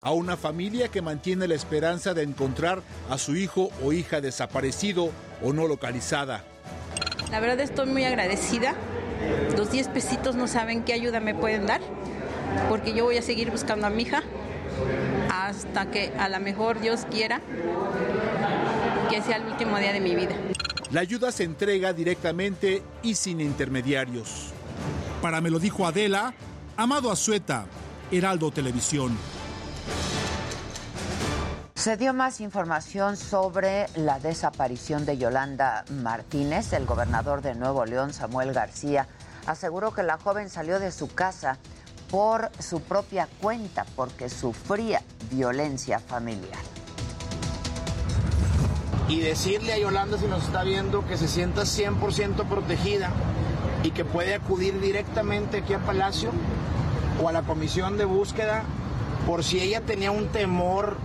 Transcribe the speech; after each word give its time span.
A 0.00 0.12
una 0.12 0.36
familia 0.36 0.86
que 0.86 1.02
mantiene 1.02 1.48
la 1.48 1.56
esperanza 1.56 2.14
de 2.14 2.22
encontrar 2.22 2.82
a 3.10 3.18
su 3.18 3.34
hijo 3.34 3.70
o 3.82 3.92
hija 3.92 4.20
desaparecido 4.20 5.10
o 5.42 5.52
no 5.52 5.66
localizada. 5.66 6.44
La 7.32 7.40
verdad 7.40 7.58
estoy 7.58 7.88
muy 7.88 8.04
agradecida. 8.04 8.76
Los 9.56 9.72
10 9.72 9.88
pesitos 9.88 10.36
no 10.36 10.46
saben 10.46 10.84
qué 10.84 10.92
ayuda 10.92 11.18
me 11.18 11.34
pueden 11.34 11.66
dar, 11.66 11.80
porque 12.68 12.94
yo 12.94 13.06
voy 13.06 13.16
a 13.16 13.22
seguir 13.22 13.50
buscando 13.50 13.88
a 13.88 13.90
mi 13.90 14.04
hija 14.04 14.22
hasta 15.32 15.90
que 15.90 16.12
a 16.16 16.28
lo 16.28 16.38
mejor 16.38 16.78
Dios 16.78 17.04
quiera 17.10 17.40
que 19.10 19.20
sea 19.20 19.38
el 19.38 19.46
último 19.46 19.78
día 19.78 19.92
de 19.92 19.98
mi 19.98 20.14
vida. 20.14 20.36
La 20.92 21.00
ayuda 21.00 21.32
se 21.32 21.42
entrega 21.42 21.92
directamente 21.92 22.84
y 23.02 23.16
sin 23.16 23.40
intermediarios. 23.40 24.52
Para 25.20 25.40
me 25.40 25.50
lo 25.50 25.58
dijo 25.58 25.88
Adela, 25.88 26.34
Amado 26.76 27.10
Azueta, 27.10 27.66
Heraldo 28.12 28.52
Televisión. 28.52 29.18
Se 31.78 31.96
dio 31.96 32.12
más 32.12 32.40
información 32.40 33.16
sobre 33.16 33.86
la 33.94 34.18
desaparición 34.18 35.06
de 35.06 35.16
Yolanda 35.16 35.84
Martínez. 36.02 36.72
El 36.72 36.86
gobernador 36.86 37.40
de 37.40 37.54
Nuevo 37.54 37.84
León, 37.84 38.12
Samuel 38.12 38.52
García, 38.52 39.06
aseguró 39.46 39.94
que 39.94 40.02
la 40.02 40.18
joven 40.18 40.50
salió 40.50 40.80
de 40.80 40.90
su 40.90 41.06
casa 41.06 41.56
por 42.10 42.50
su 42.58 42.80
propia 42.80 43.28
cuenta 43.40 43.86
porque 43.94 44.28
sufría 44.28 45.02
violencia 45.30 46.00
familiar. 46.00 46.58
Y 49.06 49.20
decirle 49.20 49.74
a 49.74 49.78
Yolanda 49.78 50.18
si 50.18 50.26
nos 50.26 50.46
está 50.46 50.64
viendo 50.64 51.06
que 51.06 51.16
se 51.16 51.28
sienta 51.28 51.62
100% 51.62 52.44
protegida 52.48 53.10
y 53.84 53.92
que 53.92 54.04
puede 54.04 54.34
acudir 54.34 54.80
directamente 54.80 55.58
aquí 55.58 55.74
a 55.74 55.78
Palacio 55.78 56.32
o 57.22 57.28
a 57.28 57.32
la 57.32 57.42
comisión 57.42 57.96
de 57.98 58.04
búsqueda 58.04 58.64
por 59.28 59.44
si 59.44 59.60
ella 59.60 59.80
tenía 59.82 60.10
un 60.10 60.26
temor 60.26 60.96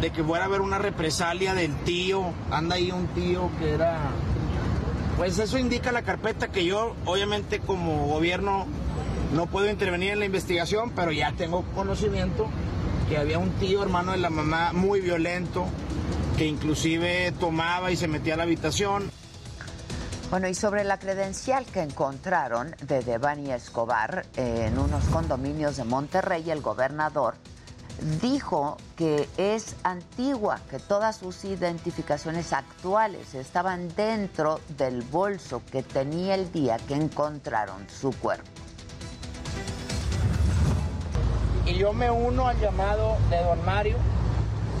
de 0.00 0.10
que 0.10 0.24
fuera 0.24 0.44
a 0.44 0.48
haber 0.48 0.60
una 0.60 0.78
represalia 0.78 1.54
del 1.54 1.74
tío. 1.84 2.32
Anda 2.50 2.76
ahí 2.76 2.90
un 2.90 3.06
tío 3.08 3.50
que 3.58 3.74
era... 3.74 3.98
Pues 5.16 5.38
eso 5.38 5.58
indica 5.58 5.92
la 5.92 6.02
carpeta 6.02 6.48
que 6.48 6.64
yo, 6.64 6.96
obviamente 7.04 7.60
como 7.60 8.06
gobierno, 8.06 8.66
no 9.34 9.46
puedo 9.46 9.70
intervenir 9.70 10.12
en 10.12 10.18
la 10.20 10.24
investigación, 10.24 10.92
pero 10.96 11.12
ya 11.12 11.32
tengo 11.32 11.62
conocimiento 11.74 12.48
que 13.08 13.18
había 13.18 13.38
un 13.38 13.50
tío, 13.52 13.82
hermano 13.82 14.12
de 14.12 14.18
la 14.18 14.30
mamá, 14.30 14.72
muy 14.72 15.00
violento, 15.00 15.66
que 16.38 16.46
inclusive 16.46 17.32
tomaba 17.38 17.90
y 17.90 17.96
se 17.96 18.08
metía 18.08 18.34
a 18.34 18.36
la 18.38 18.44
habitación. 18.44 19.10
Bueno, 20.30 20.48
y 20.48 20.54
sobre 20.54 20.82
la 20.82 20.98
credencial 20.98 21.66
que 21.66 21.82
encontraron 21.82 22.74
de 22.86 23.02
Devani 23.02 23.52
Escobar 23.52 24.24
en 24.36 24.78
unos 24.78 25.04
condominios 25.04 25.76
de 25.76 25.84
Monterrey, 25.84 26.50
el 26.50 26.62
gobernador 26.62 27.34
dijo 28.20 28.76
que 28.96 29.28
es 29.36 29.76
antigua, 29.84 30.60
que 30.70 30.78
todas 30.78 31.16
sus 31.16 31.44
identificaciones 31.44 32.52
actuales 32.52 33.34
estaban 33.34 33.88
dentro 33.94 34.60
del 34.76 35.02
bolso 35.02 35.62
que 35.70 35.82
tenía 35.82 36.34
el 36.34 36.50
día 36.52 36.78
que 36.78 36.94
encontraron 36.94 37.86
su 37.88 38.10
cuerpo. 38.12 38.48
Y 41.66 41.74
yo 41.74 41.92
me 41.92 42.10
uno 42.10 42.48
al 42.48 42.58
llamado 42.58 43.16
de 43.30 43.42
don 43.42 43.64
Mario 43.64 43.96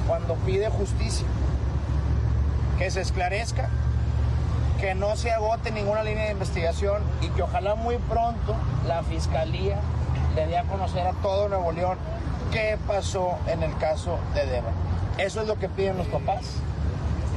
cuando 0.08 0.34
pide 0.36 0.68
justicia, 0.68 1.26
que 2.76 2.90
se 2.90 3.02
esclarezca, 3.02 3.68
que 4.80 4.96
no 4.96 5.14
se 5.14 5.30
agote 5.30 5.70
ninguna 5.70 6.02
línea 6.02 6.24
de 6.24 6.32
investigación 6.32 7.02
y 7.20 7.28
que 7.28 7.42
ojalá 7.42 7.76
muy 7.76 7.98
pronto 7.98 8.56
la 8.86 9.04
fiscalía 9.04 9.80
le 10.34 10.46
dé 10.48 10.58
a 10.58 10.64
conocer 10.64 11.06
a 11.06 11.12
todo 11.22 11.48
Nuevo 11.48 11.70
León 11.70 11.98
qué 12.52 12.78
pasó 12.86 13.38
en 13.48 13.62
el 13.62 13.76
caso 13.78 14.18
de 14.34 14.46
Deba. 14.46 14.70
Eso 15.18 15.40
es 15.40 15.48
lo 15.48 15.58
que 15.58 15.68
piden 15.68 15.98
los 15.98 16.06
papás. 16.08 16.44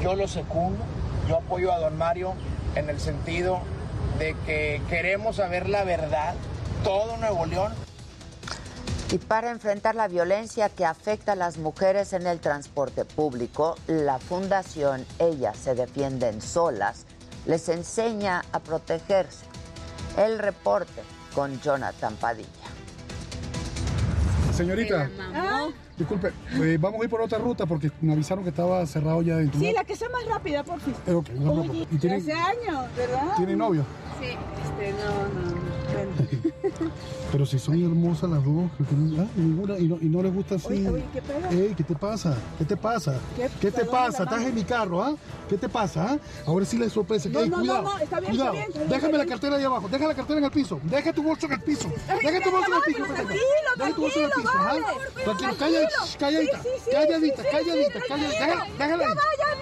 Yo 0.02 0.16
lo 0.16 0.28
secundo, 0.28 0.84
yo 1.28 1.38
apoyo 1.38 1.72
a 1.72 1.80
don 1.80 1.98
Mario 1.98 2.34
en 2.76 2.90
el 2.90 3.00
sentido 3.00 3.60
de 4.20 4.36
que 4.46 4.82
queremos 4.90 5.38
saber 5.38 5.70
la 5.70 5.84
verdad, 5.84 6.36
todo 6.84 7.18
Nuevo 7.18 7.46
León. 7.46 7.74
Y 9.12 9.18
para 9.18 9.52
enfrentar 9.52 9.96
la 9.96 10.08
violencia 10.08 10.70
que 10.70 10.86
afecta 10.86 11.34
a 11.34 11.36
las 11.36 11.58
mujeres 11.58 12.14
en 12.14 12.28
el 12.28 12.40
transporte 12.40 13.06
público, 13.06 13.76
la 13.88 14.20
Fundación 14.20 15.06
Ellas 15.20 15.58
se 15.58 15.76
defienden 15.76 16.42
solas 16.42 17.06
les 17.46 17.70
enseña 17.70 18.44
a 18.52 18.60
protegerse. 18.60 19.46
El 20.18 20.40
reporte 20.40 21.02
con 21.34 21.60
Jonathan 21.62 22.16
Padilla. 22.16 22.65
Señorita, 24.56 25.10
disculpe, 25.98 26.32
eh, 26.54 26.78
vamos 26.80 27.02
a 27.02 27.04
ir 27.04 27.10
por 27.10 27.22
otra 27.22 27.38
ruta 27.38 27.66
porque 27.66 27.92
me 28.02 28.14
avisaron 28.14 28.44
que 28.44 28.50
estaba 28.50 28.86
cerrado 28.86 29.22
ya 29.22 29.38
dentro. 29.38 29.60
Sí, 29.60 29.72
la 29.74 29.84
que 29.84 29.96
sea 29.96 30.10
más 30.10 30.26
rápida, 30.26 30.64
por 30.64 30.80
fin. 30.80 30.94
Eh, 31.08 31.14
ok, 31.14 31.30
no, 31.32 31.54
no, 31.56 31.62
Oye, 31.62 31.88
¿Y 31.92 31.98
tiene, 31.98 32.18
hace 32.18 32.34
años, 32.34 32.86
¿verdad? 32.96 33.36
¿Tiene 33.38 33.56
novio? 33.56 33.86
Sí, 34.20 34.28
este, 34.28 34.92
no, 34.94 35.10
no, 35.34 35.56
no. 35.56 35.76
Pero 37.32 37.46
si 37.46 37.60
son 37.60 37.82
hermosas 37.82 38.30
las 38.30 38.44
dos, 38.44 38.72
que 38.78 38.84
tienen- 38.86 39.20
ah, 39.20 39.28
ninguna, 39.36 39.78
y 39.78 39.88
no, 39.88 39.98
y 40.02 40.06
no 40.06 40.24
les 40.24 40.34
gusta 40.34 40.56
así. 40.56 40.68
Oye, 40.68 40.90
oye, 40.90 41.04
¿qué 41.14 41.22
pedo? 41.22 41.50
Ey, 41.50 41.74
¿qué 41.76 41.84
te 41.84 41.96
pasa? 41.96 42.36
¿Qué 42.58 42.66
te 42.66 42.78
pasa? 42.78 43.20
¿Qué? 43.36 43.50
¿Qué 43.60 43.72
te 43.72 43.80
¿Perdón, 43.80 43.92
pasa? 43.94 44.24
Estás 44.24 44.42
en 44.44 44.56
mi 44.56 44.64
carro, 44.64 45.04
¿ah? 45.04 45.16
¿Qué 45.50 45.58
te 45.58 45.68
pasa? 45.68 46.12
ah? 46.12 46.18
Ahora 46.48 46.66
sí 46.66 46.78
le 46.78 46.90
sorpresa. 46.90 47.28
No, 47.30 47.40
Ey, 47.42 47.50
no, 47.50 47.58
no, 47.58 47.62
cuidado, 47.64 47.84
no, 47.84 47.98
está 47.98 48.20
bien, 48.20 48.32
cuidado. 48.32 48.54
está 48.54 48.60
bien, 48.60 48.68
está 48.68 48.80
bien, 48.80 48.90
Déjame 48.90 49.12
está 49.14 49.18
la 49.18 49.26
cartera 49.30 49.56
ahí 49.58 49.64
abajo, 49.64 49.88
deja 49.90 50.08
la 50.08 50.16
cartera 50.16 50.40
en 50.40 50.46
el 50.46 50.52
piso, 50.52 50.80
deja 50.84 51.14
tu 51.14 51.24
bolso 51.24 51.46
en 51.48 51.52
el 51.54 51.62
piso, 51.62 51.90
deja 52.08 52.40
tu 52.44 52.52
bolso 52.52 52.68
en 52.68 52.74
el 52.78 52.82
piso. 52.84 53.04
tranquilo, 53.14 53.40
Deja 53.78 53.96
tu 53.96 54.02
bolso 54.02 54.20
en 54.20 54.26
el 54.26 54.32
tranquilo. 54.32 54.86
Tranquilo, 55.24 55.85
shh, 55.88 56.18
calladita, 56.18 56.62
Sí, 56.62 56.70
sí, 56.74 56.82
sí, 56.86 56.92
calladita, 56.92 57.44
sí, 57.44 57.50
calladita, 57.52 58.00
calladita, 58.08 58.68
déjala, 58.78 59.06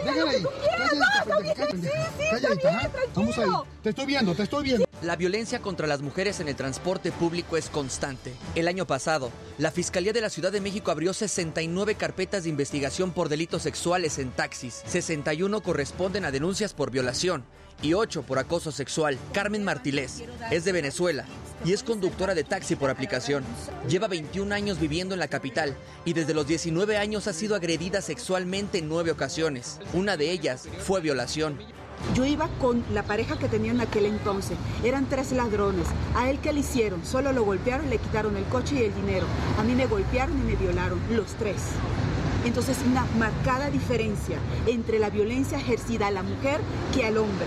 déjala 0.06 0.32
ahí, 0.32 0.44
déjala 0.78 1.06
ahí, 1.16 1.54
calladita, 2.32 2.92
Vamos 3.16 3.38
ahí, 3.38 3.50
te 3.82 3.90
estoy 3.90 4.06
viendo, 4.06 4.36
te 4.36 4.44
estoy 4.44 4.64
viendo. 4.64 4.86
La 5.02 5.16
violencia 5.18 5.60
contra 5.60 5.86
las 5.86 6.02
mujeres 6.02 6.40
en 6.40 6.48
el 6.48 6.56
transporte 6.56 7.12
público 7.12 7.58
es 7.58 7.70
constante. 7.70 8.34
El 8.56 8.70
año 8.70 8.88
pasado, 8.88 9.32
la 9.58 9.70
Fiscalía 9.72 10.14
de 10.14 10.22
la 10.22 10.30
Ciudad 10.30 10.52
de 10.52 10.62
México 10.62 10.92
abrió 10.92 11.14
69 11.14 11.96
carpetas 11.96 12.44
de 12.44 12.50
investigación 12.50 13.12
por 13.12 13.28
delitos 13.28 13.64
sexuales 13.64 14.18
en 14.18 14.32
taxis. 14.32 14.82
61 14.86 15.62
corresponden 15.62 16.24
a 16.24 16.32
denuncias 16.32 16.74
por 16.74 16.90
violación 16.90 17.44
y 17.84 17.94
8 17.94 18.24
por 18.24 18.40
acoso 18.40 18.72
sexual. 18.72 19.20
Carmen 19.34 19.64
Martilés 19.64 20.24
es 20.50 20.66
de 20.66 20.72
Venezuela 20.72 21.26
y 21.64 21.74
es 21.74 21.84
conductora 21.84 22.34
de 22.34 22.44
taxi 22.44 22.76
por 22.76 22.90
aplicación. 22.90 23.44
Lleva 23.88 24.08
21 24.08 24.56
años 24.56 24.80
viviendo 24.80 25.14
en 25.14 25.20
la 25.20 25.28
capital 25.28 25.78
y 26.06 26.14
desde 26.14 26.34
los 26.34 26.48
19 26.48 26.98
años 26.98 27.28
ha 27.28 27.34
sido 27.34 27.56
agredida 27.56 28.02
sexualmente 28.02 28.80
en 28.80 28.90
9 28.90 29.12
ocasiones. 29.12 29.80
Una 29.94 30.18
de 30.18 30.32
ellas 30.32 30.68
fue 30.80 31.02
violación. 31.02 31.60
Yo 32.16 32.26
iba 32.26 32.50
con 32.60 32.84
la 32.94 33.04
pareja 33.04 33.38
que 33.38 33.48
tenía 33.48 33.72
en 33.72 33.82
aquel 33.82 34.06
entonces. 34.06 34.58
Eran 34.84 35.08
tres 35.08 35.32
ladrones. 35.32 35.88
A 36.16 36.30
él, 36.30 36.40
¿qué 36.40 36.52
le 36.52 36.60
hicieron? 36.60 37.06
Solo 37.06 37.32
lo 37.32 37.44
golpearon, 37.44 37.90
le 37.90 37.98
quitaron 37.98 38.36
el 38.36 38.44
coche 38.46 38.76
y 38.76 38.84
el 38.84 38.96
dinero. 38.96 39.26
A 39.58 39.64
mí 39.64 39.74
me 39.74 39.86
golpearon 39.86 40.38
y 40.38 40.44
me 40.44 40.56
violaron, 40.56 41.00
los 41.12 41.28
tres. 41.36 41.62
Entonces, 42.46 42.78
una 42.86 43.06
marcada 43.18 43.70
diferencia 43.70 44.38
entre 44.68 45.00
la 45.00 45.10
violencia 45.10 45.58
ejercida 45.58 46.08
a 46.08 46.12
la 46.12 46.24
mujer 46.24 46.60
que 46.94 47.06
al 47.06 47.18
hombre. 47.18 47.46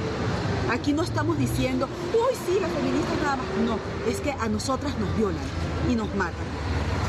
Aquí 0.70 0.92
no 0.92 1.02
estamos 1.02 1.38
diciendo, 1.38 1.88
uy, 2.12 2.34
sí, 2.46 2.58
las 2.60 2.72
feministas 2.72 3.18
nada 3.22 3.36
más. 3.36 3.46
No, 3.64 3.78
es 4.10 4.20
que 4.20 4.32
a 4.32 4.48
nosotras 4.48 4.98
nos 4.98 5.16
violan 5.16 5.44
y 5.90 5.94
nos 5.94 6.12
matan. 6.14 6.46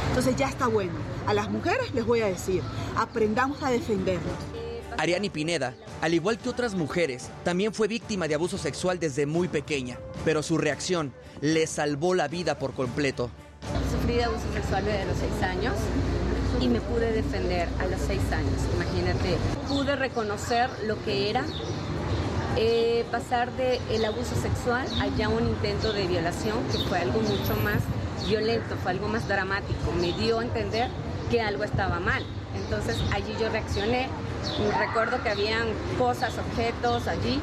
Entonces 0.09 0.35
ya 0.35 0.47
está 0.47 0.67
bueno. 0.67 0.93
A 1.27 1.33
las 1.33 1.49
mujeres 1.49 1.93
les 1.93 2.05
voy 2.05 2.21
a 2.21 2.27
decir, 2.27 2.61
aprendamos 2.95 3.63
a 3.63 3.69
defendernos. 3.69 4.33
Ariani 4.97 5.29
Pineda, 5.29 5.75
al 6.01 6.13
igual 6.13 6.37
que 6.39 6.49
otras 6.49 6.73
mujeres, 6.73 7.29
también 7.43 7.73
fue 7.73 7.87
víctima 7.87 8.27
de 8.27 8.35
abuso 8.35 8.57
sexual 8.57 8.99
desde 8.99 9.25
muy 9.25 9.47
pequeña, 9.47 9.97
pero 10.25 10.41
su 10.41 10.57
reacción 10.57 11.13
le 11.39 11.67
salvó 11.67 12.15
la 12.15 12.27
vida 12.27 12.57
por 12.57 12.73
completo. 12.73 13.29
Sufrí 13.91 14.15
de 14.15 14.23
abuso 14.23 14.51
sexual 14.53 14.85
desde 14.85 15.05
los 15.05 15.17
seis 15.17 15.43
años 15.43 15.75
y 16.59 16.67
me 16.67 16.81
pude 16.81 17.11
defender 17.11 17.67
a 17.79 17.85
los 17.85 17.99
seis 18.01 18.21
años. 18.31 18.61
Imagínate, 18.75 19.37
pude 19.67 19.95
reconocer 19.95 20.69
lo 20.85 21.01
que 21.03 21.29
era 21.29 21.43
eh, 22.55 23.05
pasar 23.11 23.51
del 23.53 24.03
abuso 24.05 24.35
sexual 24.35 24.87
a 24.99 25.07
ya 25.15 25.29
un 25.29 25.47
intento 25.47 25.93
de 25.93 26.07
violación, 26.07 26.57
que 26.71 26.79
fue 26.79 26.99
algo 26.99 27.19
mucho 27.21 27.55
más 27.63 27.83
violento, 28.27 28.75
fue 28.81 28.91
algo 28.91 29.07
más 29.07 29.27
dramático, 29.27 29.91
me 29.99 30.11
dio 30.13 30.39
a 30.39 30.43
entender 30.43 30.89
que 31.29 31.41
algo 31.41 31.63
estaba 31.63 31.99
mal. 31.99 32.25
Entonces 32.55 32.97
allí 33.13 33.35
yo 33.39 33.49
reaccioné, 33.49 34.07
recuerdo 34.79 35.21
que 35.21 35.29
habían 35.29 35.67
cosas, 35.97 36.33
objetos 36.37 37.07
allí 37.07 37.39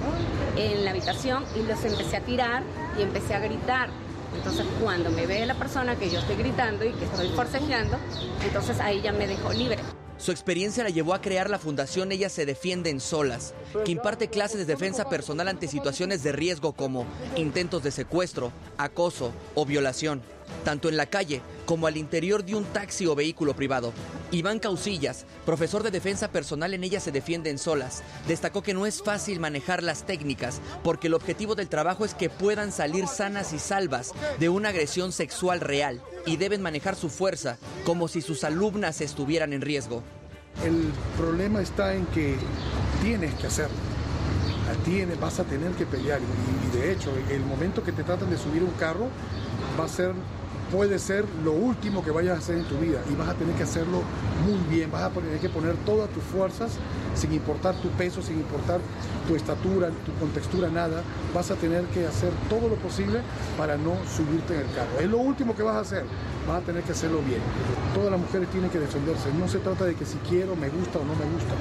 en 0.56 0.84
la 0.84 0.90
habitación 0.90 1.44
y 1.54 1.62
los 1.62 1.84
empecé 1.84 2.16
a 2.16 2.20
tirar 2.20 2.62
y 2.98 3.02
empecé 3.02 3.34
a 3.34 3.38
gritar. 3.38 3.90
Entonces 4.36 4.66
cuando 4.82 5.10
me 5.10 5.26
ve 5.26 5.44
la 5.46 5.54
persona 5.54 5.96
que 5.96 6.10
yo 6.10 6.18
estoy 6.18 6.36
gritando 6.36 6.84
y 6.84 6.92
que 6.92 7.04
estoy 7.04 7.28
forcejeando, 7.28 7.98
entonces 8.44 8.80
ahí 8.80 9.00
ya 9.02 9.12
me 9.12 9.26
dejó 9.26 9.52
libre. 9.52 9.78
Su 10.16 10.30
experiencia 10.30 10.84
la 10.84 10.90
llevó 10.90 11.12
a 11.12 11.20
crear 11.20 11.50
la 11.50 11.58
fundación 11.58 12.12
Ellas 12.12 12.32
se 12.32 12.46
defienden 12.46 13.00
solas, 13.00 13.52
que 13.84 13.92
imparte 13.92 14.28
clases 14.28 14.58
de 14.58 14.64
defensa 14.64 15.08
personal 15.08 15.48
ante 15.48 15.68
situaciones 15.68 16.22
de 16.22 16.32
riesgo 16.32 16.72
como 16.72 17.04
intentos 17.36 17.82
de 17.82 17.90
secuestro, 17.90 18.52
acoso 18.78 19.32
o 19.54 19.66
violación, 19.66 20.22
tanto 20.64 20.88
en 20.88 20.96
la 20.96 21.06
calle 21.06 21.42
como 21.66 21.86
al 21.86 21.96
interior 21.96 22.44
de 22.44 22.54
un 22.54 22.64
taxi 22.64 23.06
o 23.06 23.14
vehículo 23.14 23.54
privado. 23.54 23.92
Iván 24.30 24.58
Causillas, 24.58 25.26
profesor 25.44 25.82
de 25.82 25.90
defensa 25.90 26.28
personal 26.28 26.74
en 26.74 26.84
Ellas 26.84 27.02
se 27.02 27.12
defienden 27.12 27.58
solas, 27.58 28.02
destacó 28.26 28.62
que 28.62 28.74
no 28.74 28.86
es 28.86 29.02
fácil 29.02 29.40
manejar 29.40 29.82
las 29.82 30.04
técnicas 30.04 30.60
porque 30.82 31.06
el 31.06 31.14
objetivo 31.14 31.54
del 31.54 31.68
trabajo 31.68 32.04
es 32.04 32.14
que 32.14 32.30
puedan 32.30 32.72
salir 32.72 33.06
sanas 33.06 33.52
y 33.52 33.58
salvas 33.58 34.12
de 34.38 34.48
una 34.48 34.70
agresión 34.70 35.12
sexual 35.12 35.60
real 35.60 36.02
y 36.26 36.36
deben 36.36 36.62
manejar 36.62 36.96
su 36.96 37.10
fuerza 37.10 37.58
como 37.84 38.08
si 38.08 38.20
sus 38.20 38.44
alumnas 38.44 39.00
estuvieran 39.00 39.52
en 39.52 39.60
riesgo. 39.60 40.02
El 40.64 40.92
problema 41.16 41.60
está 41.60 41.94
en 41.94 42.06
que 42.06 42.36
tienes 43.02 43.34
que 43.34 43.46
hacerlo. 43.46 43.76
Tienes, 44.84 45.18
vas 45.20 45.38
a 45.38 45.44
tener 45.44 45.70
que 45.72 45.86
pelear 45.86 46.20
y, 46.20 46.66
y 46.66 46.78
de 46.78 46.92
hecho 46.92 47.10
el 47.30 47.40
momento 47.40 47.82
que 47.82 47.92
te 47.92 48.02
tratan 48.02 48.28
de 48.28 48.36
subir 48.36 48.62
un 48.62 48.72
carro 48.72 49.08
va 49.78 49.84
a 49.84 49.88
ser 49.88 50.12
puede 50.74 50.98
ser 50.98 51.24
lo 51.44 51.52
último 51.52 52.02
que 52.02 52.10
vayas 52.10 52.34
a 52.34 52.38
hacer 52.38 52.56
en 52.58 52.64
tu 52.64 52.76
vida 52.78 52.98
y 53.08 53.14
vas 53.14 53.28
a 53.28 53.34
tener 53.34 53.54
que 53.54 53.62
hacerlo 53.62 54.02
muy 54.44 54.58
bien, 54.68 54.90
vas 54.90 55.04
a 55.04 55.10
tener 55.10 55.38
que 55.38 55.48
poner 55.48 55.76
todas 55.86 56.10
tus 56.10 56.22
fuerzas 56.24 56.72
sin 57.14 57.32
importar 57.32 57.76
tu 57.76 57.88
peso, 57.90 58.20
sin 58.22 58.38
importar 58.38 58.80
tu 59.28 59.36
estatura, 59.36 59.90
tu 60.04 60.12
contextura, 60.14 60.68
nada, 60.68 61.02
vas 61.32 61.52
a 61.52 61.54
tener 61.54 61.84
que 61.86 62.04
hacer 62.04 62.30
todo 62.50 62.68
lo 62.68 62.74
posible 62.74 63.20
para 63.56 63.76
no 63.76 63.94
subirte 64.16 64.54
en 64.54 64.60
el 64.62 64.66
carro. 64.74 64.98
Es 64.98 65.08
lo 65.08 65.18
último 65.18 65.54
que 65.54 65.62
vas 65.62 65.76
a 65.76 65.80
hacer, 65.80 66.04
vas 66.48 66.60
a 66.60 66.66
tener 66.66 66.82
que 66.82 66.90
hacerlo 66.90 67.20
bien. 67.22 67.40
Todas 67.94 68.10
las 68.10 68.18
mujeres 68.18 68.48
tienen 68.50 68.68
que 68.68 68.80
defenderse, 68.80 69.32
no 69.38 69.46
se 69.46 69.60
trata 69.60 69.84
de 69.84 69.94
que 69.94 70.04
si 70.04 70.18
quiero, 70.28 70.56
me 70.56 70.70
gusta 70.70 70.98
o 70.98 71.04
no 71.04 71.14
me 71.14 71.24
gusta, 71.34 71.54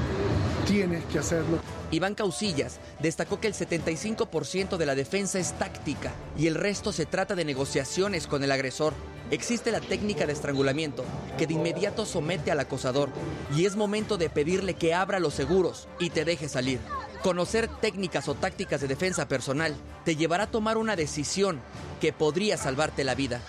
tienes 0.66 1.04
que 1.06 1.20
hacerlo. 1.20 1.60
Iván 1.92 2.16
Causillas 2.16 2.80
destacó 3.00 3.40
que 3.40 3.48
el 3.48 3.54
75% 3.54 4.78
de 4.78 4.86
la 4.86 4.96
defensa 4.96 5.40
es 5.40 5.54
táctica 5.54 6.12
y 6.38 6.48
el 6.48 6.56
resto 6.56 6.92
se 6.92 7.06
trata 7.06 7.36
de 7.36 7.46
negociaciones 7.46 8.28
con 8.28 8.44
el 8.44 8.52
agresor. 8.52 8.94
Existe 9.32 9.72
la 9.72 9.80
técnica 9.80 10.26
de 10.26 10.34
estrangulamiento, 10.34 11.06
que 11.38 11.48
de 11.48 11.54
inmediato 11.54 12.06
somete 12.06 12.52
al 12.52 12.60
acosador, 12.60 13.10
y 13.56 13.66
es 13.66 13.76
momento 13.76 14.18
de 14.18 14.30
pedirle 14.30 14.74
que 14.74 14.94
abra 14.94 15.20
los 15.20 15.34
seguros 15.34 15.88
y 16.00 16.10
te 16.10 16.26
deje 16.26 16.50
salir. 16.50 16.80
Conocer 17.24 17.70
técnicas 17.80 18.28
o 18.28 18.36
tácticas 18.36 18.82
de 18.82 18.88
defensa 18.88 19.28
personal 19.28 19.76
te 20.04 20.16
llevará 20.16 20.44
a 20.44 20.52
tomar 20.52 20.78
una 20.78 20.96
decisión 20.96 21.62
que 22.02 22.12
podría 22.12 22.58
salvarte 22.58 23.04
la 23.04 23.16
vida. 23.16 23.40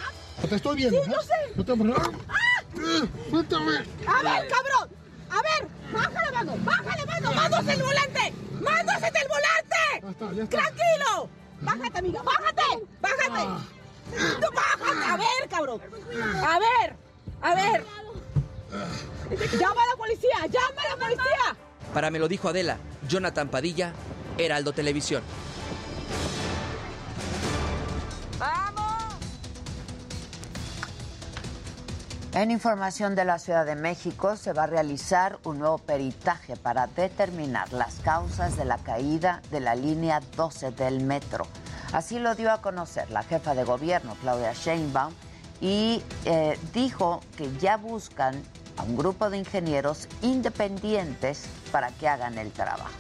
Te 0.49 0.55
estoy 0.55 0.77
viendo. 0.77 1.03
Sí, 1.03 1.11
yo 1.11 1.21
sé. 1.23 1.35
No 1.57 1.65
te 1.65 3.57
¡Ah! 3.57 3.71
A 4.07 4.23
ver, 4.23 4.49
cabrón. 4.49 5.04
A 5.35 5.43
ver, 5.43 5.69
bájale, 5.93 6.31
mano. 6.33 6.53
Bájale, 6.65 7.07
mano. 7.07 7.33
Mándose 7.33 7.73
el 7.73 7.83
volante. 7.83 8.33
Mándose 8.61 9.13
el 9.23 9.29
volante. 9.29 10.49
Tranquilo. 10.49 11.29
Bájate, 11.61 11.99
amiga. 11.99 12.23
Bájate. 12.23 12.87
Bájate. 13.01 13.65
Tú 14.41 14.47
bájate. 14.55 15.05
A 15.11 15.17
ver, 15.17 15.49
cabrón. 15.51 15.81
A 16.45 16.59
ver. 16.59 16.97
A 17.43 17.55
ver. 17.55 17.85
Llama 19.59 19.83
a 19.83 19.87
la 19.89 19.97
policía. 19.97 20.47
Llama 20.47 20.83
a 20.83 20.89
la 20.91 21.05
policía. 21.05 21.57
Para 21.93 22.11
me 22.11 22.19
lo 22.19 22.29
dijo 22.29 22.49
Adela, 22.49 22.79
Jonathan 23.09 23.49
Padilla, 23.49 23.93
Heraldo 24.39 24.73
Televisión. 24.73 25.23
En 32.35 32.51
información 32.51 33.15
de 33.15 33.25
la 33.25 33.39
Ciudad 33.39 33.65
de 33.65 33.77
México 33.77 34.35
se 34.35 34.53
va 34.53 34.65
a 34.65 34.67
realizar 34.67 35.39
un 35.45 35.61
nuevo 35.61 35.79
peritaje 35.79 36.57
para 36.57 36.89
determinar 36.89 37.73
las 37.73 38.01
causas 38.01 38.57
de 38.57 38.65
la 38.65 38.79
caída 38.79 39.41
de 39.53 39.61
la 39.61 39.77
línea 39.77 40.21
12 40.37 40.73
del 40.73 41.05
metro. 41.05 41.47
Así 41.93 42.19
lo 42.19 42.35
dio 42.35 42.51
a 42.51 42.61
conocer 42.61 43.09
la 43.13 43.23
jefa 43.23 43.55
de 43.55 43.63
gobierno, 43.63 44.17
Claudia 44.21 44.53
Sheinbaum, 44.53 45.15
y 45.61 46.03
eh, 46.25 46.59
dijo 46.75 47.21
que 47.37 47.49
ya 47.59 47.77
buscan 47.77 48.43
a 48.79 48.83
un 48.83 48.97
grupo 48.97 49.31
de 49.31 49.39
ingenieros 49.39 50.09
independientes 50.21 51.47
para 51.71 51.93
que 51.93 52.09
hagan 52.09 52.37
el 52.37 52.51
trabajo. 52.51 52.91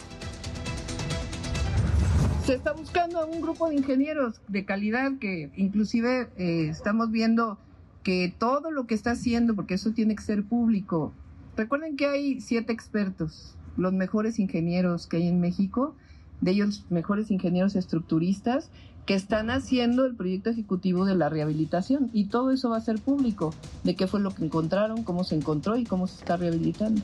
Se 2.47 2.55
está 2.55 2.71
buscando 2.71 3.19
a 3.19 3.25
un 3.25 3.41
grupo 3.41 3.69
de 3.69 3.75
ingenieros 3.75 4.41
de 4.47 4.65
calidad 4.65 5.11
que 5.21 5.51
inclusive 5.57 6.29
eh, 6.37 6.69
estamos 6.69 7.11
viendo 7.11 7.59
que 8.05 8.33
todo 8.39 8.71
lo 8.71 8.87
que 8.87 8.95
está 8.95 9.13
haciendo, 9.13 9.57
porque 9.57 9.75
eso 9.75 9.91
tiene 9.91 10.15
que 10.15 10.23
ser 10.23 10.45
público. 10.45 11.13
Recuerden 11.57 11.97
que 11.97 12.07
hay 12.07 12.41
siete 12.41 12.73
expertos, 12.73 13.57
los 13.77 13.93
mejores 13.93 14.39
ingenieros 14.39 15.07
que 15.07 15.17
hay 15.17 15.29
en 15.29 15.41
México, 15.41 15.97
de 16.41 16.53
ellos 16.53 16.85
mejores 16.91 17.31
ingenieros 17.31 17.75
estructuristas, 17.75 18.69
que 19.07 19.15
están 19.15 19.51
haciendo 19.51 20.05
el 20.07 20.15
proyecto 20.15 20.51
ejecutivo 20.51 21.05
de 21.05 21.15
la 21.15 21.29
rehabilitación. 21.29 22.11
Y 22.13 22.27
todo 22.27 22.51
eso 22.51 22.71
va 22.71 22.77
a 22.77 22.81
ser 22.81 23.01
público, 23.01 23.55
de 23.83 23.97
qué 23.97 24.07
fue 24.07 24.21
lo 24.21 24.35
que 24.35 24.45
encontraron, 24.45 25.03
cómo 25.03 25.25
se 25.25 25.35
encontró 25.35 25.77
y 25.77 25.85
cómo 25.85 26.07
se 26.07 26.17
está 26.21 26.37
rehabilitando. 26.37 27.03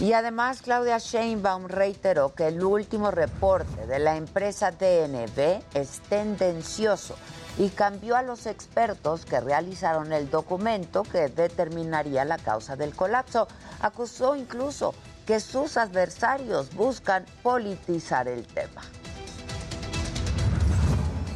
Y 0.00 0.12
además, 0.14 0.62
Claudia 0.62 0.98
Sheinbaum 0.98 1.66
reiteró 1.66 2.34
que 2.34 2.48
el 2.48 2.64
último 2.64 3.10
reporte 3.10 3.86
de 3.86 3.98
la 3.98 4.16
empresa 4.16 4.70
DNB 4.70 5.62
es 5.74 6.00
tendencioso 6.08 7.16
y 7.58 7.68
cambió 7.68 8.16
a 8.16 8.22
los 8.22 8.46
expertos 8.46 9.24
que 9.24 9.40
realizaron 9.40 10.12
el 10.12 10.30
documento 10.30 11.02
que 11.02 11.28
determinaría 11.28 12.24
la 12.24 12.38
causa 12.38 12.76
del 12.76 12.94
colapso. 12.94 13.48
Acusó 13.80 14.36
incluso 14.36 14.94
que 15.26 15.40
sus 15.40 15.76
adversarios 15.76 16.74
buscan 16.74 17.24
politizar 17.42 18.28
el 18.28 18.46
tema. 18.46 18.82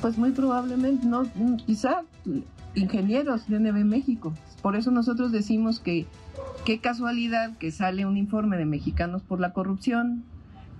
Pues 0.00 0.18
muy 0.18 0.32
probablemente, 0.32 1.06
no, 1.06 1.24
quizá 1.64 2.02
ingenieros 2.74 3.48
de 3.48 3.58
NB 3.60 3.84
México. 3.84 4.34
Por 4.62 4.76
eso 4.76 4.90
nosotros 4.90 5.32
decimos 5.32 5.80
que 5.80 6.06
qué 6.64 6.80
casualidad 6.80 7.56
que 7.58 7.70
sale 7.70 8.06
un 8.06 8.16
informe 8.16 8.56
de 8.56 8.64
Mexicanos 8.64 9.22
por 9.22 9.40
la 9.40 9.52
Corrupción, 9.52 10.24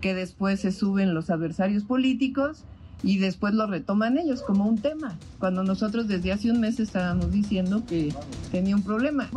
que 0.00 0.14
después 0.14 0.60
se 0.60 0.72
suben 0.72 1.14
los 1.14 1.30
adversarios 1.30 1.84
políticos 1.84 2.64
y 3.04 3.18
después 3.18 3.52
lo 3.54 3.66
retoman 3.66 4.16
ellos 4.16 4.42
como 4.42 4.64
un 4.64 4.80
tema, 4.80 5.18
cuando 5.38 5.62
nosotros 5.62 6.08
desde 6.08 6.32
hace 6.32 6.50
un 6.50 6.60
mes 6.60 6.80
estábamos 6.80 7.30
diciendo 7.30 7.84
que 7.86 8.14
tenía 8.50 8.74
un 8.74 8.82
problema. 8.82 9.28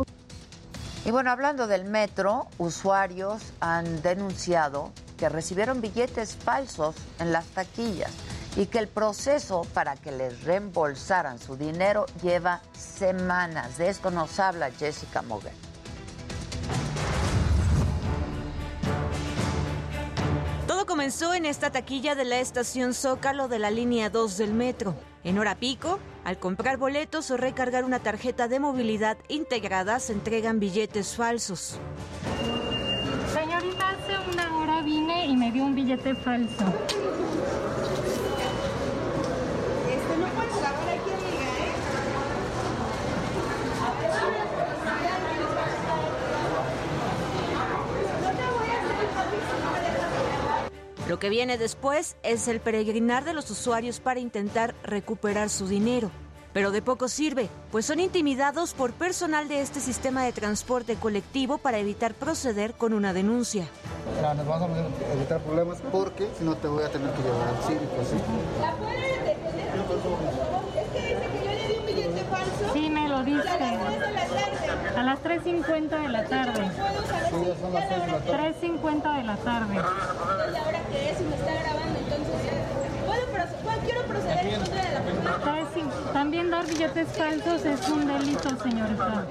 Y 1.04 1.10
bueno, 1.10 1.30
hablando 1.30 1.66
del 1.66 1.84
metro, 1.84 2.48
usuarios 2.58 3.42
han 3.60 4.02
denunciado 4.02 4.92
que 5.18 5.28
recibieron 5.28 5.80
billetes 5.80 6.36
falsos 6.36 6.96
en 7.18 7.32
las 7.32 7.46
taquillas 7.46 8.12
y 8.56 8.66
que 8.66 8.78
el 8.78 8.88
proceso 8.88 9.66
para 9.74 9.96
que 9.96 10.12
les 10.12 10.44
reembolsaran 10.44 11.38
su 11.38 11.56
dinero 11.56 12.06
lleva 12.22 12.62
semanas. 12.72 13.78
De 13.78 13.88
esto 13.88 14.10
nos 14.10 14.40
habla 14.40 14.70
Jessica 14.70 15.22
Moguel. 15.22 15.67
Comenzó 20.88 21.34
en 21.34 21.44
esta 21.44 21.70
taquilla 21.70 22.14
de 22.14 22.24
la 22.24 22.40
estación 22.40 22.94
Zócalo 22.94 23.46
de 23.46 23.58
la 23.58 23.70
línea 23.70 24.08
2 24.08 24.38
del 24.38 24.54
metro. 24.54 24.94
En 25.22 25.38
hora 25.38 25.54
pico, 25.56 25.98
al 26.24 26.38
comprar 26.38 26.78
boletos 26.78 27.30
o 27.30 27.36
recargar 27.36 27.84
una 27.84 27.98
tarjeta 27.98 28.48
de 28.48 28.58
movilidad 28.58 29.18
integrada, 29.28 30.00
se 30.00 30.14
entregan 30.14 30.58
billetes 30.58 31.14
falsos. 31.14 31.78
Señorita, 33.34 33.90
hace 33.90 34.32
una 34.32 34.58
hora 34.58 34.80
vine 34.80 35.26
y 35.26 35.36
me 35.36 35.52
dio 35.52 35.66
un 35.66 35.74
billete 35.74 36.14
falso. 36.14 36.64
Este, 39.92 40.16
no 40.16 40.26
grabar 40.58 40.88
aquí, 40.88 41.10
amiga, 41.10 41.27
Lo 51.08 51.18
que 51.18 51.30
viene 51.30 51.56
después 51.56 52.16
es 52.22 52.48
el 52.48 52.60
peregrinar 52.60 53.24
de 53.24 53.32
los 53.32 53.50
usuarios 53.50 53.98
para 53.98 54.20
intentar 54.20 54.74
recuperar 54.82 55.48
su 55.48 55.66
dinero. 55.66 56.10
Pero 56.52 56.70
de 56.70 56.82
poco 56.82 57.08
sirve, 57.08 57.48
pues 57.70 57.86
son 57.86 57.98
intimidados 57.98 58.74
por 58.74 58.92
personal 58.92 59.48
de 59.48 59.62
este 59.62 59.80
sistema 59.80 60.24
de 60.24 60.32
transporte 60.32 60.96
colectivo 60.96 61.56
para 61.56 61.78
evitar 61.78 62.12
proceder 62.12 62.74
con 62.74 62.92
una 62.92 63.14
denuncia. 63.14 63.66
Mira, 64.16 64.34
nos 64.34 64.46
vamos 64.46 64.70
a 64.70 65.12
evitar 65.14 65.40
problemas 65.40 65.78
porque 65.90 66.28
si 66.38 66.44
no 66.44 66.56
te 66.56 66.68
voy 66.68 66.84
a 66.84 66.90
tener 66.90 67.10
que 67.12 67.22
llevar 67.22 67.48
al 67.48 67.62
cívico, 67.62 67.96
¿sí? 68.04 68.16
¿La 68.60 68.72
puede 68.76 69.18
detener? 69.22 69.68
Es 70.76 70.88
que 70.92 71.00
dice 71.00 71.26
que 71.32 71.44
yo 71.44 71.50
le 71.50 71.68
di 71.68 71.78
un 71.78 71.86
billete 71.86 72.24
falso. 72.24 72.72
Sí, 72.74 72.88
lo 72.90 73.24
diste? 73.24 73.48
A 73.48 73.60
las 73.60 74.77
3.50 75.04 76.02
de 76.02 76.08
la 76.08 76.24
tarde. 76.24 76.70
3.50 77.30 79.16
de 79.16 79.22
la 79.24 79.36
tarde. 79.36 79.74
la 79.76 79.82
hora 80.66 80.80
que 80.90 81.10
es 81.10 81.20
y 81.20 81.24
me 81.24 81.36
está 81.36 81.52
grabando, 81.62 81.98
entonces 81.98 82.52
¿puedo, 83.06 83.26
proce- 83.32 83.62
puedo- 83.62 83.80
quiero 83.84 84.02
proceder 84.02 84.46
en 84.46 84.60
contra 84.60 84.82
de 84.84 84.94
la 84.94 85.00
persona. 85.02 86.12
También 86.12 86.50
dar 86.50 86.66
billetes 86.66 87.08
falsos 87.16 87.64
es 87.64 87.88
un 87.88 88.06
delito, 88.06 88.48
señorita. 88.62 89.26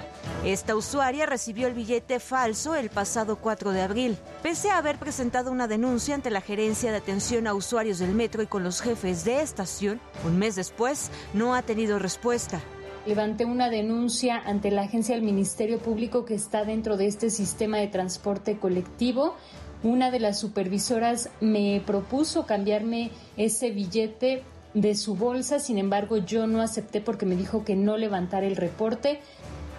Esta 0.46 0.76
usuaria 0.76 1.26
recibió 1.26 1.68
el 1.68 1.74
billete 1.74 2.20
falso 2.20 2.76
el 2.76 2.90
pasado 2.90 3.36
4 3.38 3.72
de 3.72 3.82
abril. 3.82 4.18
Pese 4.44 4.70
a 4.70 4.78
haber 4.78 4.98
presentado 4.98 5.52
una 5.52 5.68
denuncia 5.68 6.16
ante 6.16 6.30
la 6.30 6.42
Gerencia 6.42 6.92
de 6.92 6.98
Atención 6.98 7.48
a 7.48 7.54
Usuarios 7.54 8.00
del 8.00 8.14
Metro 8.14 8.42
y 8.44 8.48
con 8.48 8.64
los 8.64 8.82
jefes 8.82 9.26
de 9.26 9.42
estación, 9.42 10.00
un 10.26 10.38
mes 10.40 10.56
después 10.56 11.12
no 11.34 11.56
ha 11.56 11.64
tenido 11.64 12.00
respuesta. 12.00 12.62
Levanté 13.08 13.46
una 13.46 13.70
denuncia 13.70 14.36
ante 14.36 14.70
la 14.70 14.82
agencia 14.82 15.16
del 15.16 15.24
Ministerio 15.24 15.80
Público 15.80 16.26
que 16.26 16.36
está 16.36 16.66
dentro 16.66 16.98
de 16.98 17.08
este 17.08 17.30
sistema 17.30 17.78
de 17.78 17.88
transporte 17.88 18.58
colectivo. 18.58 19.34
Una 19.82 20.12
de 20.12 20.20
las 20.20 20.38
supervisoras 20.38 21.30
me 21.40 21.82
propuso 21.86 22.46
cambiarme 22.46 23.12
ese 23.38 23.72
billete 23.72 24.44
de 24.74 24.94
su 24.94 25.16
bolsa, 25.16 25.60
sin 25.60 25.78
embargo 25.78 26.18
yo 26.18 26.48
no 26.48 26.62
acepté 26.62 27.00
porque 27.00 27.26
me 27.26 27.38
dijo 27.38 27.64
que 27.64 27.78
no 27.78 27.96
levantara 27.96 28.46
el 28.46 28.58
reporte. 28.58 29.22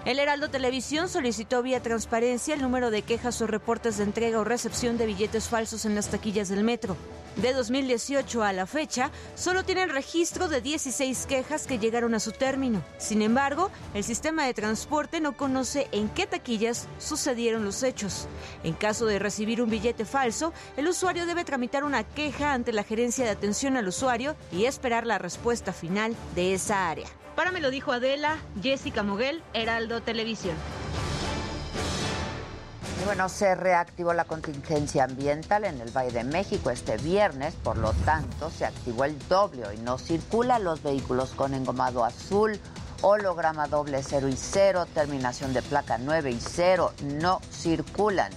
El 0.08 0.20
Heraldo 0.20 0.48
Televisión 0.48 1.10
solicitó 1.10 1.62
vía 1.62 1.82
transparencia 1.82 2.54
el 2.54 2.62
número 2.62 2.90
de 2.90 3.02
quejas 3.02 3.42
o 3.42 3.46
reportes 3.46 3.98
de 3.98 4.04
entrega 4.04 4.40
o 4.40 4.44
recepción 4.44 4.96
de 4.96 5.04
billetes 5.04 5.50
falsos 5.50 5.84
en 5.84 5.94
las 5.94 6.08
taquillas 6.08 6.48
del 6.48 6.64
metro. 6.64 6.96
De 7.36 7.52
2018 7.52 8.42
a 8.42 8.54
la 8.54 8.64
fecha, 8.64 9.10
solo 9.34 9.64
tienen 9.64 9.90
registro 9.90 10.48
de 10.48 10.62
16 10.62 11.26
quejas 11.26 11.66
que 11.66 11.78
llegaron 11.78 12.14
a 12.14 12.20
su 12.20 12.32
término. 12.32 12.82
Sin 12.96 13.20
embargo, 13.20 13.70
el 13.92 14.02
sistema 14.02 14.46
de 14.46 14.54
transporte 14.54 15.20
no 15.20 15.36
conoce 15.36 15.88
en 15.92 16.08
qué 16.08 16.26
taquillas 16.26 16.88
sucedieron 16.98 17.66
los 17.66 17.82
hechos. 17.82 18.28
En 18.64 18.72
caso 18.72 19.04
de 19.04 19.18
recibir 19.18 19.60
un 19.60 19.68
billete 19.68 20.06
falso, 20.06 20.54
el 20.78 20.88
usuario 20.88 21.26
debe 21.26 21.44
tramitar 21.44 21.84
una 21.84 22.02
queja 22.02 22.54
ante 22.54 22.72
la 22.72 22.82
Gerencia 22.82 23.26
de 23.26 23.32
Atención 23.32 23.76
al 23.76 23.88
Usuario 23.88 24.36
y 24.52 24.64
esperar 24.64 25.06
la 25.06 25.18
respuesta 25.18 25.74
final 25.74 26.16
de 26.34 26.54
esa 26.54 26.88
área. 26.88 27.08
Para 27.38 27.52
me 27.52 27.61
lo 27.61 27.71
dijo 27.71 27.92
Adela, 27.92 28.37
Jessica 28.61 29.04
Moguel, 29.04 29.45
Heraldo 29.54 30.02
Televisión. 30.02 30.57
Y 33.00 33.04
bueno, 33.04 33.28
se 33.28 33.54
reactivó 33.54 34.12
la 34.12 34.25
contingencia 34.25 35.04
ambiental 35.04 35.64
en 35.64 35.80
el 35.80 35.97
Valle 35.97 36.11
de 36.11 36.25
México 36.25 36.71
este 36.71 36.97
viernes, 36.97 37.54
por 37.54 37.78
lo 37.78 37.92
tanto, 38.04 38.50
se 38.50 38.64
activó 38.64 39.04
el 39.04 39.16
doble 39.28 39.73
y 39.73 39.78
no 39.78 39.99
circulan 39.99 40.64
los 40.64 40.83
vehículos 40.83 41.30
con 41.30 41.54
engomado 41.54 42.04
azul, 42.04 42.59
holograma 43.02 43.68
doble 43.68 44.02
0 44.02 44.26
y 44.26 44.37
0, 44.37 44.88
terminación 44.92 45.52
de 45.52 45.62
placa 45.62 45.97
9 45.97 46.33
y 46.33 46.40
0, 46.40 46.92
no 47.21 47.40
circulan. 47.52 48.33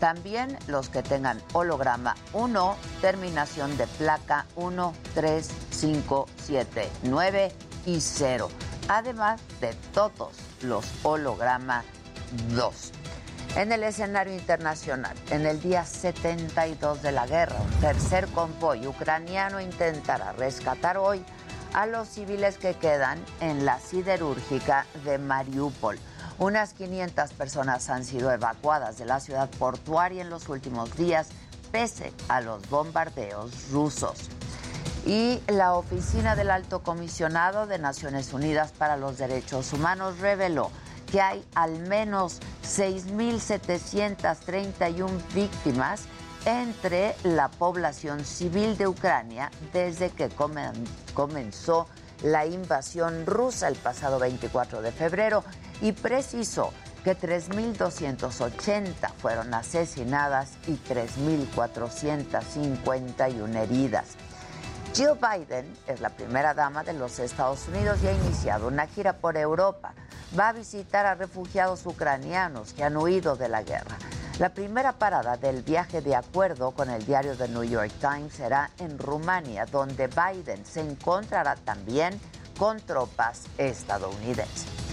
También 0.00 0.56
los 0.66 0.88
que 0.88 1.02
tengan 1.02 1.42
holograma 1.52 2.16
1, 2.32 2.76
terminación 3.02 3.76
de 3.76 3.86
placa 3.86 4.46
1, 4.56 4.94
3, 5.14 5.50
5, 5.72 6.26
7, 6.38 6.88
9 7.02 7.52
y 7.86 8.00
0. 8.00 8.50
Además 8.88 9.40
de 9.60 9.72
todos 9.94 10.32
los 10.62 10.84
holograma 11.02 11.84
2. 12.54 12.92
En 13.56 13.72
el 13.72 13.84
escenario 13.84 14.34
internacional, 14.34 15.16
en 15.30 15.46
el 15.46 15.60
día 15.62 15.84
72 15.84 17.02
de 17.02 17.12
la 17.12 17.26
guerra, 17.26 17.56
un 17.58 17.80
tercer 17.80 18.26
convoy 18.28 18.86
ucraniano 18.86 19.60
intentará 19.60 20.32
rescatar 20.32 20.98
hoy 20.98 21.24
a 21.72 21.86
los 21.86 22.08
civiles 22.08 22.58
que 22.58 22.74
quedan 22.74 23.18
en 23.40 23.64
la 23.64 23.80
siderúrgica 23.80 24.86
de 25.04 25.18
Mariupol. 25.18 25.98
Unas 26.38 26.74
500 26.74 27.32
personas 27.32 27.88
han 27.88 28.04
sido 28.04 28.30
evacuadas 28.30 28.98
de 28.98 29.06
la 29.06 29.20
ciudad 29.20 29.48
portuaria 29.58 30.20
en 30.20 30.28
los 30.28 30.50
últimos 30.50 30.94
días, 30.96 31.28
pese 31.72 32.12
a 32.28 32.42
los 32.42 32.68
bombardeos 32.68 33.70
rusos. 33.70 34.28
Y 35.06 35.40
la 35.46 35.74
Oficina 35.74 36.34
del 36.34 36.50
Alto 36.50 36.82
Comisionado 36.82 37.66
de 37.68 37.78
Naciones 37.78 38.32
Unidas 38.32 38.72
para 38.72 38.96
los 38.96 39.18
Derechos 39.18 39.72
Humanos 39.72 40.18
reveló 40.18 40.72
que 41.10 41.20
hay 41.20 41.44
al 41.54 41.78
menos 41.86 42.40
6.731 42.64 45.08
víctimas 45.32 46.02
entre 46.44 47.14
la 47.22 47.46
población 47.48 48.24
civil 48.24 48.76
de 48.76 48.88
Ucrania 48.88 49.52
desde 49.72 50.10
que 50.10 50.28
comen- 50.28 50.84
comenzó 51.14 51.86
la 52.22 52.44
invasión 52.46 53.26
rusa 53.26 53.68
el 53.68 53.76
pasado 53.76 54.18
24 54.18 54.82
de 54.82 54.90
febrero 54.90 55.44
y 55.80 55.92
precisó 55.92 56.72
que 57.04 57.16
3.280 57.16 59.12
fueron 59.20 59.54
asesinadas 59.54 60.50
y 60.66 60.72
3.451 60.74 63.54
heridas. 63.56 64.06
Jill 64.96 65.18
Biden 65.20 65.76
es 65.86 66.00
la 66.00 66.08
primera 66.08 66.54
dama 66.54 66.82
de 66.82 66.94
los 66.94 67.18
Estados 67.18 67.68
Unidos 67.68 67.98
y 68.02 68.06
ha 68.06 68.12
iniciado 68.12 68.68
una 68.68 68.86
gira 68.86 69.12
por 69.12 69.36
Europa. 69.36 69.92
Va 70.38 70.48
a 70.48 70.52
visitar 70.54 71.04
a 71.04 71.14
refugiados 71.14 71.84
ucranianos 71.84 72.72
que 72.72 72.82
han 72.82 72.96
huido 72.96 73.36
de 73.36 73.50
la 73.50 73.62
guerra. 73.62 73.98
La 74.38 74.54
primera 74.54 74.92
parada 74.92 75.36
del 75.36 75.60
viaje 75.60 76.00
de 76.00 76.16
acuerdo 76.16 76.70
con 76.70 76.88
el 76.88 77.04
diario 77.04 77.36
The 77.36 77.48
New 77.48 77.64
York 77.64 77.92
Times 78.00 78.32
será 78.32 78.70
en 78.78 78.98
Rumania, 78.98 79.66
donde 79.66 80.08
Biden 80.08 80.64
se 80.64 80.80
encontrará 80.80 81.56
también 81.56 82.18
con 82.58 82.80
tropas 82.80 83.42
estadounidenses. 83.58 84.85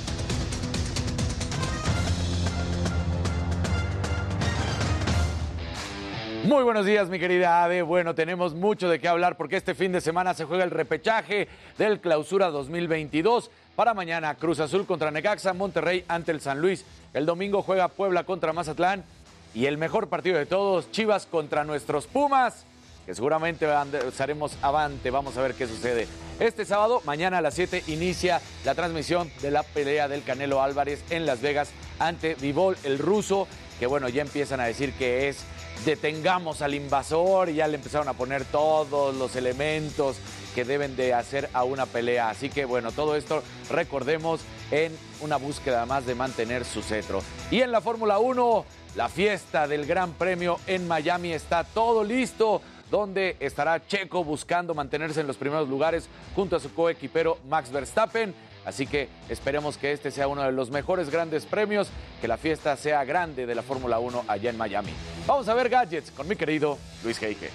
Muy 6.44 6.66
buenos 6.66 6.86
días, 6.86 7.08
mi 7.08 7.20
querida 7.20 7.64
Ade. 7.64 7.84
Bueno, 7.84 8.16
tenemos 8.16 8.54
mucho 8.54 8.90
de 8.90 9.00
qué 9.00 9.08
hablar 9.08 9.38
porque 9.38 9.56
este 9.56 9.74
fin 9.76 9.94
de 9.94 10.02
semana 10.02 10.34
se 10.34 10.44
juega 10.44 10.66
el 10.66 10.72
repechaje 10.72 11.48
del 11.78 12.02
Clausura 12.02 12.50
2022. 12.50 13.50
Para 13.78 13.94
mañana, 13.94 14.36
Cruz 14.36 14.60
Azul 14.60 14.86
contra 14.86 15.10
Necaxa, 15.10 15.54
Monterrey 15.54 16.04
ante 16.10 16.34
el 16.34 16.42
San 16.42 16.60
Luis. 16.60 16.84
El 17.14 17.26
domingo 17.26 17.62
juega 17.62 17.88
Puebla 17.88 18.26
contra 18.26 18.52
Mazatlán. 18.52 19.06
Y 19.54 19.68
el 19.68 19.78
mejor 19.78 20.10
partido 20.10 20.38
de 20.38 20.46
todos, 20.46 20.92
Chivas 20.92 21.28
contra 21.28 21.64
nuestros 21.64 22.08
Pumas, 22.08 22.66
que 23.06 23.16
seguramente 23.16 23.66
estaremos 24.06 24.58
avante. 24.62 25.12
Vamos 25.12 25.38
a 25.38 25.42
ver 25.42 25.54
qué 25.54 25.66
sucede. 25.66 26.10
Este 26.42 26.66
sábado, 26.66 27.02
mañana 27.06 27.38
a 27.38 27.42
las 27.42 27.54
7, 27.54 27.86
inicia 27.88 28.42
la 28.66 28.76
transmisión 28.76 29.32
de 29.42 29.52
la 29.52 29.64
pelea 29.64 30.10
del 30.10 30.24
Canelo 30.24 30.62
Álvarez 30.62 31.06
en 31.10 31.26
Las 31.26 31.42
Vegas 31.42 31.72
ante 32.00 32.36
Vivol, 32.36 32.76
el 32.84 33.00
ruso, 33.00 33.48
que 33.80 33.88
bueno, 33.88 34.10
ya 34.10 34.24
empiezan 34.24 34.60
a 34.60 34.66
decir 34.66 34.92
que 34.94 35.30
es 35.30 35.46
detengamos 35.86 36.62
al 36.62 36.74
invasor 36.74 37.50
y 37.50 37.56
ya 37.56 37.68
le 37.68 37.76
empezaron 37.76 38.08
a 38.08 38.14
poner 38.14 38.46
todos 38.46 39.16
los 39.16 39.36
elementos 39.36 40.18
que 40.54 40.66
deben 40.66 40.96
de 40.96 41.14
hacer 41.14 41.50
a 41.54 41.64
una 41.64 41.86
pelea. 41.86 42.30
Así 42.30 42.50
que 42.50 42.66
bueno, 42.66 42.92
todo 42.92 43.16
esto 43.16 43.44
recordemos 43.70 44.42
en 44.72 44.96
una 45.22 45.38
búsqueda 45.38 45.86
más 45.86 46.06
de 46.06 46.16
mantener 46.16 46.66
su 46.66 46.82
cetro. 46.82 47.22
Y 47.52 47.62
en 47.62 47.72
la 47.72 47.82
Fórmula 47.82 48.20
1, 48.20 48.66
la 48.96 49.10
fiesta 49.10 49.68
del 49.68 49.86
Gran 49.86 50.14
Premio 50.14 50.60
en 50.68 50.88
Miami 50.88 51.34
está 51.34 51.64
todo 51.64 52.04
listo 52.04 52.62
donde 52.92 53.38
estará 53.40 53.86
Checo 53.88 54.24
buscando 54.24 54.76
mantenerse 54.76 55.22
en 55.22 55.28
los 55.28 55.38
primeros 55.38 55.68
lugares 55.68 56.08
junto 56.36 56.56
a 56.56 56.60
su 56.60 56.74
coequipero 56.74 57.40
Max 57.50 57.72
Verstappen. 57.72 58.36
Así 58.66 58.88
que 58.88 59.10
esperemos 59.30 59.78
que 59.78 59.92
este 59.92 60.12
sea 60.12 60.28
uno 60.28 60.44
de 60.44 60.52
los 60.52 60.70
mejores 60.72 61.10
grandes 61.10 61.46
premios, 61.46 61.90
que 62.22 62.28
la 62.28 62.38
fiesta 62.38 62.78
sea 62.78 63.04
grande 63.04 63.46
de 63.46 63.56
la 63.56 63.62
Fórmula 63.62 64.00
1 64.00 64.26
allá 64.28 64.50
en 64.50 64.58
Miami. 64.58 64.94
Vamos 65.28 65.48
a 65.48 65.54
ver 65.54 65.70
gadgets 65.70 66.12
con 66.12 66.28
mi 66.28 66.36
querido 66.36 66.78
Luis 67.04 67.22
Heike. 67.22 67.50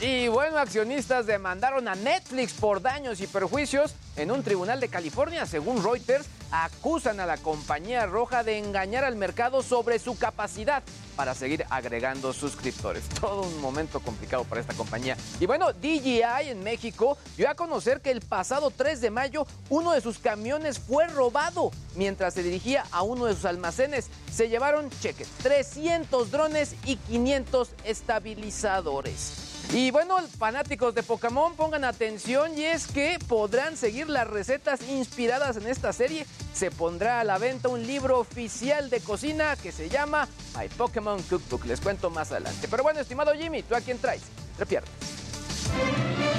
Y 0.00 0.28
bueno, 0.28 0.58
accionistas 0.58 1.26
demandaron 1.26 1.88
a 1.88 1.96
Netflix 1.96 2.52
por 2.52 2.80
daños 2.80 3.20
y 3.20 3.26
perjuicios 3.26 3.94
en 4.16 4.30
un 4.30 4.44
tribunal 4.44 4.78
de 4.78 4.88
California. 4.88 5.44
Según 5.44 5.82
Reuters, 5.82 6.26
acusan 6.52 7.18
a 7.18 7.26
la 7.26 7.36
compañía 7.36 8.06
roja 8.06 8.44
de 8.44 8.58
engañar 8.58 9.02
al 9.02 9.16
mercado 9.16 9.60
sobre 9.62 9.98
su 9.98 10.16
capacidad 10.16 10.84
para 11.16 11.34
seguir 11.34 11.64
agregando 11.68 12.32
suscriptores. 12.32 13.08
Todo 13.20 13.42
un 13.42 13.60
momento 13.60 13.98
complicado 13.98 14.44
para 14.44 14.60
esta 14.60 14.72
compañía. 14.74 15.16
Y 15.40 15.46
bueno, 15.46 15.72
DJI 15.72 16.50
en 16.50 16.62
México 16.62 17.18
dio 17.36 17.50
a 17.50 17.56
conocer 17.56 18.00
que 18.00 18.12
el 18.12 18.20
pasado 18.20 18.70
3 18.70 19.00
de 19.00 19.10
mayo 19.10 19.46
uno 19.68 19.92
de 19.92 20.00
sus 20.00 20.18
camiones 20.18 20.78
fue 20.78 21.08
robado 21.08 21.72
mientras 21.96 22.34
se 22.34 22.44
dirigía 22.44 22.84
a 22.92 23.02
uno 23.02 23.26
de 23.26 23.34
sus 23.34 23.46
almacenes. 23.46 24.10
Se 24.32 24.48
llevaron, 24.48 24.90
cheque, 25.00 25.26
300 25.42 26.30
drones 26.30 26.76
y 26.84 26.96
500 26.96 27.70
estabilizadores. 27.84 29.51
Y 29.72 29.90
bueno, 29.90 30.18
fanáticos 30.38 30.94
de 30.94 31.02
Pokémon, 31.02 31.54
pongan 31.54 31.84
atención 31.84 32.58
y 32.58 32.64
es 32.64 32.86
que 32.86 33.18
podrán 33.26 33.78
seguir 33.78 34.08
las 34.10 34.28
recetas 34.28 34.82
inspiradas 34.88 35.56
en 35.56 35.66
esta 35.66 35.94
serie. 35.94 36.26
Se 36.52 36.70
pondrá 36.70 37.20
a 37.20 37.24
la 37.24 37.38
venta 37.38 37.68
un 37.68 37.86
libro 37.86 38.18
oficial 38.18 38.90
de 38.90 39.00
cocina 39.00 39.56
que 39.56 39.72
se 39.72 39.88
llama 39.88 40.28
My 40.58 40.68
Pokémon 40.68 41.22
Cookbook. 41.22 41.64
Les 41.64 41.80
cuento 41.80 42.10
más 42.10 42.30
adelante. 42.32 42.68
Pero 42.70 42.82
bueno, 42.82 43.00
estimado 43.00 43.32
Jimmy, 43.32 43.62
¿tú 43.62 43.74
a 43.74 43.80
quién 43.80 43.98
traes? 43.98 44.22
entre 44.52 44.66
piernas. 44.66 46.31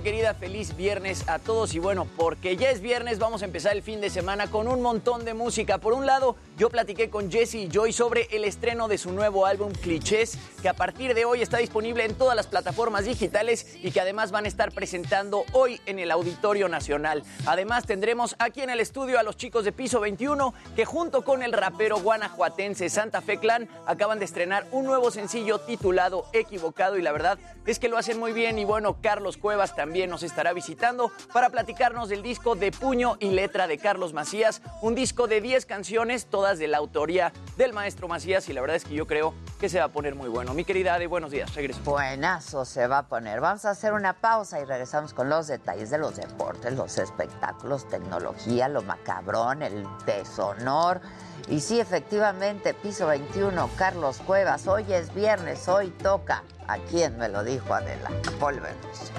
Querida. 0.00 0.32
Feliz 0.32 0.76
viernes 0.76 1.28
a 1.28 1.38
todos. 1.38 1.74
Y 1.74 1.80
bueno, 1.80 2.06
porque 2.16 2.56
ya 2.56 2.70
es 2.70 2.80
viernes, 2.80 3.18
vamos 3.18 3.42
a 3.42 3.44
empezar 3.44 3.72
el 3.74 3.82
fin 3.82 4.00
de 4.00 4.08
semana 4.08 4.50
con 4.50 4.68
un 4.68 4.80
montón 4.80 5.24
de 5.24 5.34
música. 5.34 5.78
Por 5.78 5.92
un 5.92 6.06
lado, 6.06 6.36
yo 6.56 6.70
platiqué 6.70 7.10
con 7.10 7.30
Jesse 7.30 7.56
y 7.56 7.68
Joy 7.68 7.92
sobre 7.92 8.28
el 8.30 8.44
estreno 8.44 8.88
de 8.88 8.96
su 8.96 9.12
nuevo 9.12 9.44
álbum 9.44 9.72
Clichés, 9.72 10.38
que 10.62 10.68
a 10.68 10.74
partir 10.74 11.14
de 11.14 11.24
hoy 11.24 11.42
está 11.42 11.58
disponible 11.58 12.04
en 12.04 12.14
todas 12.14 12.36
las 12.36 12.46
plataformas 12.46 13.04
digitales 13.04 13.76
y 13.82 13.90
que 13.90 14.00
además 14.00 14.30
van 14.30 14.44
a 14.44 14.48
estar 14.48 14.72
presentando 14.72 15.44
hoy 15.52 15.80
en 15.86 15.98
el 15.98 16.10
Auditorio 16.10 16.68
Nacional. 16.68 17.24
Además, 17.44 17.84
tendremos 17.84 18.36
aquí 18.38 18.62
en 18.62 18.70
el 18.70 18.80
estudio 18.80 19.18
a 19.18 19.22
los 19.22 19.36
chicos 19.36 19.64
de 19.64 19.72
Piso 19.72 20.00
21, 20.00 20.54
que 20.76 20.84
junto 20.84 21.24
con 21.24 21.42
el 21.42 21.52
rapero 21.52 21.98
guanajuatense 21.98 22.88
Santa 22.88 23.20
Fe 23.20 23.38
Clan 23.38 23.68
acaban 23.86 24.18
de 24.18 24.24
estrenar 24.24 24.66
un 24.70 24.86
nuevo 24.86 25.10
sencillo 25.10 25.58
titulado 25.58 26.26
Equivocado. 26.32 26.96
Y 26.96 27.02
la 27.02 27.12
verdad 27.12 27.38
es 27.66 27.78
que 27.78 27.88
lo 27.88 27.98
hacen 27.98 28.18
muy 28.18 28.32
bien. 28.32 28.58
Y 28.58 28.64
bueno, 28.64 28.96
Carlos 29.00 29.36
Cuevas 29.36 29.74
también 29.82 30.10
nos 30.10 30.22
estará 30.22 30.52
visitando 30.52 31.10
para 31.32 31.50
platicarnos 31.50 32.08
del 32.08 32.22
disco 32.22 32.54
de 32.54 32.70
puño 32.70 33.16
y 33.18 33.32
letra 33.32 33.66
de 33.66 33.78
Carlos 33.78 34.12
Macías, 34.12 34.62
un 34.80 34.94
disco 34.94 35.26
de 35.26 35.40
10 35.40 35.66
canciones, 35.66 36.26
todas 36.26 36.60
de 36.60 36.68
la 36.68 36.78
autoría 36.78 37.32
del 37.56 37.72
maestro 37.72 38.06
Macías 38.06 38.48
y 38.48 38.52
la 38.52 38.60
verdad 38.60 38.76
es 38.76 38.84
que 38.84 38.94
yo 38.94 39.08
creo 39.08 39.34
que 39.58 39.68
se 39.68 39.80
va 39.80 39.86
a 39.86 39.88
poner 39.88 40.14
muy 40.14 40.28
bueno. 40.28 40.54
Mi 40.54 40.64
querida 40.64 40.94
Ade, 40.94 41.08
buenos 41.08 41.32
días, 41.32 41.52
regreso. 41.56 41.80
Buenazo 41.82 42.64
se 42.64 42.86
va 42.86 42.98
a 42.98 43.08
poner. 43.08 43.40
Vamos 43.40 43.64
a 43.64 43.70
hacer 43.70 43.92
una 43.92 44.12
pausa 44.12 44.60
y 44.60 44.64
regresamos 44.64 45.14
con 45.14 45.28
los 45.28 45.48
detalles 45.48 45.90
de 45.90 45.98
los 45.98 46.14
deportes, 46.14 46.72
los 46.74 46.98
espectáculos, 46.98 47.88
tecnología, 47.88 48.68
lo 48.68 48.82
macabrón, 48.82 49.62
el 49.62 49.84
deshonor. 50.06 51.00
Y 51.48 51.58
sí, 51.58 51.80
efectivamente, 51.80 52.72
piso 52.72 53.08
21, 53.08 53.68
Carlos 53.76 54.18
Cuevas, 54.18 54.68
hoy 54.68 54.92
es 54.92 55.12
viernes, 55.12 55.66
hoy 55.66 55.88
toca. 55.90 56.44
¿A 56.68 56.78
quién 56.78 57.18
me 57.18 57.28
lo 57.28 57.42
dijo 57.42 57.74
Adela? 57.74 58.10
Volvemos. 58.38 59.10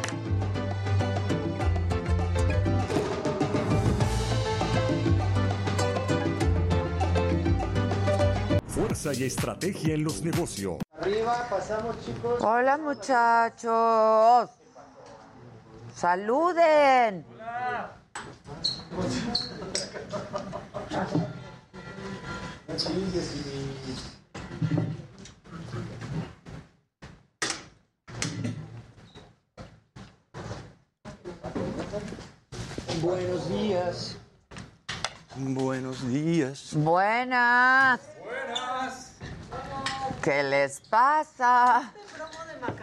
Fuerza 8.84 9.14
y 9.14 9.24
estrategia 9.24 9.94
en 9.94 10.04
los 10.04 10.22
negocios. 10.24 10.80
Arriba, 11.00 11.48
pasamos, 11.50 11.96
chicos. 12.06 12.42
Hola, 12.44 12.78
muchachos. 12.78 14.50
Saluden. 15.96 17.26
Buenos 33.02 33.50
días. 33.50 34.18
Buenos 35.36 36.08
días. 36.08 36.70
Buenas. 36.74 38.00
Buenas. 38.24 39.14
¿Qué 40.22 40.44
les 40.44 40.80
pasa? 40.82 41.92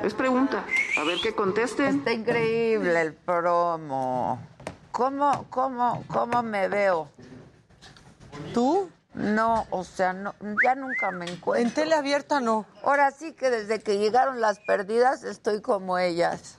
Es 0.03 0.15
pregunta. 0.15 0.65
A 0.99 1.05
ver 1.05 1.19
qué 1.23 1.35
contesten. 1.35 1.99
Está 1.99 2.13
increíble 2.13 3.01
el 3.01 3.15
promo. 3.15 4.41
¿Cómo, 4.91 5.47
cómo, 5.51 6.05
cómo 6.09 6.43
me 6.43 6.69
veo? 6.69 7.09
¿Tú? 8.53 8.91
No, 9.15 9.67
o 9.71 9.85
sea, 9.85 10.13
no, 10.13 10.35
ya 10.65 10.75
nunca 10.75 11.11
me 11.11 11.27
encuentro. 11.27 11.57
En 11.69 11.73
tele 11.75 11.95
abierta 11.95 12.41
no. 12.41 12.67
Ahora 12.83 13.11
sí 13.11 13.33
que 13.33 13.51
desde 13.51 13.81
que 13.81 13.99
llegaron 13.99 14.41
las 14.41 14.59
perdidas 14.61 15.25
estoy 15.25 15.61
como 15.61 15.99
ellas. 15.99 16.59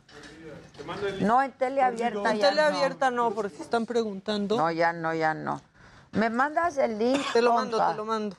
No, 1.19 1.41
en 1.41 1.51
tele 1.51 1.81
abierta 1.81 2.31
En 2.31 2.39
ya 2.39 2.49
tele 2.49 2.61
no. 2.61 2.67
abierta 2.67 3.11
no, 3.11 3.31
porque 3.31 3.61
están 3.61 3.85
preguntando. 3.85 4.57
No, 4.57 4.71
ya 4.71 4.93
no, 4.93 5.13
ya 5.13 5.33
no. 5.33 5.61
¿Me 6.11 6.29
mandas 6.29 6.77
el 6.77 6.97
link? 6.97 7.21
Te 7.33 7.41
lo 7.41 7.53
mando, 7.53 7.77
compa? 7.77 7.91
te 7.91 7.97
lo 7.97 8.05
mando. 8.05 8.35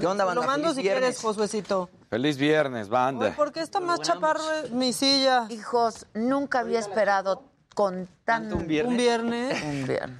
¿Qué 0.00 0.06
onda, 0.06 0.24
Te 0.24 0.28
banda? 0.28 0.34
lo 0.40 0.46
mando 0.46 0.62
Feliz 0.68 0.76
si 0.76 0.82
viernes. 0.82 1.02
quieres, 1.02 1.20
Josuecito. 1.22 1.90
Feliz 2.08 2.36
viernes, 2.36 2.88
banda. 2.88 3.32
¿Por 3.36 3.52
qué 3.52 3.60
está 3.60 3.80
más 3.80 4.00
chaparro 4.00 4.42
mi 4.72 4.92
silla? 4.92 5.46
Hijos, 5.50 6.06
nunca 6.14 6.60
había 6.60 6.78
esperado 6.80 7.44
con 7.74 8.08
tan... 8.24 8.52
un 8.52 8.66
viernes? 8.66 8.90
Un 8.92 8.96
viernes. 8.96 9.62
Un 9.62 9.86
viernes. 9.86 10.18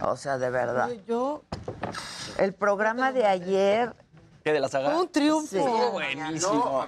O 0.00 0.16
sea, 0.16 0.38
de 0.38 0.50
verdad. 0.50 0.90
Yo, 1.06 1.42
El 2.38 2.54
programa 2.54 3.12
de 3.12 3.26
ayer... 3.26 3.94
¿Qué 4.44 4.52
de 4.52 4.60
la 4.60 4.68
saga? 4.68 4.98
un 4.98 5.08
triunfo. 5.10 5.46
Sí. 5.46 5.90
Buenísimo. 5.92 6.84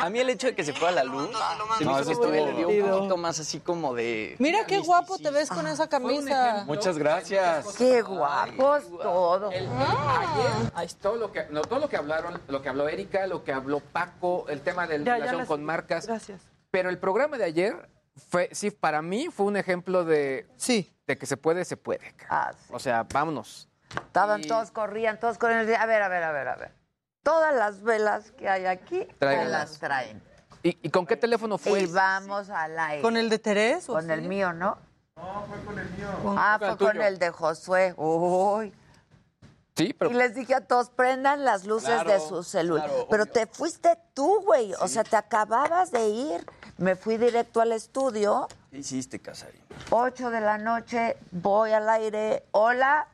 A 0.00 0.10
mí 0.10 0.18
el 0.18 0.30
hecho 0.30 0.48
de 0.48 0.54
que 0.54 0.64
se 0.64 0.72
fuera 0.72 0.90
la 0.92 1.04
luz, 1.04 1.30
se 1.78 1.84
me 1.84 1.90
No, 1.92 2.00
hizo 2.00 2.10
eso 2.12 2.20
que 2.20 2.28
le 2.30 2.52
dio 2.54 2.68
un 2.68 2.90
poquito 2.90 3.16
más 3.16 3.38
así 3.38 3.60
como 3.60 3.94
de... 3.94 4.34
Mira 4.38 4.66
qué 4.66 4.78
guapo 4.78 5.16
te 5.18 5.30
ves 5.30 5.48
con 5.48 5.66
esa 5.66 5.88
camisa. 5.88 6.64
Muchas 6.66 6.98
gracias. 6.98 7.66
¡Qué 7.76 8.02
guapos 8.02 8.84
todos! 9.00 9.54
Ayer, 9.54 9.68
ahí 10.74 10.88
todo 11.00 11.16
lo 11.16 11.32
que 11.32 11.46
no, 11.50 11.62
todo 11.62 11.78
lo 11.78 11.88
que 11.88 11.96
hablaron, 11.96 12.40
lo 12.48 12.60
que 12.62 12.68
habló 12.68 12.88
Erika, 12.88 13.26
lo 13.26 13.44
que 13.44 13.52
habló 13.52 13.80
Paco, 13.80 14.46
el 14.48 14.60
tema 14.62 14.86
de 14.86 14.98
la 14.98 15.04
Ya, 15.04 15.10
ya 15.12 15.16
relación 15.16 15.38
las- 15.38 15.48
con 15.48 15.64
marcas. 15.64 16.06
Gracias. 16.06 16.40
Pero 16.70 16.90
el 16.90 16.98
programa 16.98 17.38
de 17.38 17.44
ayer 17.44 17.88
fue, 18.28 18.48
sí, 18.52 18.70
para 18.70 19.00
mí 19.02 19.28
fue 19.30 19.46
un 19.46 19.56
ejemplo 19.56 20.04
de, 20.04 20.46
Sí. 20.56 20.92
de 21.06 21.16
que 21.16 21.26
se 21.26 21.36
puede, 21.36 21.64
se 21.64 21.76
puede. 21.76 22.14
Ah, 22.28 22.50
sí. 22.58 22.66
O 22.72 22.78
sea, 22.78 23.06
vámonos. 23.12 23.68
Estaban 23.94 24.42
Y- 24.42 24.48
todos, 24.48 24.70
corrían, 24.72 25.20
todos 25.20 25.38
corrían. 25.38 25.60
A 25.60 25.86
ver, 25.86 26.02
a 26.02 26.08
ver, 26.08 26.22
a 26.24 26.32
ver, 26.32 26.48
a 26.48 26.56
ver. 26.56 26.72
Todas 27.26 27.52
las 27.56 27.82
velas 27.82 28.30
que 28.30 28.48
hay 28.48 28.66
aquí, 28.66 29.04
Tráiganlas. 29.18 29.70
las 29.70 29.78
traen. 29.80 30.22
¿Y, 30.62 30.78
y 30.80 30.90
con 30.90 31.04
qué 31.04 31.16
teléfono 31.16 31.58
fue? 31.58 31.80
Y 31.80 31.86
vamos 31.86 32.50
al 32.50 32.78
aire. 32.78 33.02
¿Con 33.02 33.16
el 33.16 33.28
de 33.28 33.40
Terés? 33.40 33.88
o 33.88 33.94
Con 33.94 34.08
el 34.12 34.22
mío, 34.22 34.52
¿no? 34.52 34.78
Con- 36.22 36.36
Ah, 36.38 36.56
Con 36.60 36.60
fue 36.60 36.68
el 36.68 36.76
con 36.78 36.88
tuyo. 36.92 37.02
el 37.02 37.18
de 37.18 37.30
Josué. 37.30 37.94
Uy. 37.96 38.72
Sí, 39.74 39.92
pero 39.92 40.12
Y 40.12 40.14
les 40.14 40.36
dije 40.36 40.54
a 40.54 40.60
todos, 40.60 40.90
prendan 40.90 41.44
las 41.44 41.64
luces 41.66 41.88
Claro, 41.90 42.10
de 42.12 42.20
su 42.20 42.44
celular. 42.44 42.86
claro, 42.88 43.08
Pero 43.10 43.22
obvio. 43.24 43.32
te 43.32 43.46
fuiste 43.48 43.98
tú, 44.14 44.42
güey. 44.44 44.72
O 44.74 44.86
sea, 44.86 45.02
te 45.02 45.16
acababas 45.16 45.90
de 45.90 46.06
ir. 46.08 46.46
Me 46.78 46.94
fui 46.94 47.16
directo 47.16 47.60
al 47.60 47.72
estudio. 47.72 48.46
¿Qué 48.70 48.78
hiciste, 48.78 49.18
Casarín? 49.20 49.60
8 49.90 50.30
de 50.30 50.40
la 50.40 50.58
noche, 50.58 51.16
voy 51.32 51.72
al 51.72 51.88
aire. 51.88 52.44
Hola, 52.52 53.08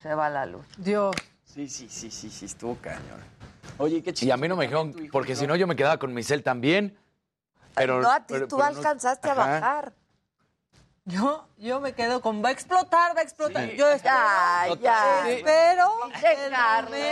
se 0.00 0.14
va 0.14 0.30
la 0.30 0.46
luz. 0.46 0.64
Dios. 0.78 1.16
Sí, 1.44 1.68
sí, 1.68 1.88
sí, 1.88 2.10
sí, 2.10 2.30
sí, 2.30 2.44
estuvo 2.44 2.76
cañón. 2.76 3.24
Oye, 3.78 4.02
qué 4.02 4.10
Y 4.10 4.12
chido. 4.12 4.34
a 4.34 4.36
mí 4.36 4.48
no 4.48 4.56
me 4.56 4.64
dijeron, 4.64 4.94
porque 5.12 5.36
si 5.36 5.46
no 5.46 5.54
yo 5.56 5.66
me 5.66 5.76
quedaba 5.76 5.98
con 5.98 6.12
Michelle 6.14 6.42
también. 6.42 6.96
Pero, 7.74 8.00
no, 8.00 8.10
a 8.10 8.20
ti 8.20 8.34
pero- 8.34 8.48
tú 8.48 8.56
pero 8.56 8.70
no- 8.70 8.76
alcanzaste 8.78 9.28
a 9.30 9.34
bajar. 9.34 9.92
Yo, 11.08 11.46
yo 11.56 11.80
me 11.80 11.92
quedo 11.92 12.20
con 12.20 12.42
va 12.44 12.48
a 12.48 12.52
explotar, 12.52 13.14
va 13.16 13.20
a 13.20 13.22
explotar. 13.22 13.68
Yo 13.70 13.86
espero, 13.88 14.12
Ya, 14.74 14.76
ya. 14.80 15.30
espero 15.30 15.88
De 16.20 16.34
el 16.46 16.50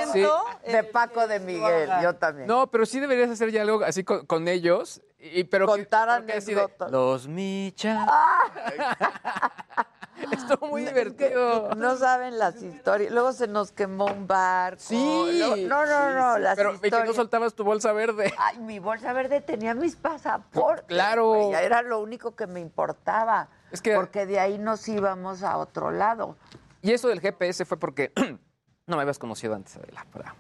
momento 0.08 0.44
De 0.66 0.82
Paco 0.84 1.28
de 1.28 1.38
que 1.38 1.44
Miguel, 1.44 1.90
yo 2.02 2.14
también. 2.16 2.48
no, 2.48 2.66
pero 2.72 2.86
sí 2.86 2.98
deberías 2.98 3.30
hacer 3.30 3.52
ya 3.52 3.62
algo 3.62 3.84
así 3.84 4.02
con, 4.02 4.26
con 4.26 4.48
ellos. 4.48 5.00
Y, 5.20 5.44
pero 5.44 5.66
que- 5.66 5.82
Contar 5.82 6.26
que 6.26 6.32
de, 6.32 6.38
anécdotas. 6.38 6.90
Los 6.90 7.28
Micha. 7.28 8.04
Estuvo 10.32 10.68
muy 10.68 10.84
divertido. 10.84 11.70
No 11.76 11.96
saben 11.96 12.38
las 12.38 12.62
historias. 12.62 13.12
Luego 13.12 13.32
se 13.32 13.46
nos 13.48 13.72
quemó 13.72 14.06
un 14.06 14.26
barco. 14.26 14.80
Sí. 14.80 14.96
Luego- 15.38 15.56
no, 15.56 15.86
no, 15.86 16.10
no. 16.12 16.38
Las 16.38 16.56
Pero 16.56 16.70
y 16.70 16.78
que 16.78 16.80
no 16.82 16.86
historias. 16.96 17.16
soltabas 17.16 17.54
tu 17.54 17.64
bolsa 17.64 17.92
verde. 17.92 18.32
Ay, 18.38 18.58
mi 18.58 18.78
bolsa 18.78 19.12
verde 19.12 19.40
tenía 19.40 19.74
mis 19.74 19.96
pasaportes. 19.96 20.86
Claro. 20.86 21.50
ya 21.50 21.62
Era 21.62 21.82
lo 21.82 22.00
único 22.00 22.34
que 22.34 22.46
me 22.46 22.60
importaba. 22.60 23.48
Es 23.70 23.80
que- 23.82 23.94
Porque 23.94 24.26
de 24.26 24.38
ahí 24.40 24.58
nos 24.58 24.86
íbamos 24.88 25.42
a 25.42 25.56
otro 25.58 25.90
lado. 25.90 26.36
Y 26.82 26.92
eso 26.92 27.08
del 27.08 27.20
GPS 27.20 27.64
fue 27.64 27.76
porque 27.78 28.12
no 28.86 28.96
me 28.96 29.02
habías 29.02 29.18
conocido 29.18 29.54
antes, 29.54 29.76
Adela, 29.76 30.06
para 30.12 30.34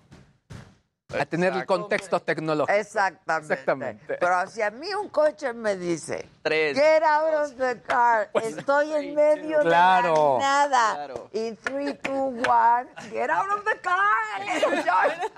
a 1.20 1.26
tener 1.26 1.52
el 1.54 1.64
contexto 1.66 2.20
tecnológico. 2.20 2.76
Exactamente. 2.78 3.52
Exactamente. 3.54 4.16
Pero 4.20 4.46
si 4.48 4.62
a 4.62 4.70
mí 4.70 4.92
un 4.94 5.08
coche 5.08 5.52
me 5.52 5.76
dice, 5.76 6.28
Tres. 6.42 6.76
get 6.76 7.02
out 7.02 7.34
of 7.34 7.56
the 7.56 7.80
car, 7.82 8.28
estoy 8.42 8.92
en 8.92 9.14
medio 9.14 9.60
Claro. 9.60 10.36
de 10.38 10.42
la 10.44 10.48
nada. 10.68 10.94
Claro. 10.94 11.28
Y 11.32 11.52
3, 11.52 11.98
2, 12.02 12.14
1, 12.14 12.86
get 13.10 13.30
out 13.30 13.50
of 13.50 13.64
the 13.64 13.78
car. 13.80 15.30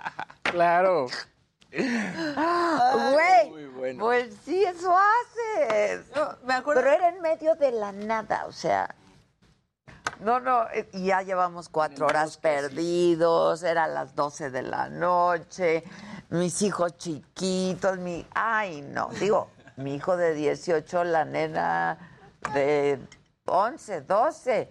Claro. 0.43 1.07
Güey, 1.73 3.51
Muy 3.51 3.65
bueno. 3.67 4.05
pues 4.05 4.35
sí, 4.45 4.65
eso 4.65 4.97
haces. 4.97 6.07
No, 6.15 6.37
me 6.45 6.55
acuerdo. 6.55 6.81
Pero 6.83 6.95
era 6.95 7.09
en 7.09 7.21
medio 7.21 7.55
de 7.57 7.73
la 7.73 7.93
nada, 7.93 8.45
o 8.47 8.53
sea. 8.53 8.95
No, 10.21 10.41
no, 10.41 10.69
eh, 10.71 10.89
y 10.93 11.07
ya 11.07 11.23
llevamos 11.23 11.69
cuatro 11.69 12.07
horas 12.07 12.37
perdidos, 12.39 13.63
era 13.63 13.87
las 13.87 14.15
12 14.15 14.51
de 14.51 14.63
la 14.63 14.89
noche, 14.89 15.85
mis 16.31 16.63
hijos 16.63 16.97
chiquitos, 16.97 17.99
mi... 17.99 18.27
Ay, 18.35 18.83
no, 18.83 19.09
digo, 19.21 19.51
mi 19.77 19.95
hijo 19.95 20.17
de 20.17 20.35
18, 20.35 21.05
la 21.05 21.25
nena 21.25 21.99
de 22.55 22.99
11, 23.45 24.01
12. 24.03 24.71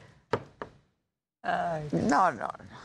Ay. 1.44 1.90
No, 1.92 2.32
no, 2.32 2.48
no. 2.48 2.76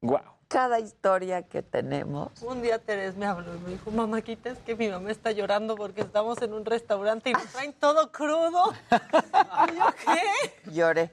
Wow. 0.00 0.33
Cada 0.54 0.78
historia 0.78 1.42
que 1.42 1.64
tenemos. 1.64 2.30
Un 2.40 2.62
día 2.62 2.78
Terés 2.78 3.16
me 3.16 3.26
habló 3.26 3.56
y 3.56 3.58
me 3.58 3.70
dijo, 3.70 3.90
mamáquita, 3.90 4.50
es 4.50 4.58
que 4.60 4.76
mi 4.76 4.88
mamá 4.88 5.10
está 5.10 5.32
llorando 5.32 5.74
porque 5.74 6.02
estamos 6.02 6.40
en 6.42 6.52
un 6.52 6.64
restaurante 6.64 7.30
y 7.30 7.32
nos 7.32 7.46
traen 7.46 7.72
todo 7.72 8.12
crudo. 8.12 8.72
¿Y 9.72 9.76
yo 9.76 9.86
qué? 10.04 10.70
Lloré. 10.70 11.10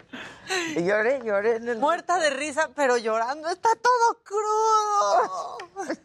Lloré, 0.75 1.21
lloré. 1.25 1.55
En 1.55 1.69
el... 1.69 1.79
Muerta 1.79 2.19
de 2.19 2.29
risa, 2.29 2.69
pero 2.75 2.99
llorando. 2.99 3.49
Está 3.49 3.69
todo 3.81 4.19
crudo. 4.23 5.57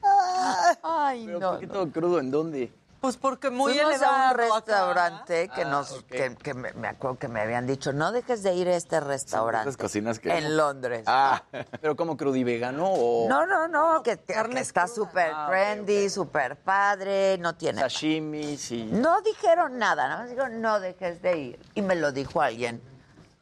Ay, 0.82 1.26
Pero 1.26 1.38
no. 1.38 1.50
¿Por 1.50 1.60
qué 1.60 1.66
todo 1.66 1.92
crudo? 1.92 2.18
¿En 2.18 2.30
dónde? 2.30 2.72
Pues 3.06 3.18
porque 3.18 3.50
muy 3.50 3.72
Fuimos 3.72 3.94
elevado. 3.94 4.12
a 4.12 4.16
un 4.16 4.30
acá. 4.32 4.56
restaurante 4.56 5.48
que 5.54 5.62
Ah, 5.62 5.68
nos, 5.70 6.02
que, 6.10 6.34
que 6.34 6.54
me, 6.54 6.72
me 6.72 6.88
acuerdo 6.88 7.18
que 7.20 7.28
me 7.28 7.40
habían 7.40 7.64
dicho, 7.64 7.92
no 7.92 8.10
dejes 8.10 8.42
de 8.42 8.52
ir 8.54 8.66
a 8.66 8.74
este 8.74 8.98
restaurante. 8.98 9.76
Cocinas 9.76 10.18
que... 10.18 10.36
En 10.36 10.56
Londres. 10.56 11.04
Ah, 11.06 11.44
pero 11.80 11.94
como 11.94 12.16
crudo 12.16 12.34
y 12.34 12.42
vegano 12.42 12.84
o... 12.88 13.28
No, 13.28 13.46
no, 13.46 13.68
no, 13.68 14.02
que, 14.02 14.18
que- 14.18 14.34
que 14.34 14.58
está 14.58 14.88
súper 14.88 15.30
Ah, 15.32 15.46
trendy, 15.48 16.10
súper 16.10 16.56
padre, 16.56 17.38
no 17.38 17.54
tiene... 17.54 17.80
Sashimis 17.80 18.72
y... 18.72 18.86
No 18.86 19.20
dijeron 19.22 19.78
nada, 19.78 20.08
nada 20.08 20.20
más 20.22 20.28
dijeron, 20.30 20.60
no 20.60 20.80
dejes 20.80 21.22
de 21.22 21.38
ir. 21.38 21.60
Y 21.76 21.82
me 21.82 21.94
lo 21.94 22.10
dijo 22.10 22.40
alguien 22.42 22.82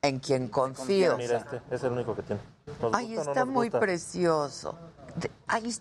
en 0.03 0.19
quien 0.21 0.49
confío. 0.49 1.17
Mira, 1.17 1.39
este 1.39 1.63
es 1.71 1.83
el 1.85 1.93
único 1.93 2.15
que 2.15 2.23
tiene. 2.23 2.43
¿Nos 2.83 2.93
Ay, 2.95 3.15
gusta 3.15 3.23
o 3.23 3.25
no 3.25 3.31
está 3.33 3.45
muy 3.47 3.69
gusta? 3.69 3.81
precioso. 3.81 4.79
De- 5.17 5.31
Ay, 5.47 5.75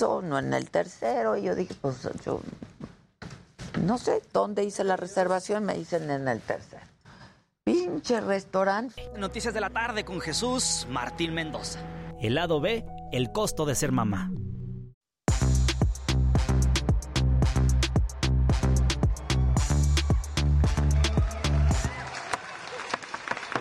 no 0.00 0.38
en 0.38 0.54
el 0.54 0.70
tercero. 0.70 1.36
Y 1.36 1.42
yo 1.42 1.54
dije, 1.54 1.74
pues 1.80 2.08
yo 2.24 2.40
no 3.82 3.98
sé 3.98 4.22
dónde 4.32 4.64
hice 4.64 4.84
la 4.84 4.96
reservación, 4.96 5.64
me 5.64 5.74
dicen 5.74 6.10
en 6.10 6.28
el 6.28 6.40
tercero. 6.40 6.82
Pinche 7.64 8.20
restaurante. 8.20 9.08
Noticias 9.16 9.54
de 9.54 9.60
la 9.60 9.70
tarde 9.70 10.04
con 10.04 10.20
Jesús 10.20 10.86
Martín 10.90 11.34
Mendoza. 11.34 11.80
El 12.20 12.34
lado 12.34 12.60
B, 12.60 12.84
el 13.12 13.32
costo 13.32 13.66
de 13.66 13.74
ser 13.74 13.92
mamá. 13.92 14.30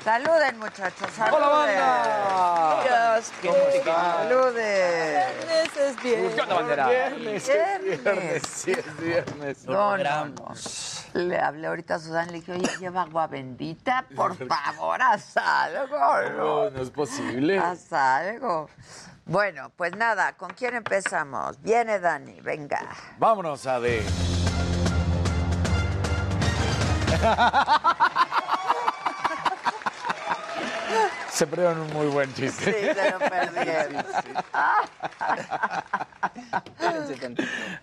Saluden, 0.04 0.58
muchachos, 0.58 1.08
saluden. 1.16 1.44
¡Hola, 1.44 1.48
banda! 1.48 2.82
Dios, 2.84 3.32
que 3.40 3.84
saluden. 3.84 4.56
Viernes 4.56 5.78
es 5.78 6.02
viernes. 6.02 6.34
¿Qué 6.34 6.42
onda, 6.42 6.56
bandera? 6.56 6.88
Viernes, 6.90 7.48
Viernes, 7.48 8.42
sí 8.48 8.72
es 8.72 8.98
viernes. 8.98 9.66
No, 9.68 9.98
no, 9.98 10.26
no. 10.26 10.54
Le 11.14 11.40
hablé 11.40 11.68
ahorita 11.68 11.96
a 11.96 12.00
Susana 12.00 12.24
y 12.30 12.32
le 12.32 12.40
dije, 12.40 12.52
oye, 12.54 12.68
lleva 12.80 13.04
agua 13.04 13.28
bendita, 13.28 14.06
por 14.16 14.36
favor, 14.48 15.00
haz 15.04 15.38
algo. 15.38 16.30
No, 16.36 16.70
no 16.72 16.82
es 16.82 16.90
posible. 16.90 17.60
Haz 17.60 17.94
algo. 17.94 18.70
Bueno, 19.26 19.72
pues 19.76 19.96
nada, 19.96 20.34
¿con 20.34 20.50
quién 20.54 20.74
empezamos? 20.76 21.62
Viene 21.62 22.00
Dani, 22.00 22.42
venga. 22.42 22.80
Vámonos 23.20 23.68
a 23.68 23.80
de. 23.80 24.04
Se 31.32 31.48
perdieron 31.48 31.80
un 31.82 31.94
muy 31.94 32.08
buen 32.08 32.34
chiste. 32.34 32.72
Sí, 32.74 33.00
se 33.00 33.12
lo 33.12 33.20
perdieron. 33.20 34.06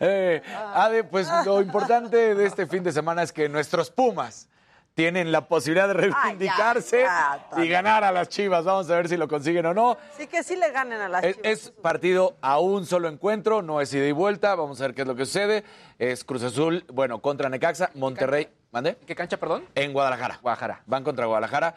Eh, 0.01 0.43
Ade, 0.75 1.05
pues 1.05 1.29
lo 1.45 1.61
importante 1.61 2.35
de 2.35 2.47
este 2.47 2.67
fin 2.67 2.83
de 2.83 2.93
semana 2.93 3.23
es 3.23 3.33
que 3.33 3.49
nuestros 3.49 3.91
Pumas 3.91 4.49
tienen 4.95 5.31
la 5.31 5.47
posibilidad 5.47 5.87
de 5.89 5.95
reivindicarse 5.95 7.03
ya, 7.03 7.47
y 7.57 7.69
ganar 7.69 8.03
a 8.03 8.11
las 8.11 8.29
Chivas. 8.29 8.65
Vamos 8.65 8.91
a 8.91 8.97
ver 8.97 9.09
si 9.09 9.17
lo 9.17 9.29
consiguen 9.29 9.65
o 9.67 9.75
no. 9.75 9.97
Sí 10.17 10.27
que 10.27 10.43
sí 10.43 10.57
le 10.57 10.71
ganen 10.73 11.01
a 11.01 11.09
las 11.09 11.23
Es, 11.25 11.37
chivas. 11.37 11.51
es 11.53 11.71
partido 11.71 12.37
a 12.41 12.59
un 12.59 12.85
solo 12.85 13.09
encuentro, 13.09 13.63
no 13.63 13.81
es 13.81 13.95
ida 13.95 14.07
y 14.07 14.13
vuelta. 14.13 14.57
Vamos 14.57 14.81
a 14.81 14.85
ver 14.87 14.95
qué 14.95 15.03
es 15.03 15.09
lo 15.09 15.15
que 15.15 15.25
sucede. 15.25 15.65
Es 16.01 16.25
Cruz 16.25 16.43
Azul, 16.43 16.85
bueno, 16.93 17.21
contra 17.21 17.49
Necaxa, 17.49 17.91
Monterrey. 17.95 18.49
¿Mande? 18.73 18.97
¿Qué 19.07 19.15
cancha, 19.15 19.37
perdón? 19.37 19.65
En 19.77 19.93
Guadalajara. 19.93 20.41
Guadalajara. 20.43 20.83
Van 20.87 21.05
contra 21.05 21.27
Guadalajara. 21.27 21.77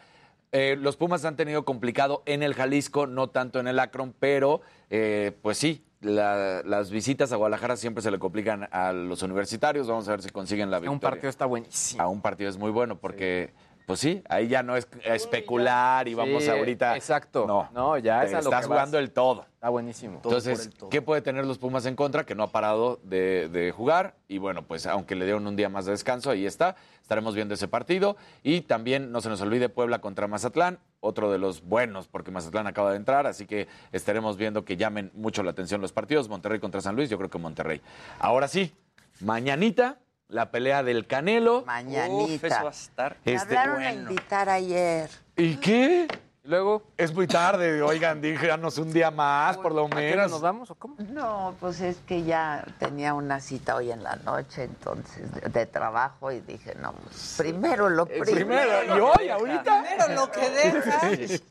Eh, 0.51 0.75
los 0.77 0.97
Pumas 0.97 1.23
han 1.25 1.35
tenido 1.37 1.63
complicado 1.63 2.23
en 2.25 2.43
el 2.43 2.53
Jalisco, 2.53 3.07
no 3.07 3.29
tanto 3.29 3.59
en 3.59 3.67
el 3.67 3.79
Akron, 3.79 4.13
pero 4.19 4.61
eh, 4.89 5.31
pues 5.41 5.57
sí, 5.57 5.85
la- 6.01 6.61
las 6.65 6.91
visitas 6.91 7.31
a 7.31 7.37
Guadalajara 7.37 7.77
siempre 7.77 8.01
se 8.01 8.11
le 8.11 8.19
complican 8.19 8.67
a 8.71 8.91
los 8.91 9.23
universitarios. 9.23 9.87
Vamos 9.87 10.07
a 10.09 10.11
ver 10.11 10.21
si 10.21 10.29
consiguen 10.29 10.69
la 10.69 10.79
victoria. 10.79 10.91
Un 10.93 10.99
partido 10.99 11.29
está 11.29 11.45
buenísimo. 11.45 12.01
A 12.03 12.07
un 12.09 12.21
partido 12.21 12.49
es 12.49 12.57
muy 12.57 12.71
bueno 12.71 12.97
porque, 12.99 13.53
pues 13.91 13.99
sí, 13.99 14.23
ahí 14.29 14.47
ya 14.47 14.63
no 14.63 14.75
es 14.75 14.87
especular 15.03 16.07
y 16.07 16.13
vamos 16.13 16.43
Sí, 16.43 16.49
ahorita. 16.49 16.95
exacto. 16.95 17.45
No, 17.47 17.69
No, 17.73 17.97
ya 17.97 18.23
es 18.23 18.31
a 18.31 18.35
lo 18.35 18.39
estás 18.39 18.49
que 18.49 18.55
vas. 18.55 18.65
jugando 18.67 18.99
el 18.99 19.11
todo. 19.11 19.45
Está 19.53 19.69
buenísimo. 19.69 20.15
Entonces, 20.15 20.71
¿qué 20.89 21.01
puede 21.01 21.21
tener 21.21 21.45
los 21.45 21.57
Pumas 21.59 21.85
en 21.85 21.95
contra? 21.95 22.25
Que 22.25 22.33
no 22.33 22.43
ha 22.43 22.47
parado 22.51 22.99
de, 23.03 23.47
de 23.49 23.71
jugar. 23.71 24.15
Y 24.27 24.39
bueno, 24.39 24.63
pues 24.63 24.87
aunque 24.87 25.13
le 25.15 25.25
dieron 25.25 25.45
un 25.45 25.55
día 25.55 25.69
más 25.69 25.85
de 25.85 25.91
descanso, 25.91 26.31
ahí 26.31 26.45
está. 26.47 26.75
Estaremos 27.01 27.35
viendo 27.35 27.53
ese 27.53 27.67
partido. 27.67 28.17
Y 28.41 28.61
también 28.61 29.11
no 29.11 29.21
se 29.21 29.29
nos 29.29 29.39
olvide 29.41 29.69
Puebla 29.69 29.99
contra 29.99 30.27
Mazatlán, 30.27 30.79
otro 30.99 31.31
de 31.31 31.37
los 31.37 31.61
buenos, 31.63 32.07
porque 32.07 32.31
Mazatlán 32.31 32.65
acaba 32.65 32.89
de 32.91 32.97
entrar. 32.97 33.27
Así 33.27 33.45
que 33.45 33.67
estaremos 33.91 34.35
viendo 34.37 34.65
que 34.65 34.77
llamen 34.77 35.11
mucho 35.13 35.43
la 35.43 35.51
atención 35.51 35.79
los 35.79 35.91
partidos. 35.93 36.27
Monterrey 36.27 36.59
contra 36.59 36.81
San 36.81 36.95
Luis, 36.95 37.09
yo 37.09 37.17
creo 37.19 37.29
que 37.29 37.37
Monterrey. 37.37 37.81
Ahora 38.19 38.47
sí, 38.47 38.73
mañanita, 39.19 39.99
la 40.31 40.49
pelea 40.49 40.81
del 40.81 41.05
Canelo. 41.05 41.63
Mañanita. 41.65 42.33
Uf, 42.33 42.43
eso 42.43 42.63
va 42.63 42.69
a 42.69 42.71
estar. 42.71 43.17
Me 43.25 43.33
Este, 43.33 43.57
hablaron 43.57 43.83
a 43.83 43.91
invitar 43.93 44.49
ayer. 44.49 45.09
¿Y 45.35 45.57
qué? 45.57 46.07
Luego. 46.43 46.81
Es 46.97 47.13
muy 47.13 47.27
tarde, 47.27 47.81
oigan, 47.83 48.19
díganos 48.21 48.77
un 48.79 48.91
día 48.91 49.11
más, 49.11 49.57
por 49.57 49.73
lo 49.75 49.85
¿A 49.85 49.89
menos. 49.89 50.31
nos 50.31 50.41
vamos 50.41 50.71
o 50.71 50.75
cómo? 50.75 50.95
No, 51.09 51.53
pues 51.59 51.81
es 51.81 51.97
que 52.07 52.23
ya 52.23 52.65
tenía 52.79 53.13
una 53.13 53.39
cita 53.39 53.75
hoy 53.75 53.91
en 53.91 54.01
la 54.03 54.15
noche, 54.15 54.63
entonces, 54.63 55.31
de, 55.33 55.41
de 55.41 55.65
trabajo, 55.67 56.31
y 56.31 56.39
dije, 56.39 56.73
no, 56.81 56.93
pues, 56.93 57.35
primero 57.37 57.89
lo 57.89 58.05
primero. 58.07 58.31
primero, 58.33 58.83
¿y 58.85 58.99
hoy, 58.99 59.29
ahorita? 59.29 59.83
Primero 59.83 60.15
lo 60.15 60.31
que 60.31 60.49
deja. 60.49 61.01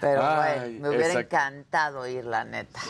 Pero 0.00 0.24
Ay, 0.24 0.58
bueno, 0.58 0.80
me 0.82 0.88
hubiera 0.90 1.06
exacto. 1.20 1.36
encantado 1.36 2.06
ir, 2.06 2.24
la 2.24 2.44
neta. 2.44 2.80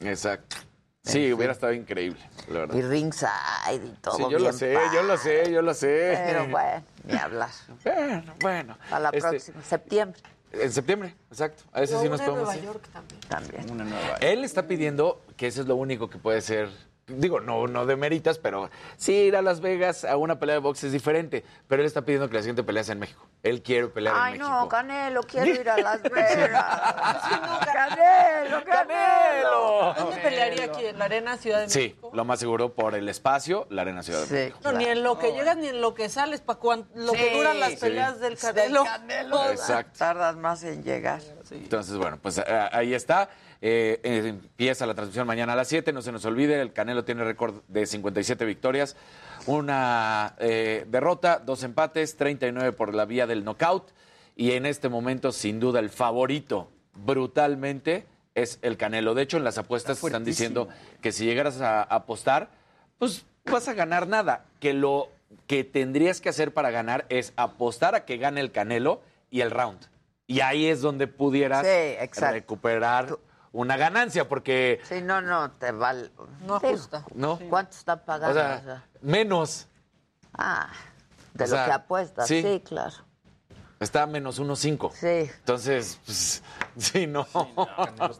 Exacto. 0.00 0.56
Sí, 1.04 1.32
hubiera 1.34 1.52
estado 1.52 1.72
increíble, 1.74 2.18
la 2.48 2.60
verdad. 2.60 2.74
Y 2.76 2.82
ringside 2.82 3.74
y 3.74 3.88
todo 4.00 4.16
Sí, 4.16 4.22
yo 4.22 4.28
bien 4.28 4.42
lo 4.44 4.52
sé, 4.54 4.74
yo 4.94 5.02
lo 5.02 5.16
sé, 5.18 5.52
yo 5.52 5.62
lo 5.62 5.74
sé. 5.74 6.18
Pero 6.26 6.48
bueno, 6.48 6.82
ni 7.04 7.14
hablar. 7.18 7.50
Bueno, 7.84 8.34
bueno. 8.40 8.78
A 8.90 8.98
la 8.98 9.10
Este, 9.10 9.20
próxima, 9.28 9.62
septiembre. 9.62 10.20
En 10.52 10.72
septiembre, 10.72 11.14
exacto. 11.30 11.64
A 11.72 11.82
ese 11.82 12.00
sí 12.00 12.08
nos 12.08 12.20
podemos 12.22 12.54
ir. 12.56 12.62
también. 12.92 13.20
También. 13.28 13.70
Una 13.70 13.84
nueva. 13.84 14.16
Él 14.20 14.44
está 14.44 14.66
pidiendo 14.66 15.20
que 15.36 15.46
eso 15.48 15.60
es 15.60 15.66
lo 15.66 15.76
único 15.76 16.08
que 16.08 16.16
puede 16.18 16.40
ser. 16.40 16.70
Digo, 17.06 17.38
no, 17.40 17.66
no 17.66 17.84
de 17.84 17.96
meritas, 17.96 18.38
pero 18.38 18.70
sí 18.96 19.12
ir 19.12 19.36
a 19.36 19.42
Las 19.42 19.60
Vegas 19.60 20.04
a 20.06 20.16
una 20.16 20.38
pelea 20.38 20.54
de 20.54 20.60
box 20.60 20.84
es 20.84 20.92
diferente. 20.92 21.44
Pero 21.68 21.82
él 21.82 21.86
está 21.86 22.02
pidiendo 22.02 22.28
que 22.30 22.34
la 22.36 22.40
siguiente 22.40 22.62
pelea 22.62 22.82
sea 22.82 22.94
en 22.94 23.00
México. 23.00 23.26
Él 23.42 23.62
quiere 23.62 23.88
pelear 23.88 24.14
Ay, 24.16 24.32
en 24.34 24.38
no, 24.40 24.48
México. 24.48 24.68
Canelo, 24.70 25.22
quiero 25.22 25.46
ir 25.50 25.68
a 25.68 25.76
Las 25.76 26.02
Vegas. 26.10 26.80
Canelo, 27.72 28.64
Canelo. 28.64 29.94
¿Dónde 29.98 30.16
pelearía 30.22 30.64
aquí? 30.64 30.86
¿En 30.86 30.98
la 30.98 31.04
Arena 31.04 31.36
Ciudad 31.36 31.60
de 31.60 31.68
Sí, 31.68 31.78
México? 31.80 32.10
lo 32.14 32.24
más 32.24 32.38
seguro 32.40 32.72
por 32.74 32.94
el 32.94 33.08
espacio, 33.08 33.66
la 33.70 33.82
Arena 33.82 34.02
Ciudad 34.02 34.20
de 34.20 34.26
Sí. 34.26 34.32
México. 34.34 34.58
No, 34.64 34.72
ni 34.72 34.84
en 34.86 35.02
lo 35.02 35.18
que 35.18 35.32
llegas 35.32 35.56
ni 35.58 35.68
en 35.68 35.80
lo 35.82 35.92
que 35.94 36.08
sales, 36.08 36.40
para 36.40 36.58
lo 36.94 37.12
que 37.12 37.28
Sí. 37.30 37.36
duran 37.36 37.60
las 37.60 37.70
Sí. 37.72 37.76
peleas 37.80 38.20
del 38.20 38.34
Del 38.34 38.38
Canelo. 38.40 38.84
Canelo. 38.84 39.50
Exacto. 39.50 39.98
Tardas 39.98 40.36
más 40.36 40.62
en 40.64 40.82
llegar. 40.82 41.20
Entonces, 41.50 41.96
bueno, 41.96 42.18
pues 42.22 42.38
eh, 42.38 42.68
ahí 42.72 42.94
está. 42.94 43.28
Eh, 43.66 43.98
eh, 44.02 44.28
empieza 44.28 44.84
la 44.84 44.92
transmisión 44.92 45.26
mañana 45.26 45.54
a 45.54 45.56
las 45.56 45.68
7. 45.68 45.90
No 45.94 46.02
se 46.02 46.12
nos 46.12 46.26
olvide, 46.26 46.60
el 46.60 46.74
Canelo 46.74 47.02
tiene 47.06 47.24
récord 47.24 47.62
de 47.68 47.86
57 47.86 48.44
victorias, 48.44 48.94
una 49.46 50.34
eh, 50.38 50.84
derrota, 50.86 51.38
dos 51.38 51.62
empates, 51.62 52.18
39 52.18 52.72
por 52.72 52.92
la 52.94 53.06
vía 53.06 53.26
del 53.26 53.42
knockout. 53.42 53.92
Y 54.36 54.50
en 54.50 54.66
este 54.66 54.90
momento, 54.90 55.32
sin 55.32 55.60
duda, 55.60 55.80
el 55.80 55.88
favorito 55.88 56.68
brutalmente 56.92 58.04
es 58.34 58.58
el 58.60 58.76
Canelo. 58.76 59.14
De 59.14 59.22
hecho, 59.22 59.38
en 59.38 59.44
las 59.44 59.56
apuestas 59.56 60.04
están 60.04 60.26
diciendo 60.26 60.68
que 61.00 61.10
si 61.10 61.24
llegaras 61.24 61.62
a 61.62 61.84
apostar, 61.84 62.50
pues 62.98 63.24
vas 63.46 63.66
a 63.68 63.72
ganar 63.72 64.08
nada. 64.08 64.44
Que 64.60 64.74
lo 64.74 65.08
que 65.46 65.64
tendrías 65.64 66.20
que 66.20 66.28
hacer 66.28 66.52
para 66.52 66.70
ganar 66.70 67.06
es 67.08 67.32
apostar 67.36 67.94
a 67.94 68.04
que 68.04 68.18
gane 68.18 68.42
el 68.42 68.52
Canelo 68.52 69.00
y 69.30 69.40
el 69.40 69.50
round. 69.50 69.86
Y 70.26 70.40
ahí 70.40 70.66
es 70.66 70.82
donde 70.82 71.06
pudieras 71.06 71.66
Sí, 71.66 72.20
recuperar 72.26 73.16
una 73.54 73.76
ganancia, 73.78 74.28
porque 74.28 74.80
Sí, 74.88 75.00
no, 75.00 75.22
no, 75.22 75.50
te 75.52 75.72
vale. 75.72 76.10
No 76.46 76.56
ajusta. 76.56 77.04
no, 77.14 77.38
¿Cuánto 77.48 77.76
está 77.76 77.94
o 77.94 78.04
pagando? 78.04 78.34
sea, 78.38 78.58
O 78.60 78.64
sea, 78.64 78.84
menos. 79.00 79.68
ah, 80.36 80.68
de 81.32 81.44
o 81.44 81.46
lo 81.46 81.54
sea, 81.54 81.64
que 81.66 81.72
apuestas, 81.72 82.28
sí. 82.28 82.42
sí, 82.42 82.62
claro. 82.66 82.94
Está 83.80 84.04
a 84.04 84.06
menos 84.06 84.40
1.5. 84.40 84.92
Sí. 84.92 85.30
Entonces, 85.38 85.98
pues, 86.06 86.42
sí, 86.78 87.06
no. 87.06 87.26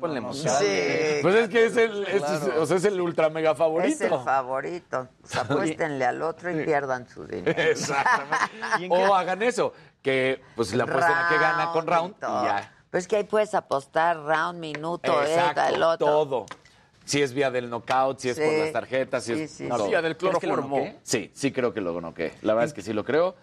ponle 0.00 0.18
emoción. 0.18 0.54
Sí, 0.58 1.18
Pues 1.22 1.34
es 1.36 1.48
que 1.48 1.66
es 1.66 1.76
el, 1.76 2.04
es- 2.06 2.22
claro. 2.22 2.62
o 2.62 2.66
sea, 2.66 2.76
es 2.76 2.84
el 2.84 3.00
ultra 3.00 3.30
mega 3.30 3.54
favorito. 3.54 3.94
Es 3.94 4.00
el 4.12 4.18
favorito. 4.20 5.08
Pues 5.20 5.36
apuéstenle 5.36 6.04
al 6.04 6.20
otro 6.22 6.50
y 6.50 6.64
pierdan 6.64 7.08
su 7.08 7.24
dinero. 7.26 7.58
Exactamente. 7.62 8.88
o 8.90 9.14
hagan 9.14 9.42
eso, 9.42 9.72
que 10.02 10.42
pues 10.56 10.74
la 10.74 10.84
apuesten 10.84 11.14
a 11.16 11.28
que 11.28 11.38
gana 11.38 11.70
con 11.72 11.86
round 11.86 12.14
y 12.18 12.20
ya. 12.46 12.73
Pues 12.94 13.08
que 13.08 13.16
ahí 13.16 13.24
puedes 13.24 13.52
apostar 13.56 14.16
round, 14.22 14.60
minuto, 14.60 15.20
Exacto, 15.24 15.62
eh, 15.62 15.74
el 15.74 15.82
otro. 15.82 16.06
todo. 16.06 16.46
Si 17.04 17.20
es 17.20 17.34
vía 17.34 17.50
del 17.50 17.68
knockout, 17.68 18.20
si 18.20 18.28
es 18.28 18.38
por 18.38 18.48
Sí. 18.48 18.56
las 18.60 18.70
tarjetas, 18.72 19.24
si 19.24 19.34
Sí, 19.34 19.42
es 19.42 19.50
sí, 19.50 19.68
sí. 19.68 19.88
Vía 19.88 20.00
del 20.00 20.16
¿Crees 20.16 20.38
que 20.38 20.46
lo 20.46 20.54
cloroformo. 20.54 20.94
Sí, 21.02 21.28
sí 21.34 21.50
creo 21.50 21.74
que 21.74 21.80
lo 21.80 22.00
noquee. 22.00 22.34
La 22.42 22.54
verdad 22.54 22.68
es 22.68 22.72
que 22.72 22.82
sí 22.82 22.92
lo 22.92 23.04
creo. 23.04 23.34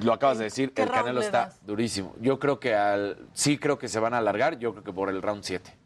Lo 0.00 0.14
acabas 0.14 0.38
de 0.38 0.44
decir, 0.44 0.72
el 0.74 0.86
round 0.88 1.00
Canelo 1.02 1.20
está 1.20 1.52
durísimo. 1.66 2.14
Yo 2.22 2.38
creo 2.38 2.58
que 2.60 2.74
al 2.74 3.18
sí 3.34 3.58
creo 3.58 3.78
que 3.78 3.88
se 3.88 4.00
van 4.00 4.14
a 4.14 4.18
alargar, 4.18 4.58
yo 4.58 4.72
creo 4.72 4.82
que 4.84 4.92
por 4.94 5.10
el 5.10 5.20
round 5.20 5.44
7. 5.44 5.76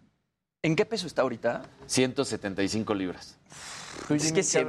¿En 0.63 0.77
qué 0.77 0.87
peso 0.87 1.09
está 1.09 1.23
ahorita? 1.23 1.63
175 1.87 2.95
libras. 2.95 3.37
Es 4.11 4.31
que 4.33 4.45
se- 4.45 4.65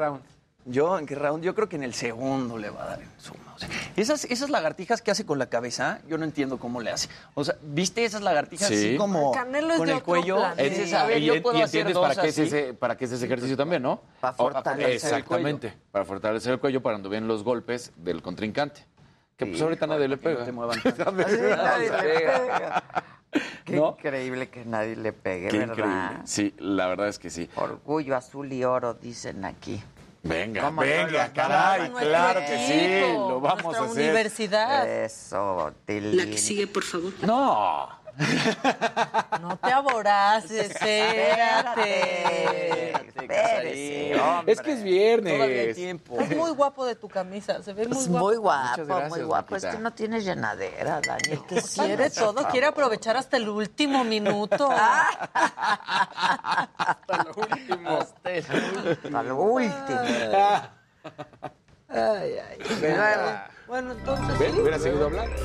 Yo, 0.70 1.00
¿en 1.00 1.06
qué 1.06 1.16
round? 1.16 1.44
Yo 1.46 1.56
creo 1.56 1.70
que 1.70 1.78
en 1.78 1.84
el 1.84 1.94
segundo 1.94 2.58
le 2.58 2.70
va 2.70 2.84
a 2.84 2.88
dar 2.88 3.02
en 3.02 3.10
suma. 3.18 3.54
O 3.56 3.58
sea, 3.60 3.70
esas, 3.96 4.26
esas 4.26 4.50
lagartijas 4.50 5.02
que 5.02 5.12
hace 5.12 5.26
con 5.26 5.40
la 5.40 5.46
cabeza, 5.48 6.02
yo 6.10 6.18
no 6.18 6.26
entiendo 6.26 6.60
cómo 6.60 6.82
le 6.82 6.92
hace. 6.92 7.08
O 7.36 7.44
sea, 7.46 7.56
¿viste 7.62 8.04
esas 8.04 8.22
lagartijas 8.22 8.68
Sí. 8.68 8.76
así 8.76 8.98
como 8.98 9.32
Canelo 9.32 9.72
es 9.74 9.78
con 9.78 9.86
de 9.88 9.94
el 9.94 9.98
otro 10.00 10.06
cuello? 10.06 10.36
planeta. 10.38 10.64
Dices, 10.64 10.94
a 10.94 11.06
ver, 11.06 11.22
y, 11.22 11.26
yo 11.26 11.42
puedo 11.42 11.58
y 11.58 11.62
hacer 11.62 11.80
entiendes 11.88 11.94
dos 11.96 12.08
para 12.10 12.22
qué, 12.22 12.28
es 12.28 12.38
así. 12.40 12.48
ese, 12.48 12.74
para 12.74 12.98
qué 12.98 13.06
es 13.06 13.12
ese 13.14 13.26
ejercicio 13.26 13.56
también, 13.56 13.82
¿no? 13.82 14.02
Para 14.20 14.34
O- 14.34 14.38
fortalecer 14.38 14.90
el 14.90 14.96
Exactamente, 15.20 15.74
para 15.92 16.04
fortalecer 16.04 16.52
el 16.52 16.60
cuello, 16.60 16.82
para 16.84 16.96
cuando 16.96 17.10
vienen 17.10 17.30
los 17.30 17.44
golpes 17.44 17.94
del 17.96 18.22
contrincante. 18.22 18.86
Que 19.38 19.46
pues 19.46 19.62
ahorita 19.62 19.88
nadie 19.88 20.08
le 20.10 20.18
pega. 20.18 20.44
te 20.44 20.52
muevan 20.52 20.80
nadie 20.98 21.90
le 21.90 22.20
pega. 22.20 22.84
Qué 23.66 23.76
¿No? 23.76 23.96
increíble 23.98 24.50
que 24.50 24.66
nadie 24.66 24.96
le 24.96 25.12
pegue, 25.14 25.50
Qué 25.50 25.60
¿verdad? 25.60 25.76
increíble. 25.78 26.22
Sí, 26.26 26.54
la 26.60 26.88
verdad 26.88 27.08
es 27.08 27.20
que 27.20 27.30
sí. 27.30 27.50
Orgullo 27.56 28.16
azul 28.16 28.52
y 28.52 28.64
oro, 28.64 28.94
dicen 28.96 29.46
aquí. 29.46 29.82
Venga, 30.28 30.62
¿Cómo 30.62 30.82
no 30.82 30.88
venga, 30.88 31.32
caray, 31.34 31.90
claro 31.92 32.40
que 32.42 32.58
sí, 32.68 33.00
lo 33.18 33.40
vamos 33.40 33.76
a 33.76 33.86
hacer. 33.86 34.04
universidad. 34.10 34.88
Eso, 34.88 35.74
Tilín. 35.86 36.18
La 36.18 36.26
que 36.26 36.38
sigue, 36.38 36.68
por 36.68 36.84
favor. 36.84 37.14
No. 37.22 37.90
No 39.42 39.58
te 39.58 39.72
aboraces, 39.72 40.72
espérate. 40.72 42.92
Espérese, 42.92 44.16
Es 44.48 44.62
que 44.62 44.72
es 44.74 44.84
viernes. 44.84 45.34
Todavía 45.36 45.62
hay 45.62 45.74
tiempo. 45.74 46.20
Es 46.20 46.36
muy 46.36 46.52
guapo 46.52 46.86
de 46.86 46.96
tu 46.96 47.08
camisa, 47.08 47.62
se 47.62 47.74
ve 47.74 47.88
muy 47.88 47.98
Es 47.98 48.08
guapo. 48.08 48.26
muy 48.26 48.36
guapo, 48.38 48.86
gracias, 48.86 49.10
muy 49.10 49.22
guapo. 49.22 49.52
Maquita. 49.52 49.70
Es 49.70 49.76
que 49.76 49.82
no 49.82 49.92
tiene 49.94 50.22
llenadera, 50.22 51.02
Dani. 51.02 51.38
Que 51.48 51.62
quiere 51.62 52.10
todo, 52.10 52.48
quiere 52.48 52.68
aprovechar 52.68 53.18
hasta 53.18 53.38
el 53.38 53.50
último 53.50 54.04
minuto. 54.04 54.70
Hasta 56.78 57.24
lo 57.24 57.34
último. 57.36 58.00
Hasta 58.00 59.24
lo 59.24 59.36
último. 59.38 60.00
Ay, 61.90 62.34
ay. 62.40 62.60
Bueno, 63.68 63.92
entonces. 63.92 64.54
Hubiera 64.54 64.80
seguido 64.80 65.06
hablando. 65.06 65.36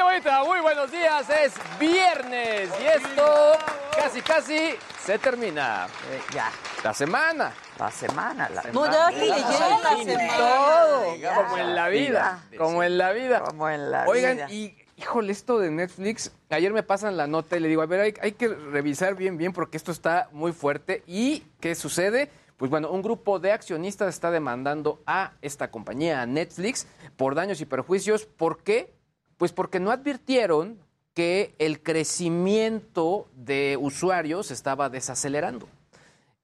Gente 0.00 0.12
bonita, 0.14 0.44
muy 0.44 0.60
buenos 0.60 0.90
días. 0.90 1.28
Es 1.28 1.52
viernes 1.78 2.70
y 2.82 2.86
esto 2.86 3.52
casi, 3.94 4.22
casi 4.22 4.70
se 5.04 5.18
termina. 5.18 5.88
Eh, 6.10 6.20
ya, 6.34 6.50
La 6.82 6.94
semana. 6.94 7.52
la 7.78 7.90
semana. 7.90 8.48
La 8.48 8.62
No, 8.72 8.86
ya 8.90 9.08
que 9.10 9.26
semana. 9.26 9.78
la 9.82 9.96
semana. 10.02 10.36
Todo. 10.38 11.16
Ya. 11.16 11.34
Como 11.34 11.58
en 11.58 11.74
la 11.74 11.88
vida. 11.88 12.42
Como 12.56 12.82
en 12.82 12.96
la 12.96 13.12
vida. 13.12 13.40
Como 13.42 13.68
en 13.68 13.90
la 13.90 14.06
Oigan, 14.06 14.36
vida. 14.36 14.50
y 14.50 14.74
híjole, 14.96 15.32
esto 15.32 15.58
de 15.58 15.70
Netflix, 15.70 16.32
ayer 16.48 16.72
me 16.72 16.82
pasan 16.82 17.18
la 17.18 17.26
nota 17.26 17.58
y 17.58 17.60
le 17.60 17.68
digo, 17.68 17.82
a 17.82 17.86
ver, 17.86 18.00
hay, 18.00 18.14
hay 18.22 18.32
que 18.32 18.48
revisar 18.48 19.16
bien, 19.16 19.36
bien, 19.36 19.52
porque 19.52 19.76
esto 19.76 19.92
está 19.92 20.30
muy 20.32 20.52
fuerte. 20.52 21.02
¿Y 21.06 21.40
qué 21.60 21.74
sucede? 21.74 22.30
Pues 22.56 22.70
bueno, 22.70 22.90
un 22.90 23.02
grupo 23.02 23.38
de 23.38 23.52
accionistas 23.52 24.08
está 24.08 24.30
demandando 24.30 25.02
a 25.04 25.32
esta 25.42 25.70
compañía, 25.70 26.22
a 26.22 26.26
Netflix, 26.26 26.86
por 27.18 27.34
daños 27.34 27.60
y 27.60 27.66
perjuicios. 27.66 28.24
¿Por 28.24 28.62
qué? 28.62 28.98
Pues 29.40 29.52
porque 29.52 29.80
no 29.80 29.90
advirtieron 29.90 30.78
que 31.14 31.54
el 31.58 31.82
crecimiento 31.82 33.26
de 33.34 33.78
usuarios 33.80 34.50
estaba 34.50 34.90
desacelerando. 34.90 35.66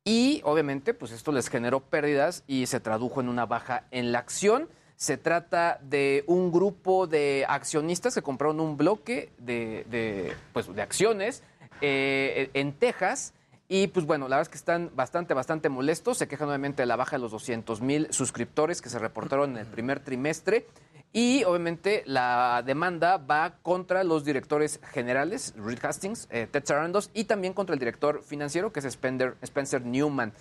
Y 0.02 0.40
obviamente, 0.44 0.94
pues 0.94 1.12
esto 1.12 1.30
les 1.30 1.48
generó 1.48 1.80
pérdidas 1.80 2.42
y 2.46 2.64
se 2.64 2.80
tradujo 2.80 3.20
en 3.20 3.28
una 3.28 3.44
baja 3.44 3.84
en 3.90 4.12
la 4.12 4.20
acción. 4.20 4.70
Se 4.96 5.18
trata 5.18 5.78
de 5.82 6.24
un 6.26 6.50
grupo 6.50 7.06
de 7.06 7.44
accionistas 7.46 8.14
que 8.14 8.22
compraron 8.22 8.60
un 8.60 8.78
bloque 8.78 9.30
de, 9.36 9.84
de, 9.90 10.32
pues, 10.54 10.74
de 10.74 10.80
acciones 10.80 11.42
eh, 11.82 12.48
en 12.54 12.72
Texas. 12.72 13.34
Y 13.68 13.88
pues 13.88 14.06
bueno, 14.06 14.26
la 14.26 14.36
verdad 14.36 14.48
es 14.48 14.48
que 14.48 14.56
están 14.56 14.90
bastante, 14.94 15.34
bastante 15.34 15.68
molestos. 15.68 16.16
Se 16.16 16.28
quejan 16.28 16.46
nuevamente 16.46 16.80
de 16.80 16.86
la 16.86 16.96
baja 16.96 17.16
de 17.16 17.20
los 17.20 17.32
200 17.32 17.82
mil 17.82 18.10
suscriptores 18.10 18.80
que 18.80 18.88
se 18.88 18.98
reportaron 18.98 19.50
en 19.50 19.58
el 19.58 19.66
primer 19.66 20.00
trimestre. 20.00 20.66
Y 21.12 21.44
obviamente 21.44 22.02
la 22.06 22.62
demanda 22.64 23.16
va 23.16 23.56
contra 23.62 24.04
los 24.04 24.24
directores 24.24 24.80
generales, 24.92 25.54
Reed 25.56 25.82
Hastings, 25.82 26.28
eh, 26.30 26.46
Ted 26.50 26.64
Sarandos, 26.64 27.10
y 27.14 27.24
también 27.24 27.54
contra 27.54 27.72
el 27.72 27.78
director 27.78 28.22
financiero, 28.22 28.72
que 28.72 28.80
es 28.80 28.84
Spencer, 28.86 29.84
Newman. 29.84 30.32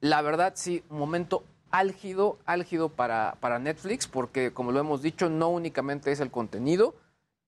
La 0.00 0.20
verdad, 0.20 0.52
sí, 0.54 0.82
un 0.90 0.98
momento 0.98 1.44
álgido, 1.70 2.38
álgido 2.44 2.90
para, 2.90 3.36
para 3.40 3.58
Netflix, 3.58 4.06
porque 4.06 4.52
como 4.52 4.72
lo 4.72 4.80
hemos 4.80 5.02
dicho, 5.02 5.30
no 5.30 5.48
únicamente 5.48 6.12
es 6.12 6.20
el 6.20 6.30
contenido, 6.30 6.94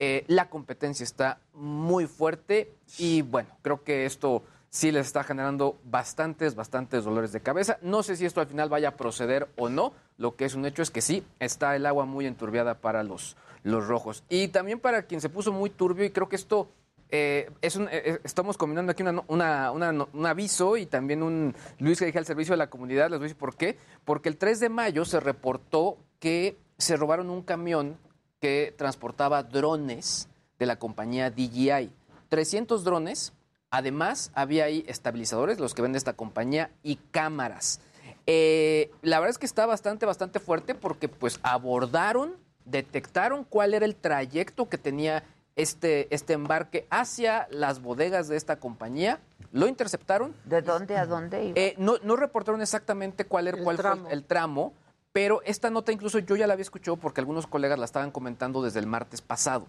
eh, 0.02 0.24
la 0.28 0.48
competencia 0.48 1.04
está 1.04 1.40
muy 1.52 2.06
fuerte 2.06 2.72
y 2.96 3.20
bueno, 3.20 3.50
creo 3.61 3.85
que 3.85 4.06
esto 4.06 4.42
sí 4.70 4.90
les 4.92 5.06
está 5.06 5.22
generando 5.24 5.78
bastantes, 5.85 6.54
bastantes 6.54 7.04
dolores 7.04 7.33
de 7.33 7.40
cabeza. 7.40 7.78
No 7.83 8.02
sé 8.02 8.16
si 8.16 8.24
esto 8.24 8.40
al 8.40 8.46
final 8.46 8.68
vaya 8.68 8.88
a 8.88 8.96
proceder 8.96 9.48
o 9.56 9.68
no. 9.68 9.92
Lo 10.16 10.37
que 10.37 10.44
es 10.46 10.54
un 10.54 10.64
hecho 10.64 10.80
es 10.83 10.90
que 10.90 11.00
sí, 11.02 11.24
está 11.40 11.76
el 11.76 11.85
agua 11.87 12.04
muy 12.06 12.24
enturbiada 12.26 12.78
para 12.80 13.02
los, 13.02 13.37
los 13.62 13.87
rojos. 13.87 14.22
Y 14.28 14.48
también 14.48 14.80
para 14.80 15.02
quien 15.02 15.20
se 15.20 15.28
puso 15.28 15.52
muy 15.52 15.70
turbio, 15.70 16.04
y 16.04 16.11
creo 16.11 16.28
que 16.28 16.37
esto 16.37 16.68
eh, 17.12 17.50
es 17.61 17.74
un, 17.74 17.88
eh, 17.90 18.20
estamos 18.22 18.56
combinando 18.56 18.92
aquí 18.92 19.02
una 19.02 19.24
una- 19.72 19.72
un 20.12 20.26
aviso 20.26 20.76
y 20.76 20.87
también 20.87 21.24
un 21.24 21.54
Luis 21.80 21.98
que 21.98 22.06
dije 22.06 22.18
al 22.18 22.26
servicio 22.26 22.52
de 22.52 22.59
la 22.59 22.70
comunidad. 22.70 23.11
Les 23.11 23.18
voy 23.18 23.24
a 23.24 23.28
decir 23.28 23.37
por 23.37 23.56
qué. 23.56 23.76
Porque 24.04 24.28
el 24.28 24.37
3 24.37 24.61
de 24.61 24.68
mayo 24.68 25.04
se 25.04 25.18
reportó 25.18 25.98
que 26.20 26.56
se 26.78 26.96
robaron 26.96 27.28
un 27.28 27.42
camión 27.42 27.96
que 28.40 28.72
transportaba 28.78 29.42
drones 29.42 30.28
de 30.61 30.66
la 30.66 30.78
compañía 30.78 31.30
DJI. 31.30 31.90
300 32.28 32.85
drones. 32.85 33.33
Además, 33.70 34.33
había 34.35 34.64
ahí 34.64 34.85
estabilizadores, 34.88 35.61
los 35.61 35.74
que 35.74 35.83
vende 35.83 35.98
esta 35.98 36.14
compañía, 36.14 36.70
y 36.83 36.96
cámaras. 37.12 37.80
Eh, 38.26 38.90
la 39.02 39.18
verdad 39.20 39.30
es 39.30 39.38
que 39.38 39.46
está 39.46 39.64
bastante, 39.66 40.06
bastante 40.06 40.40
fuerte 40.40 40.74
porque 40.74 41.09
pues 41.09 41.38
abordaron, 41.42 42.37
detectaron 42.64 43.44
cuál 43.44 43.74
era 43.74 43.85
el 43.87 43.96
trayecto 43.96 44.68
que 44.68 44.76
tenía 44.78 45.22
este, 45.56 46.12
este 46.14 46.33
embarque 46.33 46.87
hacia 46.90 47.46
las 47.50 47.80
bodegas 47.80 48.28
de 48.28 48.37
esta 48.37 48.56
compañía, 48.59 49.20
lo 49.52 49.66
interceptaron. 49.66 50.35
¿De 50.44 50.62
dónde 50.62 50.96
a 50.96 51.06
dónde 51.06 51.44
iba? 51.46 51.54
Eh, 51.61 51.74
no, 51.78 51.94
no 52.02 52.16
reportaron 52.16 52.61
exactamente 52.62 53.24
cuál, 53.24 53.48
era, 53.48 53.62
cuál 53.62 53.76
tramo. 53.76 54.02
fue 54.04 54.12
el 54.12 54.24
tramo, 54.24 54.74
pero 55.12 55.42
esta 55.44 55.70
nota 55.70 55.90
incluso 55.92 56.18
yo 56.20 56.37
ya 56.37 56.46
la 56.46 56.52
había 56.52 56.62
escuchado 56.62 56.96
porque 56.96 57.20
algunos 57.20 57.46
colegas 57.46 57.78
la 57.78 57.85
estaban 57.85 58.11
comentando 58.11 58.62
desde 58.62 58.78
el 58.80 58.87
martes 58.87 59.22
pasado. 59.22 59.66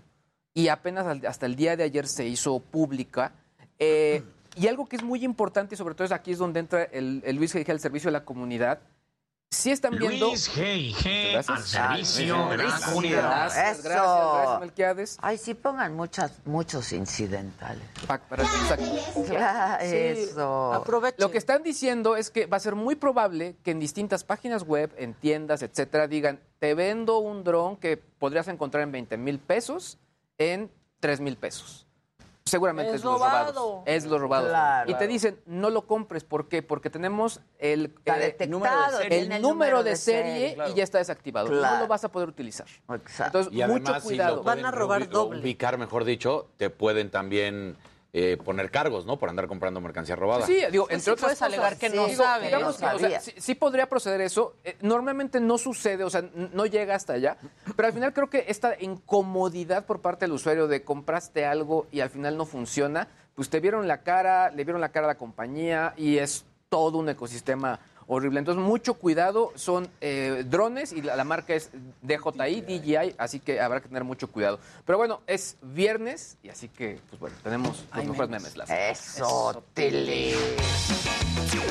Y 0.54 0.68
apenas 0.68 1.08
al- 1.08 1.26
hasta 1.26 1.46
el 1.46 1.56
día 1.56 1.76
de 1.78 1.84
ayer 1.84 2.08
se 2.08 2.26
hizo 2.28 2.60
pública. 2.60 3.34
Eh, 3.84 4.24
y 4.56 4.68
algo 4.68 4.86
que 4.86 4.96
es 4.96 5.04
muy 5.04 5.24
importante, 5.26 5.74
y 5.76 5.78
sobre 5.78 5.96
todo 5.96 6.06
es 6.06 6.12
aquí 6.12 6.32
es 6.32 6.38
donde 6.38 6.60
entra 6.60 6.84
el, 6.84 7.22
el 7.26 7.36
Luis 7.36 7.56
G. 7.56 7.68
al 7.70 7.80
servicio 7.80 8.10
de 8.10 8.12
la 8.14 8.24
comunidad. 8.24 8.80
Si 9.54 9.70
están 9.70 9.98
viendo. 9.98 10.28
Luis 10.30 10.50
G.I.G. 10.50 11.32
Gracias. 11.34 11.50
al 11.50 12.06
servicio 12.06 12.36
Ah, 12.38 12.52
de 12.52 12.58
la 12.58 12.64
gracias, 12.64 12.90
comunidad. 12.90 13.22
Gracias, 13.22 13.80
Eso. 13.80 13.84
gracias, 13.90 14.34
gracias, 14.34 14.60
Melquiades. 14.62 15.18
Ay, 15.22 15.38
sí 15.38 15.54
pongan 15.56 15.94
muchas, 15.94 16.32
muchos 16.46 16.94
incidentales. 16.94 17.84
Pa- 18.08 18.20
para-. 18.20 18.44
Ah, 18.46 19.78
Sí. 19.82 19.88
Eso. 19.90 20.74
Aprovechen. 20.74 21.18
Lo 21.20 21.32
que 21.32 21.38
están 21.38 21.64
diciendo 21.64 22.16
es 22.16 22.30
que 22.30 22.46
va 22.46 22.58
a 22.58 22.60
ser 22.62 22.76
muy 22.76 22.96
probable 22.96 23.58
que 23.64 23.72
en 23.72 23.80
distintas 23.82 24.24
páginas 24.24 24.64
web, 24.64 24.94
en 24.98 25.14
tiendas, 25.16 25.64
etcétera, 25.64 26.08
digan, 26.08 26.40
te 26.60 26.74
vendo 26.74 27.18
un 27.18 27.44
dron 27.44 27.76
que 27.76 27.98
podrías 27.98 28.48
encontrar 28.48 28.84
en 28.84 28.94
20 28.94 29.18
mil 29.18 29.38
pesos 29.40 29.98
en 30.38 30.72
3 31.02 31.20
mil 31.20 31.36
pesos. 31.36 31.88
Seguramente 32.52 32.90
Es 32.92 32.98
es, 32.98 33.06
los 33.06 33.14
robado. 33.14 33.52
robados. 33.54 33.84
Es 33.86 34.06
los 34.06 34.20
robados. 34.20 34.50
Claro. 34.50 34.92
Y 34.92 34.94
te 34.96 35.08
dicen, 35.08 35.40
no 35.46 35.70
lo 35.70 35.88
compres. 35.88 36.26
¿Por 36.26 36.50
qué? 36.50 36.62
Porque 36.62 36.90
tenemos 36.90 37.40
el, 37.60 37.96
eh, 38.04 38.12
detectado, 38.12 38.50
número 38.52 38.98
de 38.98 39.04
serie. 39.04 39.36
el 39.38 39.42
número 39.42 39.84
de 39.84 39.96
serie 39.96 40.54
claro. 40.56 40.72
y 40.72 40.74
ya 40.74 40.84
está 40.84 40.98
desactivado. 40.98 41.48
Claro. 41.48 41.76
No 41.76 41.82
lo 41.84 41.88
vas 41.88 42.04
a 42.04 42.12
poder 42.12 42.28
utilizar. 42.28 42.68
Exacto. 42.94 43.40
Entonces, 43.40 43.54
Y 43.54 43.64
mucho 43.66 43.72
además, 43.86 44.02
si 44.04 44.08
cuidado. 44.10 44.36
lo 44.36 44.44
Van 44.44 44.66
a 44.66 44.72
robar 44.72 45.08
doble. 45.08 45.40
ubicar, 45.40 45.78
mejor 45.78 46.04
dicho, 46.04 46.50
te 46.58 46.70
pueden 46.70 47.10
también 47.10 47.78
eh, 48.14 48.38
poner 48.44 48.70
cargos, 48.72 49.06
¿no? 49.06 49.18
Por 49.18 49.30
andar 49.30 49.48
comprando 49.48 49.80
mercancía 49.80 50.16
robada. 50.18 50.46
Sí, 50.46 50.60
digo, 50.70 50.86
Pues 50.86 50.96
entre 50.96 51.00
sí 51.06 51.10
otras 51.12 51.22
puedes 51.26 51.42
alegar 51.42 51.74
cosas, 51.76 51.80
que 51.80 51.90
no 51.96 52.08
digo, 52.08 52.24
sabes. 52.24 52.48
digamos 52.48 52.76
que, 52.78 52.82
No 52.86 52.88
o 52.88 52.92
sea, 52.92 53.00
sabía. 53.00 53.20
sí, 53.22 53.34
sí 53.38 53.56
podría 53.56 53.88
proceder 53.88 54.20
eso. 54.22 54.56
Eh, 54.66 54.76
normalmente 54.82 55.40
no 55.40 55.58
sucede, 55.58 56.04
o 56.04 56.10
sea, 56.10 56.24
no 56.34 56.66
llega 56.66 56.94
hasta 56.96 57.14
allá. 57.14 57.38
Pero 57.76 57.88
al 57.88 57.94
final 57.94 58.14
creo 58.14 58.30
que 58.30 58.46
esta 58.50 58.76
incomodidad 58.82 59.86
por 59.86 60.02
parte 60.02 60.26
del 60.26 60.34
usuario 60.34 60.68
de 60.68 60.84
compraste 60.84 61.46
algo 61.46 61.88
y 61.92 62.02
al 62.02 62.10
final 62.10 62.36
no 62.38 62.46
funciona, 62.46 63.08
pues 63.36 63.50
te 63.50 63.60
vieron 63.60 63.88
la 63.88 64.02
cara, 64.02 64.50
le 64.52 64.64
vieron 64.64 64.82
la 64.82 64.90
cara 64.90 65.06
a 65.08 65.10
la 65.10 65.18
compañía 65.18 65.94
y 65.96 66.18
es 66.18 66.46
todo 66.70 66.98
un 66.98 67.10
ecosistema 67.10 67.80
horrible. 68.12 68.40
Entonces, 68.40 68.62
mucho 68.62 68.96
cuidado. 68.96 69.54
Son 69.56 69.90
eh, 70.02 70.44
drones 70.46 70.92
y 70.92 71.02
la, 71.02 71.16
la 71.16 71.24
marca 71.24 71.54
es 71.54 71.72
DJI, 72.02 72.62
DJI, 72.62 73.16
así 73.18 73.40
que 73.40 73.62
habrá 73.62 73.80
que 73.80 73.88
tener 73.88 74.04
mucho 74.04 74.30
cuidado. 74.30 74.60
Pero 74.86 74.98
bueno, 74.98 75.22
es 75.28 75.58
viernes 75.62 76.38
y 76.44 76.50
así 76.50 76.68
que, 76.68 77.00
pues 77.10 77.20
bueno, 77.20 77.36
tenemos 77.42 77.86
los 77.96 78.06
mejores 78.06 78.30
memes. 78.30 78.58
Las 78.58 78.70
Eso, 78.70 79.64
tele. 79.74 80.36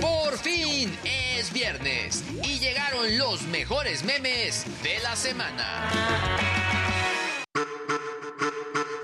Por 0.01 0.39
fin 0.39 0.91
es 1.05 1.53
viernes 1.53 2.25
y 2.43 2.59
llegaron 2.59 3.19
los 3.19 3.43
mejores 3.43 4.03
memes 4.05 4.65
de 4.83 4.99
la 5.01 5.17
semana. 5.17 5.91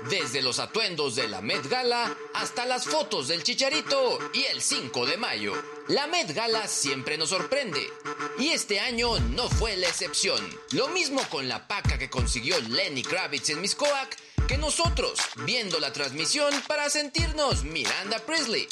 Desde 0.09 0.41
los 0.41 0.59
atuendos 0.59 1.15
de 1.15 1.27
la 1.27 1.41
Met 1.41 1.67
Gala 1.69 2.15
hasta 2.37 2.65
las 2.65 2.85
fotos 2.85 3.27
del 3.27 3.43
Chicharito 3.43 4.19
y 4.31 4.43
el 4.45 4.61
5 4.61 5.05
de 5.07 5.17
mayo. 5.17 5.53
La 5.87 6.05
Met 6.05 6.33
Gala 6.33 6.67
siempre 6.67 7.17
nos 7.17 7.29
sorprende. 7.29 7.91
Y 8.37 8.49
este 8.49 8.79
año 8.79 9.19
no 9.19 9.49
fue 9.49 9.75
la 9.77 9.87
excepción. 9.87 10.39
Lo 10.71 10.87
mismo 10.89 11.21
con 11.29 11.47
la 11.47 11.67
paca 11.67 11.97
que 11.97 12.09
consiguió 12.09 12.59
Lenny 12.59 13.01
Kravitz 13.01 13.49
en 13.49 13.61
Miscoac 13.61 14.17
que 14.47 14.57
nosotros 14.57 15.19
viendo 15.45 15.77
la 15.79 15.91
transmisión 15.91 16.53
para 16.67 16.89
sentirnos 16.89 17.63
Miranda 17.63 18.19
Priestley. 18.19 18.67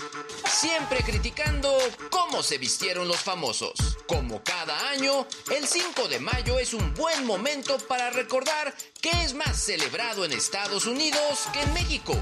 Siempre 0.48 1.04
criticando 1.04 1.78
cómo 2.10 2.44
se 2.44 2.58
vistieron 2.58 3.08
los 3.08 3.20
famosos. 3.20 3.74
Como 4.08 4.42
cada 4.44 4.90
año, 4.90 5.28
el 5.52 5.68
5 5.68 6.08
de 6.08 6.20
mayo 6.20 6.60
es 6.60 6.74
un 6.74 6.94
buen 6.94 7.26
momento 7.26 7.78
para 7.88 8.10
recordar 8.10 8.74
que 9.02 9.12
es 9.24 9.34
más 9.34 9.58
celebrado 9.58 10.24
en 10.24 10.32
Estados 10.32 10.86
Unidos 10.86 11.42
que 11.52 11.62
en 11.62 11.74
México. 11.74 12.16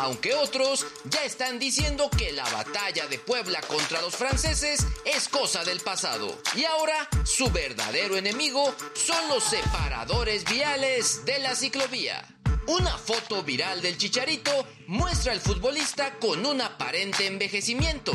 Aunque 0.00 0.32
otros 0.32 0.86
ya 1.10 1.24
están 1.24 1.58
diciendo 1.58 2.08
que 2.08 2.30
la 2.30 2.48
batalla 2.50 3.08
de 3.08 3.18
Puebla 3.18 3.60
contra 3.62 4.00
los 4.00 4.14
franceses 4.14 4.86
es 5.04 5.28
cosa 5.28 5.64
del 5.64 5.80
pasado. 5.80 6.40
Y 6.54 6.64
ahora 6.64 7.08
su 7.24 7.50
verdadero 7.50 8.16
enemigo 8.16 8.72
son 8.94 9.28
los 9.28 9.42
separadores 9.42 10.44
viales 10.44 11.24
de 11.24 11.40
la 11.40 11.56
ciclovía. 11.56 12.24
Una 12.68 12.96
foto 12.96 13.42
viral 13.42 13.82
del 13.82 13.98
Chicharito 13.98 14.52
muestra 14.86 15.32
al 15.32 15.40
futbolista 15.40 16.14
con 16.20 16.46
un 16.46 16.60
aparente 16.60 17.26
envejecimiento. 17.26 18.12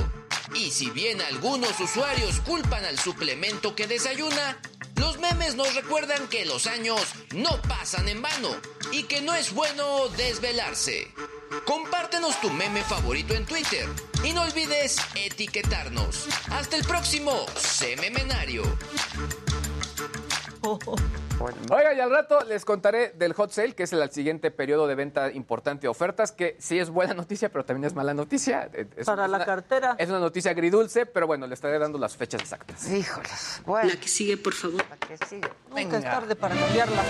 Y 0.55 0.71
si 0.71 0.89
bien 0.89 1.21
algunos 1.21 1.77
usuarios 1.81 2.39
culpan 2.45 2.85
al 2.85 2.97
suplemento 2.97 3.75
que 3.75 3.87
desayuna, 3.87 4.57
los 4.95 5.19
memes 5.19 5.55
nos 5.55 5.75
recuerdan 5.75 6.29
que 6.29 6.45
los 6.45 6.65
años 6.65 7.01
no 7.33 7.61
pasan 7.63 8.07
en 8.07 8.21
vano 8.21 8.55
y 8.93 9.03
que 9.03 9.21
no 9.21 9.35
es 9.35 9.51
bueno 9.51 10.07
desvelarse. 10.09 11.11
Compártenos 11.65 12.39
tu 12.41 12.49
meme 12.49 12.81
favorito 12.81 13.33
en 13.33 13.45
Twitter 13.45 13.87
y 14.23 14.31
no 14.33 14.41
olvides 14.43 14.97
etiquetarnos. 15.15 16.27
Hasta 16.51 16.75
el 16.77 16.83
próximo 16.83 17.45
Sememenario. 17.55 18.63
Oiga, 21.69 21.93
y 21.93 21.99
al 21.99 22.09
rato 22.09 22.39
les 22.45 22.63
contaré 22.65 23.09
del 23.15 23.33
hot 23.33 23.51
sale, 23.51 23.75
que 23.75 23.83
es 23.83 23.93
el 23.93 24.09
siguiente 24.11 24.49
periodo 24.51 24.87
de 24.87 24.95
venta 24.95 25.29
importante 25.31 25.81
de 25.83 25.87
ofertas, 25.89 26.31
que 26.31 26.55
sí 26.59 26.79
es 26.79 26.89
buena 26.89 27.13
noticia, 27.21 27.49
pero 27.49 27.65
también 27.65 27.85
es 27.85 27.93
mala 27.95 28.13
noticia. 28.13 28.69
Eh, 28.73 28.87
Es- 28.95 29.05
Para 29.05 29.25
es 29.25 29.31
la 29.31 29.37
una- 29.37 29.45
cartera. 29.45 29.95
Es 29.99 30.09
una 30.09 30.19
noticia 30.19 30.51
agridulce, 30.51 31.05
pero 31.05 31.27
bueno, 31.27 31.47
le 31.47 31.53
estaré 31.53 31.79
dando 31.79 31.97
las 31.99 32.15
fechas 32.15 32.41
exactas. 32.41 32.89
Híjoles. 32.89 33.61
Bueno. 33.65 33.89
La 33.93 33.99
que 33.99 34.07
sigue, 34.07 34.37
por 34.37 34.53
favor. 34.53 34.83
La 34.89 34.97
que 34.97 35.17
sigue. 35.25 35.49
Nunca 35.69 35.97
es 35.97 36.03
tarde 36.03 36.35
para 36.35 36.55
cambiarla. 36.55 37.03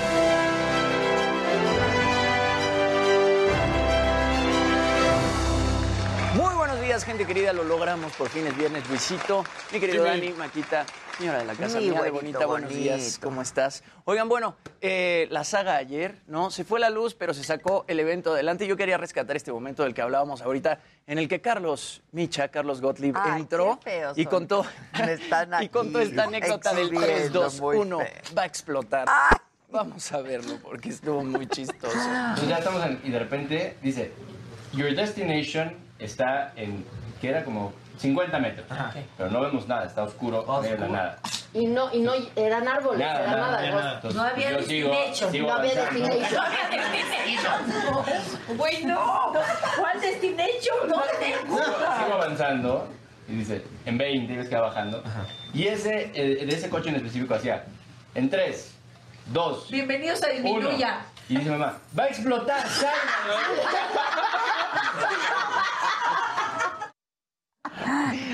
Días, 6.84 7.06
gente 7.06 7.26
querida. 7.26 7.54
Lo 7.54 7.63
logramos 7.63 8.12
por 8.13 8.28
fin 8.30 8.46
es 8.46 8.58
viernes, 8.58 8.88
Luisito. 8.89 9.46
Mi 9.72 9.80
querido. 9.80 10.04
Dani, 10.04 10.34
Maquita, 10.34 10.86
señora 11.17 11.39
de 11.39 11.46
la 11.46 11.54
casa, 11.54 11.80
Mi 11.80 11.89
mía 11.89 12.02
de 12.02 12.10
güerito 12.10 12.39
bonita. 12.39 12.46
Buenos 12.46 12.74
días. 12.74 13.19
¿cómo 13.22 13.41
estás? 13.41 13.84
Oigan, 14.04 14.28
bueno, 14.28 14.58
eh, 14.82 15.28
la 15.32 15.46
saga 15.46 15.78
ayer, 15.78 16.17
¿no? 16.28 16.52
Se 16.52 16.65
fue 16.65 16.82
la 16.82 16.89
luz, 16.89 17.15
pero 17.15 17.34
se 17.34 17.43
sacó 17.43 17.86
el 17.88 18.02
evento 18.02 18.34
adelante. 18.34 18.67
Yo 18.67 18.76
quería 18.76 18.98
rescatar 18.98 19.38
este 19.38 19.54
momento 19.54 19.84
del 19.84 19.93
que 19.93 20.02
hablábamos 20.02 20.41
ahorita, 20.41 20.80
en 21.08 21.19
el 21.19 21.30
que 21.30 21.39
Carlos 21.39 22.04
Micha, 22.12 22.50
Carlos 22.50 22.82
Gottlieb, 22.82 23.15
Ay, 23.17 23.41
entró 23.41 23.80
y 24.15 24.26
contó, 24.26 24.65
Están 24.93 25.63
y 25.63 25.69
contó 25.69 26.00
esta 26.00 26.26
anécdota 26.26 26.74
del 26.74 26.88
exhibiendo, 26.88 27.15
3, 27.15 27.32
2, 27.32 27.62
muy 27.62 27.78
1. 27.78 28.00
feo. 28.00 28.36
Va 28.38 28.41
a 28.41 28.46
explotar. 28.46 29.08
Vamos 29.72 30.12
a 30.12 30.22
verlo 30.22 30.60
porque 30.62 30.89
estuvo 30.89 31.24
muy 31.24 31.48
chistoso. 31.48 31.98
Entonces 31.98 32.50
ya 32.50 32.58
estamos 32.58 32.86
en, 32.86 33.00
y 33.04 33.10
de 33.10 33.19
repente 33.19 33.78
dice, 33.82 34.12
Your 34.74 34.93
destination 34.93 35.76
está 35.99 36.51
en, 36.56 36.86
que 37.21 37.29
era 37.29 37.43
como 37.43 37.73
50 37.99 38.38
metros, 38.39 38.65
pero 39.17 39.29
no 39.29 39.41
vemos 39.41 39.67
nada, 39.67 39.86
está 39.86 40.03
oscuro, 40.03 40.43
no 40.47 40.62
hay 40.62 40.77
nada. 40.77 41.19
Y 41.53 41.67
no, 41.67 41.93
y 41.93 41.99
no 41.99 42.13
eran 42.36 42.67
árboles, 42.67 42.99
Nada, 42.99 43.21
era 43.21 43.32
nada, 43.32 43.62
nada. 43.69 43.93
Entonces, 43.95 44.19
no 44.19 44.27
había 44.27 44.51
yo 44.51 44.58
sigo- 44.65 44.89
destination, 44.89 45.32
sigo 45.32 45.47
no 45.47 45.53
había 45.53 45.75
destination. 45.75 46.43
Güey, 48.58 48.86
no. 48.86 49.32
¿Cuál 49.79 50.01
destination? 50.01 50.89
¿Dónde? 50.89 51.36
Sigo 51.47 52.13
avanzando 52.13 52.88
y 53.29 53.36
dice, 53.36 53.63
en 53.86 53.97
20 53.97 54.36
ves 54.36 54.49
que 54.49 54.56
va 54.56 54.62
bajando. 54.63 55.03
Y 55.53 55.67
ese, 55.67 56.12
eh, 56.15 56.45
de 56.45 56.56
ese 56.56 56.69
coche 56.69 56.89
en 56.89 56.95
específico 56.95 57.36
hacía, 57.36 57.65
en 58.15 58.29
3, 58.29 58.73
2, 59.27 59.69
Bienvenidos 59.69 60.23
a 60.23 60.27
Disminuya. 60.29 61.06
Y 61.29 61.38
dice 61.38 61.49
mamá, 61.49 61.79
va 61.97 62.03
a 62.03 62.07
explotar, 62.07 62.67
sálvalo. 62.67 63.39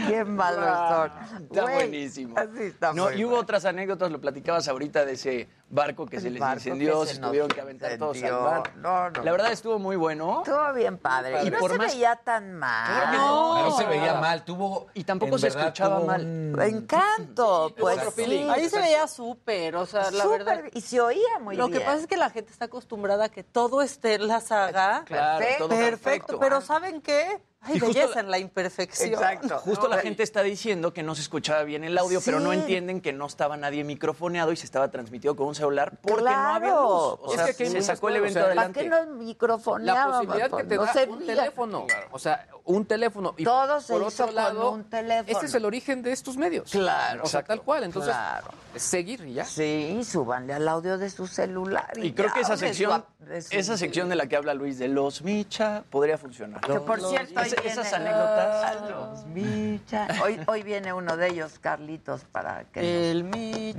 Qué 0.08 0.26
malos 0.26 0.90
son. 0.90 1.44
Está 1.44 1.62
buenísimo. 1.64 2.36
Así 2.38 2.64
está 2.64 2.94
No, 2.94 3.12
y 3.12 3.24
hubo 3.24 3.38
otras 3.38 3.66
anécdotas, 3.66 4.12
lo 4.12 4.20
platicabas 4.20 4.68
ahorita 4.68 5.06
de 5.06 5.14
ese 5.14 5.48
barco 5.70 6.06
que 6.06 6.18
El 6.18 6.22
se 6.24 6.30
les 6.32 6.42
incendió, 6.42 7.02
que 7.02 7.08
se, 7.08 7.16
se 7.16 7.22
tuvieron 7.22 7.48
que 7.50 7.62
aventar 7.62 7.98
todos 7.98 8.22
al 8.24 8.32
mar. 8.42 8.72
No, 8.78 9.10
no, 9.12 9.24
La 9.24 9.32
verdad 9.32 9.52
estuvo 9.52 9.78
muy 9.80 9.96
bueno. 9.96 10.40
Estuvo 10.44 10.74
bien 10.74 10.98
padre. 10.98 11.44
Y 11.44 11.48
Y 11.48 11.52
no 11.52 11.60
por 11.60 11.72
se 11.72 11.78
más- 11.78 11.94
veía 11.94 12.16
tan 12.16 12.54
mal. 12.56 13.16
No, 13.16 13.70
no 13.70 13.78
se 13.78 13.86
veía 13.86 14.16
mal, 14.16 14.44
tuvo. 14.44 14.88
Y 14.94 15.04
tampoco 15.04 15.38
se 15.38 15.48
verdad, 15.48 15.62
escuchaba 15.68 15.98
tuvo 15.98 16.08
mal. 16.08 16.22
un- 16.26 16.60
Encanto, 16.62 17.74
pues 17.78 18.00
sí. 18.16 18.48
Ahí 18.50 18.70
se 18.70 18.80
veía 18.80 19.08
súper, 19.08 19.76
o 19.76 19.86
sea, 19.86 20.12
la 20.12 20.24
Súper, 20.24 20.44
verdad. 20.44 20.64
Y 20.74 20.82
se 20.82 21.00
oía 21.00 21.40
muy 21.40 21.56
Lo 21.56 21.68
bien. 21.68 21.80
que 21.80 21.86
pasa 21.86 22.00
es 22.00 22.08
que 22.08 22.18
la 22.18 22.30
gente 22.30 22.52
está 22.52 22.66
acostumbrada 22.66 23.26
a 23.26 23.30
que 23.30 23.44
todo 23.44 23.82
esté 23.82 24.16
en 24.16 24.28
la 24.28 24.42
saga. 24.42 25.04
Claro, 25.06 25.46
todo 25.58 25.70
perfecto. 25.70 26.00
perfecto. 26.00 26.40
Pero 26.40 26.62
¿saben 26.62 27.02
qué? 27.02 27.42
Hay 27.62 27.76
Y 27.76 27.80
justo 27.82 27.94
belleza 28.00 28.16
la- 28.16 28.22
en 28.22 28.32
la 28.32 28.40
imperfección. 28.40 29.20
Justo 29.66 29.90
No, 29.90 29.96
la 29.96 30.02
gente 30.02 30.24
está 30.24 30.42
diciendo 30.44 30.94
que 30.94 31.04
no 31.04 31.14
se 31.14 31.22
escuchaba 31.24 31.64
bien 31.64 31.84
el 31.84 31.98
audio, 31.98 32.22
pero 32.24 32.40
no 32.40 32.54
entienden 32.54 33.02
que 33.02 33.12
no 33.12 33.26
estaba 33.26 33.58
nadie 33.58 33.84
microfoneado 33.84 34.54
y 34.54 34.56
se 34.56 34.64
estaba 34.66 34.90
transmitido 34.92 35.36
con 35.36 35.48
un 35.48 35.56
celular 35.60 35.92
porque 36.02 36.24
no 36.24 36.30
había 36.30 36.70
Claro, 36.70 37.20
luz. 37.22 37.32
O 37.32 37.34
sea, 37.36 37.48
es 37.48 37.56
que 37.58 37.64
aquí 37.64 37.72
se 37.74 37.82
sacó 37.82 38.10
el 38.10 38.16
evento 38.18 38.40
cosas. 38.40 38.46
adelante. 38.48 38.90
¿Para 38.90 39.02
qué 39.02 39.08
nos 39.08 39.18
microfoneábamos? 39.18 40.12
La 40.12 40.20
posibilidad 40.20 40.58
que 40.58 40.64
te 40.64 40.76
no 40.76 40.82
da 40.86 40.94
servía. 40.94 41.16
un 41.16 41.26
teléfono. 41.26 41.88
O 42.12 42.20
sea, 42.20 42.48
un 42.66 42.86
teléfono. 42.86 43.34
Y 43.38 43.44
Todo 43.44 43.82
se 43.82 43.94
por 43.94 44.02
hizo 44.04 44.08
otro 44.24 44.26
con 44.28 44.36
lado, 44.36 44.72
un 44.72 44.84
teléfono. 44.86 45.28
Este 45.32 45.46
es 45.48 45.54
el 45.56 45.66
origen 45.66 46.02
de 46.02 46.12
estos 46.12 46.38
medios. 46.38 46.70
Claro. 46.72 47.22
O 47.24 47.28
sea, 47.28 47.44
tal 47.44 47.62
cual. 47.62 47.84
Entonces, 47.84 48.14
Claro. 48.14 48.48
es 48.76 48.84
seguir 48.84 49.22
y 49.26 49.34
ya. 49.34 49.46
Sí, 49.46 50.02
súbanle 50.04 50.54
al 50.54 50.68
audio 50.68 50.98
de 50.98 51.10
su 51.10 51.26
celular. 51.28 51.92
Y, 51.96 52.08
Y 52.08 52.14
creo 52.14 52.28
ya, 52.28 52.34
que 52.36 52.42
esa 52.42 52.52
de 52.54 52.58
su 52.58 52.66
sección, 52.66 53.06
de 53.20 53.42
su- 53.42 53.56
esa 53.56 53.78
sección 53.78 54.10
de 54.10 54.16
la 54.16 54.28
que 54.28 54.36
habla 54.36 54.54
Luis 54.54 54.78
de 54.78 54.88
los 54.88 55.22
Micha 55.24 55.84
podría 55.90 56.18
funcionar. 56.18 56.62
Que 56.62 56.80
por 56.80 57.02
Los- 57.02 57.10
cierto, 57.10 57.42
viene- 57.42 57.56
esas 57.66 57.92
anécdotas. 57.94 58.90
Los 58.90 59.26
Micha. 59.26 60.08
Hoy, 60.24 60.40
hoy 60.48 60.64
viene 60.64 60.94
uno 60.94 61.18
de 61.18 61.28
ellos, 61.28 61.58
Carlitos, 61.60 62.22
para 62.32 62.66
que 62.66 63.12
El 63.12 63.24
nos, 63.30 63.38
Micha. 63.38 63.78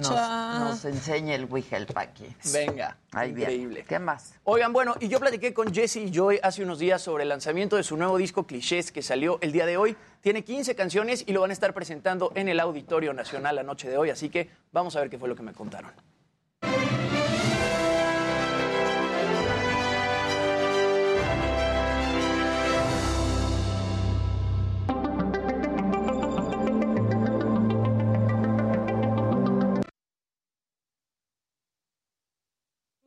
nos, 0.59 0.61
nos 0.61 0.85
enseñe 0.85 1.35
el 1.35 1.47
Wigelpaqui. 1.71 2.35
Venga, 2.53 2.97
Ahí 3.13 3.33
viene. 3.33 3.53
increíble. 3.53 3.85
¿Qué 3.89 3.99
más? 3.99 4.35
Oigan, 4.45 4.73
bueno, 4.73 4.95
y 5.01 5.09
yo 5.09 5.21
platiqué 5.21 5.55
con 5.55 5.73
Jesse 5.73 6.11
Joy 6.11 6.41
hace 6.43 6.63
unos 6.63 6.79
días 6.79 7.01
sobre 7.01 7.23
el 7.23 7.29
lanzamiento 7.29 7.77
de 7.77 7.83
su 7.85 7.97
nuevo 7.97 8.17
disco 8.19 8.45
Clichés 8.47 8.91
que 8.93 9.03
salió 9.03 9.39
el 9.41 9.53
día 9.53 9.67
de 9.67 9.77
hoy. 9.77 9.97
Tiene 10.21 10.43
15 10.45 10.75
canciones 10.75 11.25
y 11.27 11.33
lo 11.33 11.41
van 11.43 11.51
a 11.51 11.53
estar 11.53 11.73
presentando 11.73 12.33
en 12.35 12.49
el 12.49 12.61
Auditorio 12.61 13.13
Nacional 13.13 13.57
la 13.57 13.63
noche 13.63 13.89
de 13.89 13.97
hoy, 13.97 14.11
así 14.11 14.29
que 14.29 14.51
vamos 14.73 14.97
a 14.97 15.01
ver 15.01 15.11
qué 15.11 15.19
fue 15.19 15.29
lo 15.29 15.37
que 15.37 15.43
me 15.43 15.53
contaron. 15.53 15.93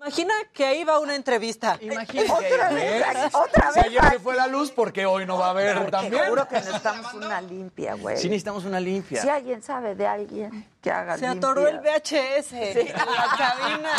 Imagina 0.04 0.34
que 0.52 0.66
ahí 0.66 0.84
va 0.84 1.00
una 1.00 1.16
entrevista. 1.16 1.78
Imagina 1.80 2.34
Otra 2.34 2.70
vez, 2.72 3.04
otra 3.34 3.72
Si 3.72 3.80
vez. 3.80 3.88
ayer 3.88 4.04
se 4.12 4.20
fue 4.20 4.36
la 4.36 4.48
luz, 4.48 4.70
porque 4.70 5.06
hoy 5.06 5.26
no 5.26 5.38
va 5.38 5.48
a 5.48 5.50
haber 5.52 5.90
también. 5.90 6.24
Seguro 6.24 6.46
que 6.46 6.56
necesitamos 6.56 7.14
una 7.14 7.40
limpia, 7.40 7.94
güey. 7.94 8.18
Sí 8.18 8.28
necesitamos 8.28 8.66
una 8.66 8.82
limpia. 8.82 9.22
Si 9.22 9.30
alguien 9.30 9.64
sabe 9.64 9.96
de 9.96 10.06
alguien 10.06 10.68
que 10.84 10.92
haga 10.92 11.18
Se 11.18 11.26
atoró 11.26 11.68
el. 11.68 11.80
VHS 11.80 12.52
en 12.54 12.88
la 12.90 13.28
cabina. 13.38 13.92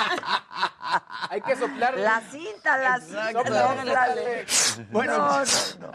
Hay 1.30 1.40
que 1.40 1.56
soplar. 1.56 1.98
La 1.98 2.20
cinta, 2.30 2.76
la 2.78 3.00
cinta. 3.00 3.32
Bueno, 4.90 5.16
No, 5.18 5.38
no, 5.38 5.44
no. 5.44 5.92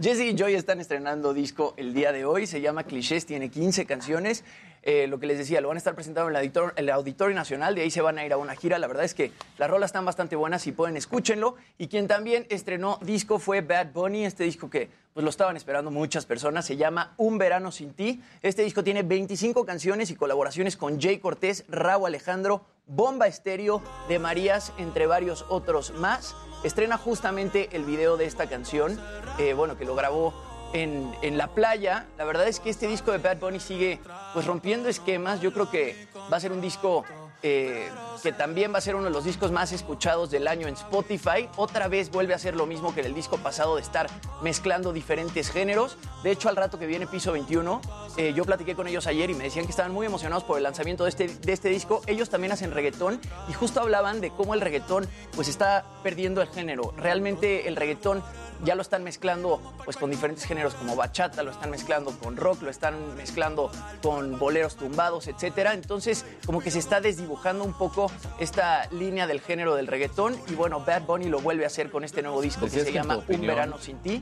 Jesse 0.00 0.20
y 0.20 0.34
Joy 0.36 0.54
están 0.54 0.80
estrenando 0.80 1.32
disco 1.34 1.74
el 1.76 1.92
día 1.94 2.10
de 2.12 2.24
hoy. 2.24 2.46
Se 2.46 2.60
llama 2.60 2.84
Clichés, 2.84 3.26
tiene 3.26 3.50
15 3.50 3.86
canciones. 3.86 4.44
Eh, 4.82 5.06
lo 5.08 5.20
que 5.20 5.26
les 5.26 5.36
decía, 5.36 5.60
lo 5.60 5.68
van 5.68 5.76
a 5.76 5.78
estar 5.78 5.94
presentando 5.94 6.30
en 6.30 6.36
el, 6.36 6.42
auditor- 6.42 6.72
el 6.76 6.88
Auditorio 6.88 7.36
Nacional. 7.36 7.74
De 7.74 7.82
ahí 7.82 7.90
se 7.90 8.00
van 8.00 8.18
a 8.18 8.24
ir 8.24 8.32
a 8.32 8.38
una 8.38 8.54
gira. 8.56 8.78
La 8.78 8.86
verdad 8.86 9.04
es 9.04 9.12
que 9.12 9.30
las 9.58 9.68
rolas 9.68 9.88
están 9.88 10.06
bastante 10.06 10.36
buenas. 10.36 10.62
Si 10.62 10.72
pueden, 10.72 10.96
escúchenlo. 10.96 11.56
Y 11.76 11.88
quien 11.88 12.08
también 12.08 12.46
estrenó 12.48 12.98
disco 13.02 13.38
fue 13.38 13.60
Bad 13.60 13.88
Bunny. 13.92 14.24
Este 14.24 14.44
disco 14.44 14.70
que 14.70 14.88
pues, 15.20 15.24
lo 15.24 15.30
estaban 15.30 15.56
esperando 15.58 15.90
muchas 15.90 16.24
personas. 16.24 16.64
Se 16.64 16.78
llama 16.78 17.12
Un 17.18 17.36
Verano 17.36 17.70
Sin 17.70 17.92
Ti. 17.92 18.22
Este 18.40 18.62
disco 18.62 18.82
tiene 18.82 19.02
25 19.02 19.66
canciones 19.66 20.10
y 20.10 20.16
colaboraciones 20.16 20.78
con 20.78 20.98
Jay 20.98 21.18
Cortés, 21.18 21.66
Raúl 21.68 22.06
Alejandro, 22.06 22.64
Bomba 22.86 23.26
Estéreo, 23.26 23.82
De 24.08 24.18
Marías, 24.18 24.72
entre 24.78 25.06
varios 25.06 25.44
otros 25.50 25.92
más. 25.92 26.34
Estrena 26.64 26.96
justamente 26.96 27.68
el 27.72 27.84
video 27.84 28.16
de 28.16 28.24
esta 28.24 28.48
canción, 28.48 28.98
eh, 29.38 29.52
bueno, 29.52 29.76
que 29.76 29.84
lo 29.84 29.94
grabó 29.94 30.32
en, 30.72 31.12
en 31.20 31.36
la 31.36 31.48
playa. 31.48 32.06
La 32.16 32.24
verdad 32.24 32.48
es 32.48 32.58
que 32.58 32.70
este 32.70 32.86
disco 32.86 33.12
de 33.12 33.18
Bad 33.18 33.40
Bunny 33.40 33.60
sigue 33.60 34.00
pues 34.32 34.46
rompiendo 34.46 34.88
esquemas. 34.88 35.42
Yo 35.42 35.52
creo 35.52 35.70
que 35.70 36.08
va 36.32 36.38
a 36.38 36.40
ser 36.40 36.50
un 36.52 36.62
disco 36.62 37.04
eh, 37.42 37.90
que 38.22 38.32
también 38.32 38.72
va 38.72 38.78
a 38.78 38.80
ser 38.80 38.96
uno 38.96 39.04
de 39.04 39.10
los 39.10 39.24
discos 39.24 39.50
más 39.50 39.72
escuchados 39.72 40.30
del 40.30 40.46
año 40.46 40.68
en 40.68 40.74
Spotify. 40.74 41.48
Otra 41.56 41.88
vez 41.88 42.10
vuelve 42.10 42.34
a 42.34 42.38
ser 42.38 42.54
lo 42.54 42.66
mismo 42.66 42.94
que 42.94 43.00
en 43.00 43.06
el 43.06 43.14
disco 43.14 43.38
pasado 43.38 43.76
de 43.76 43.82
estar 43.82 44.08
mezclando 44.42 44.92
diferentes 44.92 45.50
géneros. 45.50 45.96
De 46.22 46.30
hecho, 46.30 46.48
al 46.48 46.56
rato 46.56 46.78
que 46.78 46.86
viene 46.86 47.06
Piso 47.06 47.32
21, 47.32 47.80
eh, 48.16 48.32
yo 48.34 48.44
platiqué 48.44 48.74
con 48.74 48.86
ellos 48.88 49.06
ayer 49.06 49.30
y 49.30 49.34
me 49.34 49.44
decían 49.44 49.64
que 49.64 49.70
estaban 49.70 49.92
muy 49.92 50.06
emocionados 50.06 50.44
por 50.44 50.58
el 50.58 50.64
lanzamiento 50.64 51.04
de 51.04 51.10
este, 51.10 51.28
de 51.28 51.52
este 51.52 51.70
disco. 51.70 52.02
Ellos 52.06 52.28
también 52.28 52.52
hacen 52.52 52.72
reggaetón 52.72 53.20
y 53.48 53.52
justo 53.54 53.80
hablaban 53.80 54.20
de 54.20 54.30
cómo 54.30 54.54
el 54.54 54.60
reggaetón 54.60 55.08
pues 55.34 55.48
está 55.48 55.84
perdiendo 56.02 56.42
el 56.42 56.48
género. 56.48 56.92
Realmente 56.96 57.68
el 57.68 57.76
reggaetón 57.76 58.22
ya 58.64 58.74
lo 58.74 58.82
están 58.82 59.04
mezclando 59.04 59.60
pues 59.84 59.96
con 59.96 60.10
diferentes 60.10 60.44
géneros 60.44 60.74
como 60.74 60.96
bachata, 60.96 61.42
lo 61.42 61.50
están 61.50 61.70
mezclando 61.70 62.12
con 62.18 62.36
rock, 62.36 62.62
lo 62.62 62.70
están 62.70 63.16
mezclando 63.16 63.70
con 64.02 64.38
boleros 64.38 64.76
tumbados, 64.76 65.28
etcétera. 65.28 65.74
Entonces, 65.74 66.24
como 66.46 66.60
que 66.60 66.70
se 66.70 66.78
está 66.78 67.00
desdibujando 67.00 67.64
un 67.64 67.72
poco 67.72 68.10
esta 68.38 68.86
línea 68.90 69.26
del 69.26 69.40
género 69.40 69.74
del 69.74 69.86
reggaetón 69.86 70.36
y 70.48 70.54
bueno, 70.54 70.80
Bad 70.80 71.02
Bunny 71.02 71.26
lo 71.26 71.40
vuelve 71.40 71.64
a 71.64 71.68
hacer 71.68 71.90
con 71.90 72.04
este 72.04 72.22
nuevo 72.22 72.40
disco 72.40 72.66
que 72.66 72.70
se 72.70 72.92
llama 72.92 73.22
Un 73.28 73.40
verano 73.42 73.78
sin 73.78 73.98
ti 73.98 74.20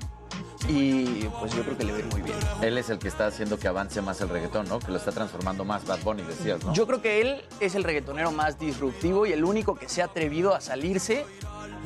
y 0.68 1.24
pues 1.41 1.53
yo 1.55 1.62
creo 1.62 1.79
que 1.79 1.85
le 1.85 1.99
ir 1.99 2.05
muy 2.07 2.22
bien. 2.22 2.37
Él 2.62 2.76
es 2.79 2.91
el 2.91 2.99
que 2.99 3.09
está 3.09 3.26
haciendo 3.26 3.59
que 3.59 3.68
avance 3.68 4.03
más 4.03 4.20
el 4.20 4.29
reggaetón, 4.29 4.68
¿no? 4.68 4.79
Que 4.81 4.91
lo 4.91 4.99
está 4.99 5.12
transformando 5.12 5.64
más 5.64 5.87
Bad 5.87 6.01
Bunny, 6.03 6.22
decías, 6.22 6.62
¿no? 6.64 6.72
Yo 6.74 6.87
creo 6.87 7.01
que 7.01 7.20
él 7.20 7.43
es 7.61 7.74
el 7.74 7.85
reggaetonero 7.85 8.33
más 8.33 8.59
disruptivo 8.59 9.24
y 9.26 9.33
el 9.33 9.45
único 9.45 9.74
que 9.76 9.89
se 9.89 10.03
ha 10.03 10.07
atrevido 10.07 10.55
a 10.55 10.61
salirse 10.61 11.24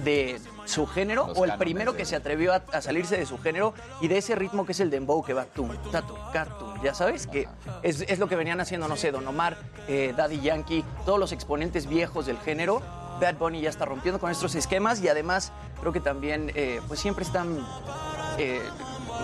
de 0.05 0.41
su 0.65 0.87
género 0.87 1.27
Los 1.29 1.39
o 1.39 1.45
el 1.45 1.55
primero 1.59 1.93
de- 1.93 1.99
que 1.99 2.05
se 2.05 2.17
atrevió 2.17 2.53
a, 2.55 2.63
a 2.73 2.81
salirse 2.81 3.17
de 3.17 3.27
su 3.27 3.39
género 3.39 3.75
y 4.01 4.09
de 4.09 4.19
ese 4.19 4.35
ritmo 4.35 4.65
que 4.65 4.73
es 4.73 4.81
el 4.81 4.91
dembow 4.91 5.23
que 5.23 5.35
va 5.35 5.45
tum, 5.45 5.69
tatu, 5.91 6.15
catum, 6.33 6.83
ya 6.83 6.95
sabes 6.95 7.27
que 7.27 7.47
es, 7.83 8.01
es 8.03 8.19
lo 8.19 8.29
que 8.29 8.37
venían 8.37 8.61
haciendo, 8.61 8.89
no 8.89 8.97
sé, 8.97 9.13
Don 9.13 9.27
Omar, 9.29 9.57
eh, 9.89 10.15
Daddy 10.17 10.41
Yankee, 10.41 10.85
todos 11.05 11.19
los 11.19 11.33
exponentes 11.33 11.87
viejos 11.87 12.27
del 12.27 12.39
género. 12.39 12.81
Bad 13.21 13.37
Bunny 13.39 13.61
ya 13.61 13.71
está 13.71 13.85
rompiendo 13.85 14.19
con 14.19 14.31
estos 14.31 14.55
esquemas 14.55 15.01
y 15.03 15.09
además 15.09 15.53
creo 15.81 15.93
que 15.93 16.01
también 16.01 16.51
eh, 16.55 16.81
pues 16.89 17.01
siempre 17.01 17.25
están 17.25 17.59
eh, 18.39 18.63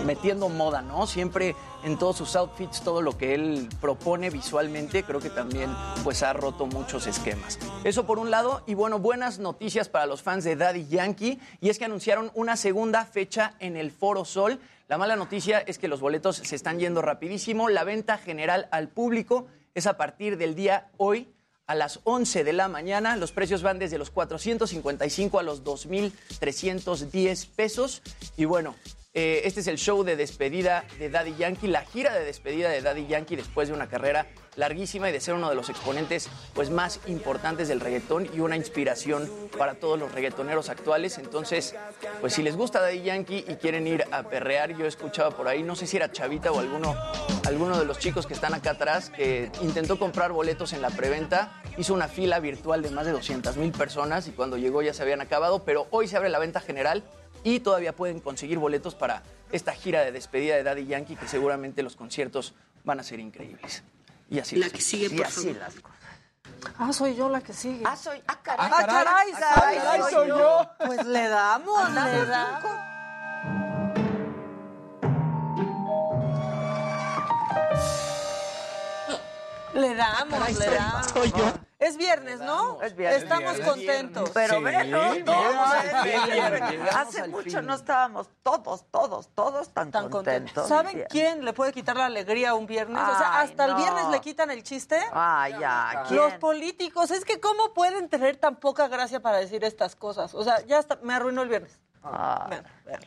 metiendo 0.04 0.48
moda, 0.48 0.82
¿no? 0.82 1.06
Siempre 1.06 1.56
en 1.84 1.98
todos 1.98 2.16
sus 2.16 2.36
outfits, 2.36 2.82
todo 2.82 3.02
lo 3.02 3.16
que 3.16 3.34
él 3.34 3.68
propone 3.80 4.30
visualmente, 4.30 5.02
creo 5.02 5.20
que 5.20 5.30
también 5.30 5.74
pues 6.04 6.22
ha 6.22 6.32
roto 6.32 6.66
muchos 6.66 7.06
esquemas. 7.06 7.58
Eso 7.84 8.06
por 8.06 8.18
un 8.18 8.30
lado, 8.30 8.62
y 8.66 8.74
bueno, 8.74 8.98
buenas 8.98 9.38
noticias 9.38 9.88
para 9.88 10.06
los 10.06 10.22
fans 10.22 10.44
de 10.44 10.56
Daddy 10.56 10.86
Yankee, 10.86 11.40
y 11.60 11.68
es 11.68 11.78
que 11.78 11.84
anunciaron 11.84 12.30
una 12.34 12.56
segunda 12.56 13.04
fecha 13.04 13.54
en 13.58 13.76
el 13.76 13.90
Foro 13.90 14.24
Sol. 14.24 14.60
La 14.88 14.98
mala 14.98 15.16
noticia 15.16 15.58
es 15.60 15.78
que 15.78 15.88
los 15.88 16.00
boletos 16.00 16.36
se 16.36 16.56
están 16.56 16.78
yendo 16.78 17.02
rapidísimo. 17.02 17.68
La 17.68 17.84
venta 17.84 18.18
general 18.18 18.68
al 18.70 18.88
público 18.88 19.46
es 19.74 19.86
a 19.86 19.96
partir 19.96 20.38
del 20.38 20.54
día 20.54 20.90
hoy 20.96 21.28
a 21.68 21.76
las 21.76 22.00
11 22.02 22.42
de 22.42 22.52
la 22.52 22.66
mañana. 22.66 23.16
Los 23.16 23.30
precios 23.30 23.62
van 23.62 23.78
desde 23.78 23.98
los 23.98 24.10
455 24.10 25.38
a 25.38 25.44
los 25.44 25.62
2.310 25.62 27.48
pesos. 27.54 28.02
Y 28.36 28.46
bueno, 28.46 28.74
eh, 29.14 29.42
este 29.44 29.60
es 29.60 29.68
el 29.68 29.78
show 29.78 30.02
de 30.02 30.16
despedida 30.16 30.84
de 30.98 31.10
Daddy 31.10 31.36
Yankee, 31.36 31.68
la 31.68 31.82
gira 31.82 32.12
de 32.14 32.24
despedida 32.24 32.70
de 32.70 32.82
Daddy 32.82 33.06
Yankee 33.06 33.36
después 33.36 33.68
de 33.68 33.74
una 33.74 33.88
carrera 33.88 34.26
larguísima 34.58 35.08
y 35.08 35.12
de 35.12 35.20
ser 35.20 35.34
uno 35.34 35.48
de 35.48 35.54
los 35.54 35.70
exponentes 35.70 36.28
pues, 36.52 36.68
más 36.68 37.00
importantes 37.06 37.68
del 37.68 37.80
reggaetón 37.80 38.28
y 38.34 38.40
una 38.40 38.56
inspiración 38.56 39.30
para 39.56 39.74
todos 39.74 39.98
los 39.98 40.12
reggaetoneros 40.12 40.68
actuales. 40.68 41.16
Entonces, 41.18 41.74
pues 42.20 42.34
si 42.34 42.42
les 42.42 42.56
gusta 42.56 42.80
Daddy 42.80 43.02
Yankee 43.02 43.44
y 43.48 43.54
quieren 43.54 43.86
ir 43.86 44.04
a 44.10 44.24
perrear, 44.24 44.76
yo 44.76 44.86
escuchaba 44.86 45.30
por 45.30 45.48
ahí, 45.48 45.62
no 45.62 45.76
sé 45.76 45.86
si 45.86 45.96
era 45.96 46.10
Chavita 46.10 46.50
o 46.50 46.58
alguno, 46.58 46.96
alguno 47.46 47.78
de 47.78 47.84
los 47.84 47.98
chicos 47.98 48.26
que 48.26 48.34
están 48.34 48.52
acá 48.52 48.72
atrás, 48.72 49.10
que 49.10 49.50
intentó 49.62 49.98
comprar 49.98 50.32
boletos 50.32 50.72
en 50.72 50.82
la 50.82 50.90
preventa, 50.90 51.62
hizo 51.76 51.94
una 51.94 52.08
fila 52.08 52.40
virtual 52.40 52.82
de 52.82 52.90
más 52.90 53.06
de 53.06 53.12
200 53.12 53.56
mil 53.56 53.70
personas 53.70 54.26
y 54.26 54.32
cuando 54.32 54.56
llegó 54.56 54.82
ya 54.82 54.92
se 54.92 55.02
habían 55.02 55.20
acabado, 55.20 55.64
pero 55.64 55.86
hoy 55.90 56.08
se 56.08 56.16
abre 56.16 56.28
la 56.28 56.40
venta 56.40 56.60
general 56.60 57.04
y 57.44 57.60
todavía 57.60 57.94
pueden 57.94 58.18
conseguir 58.18 58.58
boletos 58.58 58.96
para 58.96 59.22
esta 59.52 59.72
gira 59.72 60.02
de 60.02 60.10
despedida 60.10 60.56
de 60.56 60.64
Daddy 60.64 60.86
Yankee, 60.86 61.16
que 61.16 61.28
seguramente 61.28 61.82
los 61.84 61.94
conciertos 61.94 62.54
van 62.84 62.98
a 62.98 63.02
ser 63.02 63.20
increíbles. 63.20 63.84
Y 64.30 64.38
así 64.38 64.56
La 64.56 64.66
las 64.66 64.72
que 64.72 64.80
sigue, 64.80 65.06
Y 65.06 65.16
por 65.16 65.26
así 65.26 65.40
favor. 65.54 65.56
las 65.58 65.74
cosas. 65.74 65.98
Ah, 66.78 66.92
soy 66.92 67.14
yo 67.16 67.28
la 67.28 67.40
que 67.40 67.52
sigue. 67.52 67.82
Ah, 67.86 67.96
soy. 67.96 68.22
Ah, 68.26 68.38
caray. 68.42 68.66
Ah, 68.72 68.76
caray, 68.86 69.32
Ah, 69.34 69.38
caray, 69.54 69.76
caray, 69.78 70.00
soy 70.02 70.12
soy 70.12 70.28
yo. 70.28 70.38
yo. 70.38 70.70
Pues 70.86 71.06
le 71.06 71.28
damos, 71.28 71.90
le 71.92 72.26
damos. 72.26 72.72
Le 79.74 79.94
damos, 79.94 80.58
le 80.58 80.66
damos. 80.70 81.06
Soy 81.12 81.30
yo. 81.32 81.52
Es 81.78 81.96
viernes, 81.96 82.40
¿no? 82.40 82.82
Es 82.82 82.96
viernes. 82.96 83.22
Estamos 83.22 83.56
Es 83.56 83.64
contentos. 83.64 84.30
Pero 84.34 84.56
Sí, 85.14 85.22
todos. 85.22 85.54
Hace 86.96 87.28
mucho 87.28 87.62
no 87.62 87.74
estábamos 87.74 88.28
todos, 88.42 88.84
todos, 88.90 89.28
todos 89.28 89.68
tan, 89.68 89.92
Tan 89.92 90.10
contentos. 90.10 90.64
contentos. 90.64 90.68
¿Saben 90.68 91.04
quién 91.08 91.44
le 91.44 91.52
puede 91.52 91.72
quitar 91.72 91.96
la 91.96 92.06
alegría 92.06 92.50
a 92.50 92.54
un 92.54 92.66
viernes? 92.66 93.00
o 93.00 93.18
sea, 93.18 93.40
hasta 93.42 93.66
el 93.66 93.76
viernes 93.76 94.08
le 94.08 94.20
quitan 94.20 94.50
el 94.50 94.64
chiste. 94.64 94.98
Ay, 95.12 95.54
ya. 95.60 96.02
¿quién? 96.08 96.18
Los 96.18 96.34
políticos, 96.34 97.12
es 97.12 97.24
que 97.24 97.38
cómo 97.38 97.72
pueden 97.74 98.08
tener 98.08 98.36
tan 98.36 98.56
poca 98.56 98.88
gracia 98.88 99.20
para 99.20 99.36
decir 99.36 99.62
estas 99.62 99.94
cosas. 99.94 100.34
O 100.34 100.42
sea, 100.42 100.64
ya 100.66 100.78
hasta 100.80 100.96
me 101.02 101.14
arruinó 101.14 101.42
el 101.42 101.48
viernes. 101.48 101.78
Ah. 102.02 102.46
Vean, 102.50 102.64
vean. 102.86 103.00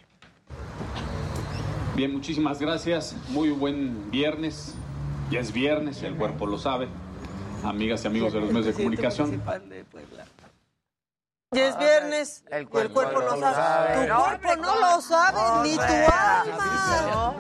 Bien, 1.96 2.14
muchísimas 2.14 2.58
gracias. 2.60 3.14
Muy 3.30 3.50
buen 3.50 4.10
viernes. 4.12 4.76
Ya 5.30 5.42
es 5.42 5.52
viernes, 5.52 6.04
el 6.04 6.16
cuerpo 6.16 6.46
lo 6.46 6.58
sabe. 6.58 6.88
Amigas 7.64 8.04
y 8.04 8.08
amigos 8.08 8.34
de 8.34 8.40
los 8.40 8.50
medios 8.50 8.66
de 8.68 8.74
comunicación. 8.74 9.42
Ya 11.54 11.68
es 11.68 11.78
viernes 11.78 12.44
El 12.50 12.62
y 12.74 12.78
el 12.78 12.90
cuerpo 12.92 13.02
no 13.04 13.36
lo 13.36 13.40
sabe. 13.42 13.56
sabe. 13.56 14.08
Tu 14.08 14.14
cuerpo 14.16 14.56
no 14.62 14.80
lo 14.80 15.02
sabe, 15.02 15.70
ni 15.70 15.76
tu 15.76 15.82
alma. 15.82 17.06
No, 17.12 17.36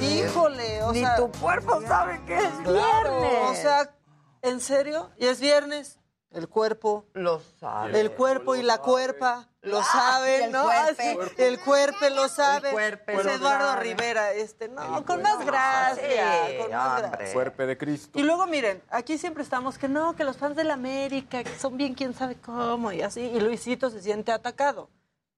Híjole, 0.00 0.82
o 0.84 0.92
Ni 0.92 1.00
sea. 1.00 1.16
tu 1.16 1.30
cuerpo 1.32 1.82
sabe 1.82 2.20
que 2.26 2.36
es 2.36 2.50
claro, 2.62 3.20
viernes. 3.20 3.50
O 3.50 3.54
sea, 3.56 3.94
¿en 4.42 4.60
serio? 4.60 5.10
¿Y 5.18 5.26
es 5.26 5.40
viernes? 5.40 5.98
El 6.34 6.48
cuerpo. 6.48 7.06
Lo 7.14 7.40
sabe. 7.60 8.00
El 8.00 8.10
cuerpo 8.12 8.56
y 8.56 8.62
la 8.62 8.78
cuerpa 8.78 9.48
lo 9.62 9.78
Ah, 9.78 9.84
saben, 9.84 10.52
¿no? 10.52 10.64
cuerpe. 10.64 11.16
Ah, 11.18 11.32
el 11.38 11.60
cuerpo 11.60 12.08
lo 12.10 12.28
sabe. 12.28 12.70
es 13.06 13.26
Eduardo. 13.26 13.76
Rivera, 13.76 14.32
este, 14.32 14.68
no, 14.68 15.04
con 15.06 15.22
más 15.22 15.44
gracia, 15.46 16.58
con 16.60 16.70
más 16.72 17.02
gracia. 17.02 17.32
Cuerpo 17.32 17.64
de 17.64 17.78
Cristo. 17.78 18.18
Y 18.18 18.22
luego 18.24 18.46
miren, 18.46 18.82
aquí 18.90 19.16
siempre 19.16 19.42
estamos 19.42 19.78
que 19.78 19.88
no, 19.88 20.14
que 20.16 20.24
los 20.24 20.36
fans 20.36 20.56
del 20.56 20.70
América, 20.70 21.42
que 21.44 21.56
son 21.56 21.76
bien 21.76 21.94
quién 21.94 22.12
sabe 22.14 22.34
cómo 22.36 22.90
y 22.92 23.00
así, 23.00 23.20
y 23.20 23.40
Luisito 23.40 23.88
se 23.88 24.02
siente 24.02 24.32
atacado. 24.32 24.90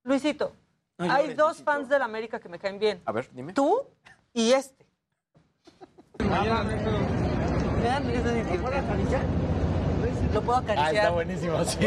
Luisito, 0.02 0.52
Ay, 0.98 1.10
hay 1.10 1.34
dos 1.34 1.62
fans 1.62 1.88
del 1.88 2.00
América 2.02 2.40
que 2.40 2.48
me 2.48 2.58
caen 2.58 2.78
bien. 2.78 3.02
A 3.04 3.12
ver, 3.12 3.28
dime. 3.32 3.52
Tú 3.52 3.82
y 4.32 4.52
este. 4.52 4.86
Es 6.18 6.26
increíble. 8.36 9.65
Lo 10.36 10.42
puedo 10.42 10.58
Ah, 10.58 10.60
está 10.60 10.72
acariciar. 10.74 11.12
buenísimo, 11.12 11.64
sí. 11.64 11.78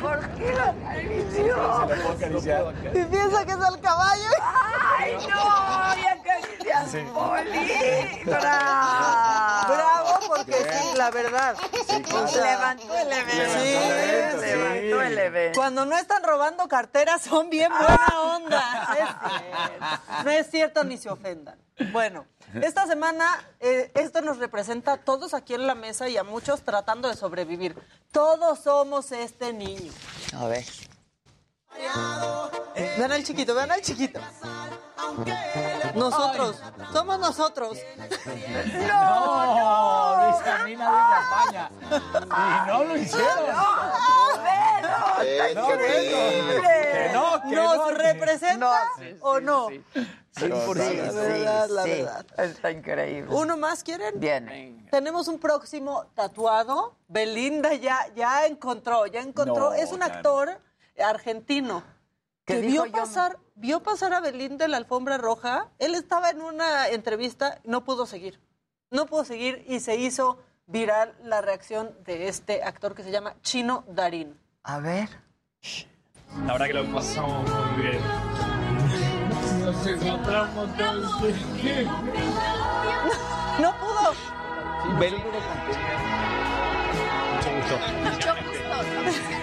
¿Por 0.00 0.28
qué 0.30 0.52
lo 0.52 0.62
acarició? 0.62 1.54
puedo 1.54 2.10
acariciar. 2.12 2.74
y 2.94 3.04
piensa 3.04 3.44
que 3.44 3.52
es 3.52 3.58
el 3.58 3.80
caballo. 3.80 4.30
¡Ay, 4.98 5.16
no! 5.28 5.96
¡Y 6.00 6.06
acaricias 6.06 6.90
Sí. 6.90 6.98
Poli! 7.12 8.22
¡Bravo! 8.24 9.74
Bravo, 9.74 10.18
porque 10.28 10.52
que 10.52 10.64
sí, 10.72 10.96
la 10.96 11.10
verdad. 11.10 11.54
O 11.60 12.26
sea, 12.28 12.52
Levantó 12.52 12.96
el 12.96 13.12
evento. 13.12 13.32
Sí, 13.58 13.72
Levantó 13.74 14.40
sí. 14.40 14.46
levantó 14.46 15.02
el 15.02 15.18
evento. 15.18 15.60
Cuando 15.60 15.84
no 15.84 15.98
están 15.98 16.22
robando 16.22 16.66
carteras 16.68 17.20
son 17.20 17.50
bien 17.50 17.70
buena 17.70 18.20
onda. 18.34 18.62
No 18.72 18.92
es 18.94 18.96
cierto. 18.96 20.24
No 20.24 20.30
es 20.30 20.50
cierto 20.50 20.84
ni 20.84 20.96
se 20.96 21.10
ofendan. 21.10 21.58
Bueno, 21.92 22.24
esta 22.54 22.86
semana 22.86 23.26
eh, 23.60 23.90
esto 23.94 24.20
nos 24.22 24.38
representa 24.38 24.92
a 24.92 24.96
todos 24.98 25.34
aquí 25.34 25.54
en 25.54 25.66
la 25.66 25.74
mesa 25.74 26.08
y 26.08 26.16
a 26.16 26.24
muchos 26.24 26.62
tratando 26.62 27.08
de 27.08 27.16
sobrevivir. 27.16 27.76
Todos 28.12 28.60
somos 28.60 29.12
este 29.12 29.52
niño. 29.52 29.92
A 30.36 30.46
ver. 30.46 30.64
Vean 32.96 33.12
al 33.12 33.22
chiquito, 33.24 33.54
vean 33.54 33.70
al 33.70 33.82
chiquito. 33.82 34.20
Nosotros, 35.94 36.56
somos 36.92 37.18
nosotros. 37.18 37.78
No, 38.88 40.16
Luis 40.22 40.42
Camina 40.44 40.86
de 40.86 40.92
la 40.92 41.20
España. 41.20 41.70
Y 42.30 42.68
no 42.68 42.84
lo 42.84 42.96
hicieron. 42.96 43.56
¡Qué 45.20 45.54
No, 45.54 45.72
increíble! 45.72 46.77
Que 47.06 47.12
no, 47.12 47.42
que 47.48 47.56
¿Nos 47.56 47.76
no, 47.76 47.86
que- 47.88 47.94
representa 47.94 48.82
o 49.20 49.40
no? 49.40 49.68
Sí, 49.68 49.84
sí, 49.92 50.44
sí, 50.46 50.48
La 50.48 51.12
verdad, 51.12 51.68
la 51.70 51.82
sí. 51.84 51.90
verdad. 51.90 52.26
Está 52.38 52.70
increíble. 52.70 53.34
¿Uno 53.34 53.56
más 53.56 53.82
quieren? 53.82 54.20
Viene. 54.20 54.86
Tenemos 54.90 55.26
un 55.28 55.38
próximo 55.38 56.06
tatuado. 56.14 56.96
Belinda 57.08 57.74
ya, 57.74 57.98
ya 58.14 58.46
encontró, 58.46 59.06
ya 59.06 59.20
encontró. 59.20 59.70
No, 59.70 59.74
es 59.74 59.92
un 59.92 60.02
actor 60.02 60.60
argentino 61.02 61.82
¿Qué 62.44 62.60
que 62.60 62.66
vio 62.66 62.86
yo? 62.86 62.92
pasar, 62.92 63.38
vio 63.56 63.82
pasar 63.82 64.14
a 64.14 64.20
Belinda 64.20 64.64
en 64.64 64.70
la 64.72 64.76
alfombra 64.78 65.18
roja. 65.18 65.68
Él 65.78 65.94
estaba 65.94 66.30
en 66.30 66.40
una 66.40 66.88
entrevista, 66.88 67.60
no 67.64 67.84
pudo 67.84 68.06
seguir. 68.06 68.40
No 68.90 69.06
pudo 69.06 69.24
seguir 69.24 69.64
y 69.68 69.80
se 69.80 69.96
hizo 69.96 70.38
viral 70.66 71.14
la 71.22 71.40
reacción 71.40 71.94
de 72.04 72.28
este 72.28 72.62
actor 72.62 72.94
que 72.94 73.02
se 73.02 73.10
llama 73.10 73.34
Chino 73.42 73.84
Darín. 73.88 74.38
A 74.62 74.78
ver. 74.78 75.08
La 76.46 76.52
verdad 76.52 76.66
que 76.66 76.72
lo 76.74 76.84
pasamos 76.92 77.44
muy 77.50 77.82
bien. 77.82 78.00
Nos 79.64 79.86
encontramos 79.86 80.76
todos. 80.76 81.22
No 83.60 83.72
pudo. 83.78 84.14
Mucho 87.34 87.50
gusto. 87.56 87.76
Muy 88.02 88.16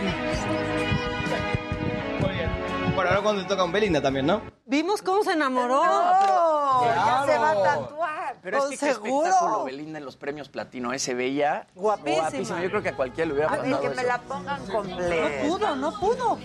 bien. 0.03 1.04
Bueno, 2.95 3.09
ahora 3.09 3.21
cuando 3.21 3.41
te 3.41 3.47
toca 3.49 3.63
un 3.63 3.71
Belinda 3.73 4.01
también, 4.01 4.25
¿no? 4.25 4.41
Vimos 4.65 5.01
cómo 5.01 5.23
se 5.23 5.33
enamoró. 5.33 5.81
Ya 5.83 7.23
se 7.25 7.37
va 7.37 7.51
a 7.51 7.63
tatuar. 7.63 8.35
Pero 8.41 8.57
es 8.57 8.69
que 8.69 8.77
qué 8.77 8.91
espectáculo 8.91 9.63
Belinda 9.65 9.99
en 9.99 10.05
los 10.05 10.15
premios 10.15 10.49
platino, 10.49 10.93
ese 10.93 11.13
veía 11.13 11.67
Guapísima. 11.75 12.61
Yo 12.61 12.69
creo 12.69 12.81
que 12.81 12.89
a 12.89 12.95
cualquiera 12.95 13.27
le 13.27 13.33
hubiera 13.33 13.49
A 13.49 13.57
ver, 13.57 13.61
pasado 13.71 13.81
que 13.81 13.89
me 13.95 14.03
la 14.03 14.17
pongan 14.19 14.67
No 14.67 14.73
completa. 14.73 15.47
pudo, 15.47 15.75
no 15.75 15.99
pudo. 15.99 16.37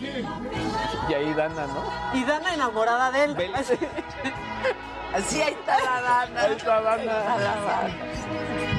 Y 1.08 1.14
ahí 1.14 1.32
Dana, 1.34 1.66
¿no? 1.66 2.18
Y 2.18 2.24
Dana 2.24 2.54
enamorada 2.54 3.10
de 3.12 3.24
él. 3.24 3.36
Así. 3.54 3.74
Así 5.14 5.42
ahí 5.42 5.52
está 5.54 5.76
la 5.80 6.00
Dana. 6.00 6.42
Ahí 6.42 6.52
está 6.52 6.80
Dana. 6.80 7.02
Está 7.02 7.36
la 7.38 7.54
Dana. 7.60 8.69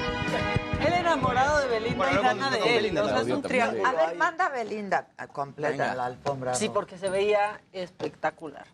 Él 0.85 0.93
enamorado 0.93 1.59
de 1.59 1.67
Belinda 1.67 1.97
Bueno, 1.97 2.21
y 2.21 2.23
Dana 2.23 2.49
de 2.49 2.57
él. 2.57 2.75
Belinda, 2.75 3.03
O 3.03 3.07
sea, 3.07 3.21
es 3.21 3.27
un 3.27 3.41
triángulo. 3.41 3.87
A 3.87 3.91
ver, 3.91 4.15
manda 4.15 4.45
a 4.45 4.49
Belinda 4.49 5.07
completa 5.31 5.69
Venga. 5.71 5.95
la 5.95 6.05
alfombra. 6.05 6.55
Sí, 6.55 6.69
porque 6.69 6.97
se 6.97 7.09
veía 7.09 7.61
espectacular. 7.71 8.65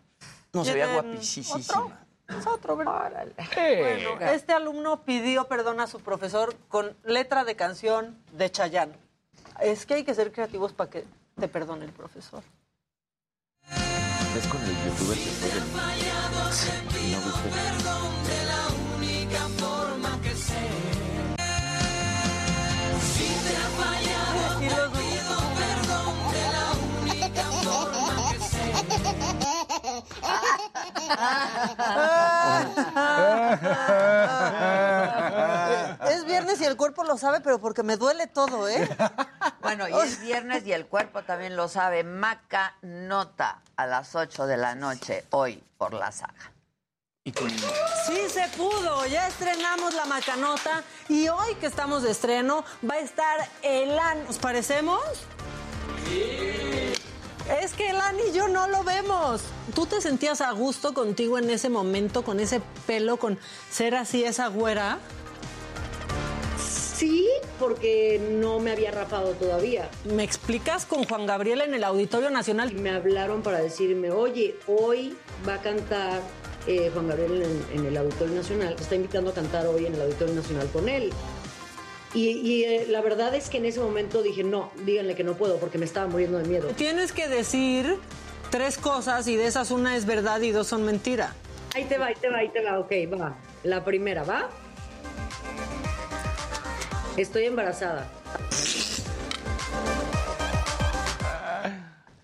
No, 0.52 0.64
se 0.64 0.72
veía 0.72 0.86
¿Tienen 0.86 1.10
guapísima. 1.12 1.58
Es 2.28 2.46
otro, 2.46 2.76
¿verdad? 2.76 3.06
Órale. 3.06 3.34
Bueno, 3.54 4.20
este 4.32 4.52
alumno 4.52 5.02
pidió 5.02 5.48
perdón 5.48 5.80
a 5.80 5.86
su 5.86 6.00
profesor 6.00 6.54
con 6.68 6.94
letra 7.04 7.44
de 7.44 7.56
canción 7.56 8.18
de 8.32 8.50
Chayanne. 8.50 8.92
Es 9.60 9.86
que 9.86 9.94
hay 9.94 10.04
que 10.04 10.14
ser 10.14 10.30
creativos 10.30 10.72
para 10.72 10.90
que 10.90 11.04
te 11.40 11.48
perdone 11.48 11.86
el 11.86 11.92
profesor. 11.92 12.42
Es 14.36 14.46
con 14.46 14.62
el 14.62 14.76
youtuber 14.84 15.16
que 15.16 15.30
fue. 15.30 15.50
No 17.84 18.17
Es 36.08 36.24
viernes 36.24 36.60
y 36.60 36.64
el 36.64 36.76
cuerpo 36.76 37.04
lo 37.04 37.18
sabe, 37.18 37.40
pero 37.40 37.60
porque 37.60 37.82
me 37.82 37.96
duele 37.96 38.26
todo, 38.26 38.68
¿eh? 38.68 38.88
Bueno, 39.60 39.88
y 39.88 39.92
es 39.92 40.20
viernes 40.20 40.66
y 40.66 40.72
el 40.72 40.86
cuerpo 40.86 41.22
también 41.22 41.56
lo 41.56 41.68
sabe. 41.68 42.04
Maca 42.04 42.76
Nota 42.82 43.60
a 43.76 43.86
las 43.86 44.14
8 44.14 44.46
de 44.46 44.56
la 44.56 44.74
noche, 44.74 45.24
hoy 45.30 45.62
por 45.76 45.94
la 45.94 46.10
saga. 46.12 46.52
Sí 48.06 48.28
se 48.30 48.48
pudo, 48.56 49.04
ya 49.06 49.28
estrenamos 49.28 49.92
la 49.94 50.06
macanota 50.06 50.82
y 51.08 51.28
hoy 51.28 51.54
que 51.56 51.66
estamos 51.66 52.02
de 52.02 52.10
estreno 52.12 52.64
va 52.88 52.94
a 52.94 52.98
estar 53.00 53.46
Elan. 53.62 54.24
¿Nos 54.24 54.38
parecemos? 54.38 55.02
Es 57.48 57.72
que 57.72 57.90
Elan 57.90 58.16
y 58.28 58.32
yo 58.36 58.46
no 58.46 58.68
lo 58.68 58.84
vemos. 58.84 59.42
¿Tú 59.74 59.86
te 59.86 60.00
sentías 60.02 60.42
a 60.42 60.52
gusto 60.52 60.92
contigo 60.92 61.38
en 61.38 61.48
ese 61.48 61.70
momento, 61.70 62.22
con 62.22 62.40
ese 62.40 62.60
pelo, 62.86 63.16
con 63.16 63.38
ser 63.70 63.94
así 63.94 64.22
esa 64.22 64.48
güera? 64.48 64.98
Sí, 66.58 67.26
porque 67.58 68.20
no 68.40 68.58
me 68.58 68.72
había 68.72 68.90
rapado 68.90 69.32
todavía. 69.32 69.88
¿Me 70.04 70.24
explicas 70.24 70.84
con 70.84 71.04
Juan 71.04 71.26
Gabriel 71.26 71.62
en 71.62 71.72
el 71.72 71.84
Auditorio 71.84 72.28
Nacional? 72.28 72.74
Me 72.74 72.90
hablaron 72.90 73.42
para 73.42 73.60
decirme, 73.60 74.10
oye, 74.10 74.56
hoy 74.66 75.16
va 75.48 75.54
a 75.54 75.62
cantar 75.62 76.20
eh, 76.66 76.90
Juan 76.92 77.08
Gabriel 77.08 77.42
en, 77.42 77.78
en 77.80 77.86
el 77.86 77.96
Auditorio 77.96 78.34
Nacional. 78.34 78.74
Te 78.76 78.82
está 78.82 78.94
invitando 78.94 79.30
a 79.30 79.34
cantar 79.34 79.66
hoy 79.68 79.86
en 79.86 79.94
el 79.94 80.02
Auditorio 80.02 80.34
Nacional 80.34 80.68
con 80.70 80.88
él. 80.88 81.12
Y, 82.14 82.28
y, 82.30 82.64
eh, 82.64 82.86
la 82.88 83.02
verdad 83.02 83.34
es 83.34 83.50
que 83.50 83.58
en 83.58 83.66
ese 83.66 83.80
momento 83.80 84.22
dije, 84.22 84.42
no, 84.42 84.70
díganle 84.84 85.14
que 85.14 85.24
no 85.24 85.34
puedo 85.34 85.58
porque 85.58 85.78
me 85.78 85.84
estaba 85.84 86.06
muriendo 86.06 86.38
de 86.38 86.44
miedo. 86.44 86.68
Tienes 86.68 87.12
que 87.12 87.28
decir 87.28 87.98
tres 88.50 88.78
cosas 88.78 89.28
y 89.28 89.36
de 89.36 89.46
esas 89.46 89.70
una 89.70 89.96
es 89.96 90.06
verdad 90.06 90.40
y 90.40 90.50
dos 90.50 90.66
son 90.66 90.84
mentira. 90.84 91.34
Ahí 91.74 91.84
te 91.84 91.98
va, 91.98 92.06
ahí 92.06 92.14
te 92.14 92.30
va, 92.30 92.38
ahí 92.38 92.48
te 92.48 92.64
va. 92.64 92.78
Ok, 92.78 92.92
va. 93.12 93.36
La 93.62 93.84
primera, 93.84 94.22
¿va? 94.24 94.48
Estoy 97.16 97.44
embarazada. 97.44 98.10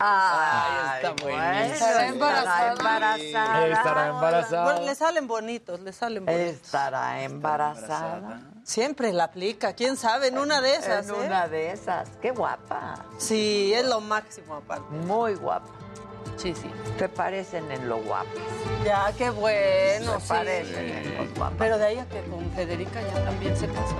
Ay, 0.06 0.96
está 0.96 1.12
buenísimo. 1.22 1.74
estará 1.74 2.06
embarazada. 2.08 2.72
embarazada. 2.72 3.66
Estará 3.68 4.06
embarazada. 4.08 4.64
Bueno, 4.64 4.80
le 4.86 4.94
salen 4.94 5.26
bonitos, 5.26 5.80
le 5.80 5.92
salen 5.92 6.26
bonitos. 6.26 6.46
Estará 6.46 7.22
embarazada. 7.22 8.40
Siempre 8.64 9.12
la 9.12 9.24
aplica, 9.24 9.74
quién 9.74 9.96
sabe, 9.96 10.28
en 10.28 10.38
una 10.38 10.60
de 10.60 10.76
esas. 10.76 11.08
En 11.08 11.14
¿eh? 11.14 11.26
una 11.26 11.48
de 11.48 11.72
esas. 11.72 12.08
Qué 12.20 12.30
guapa. 12.30 13.06
Sí, 13.18 13.72
es 13.74 13.86
lo 13.86 14.00
máximo 14.00 14.56
aparte. 14.56 14.90
Muy 14.90 15.34
guapa. 15.34 15.68
Sí, 16.36 16.54
sí. 16.54 16.70
Se 16.98 17.08
parecen 17.08 17.70
en 17.70 17.88
lo 17.88 17.98
guapo. 17.98 18.28
Ya, 18.84 19.12
qué 19.16 19.30
bueno, 19.30 20.14
Se 20.14 20.20
sí. 20.20 20.28
parecen 20.28 20.88
en 20.88 21.16
lo 21.16 21.34
guapo. 21.34 21.54
Pero 21.58 21.78
de 21.78 21.84
ahí 21.86 21.98
a 21.98 22.08
que 22.08 22.22
con 22.24 22.50
Federica 22.52 23.00
ya 23.02 23.24
también 23.24 23.56
se 23.56 23.68
pasó. 23.68 23.94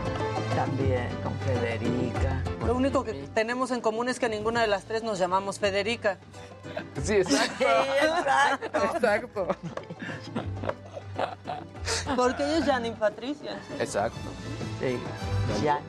También 0.55 1.09
con 1.23 1.33
Federica. 1.41 2.43
Lo 2.65 2.77
único 2.77 3.05
que 3.05 3.13
tenemos 3.35 3.71
en 3.71 3.81
común 3.81 4.09
es 4.09 4.19
que 4.19 4.29
ninguna 4.29 4.61
de 4.63 4.69
las 4.69 4.85
tres 4.85 5.03
nos 5.03 5.19
llamamos 5.19 5.59
Federica. 5.59 6.19
Sí, 7.03 7.15
exacto. 7.15 7.65
exacto. 8.03 8.85
Exacto. 8.95 9.49
Porque 12.17 12.45
ella 12.45 12.59
es 12.59 12.65
Janine 12.65 12.97
Patricia. 12.97 13.59
Exacto. 13.79 14.19
Sí. 14.81 14.99
Ya. 15.63 15.81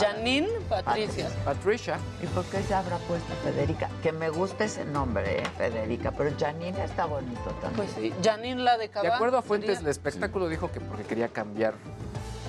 Janine 0.00 0.48
Patricia. 0.68 1.28
Patricia. 1.44 1.98
¿Y 2.22 2.26
por 2.26 2.44
qué 2.46 2.62
se 2.62 2.74
habrá 2.74 2.98
puesto 2.98 3.32
Federica? 3.44 3.88
Que 4.02 4.12
me 4.12 4.28
gusta 4.28 4.64
ese 4.64 4.84
nombre, 4.84 5.40
¿eh? 5.40 5.46
Federica. 5.56 6.10
Pero 6.12 6.32
Janine 6.38 6.84
está 6.84 7.06
bonito 7.06 7.50
también. 7.60 7.72
Pues 7.74 7.90
sí, 7.96 8.12
Janine 8.22 8.62
la 8.62 8.76
de 8.76 8.88
De 8.88 9.08
acuerdo 9.08 9.38
a 9.38 9.42
fuentes, 9.42 9.76
sería. 9.76 9.82
el 9.82 9.88
espectáculo 9.88 10.48
dijo 10.48 10.70
que 10.72 10.80
porque 10.80 11.04
quería 11.04 11.28
cambiar 11.28 11.74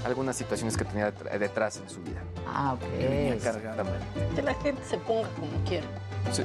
algunas 0.06 0.36
situaciones 0.36 0.78
que 0.78 0.86
tenía 0.86 1.14
detr- 1.14 1.38
detrás 1.40 1.78
en 1.78 1.90
su 1.90 2.02
vida. 2.04 2.22
Ah, 2.48 2.74
ok. 2.74 2.82
Venía 2.98 3.38
cargada. 3.40 3.84
Que 4.36 4.42
la 4.42 4.54
gente 4.56 4.82
se 4.88 4.98
ponga 5.00 5.28
como 5.30 5.52
quiera. 5.66 5.88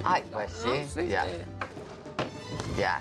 Ay, 0.04 0.24
pues 0.32 0.50
sí, 0.94 1.06
ya. 1.08 1.26
Ya. 2.78 3.00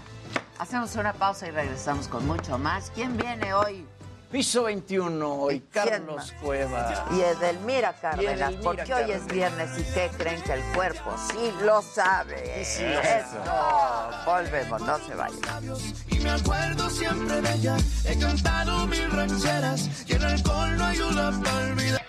Hacemos 0.57 0.95
una 0.95 1.13
pausa 1.13 1.47
y 1.47 1.51
regresamos 1.51 2.07
con 2.07 2.27
mucho 2.27 2.57
más. 2.57 2.91
¿Quién 2.93 3.15
viene 3.15 3.53
hoy? 3.53 3.85
Piso 4.31 4.63
21 4.63 5.51
y 5.51 5.59
¿Quién 5.59 5.69
Carlos 5.71 6.15
más? 6.15 6.31
Cueva. 6.33 7.07
Y 7.11 7.21
Edelmira 7.21 7.93
Cárdenas, 7.93 8.39
Edelmira 8.39 8.61
porque 8.61 8.93
hoy 8.93 9.11
es 9.11 9.21
Cárdenas. 9.21 9.27
viernes 9.27 9.69
y 9.79 9.83
¿qué 9.93 10.11
creen 10.17 10.41
que 10.43 10.53
el 10.53 10.61
cuerpo 10.75 11.15
sí 11.31 11.51
lo 11.63 11.81
sabe? 11.81 12.63
Sí, 12.63 12.83
lo 12.83 12.99
Eso. 13.01 14.23
Volvemos, 14.25 14.81
no 14.81 14.99
se 14.99 15.15
vayan. 15.15 15.75
Y 16.09 16.19
me 16.19 16.29
acuerdo 16.29 16.89
siempre 16.91 17.41
de 17.41 17.53
ella. 17.55 17.77
He 18.05 18.19
cantado 18.19 18.85
mil 18.85 19.09
rancheras 19.11 19.89
y 20.07 20.13
el 20.13 20.23
alcohol 20.23 20.77
no 20.77 20.85
ayuda 20.85 21.31
para 21.43 21.57
olvidar. 21.71 22.05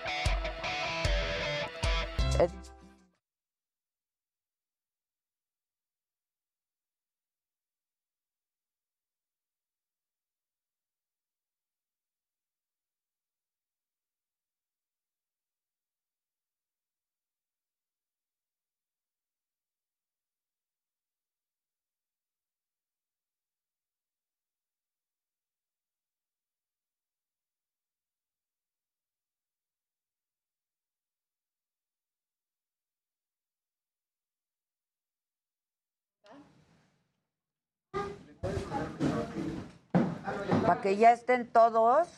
Para 40.67 40.81
que 40.81 40.97
ya 40.97 41.13
estén 41.13 41.47
todos 41.47 42.09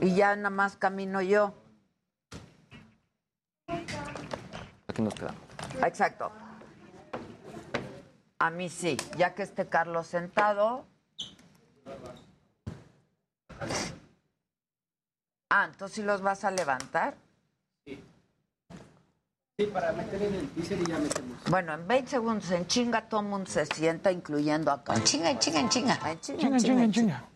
y 0.00 0.14
ya 0.14 0.36
nada 0.36 0.50
más 0.50 0.76
camino 0.76 1.20
yo. 1.22 1.54
Aquí 4.88 5.02
nos 5.02 5.14
quedamos. 5.14 5.40
Exacto. 5.84 6.32
A 8.38 8.50
mí 8.50 8.68
sí, 8.68 8.96
ya 9.16 9.34
que 9.34 9.42
esté 9.42 9.66
Carlos 9.66 10.06
sentado. 10.06 10.86
Ah, 15.50 15.66
entonces 15.70 15.96
sí 15.96 16.02
los 16.02 16.22
vas 16.22 16.44
a 16.44 16.50
levantar. 16.50 17.16
Sí, 17.84 19.66
para 19.66 19.92
meter 19.92 20.22
en 20.22 20.34
el 20.36 20.48
teaser 20.50 20.80
y 20.80 20.86
ya 20.86 20.98
metemos. 20.98 21.44
Bueno, 21.50 21.74
en 21.74 21.86
20 21.86 22.08
segundos 22.08 22.50
en 22.50 22.66
chinga 22.66 23.08
todo 23.08 23.20
el 23.20 23.26
mundo 23.26 23.50
se 23.50 23.66
sienta, 23.66 24.10
incluyendo 24.10 24.70
acá. 24.70 24.94
En 24.94 25.04
chinga, 25.04 25.30
en 25.30 25.38
chinga, 25.38 25.60
en 25.60 25.68
chinga. 25.68 25.94
En 26.10 26.20
chinga, 26.20 26.56
en 26.56 26.58
chinga, 26.58 26.84
en 26.84 26.92
chinga. 26.92 27.29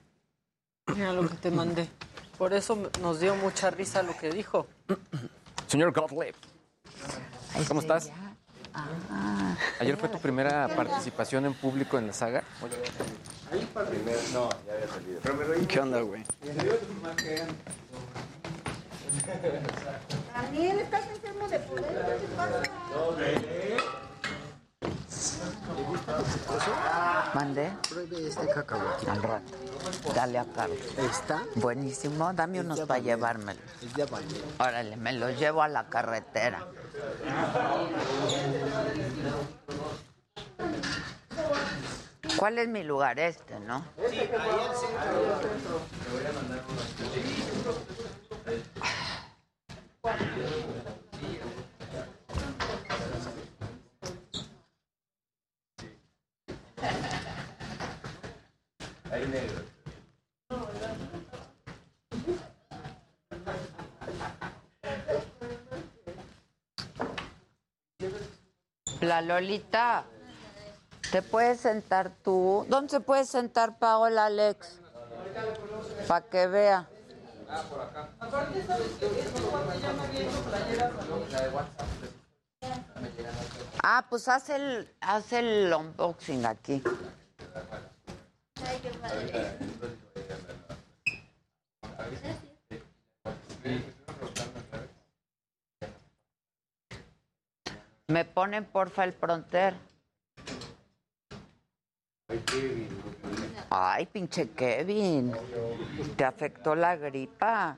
Mira 0.86 1.12
lo 1.12 1.28
que 1.28 1.34
te 1.36 1.50
mandé. 1.50 1.88
Por 2.38 2.52
eso 2.52 2.90
nos 3.00 3.20
dio 3.20 3.34
mucha 3.36 3.70
risa 3.70 4.02
lo 4.02 4.16
que 4.16 4.30
dijo. 4.30 4.66
Señor 5.66 5.92
Gottlieb, 5.92 6.34
¿cómo 7.68 7.80
estás? 7.80 8.10
Ah, 8.74 9.56
Ayer 9.80 9.96
fue 9.96 10.08
tu 10.08 10.18
primera 10.18 10.68
participación 10.68 11.46
en 11.46 11.54
público 11.54 11.96
en 11.96 12.08
la 12.08 12.12
saga. 12.12 12.42
No, 14.32 14.48
ya 14.66 14.72
había 14.72 14.88
salido. 14.88 15.66
¿Qué 15.68 15.80
onda, 15.80 16.00
güey? 16.00 16.24
Daniel, 20.34 20.80
estás 20.80 21.08
enfermo 21.08 21.48
de 21.48 21.58
poder. 21.60 22.18
¿Qué 22.20 22.26
te 22.26 22.34
pasa? 22.34 22.62
¿Mandé? 27.34 27.72
Pruebe 27.88 28.28
este 28.28 28.46
cacahuate. 28.48 29.10
Al 29.10 29.22
rato. 29.22 29.52
Dale 30.14 30.38
a 30.38 30.44
Carlos. 30.44 30.78
¿Está? 30.98 31.42
Buenísimo. 31.56 32.32
Dame 32.32 32.60
unos 32.60 32.80
para 32.80 33.00
llevármelo. 33.00 33.60
Es 33.82 33.94
de 33.94 34.02
habanero. 34.02 34.44
Órale, 34.58 34.96
me 34.96 35.12
los 35.12 35.38
llevo 35.38 35.62
a 35.62 35.68
la 35.68 35.88
carretera. 35.88 36.66
¿Cuál 42.36 42.58
es 42.58 42.68
mi 42.68 42.82
lugar? 42.82 43.18
Este, 43.18 43.58
¿no? 43.60 43.84
Sí, 44.10 44.18
ahí 44.18 44.30
al 44.30 44.76
centro. 44.76 45.80
Ahí 50.06 50.83
Lolita, 69.20 70.04
¿te 71.10 71.22
puedes 71.22 71.60
sentar 71.60 72.10
tú? 72.22 72.66
¿Dónde 72.68 72.90
se 72.90 73.00
puede 73.00 73.24
sentar 73.24 73.78
Paola 73.78 74.26
Alex? 74.26 74.78
Para 76.08 76.24
que 76.26 76.46
vea. 76.46 76.88
Ah, 83.82 84.06
pues 84.08 84.28
haz 84.28 84.48
el, 84.50 84.90
haz 85.00 85.32
el 85.32 85.72
unboxing 85.72 86.46
aquí. 86.46 86.82
Me 98.14 98.24
ponen 98.24 98.64
porfa 98.64 99.02
el 99.02 99.12
pronter. 99.12 99.74
Ay, 103.70 104.06
pinche 104.06 104.50
Kevin. 104.50 105.32
Te 106.16 106.24
afectó 106.24 106.76
la 106.76 106.94
gripa. 106.94 107.76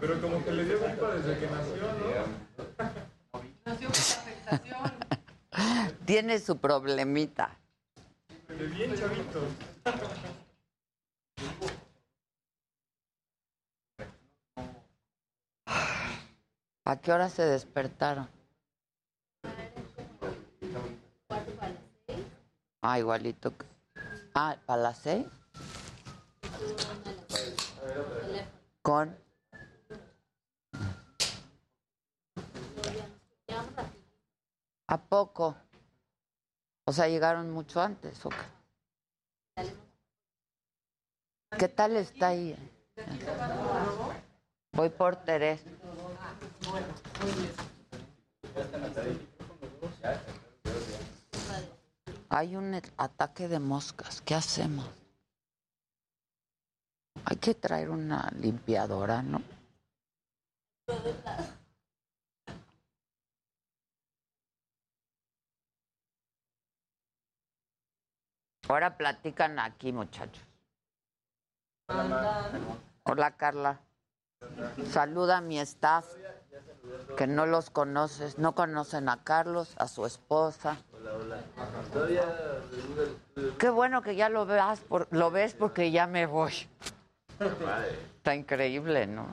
Pero 0.00 0.20
como 0.20 0.44
que 0.44 0.50
le 0.50 0.64
dio 0.64 0.80
gripa 0.80 1.14
desde 1.14 1.38
que 1.38 1.46
nació, 1.46 1.82
¿no? 1.92 2.08
Tiene 6.04 6.40
su 6.40 6.58
problemita. 6.58 7.56
De 8.48 8.66
bien 8.66 8.92
chavito. 8.96 9.40
¿A 16.84 16.96
qué 17.00 17.12
hora 17.12 17.28
se 17.28 17.44
despertaron? 17.44 18.37
Ah, 22.80 22.98
igualito. 22.98 23.52
Ah, 24.34 24.56
¿para 24.66 24.82
las 24.82 24.98
seis? 24.98 25.26
Con. 28.82 29.16
¿A 34.86 34.96
poco? 34.96 35.56
O 36.86 36.92
sea, 36.92 37.08
llegaron 37.08 37.50
mucho 37.50 37.80
antes, 37.82 38.24
¿o 38.24 38.30
qué? 38.30 38.36
¿Qué 41.58 41.68
tal 41.68 41.96
está 41.96 42.28
ahí? 42.28 42.56
Voy 44.72 44.88
por 44.88 45.16
Terés. 45.16 45.62
Hay 52.30 52.56
un 52.56 52.74
e- 52.74 52.82
ataque 52.96 53.48
de 53.48 53.58
moscas. 53.58 54.20
¿Qué 54.20 54.34
hacemos? 54.34 54.86
Hay 57.24 57.36
que 57.36 57.54
traer 57.54 57.90
una 57.90 58.30
limpiadora, 58.36 59.22
¿no? 59.22 59.40
Ahora 68.68 68.96
platican 68.96 69.58
aquí, 69.58 69.92
muchachos. 69.92 70.44
Hola, 73.04 73.36
Carla. 73.36 73.80
Saluda 74.90 75.38
a 75.38 75.40
mi 75.40 75.58
staff, 75.60 76.06
que 77.16 77.26
no 77.26 77.46
los 77.46 77.70
conoces, 77.70 78.38
no 78.38 78.54
conocen 78.54 79.08
a 79.08 79.24
Carlos, 79.24 79.74
a 79.78 79.88
su 79.88 80.04
esposa. 80.04 80.76
Qué 83.58 83.70
bueno 83.70 84.02
que 84.02 84.14
ya 84.16 84.28
lo 84.28 84.46
veas, 84.46 84.80
por- 84.80 85.08
lo 85.10 85.30
ves 85.30 85.54
porque 85.54 85.90
ya 85.90 86.06
me 86.06 86.26
voy. 86.26 86.52
Está 88.16 88.34
increíble, 88.34 89.06
¿no? 89.06 89.26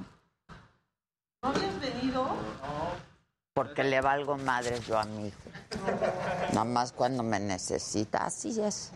¿No 1.43 1.49
habías 1.49 1.79
venido? 1.79 2.27
Porque 3.53 3.83
le 3.83 4.01
valgo 4.01 4.37
madre 4.37 4.79
yo 4.81 4.97
a 4.99 5.05
mi 5.05 5.27
hijo. 5.27 5.39
Nada 6.53 6.65
más 6.65 6.91
cuando 6.91 7.23
me 7.23 7.39
necesita, 7.39 8.25
así 8.25 8.59
es. 8.61 8.91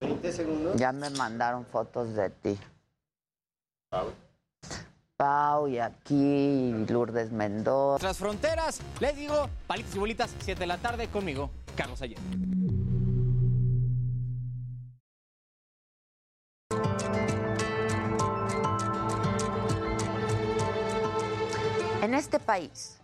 20 0.00 0.32
segundos. 0.32 0.76
Ya 0.76 0.92
me 0.92 1.10
mandaron 1.10 1.64
fotos 1.64 2.14
de 2.14 2.30
ti. 2.30 2.58
Pau 5.16 5.66
y 5.66 5.78
aquí 5.78 6.72
Lourdes 6.88 7.32
Mendoza. 7.32 7.98
Tras 8.00 8.18
fronteras, 8.18 8.80
les 9.00 9.16
digo, 9.16 9.48
palitos 9.66 9.94
y 9.94 9.98
bolitas, 9.98 10.34
7 10.40 10.60
de 10.60 10.66
la 10.66 10.76
tarde 10.76 11.08
conmigo, 11.08 11.50
Carlos 11.74 12.02
Ayer. 12.02 12.18
En 22.02 22.14
este 22.14 22.38
país 22.38 22.98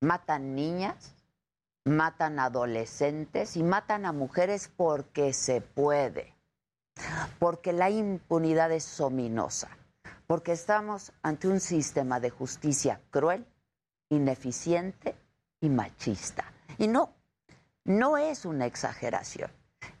matan 0.00 0.54
niñas, 0.54 1.12
matan 1.84 2.38
adolescentes 2.38 3.56
y 3.56 3.62
matan 3.62 4.06
a 4.06 4.12
mujeres 4.12 4.70
porque 4.74 5.34
se 5.34 5.60
puede, 5.60 6.34
porque 7.38 7.74
la 7.74 7.90
impunidad 7.90 8.72
es 8.72 9.00
ominosa 9.00 9.68
porque 10.26 10.52
estamos 10.52 11.12
ante 11.22 11.48
un 11.48 11.60
sistema 11.60 12.20
de 12.20 12.30
justicia 12.30 13.00
cruel, 13.10 13.46
ineficiente 14.10 15.14
y 15.60 15.68
machista. 15.68 16.52
Y 16.78 16.88
no, 16.88 17.14
no 17.84 18.18
es 18.18 18.44
una 18.44 18.66
exageración. 18.66 19.50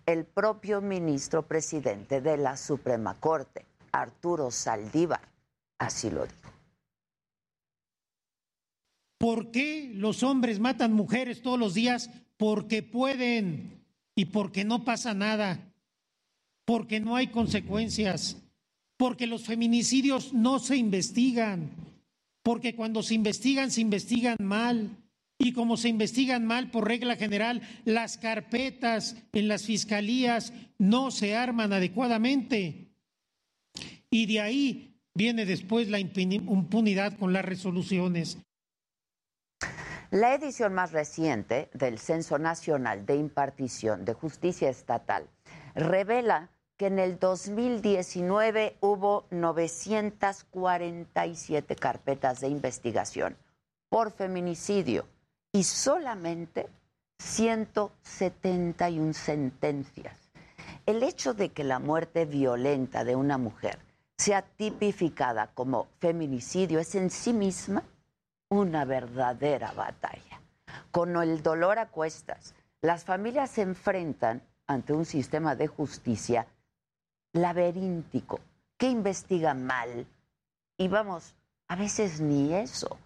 El 0.04 0.24
propio 0.24 0.80
ministro 0.80 1.46
presidente 1.46 2.20
de 2.20 2.36
la 2.36 2.56
Suprema 2.56 3.14
Corte, 3.18 3.66
Arturo 3.92 4.50
Saldívar, 4.50 5.20
así 5.78 6.10
lo 6.10 6.26
dijo. 6.26 6.50
¿Por 9.18 9.50
qué 9.50 9.90
los 9.94 10.22
hombres 10.22 10.60
matan 10.60 10.92
mujeres 10.92 11.42
todos 11.42 11.58
los 11.58 11.74
días? 11.74 12.10
Porque 12.36 12.82
pueden 12.82 13.82
y 14.14 14.26
porque 14.26 14.64
no 14.64 14.84
pasa 14.84 15.14
nada, 15.14 15.72
porque 16.64 17.00
no 17.00 17.16
hay 17.16 17.28
consecuencias, 17.28 18.36
porque 18.96 19.26
los 19.26 19.44
feminicidios 19.44 20.32
no 20.32 20.58
se 20.58 20.76
investigan, 20.76 21.70
porque 22.42 22.74
cuando 22.74 23.02
se 23.02 23.14
investigan 23.14 23.70
se 23.70 23.80
investigan 23.80 24.36
mal. 24.40 24.90
Y 25.38 25.52
como 25.52 25.76
se 25.76 25.90
investigan 25.90 26.46
mal, 26.46 26.70
por 26.70 26.88
regla 26.88 27.16
general, 27.16 27.60
las 27.84 28.16
carpetas 28.16 29.16
en 29.32 29.48
las 29.48 29.66
fiscalías 29.66 30.54
no 30.78 31.10
se 31.10 31.36
arman 31.36 31.74
adecuadamente. 31.74 32.88
Y 34.08 34.24
de 34.24 34.40
ahí 34.40 34.96
viene 35.12 35.44
después 35.44 35.88
la 35.88 35.98
impunidad 35.98 37.18
con 37.18 37.34
las 37.34 37.44
resoluciones. 37.44 38.38
La 40.10 40.34
edición 40.34 40.72
más 40.72 40.92
reciente 40.92 41.68
del 41.74 41.98
Censo 41.98 42.38
Nacional 42.38 43.04
de 43.04 43.16
Impartición 43.16 44.04
de 44.04 44.14
Justicia 44.14 44.70
Estatal 44.70 45.28
revela 45.74 46.48
que 46.76 46.86
en 46.86 46.98
el 46.98 47.18
2019 47.18 48.76
hubo 48.80 49.26
947 49.30 51.76
carpetas 51.76 52.40
de 52.40 52.48
investigación 52.48 53.36
por 53.88 54.10
feminicidio 54.12 55.06
y 55.52 55.62
solamente 55.64 56.68
171 57.18 59.14
sentencias. 59.14 60.18
El 60.84 61.02
hecho 61.02 61.32
de 61.34 61.50
que 61.50 61.64
la 61.64 61.78
muerte 61.78 62.26
violenta 62.26 63.04
de 63.04 63.16
una 63.16 63.38
mujer 63.38 63.78
sea 64.18 64.42
tipificada 64.42 65.52
como 65.54 65.88
feminicidio 65.98 66.78
es 66.78 66.94
en 66.94 67.08
sí 67.10 67.32
misma 67.32 67.84
una 68.48 68.84
verdadera 68.84 69.72
batalla. 69.72 70.42
Con 70.90 71.16
el 71.16 71.42
dolor 71.42 71.78
a 71.78 71.88
cuestas, 71.88 72.54
las 72.82 73.04
familias 73.04 73.50
se 73.50 73.62
enfrentan 73.62 74.42
ante 74.66 74.92
un 74.92 75.04
sistema 75.04 75.54
de 75.54 75.68
justicia 75.68 76.46
laberíntico 77.36 78.40
que 78.76 78.88
investiga 78.88 79.54
mal. 79.54 80.06
Y 80.76 80.88
vamos, 80.88 81.34
a 81.68 81.76
veces 81.76 82.20
ni 82.20 82.54
eso. 82.54 82.98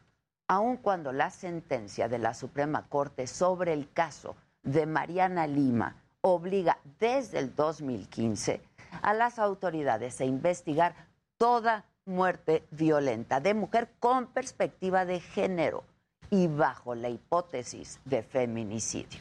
Aun 0.48 0.78
cuando 0.78 1.12
la 1.12 1.30
sentencia 1.30 2.08
de 2.08 2.18
la 2.18 2.34
Suprema 2.34 2.88
Corte 2.88 3.26
sobre 3.26 3.72
el 3.72 3.92
caso 3.92 4.34
de 4.62 4.86
Mariana 4.86 5.46
Lima 5.46 5.96
obliga 6.22 6.78
desde 6.98 7.38
el 7.38 7.54
2015 7.54 8.60
a 9.02 9.14
las 9.14 9.38
autoridades 9.38 10.20
a 10.20 10.24
investigar 10.24 10.94
toda 11.38 11.84
muerte 12.04 12.66
violenta 12.70 13.40
de 13.40 13.54
mujer 13.54 13.90
con 14.00 14.26
perspectiva 14.26 15.04
de 15.04 15.20
género 15.20 15.84
y 16.30 16.48
bajo 16.48 16.94
la 16.94 17.08
hipótesis 17.08 18.00
de 18.04 18.22
feminicidio. 18.22 19.20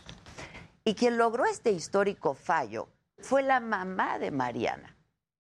Y 0.84 0.96
quien 0.96 1.18
logró 1.18 1.46
este 1.46 1.72
histórico 1.72 2.34
fallo 2.34 2.88
fue 3.20 3.44
la 3.44 3.60
mamá 3.60 4.18
de 4.18 4.32
Mariana, 4.32 4.96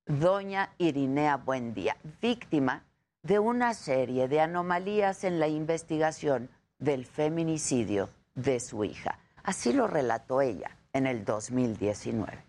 doña 0.10 0.74
Irinea 0.80 1.38
Buendía, 1.38 1.96
víctima 2.20 2.84
de 3.22 3.38
una 3.38 3.76
serie 3.76 4.28
de 4.28 4.42
anomalías 4.42 5.24
en 5.24 5.40
la 5.40 5.48
investigación 5.48 6.50
del 6.80 7.06
feminicidio 7.06 8.10
de 8.34 8.60
su 8.60 8.84
hija. 8.84 9.20
Así 9.44 9.72
lo 9.72 9.86
relató 9.86 10.42
ella 10.42 10.76
en 10.94 11.06
el 11.06 11.26
2019. 11.26 12.40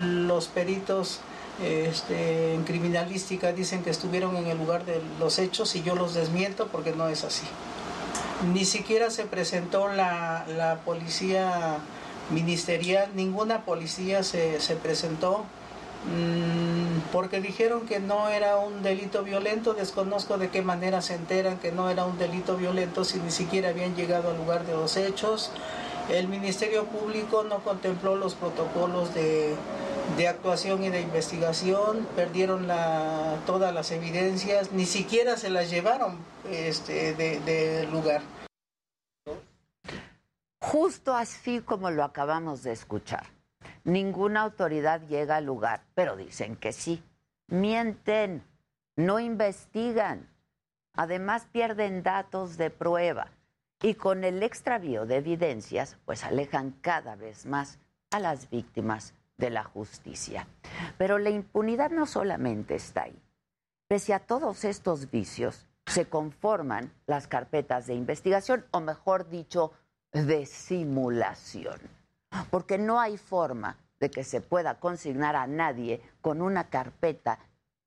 Los 0.00 0.48
peritos 0.48 1.20
este, 1.62 2.52
en 2.52 2.64
criminalística 2.64 3.52
dicen 3.52 3.82
que 3.82 3.88
estuvieron 3.88 4.36
en 4.36 4.48
el 4.48 4.58
lugar 4.58 4.84
de 4.84 5.00
los 5.18 5.38
hechos 5.38 5.74
y 5.76 5.82
yo 5.82 5.94
los 5.94 6.12
desmiento 6.12 6.68
porque 6.68 6.92
no 6.92 7.08
es 7.08 7.24
así. 7.24 7.46
Ni 8.52 8.66
siquiera 8.66 9.08
se 9.08 9.24
presentó 9.24 9.88
la, 9.88 10.80
policía 10.84 11.78
ministerial, 12.30 13.08
ninguna 13.14 13.64
policía 13.64 14.22
se, 14.22 14.60
se 14.60 14.76
presentó 14.76 15.46
porque 17.12 17.40
dijeron 17.40 17.86
que 17.86 18.00
no 18.00 18.28
era 18.28 18.56
un 18.56 18.82
delito 18.82 19.22
violento, 19.22 19.74
desconozco 19.74 20.38
de 20.38 20.50
qué 20.50 20.62
manera 20.62 21.02
se 21.02 21.14
enteran 21.14 21.58
que 21.58 21.72
no 21.72 21.90
era 21.90 22.04
un 22.04 22.18
delito 22.18 22.56
violento 22.56 23.04
si 23.04 23.18
ni 23.18 23.30
siquiera 23.30 23.70
habían 23.70 23.94
llegado 23.96 24.30
al 24.30 24.36
lugar 24.36 24.66
de 24.66 24.72
los 24.74 24.96
hechos. 24.96 25.50
El 26.08 26.28
Ministerio 26.28 26.84
Público 26.84 27.44
no 27.44 27.58
contempló 27.64 28.16
los 28.16 28.34
protocolos 28.34 29.12
de, 29.14 29.56
actuación 30.28 30.84
y 30.84 30.90
de 30.90 31.00
investigación, 31.00 32.06
perdieron 32.14 32.68
todas 33.44 33.74
las 33.74 33.90
evidencias, 33.90 34.72
ni 34.72 34.86
siquiera 34.86 35.36
se 35.36 35.50
las 35.50 35.68
llevaron 35.68 36.18
este, 36.48 37.14
del 37.14 37.44
de 37.44 37.88
lugar. 37.90 38.22
Justo 40.60 41.14
así 41.14 41.60
como 41.60 41.90
lo 41.90 42.04
acabamos 42.04 42.62
de 42.62 42.72
escuchar. 42.72 43.35
Ninguna 43.86 44.42
autoridad 44.42 45.00
llega 45.06 45.36
al 45.36 45.44
lugar, 45.44 45.84
pero 45.94 46.16
dicen 46.16 46.56
que 46.56 46.72
sí. 46.72 47.04
Mienten, 47.46 48.42
no 48.96 49.20
investigan. 49.20 50.28
Además 50.94 51.46
pierden 51.52 52.02
datos 52.02 52.56
de 52.56 52.70
prueba 52.70 53.28
y 53.80 53.94
con 53.94 54.24
el 54.24 54.42
extravío 54.42 55.06
de 55.06 55.18
evidencias, 55.18 55.98
pues 56.04 56.24
alejan 56.24 56.72
cada 56.80 57.14
vez 57.14 57.46
más 57.46 57.78
a 58.10 58.18
las 58.18 58.50
víctimas 58.50 59.14
de 59.36 59.50
la 59.50 59.62
justicia. 59.62 60.48
Pero 60.98 61.18
la 61.18 61.30
impunidad 61.30 61.92
no 61.92 62.06
solamente 62.06 62.74
está 62.74 63.04
ahí. 63.04 63.22
Pese 63.86 64.14
a 64.14 64.18
todos 64.18 64.64
estos 64.64 65.12
vicios, 65.12 65.64
se 65.86 66.08
conforman 66.08 66.92
las 67.06 67.28
carpetas 67.28 67.86
de 67.86 67.94
investigación, 67.94 68.64
o 68.72 68.80
mejor 68.80 69.28
dicho, 69.28 69.70
de 70.10 70.44
simulación. 70.44 71.78
Porque 72.50 72.78
no 72.78 73.00
hay 73.00 73.16
forma 73.16 73.76
de 74.00 74.10
que 74.10 74.24
se 74.24 74.40
pueda 74.40 74.78
consignar 74.78 75.36
a 75.36 75.46
nadie 75.46 76.00
con 76.20 76.42
una 76.42 76.68
carpeta, 76.68 77.38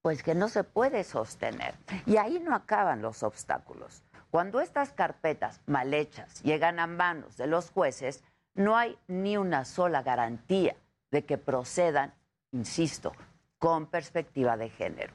pues 0.02 0.24
que 0.24 0.36
no 0.36 0.50
se 0.50 0.64
puede 0.64 1.04
sostener. 1.04 1.76
Y 2.06 2.18
ahí 2.18 2.40
no 2.40 2.56
acaban 2.56 3.02
los 3.02 3.24
obstáculos. 3.24 4.04
Cuando 4.32 4.62
estas 4.62 4.92
carpetas 4.94 5.62
mal 5.66 5.94
hechas 5.94 6.42
llegan 6.44 6.80
a 6.80 6.88
manos 6.88 7.38
de 7.38 7.48
los 7.48 7.72
jueces, 7.72 8.24
no 8.54 8.78
hay 8.78 8.98
ni 9.08 9.38
una 9.38 9.66
sola 9.66 10.04
garantía 10.04 10.76
de 11.12 11.26
que 11.26 11.38
procedan, 11.38 12.14
insisto, 12.52 13.14
con 13.58 13.88
perspectiva 13.88 14.58
de 14.58 14.70
género. 14.70 15.14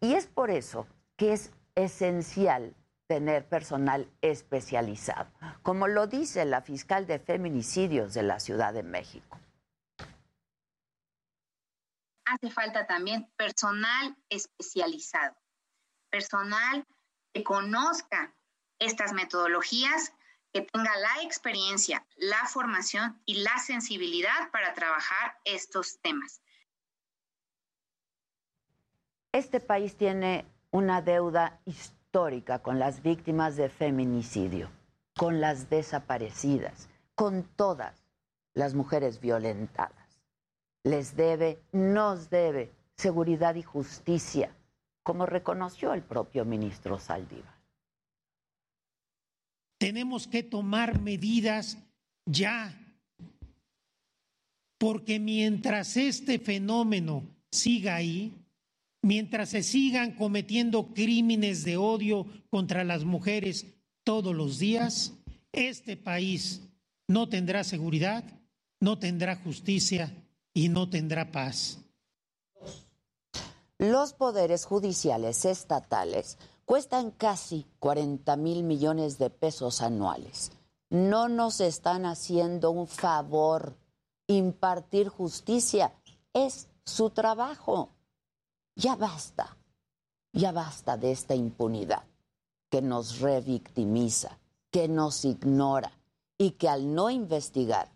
Y 0.00 0.14
es 0.14 0.26
por 0.26 0.50
eso 0.50 0.86
que 1.16 1.32
es 1.32 1.52
esencial 1.74 2.74
tener 3.06 3.46
personal 3.48 4.10
especializado, 4.22 5.30
como 5.62 5.88
lo 5.88 6.06
dice 6.06 6.44
la 6.44 6.62
fiscal 6.62 7.06
de 7.06 7.18
feminicidios 7.18 8.14
de 8.14 8.22
la 8.22 8.40
Ciudad 8.40 8.72
de 8.72 8.82
México. 8.82 9.38
Hace 12.24 12.50
falta 12.50 12.86
también 12.86 13.30
personal 13.36 14.16
especializado, 14.30 15.36
personal 16.10 16.86
que 17.32 17.44
conozca 17.44 18.34
estas 18.78 19.12
metodologías 19.12 20.14
que 20.52 20.62
tenga 20.62 20.96
la 20.96 21.22
experiencia, 21.22 22.06
la 22.16 22.46
formación 22.46 23.20
y 23.26 23.42
la 23.42 23.58
sensibilidad 23.58 24.50
para 24.52 24.72
trabajar 24.72 25.38
estos 25.44 25.98
temas. 26.00 26.40
Este 29.32 29.58
país 29.60 29.96
tiene 29.96 30.46
una 30.70 31.02
deuda 31.02 31.60
histórica 31.64 32.03
con 32.62 32.78
las 32.78 33.02
víctimas 33.02 33.56
de 33.56 33.68
feminicidio, 33.68 34.70
con 35.16 35.40
las 35.40 35.68
desaparecidas, 35.70 36.88
con 37.14 37.44
todas 37.56 38.06
las 38.54 38.74
mujeres 38.74 39.20
violentadas. 39.20 40.20
Les 40.84 41.16
debe, 41.16 41.58
nos 41.72 42.30
debe 42.30 42.72
seguridad 42.96 43.54
y 43.54 43.62
justicia, 43.62 44.54
como 45.02 45.26
reconoció 45.26 45.92
el 45.92 46.02
propio 46.02 46.44
ministro 46.44 46.98
Saldívar 46.98 47.54
tenemos 49.84 50.26
que 50.26 50.42
tomar 50.42 50.98
medidas 50.98 51.76
ya, 52.24 52.74
porque 54.78 55.20
mientras 55.20 55.98
este 55.98 56.38
fenómeno 56.38 57.22
siga 57.50 57.96
ahí, 57.96 58.32
mientras 59.04 59.50
se 59.50 59.62
sigan 59.62 60.12
cometiendo 60.12 60.94
crímenes 60.94 61.62
de 61.62 61.76
odio 61.76 62.26
contra 62.48 62.84
las 62.84 63.04
mujeres 63.04 63.66
todos 64.02 64.34
los 64.34 64.58
días, 64.58 65.12
este 65.52 65.98
país 65.98 66.62
no 67.06 67.28
tendrá 67.28 67.64
seguridad, 67.64 68.24
no 68.80 68.98
tendrá 68.98 69.36
justicia 69.36 70.26
y 70.54 70.70
no 70.70 70.88
tendrá 70.88 71.30
paz. 71.30 71.80
Los 73.76 74.14
poderes 74.14 74.64
judiciales 74.64 75.44
estatales 75.44 76.38
cuestan 76.64 77.10
casi 77.10 77.66
40 77.80 78.36
mil 78.36 78.62
millones 78.62 79.18
de 79.18 79.28
pesos 79.28 79.82
anuales. 79.82 80.50
No 80.88 81.28
nos 81.28 81.60
están 81.60 82.06
haciendo 82.06 82.70
un 82.70 82.86
favor. 82.86 83.76
Impartir 84.28 85.08
justicia 85.08 85.92
es 86.32 86.68
su 86.86 87.10
trabajo. 87.10 87.90
Ya 88.76 88.96
basta, 88.96 89.56
ya 90.32 90.52
basta 90.52 90.96
de 90.96 91.12
esta 91.12 91.34
impunidad 91.34 92.02
que 92.68 92.82
nos 92.82 93.20
revictimiza, 93.20 94.38
que 94.70 94.88
nos 94.88 95.24
ignora 95.24 95.92
y 96.36 96.52
que 96.52 96.68
al 96.68 96.92
no 96.92 97.10
investigar 97.10 97.88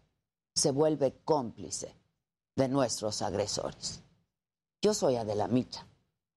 se 0.54 0.70
vuelve 0.70 1.16
cómplice 1.24 1.94
de 2.54 2.68
nuestros 2.68 3.22
agresores. 3.22 4.02
Yo 4.80 4.94
soy 4.94 5.16
Adela 5.16 5.48
Micha 5.48 5.86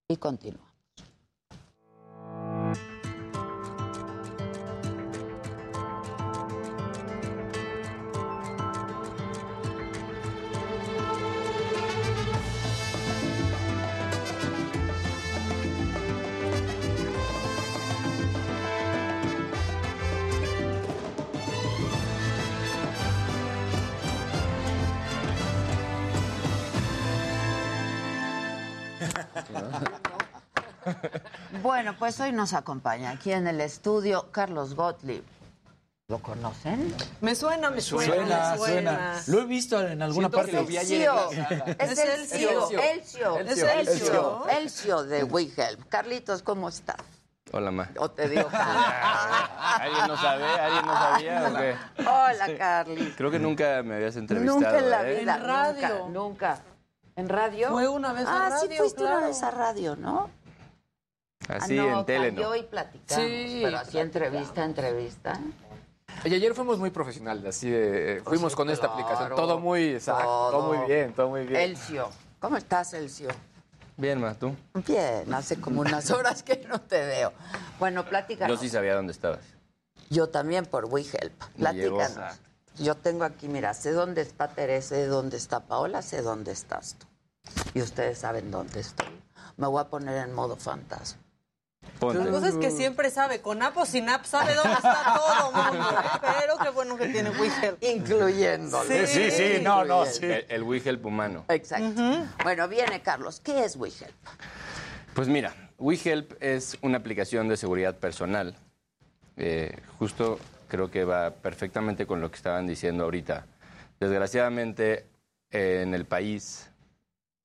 y 0.08 0.18
continúo. 0.18 0.71
Bueno, 31.82 31.98
pues 31.98 32.20
hoy 32.20 32.32
nos 32.32 32.54
acompaña 32.54 33.10
aquí 33.10 33.32
en 33.32 33.48
el 33.48 33.60
estudio 33.60 34.30
Carlos 34.32 34.76
Gottlieb. 34.76 35.24
¿Lo 36.10 36.20
conocen? 36.20 36.94
Me 37.22 37.34
suena, 37.34 37.72
me 37.72 37.82
suena, 37.82 38.14
Suena, 38.14 38.52
me 38.52 38.58
suena. 38.60 39.24
suena. 39.24 39.24
Lo 39.26 39.42
he 39.42 39.46
visto 39.46 39.82
en 39.82 40.00
alguna 40.00 40.28
Siento 40.28 40.38
parte. 40.38 40.52
que 40.52 40.58
lo 40.58 40.66
vi 40.66 40.78
ayer. 40.78 41.10
Es 41.80 41.98
Elcio, 41.98 42.70
Elcio, 42.70 43.40
Elcio, 43.40 43.40
es 43.40 43.64
Elcio, 43.64 44.48
Elcio. 44.48 45.04
De 45.06 45.24
WeHelp. 45.24 45.90
Carlitos, 45.90 46.44
¿cómo 46.44 46.70
estás? 46.70 47.02
Hola, 47.52 47.72
ma. 47.72 47.90
O 47.98 48.12
te 48.12 48.30
digo. 48.30 48.48
¿Alguien 48.54 50.08
no 50.08 50.18
sabe? 50.18 50.44
¿Alguien 50.44 50.86
no 50.86 50.94
sabía 50.94 51.50
o 51.50 51.58
qué? 51.58 51.76
Hola, 52.08 52.58
Carly. 52.60 53.12
Creo 53.18 53.32
que 53.32 53.40
nunca 53.40 53.82
me 53.82 53.96
habías 53.96 54.16
entrevistado. 54.18 54.60
Nunca 54.60 54.78
en 54.78 54.90
la 54.92 55.10
¿eh? 55.10 55.20
vida, 55.22 55.36
En 55.36 55.44
radio. 55.44 55.88
nunca, 55.90 56.20
nunca. 56.20 56.64
¿En 57.16 57.28
radio? 57.28 57.70
Fue 57.70 57.88
una 57.88 58.14
vez 58.14 58.28
a 58.28 58.46
ah, 58.46 58.60
sí 58.60 58.68
radio, 58.68 58.78
fuiste 58.78 59.02
una 59.02 59.12
claro. 59.14 59.28
vez 59.28 59.42
a 59.42 59.50
radio, 59.50 59.96
¿no? 59.96 60.30
Así 61.58 61.78
ah, 61.78 61.84
no, 61.84 62.00
en 62.00 62.06
tele, 62.06 62.32
¿no? 62.32 62.56
y 62.56 62.64
platicamos, 62.64 63.26
Sí, 63.26 63.60
pero 63.64 63.78
así 63.78 63.98
entrevista, 64.00 64.64
entrevista. 64.64 65.40
Y 66.24 66.34
ayer 66.34 66.54
fuimos 66.54 66.78
muy 66.78 66.90
profesionales, 66.92 67.44
así 67.46 67.70
de... 67.70 68.18
eh, 68.18 68.22
Fuimos 68.24 68.56
con 68.56 68.70
esta 68.70 68.88
aplicación, 68.88 69.36
todo 69.36 69.60
muy 69.60 69.96
exacto, 69.96 70.24
todo, 70.24 70.52
Todo. 70.52 70.74
muy 70.76 70.88
bien, 70.88 71.14
todo 71.14 71.30
muy 71.30 71.46
bien. 71.46 71.62
Elcio, 71.62 72.10
¿cómo 72.40 72.58
estás, 72.58 72.94
Elcio? 72.94 73.30
Bien, 73.98 74.20
ma, 74.20 74.34
¿tú? 74.34 74.56
Bien, 74.88 75.34
hace 75.34 75.60
como 75.60 75.82
unas 75.82 76.10
horas 76.12 76.44
que 76.44 76.66
no 76.68 76.80
te 76.82 77.06
veo. 77.06 77.34
Bueno, 77.80 78.06
platícanos. 78.06 78.56
Yo 78.58 78.62
sí 78.62 78.70
sabía 78.70 78.96
dónde 78.96 79.12
estabas. 79.14 79.40
Yo 80.10 80.28
también 80.30 80.66
por 80.66 80.86
WeHelp. 80.86 81.34
Platícanos. 81.58 82.40
Yo 82.78 82.96
tengo 82.96 83.24
aquí, 83.24 83.48
mira, 83.48 83.74
sé 83.74 83.92
dónde 83.92 84.22
está 84.22 84.48
Teresa, 84.50 84.90
sé 84.96 85.06
dónde 85.08 85.38
está 85.38 85.62
Paola, 85.62 86.02
sé 86.02 86.22
dónde 86.22 86.52
estás 86.52 86.96
tú. 87.00 87.08
Y 87.74 87.82
ustedes 87.82 88.18
saben 88.20 88.50
dónde 88.52 88.80
estoy. 88.80 89.08
Me 89.58 89.68
voy 89.68 89.82
a 89.82 89.86
poner 89.88 90.18
en 90.18 90.34
modo 90.34 90.56
fantasma. 90.56 91.21
Ponte. 92.00 92.24
La 92.24 92.32
cosa 92.32 92.48
es 92.50 92.56
que 92.56 92.72
siempre 92.72 93.12
sabe, 93.12 93.42
con 93.42 93.62
app 93.62 93.78
o 93.78 93.86
sin 93.86 94.10
app 94.10 94.26
sabe 94.26 94.56
dónde 94.56 94.74
está 94.74 95.14
todo 95.16 95.52
mundo. 95.52 95.90
¿eh? 95.92 96.20
Pero 96.40 96.58
qué 96.58 96.70
bueno 96.70 96.98
que 96.98 97.08
tiene 97.10 97.30
WeHelp. 97.30 97.84
Incluyéndolo. 97.84 98.86
Sí, 99.06 99.30
sí, 99.30 99.60
no, 99.62 99.86
no, 99.86 100.06
sí. 100.06 100.26
El, 100.26 100.46
el 100.50 100.64
WeHelp 100.64 101.06
humano. 101.06 101.46
Exacto. 101.48 102.02
Bueno, 102.44 102.68
viene 102.68 103.02
Carlos. 103.02 103.40
¿Qué 103.40 103.66
es 103.66 103.76
WeHelp? 103.76 104.16
Pues 105.14 105.28
mira, 105.28 105.54
WeHelp 105.78 106.34
es 106.42 106.78
una 106.82 106.98
aplicación 106.98 107.48
de 107.48 107.58
seguridad 107.58 107.96
personal. 107.98 108.56
Eh, 109.38 109.76
justo 110.00 110.40
creo 110.68 110.90
que 110.90 111.04
va 111.04 111.32
perfectamente 111.32 112.08
con 112.08 112.22
lo 112.22 112.32
que 112.32 112.38
estaban 112.38 112.66
diciendo 112.66 113.04
ahorita. 113.04 113.46
Desgraciadamente, 114.00 115.06
eh, 115.52 115.82
en 115.84 115.94
el 115.94 116.06
país, 116.06 116.70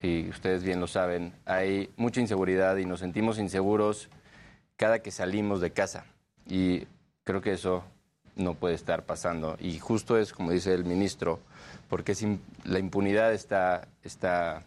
y 0.00 0.28
ustedes 0.30 0.62
bien 0.62 0.80
lo 0.80 0.86
saben, 0.86 1.34
hay 1.44 1.90
mucha 1.96 2.20
inseguridad 2.20 2.76
y 2.76 2.86
nos 2.86 3.00
sentimos 3.00 3.38
inseguros 3.38 4.08
cada 4.76 5.00
que 5.00 5.10
salimos 5.10 5.60
de 5.60 5.72
casa. 5.72 6.06
Y 6.46 6.86
creo 7.24 7.40
que 7.40 7.52
eso 7.52 7.84
no 8.36 8.54
puede 8.54 8.74
estar 8.74 9.04
pasando. 9.04 9.56
Y 9.58 9.78
justo 9.78 10.18
es 10.18 10.32
como 10.32 10.50
dice 10.50 10.74
el 10.74 10.84
ministro, 10.84 11.40
porque 11.88 12.14
la 12.64 12.78
impunidad 12.78 13.32
está, 13.32 13.88
está 14.02 14.62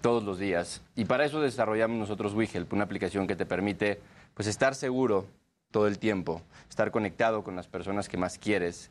todos 0.00 0.22
los 0.24 0.38
días. 0.38 0.82
Y 0.94 1.04
para 1.04 1.24
eso 1.24 1.40
desarrollamos 1.40 1.98
nosotros 1.98 2.34
WeHelp, 2.34 2.72
una 2.72 2.84
aplicación 2.84 3.26
que 3.26 3.36
te 3.36 3.46
permite 3.46 4.00
pues, 4.34 4.48
estar 4.48 4.74
seguro 4.74 5.26
todo 5.70 5.86
el 5.86 5.98
tiempo, 5.98 6.42
estar 6.68 6.90
conectado 6.90 7.42
con 7.42 7.56
las 7.56 7.68
personas 7.68 8.08
que 8.08 8.16
más 8.16 8.38
quieres. 8.38 8.90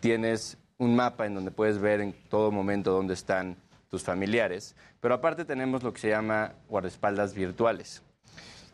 Tienes 0.00 0.58
un 0.78 0.96
mapa 0.96 1.26
en 1.26 1.34
donde 1.34 1.50
puedes 1.50 1.78
ver 1.78 2.00
en 2.00 2.14
todo 2.28 2.50
momento 2.50 2.92
dónde 2.92 3.14
están 3.14 3.56
tus 3.88 4.02
familiares, 4.02 4.76
pero 5.00 5.14
aparte 5.14 5.44
tenemos 5.44 5.82
lo 5.82 5.92
que 5.92 6.00
se 6.00 6.08
llama 6.08 6.52
guardaespaldas 6.68 7.34
virtuales. 7.34 8.02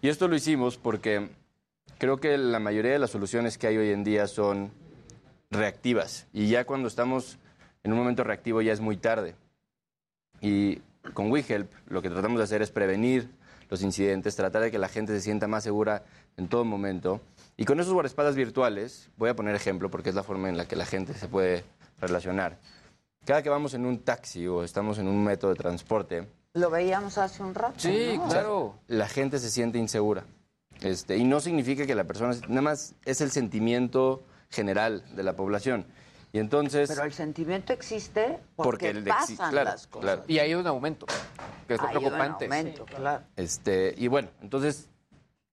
Y 0.06 0.08
esto 0.08 0.28
lo 0.28 0.36
hicimos 0.36 0.76
porque 0.76 1.30
creo 1.98 2.18
que 2.18 2.38
la 2.38 2.60
mayoría 2.60 2.92
de 2.92 3.00
las 3.00 3.10
soluciones 3.10 3.58
que 3.58 3.66
hay 3.66 3.76
hoy 3.76 3.90
en 3.90 4.04
día 4.04 4.28
son 4.28 4.70
reactivas 5.50 6.28
y 6.32 6.48
ya 6.48 6.64
cuando 6.64 6.86
estamos 6.86 7.40
en 7.82 7.90
un 7.90 7.98
momento 7.98 8.22
reactivo 8.22 8.62
ya 8.62 8.72
es 8.72 8.78
muy 8.78 8.96
tarde. 8.98 9.34
Y 10.40 10.76
con 11.12 11.32
WeHelp 11.32 11.72
lo 11.88 12.02
que 12.02 12.10
tratamos 12.10 12.38
de 12.38 12.44
hacer 12.44 12.62
es 12.62 12.70
prevenir 12.70 13.28
los 13.68 13.82
incidentes, 13.82 14.36
tratar 14.36 14.62
de 14.62 14.70
que 14.70 14.78
la 14.78 14.88
gente 14.88 15.12
se 15.12 15.20
sienta 15.20 15.48
más 15.48 15.64
segura 15.64 16.04
en 16.36 16.46
todo 16.46 16.64
momento. 16.64 17.20
Y 17.56 17.64
con 17.64 17.80
esos 17.80 17.92
guardaespaldas 17.92 18.36
virtuales, 18.36 19.10
voy 19.16 19.30
a 19.30 19.34
poner 19.34 19.56
ejemplo 19.56 19.90
porque 19.90 20.10
es 20.10 20.14
la 20.14 20.22
forma 20.22 20.48
en 20.48 20.56
la 20.56 20.68
que 20.68 20.76
la 20.76 20.86
gente 20.86 21.14
se 21.14 21.26
puede 21.26 21.64
relacionar. 21.98 22.60
Cada 23.24 23.42
que 23.42 23.48
vamos 23.48 23.74
en 23.74 23.84
un 23.84 23.98
taxi 23.98 24.46
o 24.46 24.62
estamos 24.62 25.00
en 25.00 25.08
un 25.08 25.24
método 25.24 25.50
de 25.50 25.56
transporte, 25.56 26.28
Lo 26.56 26.70
veíamos 26.70 27.18
hace 27.18 27.42
un 27.42 27.54
rato. 27.54 27.74
¿no? 27.86 28.24
o 28.24 28.30
sea, 28.30 28.46
la 28.88 29.08
gente 29.08 29.38
se 29.38 29.50
siente 29.50 29.78
insegura. 29.78 30.24
Este, 30.80 31.16
y 31.18 31.24
no 31.24 31.40
significa 31.40 31.86
que 31.86 31.94
la 31.94 32.04
persona, 32.04 32.34
nada 32.48 32.62
más 32.62 32.94
es 33.04 33.20
el 33.20 33.30
sentimiento 33.30 34.22
general 34.48 35.04
de 35.14 35.22
la 35.22 35.36
población. 35.36 35.86
Y 36.32 36.38
entonces... 36.38 36.88
Pero 36.88 37.04
el 37.04 37.12
sentimiento 37.12 37.72
existe 37.74 38.38
porque, 38.56 38.88
Porque 38.88 38.90
el 38.90 39.04
de- 39.04 39.12
sí, 39.26 39.34
pasan 39.36 39.50
claro, 39.50 39.70
las 39.70 39.86
cosas. 39.86 40.02
claro. 40.04 40.24
Y 40.28 40.38
hay 40.38 40.54
un 40.54 40.66
aumento, 40.66 41.06
que 41.68 41.74
es 41.74 41.80
lo 41.80 41.88
Hay 41.88 41.96
un 41.96 42.02
preocupante. 42.02 42.48
claro. 42.96 43.24
Este, 43.36 43.94
y 43.96 44.08
bueno, 44.08 44.28
entonces 44.40 44.88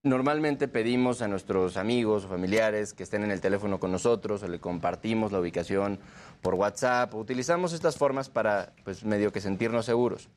normalmente 0.04 0.68
pedimos 0.68 1.22
a 1.22 1.28
nuestros 1.28 1.78
amigos 1.78 2.26
o 2.26 2.28
familiares 2.30 2.93
que 2.93 3.04
estén 3.04 3.24
en 3.24 3.32
el 3.32 3.39
teléfono 3.41 3.80
con 3.80 3.91
nosotros 3.91 4.43
o 4.43 4.47
le 4.47 4.60
compartimos 4.60 5.32
la 5.32 5.39
ubicación 5.39 5.99
por 6.41 6.56
WhatsApp 6.56 7.14
o 7.14 7.20
utilizamos 7.20 7.72
estas 7.74 7.97
formas 7.97 8.30
para 8.30 8.74
pues 8.84 9.06
medio 9.06 9.32
que 9.32 9.39
sentirnos 9.39 9.86
seguros. 9.86 10.30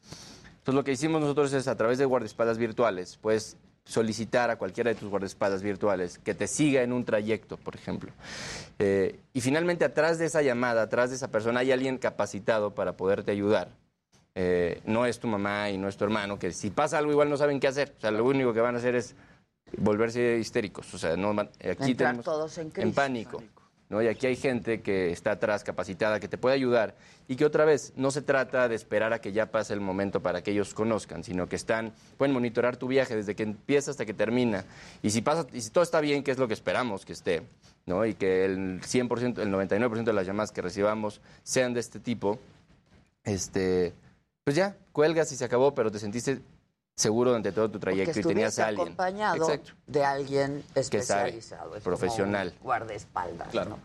Entonces 0.66 0.78
lo 0.80 0.84
que 0.84 0.90
hicimos 0.90 1.20
nosotros 1.20 1.52
es 1.52 1.68
a 1.68 1.76
través 1.76 1.96
de 1.96 2.06
guardaespaldas 2.06 2.58
virtuales, 2.58 3.20
pues 3.22 3.56
solicitar 3.84 4.50
a 4.50 4.58
cualquiera 4.58 4.90
de 4.92 4.96
tus 4.96 5.08
guardaespaldas 5.08 5.62
virtuales 5.62 6.18
que 6.18 6.34
te 6.34 6.48
siga 6.48 6.82
en 6.82 6.92
un 6.92 7.04
trayecto, 7.04 7.56
por 7.56 7.76
ejemplo. 7.76 8.10
Eh, 8.80 9.20
y 9.32 9.40
finalmente 9.42 9.84
atrás 9.84 10.18
de 10.18 10.26
esa 10.26 10.42
llamada, 10.42 10.82
atrás 10.82 11.10
de 11.10 11.16
esa 11.16 11.28
persona 11.30 11.60
hay 11.60 11.70
alguien 11.70 11.98
capacitado 11.98 12.74
para 12.74 12.96
poderte 12.96 13.30
ayudar. 13.30 13.68
Eh, 14.34 14.80
no 14.84 15.06
es 15.06 15.20
tu 15.20 15.28
mamá 15.28 15.70
y 15.70 15.78
no 15.78 15.86
es 15.86 15.96
tu 15.96 16.02
hermano, 16.02 16.36
que 16.36 16.50
si 16.50 16.70
pasa 16.70 16.98
algo 16.98 17.12
igual 17.12 17.30
no 17.30 17.36
saben 17.36 17.60
qué 17.60 17.68
hacer. 17.68 17.94
O 17.98 18.00
sea, 18.00 18.10
lo 18.10 18.24
único 18.24 18.52
que 18.52 18.60
van 18.60 18.74
a 18.74 18.78
hacer 18.78 18.96
es 18.96 19.14
volverse 19.76 20.36
histéricos. 20.38 20.92
O 20.92 20.98
sea, 20.98 21.16
no, 21.16 21.30
aquí 21.30 21.48
Entrar 21.60 21.96
tenemos 21.96 22.24
todos 22.24 22.58
en 22.58 22.70
crisis. 22.70 22.92
pánico. 22.92 23.40
¿No? 23.88 24.02
Y 24.02 24.08
aquí 24.08 24.26
hay 24.26 24.36
gente 24.36 24.80
que 24.80 25.10
está 25.10 25.32
atrás, 25.32 25.64
capacitada, 25.64 26.20
que 26.20 26.28
te 26.28 26.38
puede 26.38 26.54
ayudar 26.54 26.94
y 27.28 27.36
que 27.36 27.44
otra 27.44 27.64
vez 27.64 27.92
no 27.96 28.10
se 28.10 28.22
trata 28.22 28.68
de 28.68 28.74
esperar 28.74 29.12
a 29.12 29.20
que 29.20 29.32
ya 29.32 29.50
pase 29.50 29.74
el 29.74 29.80
momento 29.80 30.20
para 30.20 30.42
que 30.42 30.50
ellos 30.50 30.74
conozcan, 30.74 31.24
sino 31.24 31.48
que 31.48 31.56
están, 31.56 31.92
pueden 32.16 32.32
monitorar 32.32 32.76
tu 32.76 32.88
viaje 32.88 33.14
desde 33.14 33.34
que 33.34 33.42
empieza 33.42 33.90
hasta 33.90 34.04
que 34.04 34.14
termina. 34.14 34.64
Y 35.02 35.10
si, 35.10 35.22
pasa, 35.22 35.46
y 35.52 35.60
si 35.60 35.70
todo 35.70 35.84
está 35.84 36.00
bien, 36.00 36.22
que 36.22 36.30
es 36.30 36.38
lo 36.38 36.48
que 36.48 36.54
esperamos 36.54 37.04
que 37.04 37.12
esté, 37.12 37.42
¿no? 37.86 38.04
y 38.04 38.14
que 38.14 38.44
el 38.44 38.80
100%, 38.80 39.38
el 39.38 39.52
99% 39.52 40.04
de 40.04 40.12
las 40.12 40.26
llamadas 40.26 40.52
que 40.52 40.62
recibamos 40.62 41.20
sean 41.42 41.74
de 41.74 41.80
este 41.80 42.00
tipo, 42.00 42.38
este, 43.24 43.92
pues 44.44 44.56
ya, 44.56 44.76
cuelgas 44.92 45.30
y 45.32 45.36
se 45.36 45.44
acabó, 45.44 45.74
pero 45.74 45.90
te 45.90 45.98
sentiste 45.98 46.40
seguro 46.96 47.30
durante 47.30 47.52
todo 47.52 47.66
tu 47.68 47.74
Que 47.74 47.80
trayecto 47.80 48.18
y 48.20 48.22
tenías 48.22 48.58
a 48.58 48.68
alguien. 48.68 48.86
acompañado 48.88 49.36
Exacto. 49.50 49.72
de 49.86 50.04
alguien 50.04 50.64
Que 50.72 50.80
especializado. 50.80 51.64
sabe, 51.64 51.78
es 51.78 51.84
como 51.84 51.96
profesional. 51.96 52.54
un 52.58 52.64
guardaespaldas. 52.64 53.48
Claro. 53.48 53.70
¿no? 53.70 53.78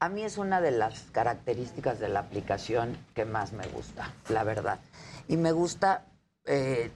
A 0.00 0.08
mí 0.08 0.22
es 0.24 0.36
una 0.36 0.60
de 0.60 0.72
las 0.72 1.02
características 1.12 2.00
de 2.00 2.08
la 2.08 2.20
aplicación 2.20 2.98
que 3.14 3.24
más 3.24 3.52
me 3.52 3.66
gusta, 3.68 4.12
la 4.28 4.42
verdad. 4.44 4.80
Y 5.28 5.36
me 5.36 5.52
gusta 5.52 6.04
eh, 6.44 6.90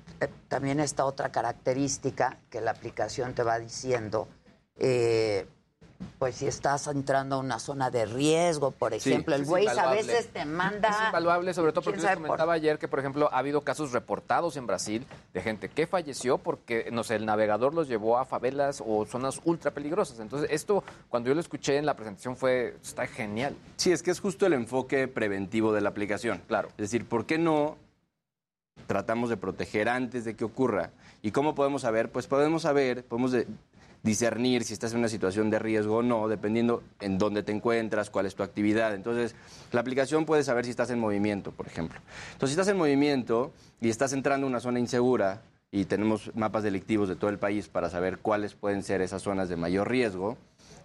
también 0.49 0.81
esta 0.81 1.05
otra 1.05 1.31
característica 1.31 2.39
que 2.51 2.61
la 2.61 2.73
aplicación 2.73 3.35
te 3.35 3.43
va 3.43 3.59
diciendo. 3.59 4.29
eh, 4.77 5.47
pues 6.19 6.37
si 6.37 6.47
estás 6.47 6.87
entrando 6.87 7.37
a 7.37 7.39
una 7.39 7.59
zona 7.59 7.91
de 7.91 8.05
riesgo, 8.07 8.71
por 8.71 8.93
Sí, 8.99 9.11
ejemplo, 9.11 9.35
el 9.35 9.45
Waze 9.45 9.79
a 9.81 9.91
veces 9.91 10.29
te 10.29 10.45
manda... 10.45 10.89
Es 10.89 10.97
invaluable, 11.07 11.53
sobre 11.55 11.73
todo 11.73 11.83
porque 11.83 11.99
¿Quién 11.99 12.03
les 12.03 12.11
sabe 12.11 12.17
por- 12.17 12.27
comentaba 12.29 12.53
ayer 12.55 12.79
que, 12.79 12.89
por 12.89 12.99
ejemplo, 12.99 13.29
ha 13.33 13.39
habido 13.39 13.61
casos 13.63 13.93
reportados 13.93 14.57
en 14.57 14.67
Brasil 14.67 15.07
de 15.33 15.41
gente 15.43 15.69
que 15.69 15.87
falleció 15.87 16.39
porque, 16.39 16.89
no 16.93 17.05
sé, 17.05 17.17
el 17.17 17.27
navegador 17.27 17.75
los 17.75 17.89
llevó 17.89 18.19
a 18.19 18.25
favelas 18.25 18.83
o 18.87 19.05
zonas 19.07 19.41
ultra 19.45 19.71
peligrosas. 19.71 20.21
Entonces, 20.21 20.49
esto, 20.53 20.85
cuando 21.09 21.29
yo 21.29 21.35
lo 21.35 21.41
escuché 21.41 21.77
en 21.77 21.87
la 21.87 21.95
presentación, 21.95 22.37
fue, 22.37 22.77
está 22.83 23.07
genial. 23.07 23.55
Sí, 23.77 23.93
es 23.93 24.03
que 24.03 24.11
es 24.11 24.21
justo 24.21 24.47
el 24.47 24.53
enfoque 24.55 25.09
preventivo 25.09 25.73
de 25.73 25.81
la 25.81 25.91
aplicación. 25.91 26.43
Claro. 26.49 26.69
Es 26.71 26.91
decir, 26.91 27.07
¿por 27.07 27.27
qué 27.27 27.39
no 27.39 27.77
tratamos 28.87 29.29
de 29.31 29.37
proteger 29.37 29.89
antes 29.89 30.25
de 30.25 30.35
que 30.35 30.45
ocurra? 30.45 30.91
¿Y 31.23 31.33
cómo 31.33 31.55
podemos 31.55 31.83
saber? 31.83 32.11
Pues 32.11 32.27
podemos 32.27 32.63
saber, 32.63 33.05
podemos 33.05 33.33
de- 33.33 33.47
discernir 34.03 34.65
si 34.65 34.73
estás 34.73 34.93
en 34.93 34.99
una 34.99 35.09
situación 35.09 35.51
de 35.51 35.59
riesgo 35.59 35.99
o 35.99 36.03
no, 36.03 36.29
dependiendo 36.29 36.83
en 37.01 37.19
dónde 37.19 37.43
te 37.43 37.53
encuentras, 37.53 38.11
cuál 38.11 38.27
es 38.27 38.35
tu 38.35 38.43
actividad. 38.43 38.95
Entonces, 38.95 39.35
la 39.73 39.81
aplicación 39.81 40.25
puede 40.25 40.43
saber 40.43 40.65
si 40.65 40.71
estás 40.71 40.91
en 40.91 40.99
movimiento, 40.99 41.53
por 41.53 41.67
ejemplo. 41.67 42.01
Entonces, 42.33 42.51
si 42.51 42.61
estás 42.61 42.69
en 42.69 42.79
movimiento 42.79 43.53
y 43.81 43.89
estás 43.89 44.13
entrando 44.13 44.47
a 44.47 44.51
una 44.51 44.61
zona 44.61 44.81
insegura, 44.81 45.43
y 45.73 45.85
tenemos 45.85 46.35
mapas 46.35 46.65
delictivos 46.65 47.09
de 47.09 47.17
todo 47.17 47.31
el 47.31 47.39
país 47.39 47.69
para 47.69 47.91
saber 47.91 48.19
cuáles 48.19 48.55
pueden 48.55 48.83
ser 48.83 49.03
esas 49.03 49.23
zonas 49.23 49.49
de 49.49 49.57
mayor 49.57 49.89
riesgo, 49.89 50.37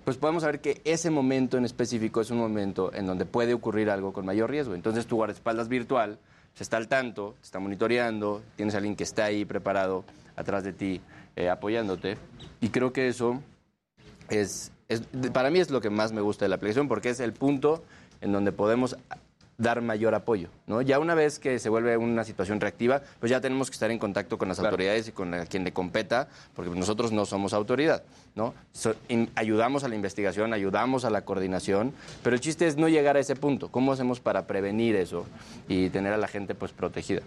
pues 0.04 0.18
podemos 0.18 0.44
saber 0.44 0.60
que 0.60 0.82
ese 0.86 1.10
momento 1.10 1.58
en 1.58 1.66
específico 1.66 2.22
es 2.22 2.30
un 2.30 2.38
momento 2.38 2.94
en 2.94 3.08
donde 3.08 3.26
puede 3.26 3.56
ocurrir 3.56 3.90
algo 3.90 4.14
con 4.14 4.26
mayor 4.26 4.52
riesgo. 4.52 4.76
Entonces 4.76 5.08
tu 5.08 5.16
guardaespaldas 5.16 5.68
virtual 5.68 6.20
se 6.54 6.62
está 6.62 6.78
al 6.78 6.88
tanto, 6.88 7.36
te 7.40 7.46
está 7.46 7.60
monitoreando, 7.60 8.44
tienes 8.56 8.76
a 8.76 8.78
alguien 8.78 8.96
que 8.96 9.04
está 9.04 9.26
ahí 9.26 9.44
preparado 9.44 10.06
atrás 10.36 10.64
de 10.64 10.74
ti, 10.74 11.02
eh, 11.36 11.50
apoyándote. 11.50 12.18
Y 12.62 12.70
creo 12.70 12.94
que 12.94 13.08
eso 13.08 13.42
es, 14.30 14.72
es- 14.88 15.04
para 15.34 15.50
mí 15.50 15.60
es 15.60 15.70
lo 15.70 15.82
que 15.82 15.90
más 15.90 16.12
me 16.12 16.22
gusta 16.22 16.46
de 16.46 16.50
la 16.50 16.56
aplicación 16.56 16.88
porque 16.88 17.10
es 17.10 17.20
el 17.20 17.34
punto 17.34 17.84
en 18.22 18.32
donde 18.32 18.52
podemos 18.52 18.96
dar 19.58 19.82
mayor 19.82 20.16
apoyo, 20.16 20.50
¿no? 20.68 20.82
Ya 20.82 21.00
una 21.00 21.16
vez 21.16 21.40
que 21.40 21.60
se 21.60 21.70
vuelve 21.70 21.96
una 21.96 22.26
situación 22.26 22.60
reactiva, 22.60 23.02
pues 23.22 23.30
ya 23.30 23.40
tenemos 23.40 23.70
que 23.70 23.76
estar 23.76 23.90
en 23.90 24.00
contacto 24.00 24.38
con 24.38 24.50
las 24.50 24.60
autoridades 24.60 25.08
y 25.08 25.12
con 25.14 25.34
a 25.34 25.46
quien 25.46 25.64
le 25.64 25.72
competa, 25.72 26.28
porque 26.54 26.72
nosotros 26.78 27.14
no 27.14 27.26
somos 27.26 27.54
autoridad, 27.54 28.04
¿no? 28.36 28.54
So- 28.74 28.96
in- 29.08 29.30
ayudamos 29.36 29.86
a 29.86 29.88
la 29.88 29.96
investigación, 29.96 30.52
ayudamos 30.52 31.06
a 31.06 31.10
la 31.10 31.24
coordinación, 31.24 31.94
pero 32.22 32.36
el 32.36 32.42
chiste 32.42 32.68
es 32.68 32.76
no 32.76 32.90
llegar 32.90 33.16
a 33.16 33.22
ese 33.22 33.38
punto. 33.38 33.70
¿Cómo 33.70 33.94
hacemos 33.94 34.20
para 34.20 34.46
prevenir 34.46 34.98
eso 34.98 35.26
y 35.70 35.90
tener 35.90 36.12
a 36.12 36.18
la 36.18 36.28
gente 36.28 36.54
pues 36.54 36.74
protegida? 36.74 37.22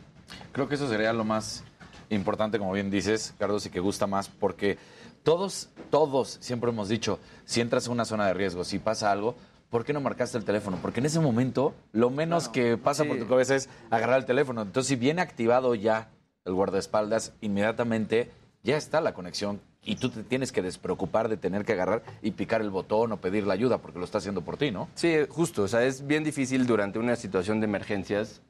Creo 0.52 0.68
que 0.68 0.74
eso 0.74 0.86
sería 0.86 1.14
lo 1.14 1.24
más 1.24 1.64
importante, 2.10 2.58
como 2.58 2.72
bien 2.72 2.90
dices, 2.90 3.34
Carlos, 3.38 3.66
y 3.66 3.70
que 3.70 3.80
gusta 3.80 4.06
más, 4.06 4.28
porque 4.28 4.78
todos, 5.22 5.68
todos 5.90 6.38
siempre 6.40 6.70
hemos 6.70 6.88
dicho, 6.88 7.18
si 7.44 7.60
entras 7.60 7.86
en 7.86 7.92
una 7.92 8.04
zona 8.04 8.26
de 8.26 8.34
riesgo, 8.34 8.64
si 8.64 8.78
pasa 8.78 9.12
algo, 9.12 9.36
¿por 9.70 9.84
qué 9.84 9.92
no 9.92 10.00
marcaste 10.00 10.38
el 10.38 10.44
teléfono? 10.44 10.78
Porque 10.80 11.00
en 11.00 11.06
ese 11.06 11.20
momento, 11.20 11.74
lo 11.92 12.10
menos 12.10 12.48
que 12.48 12.76
pasa 12.76 13.04
por 13.04 13.18
tu 13.18 13.28
cabeza 13.28 13.54
es 13.54 13.68
agarrar 13.90 14.18
el 14.18 14.24
teléfono. 14.24 14.62
Entonces, 14.62 14.88
si 14.88 14.96
viene 14.96 15.20
activado 15.20 15.74
ya 15.74 16.10
el 16.44 16.54
guardaespaldas, 16.54 17.32
inmediatamente 17.40 18.30
ya 18.62 18.76
está 18.76 19.00
la 19.00 19.14
conexión 19.14 19.60
y 19.82 19.96
tú 19.96 20.10
te 20.10 20.22
tienes 20.22 20.52
que 20.52 20.62
despreocupar 20.62 21.28
de 21.28 21.36
tener 21.36 21.64
que 21.64 21.72
agarrar 21.72 22.02
y 22.22 22.32
picar 22.32 22.60
el 22.60 22.70
botón 22.70 23.12
o 23.12 23.16
pedir 23.18 23.46
la 23.46 23.54
ayuda 23.54 23.78
porque 23.78 23.98
lo 23.98 24.04
está 24.04 24.18
haciendo 24.18 24.42
por 24.42 24.56
ti, 24.56 24.70
¿no? 24.70 24.88
Sí, 24.94 25.14
justo. 25.28 25.62
O 25.62 25.68
sea, 25.68 25.84
es 25.84 26.06
bien 26.06 26.24
difícil 26.24 26.66
durante 26.66 26.98
una 26.98 27.16
situación 27.16 27.60
de 27.60 27.66
emergencias 27.66 28.42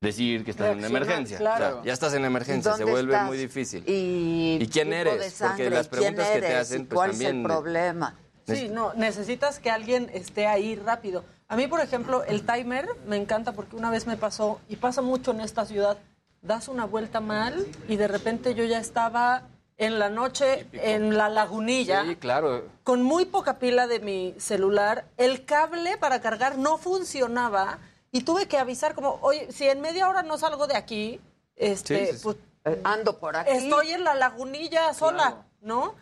decir 0.00 0.44
que 0.44 0.50
estás 0.50 0.76
en 0.76 0.84
emergencia. 0.84 1.38
claro. 1.38 1.66
O 1.66 1.72
sea, 1.74 1.84
ya 1.84 1.92
estás 1.92 2.14
en 2.14 2.24
emergencia, 2.24 2.72
se 2.72 2.78
¿Dónde 2.80 2.92
vuelve 2.92 3.12
estás? 3.14 3.26
muy 3.26 3.38
difícil. 3.38 3.82
Y, 3.86 4.66
quién 4.72 4.92
eres? 4.92 5.32
sangre, 5.32 5.64
Porque 5.64 5.70
las 5.70 5.88
¿quién 5.88 6.00
preguntas 6.00 6.28
que 6.30 6.40
te 6.40 6.54
hacen, 6.56 6.82
¿Y 6.82 6.84
pues 6.84 6.94
¿Cuál 6.96 7.10
también. 7.10 7.30
es 7.30 7.36
el 7.36 7.42
problema? 7.42 8.14
Sí, 8.46 8.68
no, 8.68 8.92
necesitas 8.94 9.58
que 9.58 9.70
alguien 9.70 10.08
esté 10.14 10.46
ahí 10.46 10.76
rápido. 10.76 11.24
A 11.48 11.56
mí, 11.56 11.66
por 11.66 11.80
ejemplo, 11.80 12.22
el 12.24 12.44
timer 12.44 12.86
me 13.06 13.16
encanta 13.16 13.52
porque 13.52 13.74
una 13.76 13.90
vez 13.90 14.06
me 14.06 14.16
pasó, 14.16 14.60
y 14.68 14.76
pasa 14.76 15.02
mucho 15.02 15.32
en 15.32 15.40
esta 15.40 15.64
ciudad, 15.64 15.98
das 16.42 16.68
una 16.68 16.84
vuelta 16.84 17.20
mal 17.20 17.66
y 17.88 17.96
de 17.96 18.06
repente 18.06 18.54
yo 18.54 18.64
ya 18.64 18.78
estaba 18.78 19.42
en 19.78 19.98
la 19.98 20.08
noche 20.10 20.66
en 20.72 21.16
la 21.16 21.28
lagunilla 21.28 22.04
Sí, 22.06 22.16
claro. 22.16 22.64
con 22.84 23.02
muy 23.02 23.24
poca 23.26 23.58
pila 23.58 23.86
de 23.86 23.98
mi 24.00 24.34
celular, 24.38 25.06
el 25.16 25.44
cable 25.44 25.96
para 25.98 26.20
cargar 26.20 26.56
no 26.56 26.78
funcionaba 26.78 27.78
y 28.16 28.22
tuve 28.22 28.46
que 28.46 28.56
avisar 28.58 28.94
como, 28.94 29.18
oye, 29.22 29.50
si 29.52 29.68
en 29.68 29.80
media 29.80 30.08
hora 30.08 30.22
no 30.22 30.38
salgo 30.38 30.66
de 30.66 30.76
aquí, 30.76 31.20
este, 31.54 32.06
Sí, 32.06 32.12
sí, 32.12 32.18
sí. 32.18 32.22
pues 32.22 32.36
ando 32.84 33.18
por 33.18 33.36
aquí. 33.36 33.50
Estoy 33.50 33.90
en 33.90 34.04
la 34.04 34.14
lagunilla 34.14 34.92
sola, 34.94 35.44
¿no? 35.60 35.94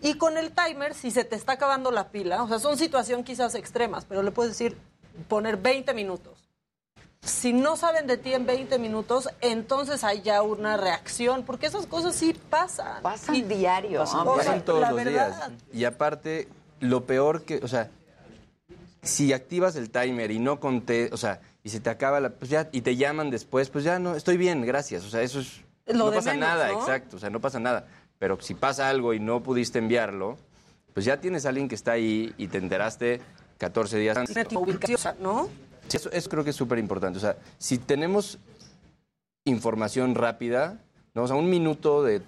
Y 0.00 0.14
con 0.14 0.36
el 0.36 0.52
timer, 0.52 0.94
si 0.94 1.10
se 1.10 1.24
te 1.24 1.36
está 1.36 1.52
acabando 1.52 1.90
la 1.90 2.08
pila, 2.10 2.42
o 2.42 2.48
sea, 2.48 2.58
son 2.58 2.76
situaciones 2.78 3.24
quizás 3.26 3.54
extremas, 3.54 4.04
pero 4.04 4.22
le 4.22 4.30
puedes 4.30 4.52
decir, 4.52 4.76
poner 5.28 5.56
20 5.56 5.92
minutos. 5.94 6.34
Si 7.22 7.52
no 7.52 7.76
saben 7.76 8.06
de 8.06 8.18
ti 8.18 8.32
en 8.34 8.46
20 8.46 8.78
minutos, 8.78 9.28
entonces 9.40 10.04
hay 10.04 10.22
ya 10.22 10.42
una 10.42 10.76
reacción, 10.76 11.42
porque 11.44 11.66
esas 11.66 11.86
cosas 11.86 12.14
sí 12.14 12.34
pasan. 12.50 13.02
Pasan 13.02 13.48
diario. 13.48 14.00
Pasan, 14.00 14.20
O 14.20 14.34
sea, 14.34 14.44
pasan 14.44 14.64
todos 14.64 14.80
la 14.82 14.90
los 14.92 15.04
verdad, 15.04 15.48
días. 15.48 15.62
Y 15.72 15.84
aparte, 15.84 16.48
lo 16.78 17.04
peor 17.06 17.42
que, 17.42 17.56
o 17.64 17.68
sea, 17.68 17.90
si 19.02 19.32
activas 19.32 19.76
el 19.76 19.90
timer 19.90 20.30
y 20.30 20.38
no 20.38 20.60
conté, 20.60 21.10
o 21.12 21.16
sea, 21.16 21.40
y 21.66 21.68
se 21.68 21.80
te 21.80 21.90
acaba 21.90 22.20
la, 22.20 22.30
pues 22.30 22.48
ya, 22.48 22.68
y 22.70 22.82
te 22.82 22.94
llaman 22.94 23.28
después, 23.28 23.70
pues 23.70 23.82
ya 23.82 23.98
no, 23.98 24.14
estoy 24.14 24.36
bien, 24.36 24.64
gracias. 24.64 25.04
O 25.04 25.10
sea, 25.10 25.22
eso 25.22 25.40
es, 25.40 25.62
Lo 25.86 25.94
no 26.04 26.10
de 26.12 26.18
pasa 26.18 26.30
menos, 26.34 26.48
nada, 26.48 26.68
¿no? 26.70 26.78
exacto, 26.78 27.16
o 27.16 27.18
sea, 27.18 27.28
no 27.28 27.40
pasa 27.40 27.58
nada. 27.58 27.88
Pero 28.20 28.40
si 28.40 28.54
pasa 28.54 28.88
algo 28.88 29.12
y 29.14 29.18
no 29.18 29.42
pudiste 29.42 29.80
enviarlo, 29.80 30.36
pues 30.94 31.04
ya 31.04 31.20
tienes 31.20 31.44
a 31.44 31.48
alguien 31.48 31.66
que 31.66 31.74
está 31.74 31.90
ahí 31.90 32.32
y 32.38 32.46
te 32.46 32.58
enteraste 32.58 33.20
14 33.58 33.98
días 33.98 34.16
antes. 34.16 34.36
¿no? 35.20 35.48
Sí, 35.88 35.96
Eso, 35.96 36.08
eso 36.12 36.30
creo 36.30 36.44
que 36.44 36.50
es 36.50 36.56
súper 36.56 36.78
importante. 36.78 37.18
O 37.18 37.20
sea, 37.20 37.36
si 37.58 37.78
tenemos 37.78 38.38
información 39.44 40.14
rápida, 40.14 40.78
¿no? 41.14 41.24
o 41.24 41.26
sea, 41.26 41.34
un 41.34 41.50
minuto 41.50 42.04
de 42.04 42.22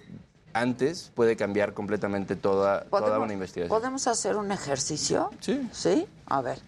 antes 0.53 1.13
puede 1.15 1.37
cambiar 1.37 1.75
completamente 1.75 2.35
toda, 2.35 2.81
toda 2.87 2.91
¿Podemos- 3.03 3.25
una 3.25 3.33
investigación. 3.35 3.69
¿Podemos 3.69 4.05
hacer 4.09 4.37
un 4.37 4.51
ejercicio? 4.51 5.31
Sí. 5.39 5.69
¿Sí? 5.71 6.07
A 6.27 6.43
ver. 6.43 6.59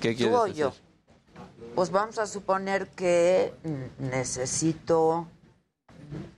¿Qué 0.00 0.10
¿Tú 0.12 0.16
quieres 0.18 0.34
o 0.36 0.42
hacer? 0.44 0.54
yo? 0.54 0.72
Pues 1.78 1.92
vamos 1.92 2.18
a 2.18 2.26
suponer 2.26 2.88
que 2.88 3.54
necesito 4.00 5.28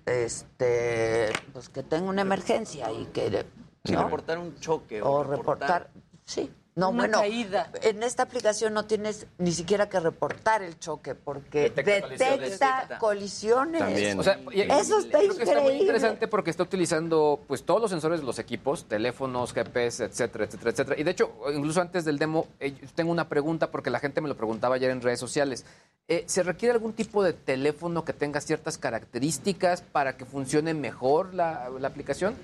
este 0.04 1.30
pues 1.54 1.70
que 1.70 1.82
tengo 1.82 2.10
una 2.10 2.20
emergencia 2.20 2.92
y 2.92 3.06
que 3.06 3.46
reportar 3.84 4.36
un 4.36 4.54
choque. 4.56 5.00
o 5.00 5.24
reportar 5.24 5.88
sí 6.26 6.52
no 6.80 6.88
Una 6.90 6.98
bueno 7.02 7.18
caída. 7.20 7.70
en 7.82 8.02
esta 8.02 8.22
aplicación 8.24 8.72
no 8.74 8.84
tienes 8.86 9.26
ni 9.38 9.52
siquiera 9.52 9.88
que 9.88 10.00
reportar 10.00 10.62
el 10.62 10.78
choque 10.78 11.14
porque 11.14 11.70
Detecta 11.70 12.08
detecta, 12.08 12.98
colisiones. 12.98 14.16
O 14.18 14.22
sea, 14.22 14.38
y- 14.52 14.62
eso 14.62 14.98
está 14.98 15.18
creo 15.18 15.36
que 15.36 15.42
está 15.42 15.54
muy 15.54 15.60
increíble 15.60 15.78
interesante 15.80 16.26
porque 16.28 16.50
está 16.50 16.62
utilizando 16.62 17.40
pues 17.46 17.64
todos 17.64 17.80
los 17.80 17.90
sensores 17.90 18.20
de 18.20 18.26
los 18.26 18.38
equipos, 18.38 18.84
teléfonos, 18.86 19.52
GPS, 19.52 20.04
etcétera, 20.04 20.44
etcétera, 20.46 20.70
etcétera. 20.70 21.00
Y 21.00 21.04
de 21.04 21.10
hecho, 21.10 21.32
incluso 21.54 21.80
antes 21.80 22.04
del 22.04 22.18
demo, 22.18 22.46
eh, 22.58 22.74
tengo 22.94 23.12
una 23.12 23.28
pregunta 23.28 23.70
porque 23.70 23.90
la 23.90 24.00
gente 24.00 24.20
me 24.20 24.28
lo 24.28 24.36
preguntaba 24.36 24.74
ayer 24.76 24.90
en 24.90 25.00
redes 25.00 25.20
sociales. 25.20 25.64
Eh, 26.08 26.24
¿Se 26.26 26.42
requiere 26.42 26.72
algún 26.72 26.92
tipo 26.94 27.22
de 27.22 27.32
teléfono 27.34 28.04
que 28.04 28.12
tenga 28.12 28.40
ciertas 28.40 28.78
características 28.78 29.82
para 29.82 30.16
que 30.16 30.24
funcione 30.24 30.74
mejor 30.74 31.34
la, 31.34 31.68
la 31.78 31.88
aplicación? 31.88 32.34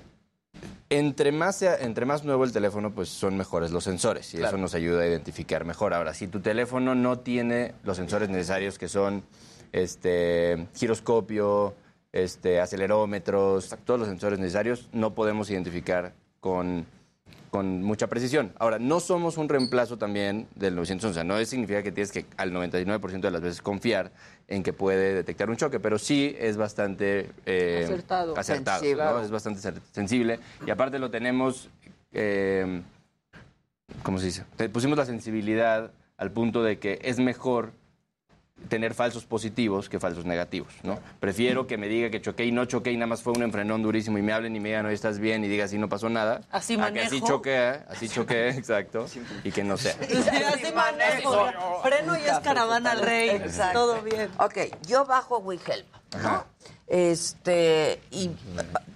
Entre 0.89 1.31
más, 1.31 1.57
sea- 1.57 1.75
entre 1.79 2.05
más 2.05 2.23
nuevo 2.23 2.43
el 2.45 2.51
teléfono, 2.53 2.91
pues 2.93 3.09
son 3.09 3.35
mejores 3.37 3.71
los 3.71 3.83
sensores 3.83 4.33
y 4.33 4.37
Claro. 4.37 4.49
eso 4.55 4.57
nos 4.61 4.73
ayuda 4.73 5.01
a 5.03 5.07
identificar 5.07 5.65
mejor. 5.65 5.93
Ahora, 5.93 6.13
si 6.13 6.27
tu 6.27 6.39
teléfono 6.39 6.95
no 6.95 7.19
tiene 7.19 7.73
los 7.83 7.97
sensores 7.97 8.29
necesarios 8.29 8.77
que 8.77 8.87
son 8.87 9.23
este, 9.73 10.67
giroscopio, 10.75 11.75
este, 12.13 12.61
acelerómetros, 12.61 13.75
todos 13.85 13.99
los 13.99 14.07
sensores 14.09 14.39
necesarios, 14.39 14.87
no 14.93 15.13
podemos 15.13 15.49
identificar 15.49 16.13
con, 16.39 16.85
con 17.49 17.81
mucha 17.81 18.07
precisión. 18.07 18.51
Ahora, 18.59 18.77
no 18.79 18.99
somos 18.99 19.37
un 19.37 19.49
reemplazo 19.49 19.97
también 19.97 20.47
del 20.55 20.75
911, 20.75 21.23
no 21.23 21.43
significa 21.45 21.81
que 21.81 21.91
tienes 21.91 22.11
que 22.11 22.25
al 22.37 22.51
99% 22.51 23.21
de 23.21 23.31
las 23.31 23.41
veces 23.41 23.61
confiar 23.61 24.11
en 24.47 24.63
que 24.63 24.73
puede 24.73 25.13
detectar 25.13 25.49
un 25.49 25.55
choque, 25.55 25.79
pero 25.79 25.97
sí 25.97 26.35
es 26.39 26.57
bastante 26.57 27.29
eh, 27.45 27.81
Acertado. 27.85 28.37
acertado, 28.37 28.79
Sensible. 28.79 29.03
¿no? 29.03 29.21
Es 29.21 29.31
bastante 29.31 29.61
sensible 29.91 30.39
y 30.65 30.69
aparte 30.69 30.99
lo 30.99 31.09
tenemos, 31.09 31.69
eh, 32.11 32.81
¿cómo 34.03 34.19
se 34.19 34.25
dice? 34.25 34.43
Pusimos 34.71 34.97
la 34.97 35.05
sensibilidad 35.05 35.91
al 36.17 36.31
punto 36.31 36.63
de 36.63 36.79
que 36.79 36.99
es 37.03 37.19
mejor 37.19 37.71
tener 38.69 38.93
falsos 38.93 39.25
positivos 39.25 39.87
que 39.87 39.99
falsos 39.99 40.25
negativos, 40.25 40.73
¿no? 40.83 40.99
Prefiero 41.19 41.67
que 41.67 41.77
me 41.77 41.87
diga 41.87 42.09
que 42.09 42.21
choqué 42.21 42.45
y 42.45 42.51
no 42.51 42.65
choqué 42.65 42.91
y 42.91 42.97
nada 42.97 43.07
más 43.07 43.21
fue 43.21 43.33
un 43.33 43.43
enfrenón 43.43 43.83
durísimo 43.83 44.17
y 44.17 44.21
me 44.21 44.33
hablen 44.33 44.55
y 44.55 44.59
me 44.59 44.69
digan, 44.69 44.83
no, 44.83 44.89
estás 44.89 45.19
bien 45.19 45.43
y 45.43 45.47
diga 45.47 45.65
así 45.65 45.77
no 45.77 45.87
pasó 45.89 46.09
nada. 46.09 46.41
Así 46.51 46.73
a 46.73 46.91
que 46.91 47.01
así 47.01 47.15
manejo. 47.15 47.27
choqué, 47.27 47.57
así 47.87 48.09
choqué, 48.09 48.49
exacto, 48.57 49.05
y 49.43 49.51
que 49.51 49.63
no 49.63 49.77
sea. 49.77 49.95
Así 50.01 50.73
manejo. 50.73 51.47
Freno 51.83 52.17
y 52.17 52.21
es 52.21 52.39
caravana 52.39 52.91
al 52.91 52.99
rey. 53.01 53.29
Exacto. 53.29 53.79
Todo 53.79 54.01
bien. 54.01 54.29
Ok, 54.39 54.57
yo 54.87 55.05
bajo 55.05 55.37
WeHelp, 55.39 55.87
¿no? 56.21 56.45
Este, 56.87 58.01
y 58.11 58.31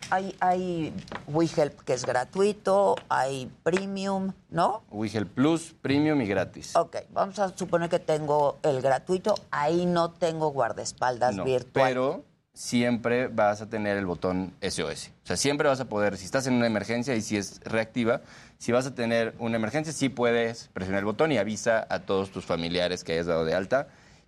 hay, 0.10 0.34
hay 0.40 0.94
WeHelp 1.28 1.82
que 1.82 1.94
es 1.94 2.06
gratuito, 2.06 2.96
hay 3.10 3.52
premium, 3.64 4.32
¿no? 4.50 4.84
WeHelp 4.90 5.30
Plus, 5.34 5.76
Premium 5.82 6.22
y 6.22 6.26
gratis. 6.26 6.76
Ok, 6.76 6.98
vamos 7.12 7.38
a 7.40 7.56
suponer 7.56 7.90
que 7.90 8.00
tengo 8.00 8.58
el 8.64 8.82
gratuito, 8.82 9.36
ahí 9.52 9.86
no 9.86 10.12
tengo 10.12 10.52
guardaespaldas 10.52 11.36
No, 11.36 11.44
virtual. 11.44 11.86
pero 11.86 12.26
siempre 12.54 13.28
vas 13.28 13.62
a 13.62 13.70
tener 13.70 13.98
el 13.98 14.06
botón 14.06 14.54
SOS. 14.62 15.12
O 15.24 15.28
sea, 15.28 15.36
siempre 15.38 15.68
vas 15.68 15.80
a 15.82 15.86
poder, 15.90 16.18
si 16.18 16.26
estás 16.26 16.48
en 16.48 16.54
una 16.54 16.68
emergencia 16.68 17.14
y 17.16 17.22
si 17.22 17.36
es 17.36 17.60
reactiva, 17.66 18.22
si 18.58 18.72
vas 18.72 18.86
a 18.86 18.96
tener 18.96 19.36
una 19.40 19.58
emergencia, 19.58 19.92
sí 19.92 20.08
puedes 20.10 20.70
presionar 20.74 21.00
el 21.00 21.06
botón 21.06 21.32
y 21.34 21.38
avisa 21.38 21.86
a 21.90 22.00
todos 22.00 22.32
tus 22.32 22.46
familiares 22.46 23.04
que 23.04 23.14
hayas 23.14 23.26
dado 23.26 23.44
de 23.44 23.54
alta. 23.54 23.88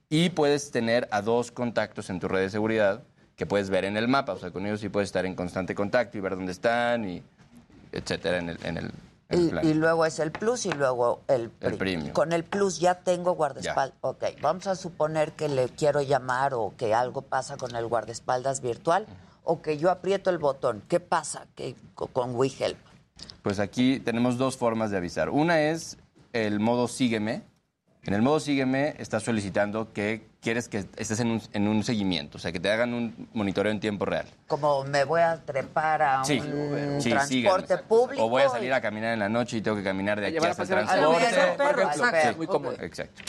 Y 0.10 0.30
puedes 0.30 0.70
tener 0.72 1.08
a 1.12 1.22
dos 1.22 1.52
contactos 1.52 2.10
en 2.10 2.20
tu 2.20 2.28
red 2.28 2.42
de 2.42 2.50
seguridad 2.50 3.04
que 3.36 3.46
puedes 3.46 3.70
ver 3.70 3.86
en 3.86 3.98
el 3.98 4.08
mapa. 4.08 4.34
O 4.34 4.40
sea, 4.40 4.52
con 4.52 4.66
ellos 4.66 4.80
sí 4.80 4.90
puedes 4.90 5.10
estar 5.10 5.26
en 5.26 5.36
constante 5.36 5.74
contacto 5.76 6.18
y 6.18 6.22
ver 6.22 6.36
dónde 6.36 6.52
están 6.52 7.08
y 7.10 7.24
etcétera 7.92 8.38
en 8.40 8.50
el, 8.50 8.60
en 8.66 8.78
el, 8.78 8.86
en 9.30 9.40
el 9.40 9.46
Y, 9.46 9.50
plan. 9.50 9.68
y 9.68 9.74
luego 9.74 10.06
es 10.06 10.20
el 10.20 10.32
plus 10.32 10.66
y 10.66 10.72
luego 10.72 11.22
el, 11.28 11.52
El. 11.62 12.12
Con 12.14 12.34
el 12.34 12.44
plus 12.44 12.80
ya 12.80 12.96
tengo 12.96 13.34
guardaespaldas. 13.34 13.98
Ok, 14.02 14.24
vamos 14.42 14.68
a 14.68 14.76
suponer 14.76 15.34
que 15.34 15.48
le 15.50 15.70
quiero 15.70 16.02
llamar 16.02 16.54
o 16.54 16.74
que 16.78 16.94
algo 16.94 17.22
pasa 17.22 17.58
con 17.58 17.76
el 17.76 17.88
guardaespaldas 17.88 18.62
virtual 18.62 19.06
o 19.44 19.62
que 19.62 19.78
yo 19.78 19.92
aprieto 19.92 20.30
el 20.30 20.38
botón. 20.38 20.84
¿Qué 20.88 21.00
pasa 21.00 21.46
que, 21.56 21.76
co- 21.96 22.08
con 22.08 22.36
WeHelp? 22.36 22.78
Pues 23.42 23.60
aquí 23.60 24.00
tenemos 24.00 24.38
dos 24.38 24.58
formas 24.58 24.90
de 24.92 24.98
avisar. 24.98 25.30
Una 25.30 25.62
es 25.62 25.98
el 26.34 26.60
modo 26.60 26.88
sígueme. 26.88 27.44
En 28.06 28.14
el 28.14 28.22
modo 28.22 28.40
sígueme 28.42 28.96
estás 29.00 29.24
solicitando 29.24 29.94
que 29.94 30.26
quieres 30.42 30.68
que 30.68 30.80
estés 30.98 31.20
en 31.22 31.32
un, 31.32 31.42
en 31.54 31.68
un 31.70 31.84
seguimiento, 31.86 32.38
o 32.38 32.40
sea, 32.42 32.52
que 32.52 32.60
te 32.60 32.70
hagan 32.70 32.94
un 32.94 33.30
monitoreo 33.34 33.72
en 33.72 33.80
tiempo 33.80 34.04
real. 34.04 34.26
Como 34.48 34.84
me 34.84 35.06
voy 35.06 35.22
a 35.22 35.38
trepar 35.44 36.02
a 36.02 36.24
Sí, 36.26 36.40
un 36.40 37.00
sí, 37.02 37.10
transporte 37.12 37.78
público. 37.78 38.26
O 38.26 38.30
voy 38.30 38.42
a 38.42 38.50
salir 38.50 38.74
a 38.74 38.82
caminar 38.82 39.14
en 39.14 39.20
la 39.20 39.30
noche 39.30 39.58
y 39.58 39.62
tengo 39.62 39.78
que 39.78 39.84
caminar 39.84 40.20
de 40.20 40.26
aquí 40.28 40.34
llevar 40.34 40.50
a 40.50 40.52
hasta 40.52 40.64
el 40.64 40.70
pasear 40.70 40.80
al 40.80 41.00
transporte. 41.00 41.58
perro, 41.58 41.74
por 41.74 41.82
ejemplo, 41.94 42.08
Exacto. 42.10 42.38
muy 42.38 42.48
cómodo. 42.48 42.76
Exacto. 42.82 43.22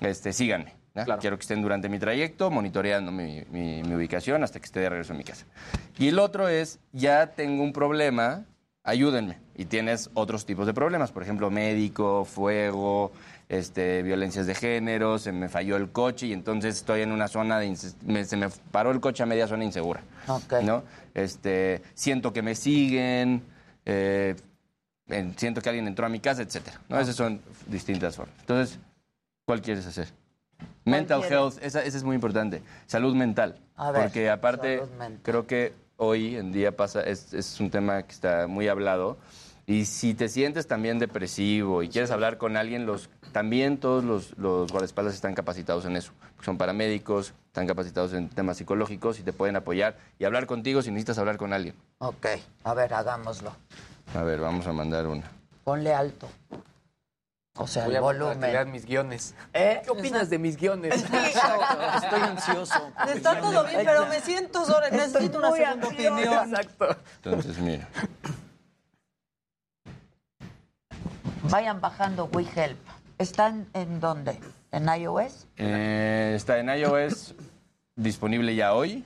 Este, 0.00 0.32
síganme. 0.34 0.74
¿no? 0.94 1.18
Quiero 1.18 1.36
que 1.38 1.42
estén 1.42 1.62
durante 1.62 1.88
mi 1.88 1.98
trayecto, 1.98 2.50
monitoreando 2.50 3.10
mi, 3.12 3.42
mi- 3.50 3.82
mi 3.82 3.94
ubicación 3.94 4.42
hasta 4.42 4.58
que 4.58 4.66
esté 4.66 4.80
de 4.80 4.88
regreso 4.90 5.12
a 5.12 5.16
mi 5.16 5.24
casa. 5.24 5.46
Y 5.96 6.08
el 6.08 6.18
otro 6.18 6.48
es, 6.48 6.80
ya 6.92 7.28
tengo 7.28 7.62
un 7.62 7.72
problema, 7.72 8.44
ayúdenme. 8.82 9.38
Y 9.54 9.64
tienes 9.66 10.10
otros 10.14 10.44
tipos 10.44 10.66
de 10.66 10.74
problemas, 10.74 11.12
por 11.12 11.22
ejemplo, 11.22 11.50
médico, 11.50 12.24
fuego, 12.24 13.12
este, 13.48 14.02
violencias 14.02 14.46
de 14.46 14.54
género, 14.54 15.18
se 15.18 15.32
me 15.32 15.48
falló 15.48 15.76
el 15.76 15.90
coche 15.90 16.26
y 16.26 16.32
entonces 16.32 16.76
estoy 16.76 17.02
en 17.02 17.12
una 17.12 17.28
zona 17.28 17.58
de... 17.58 17.74
me- 18.04 18.24
se 18.24 18.36
me 18.36 18.48
paró 18.70 18.90
el 18.90 19.00
coche 19.00 19.22
a 19.22 19.26
media 19.26 19.46
zona 19.48 19.64
insegura. 19.64 20.02
Ok. 20.26 20.54
¿no? 20.62 20.82
Este, 21.14 21.82
siento 21.94 22.32
que 22.32 22.42
me 22.42 22.54
siguen, 22.54 23.42
eh, 23.86 24.36
en- 25.08 25.36
siento 25.38 25.60
que 25.62 25.68
alguien 25.70 25.86
entró 25.88 26.04
a 26.04 26.08
mi 26.08 26.20
casa, 26.20 26.42
etcétera. 26.42 26.80
¿no? 26.88 27.00
Esas 27.00 27.16
son 27.16 27.40
distintas 27.66 28.16
formas. 28.16 28.34
Entonces, 28.40 28.78
¿cuál 29.46 29.62
quieres 29.62 29.86
hacer? 29.86 30.08
Mental 30.84 31.20
quieres? 31.20 31.38
health, 31.38 31.58
esa, 31.62 31.82
esa 31.82 31.96
es 31.96 32.04
muy 32.04 32.14
importante. 32.14 32.62
Salud 32.86 33.14
mental. 33.14 33.56
A 33.76 33.90
ver, 33.92 34.02
porque 34.02 34.28
aparte, 34.28 34.82
creo 35.22 35.46
que 35.46 35.72
hoy 35.96 36.36
en 36.36 36.52
día 36.52 36.76
pasa, 36.76 37.00
es, 37.02 37.32
es 37.32 37.58
un 37.60 37.70
tema 37.70 38.02
que 38.02 38.12
está 38.12 38.46
muy 38.46 38.68
hablado. 38.68 39.16
Y 39.68 39.84
si 39.84 40.14
te 40.14 40.30
sientes 40.30 40.66
también 40.66 40.98
depresivo 40.98 41.82
y 41.82 41.90
quieres 41.90 42.10
hablar 42.10 42.38
con 42.38 42.56
alguien, 42.56 42.86
los, 42.86 43.10
también 43.32 43.76
todos 43.76 44.02
los, 44.02 44.32
los 44.38 44.72
guardaespaldas 44.72 45.12
están 45.14 45.34
capacitados 45.34 45.84
en 45.84 45.94
eso. 45.94 46.12
Son 46.40 46.56
paramédicos, 46.56 47.34
están 47.48 47.66
capacitados 47.66 48.14
en 48.14 48.30
temas 48.30 48.56
psicológicos 48.56 49.20
y 49.20 49.24
te 49.24 49.34
pueden 49.34 49.56
apoyar 49.56 49.98
y 50.18 50.24
hablar 50.24 50.46
contigo 50.46 50.80
si 50.80 50.90
necesitas 50.90 51.18
hablar 51.18 51.36
con 51.36 51.52
alguien. 51.52 51.74
Ok, 51.98 52.26
a 52.64 52.72
ver, 52.72 52.94
hagámoslo. 52.94 53.54
A 54.14 54.22
ver, 54.22 54.40
vamos 54.40 54.66
a 54.66 54.72
mandar 54.72 55.06
una. 55.06 55.30
Ponle 55.64 55.92
alto. 55.92 56.26
O 57.58 57.66
sea, 57.66 57.84
Voy 57.84 57.92
el 57.92 57.98
a 57.98 58.00
volumen. 58.00 58.40
vean 58.40 58.72
mis 58.72 58.86
guiones. 58.86 59.34
¿Eh? 59.52 59.82
¿Qué 59.84 59.90
opinas 59.90 60.30
de 60.30 60.38
mis 60.38 60.56
guiones? 60.56 60.94
Estoy 60.94 62.20
ansioso. 62.22 62.90
Está 63.14 63.38
todo 63.38 63.64
bien, 63.66 63.82
pero 63.84 64.06
me 64.06 64.20
siento 64.22 64.64
sola. 64.64 64.88
Necesito 64.88 65.36
una 65.38 65.50
muy 65.50 65.58
segunda 65.58 65.88
ansiosa. 65.88 66.12
opinión. 66.14 66.48
Exacto. 66.54 66.96
Entonces, 67.22 67.58
mira. 67.58 67.86
Vayan 71.50 71.80
bajando 71.80 72.26
WeHelp. 72.26 72.78
¿Están 73.18 73.66
en 73.72 74.00
dónde? 74.00 74.38
¿En 74.70 74.86
iOS? 74.88 75.46
Eh, 75.56 76.34
está 76.36 76.58
en 76.58 76.68
iOS 76.68 77.34
disponible 77.96 78.54
ya 78.54 78.74
hoy 78.74 79.04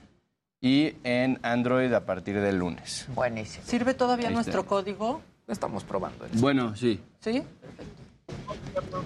y 0.61 0.93
en 1.03 1.39
Android 1.41 1.91
a 1.93 2.05
partir 2.05 2.39
del 2.39 2.59
lunes. 2.59 3.07
Buenísimo. 3.15 3.65
¿Sirve 3.65 3.93
todavía 3.93 4.27
Ahí 4.27 4.33
nuestro 4.33 4.59
está. 4.61 4.69
código? 4.69 5.21
Estamos 5.47 5.83
probando. 5.83 6.25
Bueno, 6.33 6.75
sí. 6.75 7.01
¿Sí? 7.21 7.43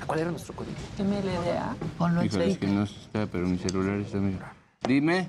¿Cuál 0.05 0.19
era 0.19 0.31
nuestro 0.31 0.55
código? 0.55 0.75
Dime 0.97 1.23
la 1.23 1.33
idea. 1.33 1.75
Ponlo 1.97 2.21
en 2.21 2.27
Híjole, 2.27 2.51
es 2.51 2.57
que 2.57 2.67
no 2.67 2.83
está, 2.83 3.27
pero 3.27 3.47
mi 3.47 3.57
celular 3.57 3.99
está 3.99 4.17
medio... 4.17 4.39
Dime. 4.81 5.27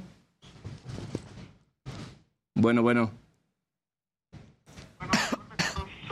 Bueno, 2.54 2.82
bueno. 2.82 3.11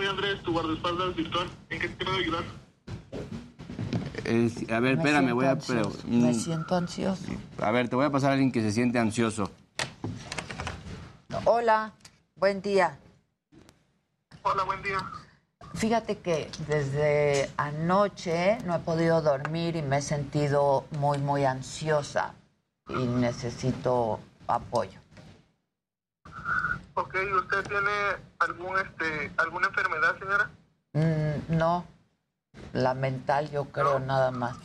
Soy 0.07 0.15
Andrés, 0.15 0.41
tu 0.45 0.53
guardaespaldas 0.53 1.17
virtual. 1.17 1.49
¿En 1.69 1.81
qué 1.81 1.89
te 1.89 2.05
puedo 2.05 2.17
ayudar? 2.19 2.45
Es- 4.25 4.71
a 4.71 4.79
ver, 4.79 4.97
Me 4.97 5.03
espérame, 5.03 5.33
voy 5.35 5.47
a... 5.47 5.51
ansioso, 5.51 5.99
pero, 5.99 6.09
Me 6.09 6.31
mm, 6.31 6.35
siento 6.35 6.77
ansioso. 6.77 7.25
a 7.61 7.71
ver, 7.73 7.89
te 7.89 7.97
voy 7.97 8.05
a 8.05 8.11
pasar 8.11 8.31
a 8.31 8.33
alguien 8.35 8.53
que 8.53 8.61
se 8.63 8.71
siente 8.71 9.01
ansioso. 9.01 9.51
Hola, 11.45 11.93
buen 12.37 12.63
día. 12.63 12.97
Hola, 14.43 14.63
buen 14.63 14.81
día. 14.85 14.99
Fíjate 15.75 16.19
que 16.19 16.53
desde 16.69 17.51
anoche 17.57 18.59
no 18.65 18.77
he 18.77 18.79
podido 18.79 19.23
dormir 19.23 19.75
y 19.75 19.83
me 19.83 19.99
he 19.99 20.03
sentido 20.03 20.85
muy, 21.01 21.19
muy 21.19 21.45
ansiosa 21.45 22.33
y 22.89 23.07
necesito 23.07 24.21
apoyo. 24.47 25.01
Ok, 26.95 27.15
¿usted 27.37 27.63
tiene 27.69 27.91
algún, 28.39 28.79
este, 28.79 29.33
alguna 29.37 29.69
enfermedad, 29.69 30.19
señora? 30.19 30.51
Mm, 30.95 31.57
no, 31.57 31.85
la 32.73 32.95
mental 32.95 33.51
yo 33.51 33.67
creo 33.67 33.99
nada 33.99 34.31
más. 34.31 34.57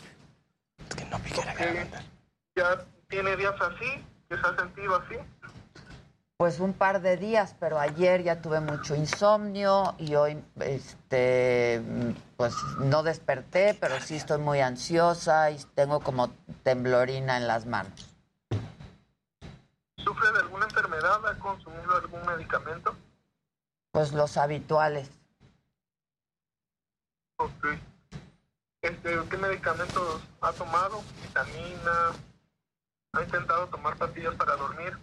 ¿Ya 2.55 2.85
tiene 3.09 3.35
días 3.35 3.55
así? 3.59 4.05
¿Que 4.29 4.37
se 4.37 4.47
ha 4.47 4.55
sentido 4.55 4.95
así? 4.95 5.15
Pues 6.37 6.59
un 6.59 6.73
par 6.73 7.01
de 7.01 7.17
días, 7.17 7.55
pero 7.59 7.79
ayer 7.79 8.23
ya 8.23 8.41
tuve 8.41 8.61
mucho 8.61 8.95
insomnio 8.95 9.93
y 9.99 10.15
hoy, 10.15 10.43
este, 10.59 11.83
pues 12.35 12.55
no 12.79 13.03
desperté, 13.03 13.77
pero 13.79 13.99
sí 13.99 14.15
estoy 14.15 14.39
muy 14.39 14.59
ansiosa 14.59 15.51
y 15.51 15.59
tengo 15.75 15.99
como 15.99 16.29
temblorina 16.63 17.37
en 17.37 17.45
las 17.45 17.65
manos. 17.65 18.10
¿Sufre 20.11 20.33
de 20.33 20.39
alguna 20.39 20.65
enfermedad? 20.65 21.25
¿Ha 21.25 21.39
consumido 21.39 21.95
algún 21.95 22.25
medicamento? 22.25 22.93
Pues 23.91 24.11
los 24.11 24.35
habituales. 24.35 25.09
Ok. 27.37 27.65
Este, 28.81 29.21
¿Qué 29.29 29.37
medicamentos 29.37 30.21
ha 30.41 30.51
tomado? 30.51 31.01
¿Vitamina? 31.21 32.11
¿Ha 33.13 33.23
intentado 33.23 33.67
tomar 33.67 33.95
pastillas 33.95 34.35
para 34.35 34.57
dormir? 34.57 34.97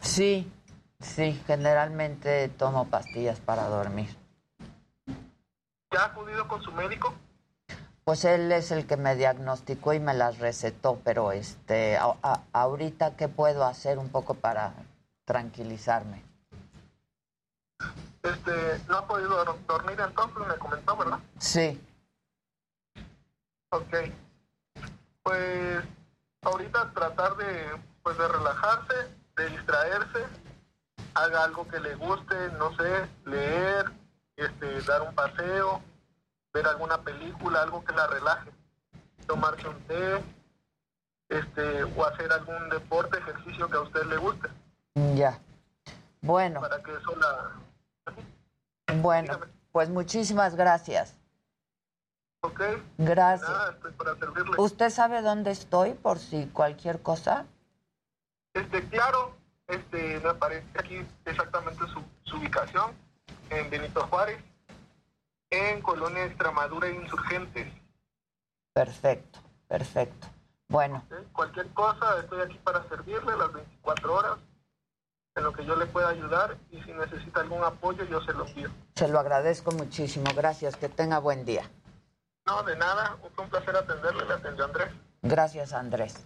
Sí, 0.00 0.52
sí, 0.98 1.40
generalmente 1.46 2.48
tomo 2.48 2.88
pastillas 2.88 3.38
para 3.38 3.68
dormir. 3.68 4.08
¿Ya 5.92 6.02
ha 6.02 6.06
acudido 6.06 6.48
con 6.48 6.60
su 6.64 6.72
médico? 6.72 7.14
Pues 8.04 8.24
él 8.24 8.50
es 8.50 8.72
el 8.72 8.86
que 8.86 8.96
me 8.96 9.14
diagnosticó 9.14 9.92
y 9.92 10.00
me 10.00 10.12
las 10.14 10.38
recetó, 10.38 11.00
pero 11.04 11.30
este, 11.32 11.96
a- 11.96 12.16
a- 12.22 12.42
ahorita 12.52 13.16
qué 13.16 13.28
puedo 13.28 13.64
hacer 13.64 13.98
un 13.98 14.08
poco 14.08 14.34
para 14.34 14.74
tranquilizarme. 15.24 16.22
Este, 18.24 18.80
¿no 18.88 18.98
ha 18.98 19.06
podido 19.06 19.44
dor- 19.44 19.66
dormir 19.66 20.00
entonces? 20.00 20.46
Me 20.48 20.54
comentó, 20.56 20.96
¿verdad? 20.96 21.18
Sí, 21.38 21.80
Ok. 23.74 23.94
Pues 25.22 25.82
ahorita 26.42 26.90
tratar 26.92 27.36
de, 27.36 27.70
pues, 28.02 28.18
de 28.18 28.28
relajarse, 28.28 28.94
de 29.36 29.48
distraerse, 29.48 30.24
haga 31.14 31.44
algo 31.44 31.66
que 31.68 31.80
le 31.80 31.94
guste, 31.94 32.34
no 32.58 32.76
sé, 32.76 33.08
leer, 33.24 33.90
este, 34.36 34.82
dar 34.82 35.02
un 35.02 35.14
paseo, 35.14 35.80
ver 36.52 36.66
alguna 36.66 36.98
película, 37.02 37.62
algo 37.62 37.84
que 37.84 37.92
la 37.92 38.06
relaje, 38.06 38.50
tomarse 39.26 39.68
un 39.68 39.80
té, 39.86 40.22
este, 41.28 41.84
o 41.84 42.04
hacer 42.04 42.32
algún 42.32 42.68
deporte, 42.68 43.18
ejercicio 43.18 43.68
que 43.68 43.76
a 43.76 43.80
usted 43.80 44.04
le 44.04 44.16
guste. 44.18 44.48
Ya. 45.14 45.38
Bueno, 46.20 46.60
Para 46.60 46.82
que 46.82 46.92
eso 46.92 47.16
la... 47.16 48.94
bueno, 48.96 49.40
pues 49.72 49.88
muchísimas 49.88 50.54
gracias. 50.54 51.16
Ok. 52.42 52.60
Gracias. 52.98 53.48
Nada, 53.48 53.72
estoy 53.72 53.92
para 53.92 54.16
servirle. 54.16 54.52
¿Usted 54.58 54.90
sabe 54.90 55.22
dónde 55.22 55.52
estoy 55.52 55.94
por 55.94 56.18
si 56.18 56.46
cualquier 56.48 57.00
cosa? 57.00 57.46
Este, 58.52 58.86
claro, 58.88 59.34
este, 59.68 60.20
me 60.20 60.28
aparece 60.28 60.66
aquí 60.78 61.06
exactamente 61.24 61.86
su, 61.86 62.02
su 62.24 62.36
ubicación, 62.36 62.92
en 63.50 63.70
Benito 63.70 64.06
Juárez, 64.08 64.42
en 65.52 65.82
Colonia 65.82 66.24
Extremadura 66.24 66.88
e 66.88 66.94
Insurgentes. 66.94 67.72
Perfecto, 68.72 69.38
perfecto. 69.68 70.26
Bueno. 70.68 71.04
Cualquier 71.32 71.68
cosa, 71.74 72.18
estoy 72.20 72.40
aquí 72.40 72.58
para 72.64 72.88
servirle 72.88 73.36
las 73.36 73.52
24 73.52 74.14
horas, 74.14 74.38
en 75.36 75.44
lo 75.44 75.52
que 75.52 75.64
yo 75.64 75.76
le 75.76 75.86
pueda 75.86 76.08
ayudar, 76.08 76.56
y 76.70 76.82
si 76.82 76.92
necesita 76.92 77.40
algún 77.40 77.62
apoyo, 77.62 78.04
yo 78.04 78.20
se 78.22 78.32
lo 78.32 78.46
envío. 78.46 78.70
se 78.94 79.08
lo 79.08 79.18
agradezco 79.18 79.72
muchísimo. 79.72 80.26
Gracias, 80.34 80.76
que 80.76 80.88
tenga 80.88 81.18
buen 81.18 81.44
día. 81.44 81.70
No, 82.46 82.62
de 82.62 82.76
nada, 82.76 83.16
fue 83.34 83.44
un 83.44 83.50
placer 83.50 83.76
atenderle, 83.76 84.24
le 84.24 84.34
atendió 84.34 84.64
Andrés. 84.64 84.88
Gracias, 85.22 85.72
Andrés. 85.72 86.24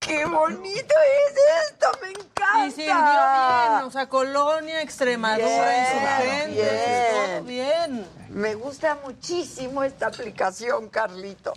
¡Qué 0.00 0.24
bonito 0.24 0.94
es 0.94 1.70
esto! 1.70 1.88
¡Me 2.02 2.10
encanta! 2.10 2.66
Y 2.66 2.70
sirvió 2.70 2.94
bien, 2.94 3.84
o 3.84 3.90
sea, 3.90 4.08
Colonia, 4.08 4.82
Extremadura, 4.82 5.46
Bien, 5.46 6.50
Insurgentes, 6.50 7.10
todo 7.10 7.44
bien. 7.44 7.75
Bien. 7.88 8.06
Me 8.30 8.54
gusta 8.54 8.98
muchísimo 9.04 9.82
esta 9.84 10.08
aplicación, 10.08 10.88
Carlitos. 10.88 11.54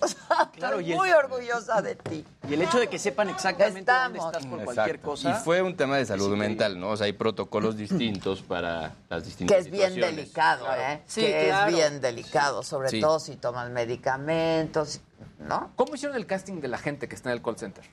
Claro, 0.55 0.79
Estoy 0.79 0.89
y 0.89 0.91
el- 0.91 0.97
muy 0.97 1.09
orgullosa 1.11 1.81
de 1.81 1.95
ti. 1.95 2.25
Y 2.47 2.53
el 2.53 2.61
hecho 2.61 2.79
de 2.79 2.87
que 2.87 2.97
sepan 2.99 3.29
exactamente 3.29 3.91
dónde 3.91 4.17
Estamos. 4.19 4.33
estás 4.35 4.45
por 4.45 4.63
cualquier 4.65 4.99
cosa. 4.99 5.31
Y 5.31 5.33
fue 5.43 5.61
un 5.61 5.75
tema 5.75 5.97
de 5.97 6.05
salud 6.05 6.35
mental, 6.37 6.79
¿no? 6.79 6.89
O 6.91 6.97
sea, 6.97 7.05
hay 7.05 7.13
protocolos 7.13 7.77
distintos 7.77 8.41
para 8.41 8.93
las 9.09 9.25
distintas 9.25 9.55
Que 9.55 9.61
es 9.61 9.71
bien 9.71 9.95
delicado, 9.95 10.65
¿eh? 10.75 11.01
Sí, 11.07 11.21
que 11.21 11.45
claro. 11.47 11.69
es 11.69 11.75
bien 11.75 12.01
delicado, 12.01 12.63
sobre 12.63 12.89
Sí. 12.89 13.01
todo 13.01 13.19
si 13.19 13.35
tomas 13.35 13.69
medicamentos, 13.69 15.01
¿no? 15.39 15.71
¿Cómo 15.75 15.95
hicieron 15.95 16.17
el 16.17 16.25
casting 16.25 16.61
de 16.61 16.67
la 16.67 16.77
gente 16.77 17.07
que 17.07 17.15
está 17.15 17.29
en 17.29 17.37
el 17.37 17.41
call 17.41 17.57
center? 17.57 17.83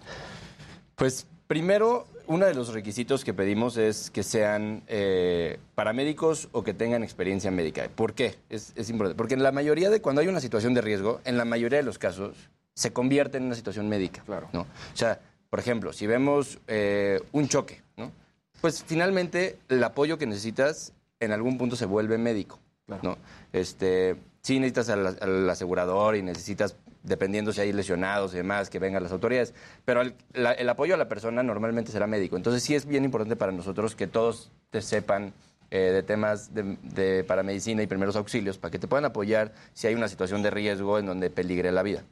Pues 0.94 1.26
primero, 1.47 2.06
uno 2.27 2.47
de 2.47 2.55
los 2.55 2.73
requisitos 2.73 3.24
que 3.24 3.35
pedimos 3.35 3.77
es 3.77 4.10
que 4.10 4.23
sean 4.23 4.82
eh, 4.86 5.59
paramédicos 5.74 6.48
o 6.52 6.62
que 6.62 6.74
tengan 6.74 7.02
experiencia 7.02 7.51
médica. 7.51 7.89
¿Por 7.94 8.14
qué? 8.14 8.36
Es, 8.51 8.73
es 8.77 8.90
importante. 8.90 9.16
Porque 9.16 9.35
en 9.35 9.43
la 9.43 9.52
mayoría 9.52 9.90
de, 9.90 10.01
cuando 10.01 10.20
hay 10.20 10.28
una 10.28 10.40
situación 10.40 10.74
de 10.74 10.81
riesgo, 10.81 11.20
en 11.24 11.36
la 11.36 11.44
mayoría 11.44 11.78
de 11.78 11.85
los 11.85 11.98
casos, 11.98 12.36
se 12.74 12.93
convierte 12.93 13.39
en 13.39 13.44
una 13.44 13.55
situación 13.55 13.89
médica. 13.89 14.23
Claro. 14.24 14.48
¿no? 14.52 14.62
O 14.62 14.97
sea, 14.97 15.20
por 15.51 15.60
ejemplo, 15.60 15.93
si 15.93 16.06
vemos 16.06 16.59
eh, 16.66 17.20
un 17.32 17.48
choque, 17.48 17.82
¿no? 17.97 18.12
Pues 18.60 18.82
finalmente 18.85 19.59
el 19.68 19.82
apoyo 19.85 20.18
que 20.18 20.27
necesitas 20.27 20.93
en 21.20 21.32
algún 21.32 21.59
punto 21.59 21.77
se 21.77 21.86
vuelve 21.86 22.18
médico. 22.18 22.59
¿no? 23.02 23.18
Este, 23.52 24.16
sí 24.43 24.60
necesitas 24.60 24.90
al, 24.90 25.18
al 25.20 25.51
asegurador 25.51 26.16
y 26.16 26.23
necesitas, 26.23 26.77
dependiendo 27.06 27.52
si 27.52 27.60
hay 27.62 27.72
lesionados 27.72 28.34
y 28.34 28.36
demás, 28.36 28.68
que 28.68 28.78
vengan 28.78 29.02
las 29.02 29.12
autoridades, 29.12 29.54
pero 29.84 30.02
el, 30.02 30.68
apoyo 30.68 30.94
a 30.94 30.98
la 30.98 31.08
persona 31.08 31.42
normalmente 31.42 31.90
será 31.92 32.06
médico. 32.06 32.36
Entonces 32.36 32.62
sí 32.62 32.74
es 32.74 32.84
bien 32.86 33.04
importante 33.04 33.36
para 33.36 33.52
nosotros 33.52 33.94
que 33.96 34.06
todos 34.06 34.50
te 34.70 34.82
sepan 34.82 35.32
eh, 35.70 35.78
de 35.78 36.02
temas 36.02 36.52
de, 36.54 36.76
de 36.82 37.24
paramedicina 37.24 37.82
y 37.82 37.86
primeros 37.86 38.16
auxilios 38.16 38.58
para 38.58 38.70
que 38.70 38.78
te 38.78 38.86
puedan 38.86 39.04
apoyar 39.04 39.52
si 39.72 39.86
hay 39.86 39.94
una 39.94 40.08
situación 40.08 40.42
de 40.42 40.50
riesgo 40.50 40.98
en 40.98 41.06
donde 41.06 41.30
peligre 41.30 41.72
la 41.72 41.82
vida. 41.82 42.02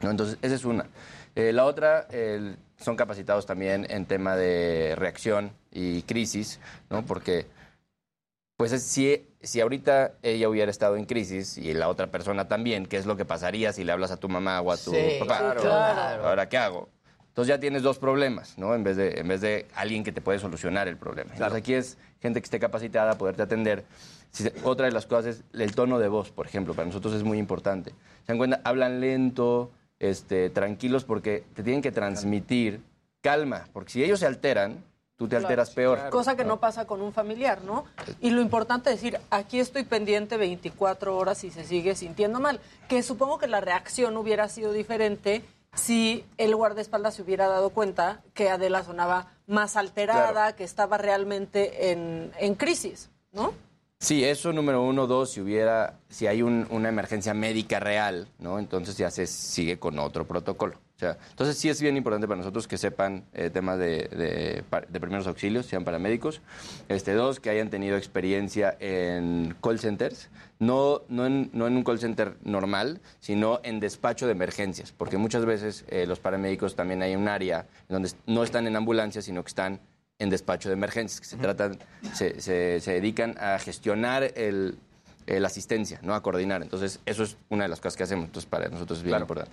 ¿no? 0.00 0.10
Entonces, 0.10 0.38
esa 0.42 0.54
es 0.54 0.64
una. 0.64 0.86
Eh, 1.34 1.52
la 1.52 1.64
otra, 1.64 2.08
son 2.78 2.96
capacitados 2.96 3.46
también 3.46 3.86
en 3.90 4.06
tema 4.06 4.36
de 4.36 4.94
reacción 4.96 5.50
y 5.70 6.02
crisis, 6.02 6.60
¿no? 6.90 7.04
Porque, 7.04 7.46
pues, 8.56 8.72
es- 8.72 8.82
si, 8.82 9.26
si 9.46 9.60
ahorita 9.60 10.12
ella 10.22 10.48
hubiera 10.48 10.70
estado 10.70 10.96
en 10.96 11.04
crisis 11.04 11.56
y 11.58 11.72
la 11.74 11.88
otra 11.88 12.08
persona 12.08 12.48
también, 12.48 12.86
¿qué 12.86 12.96
es 12.96 13.06
lo 13.06 13.16
que 13.16 13.24
pasaría 13.24 13.72
si 13.72 13.84
le 13.84 13.92
hablas 13.92 14.10
a 14.10 14.16
tu 14.16 14.28
mamá 14.28 14.60
o 14.60 14.72
a 14.72 14.76
tu 14.76 14.90
Sí, 14.92 15.16
papá? 15.20 15.38
claro. 15.38 15.60
claro. 15.62 16.28
¿Ahora 16.28 16.48
qué 16.48 16.58
hago? 16.58 16.88
Entonces 17.28 17.48
ya 17.54 17.60
tienes 17.60 17.82
dos 17.82 17.98
problemas, 17.98 18.56
¿no? 18.56 18.74
En 18.74 18.82
vez 18.82 18.96
de, 18.96 19.20
en 19.20 19.28
vez 19.28 19.40
de 19.42 19.66
alguien 19.74 20.04
que 20.04 20.12
te 20.12 20.20
puede 20.22 20.38
solucionar 20.38 20.88
el 20.88 20.96
problema. 20.96 21.32
Entonces 21.32 21.54
aquí 21.58 21.74
es 21.74 21.98
gente 22.22 22.40
que 22.40 22.44
esté 22.44 22.58
capacitada 22.58 23.12
a 23.12 23.18
poderte 23.18 23.42
atender. 23.42 23.84
Si 24.30 24.42
se- 24.44 24.54
otra 24.64 24.86
de 24.86 24.92
las 24.92 25.04
cosas 25.06 25.36
es 25.36 25.44
el 25.52 25.74
tono 25.74 25.98
de 25.98 26.08
voz, 26.08 26.30
por 26.30 26.46
ejemplo. 26.46 26.72
Para 26.74 26.86
nosotros 26.86 27.12
es 27.14 27.22
muy 27.24 27.38
importante. 27.38 27.90
Se 27.90 28.28
dan 28.28 28.38
cuenta, 28.38 28.60
hablan 28.64 29.00
lento, 29.00 29.70
este, 29.98 30.48
tranquilos, 30.50 31.04
porque 31.04 31.44
te 31.54 31.62
tienen 31.62 31.82
que 31.82 31.92
transmitir 31.92 32.80
calma. 33.20 33.68
Porque 33.74 33.92
si 33.92 34.02
ellos 34.02 34.20
se 34.20 34.26
alteran, 34.26 34.82
tú 35.16 35.28
te 35.28 35.36
alteras 35.36 35.70
peor. 35.70 36.10
Cosa 36.10 36.36
que 36.36 36.44
no 36.44 36.60
pasa 36.60 36.86
con 36.86 37.00
un 37.02 37.12
familiar, 37.12 37.62
¿no? 37.64 37.84
Y 38.20 38.30
lo 38.30 38.40
importante 38.42 38.90
es 38.90 38.96
decir, 38.96 39.18
aquí 39.30 39.58
estoy 39.60 39.84
pendiente 39.84 40.36
24 40.36 41.16
horas 41.16 41.42
y 41.44 41.50
se 41.50 41.64
sigue 41.64 41.94
sintiendo 41.94 42.40
mal. 42.40 42.60
Que 42.88 43.02
supongo 43.02 43.38
que 43.38 43.46
la 43.46 43.60
reacción 43.60 44.16
hubiera 44.16 44.48
sido 44.48 44.72
diferente 44.72 45.42
si 45.74 46.24
el 46.38 46.54
guardaespaldas 46.56 47.14
se 47.14 47.22
hubiera 47.22 47.48
dado 47.48 47.70
cuenta 47.70 48.22
que 48.34 48.48
Adela 48.50 48.82
sonaba 48.82 49.32
más 49.46 49.76
alterada, 49.76 50.32
Claro. 50.32 50.56
que 50.56 50.64
estaba 50.64 50.96
realmente 50.98 51.90
en, 51.92 52.32
en 52.38 52.54
crisis, 52.54 53.10
¿no? 53.32 53.52
Sí, 53.98 54.24
eso 54.24 54.52
número 54.52 54.82
uno, 54.82 55.06
dos, 55.06 55.30
si 55.32 55.40
hubiera, 55.40 55.98
si 56.10 56.26
hay 56.26 56.42
un- 56.42 56.66
una 56.70 56.88
emergencia 56.90 57.32
médica 57.32 57.80
real, 57.80 58.28
¿no? 58.38 58.58
Entonces 58.58 58.96
ya 58.98 59.10
se 59.10 59.26
sigue 59.26 59.78
con 59.78 59.98
otro 59.98 60.26
protocolo. 60.26 60.78
O 60.96 60.98
sea, 60.98 61.18
entonces 61.28 61.58
sí 61.58 61.68
es 61.68 61.82
bien 61.82 61.94
importante 61.98 62.26
para 62.26 62.38
nosotros 62.38 62.66
que 62.66 62.78
sepan 62.78 63.24
eh, 63.34 63.50
temas 63.50 63.78
de, 63.78 64.08
de 64.08 64.64
pa- 64.70 64.80
de 64.80 64.98
primeros 64.98 65.26
auxilios, 65.26 65.66
sean 65.66 65.84
paramédicos. 65.84 66.40
Este, 66.88 67.12
dos, 67.12 67.38
que 67.38 67.50
hayan 67.50 67.68
tenido 67.68 67.98
experiencia 67.98 68.74
en 68.80 69.54
call 69.62 69.78
centers, 69.78 70.30
no, 70.58 71.02
no, 71.10 71.26
en, 71.26 71.50
no 71.52 71.66
en 71.66 71.76
un 71.76 71.84
call 71.84 71.98
center 71.98 72.36
normal, 72.44 73.02
sino 73.20 73.60
en 73.62 73.78
despacho 73.78 74.24
de 74.24 74.32
emergencias, 74.32 74.92
porque 74.96 75.18
muchas 75.18 75.44
veces 75.44 75.84
eh, 75.88 76.06
los 76.06 76.18
paramédicos 76.18 76.76
también 76.76 77.02
hay 77.02 77.14
un 77.14 77.28
área 77.28 77.66
donde 77.90 78.10
no 78.26 78.42
están 78.42 78.66
en 78.66 78.74
ambulancia, 78.74 79.20
sino 79.20 79.42
que 79.44 79.48
están 79.48 79.80
en 80.18 80.30
despacho 80.30 80.70
de 80.70 80.76
emergencias, 80.76 81.20
que 81.20 81.26
se 81.26 81.36
tratan, 81.36 81.78
se, 82.14 82.40
se- 82.40 82.80
se 82.80 82.92
dedican 82.92 83.36
a 83.38 83.58
gestionar 83.58 84.32
el, 84.34 84.78
eh, 85.26 85.40
la 85.40 85.48
asistencia, 85.48 85.98
¿no? 86.02 86.14
A 86.14 86.22
coordinar. 86.22 86.62
Entonces, 86.62 87.00
eso 87.06 87.22
es 87.24 87.36
una 87.48 87.64
de 87.64 87.68
las 87.68 87.80
cosas 87.80 87.96
que 87.96 88.02
hacemos. 88.04 88.26
Entonces, 88.26 88.48
para 88.48 88.68
nosotros 88.68 88.98
es 88.98 89.04
bien 89.04 89.18
importante. 89.20 89.50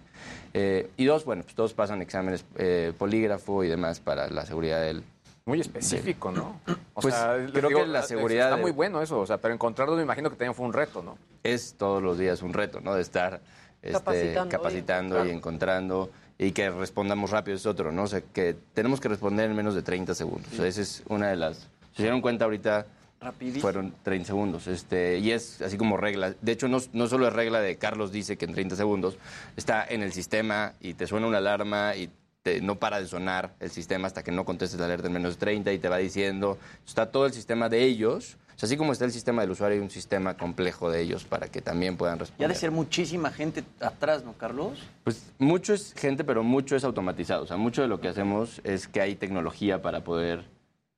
Eh, 0.54 0.90
y 0.98 1.06
dos, 1.06 1.26
bueno, 1.26 1.44
pues 1.44 1.56
todos 1.56 1.74
pasan 1.74 2.02
exámenes 2.02 2.45
eh, 2.58 2.94
polígrafo 2.98 3.64
y 3.64 3.70
demás 3.70 4.00
para 4.00 4.30
la 4.30 4.45
seguridad 4.45 4.82
del... 4.82 5.04
Muy 5.45 5.60
específico, 5.60 6.32
¿no? 6.32 6.62
O 6.94 7.02
Pues, 7.02 7.14
sea, 7.16 7.36
creo 7.52 7.68
digo, 7.68 7.82
que 7.82 7.88
la 7.88 8.02
seguridad 8.04 8.45
Está 8.45 8.56
de- 8.56 8.62
muy 8.62 8.72
bueno 8.72 9.02
eso, 9.02 9.20
o 9.20 9.26
sea, 9.26 9.40
pero 9.40 9.54
encontrarlo 9.54 9.95
me 9.98 10.04
imagino 10.04 10.30
que 10.30 10.38
también 10.38 10.54
fue 10.56 10.66
un 10.66 10.72
reto, 10.74 11.04
¿no? 11.04 11.18
Es 11.44 11.76
todos 11.78 12.02
los 12.02 12.18
días 12.18 12.41
un 12.44 12.54
reto, 12.54 12.80
¿no? 12.80 12.94
De 12.95 13.02
estar 13.02 13.41
este, 13.82 13.91
Capacitando 13.91 14.45
y 14.48 14.50
capacitando, 14.52 15.26
y, 15.26 15.32
encontrando. 15.32 16.04
encontrando 16.06 16.24
y 16.38 16.52
que 16.54 16.70
respondamos 16.70 17.32
rápido 17.32 17.58
es 17.58 17.66
otro, 17.66 17.91
¿no? 17.91 18.04
O 18.04 18.08
sea, 18.08 18.22
que 18.22 18.56
tenemos 18.74 19.02
que 19.02 19.10
responder 19.10 19.50
en 19.50 19.56
menos 19.58 19.76
de 19.76 19.82
30 19.82 20.16
segundos. 20.16 20.50
O 20.54 20.56
sea, 20.56 20.68
esa 20.68 20.82
es 20.82 21.04
una 21.10 21.28
de 21.28 21.36
las... 21.36 21.68
Se 21.95 22.04
dieron 22.04 22.22
cuenta 22.22 22.45
ahorita... 22.45 22.86
Rapidísimo. 23.24 23.62
Fueron 23.62 23.94
30 24.04 24.28
segundos. 24.28 24.68
Este, 24.68 25.18
y 25.20 25.32
es 25.32 25.62
así 25.62 25.78
como 25.78 25.98
regla. 25.98 26.34
De 26.41 26.52
hecho, 26.52 26.68
no, 26.68 26.80
no 26.94 27.08
solo 27.08 27.28
es 27.28 27.34
regla 27.34 27.62
de 27.62 27.78
Carlos 27.78 28.12
dice 28.12 28.38
que 28.38 28.45
en 28.45 28.54
30 28.54 28.76
segundos 28.76 29.18
está 29.56 29.86
en 29.88 30.04
el 30.04 30.12
sistema 30.14 30.74
y 30.82 30.94
te 30.94 31.08
suena 31.08 31.28
una 31.28 31.38
alarma 31.38 31.95
y 31.95 32.10
te- 32.41 32.60
no 32.62 32.76
para 32.76 33.00
de 33.00 33.08
sonar 33.08 33.56
el 33.60 33.72
sistema 33.72 34.08
hasta 34.08 34.24
que 34.24 34.32
no 34.32 34.44
contestes 34.45 34.80
la 34.80 34.86
alerta 34.86 35.08
en 35.08 35.14
menos 35.14 35.36
de 35.36 35.40
30 35.40 35.72
y 35.72 35.80
te 35.80 35.88
va 35.90 35.98
diciendo. 35.98 36.58
Está 36.86 37.12
todo 37.12 37.26
el 37.26 37.34
sistema 37.34 37.70
de 37.70 37.84
ellos. 37.84 38.38
O 38.56 38.60
sea, 38.60 38.68
así 38.68 38.78
como 38.78 38.91
está 38.91 39.06
el 39.06 39.12
sistema 39.12 39.41
del 39.41 39.50
usuario, 39.50 39.78
hay 39.78 39.82
un 39.84 39.90
sistema 39.90 40.38
complejo 40.38 40.91
de 40.91 41.02
ellos 41.02 41.24
para 41.24 41.48
que 41.48 41.60
también 41.62 41.98
puedan 41.98 42.18
Ya 42.18 42.20
responder. 42.20 42.50
de 42.50 42.56
ser 42.56 42.70
muchísima 42.70 43.32
gente 43.32 43.64
atrás, 43.80 44.24
¿no, 44.24 44.34
Carlos? 44.34 44.78
Pues 45.04 45.32
mucho 45.40 45.74
es 45.74 45.94
gente, 45.94 46.24
pero 46.24 46.44
mucho 46.44 46.76
es 46.76 46.84
automatizado. 46.84 47.44
O 47.44 47.48
sea, 47.48 47.58
mucho 47.58 47.82
de 47.82 47.88
lo 47.88 48.00
que 48.00 48.10
hacemos 48.10 48.62
es 48.64 48.88
que 48.88 49.02
hay 49.02 49.16
tecnología 49.16 49.82
para 49.82 50.04
poder 50.04 50.44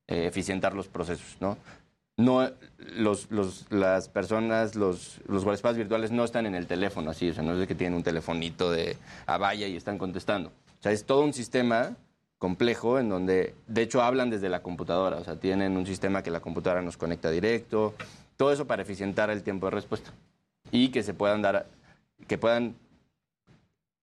eh, 0.08 0.26
eficientar 0.28 0.74
los 0.74 0.88
procesos, 0.90 1.38
¿no? 1.40 1.58
No, 2.18 2.50
los, 2.78 3.30
los- 3.30 3.66
las 3.72 4.08
personas, 4.08 4.76
los, 4.76 5.20
los 5.28 5.44
guardaespaldas 5.44 5.78
virtuales 5.78 6.12
no 6.12 6.24
están 6.24 6.46
en 6.46 6.56
el 6.56 6.66
teléfono 6.66 7.12
así, 7.12 7.30
o 7.30 7.34
sea, 7.34 7.44
no 7.44 7.54
es 7.54 7.60
de 7.60 7.68
que 7.68 7.76
tienen 7.76 7.96
un 7.98 8.04
telefonito 8.04 8.72
de 8.72 8.96
a 9.26 9.38
vaya 9.38 9.68
y 9.68 9.76
están 9.76 9.98
contestando. 9.98 10.50
O 10.50 10.82
sea, 10.84 10.92
es 10.94 11.04
todo 11.06 11.22
un 11.22 11.34
sistema 11.34 11.96
complejo 12.38 13.00
en 13.00 13.10
donde, 13.10 13.54
de 13.68 13.82
hecho, 13.82 14.02
hablan 14.02 14.30
desde 14.30 14.48
la 14.50 14.62
computadora, 14.62 15.18
o 15.18 15.24
sea, 15.26 15.36
tienen 15.38 15.76
un 15.76 15.86
sistema 15.86 16.22
que 16.24 16.32
la 16.32 16.40
computadora 16.40 16.82
nos 16.82 16.96
conecta 16.96 17.30
directo, 17.32 17.94
todo 18.38 18.52
eso 18.52 18.66
para 18.66 18.82
eficientar 18.84 19.30
el 19.30 19.44
tiempo 19.44 19.68
de 19.68 19.72
respuesta 19.72 20.12
y 20.72 20.90
que 20.90 21.04
se 21.04 21.14
puedan 21.14 21.42
dar, 21.42 21.66
que 22.28 22.38
puedan 22.38 22.76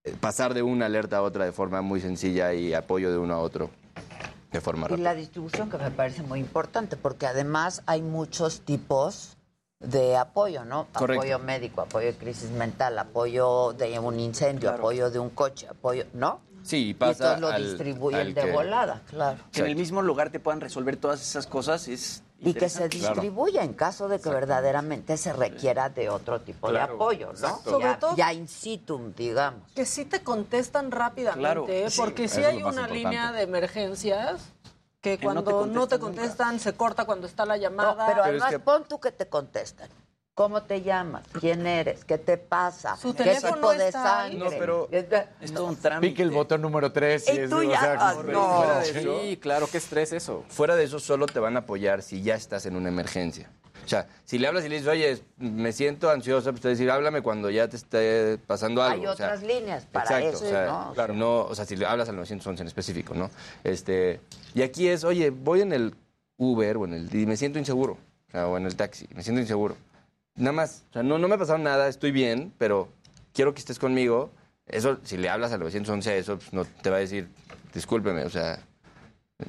eh, 0.03 0.13
pasar 0.19 0.53
de 0.53 0.61
una 0.61 0.85
alerta 0.87 1.17
a 1.17 1.21
otra 1.23 1.45
de 1.45 1.51
forma 1.51 1.81
muy 1.81 1.99
sencilla 1.99 2.53
y 2.53 2.73
apoyo 2.73 3.11
de 3.11 3.17
uno 3.17 3.33
a 3.35 3.39
otro 3.39 3.69
de 4.53 4.61
forma 4.61 4.85
Y 4.87 4.91
rápida. 4.91 5.03
la 5.03 5.15
distribución 5.15 5.69
que 5.69 5.77
me 5.77 5.91
parece 5.91 6.21
muy 6.23 6.39
importante, 6.39 6.95
porque 6.95 7.25
además 7.27 7.81
hay 7.85 8.01
muchos 8.01 8.61
tipos 8.61 9.35
de 9.79 10.15
apoyo, 10.15 10.63
¿no? 10.63 10.87
Correcto. 10.93 11.21
Apoyo 11.23 11.39
médico, 11.39 11.81
apoyo 11.81 12.07
de 12.07 12.13
crisis 12.13 12.51
mental, 12.51 12.97
apoyo 12.99 13.73
de 13.73 13.99
un 13.99 14.19
incendio, 14.19 14.69
apoyo 14.69 15.09
de 15.09 15.19
un 15.19 15.29
coche, 15.31 15.67
apoyo, 15.67 16.05
¿no? 16.13 16.39
Sí, 16.61 16.77
y 16.77 16.89
y 16.91 16.93
pasa 16.93 17.11
entonces 17.35 17.41
lo 17.41 17.47
al- 17.49 17.63
distribuyen 17.63 18.19
al 18.21 18.33
de 18.33 18.41
que- 18.41 18.51
volada, 18.51 19.01
claro. 19.09 19.37
Que 19.51 19.59
en 19.61 19.67
el 19.67 19.75
mismo 19.75 20.01
lugar 20.01 20.29
te 20.29 20.39
puedan 20.39 20.61
resolver 20.61 20.95
todas 20.95 21.21
esas 21.21 21.45
cosas 21.47 21.89
es 21.89 22.23
Y 22.43 22.53
que 22.53 22.69
se 22.69 22.89
distribuya 22.89 23.63
en 23.63 23.73
caso 23.73 24.07
de 24.07 24.19
que 24.19 24.29
verdaderamente 24.29 25.17
se 25.17 25.31
requiera 25.33 25.89
de 25.89 26.09
otro 26.09 26.41
tipo 26.41 26.67
Claro, 26.67 26.87
de 26.93 26.95
apoyo, 26.95 27.25
¿no? 27.27 27.31
exacto. 27.33 27.71
Sobre 27.71 27.85
Ya, 27.87 27.99
todo- 27.99 28.15
ya 28.15 28.33
in 28.33 28.47
situ, 28.47 29.13
digamos. 29.15 29.61
Que 29.73 29.85
sí 29.85 30.05
te 30.05 30.21
contestan 30.23 30.91
rápidamente, 30.91 31.39
Claro, 31.41 31.65
¿eh? 31.69 31.89
sí, 31.89 31.97
porque 31.99 32.25
eso 32.25 32.35
sí 32.35 32.43
hay 32.43 32.57
una 32.57 32.69
importante. 32.69 32.93
línea 32.95 33.31
de 33.31 33.41
emergencias 33.43 34.41
que 35.01 35.17
Que 35.17 35.25
no 35.25 35.43
te 35.43 35.51
cuando 35.51 35.65
no 35.67 35.87
te 35.87 35.99
contestan 35.99 36.59
se 36.59 36.73
corta 36.73 37.05
cuando 37.05 37.27
está 37.27 37.45
la 37.45 37.55
No, 37.55 37.61
llamada. 37.61 38.05
pero 38.07 38.23
además 38.23 38.53
pon 38.63 38.85
tú 38.87 38.99
que 38.99 39.11
te 39.11 39.27
contestan. 39.27 39.89
¿Cómo 40.35 40.63
te 40.63 40.81
llamas? 40.81 41.23
¿Quién 41.39 41.67
eres? 41.67 42.05
¿Qué 42.05 42.17
te 42.17 42.37
pasa? 42.37 42.97
Su 42.97 43.13
¿Qué 43.13 43.23
teléfono 43.23 43.53
tipo 43.53 43.73
de 43.73 43.91
sangre? 43.91 44.39
No, 44.39 44.49
pero- 44.49 44.89
Es 44.91 45.53
todo 45.53 45.67
un 45.67 45.75
trámite. 45.75 46.09
Pique 46.09 46.23
el 46.23 46.31
botón 46.31 46.61
número 46.61 46.91
3 46.91 47.29
Y 47.29 47.47
tú 47.47 47.61
ya- 47.61 47.97
ah, 47.99 48.15
no. 48.25 48.57
Fuera 48.57 48.79
de 48.79 48.89
eso, 48.89 49.21
Sí, 49.21 49.37
claro, 49.37 49.67
qué 49.71 49.77
estrés 49.77 50.11
eso. 50.11 50.43
Fuera 50.49 50.75
de 50.75 50.85
eso, 50.85 50.99
solo 50.99 51.27
te 51.27 51.39
van 51.39 51.55
a 51.55 51.59
apoyar 51.59 52.01
si 52.01 52.23
ya 52.23 52.33
estás 52.33 52.65
en 52.65 52.75
una 52.75 52.89
emergencia. 52.89 53.51
O 53.85 53.87
sea, 53.87 54.07
si 54.25 54.39
le 54.39 54.47
hablas 54.47 54.65
y 54.65 54.69
le 54.69 54.75
dices, 54.77 54.89
oye, 54.89 55.21
me 55.37 55.71
siento 55.71 56.09
ansiosa, 56.09 56.49
pues 56.51 56.61
te 56.61 56.67
va 56.67 56.69
a 56.69 56.75
decir, 56.75 56.89
háblame 56.89 57.21
cuando 57.21 57.51
ya 57.51 57.67
te 57.67 57.75
esté 57.75 58.39
pasando 58.47 58.81
algo. 58.81 59.01
Hay 59.01 59.05
o 59.07 59.15
sea, 59.15 59.27
otras 59.27 59.43
líneas 59.43 59.85
para 59.85 60.05
Exacto, 60.05 60.29
eso, 60.29 60.45
o 60.45 60.49
sea, 60.49 60.65
¿no? 60.65 60.93
claro, 60.95 61.13
no, 61.13 61.41
o 61.41 61.53
sea, 61.53 61.65
si 61.65 61.75
le 61.75 61.85
hablas 61.85 62.09
al 62.09 62.15
911 62.15 62.61
en 62.63 62.67
específico, 62.67 63.13
¿no? 63.13 63.29
Este, 63.63 64.19
y 64.55 64.63
aquí 64.63 64.87
es, 64.87 65.03
oye, 65.03 65.29
voy 65.29 65.61
en 65.61 65.73
el 65.73 65.95
Uber 66.37 66.77
o 66.77 66.85
en 66.85 66.93
el 66.93 67.13
y 67.13 67.25
me 67.27 67.35
siento 67.37 67.59
inseguro, 67.59 67.97
o, 68.29 68.31
sea, 68.31 68.47
o 68.47 68.57
en 68.57 68.65
el 68.65 68.75
taxi, 68.75 69.05
me 69.13 69.21
siento 69.21 69.41
inseguro. 69.41 69.75
Nada 70.35 70.51
más, 70.51 70.85
o 70.89 70.93
sea, 70.93 71.03
no, 71.03 71.17
no 71.17 71.27
me 71.27 71.35
ha 71.35 71.37
pasado 71.37 71.59
nada, 71.59 71.87
estoy 71.87 72.11
bien, 72.11 72.53
pero 72.57 72.89
quiero 73.33 73.53
que 73.53 73.59
estés 73.59 73.79
conmigo. 73.79 74.31
Eso, 74.65 74.97
si 75.03 75.17
le 75.17 75.29
hablas 75.29 75.51
al 75.51 75.59
911 75.59 76.09
a 76.09 76.15
eso, 76.15 76.37
pues 76.37 76.53
no 76.53 76.65
te 76.65 76.89
va 76.89 76.97
a 76.97 76.99
decir, 76.99 77.29
discúlpeme, 77.73 78.23
o 78.23 78.29
sea, 78.29 78.59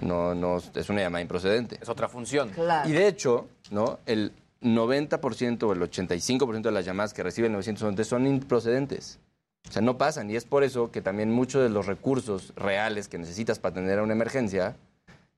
no, 0.01 0.35
no, 0.35 0.59
es 0.59 0.89
una 0.91 1.01
llamada 1.01 1.23
improcedente. 1.23 1.79
Es 1.81 1.89
otra 1.89 2.09
función. 2.09 2.51
Claro. 2.51 2.89
Y 2.89 2.93
de 2.93 3.07
hecho, 3.07 3.49
¿no? 3.71 4.01
El 4.07 4.33
90% 4.63 5.63
o 5.63 5.73
el 5.73 5.81
85% 5.81 6.63
de 6.63 6.73
las 6.73 6.85
llamadas 6.85 7.15
que 7.15 7.23
recibe 7.23 7.47
el 7.47 7.53
911 7.53 8.05
son 8.05 8.27
improcedentes. 8.27 9.21
O 9.69 9.73
sea, 9.73 9.83
no 9.83 9.97
pasan. 9.97 10.31
Y 10.31 10.37
es 10.37 10.45
por 10.45 10.65
eso 10.65 10.91
que 10.91 11.01
también 11.01 11.31
muchos 11.31 11.63
de 11.63 11.69
los 11.69 11.87
recursos 11.87 12.53
reales 12.57 13.09
que 13.09 13.19
necesitas 13.19 13.59
para 13.59 13.73
atender 13.73 13.99
a 13.99 14.03
una 14.03 14.13
emergencia 14.13 14.77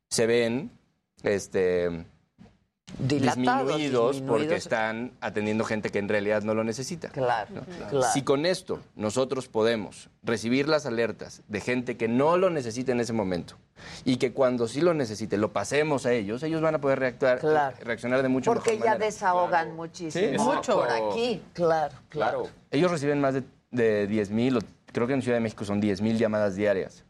se 0.09 0.27
ven 0.27 0.70
este, 1.23 2.05
Dilatados, 2.98 3.68
disminuidos, 3.68 4.23
porque 4.23 4.55
están 4.56 5.12
atendiendo 5.20 5.64
gente 5.64 5.90
que 5.90 5.98
en 5.98 6.09
realidad 6.09 6.43
no 6.43 6.55
lo 6.55 6.64
necesita. 6.64 7.09
Claro, 7.10 7.55
¿no? 7.55 7.62
claro. 7.90 8.02
Si 8.14 8.23
con 8.23 8.47
esto 8.47 8.81
nosotros 8.94 9.48
podemos 9.48 10.09
recibir 10.23 10.66
las 10.66 10.86
alertas 10.86 11.43
de 11.48 11.60
gente 11.60 11.97
que 11.98 12.09
no 12.09 12.39
lo 12.39 12.48
necesita 12.48 12.93
en 12.93 13.01
ese 13.01 13.12
momento 13.12 13.56
y 14.05 14.16
que 14.16 14.32
cuando 14.32 14.66
sí 14.66 14.81
lo 14.81 14.94
necesite 14.94 15.36
lo 15.36 15.52
pasemos 15.52 16.06
a 16.06 16.12
ellos, 16.12 16.43
ellos 16.43 16.62
van 16.62 16.74
a 16.77 16.81
poder 16.81 16.98
reactuar, 16.98 17.39
Claro. 17.40 17.77
reaccionar 17.82 18.23
de 18.23 18.28
mucho 18.28 18.51
Porque 18.52 18.70
mejor 18.70 18.85
ya 18.86 18.90
manera. 18.93 19.06
desahogan 19.06 19.77
muchísimo 19.77 20.52
exacto. 20.55 20.77
por 20.81 20.89
aquí. 20.90 21.43
Claro, 21.52 21.94
claro. 22.09 22.48
Ellos 22.70 22.90
reciben 22.90 23.20
más 23.20 23.35
de, 23.35 23.43
de 23.73 24.06
10 24.06 24.31
mil, 24.31 24.59
creo 24.93 25.06
que 25.06 25.12
en 25.12 25.20
Ciudad 25.20 25.36
de 25.36 25.43
México 25.43 25.64
son 25.66 25.81
10 25.81 26.01
mil 26.01 26.16
llamadas 26.16 26.56
diarias. 26.56 27.05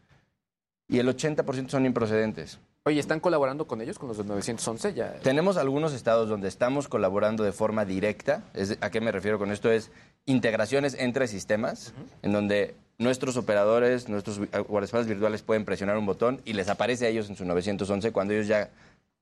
Y 0.89 0.99
el 0.99 1.07
80% 1.07 1.69
son 1.69 1.85
improcedentes. 1.85 2.59
Oye, 2.87 3.01
¿están 3.01 3.19
colaborando 3.19 3.67
con 3.67 3.81
ellos, 3.81 3.99
con 3.99 4.07
los 4.07 4.17
del 4.17 4.27
911? 4.27 4.93
Ya... 4.93 5.13
Tenemos 5.21 5.57
algunos 5.57 5.91
estados 5.93 6.29
donde 6.29 6.47
estamos 6.47 6.87
colaborando 6.87 7.43
de 7.43 7.51
forma 7.51 7.83
directa. 7.83 8.43
Es- 8.53 8.77
¿A 8.79 8.89
qué 8.89 9.01
me 9.01 9.11
refiero 9.11 9.37
con 9.37 9.51
esto? 9.51 9.69
Es 9.69 9.91
integraciones 10.25 10.95
entre 10.97 11.27
sistemas, 11.27 11.93
en 12.21 12.31
donde 12.31 12.75
nuestros 12.97 13.35
operadores, 13.35 14.07
nuestros 14.07 14.39
guardaespaldas 14.69 15.07
virtuales 15.07 15.41
pueden 15.41 15.65
presionar 15.65 15.97
un 15.97 16.05
botón 16.05 16.41
y 16.45 16.53
les 16.53 16.69
aparece 16.69 17.05
a 17.05 17.09
ellos 17.09 17.29
en 17.29 17.35
su 17.35 17.43
911 17.43 18.11
cuando 18.13 18.33
ellos 18.33 18.47
ya 18.47 18.69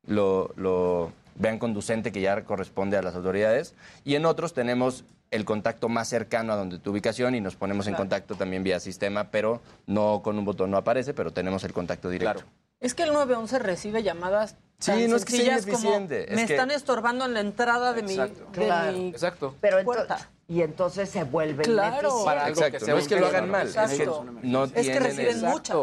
lo, 0.05 0.51
lo 0.57 1.11
vean 1.33 1.57
conducente 1.57 2.11
que 2.11 2.21
ya 2.21 2.43
corresponde 2.43 2.97
a 2.97 3.01
las 3.01 3.15
autoridades. 3.15 3.73
Y 4.03 4.13
en 4.13 4.27
otros 4.27 4.53
tenemos 4.53 5.05
el 5.31 5.43
contacto 5.43 5.89
más 5.89 6.07
cercano 6.07 6.53
a 6.53 6.55
donde 6.55 6.77
tu 6.77 6.91
ubicación 6.91 7.33
y 7.33 7.41
nos 7.41 7.55
ponemos 7.55 7.87
en 7.87 7.93
Claro. 7.93 8.03
contacto 8.03 8.35
también 8.35 8.63
vía 8.63 8.79
sistema, 8.79 9.31
pero 9.31 9.59
no 9.87 10.21
con 10.23 10.37
un 10.37 10.45
botón 10.45 10.69
no 10.69 10.77
aparece, 10.77 11.15
pero 11.15 11.33
tenemos 11.33 11.63
el 11.63 11.73
contacto 11.73 12.09
directo. 12.09 12.43
Es 12.85 12.93
que 12.93 13.01
el 13.01 13.13
911 13.13 13.57
recibe 13.57 14.03
llamadas 14.03 14.57
Sí, 14.77 14.91
tan 14.91 15.09
no 15.09 15.15
es 15.15 15.25
que 15.25 15.37
sea 15.37 15.53
ineficiente, 15.53 16.31
es 16.31 16.35
me 16.35 16.45
que- 16.45 16.53
están 16.53 16.69
estorbando 16.69 17.25
en 17.25 17.33
la 17.33 17.39
entrada 17.39 17.93
de 17.93 18.03
mi, 18.03 18.11
Exacto. 18.11 18.45
de 18.45 18.51
Claro. 18.51 18.91
mi 18.91 19.07
Exacto. 19.09 19.55
Pero 19.59 19.83
puerta. 19.83 20.29
y 20.47 20.61
entonces 20.61 21.09
se 21.09 21.23
vuelve 21.23 21.63
Claro. 21.63 22.09
ineficiente. 22.09 22.25
Para 22.25 22.45
algo 22.45 22.59
Exacto, 22.59 22.77
que 22.79 22.85
sea 22.85 22.93
no 22.93 22.99
es 22.99 23.07
que 23.07 23.19
lo 23.19 23.25
hagan 23.25 23.49
mal, 23.49 23.67
es 23.67 23.73
que 23.73 23.79
Exacto. 23.81 24.25
no 24.43 24.63
Es 24.65 24.71
que 24.87 24.99
reciben 24.99 25.41
muchas. 25.41 25.75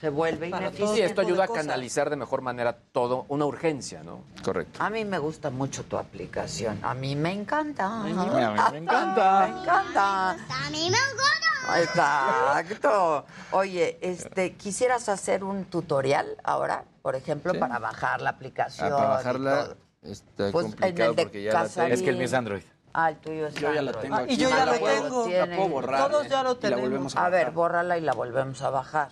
Se 0.00 0.10
vuelve 0.10 0.48
Para 0.50 0.66
ineficiente. 0.66 0.94
Sí, 0.96 1.02
esto 1.02 1.20
ayuda 1.22 1.44
a 1.44 1.48
canalizar 1.48 2.08
de 2.08 2.14
mejor 2.14 2.40
manera 2.40 2.76
todo, 2.92 3.26
una 3.28 3.46
urgencia, 3.46 4.02
¿no? 4.04 4.20
Correcto. 4.44 4.80
A 4.80 4.90
mí 4.90 5.04
me 5.04 5.18
gusta 5.18 5.50
mucho 5.50 5.82
tu 5.84 5.96
aplicación. 5.98 6.78
A 6.84 6.94
mí 6.94 7.16
me 7.16 7.32
encanta. 7.32 8.02
A 8.02 8.04
mí 8.04 8.12
me 8.14 8.22
encanta. 8.22 8.70
Me 8.70 8.78
encanta. 8.78 10.30
A 10.30 10.70
mí 10.70 10.88
me 10.90 10.96
encanta. 10.98 11.80
Exacto. 11.80 13.24
Oye, 13.50 13.98
este, 14.00 14.52
¿quisieras 14.54 15.08
hacer 15.08 15.42
un 15.42 15.64
tutorial 15.64 16.26
ahora, 16.44 16.84
por 17.02 17.16
ejemplo, 17.16 17.52
Sí. 17.52 17.58
para 17.58 17.80
bajar 17.80 18.20
la 18.20 18.30
Ah, 18.30 18.32
aplicación? 18.34 18.90
para 18.90 19.04
y 19.04 19.08
bajarla 19.08 19.76
está 20.02 20.52
Pues, 20.52 20.64
en 20.66 20.70
complicado 20.72 21.10
el 21.10 21.16
de 21.16 21.22
porque 21.24 21.42
ya 21.42 21.52
la 21.52 21.62
Casarín. 21.62 21.84
tengo. 21.90 21.94
Es 21.94 22.02
que 22.02 22.10
el 22.10 22.16
mío 22.16 22.24
es 22.26 22.32
Android. 22.34 22.62
Ah, 22.94 23.10
el 23.10 23.16
tuyo 23.16 23.46
es 23.48 23.54
Yo 23.54 23.72
ya 23.74 23.82
la 23.82 23.90
Android. 23.90 24.02
tengo 24.02 24.16
Ah, 24.16 24.24
y 24.28 24.36
yo 24.36 24.48
ya 24.48 24.62
Ah, 24.62 24.66
lo 24.66 24.72
huevo, 24.72 25.02
tengo. 25.04 25.24
tiene. 25.24 25.46
La 25.48 25.56
puedo 25.56 25.68
borrar. 25.68 26.08
Todos 26.10 26.28
ya 26.28 26.42
lo 26.44 26.50
y 26.52 26.54
la 26.54 26.60
tenemos. 26.60 27.16
a 27.16 27.24
A 27.26 27.28
ver, 27.28 27.50
bórrala 27.50 27.98
y 27.98 28.00
la 28.00 28.12
volvemos 28.12 28.62
a 28.62 28.70
bajar. 28.70 29.10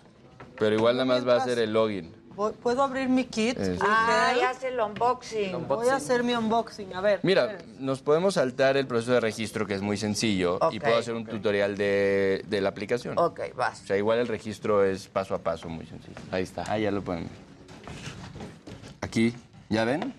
Pero 0.59 0.75
igual 0.75 0.95
nada 0.97 1.05
más 1.05 1.27
va 1.27 1.37
a 1.37 1.45
ser 1.45 1.59
el 1.59 1.73
login. 1.73 2.13
Voy- 2.35 2.53
¿Puedo 2.53 2.83
abrir 2.83 3.09
mi 3.09 3.25
kit? 3.25 3.59
Es- 3.59 3.79
Ah, 3.81 4.33
ya 4.39 4.51
hace 4.51 4.69
el 4.69 4.79
unboxing. 4.79 5.67
Voy 5.67 5.89
a 5.89 5.97
hacer 5.97 6.23
mi 6.23 6.35
unboxing. 6.35 6.95
A 6.95 7.01
ver. 7.01 7.21
Mira, 7.23 7.57
nos 7.79 8.03
podemos 8.03 8.35
saltar 8.35 8.77
el 8.77 8.87
proceso 8.87 9.13
de 9.13 9.21
registro, 9.21 9.67
que 9.67 9.73
es 9.75 9.81
muy 9.81 9.97
sencillo, 9.97 10.59
y 10.71 10.77
Ok. 10.77 10.83
puedo 10.85 10.99
hacer 10.99 11.15
un 11.15 11.25
tutorial 11.25 11.79
de, 11.79 12.45
de 12.47 12.61
la 12.61 12.69
aplicación. 12.69 13.19
Ok, 13.19 13.41
vas. 13.57 13.83
O 13.83 13.87
sea, 13.87 13.97
igual 13.97 14.19
el 14.19 14.29
registro 14.29 14.85
es 14.85 15.09
paso 15.09 15.35
a 15.35 15.39
paso, 15.39 15.71
muy 15.71 15.87
sencillo. 15.87 16.17
Ahí 16.31 16.43
está. 16.43 16.65
Ah, 16.69 16.79
ya 16.79 16.91
lo 16.91 17.03
pueden 17.03 17.25
ver. 17.25 17.33
Aquí, 19.01 19.35
¿ya 19.71 19.85
ven? 19.85 20.13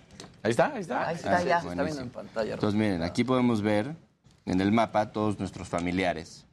Ahí 0.43 0.51
está, 0.51 0.73
ahí 0.73 0.81
está. 0.81 1.07
Ahí 1.09 1.15
está 1.15 1.43
ya. 1.43 1.61
Se 1.61 1.67
está 1.69 1.83
viendo 1.83 2.01
en 2.01 2.09
pantalla. 2.09 2.53
Entonces, 2.55 2.79
miren, 2.79 3.03
aquí 3.03 3.23
podemos 3.23 3.61
ver 3.61 3.95
en 4.45 4.61
el 4.61 4.71
mapa 4.71 5.11
todos 5.11 5.37
nuestros 5.39 5.67
familiares. 5.67 6.45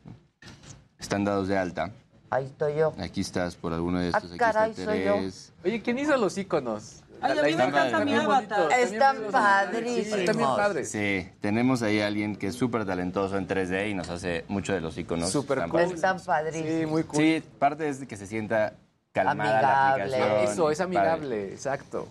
Están 0.98 1.24
dados 1.24 1.48
de 1.48 1.56
alta. 1.56 1.92
Ahí 2.34 2.46
estoy 2.46 2.74
yo. 2.74 2.92
Aquí 2.98 3.20
estás 3.20 3.54
por 3.54 3.72
alguno 3.72 4.00
de 4.00 4.06
Ah, 4.06 4.16
estos. 4.16 4.30
Aquí 4.32 4.38
caray, 4.38 4.70
está 4.72 4.84
soy 4.86 5.04
yo. 5.04 5.14
Terés. 5.14 5.52
Oye, 5.64 5.80
¿quién 5.82 5.98
hizo 6.00 6.16
los 6.16 6.36
iconos? 6.36 7.00
Ay, 7.20 7.38
a 7.38 7.42
mí 7.44 7.54
me 7.54 7.64
encanta 7.64 8.04
mi 8.04 8.12
avatar. 8.14 8.72
Están 8.72 8.80
Están 8.80 9.18
bien 9.20 9.30
padrísimos. 9.30 10.56
padres. 10.56 10.90
Sí, 10.90 11.28
tenemos 11.40 11.82
ahí 11.82 12.00
a 12.00 12.08
alguien 12.08 12.34
que 12.34 12.48
es 12.48 12.56
súper 12.56 12.84
talentoso 12.84 13.36
en 13.38 13.46
3D 13.46 13.88
y 13.90 13.94
nos 13.94 14.10
hace 14.10 14.44
mucho 14.48 14.72
de 14.72 14.80
los 14.80 14.98
iconos. 14.98 15.30
Súper 15.30 15.68
cool. 15.68 15.80
Están 15.82 16.18
padrísimos. 16.20 16.68
Sí, 16.80 16.86
muy 16.86 17.04
cool. 17.04 17.20
Sí, 17.22 17.42
parte 17.60 17.88
es 17.88 18.00
de 18.00 18.06
que 18.08 18.16
se 18.16 18.26
sienta 18.26 18.74
calmada 19.12 19.62
la 19.62 19.92
Amigable. 19.94 20.16
aplicación. 20.16 20.52
Eso, 20.52 20.70
es 20.72 20.78
Padre. 20.78 20.98
amigable, 20.98 21.52
exacto. 21.52 22.08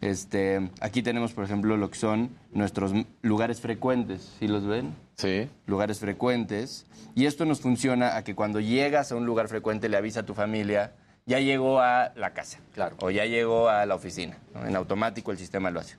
Este, 0.00 0.70
aquí 0.80 1.02
tenemos, 1.02 1.32
por 1.32 1.44
ejemplo, 1.44 1.76
lo 1.76 1.90
que 1.90 1.98
son 1.98 2.30
nuestros 2.52 2.92
lugares 3.22 3.60
frecuentes. 3.60 4.30
¿Sí 4.38 4.46
los 4.46 4.64
ven? 4.66 4.94
Sí. 5.16 5.48
Lugares 5.66 5.98
frecuentes. 6.00 6.86
Y 7.14 7.26
esto 7.26 7.44
nos 7.44 7.60
funciona 7.60 8.16
a 8.16 8.24
que 8.24 8.34
cuando 8.34 8.60
llegas 8.60 9.12
a 9.12 9.16
un 9.16 9.26
lugar 9.26 9.48
frecuente 9.48 9.88
le 9.88 9.96
avisa 9.96 10.20
a 10.20 10.22
tu 10.24 10.34
familia, 10.34 10.92
ya 11.26 11.38
llegó 11.38 11.80
a 11.80 12.12
la 12.16 12.32
casa. 12.34 12.58
Claro. 12.74 12.96
O 13.00 13.10
ya 13.10 13.24
llegó 13.24 13.68
a 13.68 13.86
la 13.86 13.94
oficina. 13.94 14.36
¿no? 14.54 14.66
En 14.66 14.74
automático 14.76 15.30
el 15.30 15.38
sistema 15.38 15.70
lo 15.70 15.80
hace. 15.80 15.96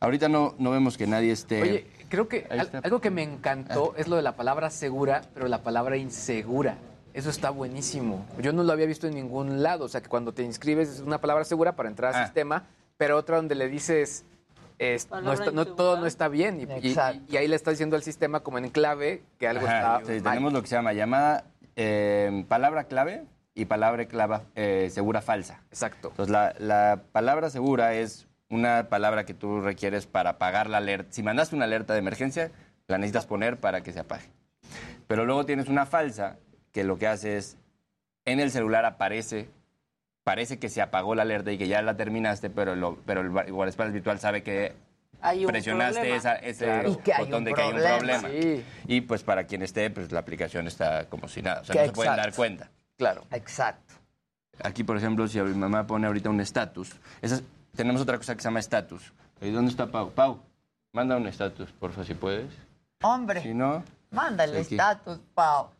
Ahorita 0.00 0.28
no, 0.28 0.54
no 0.58 0.70
vemos 0.70 0.96
que 0.96 1.06
nadie 1.06 1.32
esté... 1.32 1.62
Oye, 1.62 1.86
creo 2.08 2.28
que 2.28 2.46
al- 2.50 2.70
algo 2.82 3.00
que 3.00 3.10
me 3.10 3.22
encantó 3.22 3.94
es 3.96 4.08
lo 4.08 4.16
de 4.16 4.22
la 4.22 4.36
palabra 4.36 4.70
segura, 4.70 5.22
pero 5.34 5.48
la 5.48 5.62
palabra 5.62 5.96
insegura. 5.96 6.76
Eso 7.12 7.28
está 7.30 7.50
buenísimo. 7.50 8.24
Yo 8.40 8.52
no 8.52 8.62
lo 8.62 8.72
había 8.72 8.86
visto 8.86 9.06
en 9.08 9.14
ningún 9.14 9.62
lado. 9.62 9.84
O 9.86 9.88
sea, 9.88 10.00
que 10.00 10.08
cuando 10.08 10.32
te 10.32 10.42
inscribes 10.42 10.88
es 10.88 11.00
una 11.00 11.20
palabra 11.20 11.44
segura 11.44 11.74
para 11.76 11.88
entrar 11.88 12.14
al 12.14 12.22
Ah. 12.22 12.24
sistema, 12.26 12.64
pero 12.96 13.16
otra 13.16 13.36
donde 13.36 13.54
le 13.56 13.68
dices, 13.68 14.24
es- 14.80 15.08
no 15.10 15.32
está- 15.32 15.52
todo 15.76 15.98
no 16.00 16.06
está 16.06 16.28
bien. 16.28 16.60
Y, 16.60 16.64
y- 16.64 16.88
Exacto. 16.88 17.22
y 17.28 17.36
ahí 17.36 17.46
le 17.48 17.56
estás 17.56 17.74
diciendo 17.74 17.96
al 17.96 18.02
sistema 18.02 18.40
como 18.40 18.58
en 18.58 18.68
clave 18.70 19.22
que 19.38 19.46
algo 19.46 19.66
Ajá, 19.66 19.98
está 20.00 20.06
sí, 20.06 20.20
mal. 20.20 20.32
tenemos 20.34 20.52
lo 20.52 20.62
que 20.62 20.68
se 20.68 20.74
llama 20.76 20.92
llamada 20.92 21.44
eh, 21.76 22.44
palabra 22.48 22.84
clave 22.84 23.24
y 23.54 23.64
palabra 23.66 24.06
clave 24.06 24.38
eh, 24.54 24.88
segura 24.90 25.20
falsa. 25.22 25.60
Exacto. 25.70 26.08
Entonces, 26.08 26.32
la, 26.32 26.54
la 26.58 27.02
palabra 27.12 27.50
segura 27.50 27.94
es 27.94 28.26
una 28.48 28.88
palabra 28.88 29.24
que 29.24 29.34
tú 29.34 29.60
requieres 29.60 30.06
para 30.06 30.30
apagar 30.30 30.68
la 30.68 30.78
alerta. 30.78 31.12
Si 31.12 31.22
mandaste 31.22 31.54
una 31.56 31.66
alerta 31.66 31.92
de 31.92 32.00
emergencia, 32.00 32.50
la 32.88 32.98
necesitas 32.98 33.26
poner 33.26 33.58
para 33.58 33.82
que 33.82 33.92
se 33.92 34.00
apague. 34.00 34.28
Pero 35.06 35.24
luego 35.24 35.46
tienes 35.46 35.68
una 35.68 35.86
falsa 35.86 36.36
que 36.72 36.84
lo 36.84 36.98
que 36.98 37.06
hace 37.06 37.36
es, 37.36 37.56
en 38.24 38.40
el 38.40 38.50
celular 38.50 38.84
aparece, 38.84 39.48
parece 40.30 40.60
que 40.60 40.68
se 40.68 40.80
apagó 40.80 41.16
la 41.16 41.22
alerta 41.22 41.50
y 41.50 41.58
que 41.58 41.66
ya 41.66 41.82
la 41.82 41.96
terminaste, 41.96 42.50
pero, 42.50 42.76
lo- 42.76 42.98
pero 43.04 43.20
el 43.22 43.30
gu- 43.30 43.50
guardaespaldas 43.50 43.92
virtual 43.92 44.20
sabe 44.20 44.44
que 44.44 44.74
Hay 45.20 45.44
un 45.44 45.50
presionaste 45.50 45.94
problema. 45.98 46.16
esa- 46.16 46.36
ese 46.36 46.64
Claro. 46.66 46.90
Botón 47.18 47.34
un 47.34 47.44
de 47.44 47.52
que 47.52 47.60
hay 47.62 47.72
un 47.72 47.80
problema. 47.80 48.28
Sí. 48.28 48.64
Y 48.86 49.00
pues 49.00 49.24
para 49.24 49.42
quien 49.44 49.62
esté, 49.62 49.90
pues 49.90 50.12
la 50.12 50.20
aplicación 50.20 50.68
está 50.68 51.06
como 51.06 51.26
si 51.26 51.42
nada. 51.42 51.62
O 51.62 51.64
sea, 51.64 51.72
Que 51.72 51.80
no 51.80 51.86
se 51.86 51.92
pueden 51.92 52.14
dar 52.14 52.32
cuenta. 52.32 52.70
Claro. 52.96 53.24
Exacto. 53.32 53.94
Aquí, 54.62 54.84
por 54.84 54.96
ejemplo, 54.96 55.26
si 55.26 55.40
mi 55.40 55.54
mamá 55.54 55.84
pone 55.86 56.06
ahorita 56.06 56.30
un 56.30 56.40
estatus, 56.40 56.92
tenemos 57.74 58.00
otra 58.00 58.16
cosa 58.18 58.36
que 58.36 58.40
se 58.42 58.46
llama 58.48 58.60
estatus. 58.60 59.12
¿Y 59.40 59.50
dónde 59.50 59.72
está 59.72 59.86
Pau? 59.88 60.12
Pau, 60.12 60.38
manda 60.92 61.16
un 61.16 61.26
estatus, 61.26 61.72
porfa, 61.72 62.04
si 62.04 62.14
puedes. 62.14 62.46
Hombre, 63.02 63.42
Si 63.42 63.52
no, 63.52 63.82
mándale 64.12 64.60
aquí. 64.60 64.74
estatus, 64.74 65.18
Pau. 65.34 65.70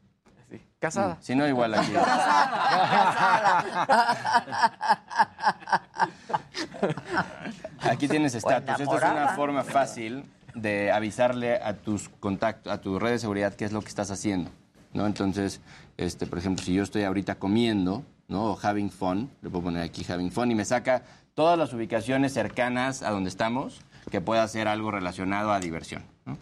Casada. 0.78 1.18
si 1.20 1.34
no, 1.34 1.46
igual 1.46 1.74
aquí. 1.74 1.92
Aquí 7.82 8.08
tienes 8.08 8.34
estatus. 8.34 8.80
Esta 8.80 8.96
es 8.96 9.02
una 9.02 9.28
forma 9.28 9.64
fácil 9.64 10.24
de 10.54 10.90
avisarle 10.90 11.56
a 11.56 11.74
tus 11.74 12.08
contactos, 12.08 12.72
a 12.72 12.80
tu 12.80 12.98
red 12.98 13.12
de 13.12 13.18
seguridad 13.18 13.54
qué 13.54 13.64
es 13.64 13.72
lo 13.72 13.82
que 13.82 13.88
estás 13.88 14.10
haciendo. 14.10 14.50
¿no? 14.92 15.06
Entonces, 15.06 15.60
este, 15.96 16.26
por 16.26 16.38
ejemplo, 16.38 16.64
si 16.64 16.74
yo 16.74 16.82
estoy 16.82 17.04
ahorita 17.04 17.36
comiendo, 17.36 18.04
¿no? 18.28 18.52
O 18.52 18.58
having 18.60 18.90
fun, 18.90 19.30
le 19.42 19.50
puedo 19.50 19.64
poner 19.64 19.82
aquí 19.82 20.04
having 20.10 20.30
fun 20.30 20.50
y 20.50 20.54
me 20.54 20.64
saca 20.64 21.02
todas 21.34 21.58
las 21.58 21.72
ubicaciones 21.72 22.32
cercanas 22.32 23.02
a 23.02 23.10
donde 23.10 23.28
estamos 23.28 23.82
que 24.10 24.20
pueda 24.20 24.46
ser 24.48 24.68
algo 24.68 24.90
relacionado 24.90 25.52
a 25.52 25.60
diversión. 25.60 26.02
¿no? 26.24 26.36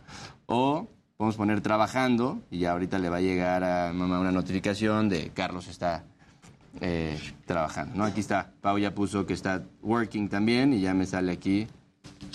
O 0.47 0.89
podemos 1.19 1.37
poner 1.37 1.61
trabajando 1.61 2.41
y 2.49 2.61
ya 2.61 2.71
ahorita 2.71 3.01
le 3.01 3.09
va 3.09 3.17
a 3.17 3.21
llegar 3.21 3.65
a 3.65 3.93
mamá 3.93 4.21
una 4.21 4.31
notificación 4.31 5.09
de 5.09 5.31
Carlos 5.31 5.67
está 5.67 6.05
eh, 6.81 7.19
trabajando. 7.45 7.97
¿no? 7.97 8.05
Aquí 8.05 8.21
está, 8.21 8.53
Pau 8.61 8.79
ya 8.79 8.95
puso 8.95 9.27
que 9.27 9.35
está 9.35 9.65
working 9.83 10.29
también 10.29 10.73
y 10.73 10.81
ya 10.81 10.95
me 10.95 11.07
sale 11.07 11.33
aquí 11.33 11.67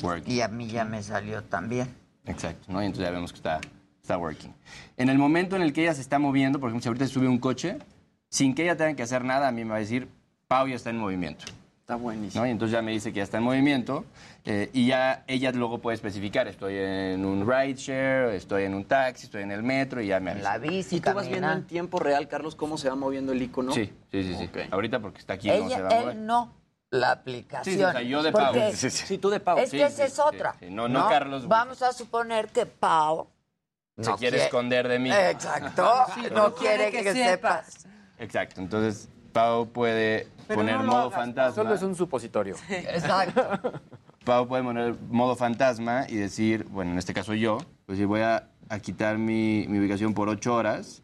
working. 0.03 0.33
Y 0.33 0.41
a 0.41 0.49
mí 0.49 0.67
ya 0.67 0.83
me 0.83 1.01
salió 1.01 1.41
también. 1.43 1.87
Exacto, 2.25 2.73
¿no? 2.73 2.83
Y 2.83 2.87
entonces 2.87 3.05
ya 3.05 3.11
vemos 3.11 3.31
que 3.31 3.37
está, 3.37 3.61
está 4.01 4.17
working. 4.17 4.53
En 4.97 5.07
el 5.07 5.17
momento 5.17 5.55
en 5.55 5.61
el 5.61 5.71
que 5.71 5.83
ella 5.83 5.93
se 5.93 6.01
está 6.01 6.19
moviendo, 6.19 6.59
por 6.59 6.67
ejemplo, 6.67 6.83
si 6.83 6.89
ahorita 6.89 7.07
sube 7.07 7.29
un 7.29 7.37
coche, 7.37 7.77
sin 8.27 8.53
que 8.53 8.63
ella 8.63 8.75
tenga 8.75 8.95
que 8.95 9.03
hacer 9.03 9.23
nada, 9.23 9.47
a 9.47 9.51
mí 9.53 9.63
me 9.63 9.69
va 9.71 9.77
a 9.77 9.79
decir, 9.79 10.09
Pau 10.49 10.67
ya 10.67 10.75
está 10.75 10.89
en 10.89 10.97
movimiento. 10.97 11.45
Está 11.83 11.97
buenísimo. 11.97 12.41
¿no? 12.41 12.47
Y 12.47 12.51
entonces 12.51 12.71
ya 12.71 12.81
me 12.81 12.91
dice 12.93 13.11
que 13.11 13.17
ya 13.17 13.23
está 13.23 13.39
en 13.39 13.43
movimiento 13.43 14.05
eh, 14.45 14.69
y 14.71 14.87
ya 14.87 15.25
ella 15.27 15.51
luego 15.51 15.79
puede 15.79 15.95
especificar, 15.95 16.47
estoy 16.47 16.77
en 16.77 17.25
un 17.25 17.45
rideshare, 17.45 18.37
estoy 18.37 18.63
en 18.63 18.73
un 18.73 18.85
taxi, 18.85 19.25
estoy 19.25 19.43
en 19.43 19.51
el 19.51 19.63
metro 19.63 20.01
y 20.01 20.07
ya 20.07 20.21
me 20.21 20.31
avisa. 20.31 20.53
La 20.53 20.57
bici, 20.59 20.95
¿Y 20.95 21.01
tú 21.01 21.13
vas 21.13 21.27
viendo 21.27 21.51
en 21.51 21.67
tiempo 21.67 21.99
real, 21.99 22.29
Carlos, 22.29 22.55
cómo 22.55 22.77
se 22.77 22.87
va 22.87 22.95
moviendo 22.95 23.33
el 23.33 23.41
icono? 23.41 23.73
Sí, 23.73 23.91
sí, 24.13 24.23
sí, 24.23 24.33
sí. 24.33 24.49
Ahorita 24.71 25.01
porque 25.01 25.19
está 25.19 25.33
aquí 25.33 25.49
no 25.49 25.55
se 25.55 25.59
va 25.59 25.65
a 25.89 25.91
Ella, 25.91 25.99
mover. 25.99 26.15
él 26.15 26.25
no, 26.25 26.53
la 26.89 27.11
aplicación. 27.11 27.65
Sí, 27.75 27.77
sí, 27.77 27.83
o 27.83 27.91
sea, 27.91 28.01
yo 28.01 28.23
de 28.23 28.31
Pau. 28.31 28.53
Sí, 28.71 28.89
sí. 28.89 29.05
Sí, 29.05 29.17
tú 29.17 29.29
de 29.29 29.41
Pau. 29.41 29.57
Es 29.57 29.69
Sí, 29.69 29.77
que 29.77 29.87
sí, 29.89 29.93
esa 29.93 30.05
es 30.05 30.19
otra. 30.19 30.55
sí. 30.61 30.67
No, 30.69 30.87
no 30.87 31.09
Carlos. 31.09 31.49
Vamos 31.49 31.81
a 31.81 31.91
suponer 31.91 32.47
que 32.47 32.65
Pau 32.65 33.27
Se 33.99 34.09
no 34.09 34.15
quiere 34.15 34.41
esconder 34.41 34.87
de 34.87 34.99
mí. 34.99 35.11
Exacto. 35.11 35.83
no 36.33 36.55
quiere 36.55 36.91
que, 36.91 37.11
sepas. 37.11 37.87
Exacto, 38.19 38.61
entonces 38.61 39.09
Pau 39.33 39.67
puede 39.67 40.27
Pero 40.47 40.59
poner 40.59 40.77
no 40.77 40.83
modo 40.85 41.01
hagas. 41.01 41.13
fantasma. 41.15 41.55
Solo 41.63 41.75
es 41.75 41.81
un 41.83 41.95
supositorio. 41.95 42.55
Exacto. 42.69 43.81
Pau 44.25 44.47
puede 44.47 44.63
poner 44.63 44.95
modo 45.09 45.35
fantasma 45.35 46.05
y 46.07 46.15
decir, 46.15 46.63
bueno, 46.69 46.91
en 46.91 46.97
este 46.97 47.13
caso 47.13 47.33
yo, 47.33 47.57
pues 47.85 47.97
si 47.97 48.05
voy 48.05 48.21
a, 48.21 48.47
a 48.69 48.79
quitar 48.79 49.17
mi, 49.17 49.65
mi 49.67 49.79
ubicación 49.79 50.13
por 50.13 50.29
ocho 50.29 50.55
horas. 50.55 51.01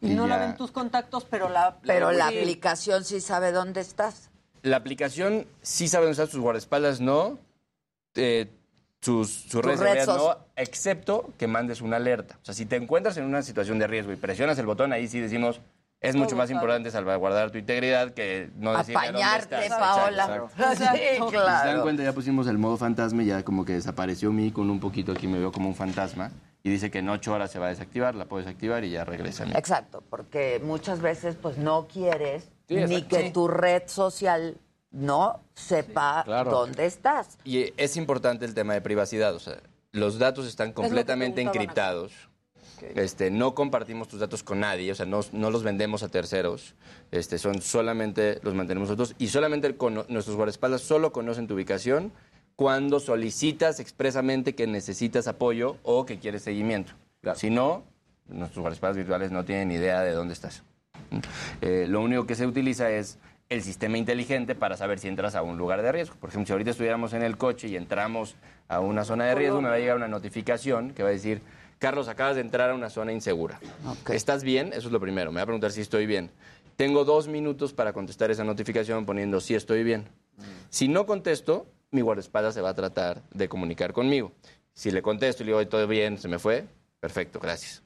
Y 0.00 0.08
no 0.14 0.26
la 0.26 0.38
ya- 0.38 0.46
ven 0.46 0.56
tus 0.56 0.72
contactos, 0.72 1.24
pero 1.30 1.48
la... 1.48 1.76
Pero 1.86 2.10
la 2.10 2.28
Sí. 2.30 2.38
aplicación 2.38 3.04
sí 3.04 3.20
sabe 3.20 3.52
dónde 3.52 3.80
estás. 3.80 4.30
La 4.62 4.76
aplicación 4.78 5.46
sí 5.60 5.86
sabe 5.88 6.06
dónde 6.06 6.12
están 6.12 6.28
sus 6.28 6.40
guardaespaldas, 6.40 7.00
no. 7.00 7.38
Eh, 8.14 8.50
sus 9.00 9.30
sus 9.30 9.64
redes 9.64 9.80
de 9.80 9.94
red 9.94 10.04
sos- 10.04 10.16
no, 10.16 10.36
excepto 10.56 11.30
que 11.38 11.46
mandes 11.46 11.80
una 11.82 11.96
alerta. 11.96 12.36
O 12.42 12.44
sea, 12.44 12.54
si 12.54 12.66
te 12.66 12.76
encuentras 12.76 13.16
en 13.16 13.24
una 13.24 13.42
situación 13.42 13.78
de 13.78 13.86
riesgo 13.86 14.12
y 14.12 14.16
presionas 14.16 14.58
el 14.58 14.66
botón, 14.66 14.92
ahí 14.92 15.06
sí 15.08 15.20
decimos, 15.20 15.60
es 16.02 16.16
mucho 16.16 16.34
más 16.36 16.50
importante 16.50 16.90
salvaguardar 16.90 17.50
tu 17.52 17.58
integridad 17.58 18.12
que 18.12 18.50
no 18.56 18.72
dónde 18.72 18.92
Apañarte, 18.92 19.62
estás. 19.62 19.78
Paola. 19.78 20.24
Exacto, 20.24 20.50
Sí, 20.56 20.62
exacto. 20.62 20.96
Si 20.96 21.30
se 21.30 21.36
dan 21.36 21.62
claro. 21.62 21.82
cuenta, 21.82 22.02
ya 22.02 22.12
pusimos 22.12 22.46
el 22.48 22.58
modo 22.58 22.76
fantasma 22.76 23.22
y 23.22 23.26
ya 23.26 23.44
como 23.44 23.64
que 23.64 23.74
desapareció 23.74 24.32
mi 24.32 24.50
con 24.50 24.68
un 24.68 24.80
poquito 24.80 25.12
aquí 25.12 25.28
me 25.28 25.38
veo 25.38 25.52
como 25.52 25.68
un 25.68 25.74
fantasma. 25.76 26.30
Y 26.64 26.70
dice 26.70 26.90
que 26.90 26.98
en 26.98 27.08
ocho 27.08 27.32
horas 27.32 27.50
se 27.50 27.58
va 27.58 27.66
a 27.66 27.68
desactivar, 27.70 28.14
la 28.14 28.24
puedo 28.26 28.44
desactivar 28.44 28.84
y 28.84 28.90
ya 28.90 29.04
regresa 29.04 29.44
a 29.44 29.46
mí. 29.46 29.52
Exacto, 29.56 30.02
porque 30.10 30.60
muchas 30.62 31.00
veces 31.00 31.36
pues 31.40 31.56
no 31.58 31.86
quieres 31.88 32.48
Sí, 32.68 32.76
ni 32.76 33.02
que 33.02 33.22
Sí. 33.26 33.30
tu 33.32 33.48
red 33.48 33.82
social 33.86 34.56
no 34.92 35.40
sepa 35.54 36.22
claro. 36.24 36.50
dónde 36.50 36.86
estás. 36.86 37.38
Y 37.44 37.72
es 37.76 37.96
importante 37.96 38.44
el 38.44 38.54
tema 38.54 38.74
de 38.74 38.80
privacidad, 38.80 39.34
o 39.34 39.40
sea, 39.40 39.56
los 39.92 40.18
datos 40.18 40.46
están 40.46 40.72
completamente 40.72 41.40
encriptados. 41.42 42.12
Este, 42.94 43.30
no 43.30 43.54
compartimos 43.54 44.08
tus 44.08 44.20
datos 44.20 44.42
con 44.42 44.60
nadie, 44.60 44.92
o 44.92 44.94
sea, 44.94 45.06
no, 45.06 45.20
no 45.32 45.50
los 45.50 45.62
vendemos 45.62 46.02
a 46.02 46.08
terceros. 46.08 46.74
Este, 47.10 47.38
son 47.38 47.62
solamente 47.62 48.40
los 48.42 48.54
mantenemos 48.54 48.88
nosotros 48.88 49.14
y 49.18 49.28
solamente 49.28 49.74
nuestros 50.08 50.36
guardaespaldas 50.36 50.82
solo 50.82 51.12
conocen 51.12 51.46
tu 51.46 51.54
ubicación 51.54 52.12
cuando 52.56 53.00
solicitas 53.00 53.80
expresamente 53.80 54.54
que 54.54 54.66
necesitas 54.66 55.26
apoyo 55.26 55.76
o 55.82 56.04
que 56.06 56.18
quieres 56.18 56.42
seguimiento. 56.42 56.92
Si 57.34 57.50
no, 57.50 57.84
nuestros 58.28 58.60
guardaespaldas 58.60 58.96
virtuales 58.96 59.30
no 59.30 59.44
tienen 59.44 59.70
idea 59.70 60.00
de 60.00 60.12
dónde 60.12 60.34
estás. 60.34 60.62
Eh, 61.60 61.86
lo 61.88 62.00
único 62.00 62.26
que 62.26 62.34
se 62.34 62.46
utiliza 62.46 62.90
es 62.90 63.18
el 63.48 63.62
sistema 63.62 63.98
inteligente 63.98 64.54
para 64.54 64.76
saber 64.76 64.98
si 64.98 65.08
entras 65.08 65.34
a 65.34 65.42
un 65.42 65.58
lugar 65.58 65.82
de 65.82 65.92
riesgo. 65.92 66.16
Por 66.16 66.30
ejemplo, 66.30 66.46
si 66.46 66.52
ahorita 66.52 66.70
estuviéramos 66.70 67.12
en 67.12 67.22
el 67.22 67.36
coche 67.36 67.68
y 67.68 67.76
entramos 67.76 68.36
a 68.68 68.80
una 68.80 69.04
zona 69.04 69.26
de 69.26 69.34
riesgo, 69.34 69.60
me 69.60 69.68
va 69.68 69.74
a 69.74 69.78
llegar 69.78 69.96
una 69.96 70.08
notificación 70.08 70.92
que 70.92 71.02
va 71.02 71.10
a 71.10 71.12
decir, 71.12 71.42
Carlos, 71.82 72.06
acabas 72.06 72.36
de 72.36 72.42
entrar 72.42 72.70
a 72.70 72.74
una 72.74 72.90
zona 72.90 73.12
insegura. 73.12 73.58
¿Estás 74.08 74.44
bien? 74.44 74.68
Eso 74.68 74.86
es 74.86 74.92
lo 74.92 75.00
primero. 75.00 75.32
Me 75.32 75.38
va 75.38 75.42
a 75.42 75.46
preguntar 75.46 75.72
si 75.72 75.80
estoy 75.80 76.06
bien. 76.06 76.30
Tengo 76.76 77.04
dos 77.04 77.26
minutos 77.26 77.72
para 77.72 77.92
contestar 77.92 78.30
esa 78.30 78.44
notificación 78.44 79.04
poniendo 79.04 79.40
si 79.40 79.56
estoy 79.56 79.82
bien. 79.82 80.06
Si 80.70 80.86
no 80.86 81.06
contesto, 81.06 81.66
mi 81.90 82.00
guardaespaldas 82.00 82.54
se 82.54 82.60
va 82.60 82.68
a 82.68 82.74
tratar 82.74 83.24
de 83.32 83.48
comunicar 83.48 83.92
conmigo. 83.92 84.30
Si 84.72 84.92
le 84.92 85.02
contesto 85.02 85.42
y 85.42 85.46
le 85.46 85.52
digo, 85.54 85.68
todo 85.68 85.88
bien, 85.88 86.18
se 86.18 86.28
me 86.28 86.38
fue, 86.38 86.66
perfecto, 87.00 87.40
gracias. 87.40 87.82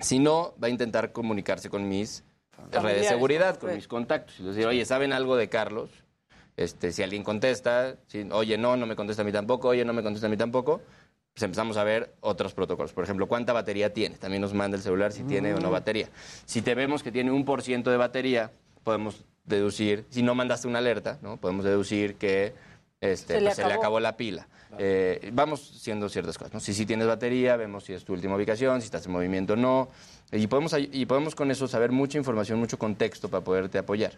Si 0.00 0.18
no, 0.18 0.54
va 0.60 0.68
a 0.68 0.70
intentar 0.70 1.12
comunicarse 1.12 1.68
con 1.68 1.86
mis 1.86 2.24
redes 2.70 3.02
de 3.02 3.08
seguridad, 3.08 3.58
con 3.58 3.74
mis 3.74 3.88
contactos. 3.88 4.40
Y 4.40 4.44
decir, 4.44 4.64
oye, 4.64 4.86
¿saben 4.86 5.12
algo 5.12 5.36
de 5.36 5.50
Carlos? 5.50 5.90
Este, 6.56 6.92
si 6.92 7.02
alguien 7.02 7.24
contesta, 7.24 7.96
si, 8.06 8.26
oye, 8.30 8.56
no, 8.56 8.76
no 8.78 8.86
me 8.86 8.96
contesta 8.96 9.20
a 9.20 9.24
mí 9.26 9.32
tampoco, 9.32 9.68
oye, 9.68 9.84
no 9.84 9.92
me 9.92 10.02
contesta 10.02 10.28
a 10.28 10.30
mí 10.30 10.38
tampoco, 10.38 10.80
pues 11.34 11.42
empezamos 11.44 11.76
a 11.78 11.84
ver 11.84 12.14
otros 12.20 12.52
protocolos. 12.52 12.92
Por 12.92 13.04
ejemplo, 13.04 13.26
¿cuánta 13.26 13.52
batería 13.52 13.92
tiene? 13.92 14.16
También 14.16 14.42
nos 14.42 14.52
manda 14.52 14.76
el 14.76 14.82
celular 14.82 15.12
si 15.12 15.22
tiene 15.24 15.54
o 15.54 15.60
no 15.60 15.68
Mm. 15.68 15.72
batería. 15.72 16.08
Si 16.44 16.60
te 16.62 16.74
vemos 16.74 17.02
que 17.02 17.10
tiene 17.10 17.30
un 17.30 17.44
por 17.44 17.62
ciento 17.62 17.90
de 17.90 17.96
batería, 17.96 18.50
podemos 18.84 19.24
deducir, 19.44 20.04
si 20.10 20.22
no 20.22 20.34
mandaste 20.34 20.68
una 20.68 20.78
alerta, 20.78 21.18
¿no? 21.22 21.36
podemos 21.38 21.64
deducir 21.64 22.16
que 22.16 22.52
este, 23.00 23.34
Se 23.34 23.40
le 23.40 23.46
pues, 23.46 23.56
se 23.56 23.66
le 23.66 23.72
acabó. 23.72 23.98
la 23.98 24.16
pila. 24.16 24.46
Eh, 24.78 25.30
vamos 25.32 25.60
siendo 25.82 26.08
ciertas 26.08 26.38
cosas. 26.38 26.54
¿no? 26.54 26.60
Si 26.60 26.72
sí 26.72 26.86
tienes 26.86 27.06
batería, 27.06 27.56
vemos 27.56 27.84
si 27.84 27.92
es 27.94 28.04
tu 28.04 28.12
última 28.12 28.36
ubicación, 28.36 28.80
si 28.80 28.84
estás 28.84 29.04
en 29.06 29.12
movimiento 29.12 29.54
o 29.54 29.56
no. 29.56 29.88
Y 30.30 30.46
podemos, 30.46 30.74
y 30.78 31.04
podemos 31.06 31.34
con 31.34 31.50
eso 31.50 31.66
saber 31.66 31.90
mucha 31.92 32.16
información, 32.16 32.58
mucho 32.60 32.78
contexto 32.78 33.28
para 33.28 33.42
poderte 33.42 33.78
apoyar. 33.78 34.12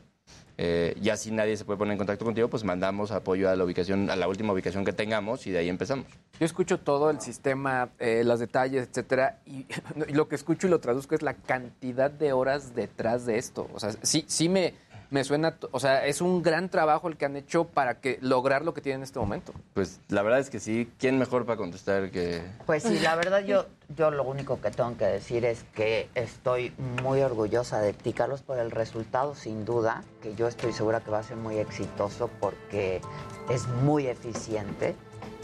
Eh, 0.56 0.97
ya 1.01 1.16
si 1.16 1.31
nadie 1.31 1.56
se 1.56 1.64
puede 1.64 1.78
poner 1.78 1.93
en 1.93 1.98
contacto 1.98 2.24
contigo, 2.24 2.48
pues 2.48 2.62
mandamos 2.62 3.10
apoyo 3.10 3.51
a 3.51 3.56
la 3.56 3.64
ubicación, 3.64 4.09
a 4.10 4.16
la 4.16 4.28
última 4.28 4.52
ubicación 4.52 4.85
que 4.85 4.93
tengamos 4.93 5.47
y 5.47 5.51
de 5.51 5.59
ahí 5.59 5.68
empezamos. 5.68 6.06
Yo 6.39 6.47
escucho 6.47 6.78
todo 6.78 7.10
el 7.10 7.20
sistema, 7.20 7.90
eh, 7.98 8.22
los 8.24 8.39
detalles, 8.39 8.89
etcétera, 8.89 9.40
y, 9.47 9.66
y 10.09 10.12
lo 10.12 10.28
que 10.28 10.36
escucho 10.36 10.66
y 10.66 10.70
lo 10.70 10.81
traduzco 10.81 11.14
es 11.14 11.22
la 11.22 11.35
cantidad 11.35 12.10
de 12.10 12.32
horas 12.32 12.74
detrás 12.74 13.26
de 13.26 13.39
esto. 13.39 13.68
O 13.72 13.81
sea, 13.81 13.93
sí, 14.02 14.24
sí 14.28 14.48
me, 14.48 14.74
me 15.15 15.23
suena, 15.23 15.57
o 15.70 15.78
sea, 15.78 16.07
es 16.07 16.20
un 16.20 16.43
gran 16.43 16.69
trabajo 16.69 17.07
el 17.07 17.16
que 17.16 17.24
han 17.24 17.36
hecho 17.36 17.66
para 17.66 18.01
que 18.01 18.19
lograr 18.20 18.65
lo 18.65 18.74
que 18.74 18.81
tienen 18.81 18.99
en 18.99 19.05
este 19.05 19.20
momento. 19.20 19.53
Pues 19.73 20.01
la 20.09 20.23
verdad 20.23 20.41
es 20.41 20.51
que 20.51 20.59
sí, 20.59 20.91
¿quién 20.99 21.20
mejor 21.20 21.47
para 21.47 21.57
contestar 21.57 22.11
que... 22.11 22.43
Pues 22.66 22.82
sí, 22.82 22.99
la 22.99 23.15
verdad 23.15 23.45
yo, 23.45 23.66
yo 23.95 24.11
lo 24.11 24.24
único 24.24 24.61
que 24.61 24.73
tengo 24.73 24.97
que 24.97 25.05
decir 25.05 25.45
es 25.45 25.62
que 25.73 26.09
estoy 26.16 26.73
muy 27.05 27.23
orgullosa 27.23 27.81
de 27.81 27.93
ti, 27.93 28.12
Carlos, 28.12 28.43
por 28.43 28.59
el 28.59 28.73
resultado, 28.73 29.36
sin 29.36 29.65
duda, 29.65 30.03
que 30.20 30.35
yo 30.35 30.49
estoy 30.49 30.73
segura 30.73 30.99
que 30.99 31.12
va 31.12 31.20
a 31.20 31.23
ser 31.23 31.36
muy 31.36 31.59
exitoso 31.59 32.28
porque 32.41 33.01
es 33.49 33.69
muy 33.69 34.09
eficiente 34.09 34.97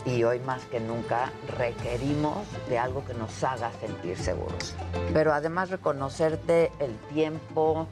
y 0.05 0.25
hoy 0.25 0.41
más 0.41 0.65
que 0.65 0.81
nunca 0.81 1.31
requerimos 1.59 2.39
de 2.69 2.77
algo 2.77 3.05
que 3.05 3.15
nos 3.15 3.45
haga 3.45 3.71
sentir 3.79 4.17
seguros. 4.17 4.75
Pero 5.15 5.33
además 5.33 5.71
reconocerte 5.71 6.73
el 6.81 6.97
tiempo, 7.15 7.87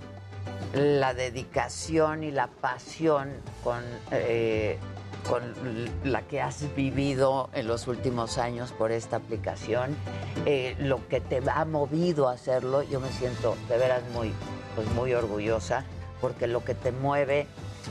la 0.74 1.14
dedicación 1.14 2.22
y 2.24 2.30
la 2.30 2.46
pasión 2.46 3.32
con, 3.64 3.82
eh, 4.10 4.78
con 5.28 5.42
la 6.04 6.22
que 6.22 6.40
has 6.40 6.74
vivido 6.74 7.50
en 7.52 7.66
los 7.66 7.86
últimos 7.88 8.38
años 8.38 8.72
por 8.72 8.92
esta 8.92 9.16
aplicación, 9.16 9.96
eh, 10.46 10.76
lo 10.78 11.06
que 11.08 11.20
te 11.20 11.42
ha 11.50 11.64
movido 11.64 12.28
a 12.28 12.32
hacerlo, 12.32 12.82
yo 12.82 13.00
me 13.00 13.10
siento 13.10 13.56
de 13.68 13.78
veras 13.78 14.02
muy, 14.12 14.32
pues 14.74 14.90
muy 14.92 15.14
orgullosa, 15.14 15.84
porque 16.20 16.46
lo 16.46 16.64
que 16.64 16.74
te 16.74 16.92
mueve, 16.92 17.46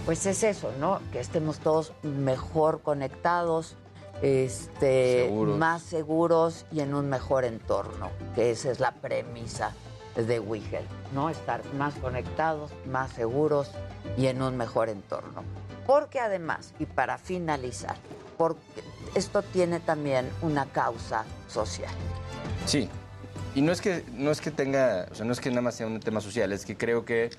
pues 0.05 0.25
es 0.25 0.43
eso, 0.43 0.71
¿no? 0.79 0.99
Que 1.11 1.19
estemos 1.19 1.59
todos 1.59 1.93
mejor 2.03 2.81
conectados, 2.81 3.75
este, 4.21 5.25
Seguros. 5.25 5.57
más 5.57 5.83
seguros 5.83 6.65
y 6.71 6.79
en 6.79 6.95
un 6.95 7.07
mejor 7.07 7.45
entorno, 7.45 8.09
que 8.35 8.51
esa 8.51 8.71
es 8.71 8.79
la 8.79 8.91
premisa 8.91 9.73
de 10.25 10.39
WeHelp, 10.39 10.87
¿no? 11.13 11.29
Estar 11.29 11.61
más 11.75 11.93
conectados, 11.95 12.71
más 12.87 13.11
seguros 13.11 13.71
y 14.17 14.27
en 14.27 14.41
un 14.41 14.57
mejor 14.57 14.89
entorno. 14.89 15.43
Porque 15.85 16.19
además, 16.19 16.73
y 16.79 16.85
para 16.85 17.17
finalizar, 17.17 17.95
porque 18.37 18.59
esto 19.15 19.41
tiene 19.41 19.79
también 19.79 20.29
una 20.41 20.65
causa 20.65 21.25
social. 21.47 21.91
Sí. 22.65 22.89
Y 23.55 23.61
no 23.61 23.71
es 23.71 23.81
que 23.81 24.03
no 24.13 24.29
es 24.31 24.41
que 24.41 24.51
tenga, 24.51 25.07
o 25.11 25.15
sea, 25.15 25.25
no 25.25 25.31
es 25.31 25.39
que 25.39 25.49
nada 25.49 25.61
más 25.61 25.75
sea 25.75 25.87
un 25.87 25.99
tema 25.99 26.21
social, 26.21 26.51
es 26.51 26.65
que 26.65 26.77
creo 26.77 27.05
que 27.05 27.31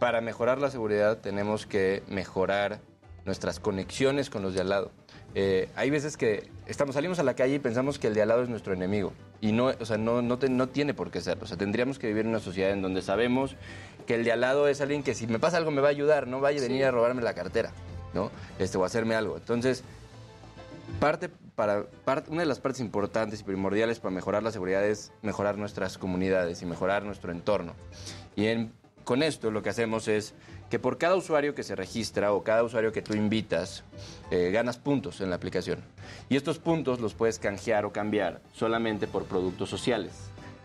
para 0.00 0.20
mejorar 0.20 0.58
la 0.58 0.70
seguridad 0.70 1.18
tenemos 1.18 1.66
que 1.66 2.02
mejorar 2.08 2.80
nuestras 3.24 3.60
conexiones 3.60 4.30
con 4.30 4.42
los 4.42 4.54
de 4.54 4.60
al 4.60 4.68
lado. 4.68 4.90
Eh, 5.34 5.68
hay 5.76 5.90
veces 5.90 6.16
que 6.16 6.50
estamos, 6.66 6.94
salimos 6.94 7.18
a 7.18 7.22
la 7.22 7.34
calle 7.34 7.54
y 7.54 7.58
pensamos 7.58 7.98
que 7.98 8.06
el 8.06 8.14
de 8.14 8.22
al 8.22 8.28
lado 8.28 8.42
es 8.42 8.48
nuestro 8.48 8.72
enemigo. 8.72 9.12
Y 9.40 9.52
no, 9.52 9.66
o 9.66 9.84
sea, 9.84 9.98
no, 9.98 10.22
no, 10.22 10.38
te- 10.38 10.48
no 10.48 10.68
tiene 10.68 10.94
por 10.94 11.10
qué 11.10 11.20
ser. 11.20 11.38
O 11.42 11.46
sea, 11.46 11.56
tendríamos 11.56 11.98
que 11.98 12.06
vivir 12.06 12.22
en 12.22 12.28
una 12.30 12.40
sociedad 12.40 12.70
en 12.70 12.82
donde 12.82 13.02
sabemos 13.02 13.56
que 14.06 14.14
el 14.14 14.24
de 14.24 14.32
al 14.32 14.40
lado 14.40 14.68
es 14.68 14.80
alguien 14.80 15.02
que 15.02 15.14
si 15.14 15.26
me 15.26 15.38
pasa 15.38 15.56
algo 15.58 15.70
me 15.70 15.80
va 15.82 15.88
a 15.88 15.90
ayudar, 15.90 16.26
no 16.26 16.40
vaya 16.40 16.58
a 16.58 16.62
venir 16.62 16.84
a 16.84 16.90
robarme 16.90 17.22
la 17.22 17.34
cartera, 17.34 17.72
¿no? 18.14 18.30
Este, 18.58 18.78
o 18.78 18.84
hacerme 18.84 19.14
algo. 19.14 19.36
Entonces, 19.36 19.84
parte 21.00 21.28
para 21.54 21.84
parte- 22.04 22.30
una 22.30 22.40
de 22.40 22.46
las 22.46 22.60
partes 22.60 22.80
importantes 22.80 23.40
y 23.40 23.44
primordiales 23.44 23.98
para 23.98 24.14
mejorar 24.14 24.42
la 24.42 24.52
seguridad 24.52 24.84
es 24.86 25.12
mejorar 25.22 25.58
nuestras 25.58 25.98
comunidades 25.98 26.62
y 26.62 26.66
mejorar 26.66 27.02
nuestro 27.04 27.32
entorno. 27.32 27.74
Y 28.36 28.46
en- 28.46 28.72
con 29.06 29.22
esto 29.22 29.50
lo 29.50 29.62
que 29.62 29.70
hacemos 29.70 30.08
es 30.08 30.34
que 30.68 30.78
por 30.80 30.98
cada 30.98 31.14
usuario 31.14 31.54
que 31.54 31.62
se 31.62 31.76
registra 31.76 32.32
o 32.32 32.42
cada 32.42 32.64
usuario 32.64 32.90
que 32.92 33.00
tú 33.02 33.14
invitas, 33.14 33.84
eh, 34.32 34.50
ganas 34.52 34.78
puntos 34.78 35.20
en 35.20 35.30
la 35.30 35.36
aplicación. 35.36 35.78
Y 36.28 36.36
estos 36.36 36.58
puntos 36.58 37.00
los 37.00 37.14
puedes 37.14 37.38
canjear 37.38 37.84
o 37.84 37.92
cambiar 37.92 38.40
solamente 38.52 39.06
por 39.06 39.24
productos 39.24 39.70
sociales. 39.70 40.12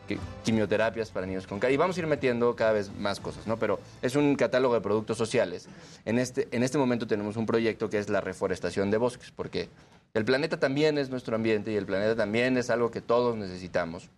que- 0.07 0.17
quimioterapias 0.43 1.09
para 1.11 1.25
niños 1.27 1.47
con 1.47 1.59
cáncer. 1.59 1.75
Y 1.75 1.77
vamos 1.77 1.95
a 1.95 1.99
ir 2.01 2.07
metiendo 2.07 2.53
cada 2.55 2.73
vez 2.73 2.91
más 2.97 3.19
cosas, 3.21 3.47
¿no? 3.47 3.57
Pero 3.57 3.79
es 4.01 4.15
un 4.17 4.35
catálogo 4.35 4.73
de 4.73 4.81
productos 4.81 5.17
sociales. 5.17 5.69
En 6.03 6.17
este, 6.19 6.49
en 6.51 6.63
este 6.63 6.77
momento 6.77 7.07
tenemos 7.07 7.37
un 7.37 7.45
proyecto 7.45 7.89
que 7.89 7.97
es 7.99 8.09
la 8.09 8.19
reforestación 8.19 8.91
de 8.91 8.97
bosques, 8.97 9.31
porque 9.31 9.69
el 10.13 10.25
planeta 10.25 10.59
también 10.59 10.97
es 10.97 11.09
nuestro 11.11 11.35
ambiente 11.35 11.71
y 11.71 11.75
el 11.77 11.85
planeta 11.85 12.15
también 12.15 12.57
es 12.57 12.69
algo 12.71 12.91
que 12.91 12.99
todos 12.99 13.37
necesitamos. 13.37 14.09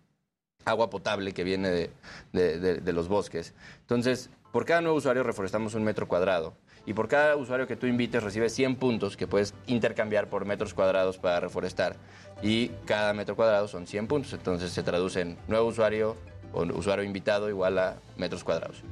Agua 0.66 0.90
potable 0.90 1.34
que 1.34 1.44
viene 1.44 1.90
de, 2.32 2.94
los 2.94 3.08
bosques. 3.08 3.54
Entonces, 3.82 4.30
por 4.52 4.66
cada 4.66 4.82
nuevo 4.82 4.98
usuario 4.98 5.24
reforestamos 5.24 5.74
un 5.76 5.84
metro 5.84 6.08
cuadrado. 6.08 6.54
Y 6.86 6.94
por 6.94 7.08
cada 7.08 7.38
usuario 7.38 7.66
que 7.66 7.78
tú 7.78 7.88
invites 7.88 8.22
recibes 8.22 8.54
100 8.54 8.76
puntos 8.76 9.16
que 9.16 9.26
puedes 9.26 9.54
intercambiar 9.68 10.30
por 10.30 10.46
metros 10.46 10.74
cuadrados 10.74 11.18
para 11.18 11.40
reforestar. 11.40 11.96
Y 12.42 12.70
cada 12.86 13.14
metro 13.14 13.36
cuadrado 13.36 13.68
son 13.68 13.88
100 13.88 14.08
puntos. 14.08 14.34
Entonces 14.34 14.72
se 14.72 14.84
traduce 14.84 15.22
en 15.22 15.38
nuevo 15.48 15.68
usuario 15.68 16.18
o 16.52 16.64
usuario 16.64 17.06
invitado 17.06 17.50
igual 17.50 17.78
a 17.80 17.96
metros 18.18 18.44
cuadrados. 18.44 18.84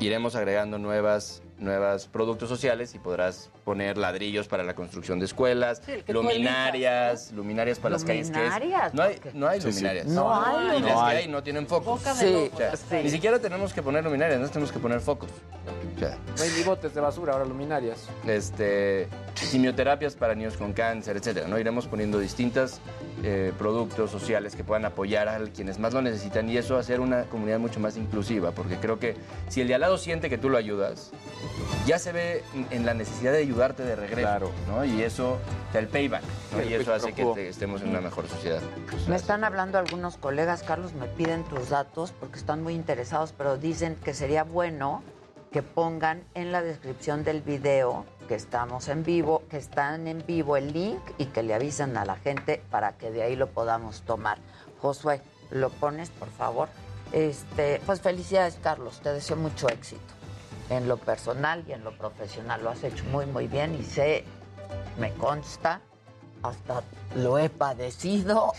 Iremos 0.00 0.36
agregando 0.36 0.78
nuevas, 0.78 1.42
nuevas 1.58 2.06
productos 2.06 2.48
sociales 2.48 2.94
y 2.94 2.98
podrás 2.98 3.50
poner 3.64 3.98
ladrillos 3.98 4.48
para 4.48 4.62
la 4.62 4.74
construcción 4.74 5.18
de 5.18 5.24
escuelas, 5.26 5.82
Sí, 5.84 5.92
luminarias, 6.08 7.32
luminarias 7.32 7.78
para 7.78 7.94
las 7.94 8.04
calles. 8.04 8.30
que 8.30 8.38
no 8.92 9.02
hay, 9.02 9.20
no 9.34 9.48
hay 9.48 9.60
Sí, 9.60 9.66
sí. 9.72 9.74
luminarias. 9.80 10.06
No 10.06 10.34
hay. 10.34 10.78
Y 10.78 10.80
las 10.80 10.92
que 10.92 11.16
hay. 11.18 11.28
no 11.28 11.42
tienen 11.42 11.66
focos. 11.66 11.98
Boca 11.98 12.14
de 12.14 12.20
Sí, 12.20 12.32
loco. 12.32 12.54
O 12.54 12.58
sea, 12.58 12.76
sí. 12.76 12.96
Ni 13.04 13.10
siquiera 13.10 13.38
tenemos 13.38 13.72
que 13.72 13.82
poner 13.82 14.04
luminarias, 14.04 14.40
no 14.40 14.48
tenemos 14.48 14.72
que 14.72 14.78
poner 14.78 15.00
focos. 15.00 15.30
O 15.96 15.98
sea, 15.98 16.16
No 16.36 16.42
hay 16.42 16.50
ni 16.56 16.62
botes 16.62 16.94
de 16.94 17.00
basura, 17.00 17.32
ahora 17.34 17.44
luminarias. 17.44 18.08
este, 18.26 19.08
quimioterapias 19.50 20.14
para 20.14 20.34
niños 20.34 20.56
con 20.56 20.72
cáncer, 20.72 21.16
etcétera. 21.16 21.48
¿no? 21.48 21.58
Iremos 21.58 21.86
poniendo 21.86 22.18
distintos 22.18 22.80
productos 23.58 24.10
sociales 24.12 24.54
que 24.54 24.62
puedan 24.64 24.84
apoyar 24.84 25.28
a 25.28 25.38
quienes 25.50 25.78
más 25.78 25.92
lo 25.92 26.00
necesitan 26.02 26.48
y 26.48 26.56
eso 26.56 26.76
hacer 26.78 27.00
una 27.00 27.24
comunidad 27.24 27.58
mucho 27.58 27.80
más 27.80 27.96
inclusiva, 27.96 28.52
porque 28.52 28.76
creo 28.76 28.98
que 29.00 29.16
si 29.48 29.60
el 29.60 29.68
de 29.68 29.74
al 29.74 29.80
lado 29.80 29.98
siente 29.98 30.30
que 30.30 30.38
tú 30.38 30.48
lo 30.48 30.56
ayudas, 30.56 31.10
ya 31.86 31.98
se 31.98 32.12
ve 32.12 32.44
en 32.70 32.84
la 32.86 32.94
necesidad 32.94 33.32
de 33.32 33.38
ayudarte 33.38 33.82
de 33.84 33.96
regreso, 33.96 34.50
¿no? 34.68 34.84
Y 34.84 35.02
eso, 35.02 35.32
o 35.32 35.72
sea, 35.72 35.80
el 35.80 35.88
payback, 35.88 36.22
¿no? 36.52 36.60
El 36.60 36.70
Y 36.70 36.74
eso 36.74 36.92
hace 36.92 37.12
que 37.12 37.24
te- 37.34 37.48
estemos 37.48 37.82
en 37.82 37.88
una 37.90 38.00
mejor 38.00 38.28
sociedad. 38.28 38.60
Me 39.08 39.16
están 39.16 39.44
hablando 39.44 39.78
algunos 39.78 40.16
colegas, 40.16 40.62
Carlos, 40.62 40.92
me 40.94 41.06
piden 41.06 41.44
tus 41.44 41.70
datos 41.70 42.12
porque 42.18 42.38
están 42.38 42.62
muy 42.62 42.74
interesados, 42.74 43.32
pero 43.36 43.56
dicen 43.56 43.96
que 43.96 44.14
sería 44.14 44.44
bueno 44.44 45.02
que 45.52 45.62
pongan 45.62 46.22
en 46.34 46.52
la 46.52 46.60
descripción 46.62 47.24
del 47.24 47.40
video 47.40 48.04
que 48.28 48.34
estamos 48.34 48.88
en 48.88 49.02
vivo, 49.02 49.42
que 49.48 49.56
están 49.56 50.06
en 50.06 50.22
vivo 50.26 50.58
el 50.58 50.74
link 50.74 51.00
y 51.16 51.26
que 51.26 51.42
le 51.42 51.54
avisen 51.54 51.96
a 51.96 52.04
la 52.04 52.16
gente 52.16 52.62
para 52.70 52.92
que 52.98 53.10
de 53.10 53.22
ahí 53.22 53.34
lo 53.36 53.46
podamos 53.46 54.02
tomar. 54.02 54.36
Josué, 54.82 55.22
lo 55.50 55.70
pones, 55.70 56.10
por 56.10 56.28
favor. 56.28 56.68
Este, 57.12 57.80
pues 57.86 58.02
felicidades, 58.02 58.58
Carlos, 58.62 59.00
te 59.02 59.10
deseo 59.10 59.36
mucho 59.36 59.70
éxito 59.70 60.14
en 60.70 60.88
lo 60.88 60.96
personal 60.96 61.64
y 61.66 61.72
en 61.72 61.84
lo 61.84 61.96
profesional. 61.96 62.62
Lo 62.62 62.70
has 62.70 62.82
hecho 62.84 63.04
muy, 63.04 63.26
muy 63.26 63.46
bien 63.48 63.74
y 63.74 63.84
sé, 63.84 64.24
me 64.98 65.12
consta, 65.14 65.80
hasta 66.42 66.82
lo 67.16 67.36
he 67.38 67.48
padecido 67.50 68.52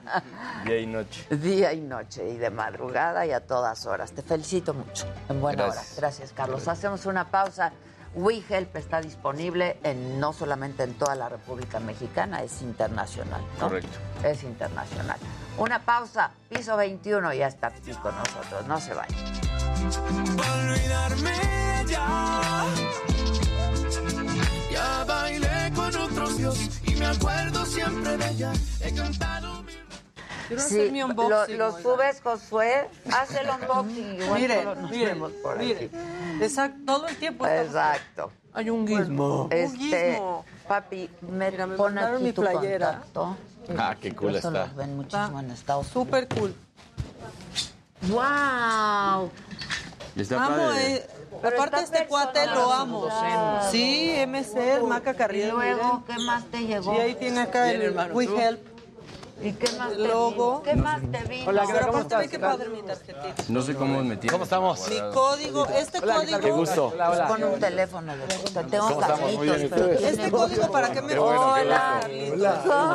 Día 0.64 0.78
y 0.78 0.86
noche. 0.86 1.24
día 1.36 1.72
y 1.72 1.80
noche 1.80 2.28
y 2.28 2.36
de 2.36 2.50
madrugada 2.50 3.24
y 3.24 3.32
a 3.32 3.46
todas 3.46 3.86
horas. 3.86 4.12
Te 4.12 4.22
felicito 4.22 4.74
mucho. 4.74 5.06
En 5.28 5.40
buena 5.40 5.64
Gracias. 5.64 5.92
hora. 5.92 6.00
Gracias, 6.00 6.32
Carlos. 6.32 6.68
Hacemos 6.68 7.06
una 7.06 7.30
pausa. 7.30 7.72
WeHelp 8.14 8.74
está 8.76 9.00
disponible 9.00 9.78
en, 9.84 10.18
no 10.18 10.32
solamente 10.32 10.82
en 10.82 10.94
toda 10.94 11.14
la 11.14 11.28
República 11.28 11.78
Mexicana, 11.78 12.42
es 12.42 12.62
internacional. 12.62 13.40
¿no? 13.60 13.68
Correcto. 13.68 13.98
Es 14.24 14.42
internacional. 14.42 15.18
Una 15.58 15.78
pausa. 15.84 16.30
Piso 16.48 16.76
21 16.76 17.32
ya 17.34 17.46
está 17.46 17.68
aquí 17.68 17.92
con 17.92 18.14
nosotros. 18.16 18.66
No 18.66 18.80
se 18.80 18.94
vayan. 18.94 20.27
Olvidarme 20.42 21.32
ya. 21.88 22.64
Ya 24.70 25.04
bailé 25.04 25.72
con 25.74 25.96
otros 25.96 26.36
dios 26.38 26.58
y 26.84 26.94
me 26.94 27.06
acuerdo 27.06 27.66
siempre 27.66 28.16
de 28.16 28.30
ella. 28.30 28.52
He 28.80 28.92
cantado 28.94 29.62
mi... 29.62 29.72
Quiero 30.48 30.62
Sí, 30.62 30.90
lo, 30.90 31.06
unboxing. 31.06 31.58
lo 31.58 31.78
subes, 31.82 32.20
Josué. 32.22 32.88
Haz 33.12 33.34
el 33.34 33.48
unboxing. 33.50 34.18
Miren, 34.34 34.90
vemos 34.90 35.32
por 35.42 35.58
aquí. 35.58 35.90
Exacto, 36.40 36.78
todo 36.86 37.06
el 37.08 37.16
tiempo. 37.16 37.46
estamos- 37.46 37.66
Exacto. 37.66 38.32
Hay 38.54 38.70
un 38.70 38.88
gizmo. 38.88 39.44
un 39.44 39.52
Este, 39.52 40.20
papi, 40.66 41.10
me, 41.20 41.50
Mira, 41.50 41.66
me 41.66 41.76
pon 41.76 41.98
aquí 41.98 42.22
mi 42.22 42.32
tu 42.32 42.40
playera. 42.40 42.92
contacto. 42.92 43.36
Ah, 43.76 43.94
qué 44.00 44.14
cool 44.16 44.34
Eso 44.36 44.48
está. 44.48 44.66
los 44.66 44.74
ven 44.74 44.96
muchísimo 44.96 45.38
en 45.38 45.50
Estados 45.50 45.94
Unidos. 45.94 46.06
Súper 46.06 46.28
cool. 46.28 46.54
¡Wow! 48.08 49.30
Está 50.22 50.44
Amo, 50.44 50.56
padre. 50.56 50.94
eh, 50.96 51.06
aparte 51.44 51.80
este 51.82 52.06
cuate 52.06 52.46
lo 52.46 52.72
amo. 52.72 53.08
Sí, 53.70 54.14
MC, 54.26 54.80
Maca 54.82 55.12
Y 55.12 55.14
Carrillo. 55.14 55.52
luego, 55.54 56.02
miren. 56.06 56.16
¿qué 56.16 56.24
más 56.24 56.44
te 56.46 56.58
llegó? 56.66 56.94
Sí, 56.94 57.00
ahí 57.00 57.14
tiene 57.14 57.40
acá 57.40 57.64
Bien, 57.64 57.76
el 57.76 57.82
hermano, 57.88 58.14
We 58.14 58.26
¿tú? 58.26 58.38
Help. 58.38 58.67
¿Y 59.40 59.52
qué 59.52 59.70
más 59.78 59.92
te 59.92 59.98
logo. 59.98 60.50
vino? 60.50 60.62
¿Qué 60.62 60.74
más 60.74 61.00
te 61.00 61.28
vino? 61.28 61.48
Hola, 61.48 61.64
Pero 61.66 61.84
aparte 61.86 62.16
ve 62.16 62.28
qué 62.28 62.38
padre 62.38 62.68
mi 62.70 62.82
tarjetita. 62.82 63.34
No 63.48 63.62
sé 63.62 63.74
cómo 63.74 64.02
me 64.02 64.18
¿Cómo 64.18 64.44
estamos? 64.44 64.88
Mi 64.88 64.98
código, 65.12 65.66
este 65.66 66.00
código. 66.00 66.40
Qué 66.40 66.50
gusto. 66.50 66.92
Pues 66.96 67.20
Pon 67.20 67.44
un 67.44 67.60
teléfono 67.60 68.16
de 68.16 68.24
puta. 68.34 68.62
Tengo 68.64 68.88
¿Cómo 68.88 69.00
estamos? 69.00 69.32
Muy 69.32 69.46
bien, 69.46 69.60
¿y 69.60 69.68
gatitos, 69.68 69.80
pero? 69.80 70.08
Este 70.08 70.30
código 70.30 70.72
para 70.72 70.92
qué 70.92 71.02
me 71.02 71.18
Hola. 71.18 72.00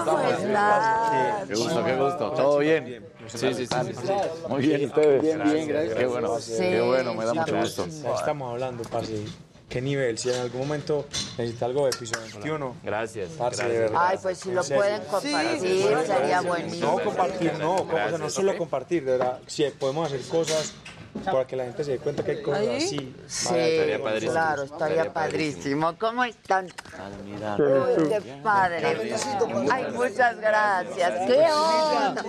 ¿cómo 0.05 0.19
estás? 0.29 1.47
Qué 1.47 1.55
gusto, 1.55 1.85
qué 1.85 1.95
gusto. 1.95 2.31
¿Todo 2.31 2.57
bien? 2.59 3.05
Sí, 3.27 3.37
sí, 3.37 3.53
sí. 3.53 3.67
sí, 3.67 3.93
sí. 4.05 4.13
Muy 4.49 4.61
bien, 4.67 4.85
ustedes. 4.85 5.21
Bien, 5.21 5.43
bien, 5.43 5.67
gracias. 5.67 5.95
Qué 5.95 6.05
bueno, 6.07 6.39
Sí, 6.39 6.57
qué 6.57 6.81
bueno, 6.81 7.13
me 7.13 7.25
da 7.25 7.33
mucho 7.33 7.55
gusto. 7.55 7.85
Estamos 7.85 8.51
hablando, 8.51 8.83
parce. 8.89 9.25
¿Qué 9.73 9.81
nivel? 9.81 10.19
Si 10.19 10.29
en 10.29 10.35
algún 10.35 10.61
momento 10.61 11.07
necesita 11.35 11.65
algo 11.65 11.87
de 11.87 11.97
piso 11.97 12.13
21. 12.19 12.75
Gracias. 12.83 13.31
Parce, 13.31 13.63
de 13.63 13.69
gracias. 13.69 13.91
verdad. 13.91 14.07
Ay, 14.07 14.17
pues 14.21 14.37
si 14.37 14.51
lo 14.51 14.63
pueden 14.63 15.01
compartir, 15.01 15.59
Sí, 15.59 15.83
sería 16.05 16.41
No 16.43 16.47
buenísimo. 16.47 16.99
compartir, 17.01 17.53
no, 17.57 17.75
o 17.77 17.77
sea, 17.77 17.85
no 17.87 18.07
Gracias, 18.11 18.33
solo 18.33 18.55
compartir, 18.55 19.03
de 19.03 19.11
verdad. 19.13 19.39
Si 19.47 19.63
podemos 19.71 20.05
hacer 20.05 20.21
cosas 20.27 20.73
para 21.25 21.45
que 21.45 21.55
la 21.55 21.63
gente 21.65 21.83
se 21.83 21.91
dé 21.91 21.99
cuenta 21.99 22.23
que 22.23 22.31
hay 22.31 22.41
cosas 22.41 22.59
¿Ahí? 22.61 22.77
así. 22.77 23.15
Sí, 23.27 23.55
Estaría 23.55 24.03
padrísimo. 24.03 24.31
claro, 24.31 24.63
estaría 24.63 24.95
Estaría 25.03 25.13
padrísimo. 25.13 25.95
¿Cómo 25.99 26.23
están? 26.23 26.65
Uy, 26.65 28.09
qué 28.09 28.21
padre. 28.43 28.97
Ay, 29.71 29.85
muchas 29.93 30.37
gracias. 30.39 31.11
¿Qué 31.27 31.45
onda? 31.51 32.23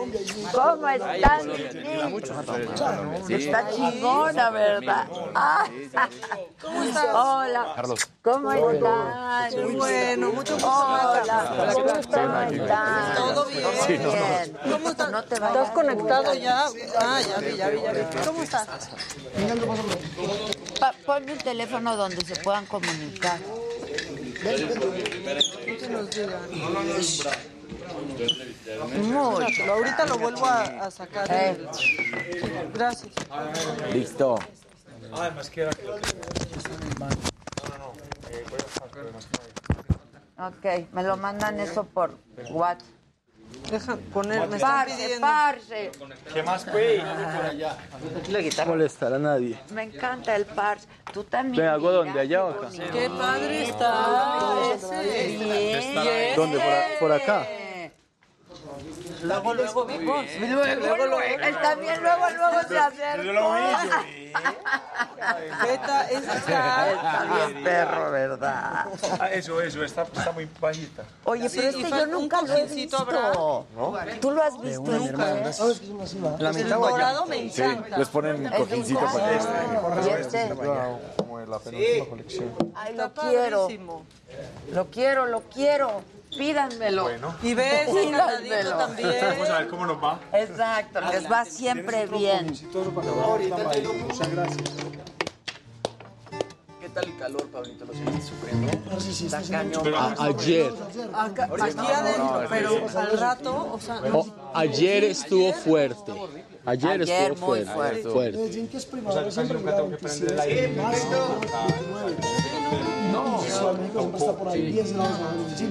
¿Cómo 0.52 0.88
están? 0.88 1.50
Está 3.30 3.70
chingona, 3.70 4.50
¿verdad? 4.50 5.06
Ah. 5.34 5.66
¿Cómo 6.60 6.82
estás? 6.82 7.06
Hola. 7.14 7.72
Carlos. 7.76 8.00
¿Cómo 8.22 8.52
están? 8.52 9.76
Bueno, 9.76 10.32
mucho 10.32 10.54
gusto. 10.54 10.68
Hola. 10.70 11.72
¿Cómo 11.74 11.90
están? 11.90 12.66
Todo 13.16 13.44
bien. 13.46 14.58
¿Cómo 14.70 14.88
estás? 14.90 15.10
No 15.10 15.24
te 15.24 15.38
vayas. 15.40 15.56
¿Estás 15.56 15.70
conectado 15.74 16.34
ya? 16.34 16.66
Ah, 16.98 17.20
ya 17.20 17.38
vi, 17.38 17.56
ya 17.56 17.68
vi, 17.70 17.82
ya 17.82 17.92
vi. 17.92 18.00
¿Cómo 18.26 18.42
estás? 18.42 18.66
Pa- 20.80 20.94
ponme 21.06 21.32
un 21.32 21.38
teléfono 21.38 21.96
donde 21.96 22.24
se 22.24 22.36
puedan 22.36 22.66
comunicar. 22.66 23.38
No. 29.10 29.38
Ahorita 29.72 30.06
lo 30.06 30.18
vuelvo 30.18 30.46
a, 30.46 30.62
a 30.62 30.90
sacar. 30.90 31.26
Eh. 31.30 31.66
Gracias. 32.72 33.12
Listo. 33.92 34.38
Además 35.12 35.50
que 35.50 35.60
era 35.62 35.70
que 35.72 35.84
lo 35.84 35.96
que 35.96 36.08
están 36.58 36.82
en 36.82 36.88
el 36.88 36.94
banco. 36.98 37.16
No, 37.62 37.68
no, 37.68 37.78
no. 37.78 37.92
Eh, 38.30 38.44
voy 38.50 38.58
a 38.60 38.64
buscar, 38.64 38.88
pero 38.92 39.12
más 39.12 39.26
que 39.26 40.82
Ok, 40.82 40.88
me 40.92 41.02
lo 41.04 41.16
mandan 41.16 41.60
eso 41.60 41.84
por 41.84 42.16
WhatsApp. 42.50 42.88
Deja 43.70 43.96
poner, 44.12 44.48
me 44.48 44.56
están 44.56 44.86
Parce, 44.86 45.18
parce. 45.20 45.90
¿Qué 46.32 46.42
más, 46.42 46.66
güey? 46.70 46.98
No 46.98 48.66
molestar 48.66 49.14
a 49.14 49.18
nadie. 49.18 49.58
Me 49.70 49.84
encanta 49.84 50.36
el 50.36 50.44
parce. 50.46 50.86
Tú 51.12 51.24
también. 51.24 51.64
¿Me 51.64 51.70
hago 51.70 51.90
dónde? 51.90 52.20
¿Allá 52.20 52.44
o 52.44 52.50
acá? 52.50 52.68
Qué 52.92 53.08
padre 53.10 53.64
está. 53.64 53.94
¿Dónde? 56.36 56.58
¿Por, 56.58 56.72
a- 56.72 56.84
por 57.00 57.12
acá? 57.12 57.46
Luego, 59.22 59.54
luego 59.54 59.84
vimos. 59.86 60.24
Luego, 60.40 60.96
luego, 61.06 61.20
él 61.20 61.56
también 61.62 62.02
luego, 62.02 62.24
luego 62.30 62.68
se 62.68 62.78
acercó. 62.78 63.54
Beta, 65.62 66.10
esa 66.10 66.36
está. 66.36 66.92
Está 66.92 67.46
bien 67.46 67.64
perro, 67.64 68.10
¿verdad? 68.10 68.86
Ah, 69.20 69.30
eso, 69.30 69.60
eso, 69.60 69.82
está, 69.84 70.02
está 70.02 70.32
muy 70.32 70.48
bajita. 70.60 71.04
Oye, 71.24 71.48
Sí, 71.48 71.58
pero 71.58 71.78
este 71.78 71.90
yo 71.90 72.04
un 72.04 72.10
nunca 72.10 72.42
lo 72.42 72.54
he 72.54 72.66
visto. 72.66 73.64
¿Tú 74.20 74.30
lo 74.30 74.42
has 74.42 74.60
visto? 74.60 74.92
La 76.38 76.50
el 76.50 76.68
dorado 76.68 77.26
me 77.26 77.46
encanta. 77.46 77.98
Les 77.98 78.08
ponen 78.08 78.46
Es 78.46 78.50
de 78.50 78.56
un 78.56 78.62
cojincito 78.64 79.00
para 79.00 79.32
Y 80.04 80.08
este, 80.20 80.54
Como 81.16 81.40
la 81.40 81.58
penúltima 81.58 82.06
colección. 82.06 82.54
ay, 82.74 82.94
lo 82.94 83.12
quiero. 83.14 83.68
Lo 84.72 84.90
quiero, 84.90 85.26
lo 85.26 85.40
quiero. 85.42 86.02
Pídanmelo. 86.36 87.08
Y 87.42 87.54
ves, 87.54 87.88
Pídanmelo. 87.94 88.76
también. 88.76 89.14
Vamos 89.22 89.50
a 89.50 89.58
ver 89.58 89.68
cómo 89.68 89.86
nos 89.86 90.02
va. 90.02 90.20
Exacto, 90.32 91.00
les 91.12 91.30
va 91.30 91.44
siempre 91.44 92.06
bien. 92.06 92.46
Muchas 92.46 94.30
gracias. 94.30 94.70
¿Qué 96.80 96.88
tal 96.90 97.04
el 97.06 97.18
calor, 97.18 97.48
Pablito? 97.50 97.84
¿Lo 97.86 97.92
sigues 97.92 98.24
sufriendo? 98.24 98.70
Está 98.98 99.42
cañón. 99.42 99.94
ayer. 100.18 100.72
Acá- 101.14 101.48
aquí 101.60 101.78
adentro, 101.92 102.44
pero 102.50 102.86
al 102.98 103.18
rato, 103.18 103.72
o 103.72 103.80
sea, 103.80 104.00
ayer 104.54 105.04
estuvo 105.04 105.52
fuerte. 105.52 106.12
Ayer, 106.66 106.90
Ayer 106.92 107.02
estuvo 107.02 107.46
muy 107.48 107.64
fuerte. 107.64 107.72
fuerte. 107.74 108.10
fuerte. 108.10 108.38
Dicen 108.48 108.68
que 108.68 108.76
es 108.78 108.86
primavera, 108.86 109.30
siempre 109.30 109.58
dura 109.58 109.82
27, 109.82 110.68
más 110.80 110.92
29. 110.92 112.16
Eso, 113.46 113.74
México 113.74 114.00
siempre 114.00 114.18
está 114.18 114.36
por 114.36 114.48
ahí, 114.48 114.72
10 114.72 114.92
grados 114.94 115.18
bajo 115.20 115.34
sí, 115.56 115.66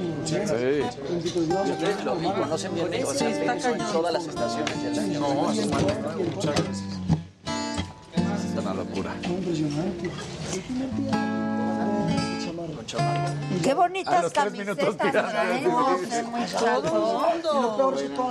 22 1.10 1.48
grados. 1.48 1.70
Ustedes 1.70 2.04
lo 2.06 2.16
vi, 2.16 2.28
conocen 2.28 2.76
bien, 2.76 3.04
o 3.04 3.14
sea, 3.14 3.30
en 3.30 3.78
todas 3.92 4.14
las 4.14 4.28
estaciones 4.28 4.84
del 4.84 5.00
año. 5.00 5.52
Es 5.52 5.66
una 8.60 8.74
locura. 8.74 9.16
Impresionante. 9.24 10.10
Qué 13.64 13.74
bonitas 13.74 14.32
camisetas 14.32 14.98
traemos, 14.98 16.02
eh. 16.04 16.26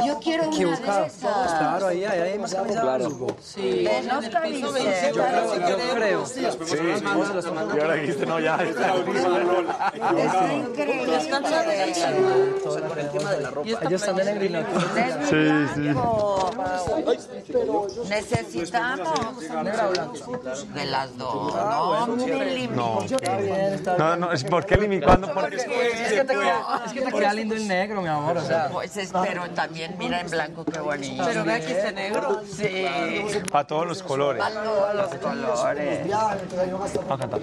Yo 0.06 0.18
quiero 0.20 0.48
una 0.48 0.58
de 0.58 1.06
esas. 1.06 1.18
Claro, 1.18 1.86
ahí, 1.86 2.04
hay 2.04 2.38
más 2.38 2.54
camisas. 2.54 2.82
Claro. 2.82 3.36
sí. 3.40 3.84
De 3.84 4.02
no 4.02 4.18
en 4.18 4.24
el 4.24 4.30
piso 4.30 4.72
camisetas. 4.72 4.72
20, 4.72 5.12
pero 5.12 5.68
Yo 5.68 5.76
creo. 5.94 6.26
Sí. 6.26 6.40
Y 6.42 7.80
ahora 7.80 7.94
dijiste, 7.94 8.26
no, 8.26 8.40
ya. 8.40 8.56
Está 8.62 10.54
increíble. 10.54 11.16
El 12.96 13.10
tema 13.10 13.30
de 13.32 13.40
la 13.40 13.50
ropa. 13.50 13.68
Ellos 13.68 14.02
están. 14.02 14.16
Sí, 15.28 15.66
sí. 15.74 15.94
Necesitamos 18.08 19.40
de 20.74 20.84
las 20.86 21.16
dos. 21.16 21.54
No, 21.54 22.16
No. 22.74 22.98
No, 23.98 24.16
no, 24.16 24.32
es 24.32 24.44
porque 24.44 24.76
Limi, 24.76 25.00
porque 25.28 25.56
Es 25.56 25.64
que 25.64 26.24
te 26.24 26.34
queda, 26.34 26.82
es 26.86 26.92
que 26.92 27.00
te 27.02 27.12
queda 27.12 27.34
lindo 27.34 27.54
el 27.54 27.68
negro, 27.68 28.02
mi 28.02 28.08
amor. 28.08 28.36
O 28.38 28.44
sea, 28.44 28.68
Pues 28.72 28.96
espero 28.96 29.50
también, 29.50 29.96
mira 29.98 30.20
en 30.20 30.30
blanco 30.30 30.64
qué 30.64 30.80
bonito. 30.80 31.24
Pero 31.24 31.44
ve 31.44 31.52
aquí 31.54 31.72
este 31.72 31.92
negro. 31.92 32.42
Sí, 32.44 32.86
para 33.50 33.66
todos 33.66 33.86
los 33.86 34.02
colores. 34.02 34.42
para 34.42 35.08
todos 35.08 35.36
los 35.36 35.60
colores. 35.60 36.12
A 37.10 37.18
cantar. 37.18 37.40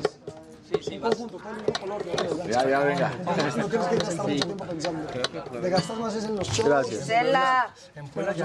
Ya, 2.48 2.70
ya, 2.70 2.80
venga. 2.80 3.12
No 3.56 3.68
que 3.70 3.78
gastar 3.98 4.28
mucho 4.28 4.46
tiempo 4.46 4.66
pensando. 4.66 5.60
De 5.62 5.70
gastar 5.70 5.98
más 5.98 6.16
es 6.16 6.26
en 6.26 6.36
los 6.36 6.48
shows. 6.48 6.70
Gracias. 6.70 7.08
Cela, 7.08 7.74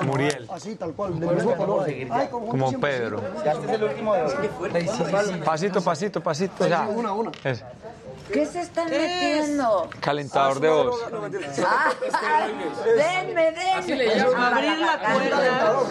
Muriel, 0.02 0.48
Así, 0.50 0.74
tal 0.76 0.94
cual, 0.94 1.20
del 1.20 1.34
mismo 1.34 1.56
color. 1.56 1.86
Ay, 1.86 2.28
como. 2.30 2.80
Pedro. 2.80 3.20
ya 3.44 3.52
este 3.52 3.66
es 3.66 3.72
el 3.72 3.84
último 3.84 4.14
de 4.14 4.22
hoy. 4.22 5.40
Pasito, 5.44 5.82
pasito, 5.82 6.20
pasito. 6.22 6.66
Ya. 6.66 6.88
Una, 6.88 7.12
una. 7.12 7.30
¿Qué 8.32 8.46
se 8.46 8.60
están 8.62 8.90
metiendo? 8.90 9.88
calentador 10.00 10.58
de 10.60 10.68
voz. 10.68 11.00
Ah, 11.64 11.92
denme, 12.96 13.52
denme. 13.52 14.10
Abrir 14.36 14.78
la 14.78 14.98
cuerda. 14.98 15.82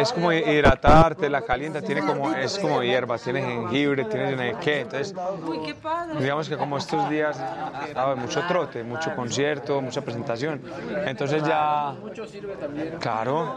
Es 0.00 0.12
como 0.12 0.32
hidratarte, 0.32 1.28
la 1.28 1.42
calienta, 1.42 1.82
tiene 1.82 2.02
como, 2.04 2.32
es 2.34 2.58
como 2.58 2.82
hierba, 2.82 3.18
tiene 3.18 3.42
jengibre, 3.42 4.04
tiene 4.04 4.56
qué. 4.60 4.80
Entonces, 4.80 5.14
Uy, 5.46 5.60
qué 5.64 5.74
padre. 5.74 6.20
digamos 6.20 6.48
que 6.48 6.56
como 6.56 6.78
estos 6.78 7.08
días, 7.10 7.36
¿sabes? 7.92 8.18
mucho 8.18 8.42
trote, 8.46 8.82
mucho 8.82 9.14
concierto, 9.14 9.80
mucha 9.80 10.00
presentación. 10.02 10.60
Entonces 11.06 11.42
ya, 11.44 11.94
claro, 13.00 13.56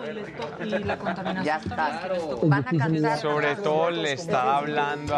Ya 1.43 1.57
está. 1.57 2.01
Van 2.43 2.65
a 2.68 2.77
cantar. 2.77 3.18
sobre 3.19 3.56
todo 3.56 3.89
le 3.91 4.14
está 4.14 4.57
hablando 4.57 5.18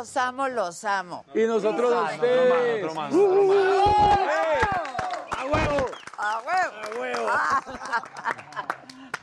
Los 0.00 0.16
amo, 0.16 0.48
los 0.48 0.82
amo. 0.84 1.26
Y 1.34 1.40
nosotros 1.40 1.92
a 1.92 2.04
Otro 2.04 2.14
ustedes. 2.14 2.94
más, 2.94 3.12
otro 3.12 3.26
más. 3.28 4.30
¡A 5.36 5.44
huevo! 5.44 5.86
¡A 6.16 6.40
huevo! 6.98 7.26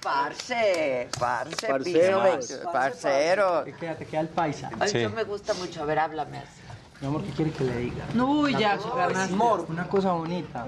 Parce, 0.04 1.10
parce, 1.20 1.68
Parceros. 1.68 2.52
parceros. 2.72 3.66
Te 3.66 3.74
queda, 3.74 3.96
te 3.96 4.06
queda 4.06 4.22
el 4.22 4.30
paisa. 4.30 4.70
Ay, 4.80 4.90
Sí. 4.90 5.02
yo 5.02 5.10
me 5.10 5.24
gusta 5.24 5.56
mucho. 5.56 5.82
A 5.82 5.86
ver, 5.86 5.98
háblame 5.98 6.38
así. 6.38 6.62
Mi 7.00 7.06
amor, 7.08 7.24
¿qué 7.24 7.30
quiere 7.32 7.52
que 7.52 7.64
le 7.64 7.78
diga? 7.78 8.06
Uy, 8.26 8.54
ya, 8.58 8.76
ganaste. 8.96 9.32
Amor, 9.34 9.68
una 9.70 9.88
cosa 9.88 10.14
bonita. 10.14 10.66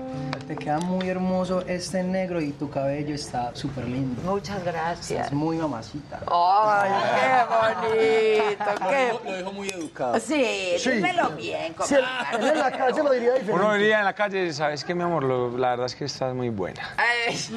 Te 0.47 0.55
queda 0.55 0.77
muy 0.77 1.09
hermoso 1.09 1.61
este 1.65 2.03
negro 2.03 2.39
y 2.39 2.51
tu 2.51 2.69
cabello 2.69 3.15
está 3.15 3.49
súper 3.55 3.87
lindo. 3.87 4.21
Muchas 4.21 4.57
Es 4.57 4.63
gracias. 4.63 5.33
muy 5.33 5.57
mamacita. 5.57 6.19
¡Ay, 6.31 6.91
qué 7.15 8.55
bonito! 8.69 8.89
¡Qué... 8.89 9.13
Lo 9.25 9.31
dejo 9.37 9.53
muy 9.53 9.69
educado. 9.69 10.19
Sí, 10.19 10.75
dímelo 10.85 11.29
bien, 11.31 11.73
Sí, 11.83 11.95
él 11.95 12.43
en 12.47 12.59
la 12.59 12.71
calle 12.71 13.01
lo 13.03 13.11
diría 13.11 13.33
diferente. 13.33 13.51
Uno 13.53 13.73
diría 13.73 13.97
en 13.99 14.05
la 14.05 14.13
calle, 14.13 14.53
¿sabes 14.53 14.83
qué, 14.83 14.93
mi 14.93 15.01
amor? 15.01 15.23
Lo- 15.23 15.57
la 15.57 15.71
verdad 15.71 15.87
es 15.87 15.95
que 15.95 16.05
estás 16.05 16.35
muy 16.35 16.49
buena. 16.49 16.95
Eso. 17.27 17.53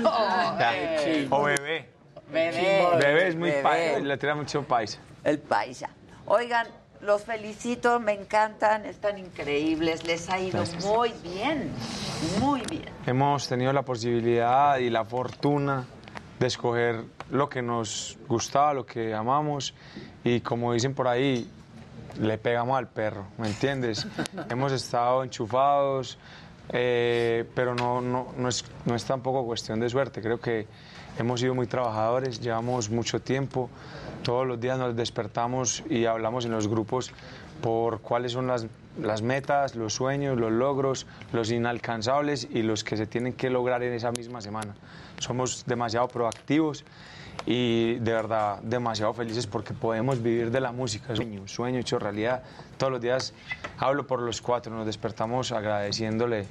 Eh, 0.62 1.26
O 1.30 1.42
bebé. 1.42 1.90
Bebé. 2.32 2.88
Bebé 2.98 3.28
es 3.28 3.36
muy 3.36 3.52
paisa, 3.62 3.98
le 3.98 4.16
tira 4.16 4.34
mucho 4.34 4.62
paisa. 4.62 4.98
El 5.24 5.38
paisa. 5.40 5.90
Oigan, 6.24 6.66
los 7.02 7.24
felicito, 7.24 7.98
me 7.98 8.12
encantan, 8.12 8.86
están 8.86 9.18
increíbles, 9.18 10.06
les 10.06 10.30
ha 10.30 10.38
ido 10.38 10.62
muy 10.84 11.12
bien, 11.22 11.70
muy 12.40 12.62
bien. 12.70 12.88
Hemos 13.06 13.48
tenido 13.48 13.72
la 13.72 13.82
posibilidad 13.82 14.78
y 14.78 14.88
la 14.88 15.04
fortuna 15.04 15.84
de 16.38 16.46
escoger 16.46 17.04
lo 17.30 17.48
que 17.48 17.60
nos 17.60 18.18
gustaba, 18.28 18.72
lo 18.72 18.86
que 18.86 19.14
amamos 19.14 19.74
y 20.22 20.40
como 20.40 20.72
dicen 20.72 20.94
por 20.94 21.08
ahí, 21.08 21.50
le 22.20 22.38
pegamos 22.38 22.78
al 22.78 22.88
perro, 22.88 23.26
¿me 23.36 23.48
entiendes? 23.48 24.06
Hemos 24.48 24.70
estado 24.70 25.24
enchufados, 25.24 26.18
eh, 26.68 27.44
pero 27.54 27.74
no, 27.74 28.00
no, 28.00 28.32
no, 28.36 28.48
es, 28.48 28.64
no 28.84 28.94
es 28.94 29.04
tampoco 29.04 29.44
cuestión 29.44 29.80
de 29.80 29.88
suerte, 29.88 30.22
creo 30.22 30.40
que 30.40 30.68
hemos 31.18 31.40
sido 31.40 31.54
muy 31.54 31.66
trabajadores, 31.66 32.40
llevamos 32.40 32.90
mucho 32.90 33.20
tiempo, 33.20 33.68
todos 34.22 34.46
los 34.46 34.60
días 34.60 34.78
nos 34.78 34.94
despertamos 34.96 35.82
y 35.88 36.06
hablamos 36.06 36.44
en 36.44 36.52
los 36.52 36.68
grupos 36.68 37.12
por 37.60 38.00
cuáles 38.00 38.32
son 38.32 38.46
las, 38.46 39.22
metas, 39.22 39.74
los 39.74 39.94
sueños, 39.94 40.38
los 40.38 40.52
logros, 40.52 41.06
los 41.32 41.50
inalcanzables 41.50 42.48
y 42.50 42.62
los 42.62 42.84
que 42.84 42.96
se 42.96 43.06
tienen 43.06 43.32
que 43.32 43.50
lograr 43.50 43.82
en 43.82 43.92
esa 43.92 44.10
misma 44.12 44.40
semana. 44.40 44.74
Somos 45.18 45.64
demasiado 45.66 46.08
proactivos 46.08 46.84
y 47.46 47.94
de 47.94 48.12
verdad 48.12 48.60
demasiado 48.62 49.14
felices 49.14 49.46
porque 49.46 49.74
podemos 49.74 50.22
vivir 50.22 50.50
de 50.50 50.60
la 50.60 50.72
música. 50.72 51.14
Sueño, 51.16 51.46
sueño 51.46 51.80
hecho 51.80 51.98
realidad. 51.98 52.42
Todos 52.76 52.92
los 52.92 53.00
días 53.00 53.32
hablo 53.78 54.06
por 54.06 54.20
los 54.20 54.40
cuatro, 54.40 54.74
nos 54.74 54.86
despertamos 54.86 55.52
agradeciéndole 55.52 56.46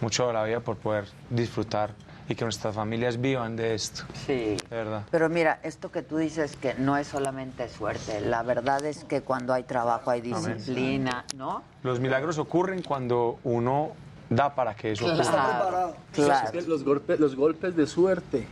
mucho 0.00 0.28
a 0.28 0.32
la 0.32 0.44
vida 0.44 0.60
por 0.60 0.76
poder 0.76 1.06
disfrutar 1.30 1.94
y 2.28 2.34
que 2.34 2.44
nuestras 2.44 2.74
familias 2.74 3.20
vivan 3.20 3.56
de 3.56 3.74
esto. 3.74 4.02
Sí. 4.26 4.56
De 4.68 4.76
verdad. 4.76 5.04
Pero 5.10 5.28
mira, 5.28 5.60
esto 5.62 5.90
que 5.90 6.02
tú 6.02 6.18
dices 6.18 6.56
que 6.56 6.74
no 6.74 6.96
es 6.96 7.06
solamente 7.06 7.68
suerte, 7.68 8.20
la 8.20 8.42
verdad 8.42 8.84
es 8.84 9.04
que 9.04 9.22
cuando 9.22 9.54
hay 9.54 9.62
trabajo 9.62 10.10
hay 10.10 10.20
Amén. 10.32 10.56
disciplina, 10.58 11.24
¿no? 11.34 11.62
Los 11.82 12.00
milagros 12.00 12.36
ocurren 12.38 12.82
cuando 12.82 13.38
uno 13.44 13.92
da 14.28 14.54
para 14.54 14.74
que 14.74 14.92
eso 14.92 15.04
Claro. 15.06 15.20
ocurra. 15.22 15.30
Está 15.38 15.58
preparado. 15.58 15.96
Claro. 16.12 16.60
Los, 16.68 16.84
golpes, 16.84 17.18
los 17.20 17.34
golpes 17.34 17.74
de 17.76 17.86
suerte 17.86 18.46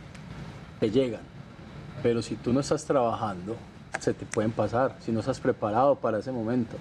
te 0.79 0.89
llegan, 0.89 1.21
pero 2.01 2.21
si 2.23 2.35
tú 2.35 2.51
no 2.53 2.61
estás 2.61 2.83
trabajando, 2.85 3.55
se 3.99 4.13
te 4.13 4.25
pueden 4.25 4.51
pasar, 4.51 4.95
si 5.01 5.11
no 5.11 5.19
estás 5.19 5.39
preparado 5.39 5.95
para 5.95 6.17
ese 6.19 6.31
momento. 6.31 6.77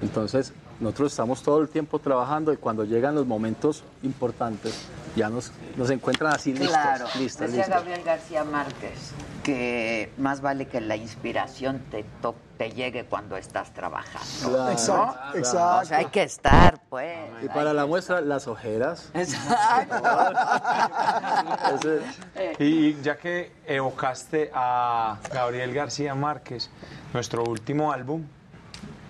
Entonces, 0.00 0.54
nosotros 0.78 1.12
estamos 1.12 1.42
todo 1.42 1.60
el 1.60 1.68
tiempo 1.68 1.98
trabajando 1.98 2.50
y 2.52 2.56
cuando 2.56 2.84
llegan 2.84 3.14
los 3.14 3.26
momentos 3.26 3.84
importantes, 4.02 4.86
ya 5.16 5.28
nos, 5.28 5.52
nos 5.76 5.90
encuentran 5.90 6.32
así 6.34 6.52
listos, 6.52 6.70
Claro. 6.70 7.06
listos, 7.18 7.46
Decía 7.48 7.64
listos. 7.64 7.74
Gabriel 7.74 8.02
García 8.04 8.44
Márquez 8.44 9.12
que 9.42 10.12
más 10.18 10.42
vale 10.42 10.66
que 10.68 10.80
la 10.82 10.96
inspiración 10.96 11.80
te, 11.90 12.04
to- 12.20 12.34
te 12.58 12.70
llegue 12.72 13.06
cuando 13.06 13.38
estás 13.38 13.72
trabajando. 13.72 14.48
Claro. 14.50 14.64
¿no? 14.64 14.70
Exacto, 14.70 15.38
exacto. 15.38 15.78
O 15.80 15.84
sea, 15.86 15.98
hay 15.98 16.06
que 16.06 16.22
estar, 16.22 16.78
pues. 16.90 17.16
Y 17.42 17.48
para 17.48 17.72
la 17.72 17.86
muestra, 17.86 18.20
las 18.20 18.46
ojeras. 18.46 19.10
Exacto. 19.14 19.96
Y 22.58 23.00
ya 23.00 23.16
que 23.16 23.52
evocaste 23.66 24.50
a 24.54 25.16
Gabriel 25.32 25.72
García 25.72 26.14
Márquez, 26.14 26.68
nuestro 27.14 27.44
último 27.44 27.92
álbum 27.92 28.24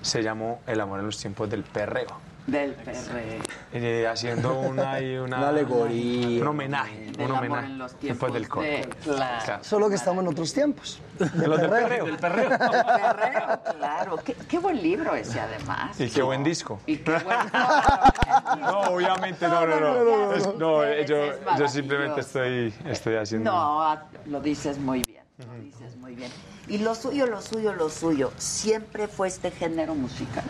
se 0.03 0.23
llamó 0.23 0.61
El 0.67 0.81
amor 0.81 1.01
en 1.01 1.07
los 1.07 1.19
tiempos 1.19 1.51
del 1.51 1.65
perreo. 1.65 2.30
Del 2.47 2.73
perreo. 2.73 3.43
Eh, 3.73 4.07
haciendo 4.11 4.59
una, 4.59 4.99
y 5.01 5.17
una, 5.19 5.39
Una 5.39 5.49
alegoría. 5.51 6.43
Un 6.43 6.49
homenaje. 6.49 6.97
Del 7.13 7.15
un 7.17 7.37
amor 7.37 7.39
homenaje. 7.39 7.67
en 7.67 7.79
los 7.79 8.01
Después 8.01 8.33
del 8.33 8.43
de- 8.45 8.89
claro. 9.05 9.63
Solo 9.65 9.89
que 9.89 9.95
estamos 9.95 10.23
en 10.25 10.29
otros 10.31 10.53
tiempos. 10.53 11.01
De 11.19 11.47
los 11.47 11.61
del 11.61 11.71
perreo. 11.71 12.07
Del 12.07 12.17
perreo. 12.17 12.49
perreo, 12.59 13.61
claro. 13.79 14.17
Qué, 14.25 14.35
qué 14.49 14.59
buen 14.59 14.83
libro 14.83 15.15
ese, 15.15 15.39
además. 15.39 16.01
Y 16.01 16.09
qué 16.11 16.23
buen 16.23 16.43
disco. 16.43 16.81
Y 16.87 16.97
qué 16.97 17.19
buen... 17.19 17.37
No, 18.61 18.81
obviamente, 18.93 19.47
no, 19.47 19.67
no, 19.67 19.81
no. 19.81 20.05
No, 20.05 20.33
Es- 20.33 20.45
yo, 20.59 20.85
Es 20.85 21.09
yo 21.09 21.17
maravilloso. 21.45 21.69
simplemente 21.75 22.21
estoy, 22.21 22.75
estoy 22.87 23.17
haciendo. 23.17 23.51
No, 23.53 23.83
ah, 23.83 24.05
lo 24.27 24.41
dices 24.41 24.79
muy 24.79 25.03
bien. 25.03 25.23
Lo 25.39 25.55
dices 25.63 25.97
muy 25.97 26.15
bien. 26.15 26.31
Y 26.69 26.79
lo 26.79 26.95
suyo, 26.95 27.27
lo 27.27 27.41
suyo, 27.43 27.73
lo 27.73 27.89
suyo, 27.91 28.31
siempre 28.37 29.09
fue 29.09 29.27
este 29.29 29.51
género 29.51 29.95
musical. 29.95 30.45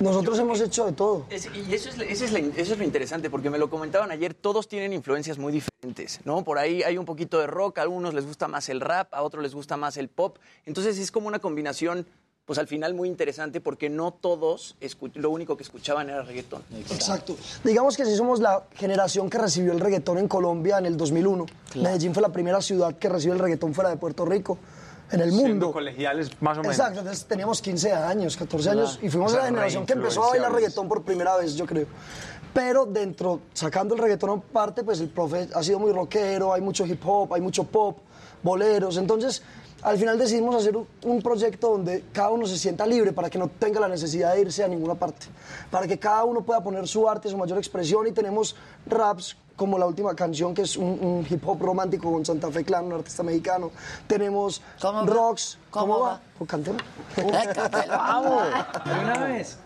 Nosotros 0.00 0.38
hemos 0.38 0.60
hecho 0.60 0.86
de 0.86 0.92
todo. 0.92 1.24
Es- 1.30 1.48
y 1.54 1.74
eso 1.74 1.88
es, 1.90 1.98
eso, 1.98 2.24
es 2.24 2.32
la- 2.32 2.38
eso 2.38 2.72
es 2.72 2.78
lo 2.78 2.84
interesante, 2.84 3.30
porque 3.30 3.50
me 3.50 3.58
lo 3.58 3.68
comentaban 3.68 4.10
ayer, 4.10 4.34
todos 4.34 4.68
tienen 4.68 4.92
influencias 4.92 5.38
muy 5.38 5.52
diferentes, 5.52 6.20
¿no? 6.24 6.44
Por 6.44 6.58
ahí 6.58 6.82
hay 6.82 6.98
un 6.98 7.04
poquito 7.04 7.38
de 7.38 7.46
rock, 7.46 7.78
a 7.78 7.82
algunos 7.82 8.14
les 8.14 8.24
gusta 8.26 8.48
más 8.48 8.68
el 8.68 8.80
rap, 8.80 9.12
a 9.12 9.22
otros 9.22 9.42
les 9.42 9.54
gusta 9.54 9.76
más 9.76 9.96
el 9.96 10.08
pop. 10.08 10.38
Entonces 10.66 10.98
es 10.98 11.10
como 11.10 11.26
una 11.28 11.40
combinación, 11.40 12.06
pues 12.44 12.58
al 12.58 12.66
final 12.66 12.94
muy 12.94 13.08
interesante, 13.08 13.60
porque 13.60 13.90
no 13.90 14.12
todos 14.12 14.76
lo 15.14 15.30
único 15.30 15.56
que 15.56 15.64
escuchaban 15.64 16.08
era 16.08 16.22
reggaetón. 16.22 16.62
Exacto. 16.90 17.36
Digamos 17.64 17.96
que 17.96 18.04
sí 18.06 18.16
somos 18.16 18.40
la 18.40 18.62
generación 18.76 19.28
que 19.28 19.36
recibió 19.38 19.72
el 19.72 19.80
reggaetón 19.80 20.16
en 20.18 20.28
Colombia 20.28 20.78
en 20.78 20.86
el 20.86 20.96
2001. 20.96 21.44
Medellín 21.74 22.14
fue 22.14 22.22
la 22.22 22.30
primera 22.32 22.62
ciudad 22.62 22.96
que 22.96 23.08
recibió 23.08 23.34
el 23.34 23.40
reggaetón 23.40 23.74
fuera 23.74 23.90
de 23.90 23.96
Puerto 23.96 24.24
Rico, 24.24 24.58
en 25.10 25.20
el 25.20 25.30
Siendo 25.30 25.48
mundo. 25.48 25.72
colegiales, 25.72 26.30
más 26.40 26.58
o 26.58 26.60
menos. 26.62 26.76
Exacto, 26.76 27.00
entonces 27.00 27.24
teníamos 27.26 27.60
15 27.62 27.92
años, 27.92 28.36
14 28.36 28.70
años 28.70 28.90
Claro. 28.92 29.06
y 29.06 29.10
fuimos 29.10 29.32
O 29.32 29.34
sea, 29.34 29.42
la 29.44 29.48
generación 29.50 29.86
que 29.86 29.92
empezó 29.94 30.24
a 30.24 30.30
bailar 30.30 30.52
reggaetón 30.52 30.88
por 30.88 31.02
primera 31.02 31.36
vez, 31.36 31.54
yo 31.54 31.66
creo. 31.66 31.86
Pero 32.54 32.86
dentro, 32.86 33.40
sacando 33.52 33.94
el 33.94 34.00
reggaetón 34.00 34.30
aparte, 34.30 34.82
pues 34.82 35.00
el 35.00 35.08
profe 35.08 35.48
ha 35.54 35.62
sido 35.62 35.78
muy 35.78 35.92
rockero, 35.92 36.52
hay 36.52 36.60
mucho 36.60 36.84
hip 36.86 37.00
hop, 37.06 37.34
hay 37.34 37.40
mucho 37.40 37.64
pop, 37.64 37.98
boleros. 38.42 38.96
Entonces, 38.96 39.42
al 39.82 39.96
final 39.96 40.18
decidimos 40.18 40.56
hacer 40.56 40.76
un 40.76 41.22
proyecto 41.22 41.68
donde 41.70 42.04
cada 42.12 42.30
uno 42.30 42.46
se 42.46 42.58
sienta 42.58 42.84
libre 42.86 43.12
para 43.12 43.30
que 43.30 43.38
no 43.38 43.48
tenga 43.48 43.78
la 43.78 43.86
necesidad 43.88 44.34
de 44.34 44.40
irse 44.40 44.64
a 44.64 44.68
ninguna 44.68 44.94
parte. 44.94 45.26
Para 45.70 45.86
que 45.86 45.98
cada 45.98 46.24
uno 46.24 46.40
pueda 46.42 46.62
poner 46.62 46.88
su 46.88 47.08
arte, 47.08 47.28
su 47.28 47.36
mayor 47.36 47.58
expresión 47.58 48.06
y 48.06 48.12
tenemos 48.12 48.56
raps 48.86 49.36
como 49.58 49.76
la 49.76 49.86
última 49.86 50.14
canción 50.14 50.54
que 50.54 50.62
es 50.62 50.76
un, 50.76 50.86
un 50.86 51.26
hip 51.28 51.46
hop 51.46 51.60
romántico 51.60 52.12
con 52.12 52.24
Santa 52.24 52.50
Fe 52.50 52.64
Clan, 52.64 52.86
un 52.86 52.92
artista 52.92 53.24
mexicano. 53.24 53.72
Tenemos 54.06 54.62
rocks. 55.04 55.58
¿Cómo 55.70 55.98
va? 55.98 56.20
Pues 56.38 56.48
cantemos. 56.48 56.80
Vamos, 57.88 58.42
de 58.84 58.92
una 58.92 59.24
vez. 59.24 59.58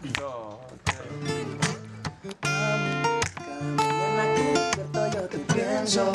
yo 5.12 5.28
te 5.28 5.38
pienso 5.52 6.10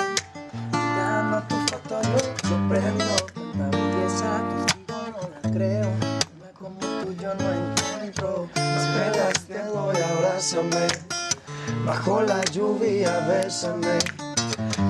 Mirando 0.71 1.43
tu 1.47 1.55
foto 1.67 2.01
yo 2.01 2.49
sorprendo 2.49 3.05
Tanta 3.33 3.77
belleza 3.77 4.43
contigo 4.49 4.99
no 5.11 5.29
la 5.29 5.53
creo 5.53 5.87
Una 6.39 6.51
como 6.57 6.79
tú 6.79 7.15
yo 7.21 7.33
no 7.35 7.53
encuentro 7.53 8.49
Las 8.55 8.95
velas 8.95 9.45
te 9.47 9.63
doy, 9.63 9.95
abrázame. 9.97 11.26
Bajo 11.85 12.21
la 12.21 12.43
lluvia, 12.51 13.19
bésame. 13.27 13.99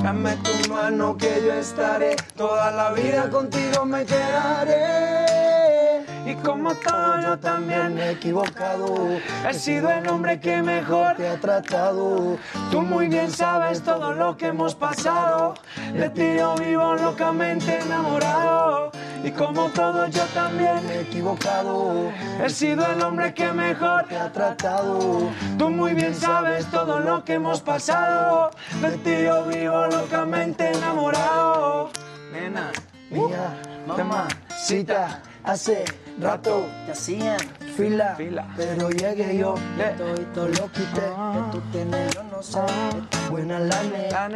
Dame 0.03 0.37
tu 0.37 0.69
mano 0.69 1.17
que 1.17 1.41
yo 1.45 1.53
estaré. 1.53 2.15
Toda 2.35 2.71
la 2.71 2.91
vida 2.93 3.29
contigo 3.29 3.85
me 3.85 4.05
quedaré. 4.05 6.05
Y 6.27 6.35
como 6.35 6.75
todo 6.75 7.21
yo 7.21 7.39
también 7.39 7.95
me 7.95 8.07
he 8.07 8.11
equivocado. 8.11 9.17
He 9.49 9.53
sido 9.53 9.89
el 9.89 10.05
hombre 10.09 10.41
que 10.41 10.61
mejor 10.61 11.15
te 11.15 11.29
ha 11.29 11.39
tratado. 11.39 12.37
Tú 12.69 12.81
muy 12.81 13.07
bien 13.07 13.31
sabes 13.31 13.81
todo 13.81 14.11
lo 14.11 14.35
que 14.35 14.47
hemos 14.47 14.75
pasado. 14.75 15.53
De 15.93 16.09
ti 16.09 16.35
yo 16.37 16.55
vivo 16.55 16.95
locamente 16.95 17.79
enamorado. 17.79 18.91
Y 19.23 19.31
como 19.31 19.69
todo 19.69 20.07
yo 20.07 20.23
también 20.33 20.85
me 20.85 20.95
he 20.95 21.01
equivocado. 21.03 22.11
He 22.43 22.49
sido 22.49 22.85
el 22.85 23.01
hombre 23.01 23.33
que 23.33 23.53
mejor 23.53 24.03
te 24.09 24.17
ha 24.17 24.29
tratado. 24.29 25.29
Tú 25.57 25.69
muy 25.69 25.93
bien 25.93 26.13
sabes 26.13 26.65
todo 26.69 26.99
lo 26.99 27.23
que 27.23 27.35
hemos 27.35 27.61
pasado. 27.61 28.51
De 28.81 28.97
ti 28.97 29.23
yo 29.23 29.45
vivo 29.45 29.85
locamente 29.87 30.73
enamorado. 30.73 31.89
Nena, 32.33 32.69
Mía, 33.09 33.55
mamacita, 33.87 35.21
hace 35.45 35.85
rato 36.21 36.65
te 36.85 36.91
hacían 36.91 37.39
fila, 37.75 38.15
pero 38.55 38.89
llegué 38.89 39.37
yo. 39.37 39.55
todo 39.97 40.21
y 40.21 40.25
todo 40.33 40.47
lo 40.47 40.71
quité 40.71 41.01
Que 41.01 41.51
tú 41.51 41.61
tienes 41.71 42.13
yo 42.15 42.23
no 42.23 42.41
sé 42.41 42.59
Ah. 42.59 43.29
Buena 43.29 43.59
la 43.59 43.83
neta, 43.83 44.29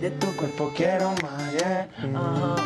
de 0.00 0.10
tu 0.10 0.26
cuerpo 0.36 0.72
quiero 0.74 1.10
más, 1.22 1.52
yeah. 1.52 1.88
Ajá. 2.14 2.56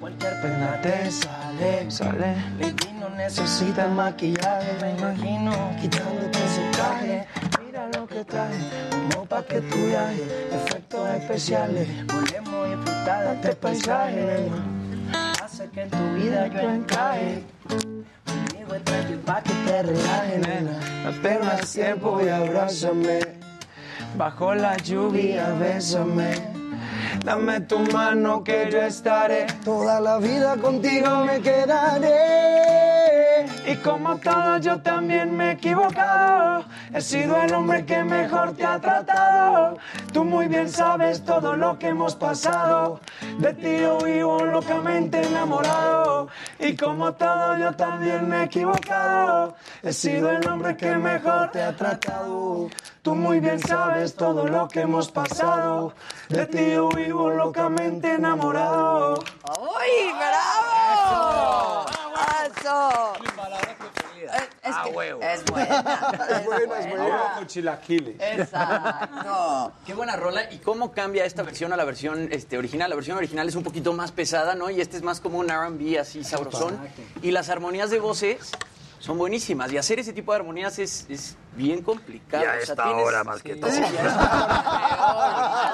Cualquier 0.00 0.40
pena 0.40 0.80
te 0.82 1.10
sale, 1.10 1.90
sale. 1.90 2.34
Baby 2.58 2.98
no 2.98 3.10
Necesita 3.10 3.86
maquillaje, 3.86 4.72
Me 4.80 4.92
imagino 4.98 5.52
quitándote 5.80 6.38
ese 6.44 6.62
traje. 6.72 7.26
Mira 7.64 7.86
lo 7.94 8.06
que 8.06 8.24
traje, 8.24 8.58
como 8.90 9.26
pa' 9.26 9.42
que 9.44 9.60
tú 9.60 9.76
viajes. 9.76 10.22
Efectos 10.52 11.08
especiales, 11.10 12.06
Volvemos 12.06 12.66
a 12.66 12.68
disfrutar 12.68 13.28
de 13.28 13.34
este 13.34 13.54
paisaje. 13.56 14.48
Hace 15.42 15.68
que 15.70 15.82
en 15.82 15.90
tu 15.90 16.14
vida 16.14 16.46
yo 16.48 16.70
encaje 16.70 17.44
Conmigo 17.68 18.74
es 18.74 18.84
tranquil 18.84 19.18
pa' 19.18 19.42
que 19.42 19.52
te 19.66 19.82
relaje, 19.82 20.38
nena. 20.38 20.78
No 21.04 21.66
tiempo 21.72 22.20
y 22.22 22.28
abrázame. 22.28 23.20
Bajo 24.16 24.54
la 24.54 24.76
lluvia, 24.76 25.52
bésame. 25.52 26.59
Dame 27.24 27.60
tu 27.60 27.78
mano 27.78 28.42
que 28.42 28.68
yo 28.70 28.80
estaré. 28.80 29.46
Toda 29.64 30.00
la 30.00 30.18
vida 30.18 30.56
contigo 30.56 31.24
me 31.24 31.40
quedaré. 31.40 33.00
Y 33.66 33.76
como 33.76 34.16
todo 34.16 34.58
yo 34.58 34.80
también 34.80 35.36
me 35.36 35.50
he 35.50 35.52
equivocado. 35.52 36.64
He 36.92 37.00
sido 37.00 37.36
el 37.40 37.52
hombre 37.54 37.84
que 37.84 38.02
mejor 38.02 38.56
te 38.56 38.64
ha 38.64 38.80
tratado. 38.80 39.78
Tú 40.12 40.24
muy 40.24 40.48
bien 40.48 40.68
sabes 40.68 41.24
todo 41.24 41.56
lo 41.56 41.78
que 41.78 41.88
hemos 41.88 42.16
pasado. 42.16 43.00
De 43.38 43.54
ti 43.54 43.78
yo 43.80 43.98
vivo 43.98 44.44
locamente 44.44 45.22
enamorado. 45.22 46.28
Y 46.58 46.74
como 46.74 47.12
todo 47.12 47.58
yo 47.58 47.72
también 47.72 48.28
me 48.28 48.40
he 48.40 48.44
equivocado. 48.44 49.54
He 49.82 49.92
sido 49.92 50.30
el 50.30 50.46
hombre 50.48 50.76
que 50.76 50.96
mejor 50.96 51.50
te 51.50 51.62
ha 51.62 51.76
tratado. 51.76 52.68
Tú 53.02 53.14
muy 53.14 53.40
bien 53.40 53.58
sabes 53.60 54.14
todo 54.14 54.46
lo 54.46 54.68
que 54.68 54.80
hemos 54.82 55.10
pasado. 55.10 55.94
De 56.28 56.44
ti 56.46 56.72
yo 56.72 56.88
vivo 56.90 57.30
locamente 57.30 58.12
enamorado. 58.14 59.14
¡Uy, 59.58 60.12
bravo! 60.18 61.86
¡Eso! 62.54 63.12
Es, 64.22 64.42
es 64.62 64.74
Ah, 64.76 64.82
que 64.84 64.90
huevo. 64.90 65.20
es 65.22 65.44
buena. 65.46 65.78
Es 66.28 66.44
buena, 66.44 66.78
es 66.78 66.88
buena. 66.90 67.32
Con 67.36 67.46
chilaquiles. 67.46 68.16
Exacto. 68.20 69.72
Qué 69.86 69.94
buena 69.94 70.14
rola. 70.16 70.52
¿Y 70.52 70.58
cómo 70.58 70.92
cambia 70.92 71.24
esta 71.24 71.42
versión 71.42 71.72
a 71.72 71.76
la 71.76 71.84
versión 71.84 72.28
este, 72.30 72.58
original? 72.58 72.90
La 72.90 72.96
versión 72.96 73.16
original 73.16 73.48
es 73.48 73.56
un 73.56 73.64
poquito 73.64 73.92
más 73.94 74.12
pesada, 74.12 74.54
¿no? 74.54 74.68
Y 74.70 74.80
este 74.80 74.98
es 74.98 75.02
más 75.02 75.20
como 75.20 75.38
un 75.38 75.50
R&B 75.50 75.98
así 75.98 76.22
sabrosón. 76.22 76.78
Y 77.22 77.30
las 77.32 77.48
armonías 77.48 77.90
de 77.90 77.98
voces 77.98 78.52
son 79.00 79.18
buenísimas. 79.18 79.72
Y 79.72 79.78
hacer 79.78 79.98
ese 79.98 80.12
tipo 80.12 80.32
de 80.32 80.38
armonías 80.38 80.78
es, 80.78 81.06
es 81.08 81.36
bien 81.56 81.82
complicado. 81.82 82.44
Y 82.44 82.46
a 82.46 82.50
O 82.50 82.52
sea, 82.52 82.60
esta 82.62 82.84
tienes- 82.84 83.04
hora 83.04 83.24
más 83.24 83.42
que 83.42 83.56
todo. 83.56 83.70
Sí, 83.70 83.80
ya 83.80 84.02
una 84.02 84.26
hora 85.16 85.70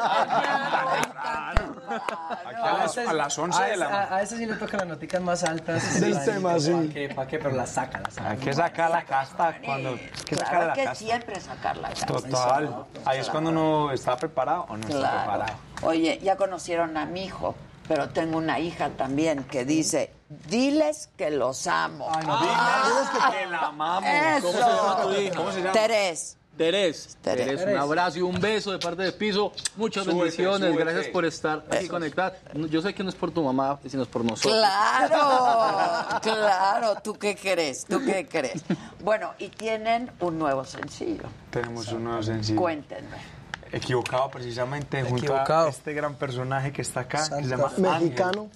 a 2.57 2.73
las- 2.79 2.99
a 2.99 3.13
las 3.13 3.39
11 3.39 3.63
de 3.65 3.77
la 3.77 3.87
a, 3.87 4.17
a 4.17 4.23
ese 4.23 4.37
sí 4.39 4.47
le 4.47 4.55
toca 4.55 4.77
las 4.79 4.87
noticas 4.87 5.21
más 5.21 5.45
altas. 5.45 6.01
Del 6.01 6.25
tema, 6.25 6.59
sí. 6.59 6.73
¿Para 6.73 6.89
qué? 6.93 7.09
¿Para 7.15 7.29
qué? 7.29 7.39
Pero 7.39 7.55
la 7.55 7.67
saca, 7.67 8.01
la 8.01 8.11
saca. 8.11 8.31
Hay 8.31 8.37
que 8.39 8.53
sacar 8.53 8.91
la 8.91 9.03
casta 9.05 9.59
cuando... 9.65 9.91
Hay 9.91 10.11
que 10.25 10.37
sacar 10.37 10.51
Claro 10.51 10.67
la 10.69 10.73
que 10.75 10.85
casta. 10.85 11.05
siempre 11.05 11.41
sacar 11.41 11.77
la 11.79 11.89
casta. 11.91 12.07
Total. 12.07 12.85
Ahí 13.05 13.21
es 13.21 13.29
cuando 13.29 13.51
uno 13.51 13.93
está 13.93 14.17
preparado 14.17 14.67
o 14.69 14.77
no 14.77 14.87
está 14.87 15.23
preparado. 15.25 15.59
Oye, 15.83 16.19
ya 16.23 16.37
conocieron 16.37 16.97
a 16.97 17.05
mi 17.07 17.25
hijo, 17.27 17.55
pero 17.89 18.09
tengo 18.09 18.39
una 18.39 18.59
hija 18.59 18.91
también 18.91 19.45
que 19.45 19.65
dice, 19.65 20.11
diles 20.49 21.09
que 21.17 21.31
los 21.31 21.67
amo. 21.67 22.11
Diles 22.19 23.33
que 23.41 23.47
la 23.47 23.59
amamos. 23.69 24.11
Eso. 24.11 24.47
¿Cómo 24.47 24.53
se 24.53 24.61
llama 24.61 25.03
tu 25.03 25.13
hija? 25.13 25.37
¿Cómo 25.37 25.53
se 25.53 25.59
llama? 25.61 25.73
Terés. 25.73 26.37
Terés. 26.57 27.19
Terés. 27.21 27.47
Terés, 27.47 27.67
un 27.67 27.77
abrazo 27.77 28.19
y 28.19 28.23
un 28.23 28.41
beso 28.41 28.73
de 28.73 28.79
parte 28.79 29.03
de 29.03 29.13
Piso. 29.13 29.53
Muchas 29.77 30.05
Súbete, 30.05 30.21
bendiciones. 30.21 30.71
súbete. 30.73 30.85
Gracias 30.91 31.07
por 31.13 31.25
estar 31.27 31.65
aquí 31.71 31.87
conectada. 31.87 32.35
Yo 32.71 32.81
sé 32.81 32.95
que 32.95 33.03
no 33.03 33.11
es 33.11 33.15
por 33.15 33.31
tu 33.31 33.43
mamá, 33.43 33.79
sino 33.87 34.03
es 34.05 34.09
por 34.09 34.25
nosotros. 34.25 34.55
Claro, 34.55 36.19
claro. 36.23 36.95
¿Tú 37.05 37.13
qué 37.13 37.37
crees? 37.37 37.85
¿Tú 37.85 38.03
qué 38.05 38.27
crees? 38.27 38.63
Bueno, 39.01 39.35
y 39.39 39.49
tienen 39.51 40.11
un 40.21 40.39
nuevo 40.39 40.65
sencillo. 40.65 41.25
Tenemos 41.51 41.89
un 41.93 42.05
nuevo 42.05 42.23
sencillo. 42.23 42.59
Cuéntenme. 42.59 43.36
Equivocado 43.73 44.31
precisamente 44.31 45.03
junto 45.03 45.25
Equivocado. 45.25 45.67
a 45.67 45.71
este 45.71 45.93
gran 45.93 46.15
personaje 46.15 46.73
que 46.73 46.83
está 46.83 47.01
acá, 47.01 47.19
que 47.19 47.45
se 47.45 47.49
llama. 47.49 47.67
Ángel, 47.69 47.83
Mexicano. 47.83 48.49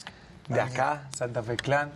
de 0.49 0.61
acá, 0.61 1.09
Santa 1.15 1.43
Fe 1.43 1.57
Clan. 1.57 1.91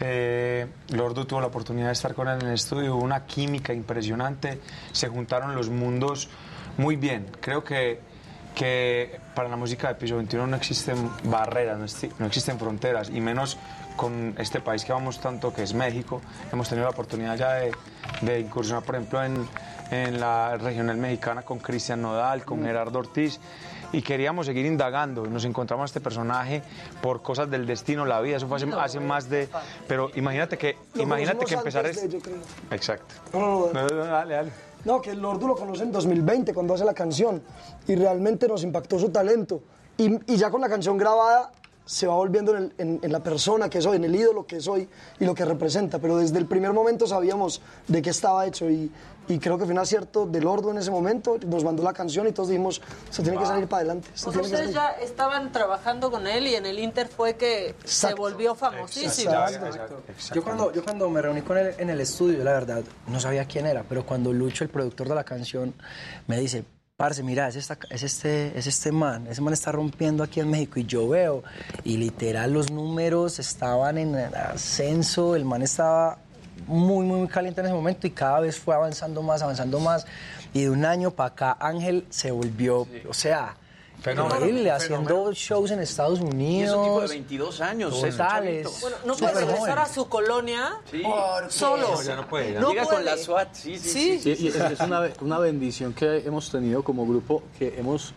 Eh, 0.00 0.66
Lordo 0.88 1.26
tuvo 1.26 1.40
la 1.40 1.46
oportunidad 1.46 1.86
de 1.86 1.92
estar 1.92 2.14
con 2.14 2.28
él 2.28 2.40
en 2.40 2.48
el 2.48 2.54
estudio, 2.54 2.96
hubo 2.96 3.04
una 3.04 3.26
química 3.26 3.72
impresionante, 3.72 4.60
se 4.92 5.08
juntaron 5.08 5.54
los 5.54 5.68
mundos 5.70 6.28
muy 6.76 6.96
bien. 6.96 7.30
Creo 7.40 7.62
que, 7.62 8.00
que 8.54 9.18
para 9.34 9.48
la 9.48 9.56
música 9.56 9.88
de 9.88 9.94
Piso 9.96 10.16
21 10.16 10.46
no 10.46 10.56
existen 10.56 11.10
barreras, 11.24 11.78
no, 11.78 11.84
exi- 11.86 12.12
no 12.18 12.26
existen 12.26 12.58
fronteras, 12.58 13.10
y 13.10 13.20
menos 13.20 13.58
con 13.96 14.34
este 14.38 14.60
país 14.60 14.84
que 14.84 14.92
vamos 14.92 15.20
tanto, 15.20 15.52
que 15.52 15.62
es 15.62 15.74
México. 15.74 16.20
Hemos 16.52 16.68
tenido 16.68 16.86
la 16.86 16.90
oportunidad 16.92 17.36
ya 17.36 17.52
de, 17.54 17.72
de 18.22 18.40
incursionar, 18.40 18.82
por 18.84 18.94
ejemplo, 18.96 19.22
en, 19.24 19.46
en 19.90 20.20
la 20.20 20.56
regional 20.56 20.96
mexicana 20.96 21.42
con 21.42 21.58
Cristian 21.58 22.02
Nodal, 22.02 22.44
con 22.44 22.62
Gerardo 22.62 22.98
Ortiz, 23.00 23.40
y 23.92 24.02
queríamos 24.02 24.46
seguir 24.46 24.66
indagando. 24.66 25.24
Nos 25.26 25.44
encontramos 25.44 25.84
a 25.84 25.86
este 25.86 26.00
personaje 26.00 26.62
por 27.00 27.22
cosas 27.22 27.48
del 27.48 27.64
destino, 27.66 28.04
la 28.04 28.20
vida. 28.20 28.36
Eso 28.38 28.48
fue 28.48 28.56
hace, 28.56 28.66
hace 28.72 28.98
más 29.00 29.28
de. 29.30 29.48
Pero 29.86 30.10
imagínate 30.16 30.58
que, 30.58 30.76
Lo 30.94 31.02
imagínate 31.02 31.44
que 31.44 31.54
empezar 31.54 31.84
de, 31.86 32.08
yo 32.08 32.18
creo. 32.18 32.38
Exacto. 32.72 33.14
No, 33.32 33.70
no, 33.72 33.86
dale, 34.04 34.34
dale. 34.34 34.52
No, 34.84 35.00
que 35.00 35.10
el 35.10 35.20
Lordo 35.20 35.46
lo 35.48 35.54
conoce 35.54 35.82
en 35.82 35.92
2020 35.92 36.52
cuando 36.52 36.74
hace 36.74 36.84
la 36.84 36.94
canción 36.94 37.42
y 37.86 37.94
realmente 37.94 38.46
nos 38.48 38.62
impactó 38.62 38.98
su 38.98 39.10
talento. 39.10 39.62
Y, 39.96 40.32
y 40.32 40.36
ya 40.36 40.50
con 40.50 40.60
la 40.60 40.68
canción 40.68 40.98
grabada 40.98 41.52
se 41.86 42.06
va 42.06 42.14
volviendo 42.14 42.56
en, 42.56 42.62
el- 42.64 42.72
en- 42.78 43.00
en 43.02 43.12
la 43.12 43.22
persona 43.22 43.68
que 43.68 43.80
soy, 43.82 43.96
en 43.96 44.04
el 44.04 44.14
ídolo 44.14 44.46
que 44.46 44.60
soy 44.60 44.88
y 45.20 45.24
lo 45.24 45.34
que 45.34 45.44
representa. 45.44 45.98
Pero 45.98 46.16
desde 46.16 46.38
el 46.38 46.46
primer 46.46 46.72
momento 46.72 47.06
sabíamos 47.06 47.60
de 47.88 48.00
qué 48.00 48.10
estaba 48.10 48.46
hecho 48.46 48.70
y, 48.70 48.90
y 49.28 49.38
creo 49.38 49.56
que 49.58 49.64
fue 49.64 49.72
un 49.72 49.78
acierto 49.78 50.24
del 50.26 50.44
Lordo 50.44 50.70
en 50.70 50.78
ese 50.78 50.90
momento. 50.90 51.38
Nos 51.46 51.62
mandó 51.62 51.82
la 51.82 51.92
canción 51.92 52.26
y 52.26 52.32
todos 52.32 52.48
dijimos, 52.48 52.80
se 53.10 53.22
tiene 53.22 53.38
que 53.38 53.44
salir 53.46 53.66
para 53.68 53.80
adelante. 53.80 54.08
Pues 54.12 54.26
ustedes 54.26 54.50
salir". 54.50 54.74
ya 54.74 54.88
estaban 55.02 55.52
trabajando 55.52 56.10
con 56.10 56.26
él 56.26 56.46
y 56.46 56.54
en 56.54 56.64
el 56.66 56.78
Inter 56.78 57.08
fue 57.08 57.34
que 57.36 57.74
se 57.84 58.06
Exacto. 58.08 58.16
volvió 58.16 58.54
famosísimo. 58.54 59.32
Yo 60.34 60.42
cuando, 60.42 60.72
yo 60.72 60.82
cuando 60.84 61.08
me 61.10 61.20
reuní 61.20 61.42
con 61.42 61.58
él 61.58 61.74
en 61.78 61.90
el 61.90 62.00
estudio, 62.00 62.42
la 62.44 62.52
verdad, 62.52 62.82
no 63.08 63.20
sabía 63.20 63.44
quién 63.46 63.66
era, 63.66 63.84
pero 63.88 64.06
cuando 64.06 64.32
Lucho, 64.32 64.64
el 64.64 64.70
productor 64.70 65.08
de 65.08 65.14
la 65.14 65.24
canción, 65.24 65.74
me 66.26 66.38
dice, 66.40 66.64
parce, 66.96 67.22
mira, 67.24 67.48
es, 67.48 67.56
esta- 67.56 67.78
es, 67.90 68.02
este, 68.04 68.56
es 68.56 68.66
este 68.68 68.92
man, 68.92 69.26
ese 69.26 69.40
man 69.40 69.52
está 69.52 69.72
rompiendo 69.72 70.22
aquí 70.22 70.38
en 70.40 70.48
México 70.48 70.78
y 70.78 70.84
yo 70.84 71.08
veo, 71.08 71.42
y 71.82 71.96
literal 71.96 72.52
los 72.52 72.70
números 72.70 73.38
estaban 73.40 73.98
en 73.98 74.14
ascenso, 74.14 75.34
el 75.34 75.44
man 75.44 75.62
estaba 75.62 76.18
muy, 76.68 77.04
muy, 77.04 77.18
muy 77.18 77.28
caliente 77.28 77.60
en 77.60 77.66
ese 77.66 77.74
momento 77.74 78.06
y 78.06 78.10
cada 78.10 78.38
vez 78.40 78.58
fue 78.60 78.76
avanzando 78.76 79.22
más, 79.22 79.42
avanzando 79.42 79.80
más, 79.80 80.06
y 80.52 80.62
de 80.62 80.70
un 80.70 80.84
año 80.84 81.10
para 81.10 81.30
acá 81.30 81.56
Ángel 81.60 82.06
se 82.10 82.30
volvió, 82.30 82.86
o 83.08 83.14
sea... 83.14 83.56
Fenómeno, 84.04 84.34
increíble, 84.36 84.70
fenómeno. 84.78 85.04
haciendo 85.04 85.32
shows 85.32 85.70
en 85.70 85.80
Estados 85.80 86.20
Y 86.20 86.22
Unidos. 86.22 86.70
es 86.70 86.76
un 86.76 86.84
tipo 86.84 87.00
de 87.00 87.08
22 87.08 87.60
años. 87.62 88.02
es 88.04 88.10
Totales. 88.16 88.78
Bueno, 88.82 88.96
no 89.06 89.14
Súper 89.14 89.32
puede 89.32 89.44
regresar 89.46 89.68
joven. 89.70 89.78
a 89.78 89.86
su 89.86 90.08
colonia 90.08 90.70
Sí. 90.90 91.02
por 91.02 91.50
solo. 91.50 91.90
No, 91.92 92.02
ya 92.02 92.16
no 92.16 92.28
puede, 92.28 92.52
ya. 92.52 92.60
No 92.60 92.68
Llega 92.70 92.82
con 92.84 92.92
puede. 92.96 93.04
la 93.06 93.16
SWAT, 93.16 93.54
sí, 93.54 93.78
sí. 93.78 93.88
Sí. 93.88 94.18
Sí, 94.36 94.36
y 94.44 94.48
es, 94.48 94.56
es 94.56 94.80
una, 94.80 95.08
una 95.22 95.38
bendición 95.38 95.94
que 95.94 96.18
hemos 96.18 96.50
tenido 96.50 96.82
como 96.84 97.06
grupo, 97.06 97.42
que 97.58 97.78
hemos, 97.78 98.12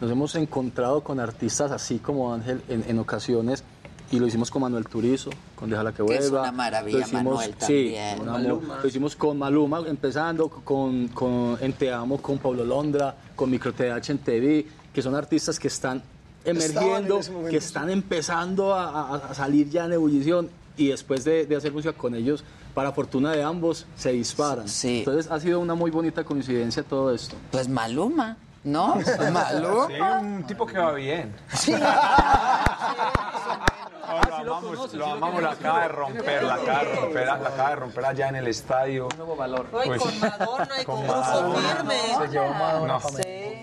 nos 0.00 0.10
hemos 0.10 0.34
encontrado 0.34 1.02
con 1.02 1.18
artistas 1.20 1.70
así 1.72 1.98
como 1.98 2.34
Ángel 2.34 2.62
en, 2.68 2.84
en 2.86 2.98
ocasiones, 2.98 3.64
y 4.12 4.18
lo 4.18 4.26
hicimos 4.26 4.50
con 4.50 4.62
Manuel 4.62 4.86
Turizo, 4.88 5.30
con 5.54 5.70
Déjala 5.70 5.92
que 5.92 6.04
Que 6.04 6.16
es 6.16 6.30
vuelva. 6.30 6.42
una 6.42 6.52
maravilla, 6.52 6.98
Lo 6.98 7.04
hicimos- 7.04 7.22
Manuel, 7.24 7.50
sí, 7.60 7.94
también. 7.94 8.20
un 8.20 8.28
amor. 8.28 8.62
Lo 8.82 8.88
hicimos 8.88 9.14
con 9.16 9.38
Maluma, 9.38 9.84
empezando 9.86 10.48
con, 10.50 11.08
con 11.08 11.56
En 11.60 11.72
Te 11.74 11.92
Amo, 11.92 12.20
con 12.20 12.38
Pablo 12.38 12.64
Londra, 12.64 13.14
con 13.36 13.48
Micro 13.50 13.72
TH 13.72 14.10
en 14.10 14.18
TV, 14.18 14.66
que 14.94 15.02
son 15.02 15.14
artistas 15.14 15.58
que 15.58 15.68
están 15.68 16.02
emergiendo, 16.44 17.18
que 17.44 17.50
sí. 17.50 17.56
están 17.56 17.90
empezando 17.90 18.74
a, 18.74 18.88
a- 18.88 19.16
a 19.30 19.34
salir 19.34 19.68
ya 19.70 19.84
en 19.84 19.92
ebullición, 19.92 20.48
y 20.76 20.88
después 20.88 21.24
de, 21.24 21.46
de 21.46 21.56
hacer 21.56 21.72
música 21.72 21.92
con 21.92 22.14
ellos, 22.14 22.42
para 22.74 22.92
fortuna 22.92 23.32
de 23.32 23.42
ambos, 23.42 23.86
se 23.96 24.12
disparan. 24.12 24.68
Sí. 24.68 25.00
Entonces 25.00 25.30
ha 25.30 25.38
sido 25.40 25.60
una 25.60 25.74
muy 25.74 25.90
bonita 25.90 26.24
coincidencia 26.24 26.82
todo 26.82 27.14
esto. 27.14 27.36
Pues 27.50 27.68
Maluma, 27.68 28.36
¿no? 28.64 28.96
Maluma. 29.32 29.86
Sí, 29.88 29.94
un 30.22 30.44
tipo 30.46 30.66
que 30.66 30.78
va 30.78 30.92
bien. 30.94 31.34
Ah, 34.10 34.42
lo 34.44 34.56
amamos, 34.56 34.94
lo 34.94 35.06
amamos, 35.06 35.42
la 35.42 35.50
acaba 35.52 35.82
de 35.82 35.88
romper, 35.88 36.42
la 36.42 36.54
acaba 36.54 36.78
de 36.84 36.94
romper, 36.96 37.26
la 37.26 37.34
acaba 37.34 37.70
de 37.70 37.76
romper 37.76 38.04
allá 38.04 38.28
en 38.28 38.36
el 38.36 38.46
estadio. 38.48 39.08
Nuevo 39.16 39.36
valor. 39.36 39.66
Pues- 39.70 40.02
con 40.02 40.20
Madonna 40.20 40.68
y 40.80 40.84
con, 40.84 40.96
Con 40.96 41.04
Grupo 41.06 41.20
Madonna. 41.20 41.76
Firme. 41.76 42.00
Se 42.18 42.28
llevó 42.32 42.48
Madonna 42.54 42.92
No, 42.94 43.00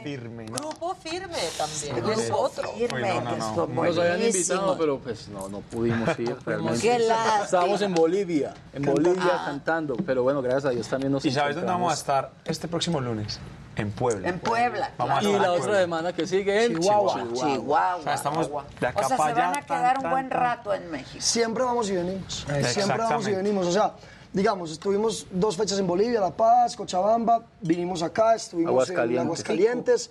firme, 0.04 0.46
¿no? 0.46 0.56
Grupo 0.58 0.96
Firme 0.96 1.38
también. 1.58 2.20
Es 2.20 2.32
otro. 2.34 2.70
Firme, 2.70 3.14
Uy, 3.14 3.20
no, 3.26 3.68
Nos 3.68 3.98
habían 3.98 4.22
invitado, 4.24 4.78
pero 4.78 5.00
pues 5.00 5.28
no, 5.28 5.50
no 5.50 5.60
pudimos 5.62 6.18
ir. 6.20 6.36
realmente. 6.46 6.80
Qué 6.82 7.00
lástima. 7.00 7.44
Estábamos 7.44 7.82
en 7.82 7.94
Bolivia, 7.94 8.54
en 8.74 8.84
Bolivia 8.84 9.24
Ah. 9.34 9.44
cantando, 9.46 9.96
pero 10.06 10.24
bueno, 10.24 10.42
gracias 10.42 10.66
a 10.66 10.70
Dios 10.70 10.88
también 10.88 11.12
nos 11.12 11.26
¿Y 11.26 11.32
sabes 11.32 11.56
dónde 11.56 11.72
vamos 11.72 11.92
a 11.92 11.96
estar 11.96 12.32
este 12.46 12.68
próximo 12.68 13.02
lunes? 13.02 13.40
En 13.78 13.92
Puebla. 13.92 14.28
En 14.30 14.40
Puebla. 14.40 14.92
Vamos. 14.98 15.24
Y 15.24 15.32
la 15.34 15.38
en 15.38 15.46
otra 15.62 15.80
semana 15.80 16.14
que 16.14 16.26
sigue 16.28 16.66
en 16.66 16.80
Chihuahua. 16.80 17.14
Chihuahua. 17.14 17.54
Chihuahua. 17.56 17.96
O 17.98 18.04
sea, 18.04 18.14
estamos 18.16 18.50
de 18.80 18.88
acá 18.88 19.06
O 19.06 19.08
sea, 19.08 19.18
para 19.18 19.34
se 19.36 19.40
allá. 19.42 19.50
van 19.50 19.58
a 19.58 19.66
tan, 19.66 19.78
quedar 19.80 19.98
un 19.98 20.02
tan, 20.04 20.12
buen 20.12 20.30
tan. 20.30 20.40
rato 20.40 20.74
en 20.74 20.92
México. 20.92 21.18
Siempre 21.22 21.64
vamos 21.64 21.90
y 21.90 21.96
venimos. 21.96 22.46
Siempre 22.66 22.98
vamos 22.98 23.28
y 23.28 23.32
venimos. 23.32 23.68
O 23.68 23.72
sea, 23.72 23.94
digamos, 24.34 24.72
estuvimos 24.72 25.28
dos 25.32 25.56
fechas 25.58 25.80
en 25.80 25.88
Bolivia, 25.88 26.20
La 26.20 26.32
Paz, 26.32 26.76
Cochabamba, 26.76 27.44
vinimos 27.62 28.02
acá, 28.04 28.36
estuvimos 28.36 28.72
Aguascalientes. 28.72 29.20
en 29.20 29.26
Aguascalientes, 29.28 30.10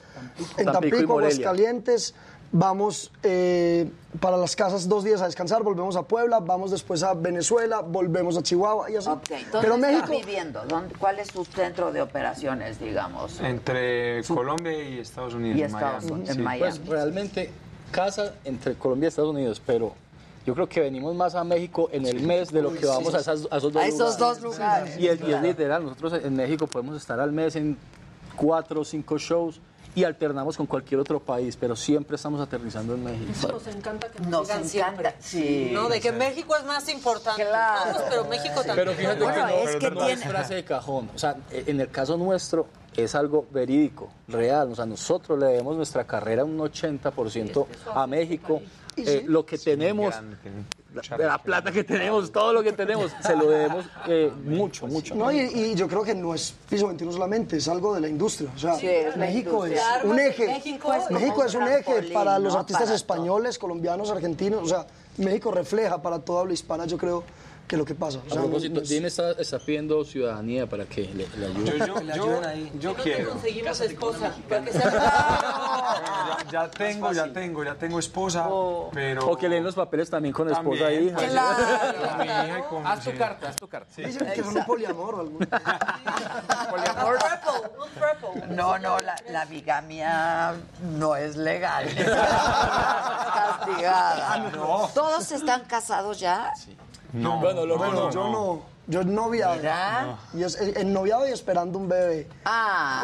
en 0.56 0.64
Tampico 0.66 0.70
y 0.70 0.72
Tampico, 0.90 1.12
Morelia. 1.14 1.36
Aguascalientes. 1.48 2.14
Vamos 2.52 3.10
eh, 3.23 3.90
para 4.20 4.36
las 4.36 4.55
casas 4.56 4.89
dos 4.89 5.05
días 5.05 5.20
a 5.20 5.27
descansar, 5.27 5.62
volvemos 5.62 5.97
a 5.97 6.02
Puebla, 6.02 6.39
vamos 6.40 6.70
después 6.70 7.02
a 7.02 7.12
Venezuela, 7.12 7.81
volvemos 7.81 8.36
a 8.36 8.43
Chihuahua 8.43 8.90
y 8.90 8.97
así. 8.97 9.09
Ok, 9.10 9.28
¿dónde 9.28 9.47
Pero 9.60 9.74
está 9.74 9.86
México, 9.89 10.09
viviendo? 10.10 10.62
¿Dónde- 10.66 10.94
¿Cuál 10.94 11.18
es 11.18 11.28
su 11.28 11.44
centro 11.44 11.93
de 11.93 12.01
operaciones, 12.02 12.78
digamos? 12.78 13.40
Entre 13.40 14.23
Colombia 14.24 14.73
y 14.89 15.01
Estados 15.01 15.35
Unidos. 15.35 15.59
Y 15.59 15.62
en 15.62 15.66
Estados 15.66 16.05
Miami. 16.05 16.12
Unidos, 16.12 16.31
en 16.31 16.36
Sí. 16.36 16.43
Miami. 16.43 16.78
Pues 16.78 16.89
realmente 16.89 17.51
casa 17.90 18.32
entre 18.44 18.74
Colombia 18.74 19.06
y 19.06 19.09
Estados 19.09 19.31
Unidos, 19.31 19.60
pero 19.66 19.93
yo 20.47 20.55
creo 20.55 20.68
que 20.68 20.81
venimos 20.81 21.14
más 21.16 21.35
a 21.35 21.43
México 21.44 21.89
en 21.93 22.06
el 22.06 22.23
mes 22.23 22.52
de 22.52 22.62
lo 22.62 22.73
que 22.73 22.86
vamos 22.86 23.12
a, 23.14 23.18
esas- 23.18 23.48
a 23.51 23.56
esos 23.59 23.73
dos 23.73 23.82
A 23.82 23.86
esos 23.86 23.98
lugares. 23.98 24.18
dos 24.18 24.40
lugares. 24.43 24.98
Y 24.98 25.09
es, 25.09 25.20
y 25.20 25.32
es 25.32 25.43
literal, 25.43 25.82
nosotros 25.85 26.12
en 26.24 26.36
México 26.36 26.66
podemos 26.68 26.97
estar 26.97 27.18
al 27.20 27.32
mes 27.32 27.56
en 27.56 27.77
cuatro 28.36 28.81
o 28.82 28.85
cinco 28.85 29.18
shows 29.18 29.60
y 29.97 30.05
alternamos 30.05 30.56
con 30.59 30.66
cualquier 30.66 31.01
otro 31.01 31.18
país, 31.18 31.56
pero 31.59 31.74
siempre 31.74 32.14
estamos 32.16 32.40
aterrizando 32.40 32.94
en 32.94 33.02
México. 33.02 33.48
Nos 33.48 33.66
encanta 33.66 34.09
que 34.09 34.20
nos, 34.20 34.28
Nos 34.31 34.43
digan 34.47 34.59
encanta, 34.59 34.68
siempre. 34.70 35.14
sí. 35.18 35.70
No, 35.73 35.89
de 35.89 36.01
que 36.01 36.12
México 36.12 36.55
es 36.55 36.64
más 36.64 36.89
importante. 36.90 37.44
Claro. 37.44 37.93
Todos, 37.93 38.02
pero 38.10 38.24
México 38.27 38.55
también. 38.56 38.77
Pero 38.77 38.93
fíjate 38.93 39.24
Bueno, 39.24 39.35
que 39.47 39.52
no, 39.52 39.59
es 39.70 39.77
que 39.77 39.90
no 39.90 39.97
tiene- 40.06 40.12
es 40.23 40.28
frase 40.28 40.55
de 40.55 40.64
cajón. 40.64 41.10
O 41.14 41.18
sea, 41.18 41.36
en 41.51 41.81
el 41.81 41.90
caso 41.90 42.16
nuestro 42.18 42.66
es 42.94 43.14
algo 43.14 43.47
verídico, 43.51 44.09
real. 44.28 44.70
O 44.70 44.74
sea, 44.77 44.85
nosotros 44.86 45.39
le 45.39 45.47
debemos 45.47 45.74
nuestra 45.77 46.05
carrera 46.05 46.44
un 46.44 46.59
80% 46.59 47.66
a 47.94 48.06
México. 48.06 48.60
Eh, 48.97 49.24
lo 49.27 49.44
que 49.44 49.59
tenemos, 49.59 50.14
la, 51.18 51.39
plata 51.39 51.70
que 51.70 51.85
tenemos, 51.85 52.32
todo 52.32 52.55
lo 52.55 52.62
que 52.62 52.73
tenemos, 52.73 53.12
se 53.20 53.36
lo 53.36 53.47
debemos 53.47 53.85
eh, 54.09 54.32
mucho, 54.44 54.86
mucho. 54.86 55.14
No, 55.14 55.31
y, 55.31 55.40
y 55.40 55.74
yo 55.74 55.86
creo 55.86 56.02
que 56.02 56.14
no 56.14 56.35
es 56.35 56.55
piso 56.68 56.86
21 56.86 57.12
solamente, 57.12 57.59
es 57.59 57.68
algo 57.68 57.94
de 57.94 58.01
la 58.01 58.09
industria. 58.09 58.51
O 58.55 58.59
sea, 58.59 58.77
Sí, 58.77 58.86
es 58.86 59.14
la 59.16 59.27
México 59.27 59.66
es 59.66 59.73
industria. 59.73 60.10
un 60.10 60.18
eje. 60.18 60.47
México 60.47 60.94
es 60.94 61.10
México 61.10 61.35
como 61.35 61.44
es 61.44 61.55
un 61.55 61.62
un 61.64 61.68
eje 61.68 62.02
para 62.12 62.39
los 62.39 62.55
artistas 62.55 62.85
Para 62.85 62.97
españoles, 62.97 63.59
colombianos, 63.59 64.10
argentinos. 64.10 64.62
O 64.62 64.66
sea, 64.66 64.86
México 65.18 65.51
refleja 65.51 66.01
para 66.01 66.18
toda 66.20 66.40
habla 66.40 66.55
hispana, 66.55 66.86
yo 66.86 66.97
creo, 66.97 67.23
que 67.66 67.76
lo 67.76 67.84
que 67.84 67.94
pasa. 67.94 68.18
O 68.18 68.26
A 68.26 68.30
sea, 68.30 68.40
propósito, 68.43 68.76
no 68.76 68.80
es- 68.82 68.88
Dean 68.88 69.05
está, 69.06 69.32
está 69.32 69.59
pidiendo 69.59 70.05
ciudadanía 70.05 70.66
para 70.68 70.84
que 70.84 71.02
le, 71.02 71.26
le 71.36 71.47
ayude. 71.47 71.78
Yo, 71.78 71.86
yo, 72.01 72.14
yo, 72.14 72.40
yo 72.78 72.94
quiero. 72.94 73.30
Conseguimos 73.30 73.80
esposa. 73.80 74.32
Ya, 74.51 76.38
ya 76.51 76.70
tengo, 76.70 77.12
ya 77.12 77.32
tengo, 77.32 77.64
ya 77.64 77.74
tengo 77.74 77.98
esposa, 77.98 78.48
pero... 78.93 79.28
O 79.30 79.36
que 79.36 79.48
leen 79.48 79.64
los 79.64 79.74
papeles 79.74 80.09
también 80.10 80.32
con 80.32 80.48
esposa 80.51 80.84
También, 80.84 81.02
e 81.02 81.06
hija. 81.06 81.16
pues, 81.16 82.64
con 82.68 82.86
Haz 82.86 83.01
tu 83.05 83.10
sí. 83.10 83.16
carta, 83.16 83.48
haz 83.48 83.56
tu 83.56 83.68
carta. 83.68 83.90
Dicen 83.97 84.26
que 84.32 84.43
son 84.43 84.56
un 84.59 84.64
poliamor 84.64 85.14
o 85.16 85.20
algo. 85.20 85.38
No, 88.51 88.78
no, 88.78 88.98
la, 89.01 89.16
la 89.30 89.44
bigamia 89.47 90.55
no 90.98 91.16
es 91.16 91.36
legal. 91.36 91.86
Castigada. 93.66 94.51
¿Todos 94.94 95.32
están 95.32 95.64
casados 95.64 96.20
ya? 96.20 96.52
No, 97.22 97.40
bueno, 97.40 97.66
no, 97.66 97.76
bueno, 97.76 97.93
no, 97.94 98.10
yo 98.10 98.28
no. 98.28 98.76
Yo 98.88 99.01
en 99.01 99.14
noviado. 99.14 99.56
Mira. 99.56 100.16
Y 100.32 100.44
es, 100.44 100.60
en 100.60 100.93
noviado 100.93 101.26
y 101.26 101.32
esperando 101.32 101.78
un 101.78 101.88
bebé. 101.88 102.28
Ah, 102.44 103.02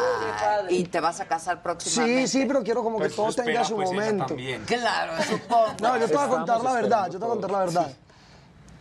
y 0.69 0.85
te 0.85 0.99
vas 1.01 1.19
a 1.19 1.25
casar 1.25 1.61
próximamente. 1.61 2.27
Sí, 2.27 2.39
sí, 2.39 2.45
pero 2.45 2.63
quiero 2.63 2.83
como 2.83 2.97
que 2.97 3.05
Pues 3.05 3.15
todo 3.15 3.29
espera, 3.29 3.47
tenga 3.47 3.63
su 3.65 3.75
pues, 3.75 3.89
momento. 3.89 4.35
Claro, 4.65 5.13
supongo. 5.23 5.67
No, 5.81 5.97
yo 5.97 6.07
te 6.07 6.15
voy 6.15 6.25
a 6.25 6.29
contar 6.29 6.61
la 6.61 6.73
verdad, 6.73 7.05
yo 7.11 7.19
te 7.19 7.25
voy 7.25 7.27
a 7.27 7.31
contar 7.31 7.51
la 7.51 7.59
verdad. 7.59 7.93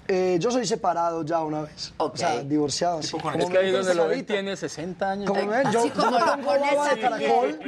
Eh, 0.09 0.37
yo 0.41 0.51
soy 0.51 0.67
separado 0.67 1.25
ya 1.25 1.41
una 1.41 1.63
vez. 1.63 1.93
O 1.97 2.13
sea, 2.15 2.43
divorciado. 2.43 2.99
así. 2.99 3.17
Es 3.39 3.51
que 3.51 3.59
ahí 3.59 3.71
donde 3.71 3.95
lo 3.95 4.09
ven 4.09 4.27
tiene 4.27 4.57
60 4.57 5.11
años. 5.11 5.27
Como 5.27 5.45
me 5.47 5.59
ven, 5.59 5.73
yo, 5.73 5.87
yo 5.87 6.11
me 6.11 6.19
pongo 6.19 6.47
baba 6.47 6.89
de 6.89 7.01
caracol. 7.01 7.61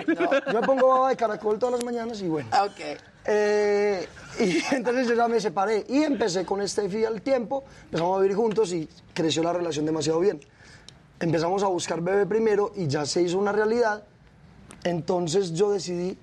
Yo 0.53 0.61
me 0.61 0.67
pongo 0.67 0.89
baba 0.89 1.09
de 1.11 1.17
caracol 1.17 1.59
todas 1.59 1.77
las 1.77 1.85
mañanas 1.85 2.21
y 2.21 2.29
bueno. 2.29 2.49
Ok. 2.61 2.81
Eh, 3.27 4.09
y 4.39 4.63
entonces 4.75 5.07
yo 5.09 5.15
ya 5.15 5.29
me 5.29 5.41
separé 5.41 5.85
y 5.89 6.03
empecé 6.03 6.45
con 6.45 6.67
Steffi 6.67 7.05
al 7.05 7.23
tiempo, 7.23 7.65
empezamos 7.85 8.19
a 8.19 8.23
vivir 8.23 8.37
juntos 8.37 8.73
y 8.73 8.89
creció 9.15 9.43
la 9.43 9.53
relación 9.53 9.87
demasiado 9.87 10.21
bien. 10.21 10.41
Empezamos 11.21 11.63
a 11.63 11.69
buscar 11.69 12.01
bebé 12.01 12.27
primero 12.27 12.73
y 12.75 12.89
ya 12.89 13.07
se 13.07 13.23
hizo 13.23 13.39
una 13.39 13.53
realidad. 13.53 14.03
Entonces 14.83 15.55
yo 15.55 15.71
decidí, 15.71 16.19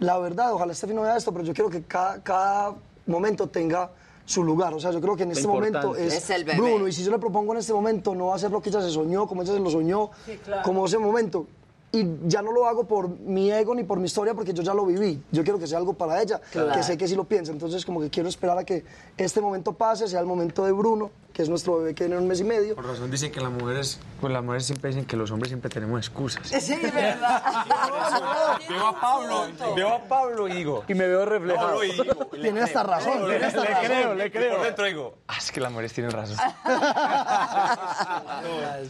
la 0.00 0.18
verdad, 0.18 0.52
ojalá 0.52 0.74
Steffi 0.74 0.92
no 0.92 1.02
vea 1.02 1.16
esto, 1.16 1.32
pero 1.32 1.44
yo 1.44 1.54
quiero 1.54 1.70
que 1.70 1.82
cada, 1.84 2.22
cada 2.22 2.74
momento 3.06 3.48
tenga 3.48 3.90
su 4.24 4.42
lugar. 4.42 4.74
O 4.74 4.80
sea, 4.80 4.90
yo 4.90 5.00
creo 5.00 5.16
que 5.16 5.24
en 5.24 5.32
este 5.32 5.46
momento 5.46 5.96
es, 5.96 6.14
Es 6.14 6.30
el 6.30 6.44
bebé. 6.44 6.58
Bruno. 6.58 6.88
Y 6.88 6.92
si 6.92 7.04
yo 7.04 7.10
le 7.10 7.18
propongo 7.18 7.52
en 7.52 7.58
este 7.58 7.72
momento, 7.72 8.14
no 8.14 8.26
va 8.26 8.36
a 8.36 8.38
ser 8.38 8.50
lo 8.50 8.60
que 8.60 8.70
ella 8.70 8.80
se 8.80 8.90
soñó, 8.90 9.26
como 9.26 9.42
ella 9.42 9.52
se 9.52 9.60
lo 9.60 9.70
soñó, 9.70 10.10
como 10.64 10.86
ese 10.86 10.98
momento. 10.98 11.46
Y 11.92 12.04
ya 12.26 12.42
no 12.42 12.50
lo 12.50 12.66
hago 12.66 12.84
por 12.84 13.08
mi 13.08 13.52
ego 13.52 13.72
ni 13.72 13.84
por 13.84 14.00
mi 14.00 14.06
historia, 14.06 14.34
porque 14.34 14.52
yo 14.52 14.62
ya 14.64 14.74
lo 14.74 14.84
viví. 14.84 15.22
Yo 15.30 15.44
quiero 15.44 15.60
que 15.60 15.66
sea 15.66 15.78
algo 15.78 15.94
para 15.94 16.20
ella, 16.20 16.40
que 16.72 16.82
sé 16.82 16.96
que 16.96 17.06
sí 17.06 17.14
lo 17.14 17.24
piensa. 17.24 17.52
Entonces, 17.52 17.84
como 17.86 18.00
que 18.00 18.10
quiero 18.10 18.28
esperar 18.28 18.58
a 18.58 18.64
que 18.64 18.84
este 19.16 19.40
momento 19.40 19.72
pase, 19.72 20.08
sea 20.08 20.18
el 20.18 20.26
momento 20.26 20.64
de 20.64 20.72
Bruno, 20.72 21.10
que 21.34 21.42
es 21.42 21.48
nuestro 21.48 21.78
bebé 21.78 21.94
que 21.96 22.04
viene 22.04 22.14
en 22.16 22.22
un 22.22 22.28
mes 22.28 22.38
y 22.40 22.44
medio. 22.44 22.76
Por 22.76 22.86
razón 22.86 23.10
dicen 23.10 23.32
que 23.32 23.40
las 23.40 23.50
mujeres, 23.50 23.98
pues 24.20 24.32
las 24.32 24.40
mujeres 24.42 24.66
siempre 24.66 24.90
dicen 24.90 25.04
que 25.04 25.16
los 25.16 25.30
hombres 25.32 25.48
siempre 25.50 25.68
tenemos 25.68 25.98
excusas. 25.98 26.46
Sí, 26.48 26.76
¿verdad? 26.80 27.42
Veo 28.68 28.86
a 28.86 29.00
Pablo, 29.00 29.46
veo 29.74 29.94
a 29.94 29.98
Pablo 30.04 30.48
y 30.48 30.52
digo, 30.52 30.84
Y 30.88 30.94
me 30.94 31.06
veo 31.08 31.24
reflejado. 31.26 31.66
Pablo 31.68 31.84
y 31.84 31.90
digo, 31.92 32.26
Tiene 32.40 32.62
hasta 32.62 32.82
razón, 32.84 33.26
tiene 33.28 33.44
hasta 33.44 33.64
razón. 33.64 33.84
creo, 33.84 34.14
le 34.14 34.30
creo. 34.30 34.56
Por 34.56 34.64
dentro 34.64 34.84
digo, 34.86 35.18
ah, 35.28 35.34
es 35.38 35.50
que 35.52 35.60
las 35.60 35.70
mujeres 35.72 35.92
tienen 35.92 36.12
razón. 36.12 36.36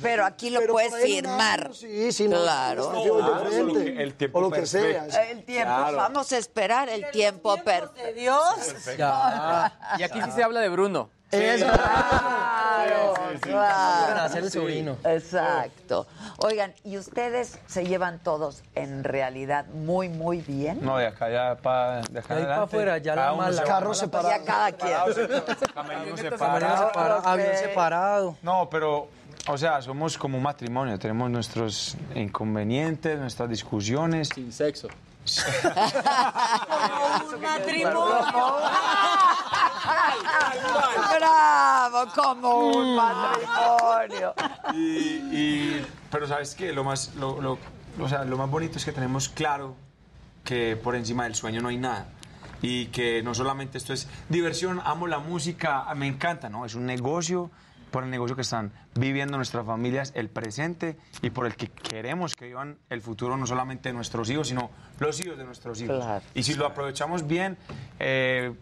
Pero 0.02 0.24
aquí 0.24 0.50
lo 0.50 0.60
Pero 0.60 0.72
puedes 0.74 0.94
firmar. 1.02 1.70
Sí, 1.74 2.12
sí, 2.12 2.28
no, 2.28 2.42
Claro. 2.42 2.92
no, 2.92 3.06
no, 3.06 3.16
Claro, 3.26 3.50
de 3.50 3.56
solo 3.56 3.72
frente. 3.74 3.94
que 3.94 4.02
el 4.02 4.14
tiempo 4.14 4.38
o 4.38 4.42
lo 4.42 4.50
que 4.50 4.66
sea. 4.66 4.82
perfecto. 5.04 5.18
El 5.30 5.44
tiempo, 5.44 5.72
vamos 5.96 6.32
a 6.32 6.38
esperar 6.38 6.88
el 6.88 7.10
tiempo 7.10 7.56
perfecto. 7.64 8.02
De 8.02 8.12
Dios. 8.12 8.96
Ya. 8.98 9.72
Y 9.98 10.02
aquí 10.02 10.20
sí 10.22 10.30
se 10.32 10.42
habla 10.42 10.60
de 10.60 10.68
Bruno. 10.68 11.10
Eso. 11.34 11.66
Claro, 11.66 13.14
claro. 13.40 14.20
hacer 14.22 14.44
el 14.44 14.50
sobrino. 14.50 14.96
Exacto. 15.04 16.06
Oigan, 16.38 16.72
¿y 16.84 16.98
ustedes 16.98 17.58
se 17.66 17.84
llevan 17.86 18.18
todos 18.20 18.62
en 18.74 19.04
realidad 19.04 19.66
muy, 19.66 20.08
muy 20.08 20.40
bien? 20.40 20.78
No, 20.82 20.98
de 20.98 21.06
acá 21.06 21.30
ya 21.30 21.56
para 21.56 22.02
de 22.02 22.18
acá 22.18 22.34
De 22.34 22.40
ahí 22.40 22.46
pa' 22.46 22.52
adelante, 22.54 22.64
afuera, 22.64 22.98
ya 22.98 23.14
la 23.14 23.32
mala-. 23.34 23.62
Carro 23.64 23.86
Pues 23.88 23.98
separado. 23.98 24.30
ya 24.30 24.44
cada 24.44 24.72
quien. 24.72 24.94
Camerino 25.74 26.16
separado. 26.16 26.86
separado, 26.88 27.28
avión 27.28 27.56
separado. 27.56 28.36
No, 28.42 28.68
pero, 28.70 29.08
o 29.48 29.58
sea, 29.58 29.80
somos 29.82 30.16
como 30.18 30.36
un 30.38 30.42
matrimonio. 30.44 30.98
Tenemos 30.98 31.30
nuestros 31.30 31.96
inconvenientes, 32.14 33.18
nuestras 33.18 33.48
discusiones. 33.48 34.28
Sin 34.34 34.52
sexo. 34.52 34.88
Un 37.34 37.40
matrimonio. 37.40 37.94
Bravo, 41.18 42.06
como 42.14 42.58
un 42.68 42.96
matrimonio. 42.96 44.34
Y, 44.74 44.78
y- 45.32 45.86
pero 46.10 46.26
sabes 46.26 46.54
qué, 46.54 46.72
lo 46.72 46.84
más, 46.84 47.14
lo, 47.16 47.40
lo- 47.40 47.58
o 48.00 48.08
sea, 48.08 48.24
lo 48.24 48.36
más 48.36 48.50
bonito 48.50 48.78
es 48.78 48.84
que 48.84 48.92
tenemos 48.92 49.28
claro 49.28 49.76
que 50.44 50.76
por 50.76 50.94
encima 50.96 51.24
del 51.24 51.34
sueño 51.34 51.60
no 51.60 51.68
hay 51.68 51.76
nada. 51.78 52.06
Y 52.62 52.86
que 52.86 53.22
no 53.22 53.34
solamente 53.34 53.78
esto 53.78 53.92
es 53.92 54.08
diversión, 54.28 54.80
amo 54.84 55.06
la 55.06 55.18
música, 55.18 55.84
me 55.94 56.06
encanta, 56.06 56.48
¿no? 56.48 56.64
Es 56.64 56.74
un 56.74 56.86
negocio, 56.86 57.50
por 57.94 58.02
el 58.02 58.10
negocio 58.10 58.34
que 58.34 58.42
están 58.42 58.72
viviendo 58.96 59.36
nuestras 59.36 59.64
familias, 59.64 60.10
el 60.16 60.28
presente 60.28 60.96
y 61.22 61.30
por 61.30 61.46
el 61.46 61.54
que 61.54 61.68
queremos 61.68 62.34
que 62.34 62.46
vivan 62.46 62.76
el 62.90 63.00
futuro, 63.00 63.36
no 63.36 63.46
solamente 63.46 63.88
de 63.90 63.92
nuestros 63.92 64.28
hijos, 64.30 64.48
sino 64.48 64.68
los 64.98 65.20
hijos 65.20 65.38
de 65.38 65.44
nuestros 65.44 65.80
hijos. 65.80 66.04
Claro. 66.04 66.24
Y 66.34 66.42
si 66.42 66.54
lo 66.54 66.66
aprovechamos 66.66 67.24
bien, 67.28 67.56
eh, 68.00 68.52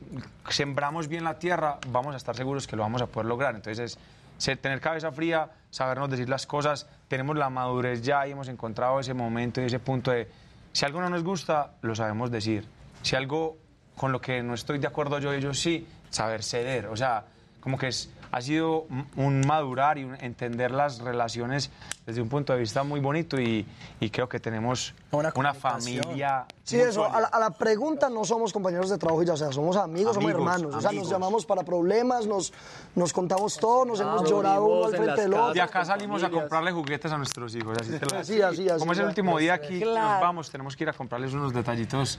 sembramos 0.50 1.08
bien 1.08 1.24
la 1.24 1.38
tierra, 1.38 1.78
vamos 1.88 2.12
a 2.12 2.18
estar 2.18 2.36
seguros 2.36 2.66
que 2.66 2.76
lo 2.76 2.82
vamos 2.82 3.00
a 3.00 3.06
poder 3.06 3.26
lograr. 3.26 3.54
Entonces, 3.54 3.92
es 3.96 3.98
ser- 4.36 4.58
tener 4.58 4.82
cabeza 4.82 5.10
fría, 5.12 5.48
sabernos 5.70 6.10
decir 6.10 6.28
las 6.28 6.46
cosas, 6.46 6.86
tenemos 7.08 7.34
la 7.38 7.48
madurez 7.48 8.02
ya 8.02 8.26
y 8.26 8.32
hemos 8.32 8.48
encontrado 8.48 9.00
ese 9.00 9.14
momento 9.14 9.62
y 9.62 9.64
ese 9.64 9.78
punto 9.78 10.10
de, 10.10 10.28
si 10.74 10.84
algo 10.84 11.00
no 11.00 11.08
nos 11.08 11.24
gusta, 11.24 11.72
lo 11.80 11.94
sabemos 11.94 12.30
decir. 12.30 12.66
Si 13.00 13.16
algo 13.16 13.56
con 13.96 14.12
lo 14.12 14.20
que 14.20 14.42
no 14.42 14.52
estoy 14.52 14.78
de 14.78 14.88
acuerdo 14.88 15.18
yo, 15.20 15.32
ellos 15.32 15.58
sí, 15.58 15.86
saber 16.10 16.42
ceder. 16.42 16.86
O 16.88 16.96
sea, 16.98 17.24
como 17.60 17.78
que 17.78 17.88
es, 17.88 18.10
ha 18.32 18.40
sido 18.40 18.86
un- 19.16 19.42
madurar 19.46 19.98
y 19.98 20.04
un 20.04 20.14
entender 20.16 20.70
las 20.70 20.98
relaciones 21.00 21.70
desde 22.06 22.20
un 22.22 22.28
punto 22.28 22.52
de 22.54 22.58
vista 22.60 22.82
muy 22.82 22.98
bonito 22.98 23.38
y, 23.40 23.66
y 24.00 24.10
creo 24.10 24.28
que 24.28 24.40
tenemos 24.40 24.94
Una 25.12 25.32
una, 25.36 25.52
familia. 25.54 26.46
Sí, 26.64 26.80
eso, 26.80 27.04
a 27.04 27.20
la, 27.20 27.26
a 27.28 27.38
la 27.38 27.50
pregunta 27.50 28.08
no 28.08 28.24
somos 28.24 28.52
compañeros 28.52 28.88
de 28.90 28.96
trabajo 28.98 29.22
y 29.22 29.26
ya, 29.26 29.34
o 29.34 29.36
sea, 29.36 29.52
somos 29.52 29.76
amigos, 29.76 30.14
somos 30.14 30.30
Amigos, 30.32 30.40
hermanos. 30.54 30.74
O 30.74 30.80
sea, 30.80 30.90
nos 30.90 30.98
amigos. 30.98 31.10
llamamos 31.10 31.46
para 31.46 31.62
problemas, 31.62 32.26
nos, 32.26 32.52
nos 32.94 33.12
contamos 33.12 33.56
todo, 33.58 33.84
nos 33.84 34.00
hemos 34.00 34.22
nos 34.22 34.30
llorado 34.30 34.64
uno 34.64 34.84
al 34.86 34.94
en 34.94 35.02
frente 35.04 35.20
del 35.22 35.34
otro. 35.34 35.52
De 35.52 35.60
acá 35.60 35.84
salimos 35.84 36.22
a 36.22 36.26
familias. 36.26 36.42
comprarle 36.42 36.72
juguetes 36.72 37.12
a 37.12 37.18
nuestros 37.18 37.54
hijos. 37.54 37.76
Así, 37.80 37.98
te 37.98 38.06
lo 38.06 38.18
Así, 38.18 38.40
así, 38.42 38.68
así, 38.68 38.78
Como 38.80 38.92
es 38.92 38.98
el 38.98 39.06
último 39.06 39.38
día 39.38 39.54
aquí, 39.54 39.80
Claro. 39.80 40.10
nos 40.12 40.20
vamos, 40.20 40.50
tenemos 40.50 40.74
que 40.76 40.84
ir 40.84 40.90
a 40.90 40.92
comprarles 40.94 41.32
unos 41.34 41.52
detallitos. 41.52 42.18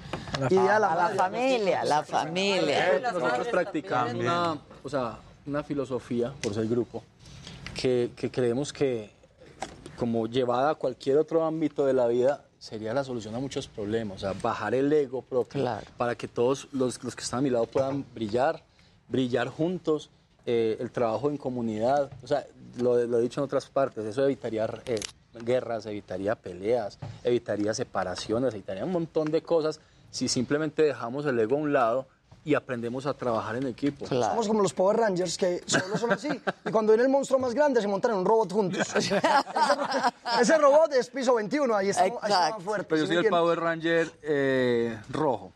Y 0.49 0.57
a 0.57 0.77
la 0.79 0.91
A 0.93 0.95
la 0.95 1.09
familia, 1.15 1.81
a 1.81 1.85
la 1.85 2.03
familia. 2.03 2.99
Nosotros 3.11 3.47
practicamos 3.47 4.13
una, 4.13 4.57
o 4.83 4.89
sea, 4.89 5.17
una 5.45 5.63
filosofía, 5.63 6.33
por 6.41 6.53
ser 6.53 6.67
grupo, 6.67 7.03
que, 7.79 8.11
que 8.15 8.29
creemos 8.31 8.71
que, 8.71 9.09
como 9.97 10.27
llevada 10.27 10.71
a 10.71 10.75
cualquier 10.75 11.17
otro 11.17 11.43
ámbito 11.45 11.85
de 11.85 11.93
la 11.93 12.07
vida, 12.07 12.45
sería 12.59 12.93
la 12.93 13.03
solución 13.03 13.35
a 13.35 13.39
muchos 13.39 13.67
problemas. 13.67 14.17
O 14.17 14.19
sea, 14.19 14.33
bajar 14.41 14.73
el 14.73 14.91
ego 14.93 15.21
propio 15.21 15.61
Claro. 15.61 15.85
para 15.97 16.15
que 16.15 16.27
todos 16.27 16.67
los, 16.71 17.03
los 17.03 17.15
que 17.15 17.23
están 17.23 17.39
a 17.39 17.41
mi 17.41 17.49
lado 17.49 17.65
puedan 17.65 18.05
brillar, 18.13 18.63
brillar 19.09 19.49
juntos, 19.49 20.09
eh, 20.45 20.77
el 20.79 20.91
trabajo 20.91 21.29
en 21.29 21.37
comunidad. 21.37 22.09
O 22.23 22.27
sea, 22.27 22.45
lo, 22.77 23.03
lo 23.05 23.19
he 23.19 23.21
dicho 23.21 23.41
en 23.41 23.45
otras 23.45 23.67
partes, 23.67 24.05
eso 24.05 24.23
evitaría 24.23 24.65
eh, 24.85 24.99
guerras, 25.43 25.85
evitaría 25.85 26.35
peleas, 26.35 26.99
evitaría 27.23 27.73
separaciones, 27.73 28.53
evitaría 28.53 28.85
un 28.85 28.91
montón 28.91 29.29
de 29.31 29.41
cosas 29.41 29.79
si 30.09 30.27
simplemente 30.27 30.83
dejamos 30.83 31.25
el 31.25 31.39
ego 31.39 31.55
a 31.55 31.59
un 31.59 31.73
lado 31.73 32.07
y 32.45 32.55
aprendemos 32.55 33.05
a 33.05 33.13
trabajar 33.13 33.55
en 33.55 33.67
equipo. 33.67 34.05
Somos 34.05 34.47
como 34.47 34.61
los 34.61 34.73
Power 34.73 34.97
Rangers 34.97 35.37
que 35.37 35.61
solo 35.65 35.97
son 35.97 36.11
así. 36.11 36.29
Y 36.65 36.71
cuando 36.71 36.91
viene 36.91 37.03
el 37.03 37.09
monstruo 37.09 37.39
más 37.39 37.53
grande 37.53 37.81
se 37.81 37.87
montan 37.87 38.11
en 38.11 38.17
un 38.17 38.25
robot 38.25 38.51
juntos. 38.51 38.95
ese, 38.95 39.21
ese 40.41 40.57
robot 40.57 40.93
es 40.93 41.09
piso 41.09 41.35
21, 41.35 41.75
ahí 41.75 41.89
está, 41.89 42.03
ahí 42.03 42.09
está 42.09 42.27
Exacto. 42.27 42.55
más 42.55 42.63
fuerte. 42.63 42.87
Pero 42.89 43.01
yo 43.01 43.07
¿sí 43.07 43.13
soy 43.13 43.25
el? 43.25 43.29
Power 43.29 43.59
Ranger 43.59 44.11
eh, 44.23 44.97
rojo. 45.09 45.51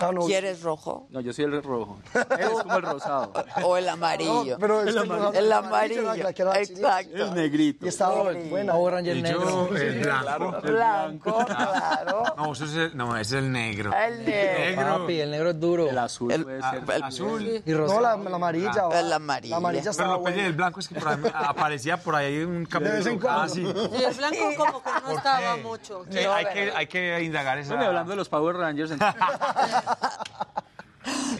Ah, 0.00 0.10
no. 0.12 0.22
¿Quieres 0.26 0.62
rojo 0.62 1.06
No, 1.10 1.20
yo 1.20 1.32
soy 1.32 1.44
el 1.46 1.62
rojo. 1.62 1.98
Él 2.14 2.24
es 2.40 2.48
como 2.62 2.76
el 2.76 2.82
rosado. 2.82 3.32
o 3.62 3.76
el 3.76 3.88
amarillo? 3.88 4.44
No, 4.52 4.58
pero 4.58 4.80
El 4.82 4.92
que 4.94 4.98
amarillo. 5.00 5.32
El 5.32 5.48
la 5.48 5.56
amarillo, 5.58 6.02
la 6.02 6.30
exacto. 6.60 7.16
El 7.16 7.34
negrito. 7.34 7.84
Y 7.84 7.88
estaba 7.88 8.22
buena. 8.50 8.72
Power 8.72 8.94
Ranger 8.94 9.16
Y 9.16 9.22
negro. 9.22 9.68
yo, 9.68 9.76
el 9.76 9.98
blanco. 10.00 10.60
Blanco, 10.62 11.44
claro. 11.46 12.22
No, 12.36 12.52
eso 12.52 12.64
es 12.64 12.74
el, 12.74 12.96
no, 12.96 13.16
ese 13.16 13.38
es 13.38 13.44
el 13.44 13.52
negro. 13.52 13.92
El 13.92 14.24
negro. 14.24 14.98
Papi, 15.00 15.20
el 15.20 15.30
negro 15.30 15.50
es 15.50 15.60
duro. 15.60 15.88
El 15.88 15.98
azul 15.98 16.32
El- 16.32 16.44
puede 16.44 16.60
Ah, 16.62 16.70
ser. 16.70 16.94
el 16.96 17.02
azul. 17.02 17.42
Y 17.64 17.70
No, 17.70 17.78
rosado. 17.78 18.00
la, 18.00 18.16
la 18.16 18.36
amarilla. 18.36 18.82
va. 18.86 19.00
El 19.00 19.12
amarillo. 19.12 19.50
La 19.50 19.56
amarilla 19.56 19.90
Pero 19.96 20.08
lo 20.08 20.22
peleé 20.22 20.34
buena. 20.36 20.48
el 20.48 20.54
blanco 20.54 20.80
es 20.80 20.88
que 20.88 20.94
por 20.94 21.08
ahí 21.08 21.18
aparecía 21.34 21.96
por 21.96 22.14
ahí 22.14 22.38
un 22.42 22.64
capítulo. 22.66 22.96
vez 22.98 23.06
en 23.06 23.18
cuando. 23.18 23.42
Ah, 23.42 23.48
sí. 23.48 23.62
Y 23.62 24.02
el 24.04 24.14
blanco 24.14 24.38
como 24.56 24.82
que 24.82 24.90
no 24.92 25.00
¿Por 25.02 25.12
estaba 25.16 25.54
qué? 25.56 25.62
mucho. 25.62 26.04
Sí, 26.10 26.18
hay, 26.18 26.46
que, 26.46 26.72
hay 26.74 26.86
que 26.86 27.22
indagar 27.22 27.58
esa... 27.58 27.68
Bueno, 27.70 27.84
y 27.84 27.86
hablando 27.86 28.10
de 28.10 28.16
los 28.16 28.28
Power 28.28 28.56
Rangers, 28.56 28.90
entonces, 28.90 29.20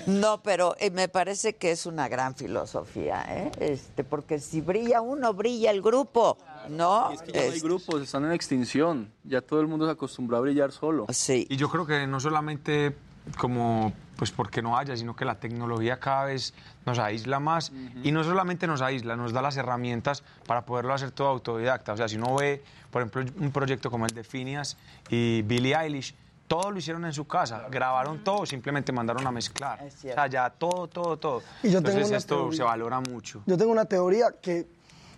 No, 0.06 0.42
pero 0.42 0.74
eh, 0.78 0.90
me 0.90 1.08
parece 1.08 1.56
que 1.56 1.70
es 1.70 1.84
una 1.84 2.08
gran 2.08 2.34
filosofía, 2.34 3.24
¿eh? 3.28 3.50
Este, 3.60 4.04
porque 4.04 4.38
si 4.38 4.62
brilla 4.62 5.02
uno, 5.02 5.34
brilla 5.34 5.70
el 5.70 5.82
grupo, 5.82 6.38
¿no? 6.70 7.10
Es 7.10 7.22
que 7.22 7.32
ya 7.32 7.46
no 7.46 7.52
hay 7.52 7.60
grupos, 7.60 8.02
están 8.02 8.24
en 8.24 8.32
extinción. 8.32 9.12
Ya 9.24 9.42
todo 9.42 9.60
el 9.60 9.66
mundo 9.66 9.84
se 9.84 9.92
acostumbró 9.92 10.38
a 10.38 10.40
brillar 10.40 10.72
solo. 10.72 11.06
Sí. 11.10 11.46
Y 11.50 11.56
yo 11.56 11.68
creo 11.68 11.84
que 11.86 12.06
no 12.06 12.20
solamente 12.20 12.96
como 13.36 13.92
pues 14.16 14.32
porque 14.32 14.62
no 14.62 14.76
haya, 14.76 14.96
sino 14.96 15.14
que 15.14 15.24
la 15.24 15.38
tecnología 15.38 16.00
cada 16.00 16.24
vez 16.24 16.52
nos 16.84 16.98
aísla 16.98 17.38
más 17.38 17.72
y 18.02 18.10
no 18.10 18.24
solamente 18.24 18.66
nos 18.66 18.82
aísla, 18.82 19.14
nos 19.14 19.32
da 19.32 19.42
las 19.42 19.56
herramientas 19.56 20.24
para 20.44 20.66
poderlo 20.66 20.92
hacer 20.92 21.12
todo 21.12 21.28
autodidacta. 21.28 21.92
O 21.92 21.96
sea, 21.96 22.08
si 22.08 22.16
uno 22.16 22.34
ve, 22.34 22.64
por 22.90 23.02
ejemplo, 23.02 23.24
un 23.38 23.52
proyecto 23.52 23.92
como 23.92 24.06
el 24.06 24.12
de 24.12 24.24
Phineas 24.24 24.76
y 25.08 25.42
Billie 25.42 25.76
Eilish, 25.76 26.16
todo 26.48 26.70
lo 26.70 26.78
hicieron 26.78 27.04
en 27.04 27.12
su 27.12 27.26
casa, 27.26 27.66
grabaron 27.70 28.24
todo, 28.24 28.44
simplemente 28.46 28.90
mandaron 28.90 29.26
a 29.26 29.30
mezclar. 29.30 29.84
O 29.86 29.90
sea, 29.90 30.26
ya 30.26 30.50
todo, 30.50 30.88
todo, 30.88 31.16
todo. 31.18 31.42
Y 31.62 31.70
yo 31.70 31.80
tengo 31.82 31.90
Entonces 31.98 32.16
esto 32.18 32.36
teoría. 32.36 32.56
se 32.56 32.62
valora 32.64 33.00
mucho. 33.00 33.42
Yo 33.46 33.56
tengo 33.58 33.70
una 33.70 33.84
teoría 33.84 34.32
que 34.40 34.66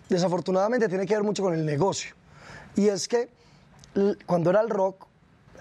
desafortunadamente 0.09 0.87
tiene 0.89 1.05
que 1.05 1.15
ver 1.15 1.23
mucho 1.23 1.41
con 1.43 1.53
el 1.53 1.65
negocio. 1.65 2.13
Y 2.75 2.87
es 2.89 3.07
que 3.07 3.29
cuando 4.25 4.49
era 4.49 4.61
el 4.61 4.69
rock, 4.69 5.05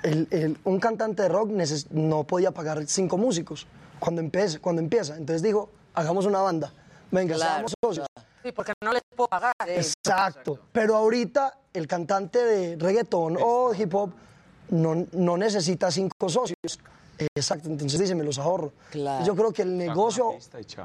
el- 0.02 0.28
el- 0.30 0.58
un 0.64 0.80
cantante 0.80 1.22
de 1.22 1.28
rock 1.28 1.50
no 1.90 2.24
podía 2.24 2.50
pagar 2.50 2.84
cinco 2.86 3.16
músicos 3.16 3.66
cuando 3.98 4.20
empieza, 4.20 4.58
cuando 4.58 4.80
empieza. 4.82 5.16
Entonces 5.16 5.42
dijo, 5.42 5.70
hagamos 5.94 6.26
una 6.26 6.40
banda. 6.40 6.72
Venga, 7.10 7.34
Claro, 7.36 7.52
seamos 7.52 7.74
socios. 7.84 8.06
Sí, 8.42 8.52
porque 8.52 8.72
no 8.82 8.92
les 8.92 9.02
puedo 9.14 9.28
pagar. 9.28 9.52
Exacto. 9.66 10.58
Pero 10.72 10.96
ahorita 10.96 11.58
el 11.74 11.86
cantante 11.86 12.38
de 12.42 12.76
reggaetón 12.76 13.36
o 13.40 13.74
hip 13.74 13.94
hop 13.94 14.12
no, 14.70 15.06
no 15.12 15.36
necesita 15.36 15.90
cinco 15.90 16.28
socios. 16.28 16.78
Exacto, 17.34 17.68
entonces 17.68 17.98
dice, 18.00 18.14
me 18.14 18.24
los 18.24 18.38
ahorro. 18.38 18.72
Claro. 18.90 19.24
Yo 19.24 19.34
creo 19.36 19.52
que 19.52 19.62
el 19.62 19.76
negocio... 19.76 20.32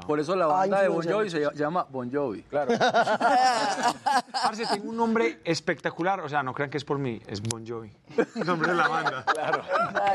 Por 0.06 0.20
eso 0.20 0.34
la 0.36 0.46
banda 0.46 0.82
de 0.82 0.88
Bon 0.88 1.02
Jovi 1.06 1.30
se 1.30 1.40
ll- 1.42 1.54
llama 1.54 1.86
Bon 1.90 2.10
Jovi. 2.12 2.42
Claro. 2.42 2.72
Parce, 4.32 4.66
tengo 4.66 4.90
un 4.90 4.96
nombre 4.96 5.40
espectacular, 5.44 6.20
o 6.20 6.28
sea, 6.28 6.42
no 6.42 6.52
crean 6.54 6.70
que 6.70 6.76
es 6.78 6.84
por 6.84 6.98
mí, 6.98 7.20
es 7.26 7.40
Bon 7.42 7.66
Jovi. 7.66 7.90
El 8.34 8.46
nombre 8.46 8.68
de 8.70 8.74
la 8.76 8.88
banda. 8.88 9.24
Claro. 9.24 9.62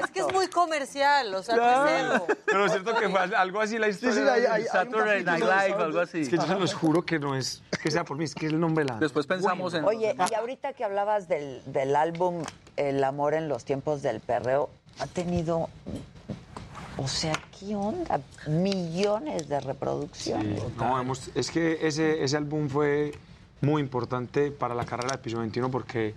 Es 0.03 0.11
que 0.11 0.19
es 0.21 0.33
muy 0.33 0.47
comercial, 0.47 1.33
o 1.33 1.43
sea, 1.43 1.55
Claro. 1.55 2.17
no 2.17 2.25
es. 2.25 2.37
Pero 2.45 2.65
es 2.65 2.71
cierto 2.71 2.95
que 2.95 3.09
fue 3.09 3.19
algo 3.19 3.61
así 3.61 3.77
la 3.77 3.87
historia. 3.89 4.15
sí, 4.15 4.21
hay- 4.29 4.45
hay- 4.45 4.61
hay 4.61 4.63
Saturday 4.65 5.23
Night 5.23 5.43
Live, 5.43 5.83
algo 5.83 5.99
así. 5.99 6.21
Es 6.21 6.29
que 6.29 6.37
yo 6.37 6.43
se 6.43 6.55
los 6.55 6.73
juro 6.73 7.03
que 7.03 7.19
no 7.19 7.35
es 7.35 7.61
que 7.81 7.89
sea 7.91 8.03
por 8.03 8.17
mí, 8.17 8.25
es 8.25 8.35
que 8.35 8.45
es 8.47 8.53
el 8.53 8.59
nombre 8.59 8.83
de 8.83 8.87
la 8.89 8.93
banda. 8.93 9.05
Después 9.05 9.25
pensamos 9.27 9.73
en... 9.73 9.85
Oye, 9.85 10.15
y 10.29 10.33
ahorita 10.33 10.73
que 10.73 10.83
hablabas 10.83 11.27
del, 11.27 11.61
del 11.65 11.95
álbum 11.95 12.43
El 12.77 13.03
amor 13.03 13.33
en 13.33 13.47
los 13.49 13.65
tiempos 13.65 14.01
del 14.01 14.19
perreo, 14.21 14.69
ha 14.99 15.07
tenido, 15.07 15.69
o 16.97 17.07
sea, 17.07 17.33
¿qué 17.59 17.75
onda? 17.75 18.19
Millones 18.47 19.47
de 19.49 19.59
reproducciones. 19.59 20.61
No, 20.77 20.99
hemos- 20.99 21.29
es 21.35 21.49
que 21.51 21.79
ese, 21.87 22.23
ese 22.23 22.37
álbum 22.37 22.69
fue 22.69 23.13
muy 23.61 23.81
importante 23.81 24.51
para 24.51 24.75
la 24.75 24.85
carrera 24.85 25.13
de 25.13 25.17
Piso 25.19 25.39
21 25.39 25.69
porque 25.71 26.13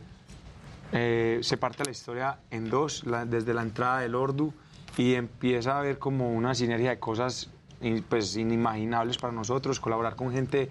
eh, 0.93 1.41
se 1.43 1.57
parte 1.57 1.85
la 1.85 1.91
historia 1.91 2.39
en 2.51 2.71
dos, 2.71 3.05
la- 3.05 3.25
desde 3.25 3.53
la 3.55 3.63
entrada 3.63 4.01
del 4.01 4.15
Ordu 4.15 4.53
y 4.97 5.15
empieza 5.15 5.73
a 5.75 5.79
haber 5.81 5.99
como 5.99 6.33
una 6.33 6.55
sinergia 6.55 6.91
de 6.91 6.99
cosas 6.99 7.49
in- 7.81 8.05
pues, 8.09 8.37
inimaginables 8.37 9.19
para 9.19 9.33
nosotros, 9.33 9.81
colaborar 9.81 10.15
con 10.17 10.31
gente 10.33 10.71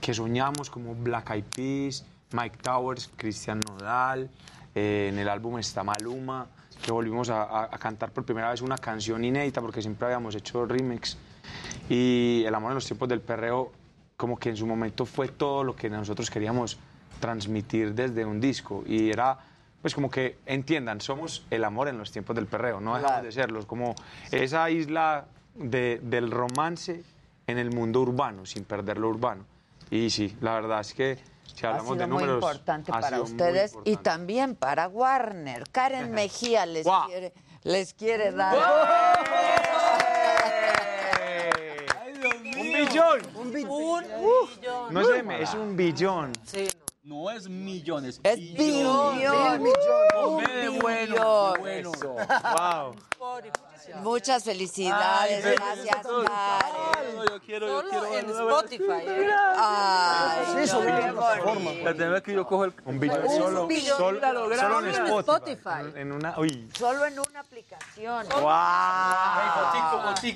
que 0.00 0.14
soñamos 0.14 0.68
como 0.68 0.94
Black 0.96 1.30
Eyed 1.30 1.44
Peas, 1.54 2.04
Mike 2.32 2.56
Towers, 2.62 3.10
Cristian 3.16 3.60
Nodal, 3.60 4.28
eh, 4.74 5.10
en 5.12 5.18
el 5.18 5.28
álbum 5.28 5.58
está 5.58 5.84
Maluma, 5.84 6.46
que 6.82 6.92
volvimos 6.92 7.30
a, 7.30 7.64
a- 7.64 7.78
cantar 7.78 8.10
por 8.12 8.24
primera 8.24 8.50
vez 8.50 8.60
una 8.62 8.76
canción 8.78 9.24
inédita 9.24 9.60
porque 9.60 9.80
siempre 9.82 10.06
habíamos 10.06 10.34
hecho 10.34 10.66
remix. 10.66 11.16
Y 11.88 12.44
El 12.46 12.54
amor 12.54 12.72
en 12.72 12.74
los 12.76 12.86
tiempos 12.86 13.08
del 13.08 13.20
perreo 13.20 13.72
como 14.16 14.38
que 14.38 14.50
en 14.50 14.56
su 14.56 14.66
momento 14.66 15.04
fue 15.06 15.28
todo 15.28 15.64
lo 15.64 15.74
que 15.74 15.88
nosotros 15.90 16.30
queríamos 16.30 16.78
transmitir 17.20 17.94
desde 17.94 18.24
un 18.24 18.40
disco. 18.40 18.84
Y 18.86 19.10
era 19.10 19.38
pues 19.80 19.94
como 19.96 20.08
que 20.10 20.38
entiendan, 20.46 21.00
somos 21.00 21.44
el 21.50 21.64
amor 21.64 21.88
en 21.88 21.98
los 21.98 22.12
tiempos 22.12 22.36
del 22.36 22.46
perreo, 22.46 22.80
no 22.80 22.94
dejamos 22.96 23.24
de 23.24 23.32
serlo, 23.32 23.66
como 23.66 23.96
esa 24.30 24.70
isla 24.70 25.24
de- 25.56 25.98
del 26.04 26.30
romance 26.30 27.02
en 27.48 27.58
el 27.58 27.74
mundo 27.74 28.00
urbano, 28.00 28.46
sin 28.46 28.62
perder 28.64 28.98
lo 28.98 29.08
urbano. 29.08 29.44
Y 29.90 30.10
sí, 30.10 30.36
la 30.40 30.54
verdad 30.54 30.80
es 30.82 30.94
que 30.94 31.18
si 31.54 31.66
Ha 31.66 31.80
sido 31.80 31.94
de 31.96 32.06
muy 32.06 32.22
números... 32.22 32.34
importante 32.36 32.92
ha 32.92 33.00
para 33.00 33.16
muy 33.18 33.24
ustedes 33.30 33.72
y 33.72 33.76
importante. 33.76 34.02
también 34.02 34.56
para 34.56 34.88
Warner. 34.88 35.64
Karen 35.70 36.10
Mejía 36.12 36.66
les 36.66 36.84
Guau. 36.84 37.06
quiere, 37.06 37.32
les 37.62 37.94
quiere 37.94 38.32
dar. 38.32 38.56
¡Un 42.56 42.72
billón! 42.72 43.20
Un 43.34 43.48
Uh. 43.48 43.52
billón. 43.52 44.04
No 44.90 45.04
sé, 45.04 45.24
es 45.42 45.54
un 45.54 45.76
billón. 45.76 46.32
Sí. 46.44 46.68
No 47.04 47.30
es 47.30 47.48
millones. 47.48 48.20
Es 48.22 48.36
billón. 48.38 49.18
Un 49.60 50.36
Ve 50.44 50.54
de 50.54 50.68
bueno, 50.80 51.54
billón. 51.54 51.60
bueno. 51.60 51.92
Wow. 51.98 52.94
Muchas 54.02 54.44
felicidades, 54.44 55.44
Ay, 55.44 55.52
gracias. 55.56 55.96
Karen. 55.96 57.16
No, 57.16 57.24
yo 57.24 57.40
quiero, 57.40 57.66
yo 57.68 57.88
quiero. 57.88 58.14
en 58.16 58.30
Spotify. 58.30 58.84
¿eh? 59.06 59.30
Ay, 59.56 60.66
Sí, 60.66 60.76
en 60.76 60.86
qué 60.86 61.12
la 61.84 61.90
primera 61.90 62.10
vez 62.10 62.22
que 62.22 62.32
yo 62.32 62.46
cojo 62.46 62.64
el. 62.64 62.74
Un 62.84 63.00
billón 63.00 63.24
Un 63.24 63.36
solo, 63.38 63.66
billón. 63.66 63.96
solo, 63.98 64.52
en 64.52 64.58
solo 64.60 64.80
en 64.80 64.88
Spotify. 64.94 65.18
Spotify. 65.20 65.92
En 66.00 66.12
una, 66.12 66.38
uy. 66.38 66.68
Solo 66.78 67.06
en 67.06 67.18
una 67.18 67.40
aplicación. 67.40 68.26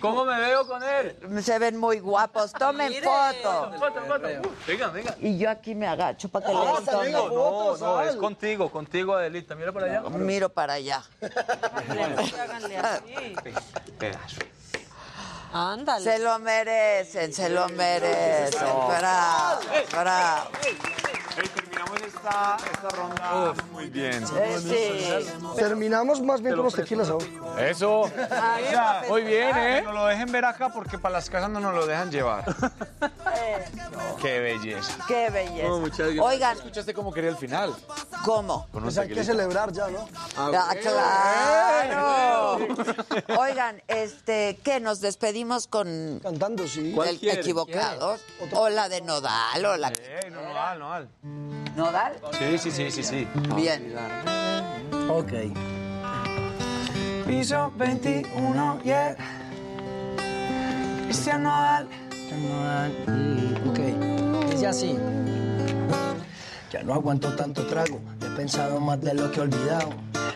¿Cómo 0.01 0.24
me 0.24 0.39
veo 0.40 0.66
con 0.66 0.82
él? 0.82 1.16
Se 1.43 1.59
ven 1.59 1.77
muy 1.78 2.01
guapos. 2.01 2.52
Tomen 2.52 2.89
Mire. 2.90 3.06
foto. 3.06 3.70
Venga, 4.66 4.89
venga. 4.89 5.14
Y 5.20 5.39
yo 5.39 5.51
aquí 5.51 5.74
me 5.74 5.86
agacho 5.86 6.28
para 6.28 6.47
que 6.47 6.52
tomen. 6.52 6.85
venga, 7.05 7.18
No, 7.18 7.77
no, 7.77 8.01
es 8.02 8.16
contigo, 8.16 8.70
contigo, 8.70 9.14
Adelita. 9.14 9.55
Mira 9.55 9.73
para 9.73 9.86
allá. 9.86 10.01
Miro 10.10 10.48
para 10.48 10.73
allá. 10.74 11.02
Háganle 12.43 12.78
así. 12.78 13.36
Pedazo. 13.99 14.56
Ándale. 15.57 16.05
Se 16.05 16.19
lo 16.19 16.39
merecen, 16.39 17.33
se 17.33 17.49
lo 17.49 17.66
merecen. 17.70 18.61
Bravo, 18.61 19.61
bravo. 19.91 20.51
terminamos 21.35 22.01
esta, 22.03 22.57
esta 22.73 22.89
ronda 22.91 23.55
muy 23.73 23.89
bien. 23.89 24.23
Eh, 24.37 24.59
sí. 24.61 25.57
Terminamos 25.57 26.20
más 26.20 26.43
bien 26.43 26.57
con 26.57 26.65
los 26.65 26.74
tequilas 26.74 27.09
ahora. 27.09 27.27
Eso. 27.59 28.11
Muy 29.09 29.23
bien, 29.23 29.55
Que 29.55 29.78
¿eh? 29.78 29.83
nos 29.83 29.95
lo 29.95 30.07
dejen 30.07 30.31
ver 30.31 30.45
acá 30.45 30.69
porque 30.69 30.99
para 30.99 31.15
las 31.15 31.31
casas 31.31 31.49
no 31.49 31.61
nos 31.61 31.74
lo 31.74 31.87
dejan 31.87 32.11
llevar. 32.11 32.45
Qué 34.20 34.41
belleza. 34.41 34.93
Qué 35.09 35.31
belleza. 35.31 35.73
Oh, 35.73 35.81
muchas 35.81 35.99
gracias. 35.99 36.24
Oigan, 36.24 36.57
¿Escuchaste 36.57 36.93
cómo 36.93 37.12
quería 37.12 37.31
el 37.31 37.37
final? 37.37 37.74
¿cómo? 38.24 38.66
Con 38.73 38.83
Pues 38.83 38.99
hay 38.99 39.09
que 39.09 39.24
celebrar 39.24 39.73
ya, 39.73 39.89
¿no? 39.89 40.07
Ah, 40.37 40.74
claro. 40.83 42.59
Oigan, 43.39 43.83
este, 43.87 44.59
¿qué? 44.65 44.81
Nos 44.81 45.01
despedimos 45.01 45.45
con 45.68 46.20
Cantando, 46.23 46.66
sí. 46.66 46.93
¿Cuál 46.94 47.18
el 47.20 47.28
equivocados. 47.28 48.20
O 48.52 48.68
la 48.68 48.89
de 48.89 49.01
Nodal, 49.01 49.64
o 49.64 49.77
la 49.77 49.89
Eh, 49.89 50.31
no, 50.31 50.43
no, 50.43 50.48
Nodal, 50.48 50.78
Nodal. 50.78 51.09
Nodal. 51.77 52.16
Sí, 52.39 52.59
sí, 52.59 52.70
sí, 52.70 52.90
sí, 52.90 53.02
sí. 53.02 53.28
Bien. 53.55 53.94
Ok. 55.09 55.32
Piso 57.27 57.73
21, 57.77 58.81
yeah. 58.82 59.16
Cristian 61.05 61.43
Nodal. 61.43 61.89
Ok, 63.68 63.78
dice 64.51 64.66
así. 64.66 64.97
Ya 66.70 66.82
no 66.82 66.94
aguanto 66.94 67.35
tanto 67.36 67.66
trago, 67.66 68.01
he 68.20 68.36
pensado 68.36 68.81
más 68.81 69.01
de 69.01 69.14
lo 69.14 69.31
que 69.31 69.40
he 69.40 69.43
olvidado. 69.43 69.90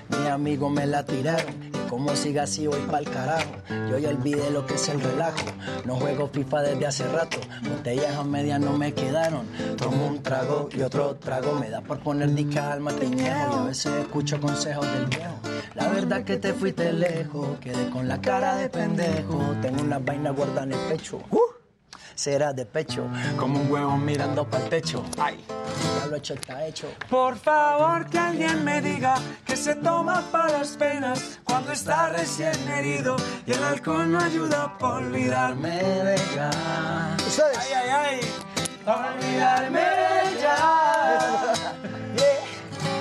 Mis 0.09 0.28
amigos 0.28 0.70
me 0.73 0.87
la 0.87 1.05
tiraron, 1.05 1.55
como 1.91 2.15
siga 2.15 2.45
así 2.45 2.69
voy 2.69 2.81
pa'l 2.89 3.05
carajo. 3.05 3.51
Yo 3.91 3.99
ya 3.99 4.11
olvidé 4.11 4.51
lo 4.53 4.65
que 4.65 4.75
es 4.75 4.89
el 4.89 5.01
relajo, 5.01 5.45
no 5.85 5.97
juego 5.97 6.29
FIFA 6.29 6.62
desde 6.62 6.87
hace 6.87 7.09
rato. 7.09 7.39
Botellas 7.69 8.15
a 8.15 8.23
medias 8.23 8.61
no 8.61 8.79
me 8.79 8.95
quedaron, 8.95 9.45
tomo 9.77 10.07
un 10.07 10.23
trago 10.23 10.69
y 10.73 10.83
otro 10.83 11.17
trago. 11.17 11.59
Me 11.59 11.69
da 11.69 11.81
por 11.81 11.99
poner 11.99 12.33
di 12.33 12.45
calma, 12.45 12.93
te 12.93 13.07
viejo, 13.07 13.57
y 13.57 13.59
a 13.59 13.62
veces 13.65 13.93
escucho 13.95 14.41
consejos 14.41 14.87
del 14.93 15.07
viejo. 15.07 15.41
La 15.75 15.89
verdad 15.89 16.23
que 16.23 16.37
te 16.37 16.55
fuiste 16.55 16.93
lejos, 16.93 17.59
quedé 17.59 17.91
con 17.91 18.07
la 18.07 18.21
cara 18.21 18.55
de 18.55 18.69
pendejo. 18.69 19.39
Tengo 19.61 19.83
una 19.83 19.99
vaina 19.99 20.31
guardada 20.31 20.62
en 20.62 20.73
el 20.75 20.79
pecho. 20.89 21.21
Uh 21.31 21.50
será 22.21 22.53
de 22.53 22.67
pecho, 22.67 23.09
como 23.39 23.59
un 23.63 23.73
huevo 23.73 23.97
mirando 23.97 24.45
para 24.45 24.65
el 24.65 24.69
techo. 24.69 25.03
Ay, 25.19 25.43
ya 25.99 26.07
lo 26.07 26.17
hecho 26.17 26.35
está 26.35 26.67
hecho. 26.67 26.87
Por 27.09 27.39
favor 27.39 28.05
que 28.11 28.19
alguien 28.19 28.63
me 28.63 28.83
diga 28.83 29.15
que 29.47 29.57
se 29.57 29.75
toma 29.77 30.23
para 30.31 30.59
las 30.59 30.77
penas 30.77 31.41
cuando 31.45 31.73
está 31.73 32.11
recién 32.11 32.53
herido 32.69 33.17
y 33.47 33.53
el 33.53 33.65
alcohol 33.65 34.13
no 34.13 34.21
ayuda 34.21 34.77
a 34.79 34.87
olvidarme 34.87 35.71
de 35.83 36.17
ya. 36.37 37.17
Ustedes. 37.27 37.57
Ay, 37.57 37.73
ay, 37.75 37.89
ay, 37.89 38.21
olvidarme 38.85 39.87
ya. 40.43 41.50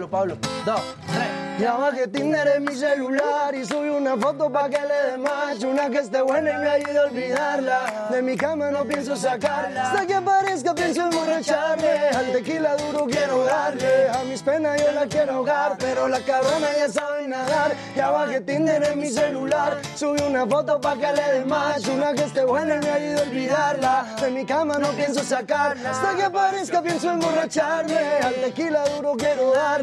Pablo. 0.00 0.38
Dos, 0.64 0.80
tres. 1.06 1.42
Ya 1.58 1.74
bajé 1.74 2.08
Tinder 2.08 2.48
en 2.56 2.64
mi 2.64 2.74
celular 2.74 3.54
y 3.54 3.64
subí 3.66 3.88
una 3.90 4.16
foto 4.16 4.50
pa' 4.50 4.70
que 4.70 4.80
le 4.80 5.12
dé 5.12 5.18
match. 5.18 5.62
Una 5.64 5.90
que 5.90 5.98
esté 5.98 6.22
buena 6.22 6.50
y 6.50 6.56
me 6.56 6.68
ayude 6.68 6.98
a 6.98 7.02
olvidarla. 7.04 8.08
De 8.10 8.22
mi 8.22 8.36
cama 8.36 8.70
no 8.70 8.84
pienso 8.84 9.14
sacarla. 9.16 9.90
Hasta 9.90 10.06
que 10.06 10.14
aparezca 10.14 10.74
pienso 10.74 11.02
emborracharme. 11.02 12.08
Al 12.16 12.32
tequila 12.32 12.74
duro 12.76 13.06
quiero 13.06 13.44
darle. 13.44 14.08
A 14.08 14.24
mis 14.24 14.42
penas 14.42 14.82
yo 14.82 14.92
la 14.92 15.06
quiero 15.06 15.34
ahogar 15.34 15.76
Pero 15.78 16.08
la 16.08 16.20
cabrona 16.20 16.68
ya 16.76 16.88
sabe 16.88 17.28
nadar. 17.28 17.72
Ya 17.94 18.10
bajé 18.10 18.40
Tinder 18.40 18.82
en 18.84 18.98
mi 18.98 19.10
celular. 19.10 19.78
Subí 19.94 20.22
una 20.22 20.46
foto 20.46 20.80
pa' 20.80 20.96
que 20.96 21.12
le 21.12 21.32
dé 21.38 21.44
match. 21.44 21.86
Una 21.88 22.14
que 22.14 22.24
esté 22.24 22.44
buena 22.44 22.76
y 22.76 22.80
me 22.80 22.90
ayude 22.90 23.20
a 23.20 23.22
olvidarla. 23.24 24.06
De 24.20 24.30
mi 24.30 24.46
cama 24.46 24.78
no 24.78 24.88
pienso 24.92 25.22
sacarla. 25.22 25.90
Hasta 25.90 26.16
que 26.16 26.22
aparezca 26.22 26.80
pienso 26.82 27.10
emborracharme. 27.10 27.98
Al 28.24 28.34
tequila 28.34 28.84
duro 28.96 29.14
quiero 29.18 29.52
darle 29.52 29.81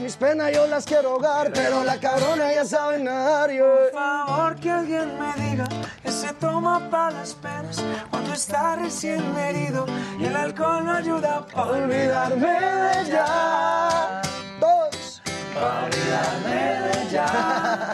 Mis 0.00 0.16
penas 0.16 0.52
yo 0.52 0.66
las 0.66 0.84
quiero 0.84 1.10
ahogar 1.10 1.52
Pero 1.52 1.84
la 1.84 1.98
cabrona 1.98 2.52
ya 2.52 2.64
sabe 2.64 2.98
nadar 2.98 3.50
yo. 3.50 3.66
Por 3.92 4.00
favor 4.00 4.56
que 4.56 4.70
alguien 4.70 5.18
me 5.18 5.42
diga 5.42 5.68
que 6.02 6.10
se 6.10 6.32
toma 6.34 6.88
para 6.90 7.10
las 7.18 7.34
penas 7.34 7.82
cuando 8.10 8.32
está 8.32 8.76
recién 8.76 9.22
herido 9.36 9.86
y 10.18 10.26
el 10.26 10.36
alcohol 10.36 10.84
no 10.84 10.92
ayuda 10.92 11.46
para 11.46 11.70
olvidarme 11.72 12.46
de 12.46 13.00
ella. 13.00 14.22
Dos, 14.60 15.22
para 15.54 15.84
olvidarme 15.84 16.54
de 16.54 17.02
ella. 17.02 17.92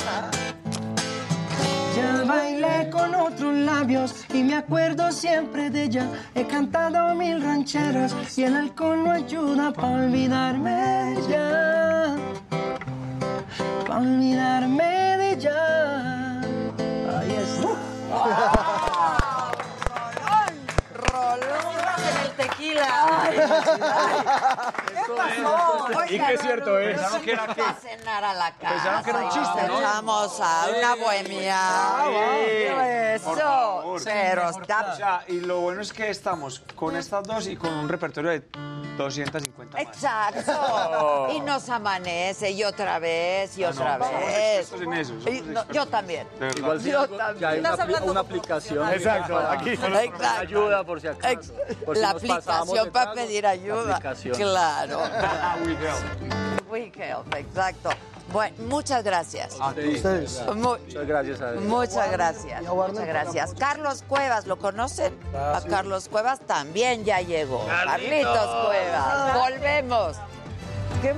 Labios 3.65 4.25
y 4.33 4.43
me 4.43 4.55
acuerdo 4.55 5.11
siempre 5.13 5.71
de 5.71 5.85
ella. 5.85 6.09
He 6.35 6.45
cantado 6.45 7.15
mil 7.15 7.43
rancheras 7.43 8.15
y 8.37 8.45
el 8.45 8.55
alcohol 8.55 9.05
no 9.05 9.11
ayuda 9.13 9.73
para 9.73 10.05
olvidarme 10.05 11.15
ella. 11.19 12.17
Para 13.87 14.01
olvidarme 14.01 14.85
de 15.19 15.33
ella. 15.33 15.74
¿Qué 22.75 22.81
pasó? 25.17 25.87
Y 26.09 26.19
que 26.19 26.35
es 26.35 26.41
cierto, 26.41 26.79
¿eh? 26.79 26.95
Pensaron 26.95 27.23
que 27.23 27.33
era 27.33 27.45
a 27.45 27.75
cenar 27.75 28.25
a 28.25 28.35
la 28.35 28.53
casa. 28.53 28.75
Pensaron 28.75 29.05
que 29.05 29.11
era 29.11 29.19
un 29.21 29.31
chiste, 29.31 29.61
y 29.65 29.69
¿no? 29.69 29.81
Vamos 29.81 30.41
a 30.41 30.67
una 30.77 30.95
bohemia. 30.97 31.59
Eso. 33.15 33.97
Pero 34.05 34.49
O 34.49 34.51
está... 34.51 34.97
sea, 34.97 35.25
y 35.29 35.41
lo 35.41 35.61
bueno 35.61 35.81
es 35.83 35.93
que 35.93 36.11
estamos 36.11 36.61
con 36.75 36.97
estas 36.97 37.25
dos 37.25 37.47
y 37.47 37.57
con 37.57 37.73
un 37.73 37.89
repertorio 37.89 38.31
de 38.31 38.43
250 38.97 39.77
más. 39.77 39.87
Exacto. 39.87 41.29
Y 41.35 41.41
nos 41.41 41.69
amanece 41.69 42.51
y 42.51 42.65
otra 42.65 42.99
vez 42.99 43.57
y 43.59 43.65
Ah, 43.65 43.71
otra 43.71 43.99
vez. 43.99 44.61
expertos 44.61 44.83
en 44.87 44.93
eso, 44.95 45.21
somos 45.21 45.27
Y 45.39 45.41
no, 45.43 45.69
yo 45.73 45.87
también. 45.87 46.27
Igual 46.57 46.81
si 46.81 46.91
Yo 46.91 47.01
algo- 47.03 47.17
también. 47.17 47.41
ya 47.41 47.49
hay 47.51 47.59
una, 47.61 47.69
Estás 47.71 47.81
hablando 47.85 48.11
una 48.11 48.21
aplicación. 48.21 48.89
Exacto, 48.93 49.39
aquí. 49.39 49.71
Exacto. 49.71 50.25
Ayuda 50.41 50.85
por 50.85 51.01
si 51.01 51.09
acaso. 51.09 51.29
Ex- 51.33 51.53
Por 51.85 51.97
si 51.97 52.03
la 52.03 52.11
aplicación 52.11 52.91
para 52.91 53.13
pedir 53.15 53.47
ayuda. 53.47 53.97
aplicación. 53.97 54.37
Claro. 54.37 55.01
We 55.65 55.73
help. 55.73 56.71
We 56.71 56.93
help, 56.97 57.35
exacto. 57.35 57.91
Bueno, 58.35 58.57
muchas 58.67 59.05
gracias. 59.05 59.57
A. 59.61 59.73
Mu- 60.55 60.77
Muchas 60.77 61.07
gracias 61.07 61.41
a 61.41 61.53
Muchas 61.53 62.11
gracias, 62.11 62.63
muchas 62.65 63.07
gracias. 63.07 63.55
Carlos 63.57 64.03
Cuevas, 64.09 64.47
¿lo 64.47 64.59
conocen? 64.59 65.17
A 65.33 65.61
Carlos 65.71 66.09
Cuevas 66.09 66.41
también 66.41 67.05
ya 67.05 67.21
llegó. 67.21 67.65
Carlitos 67.65 68.67
Cuevas, 68.67 69.35
volvemos. 69.39 70.17
¿Qué? 71.01 71.15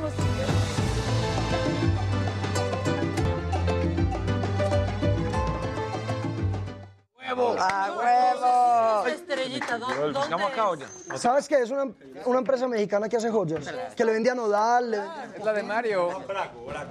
¡Huevo! 7.28 7.56
¡A 7.58 7.92
huevo! 7.92 9.06
Estrellita, 9.08 9.78
¿dó- 9.78 9.88
¿Lo 10.08 10.12
buscamos 10.18 10.52
acá 10.52 10.68
o 10.70 10.74
ya? 10.76 10.86
¿Sabes 11.16 11.48
qué? 11.48 11.60
Es 11.62 11.70
una, 11.70 11.92
una 12.24 12.38
empresa 12.38 12.68
mexicana 12.68 13.08
que 13.08 13.16
hace 13.16 13.30
joyas. 13.30 13.64
Que 13.96 14.04
le 14.04 14.12
vendía 14.12 14.34
nodal. 14.34 14.90
le- 14.90 15.00
Es 15.36 15.44
la 15.44 15.52
de 15.52 15.62
Mario. 15.62 16.22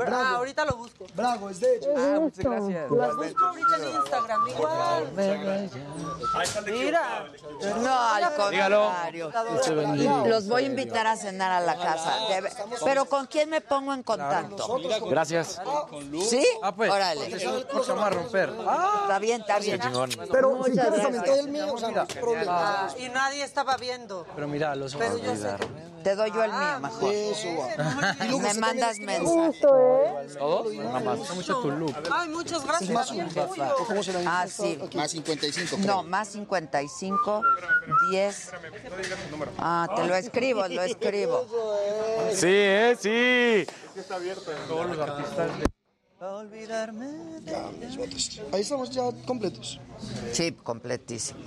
Ah, 0.08 0.34
ahorita 0.38 0.66
lo 0.66 0.78
busco. 0.78 1.06
Brago, 1.16 1.50
es 1.50 1.60
de 1.60 1.76
hecho. 1.78 1.90
Ah, 1.98 2.20
muchas 2.20 2.46
gracias. 2.46 2.92
Las 2.92 3.16
busco 3.16 3.46
ahorita 3.46 3.76
en 3.78 3.96
Instagram, 3.96 4.48
igual. 4.48 5.12
Mira. 6.66 7.26
No, 7.82 8.00
al 8.00 8.52
Dígalo. 8.52 8.82
contrario. 8.86 9.32
te 9.64 9.74
bendiga. 9.74 10.26
Los 10.28 10.48
voy 10.48 10.64
a 10.64 10.66
invitar 10.68 11.08
a 11.08 11.16
cenar 11.16 11.52
a 11.52 11.60
la 11.62 11.76
casa. 11.78 12.18
Debe- 12.30 12.52
Pero 12.84 13.06
¿con 13.06 13.26
quién 13.28 13.50
me 13.50 13.62
pongo 13.62 13.94
en 13.94 14.04
contacto? 14.04 14.80
Gracias. 15.10 15.62
¿Sí? 16.30 16.46
Ah, 16.62 16.74
pues. 16.76 16.92
Órale. 16.92 17.30
Nos 17.74 17.88
vamos 17.88 18.04
a 18.06 18.10
romper. 18.10 18.50
Está 18.50 19.20
bien, 19.20 19.42
está 19.42 19.60
bien. 19.60 19.80
Pero 20.32 20.64
si 20.64 20.72
quieres 20.72 21.26
doy 21.26 21.40
el 21.40 21.48
mío, 21.50 21.74
o 21.74 21.78
sea, 21.78 21.90
no 21.92 22.02
hay 22.02 22.08
problema. 22.08 22.86
Ah, 22.88 22.90
y 22.98 23.10
nadie 23.10 23.44
estaba 23.44 23.78
viendo. 23.78 24.26
Pero 24.36 24.48
mira, 24.48 24.76
los 24.76 24.96
Pero 24.96 25.18
yo 25.18 25.36
sé 25.36 25.56
que... 25.58 25.86
Te 26.06 26.16
doy 26.16 26.32
yo 26.32 26.44
el 26.44 26.52
mío 26.52 26.80
mejor. 26.82 27.12
Eso 27.12 27.48
va. 27.58 28.26
Y 28.28 28.40
Me 28.40 28.54
mandas 28.54 28.98
también- 28.98 29.24
mensaje. 29.24 29.60
¿Todos? 30.38 30.74
Nada 30.76 31.00
más. 31.00 31.18
gusta 31.18 31.34
mucho 31.34 31.62
tu 31.62 31.72
look. 31.72 31.96
Ay, 32.12 32.30
muchas 32.30 32.64
gracias. 32.64 32.92
más 32.92 33.10
un 33.10 33.22
¿o 33.22 33.86
¿Cómo 33.88 34.04
se 34.04 34.14
llama? 34.14 34.42
Ah, 34.42 34.48
sí. 34.48 34.80
Más 34.94 35.10
55. 35.10 35.78
No, 35.80 36.04
más 36.04 36.28
55, 36.28 37.42
10. 38.12 38.52
Ah, 39.58 39.88
te 39.96 40.04
lo 40.06 40.16
escribo, 40.16 40.68
lo 40.68 40.84
escribo. 40.84 41.44
Sí, 42.34 42.46
¿eh? 42.50 42.96
Sí. 43.00 43.66
Todos 44.68 44.86
los 44.96 45.00
artistas. 45.10 45.50
Olvidarme 46.34 47.08
Ahí 48.52 48.62
estamos 48.62 48.90
ya 48.90 49.04
completos. 49.26 49.80
Sí, 50.32 50.52
completísimo. 50.52 51.40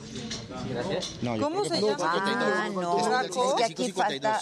¿Cómo 1.40 1.64
se 1.64 1.80
llama? 1.80 1.96
Ah, 2.00 2.68
no, 2.72 2.98
es 2.98 3.55
que 3.56 3.64
aquí 3.64 3.84
55, 3.86 4.02
falta 4.02 4.40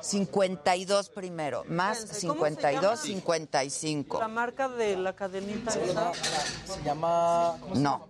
52 0.00 1.08
primero, 1.10 1.64
más 1.68 1.98
Espérense, 1.98 2.26
¿cómo 2.28 2.44
se 2.44 2.50
52, 2.50 2.82
llama? 2.82 2.96
55. 2.96 4.18
La 4.20 4.28
marca 4.28 4.68
de 4.68 4.96
la 4.96 5.14
cadenita. 5.14 5.70
Se 5.72 6.82
llama. 6.84 7.56
No. 7.74 8.08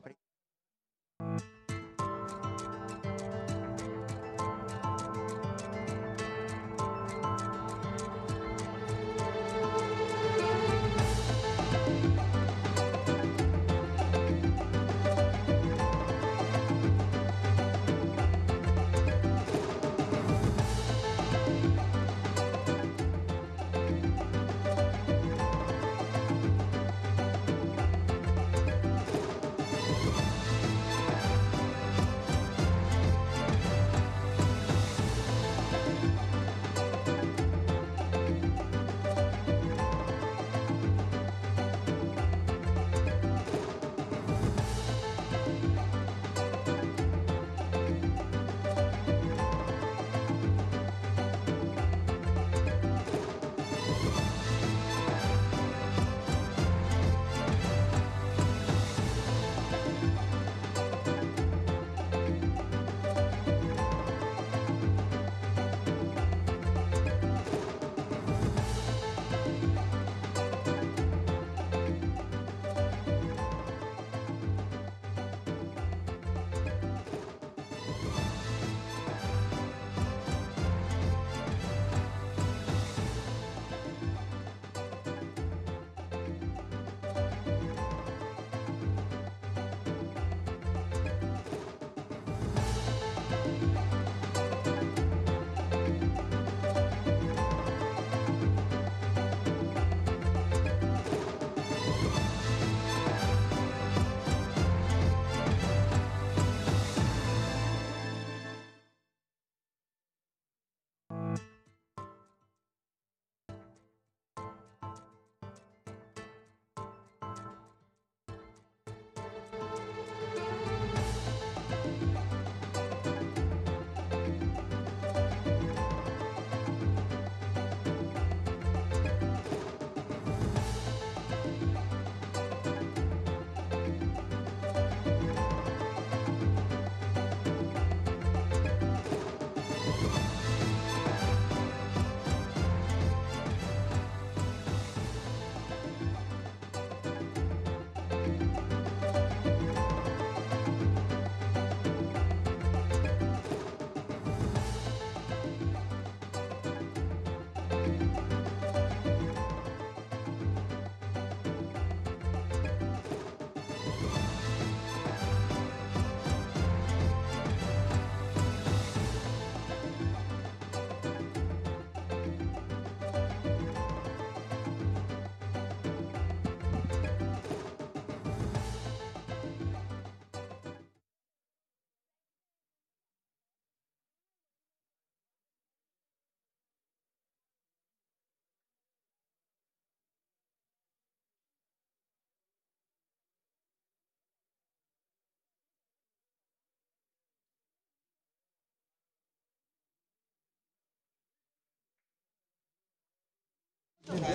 Está 204.09 204.33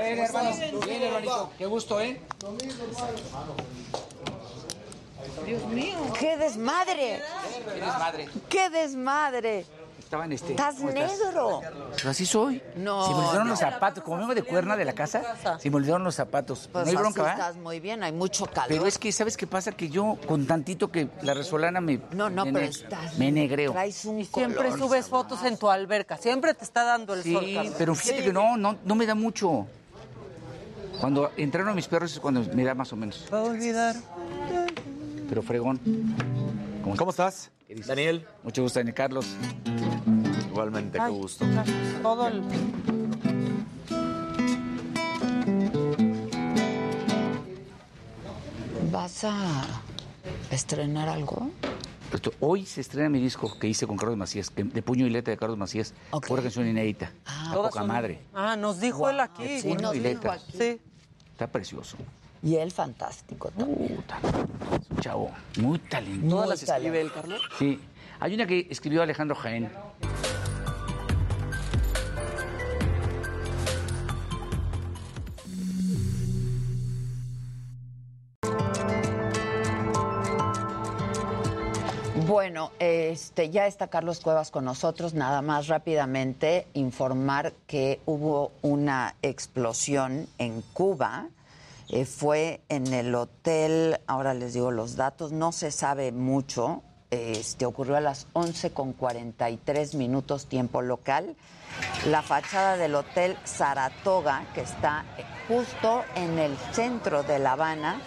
bien, 0.00 0.18
hermano. 0.18 0.50
Bien, 0.84 1.02
hermanito. 1.02 1.50
Qué 1.56 1.66
gusto, 1.66 2.00
¿eh? 2.00 2.20
Dios 5.46 5.64
mío. 5.66 5.98
¡Qué 6.18 6.36
desmadre! 6.36 7.22
Qué 7.64 7.80
desmadre. 7.80 8.28
¡Qué 8.48 8.70
desmadre! 8.70 9.64
Estaban 10.12 10.30
este. 10.30 10.50
Estás 10.50 10.74
¿cómo 10.74 10.90
negro. 10.90 11.62
Así 12.06 12.26
soy. 12.26 12.60
No, 12.76 13.06
Se 13.06 13.12
me 13.14 13.18
olvidaron 13.20 13.48
los 13.48 13.58
zapatos. 13.58 14.04
Como 14.04 14.18
vengo 14.18 14.34
de 14.34 14.42
cuerna 14.42 14.76
de 14.76 14.84
la 14.84 14.92
casa, 14.92 15.22
se 15.58 15.70
me 15.70 15.76
olvidaron 15.76 16.04
los 16.04 16.14
zapatos. 16.16 16.68
Pues 16.70 16.84
no 16.84 16.90
hay 16.90 16.96
bronca, 16.96 17.32
estás 17.32 17.56
muy 17.56 17.80
bien, 17.80 18.02
hay 18.02 18.12
mucho 18.12 18.44
calor. 18.44 18.68
Pero 18.68 18.86
es 18.86 18.98
que, 18.98 19.10
¿sabes 19.10 19.38
qué 19.38 19.46
pasa? 19.46 19.72
Que 19.72 19.88
yo, 19.88 20.18
con 20.28 20.46
tantito 20.46 20.92
que 20.92 21.08
la 21.22 21.32
resolana 21.32 21.80
me. 21.80 21.98
No, 22.10 22.28
no, 22.28 22.44
me 22.44 22.52
pero 22.52 22.66
estás- 22.66 23.16
Me 23.16 23.32
negreo. 23.32 23.72
Traes 23.72 24.04
un 24.04 24.20
Y 24.20 24.26
siempre 24.26 24.68
color, 24.68 24.78
subes 24.78 25.06
fotos 25.06 25.42
en 25.44 25.56
tu 25.56 25.70
alberca. 25.70 26.18
Siempre 26.18 26.52
te 26.52 26.64
está 26.64 26.84
dando 26.84 27.14
el 27.14 27.22
sol, 27.22 27.42
Sí, 27.46 27.54
Carlos. 27.54 27.74
pero 27.78 27.94
fíjate 27.94 28.22
que 28.24 28.32
no, 28.34 28.58
no, 28.58 28.76
no 28.84 28.94
me 28.94 29.06
da 29.06 29.14
mucho. 29.14 29.66
Cuando 31.00 31.30
entraron 31.38 31.74
mis 31.74 31.88
perros 31.88 32.12
es 32.12 32.20
cuando 32.20 32.44
me 32.52 32.64
da 32.64 32.74
más 32.74 32.92
o 32.92 32.96
menos. 32.96 33.26
Va 33.32 33.38
a 33.38 33.44
olvidar. 33.44 33.96
Pero 35.30 35.40
fregón. 35.42 35.80
¿Cómo, 36.82 37.10
estás? 37.10 37.50
Daniel. 37.86 38.26
Mucho 38.42 38.62
gusto, 38.62 38.78
Daniel 38.80 38.94
Carlos. 38.94 39.26
Igualmente, 40.50 40.98
Ay, 41.00 41.14
gracias. 41.40 42.02
Todo 42.02 42.28
el... 42.28 42.42
¿Vas 48.90 49.24
a 49.24 49.64
estrenar 50.50 51.08
algo? 51.08 51.50
Esto- 52.12 52.32
Hoy 52.40 52.66
se 52.66 52.80
estrena 52.82 53.08
mi 53.08 53.20
disco 53.20 53.58
que 53.58 53.66
hice 53.68 53.86
con 53.86 53.96
Carlos 53.96 54.16
Macías, 54.18 54.50
que- 54.50 54.64
de 54.64 54.82
puño 54.82 55.06
y 55.06 55.10
letra 55.10 55.30
de 55.32 55.38
Carlos 55.38 55.56
Macías. 55.56 55.94
Pura 56.26 56.42
canción 56.42 56.66
inédita. 56.66 57.10
A 57.24 57.52
Todas 57.54 57.70
poca 57.70 57.80
son- 57.80 57.88
madre. 57.88 58.20
Ah, 58.34 58.56
nos 58.56 58.80
dijo 58.80 59.08
él 59.08 59.20
aquí. 59.20 59.60
Puño 59.62 59.94
y 59.94 60.00
letra. 60.00 60.38
Sí. 60.38 60.78
Está 61.32 61.46
precioso. 61.46 61.96
Y 62.42 62.56
él 62.56 62.72
fantástico 62.72 63.50
también. 63.50 64.04
Es 64.80 64.90
un 64.90 64.96
chavo 64.98 65.30
muy 65.58 65.78
talentoso. 65.78 66.28
¿Todas 66.28 66.48
las 66.48 66.62
escribe 66.62 67.00
él, 67.00 67.12
Carlos? 67.12 67.40
Sí. 67.58 67.80
Hay 68.18 68.34
una 68.34 68.46
que 68.46 68.66
escribió 68.68 69.02
Alejandro 69.02 69.36
Jaén. 69.36 69.70
Bueno, 82.26 82.72
este, 82.78 83.50
ya 83.50 83.66
está 83.66 83.88
Carlos 83.88 84.20
Cuevas 84.20 84.50
con 84.50 84.64
nosotros. 84.64 85.14
Nada 85.14 85.42
más 85.42 85.68
rápidamente 85.68 86.66
informar 86.74 87.52
que 87.66 88.00
hubo 88.06 88.52
una 88.62 89.16
explosión 89.22 90.26
en 90.38 90.62
Cuba. 90.72 91.28
Eh, 91.92 92.06
fue 92.06 92.62
en 92.70 92.86
el 92.94 93.14
hotel, 93.14 94.00
ahora 94.06 94.32
les 94.32 94.54
digo 94.54 94.70
los 94.70 94.96
datos, 94.96 95.30
no 95.30 95.52
se 95.52 95.70
sabe 95.70 96.10
mucho. 96.10 96.82
Este, 97.10 97.66
ocurrió 97.66 97.96
a 97.96 98.00
las 98.00 98.28
11 98.32 98.70
con 98.70 98.94
43 98.94 99.94
minutos 99.96 100.46
tiempo 100.46 100.80
local. 100.80 101.36
La 102.06 102.22
fachada 102.22 102.78
del 102.78 102.94
hotel 102.94 103.36
Saratoga, 103.44 104.46
que 104.54 104.62
está 104.62 105.04
justo 105.46 106.02
en 106.14 106.38
el 106.38 106.56
centro 106.72 107.24
de 107.24 107.38
La 107.38 107.52
Habana, 107.52 108.00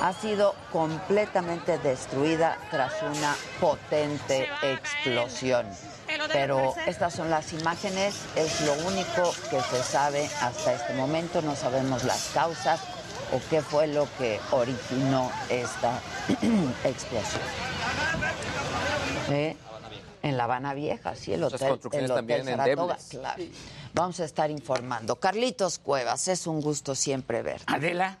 ha 0.00 0.12
sido 0.12 0.56
completamente 0.72 1.78
destruida 1.78 2.58
tras 2.72 2.94
una 3.04 3.36
potente 3.60 4.48
explosión. 4.62 5.66
Pero 6.32 6.74
estas 6.88 7.14
son 7.14 7.30
las 7.30 7.52
imágenes, 7.52 8.16
es 8.34 8.60
lo 8.62 8.72
único 8.88 9.32
que 9.50 9.60
se 9.60 9.84
sabe 9.84 10.28
hasta 10.40 10.72
este 10.72 10.94
momento, 10.94 11.42
no 11.42 11.54
sabemos 11.54 12.02
las 12.02 12.30
causas 12.34 12.80
o 13.32 13.40
qué 13.48 13.62
fue 13.62 13.86
lo 13.86 14.08
que 14.18 14.40
originó 14.50 15.30
esta 15.48 16.00
explosión. 16.84 17.42
¿Eh? 19.30 19.56
En 20.22 20.36
La 20.36 20.44
Habana 20.44 20.74
Vieja, 20.74 21.14
sí, 21.14 21.32
el 21.32 21.42
hotel, 21.42 21.68
construcciones 21.68 22.10
el 22.10 22.12
hotel 22.12 22.26
también 22.26 22.44
Saratoga, 22.44 22.98
claro. 23.08 23.42
Vamos 23.94 24.20
a 24.20 24.24
estar 24.24 24.50
informando. 24.50 25.16
Carlitos 25.16 25.78
Cuevas, 25.78 26.28
es 26.28 26.46
un 26.46 26.60
gusto 26.60 26.94
siempre 26.94 27.42
ver. 27.42 27.62
Adela 27.66 28.18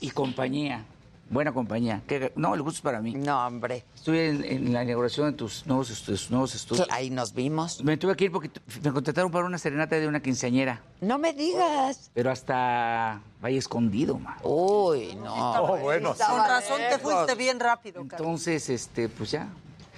y 0.00 0.10
compañía. 0.10 0.84
Buena 1.28 1.52
compañía. 1.52 2.02
Que- 2.06 2.32
no, 2.36 2.54
el 2.54 2.62
gusto 2.62 2.76
es 2.76 2.82
para 2.82 3.00
mí. 3.00 3.12
No, 3.14 3.46
hombre. 3.46 3.84
Estuve 3.96 4.28
en, 4.28 4.44
en 4.44 4.72
la 4.72 4.84
inauguración 4.84 5.32
de 5.32 5.36
tus 5.36 5.66
nuevos, 5.66 5.90
estudios, 5.90 6.30
nuevos 6.30 6.54
estudios. 6.54 6.86
Ahí 6.90 7.10
nos 7.10 7.34
vimos. 7.34 7.82
Me 7.82 7.96
tuve 7.96 8.14
que 8.14 8.26
ir 8.26 8.32
porque 8.32 8.48
me 8.82 8.92
contrataron 8.92 9.32
para 9.32 9.44
una 9.44 9.58
serenata 9.58 9.96
de 9.96 10.06
una 10.06 10.20
quinceañera. 10.20 10.82
No 11.00 11.18
me 11.18 11.32
digas. 11.32 12.12
Pero 12.14 12.30
hasta 12.30 13.20
Valle 13.42 13.58
Escondido, 13.58 14.18
ma. 14.18 14.36
Uy, 14.44 15.16
no. 15.16 15.62
Oh, 15.62 15.76
bueno. 15.78 16.14
Con 16.14 16.38
razón 16.38 16.80
te 16.90 16.98
fuiste 16.98 17.34
bien 17.34 17.58
rápido, 17.58 18.06
Carlos. 18.06 18.20
Entonces, 18.20 18.68
este, 18.68 19.08
pues 19.08 19.32
ya. 19.32 19.48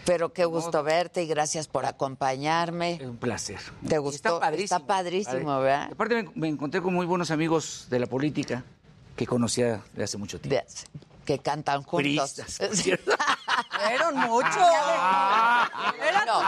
Pero 0.07 0.33
qué 0.33 0.47
gusto 0.47 0.83
verte 0.83 1.23
y 1.23 1.27
gracias 1.27 1.69
por 1.69 1.85
acompañarme. 1.85 2.99
Un 3.05 3.19
placer. 3.19 3.59
¿Te 3.87 3.99
gustó? 3.99 4.29
Está 4.29 4.41
padrísimo. 4.41 4.77
Está 4.79 4.87
padrísimo, 4.87 5.45
Padre. 5.45 5.63
¿verdad? 5.65 5.89
Aparte 5.93 6.23
me, 6.23 6.31
me 6.35 6.49
encontré 6.49 6.81
con 6.81 6.95
muy 6.95 7.05
buenos 7.05 7.31
amigos 7.31 7.87
de 7.91 7.99
la 7.99 8.07
política 8.07 8.65
que 9.15 9.27
conocía 9.27 9.83
de 9.95 10.05
hace 10.05 10.17
mucho 10.17 10.41
tiempo. 10.41 10.65
Que 11.29 11.39
cantan 11.41 11.83
juntos. 11.83 12.41
Cierto. 12.73 13.13
Fueron 13.71 14.17
muchos. 14.19 14.57
Eran 16.07 16.27
No, 16.27 16.43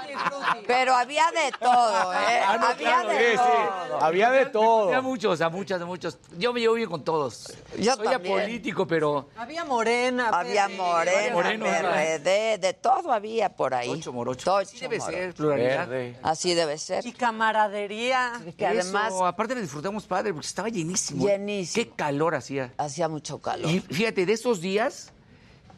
pero 0.66 0.95
había 0.95 1.24
de 1.31 1.53
todo, 1.59 2.12
¿eh? 2.15 2.41
Ah, 2.47 2.57
no, 2.61 2.66
había 2.66 2.77
claro, 2.77 3.09
de 3.11 3.19
sí, 3.19 3.24
sí. 3.32 3.37
todo. 3.37 4.03
Había 4.03 4.31
de 4.31 4.47
todo. 4.47 4.85
Había 4.89 5.01
muchos, 5.01 5.41
a 5.41 5.49
muchos, 5.49 5.81
a 5.81 5.85
muchos. 5.87 6.19
Yo 6.39 6.53
me 6.53 6.61
llevo 6.61 6.74
bien 6.74 6.89
con 6.89 7.03
todos. 7.05 7.53
Yo 7.78 7.95
Soy 7.97 8.07
también. 8.09 8.39
apolítico, 8.39 8.87
pero 8.87 9.28
Había 9.37 9.65
morena. 9.65 10.28
Había 10.32 10.69
morena, 10.69 11.35
Moreno, 11.35 11.65
PRD, 11.66 12.59
de 12.59 12.74
todo 12.74 13.12
había 13.12 13.49
por 13.51 13.74
ahí. 13.74 13.89
Tocho 13.89 14.12
morocho. 14.12 14.45
Tocho 14.45 14.57
Así 14.59 14.78
debe 14.81 14.99
morocho. 14.99 15.16
ser, 15.19 15.35
pluralidad. 15.35 15.89
Así 16.23 16.55
debe 16.55 16.78
ser. 16.78 17.07
Y 17.07 17.12
camaradería. 17.12 18.32
Que 18.57 18.66
además 18.66 19.12
aparte 19.24 19.55
le 19.55 19.62
disfrutamos 19.62 20.05
padre 20.07 20.32
porque 20.32 20.47
estaba 20.47 20.69
llenísimo. 20.69 21.27
Llenísimo. 21.27 21.85
Qué 21.85 21.91
calor 21.91 22.35
hacía. 22.35 22.73
hacía 22.78 23.09
mucho 23.09 23.39
calor. 23.39 23.70
Y 23.70 23.81
fíjate, 23.81 24.27
de 24.27 24.32
esos 24.32 24.61
días 24.61 25.12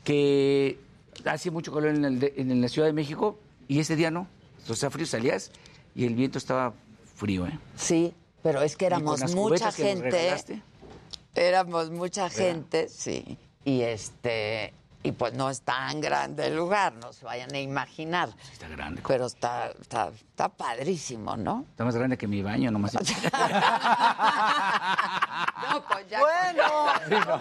que 0.04 0.78
hacía 1.26 1.52
mucho 1.52 1.72
calor 1.72 1.90
en, 1.94 2.04
el 2.04 2.18
de- 2.20 2.34
en 2.36 2.60
la 2.60 2.68
Ciudad 2.68 2.88
de 2.88 2.92
México 2.92 3.38
y 3.68 3.80
ese 3.80 3.96
día 3.96 4.10
no. 4.10 4.26
O 4.68 4.74
sea, 4.74 4.90
frío 4.90 5.06
salías 5.06 5.50
y 5.94 6.04
el 6.06 6.14
viento 6.14 6.38
estaba 6.38 6.72
frío, 7.16 7.46
¿eh? 7.46 7.58
Sí, 7.76 8.14
pero 8.42 8.62
es 8.62 8.76
que 8.76 8.86
éramos 8.86 9.20
mucha 9.34 9.72
gente. 9.72 10.34
Éramos 11.34 11.90
mucha 11.90 12.28
gente, 12.28 12.88
sí. 12.88 13.38
Y 13.64 13.82
este 13.82 14.74
y 15.04 15.10
pues 15.12 15.34
no 15.34 15.50
es 15.50 15.62
tan 15.62 16.00
grande 16.00 16.46
el 16.46 16.54
lugar, 16.56 16.92
no 16.94 17.12
se 17.12 17.24
vayan 17.24 17.52
a 17.54 17.58
imaginar. 17.58 18.28
Está 18.52 18.68
grande. 18.68 19.02
Pero 19.06 19.26
está, 19.26 19.72
está, 19.80 20.12
está 20.42 20.48
padrísimo, 20.48 21.36
¿no? 21.36 21.66
Está 21.70 21.84
más 21.84 21.94
grande 21.94 22.18
que 22.18 22.26
mi 22.26 22.42
baño, 22.42 22.70
nomás. 22.70 22.94
No, 25.72 25.80
pues 25.86 26.06
ya. 26.10 26.18
Bueno, 26.18 27.40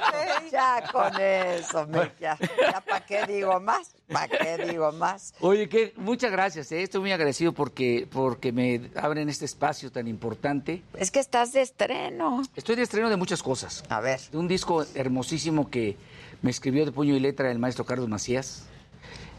Ya 0.51 0.83
con 0.91 1.19
eso, 1.19 1.87
me, 1.87 2.11
ya, 2.19 2.37
ya 2.39 2.79
para 2.79 3.03
qué 3.05 3.25
digo 3.25 3.59
más, 3.59 3.95
para 4.07 4.27
qué 4.27 4.57
digo 4.69 4.91
más. 4.91 5.33
Oye, 5.41 5.67
que 5.67 5.93
muchas 5.97 6.31
gracias, 6.31 6.71
¿eh? 6.71 6.83
estoy 6.83 7.01
muy 7.01 7.11
agradecido 7.11 7.51
porque, 7.51 8.07
porque 8.09 8.51
me 8.51 8.91
abren 8.95 9.27
este 9.27 9.45
espacio 9.45 9.91
tan 9.91 10.07
importante. 10.07 10.83
Es 10.93 11.09
que 11.09 11.19
estás 11.19 11.51
de 11.51 11.61
estreno. 11.61 12.43
Estoy 12.55 12.75
de 12.75 12.83
estreno 12.83 13.09
de 13.09 13.17
muchas 13.17 13.41
cosas. 13.41 13.83
A 13.89 13.99
ver. 13.99 14.21
De 14.31 14.37
un 14.37 14.47
disco 14.47 14.85
hermosísimo 14.93 15.69
que 15.69 15.97
me 16.41 16.51
escribió 16.51 16.85
de 16.85 16.91
puño 16.91 17.15
y 17.15 17.19
letra 17.19 17.51
el 17.51 17.59
maestro 17.59 17.85
Carlos 17.85 18.07
Macías, 18.07 18.67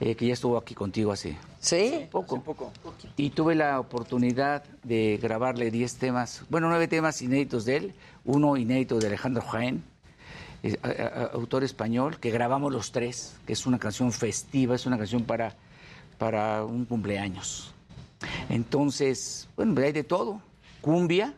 eh, 0.05 0.17
que 0.17 0.27
ya 0.27 0.33
estuvo 0.33 0.57
aquí 0.59 0.75
contigo 0.75 1.13
hace 1.13 1.37
¿Sí? 1.61 2.09
poco. 2.11 2.43
Y 3.17 3.31
tuve 3.31 3.55
la 3.55 3.79
oportunidad 3.79 4.65
de 4.83 5.17
grabarle 5.23 5.71
10 5.71 5.95
temas, 5.97 6.43
bueno, 6.51 6.69
nueve 6.69 6.89
temas 6.89 7.23
inéditos 7.23 7.65
de 7.65 7.77
él, 7.77 7.95
uno 8.25 8.57
inédito 8.57 8.99
de 8.99 9.07
Alejandro 9.07 9.43
Jaén, 9.43 9.85
eh, 10.65 10.77
a- 10.83 10.89
a- 10.89 11.27
autor 11.35 11.63
español, 11.63 12.19
que 12.19 12.31
grabamos 12.31 12.73
los 12.73 12.91
tres, 12.91 13.37
que 13.47 13.53
es 13.53 13.65
una 13.65 13.79
canción 13.79 14.11
festiva, 14.11 14.75
es 14.75 14.87
una 14.87 14.99
canción 14.99 15.23
para, 15.23 15.55
para 16.19 16.65
un 16.65 16.85
cumpleaños. 16.85 17.73
Entonces, 18.49 19.49
bueno, 19.57 19.81
hay 19.81 19.93
de 19.93 20.03
todo. 20.05 20.41
Cumbia, 20.81 21.35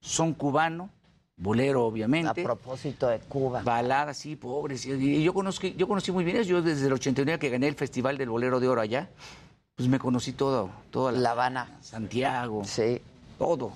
son 0.00 0.32
cubano, 0.32 0.90
bolero, 1.36 1.84
obviamente. 1.84 2.40
A 2.40 2.44
propósito 2.44 3.08
de 3.08 3.18
Cuba. 3.20 3.62
Baladas, 3.62 4.16
sí, 4.16 4.36
pobres. 4.36 4.86
Y- 4.86 4.92
Y 4.92 5.22
yo, 5.22 5.34
conozco, 5.34 5.66
yo 5.66 5.86
conocí 5.86 6.10
muy 6.12 6.24
bien 6.24 6.38
eso. 6.38 6.48
Yo 6.50 6.62
desde 6.62 6.86
el 6.86 6.92
89 6.92 7.38
que 7.38 7.50
gané 7.50 7.68
el 7.68 7.74
Festival 7.74 8.16
del 8.18 8.30
Bolero 8.30 8.58
de 8.60 8.68
Oro 8.68 8.80
allá, 8.80 9.08
pues 9.74 9.88
me 9.88 9.98
conocí 9.98 10.32
todo, 10.32 10.70
toda 10.90 11.12
La 11.12 11.32
Habana. 11.32 11.78
Santiago. 11.82 12.62
Sí. 12.64 13.00
Todo. 13.38 13.72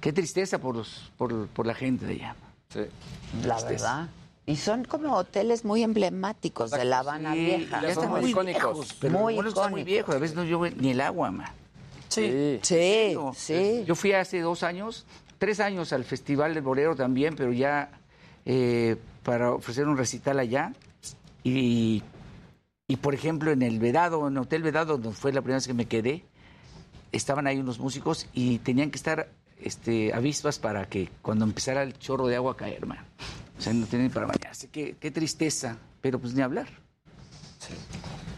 Qué 0.00 0.12
tristeza 0.12 0.58
por, 0.58 0.76
los, 0.76 1.10
por, 1.18 1.46
por 1.48 1.66
la 1.66 1.74
gente 1.74 2.06
de 2.06 2.14
allá. 2.14 2.36
Sí. 2.70 2.80
La 3.44 3.56
Tristeza. 3.56 3.66
verdad. 3.96 4.08
Y 4.46 4.56
son 4.56 4.84
como 4.84 5.14
hoteles 5.16 5.64
muy 5.64 5.82
emblemáticos 5.82 6.70
de 6.70 6.84
La 6.84 7.00
Habana 7.00 7.34
Sí, 7.34 7.38
Vieja. 7.44 7.82
ya 7.82 7.88
están 7.88 8.10
muy 8.10 8.30
icónicos. 8.30 8.62
viejos, 8.62 8.96
pero 9.00 9.18
Muy 9.18 9.34
muy, 9.36 9.48
está 9.48 9.60
muy 9.68 9.80
icónicos. 9.82 9.86
viejo. 9.86 10.12
A 10.12 10.18
veces 10.18 10.36
no 10.36 10.44
llueve 10.44 10.74
ni 10.78 10.90
el 10.90 11.00
agua, 11.00 11.30
ma. 11.30 11.52
Sí. 12.08 12.58
Sí, 12.62 13.16
sí. 13.36 13.84
Yo 13.86 13.94
fui 13.94 14.12
hace 14.12 14.40
dos 14.40 14.62
años, 14.62 15.04
tres 15.40 15.58
años 15.58 15.92
al 15.92 16.04
Festival 16.04 16.54
del 16.54 16.62
Bolero 16.62 16.94
también, 16.94 17.34
pero 17.34 17.50
ya 17.52 17.90
eh, 18.44 18.96
para 19.24 19.52
ofrecer 19.52 19.88
un 19.88 19.96
recital 19.96 20.38
allá. 20.38 20.72
Y, 21.42 22.02
y, 22.86 22.96
por 22.96 23.14
ejemplo, 23.14 23.50
en 23.50 23.62
el 23.62 23.80
Vedado, 23.80 24.28
en 24.28 24.34
el 24.34 24.42
Hotel 24.42 24.62
Vedado, 24.62 24.98
donde 24.98 25.16
fue 25.16 25.32
la 25.32 25.40
primera 25.40 25.56
vez 25.56 25.66
que 25.66 25.74
me 25.74 25.86
quedé, 25.86 26.24
estaban 27.10 27.46
ahí 27.46 27.58
unos 27.58 27.80
músicos 27.80 28.28
y 28.34 28.58
tenían 28.58 28.90
que 28.90 28.96
estar 28.96 29.30
este, 29.58 30.12
avispas 30.12 30.58
para 30.58 30.84
que 30.86 31.08
cuando 31.22 31.46
empezara 31.46 31.82
el 31.82 31.98
chorro 31.98 32.26
de 32.26 32.36
agua 32.36 32.52
a 32.52 32.56
caer, 32.56 32.86
man. 32.86 32.98
O 33.58 33.62
sea, 33.62 33.72
no 33.72 33.86
tienen 33.86 34.10
para 34.10 34.26
bañarse. 34.26 34.68
Qué, 34.68 34.96
qué 35.00 35.10
tristeza, 35.10 35.78
pero 36.02 36.18
pues 36.18 36.34
ni 36.34 36.42
hablar. 36.42 36.68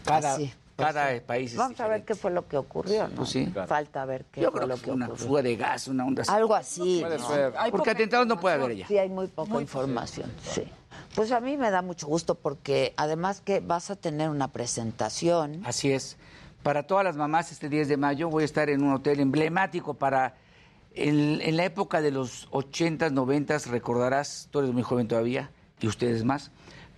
Cada, 0.05 0.37
Cada 0.75 1.21
país 1.21 1.51
es 1.51 1.57
Vamos 1.57 1.79
a 1.79 1.87
ver 1.87 2.03
qué 2.03 2.15
fue 2.15 2.31
lo 2.31 2.47
que 2.47 2.57
ocurrió, 2.57 3.07
¿no? 3.07 3.15
Pues 3.15 3.29
sí. 3.29 3.51
Falta 3.67 4.05
ver 4.05 4.25
qué 4.31 4.41
Yo 4.41 4.49
fue 4.51 4.61
creo 4.61 4.67
lo 4.69 4.75
que 4.75 4.81
que 4.81 4.85
fue 4.87 4.95
una 4.95 5.05
ocurrió. 5.05 5.27
fuga 5.27 5.41
de 5.43 5.55
gas, 5.55 5.87
una 5.87 6.05
onda. 6.05 6.23
Algo 6.27 6.55
así. 6.55 6.99
Puede 7.01 7.19
¿no? 7.19 7.27
ser. 7.27 7.53
Porque 7.71 7.91
atentados 7.91 8.25
no 8.27 8.39
puede 8.39 8.55
haber 8.55 8.75
ya. 8.77 8.87
Sí, 8.87 8.97
hay 8.97 9.09
muy 9.09 9.27
poca 9.27 9.61
información, 9.61 10.31
sí. 10.41 10.63
Pues 11.15 11.31
a 11.31 11.39
mí 11.39 11.57
me 11.57 11.69
da 11.69 11.81
mucho 11.83 12.07
gusto 12.07 12.35
porque 12.35 12.93
además 12.97 13.39
que 13.41 13.59
vas 13.59 13.91
a 13.91 13.95
tener 13.95 14.29
una 14.29 14.47
presentación. 14.51 15.61
Así 15.65 15.91
es. 15.91 16.17
Para 16.63 16.83
todas 16.87 17.03
las 17.03 17.17
mamás, 17.17 17.51
este 17.51 17.69
10 17.69 17.87
de 17.89 17.97
mayo 17.97 18.29
voy 18.29 18.43
a 18.43 18.45
estar 18.45 18.69
en 18.69 18.83
un 18.83 18.93
hotel 18.93 19.19
emblemático 19.19 19.93
para... 19.93 20.35
En, 20.95 21.41
en 21.41 21.57
la 21.57 21.65
época 21.65 22.01
de 22.01 22.11
los 22.11 22.49
80s, 22.51 23.11
90s, 23.11 23.65
recordarás, 23.65 24.47
tú 24.51 24.59
eres 24.59 24.71
muy 24.71 24.83
joven 24.83 25.07
todavía, 25.07 25.49
y 25.81 25.87
ustedes 25.87 26.23
más, 26.23 26.51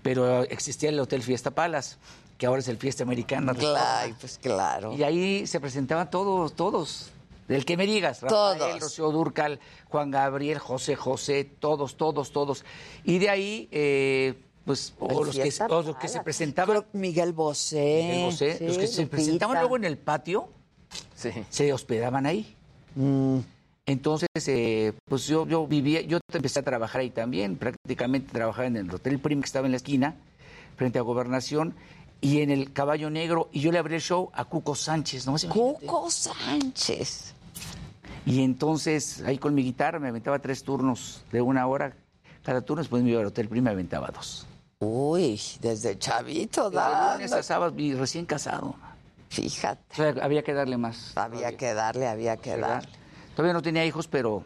pero 0.04 0.44
existía 0.44 0.90
el 0.90 1.00
Hotel 1.00 1.24
Fiesta 1.24 1.52
Palace, 1.52 1.96
que 2.38 2.46
ahora 2.46 2.60
es 2.60 2.68
el 2.68 2.78
Fiesta 2.78 3.04
Americana. 3.04 3.54
Claro, 3.54 4.16
pues 4.20 4.38
claro. 4.38 4.94
Y 4.94 5.04
ahí 5.04 5.48
se 5.48 5.60
presentaban 5.60 6.10
todos, 6.10 6.54
todos. 6.54 7.12
Del 7.48 7.64
que 7.64 7.78
me 7.78 7.86
digas, 7.86 8.22
Rafael, 8.22 8.60
Todos. 8.60 8.80
Rocío 8.82 9.12
Durcal, 9.12 9.60
Juan 9.90 10.10
Gabriel, 10.10 10.58
José 10.58 10.96
José, 10.96 11.44
todos, 11.44 11.96
todos, 11.96 12.32
todos. 12.32 12.66
Y 13.04 13.20
de 13.20 13.30
ahí, 13.30 13.70
eh, 13.72 14.34
pues, 14.66 14.94
o 15.00 15.24
los, 15.24 15.36
que, 15.36 15.44
Fiesta 15.44 15.68
o 15.68 15.84
los 15.84 15.96
que 15.98 16.08
se 16.08 16.22
presentaban. 16.22 16.86
Miguel 16.94 17.34
Bosé. 17.34 18.02
Miguel 18.02 18.26
Bosé, 18.26 18.58
sí, 18.58 18.66
los 18.66 18.78
que 18.80 18.88
se 18.88 19.04
Lupita. 19.04 19.16
presentaban 19.16 19.60
luego 19.60 19.76
en 19.78 19.84
el 19.86 19.98
patio, 19.98 20.50
se 21.14 21.72
hospedaban 21.72 22.26
ahí. 22.26 22.56
Mm. 22.96 23.40
Entonces, 23.88 24.28
eh, 24.48 24.94
pues 25.08 25.28
yo, 25.28 25.46
yo 25.46 25.68
vivía, 25.68 26.02
yo 26.02 26.18
empecé 26.34 26.60
a 26.60 26.64
trabajar 26.64 27.02
ahí 27.02 27.12
también, 27.12 27.56
prácticamente 27.56 28.32
trabajaba 28.32 28.66
en 28.66 28.78
el 28.78 28.92
Hotel 28.92 29.20
Prim 29.20 29.42
que 29.42 29.46
estaba 29.46 29.68
en 29.68 29.72
la 29.72 29.78
esquina, 29.78 30.16
frente 30.76 30.98
a 30.98 31.04
Gobernación, 31.04 31.76
y 32.26 32.42
en 32.42 32.50
el 32.50 32.74
Caballo 32.74 33.12
Negro, 33.12 33.50
y 33.52 33.60
yo 33.60 33.72
le 33.72 33.78
abrí 33.78 33.94
el 33.94 34.02
show 34.02 34.32
a 34.34 34.46
Cuco 34.46 34.74
Sánchez, 34.74 35.28
¿no? 35.28 35.36
Cuco 35.48 36.10
Sánchez. 36.10 37.36
Y 38.26 38.42
entonces, 38.44 39.22
ahí 39.22 39.38
con 39.38 39.54
mi 39.54 39.62
guitarra 39.64 40.00
me 40.00 40.08
aventaba 40.08 40.40
tres 40.40 40.64
turnos 40.64 41.24
de 41.32 41.42
una 41.42 41.68
hora 41.68 41.96
cada 42.44 42.62
turno, 42.62 42.82
después 42.82 43.04
me 43.04 43.12
iba 43.12 43.20
al 43.22 43.28
Hotel 43.28 43.48
Prim 43.48 43.62
y 43.62 43.66
me 43.66 43.70
aventaba 43.70 44.08
dos. 44.08 44.48
Uy, 44.80 45.40
desde 45.62 46.00
chavito, 46.00 46.72
De 46.72 46.78
da. 46.78 47.20
y 47.78 47.94
recién 47.94 48.26
casado. 48.26 48.76
Fíjate. 49.30 49.84
O 49.94 49.96
sea, 49.96 50.24
había 50.24 50.44
que 50.44 50.54
darle 50.54 50.78
más. 50.78 51.12
Había 51.16 51.56
que 51.56 51.76
darle, 51.76 52.08
había 52.08 52.38
que 52.38 52.52
¿verdad? 52.56 52.70
darle. 52.82 52.90
Todavía 53.36 53.54
no 53.54 53.62
tenía 53.62 53.86
hijos, 53.86 54.08
pero 54.08 54.44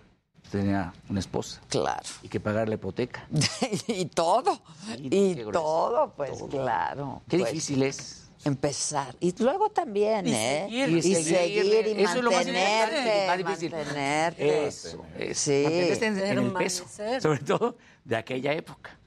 tenía 0.50 0.94
una 1.10 1.20
esposa. 1.20 1.62
Claro. 1.70 2.04
Y 2.24 2.28
que 2.28 2.40
pagar 2.40 2.68
la 2.68 2.76
hipoteca. 2.76 3.28
y 3.88 4.06
todo. 4.06 4.60
Y 4.98 5.36
todo, 5.52 6.14
pues 6.16 6.32
claro. 6.50 7.22
Qué 7.30 7.40
Pues, 7.40 7.52
difícil 7.52 7.84
es. 7.84 8.16
Empezar. 8.46 9.16
Y 9.20 9.34
luego 9.44 9.70
también, 9.70 10.26
Y 10.26 10.34
¿eh? 10.34 10.64
seguir, 10.70 10.90
y 10.90 10.98
y 10.98 11.02
seguir. 11.02 11.24
seguir 11.64 11.98
y 11.98 12.02
Eso 12.04 12.18
es 12.20 12.24
lo 12.24 12.32
más 12.32 12.46
mantenerte. 12.46 12.96
difícil, 12.96 13.28
más 13.28 13.38
difícil. 13.38 13.72
mantenerte. 13.72 14.68
Eso, 14.68 15.06
eso. 15.18 15.42
Sí. 15.42 15.62
Mantenerte 15.66 16.06
en, 16.08 16.20
en 16.20 16.38
el 16.46 16.54
peso. 16.54 16.86
Sobre 17.22 17.40
todo 17.40 17.76
de 18.06 18.16
aquella 18.16 18.54
época. 18.54 18.98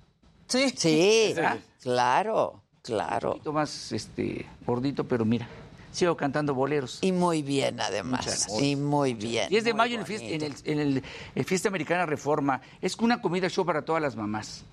Sí. 0.48 0.68
Sí, 0.76 1.32
¿Verdad? 1.34 1.58
claro, 1.80 2.50
Un 2.52 2.80
claro. 2.82 3.30
poquito 3.30 3.52
más 3.54 3.90
este, 3.92 4.44
gordito, 4.66 5.04
pero 5.08 5.24
mira, 5.24 5.48
sigo 5.92 6.16
cantando 6.16 6.54
boleros. 6.54 6.98
Y 7.02 7.12
muy 7.12 7.42
bien, 7.42 7.78
además. 7.80 8.48
Y 8.60 8.74
muy 8.76 9.14
bien. 9.14 9.48
10 9.48 9.64
de 9.64 9.72
muy 9.72 9.78
mayo 9.78 9.94
en, 9.94 10.00
el 10.00 10.06
fiesta, 10.06 10.26
en, 10.70 10.78
el, 10.80 11.02
en 11.34 11.44
Fiesta 11.44 11.68
Americana 11.68 12.06
Reforma. 12.06 12.60
Es 12.80 12.96
una 12.98 13.20
comida 13.22 13.48
show 13.48 13.64
para 13.64 13.82
todas 13.84 14.02
las 14.02 14.16
mamás. 14.16 14.64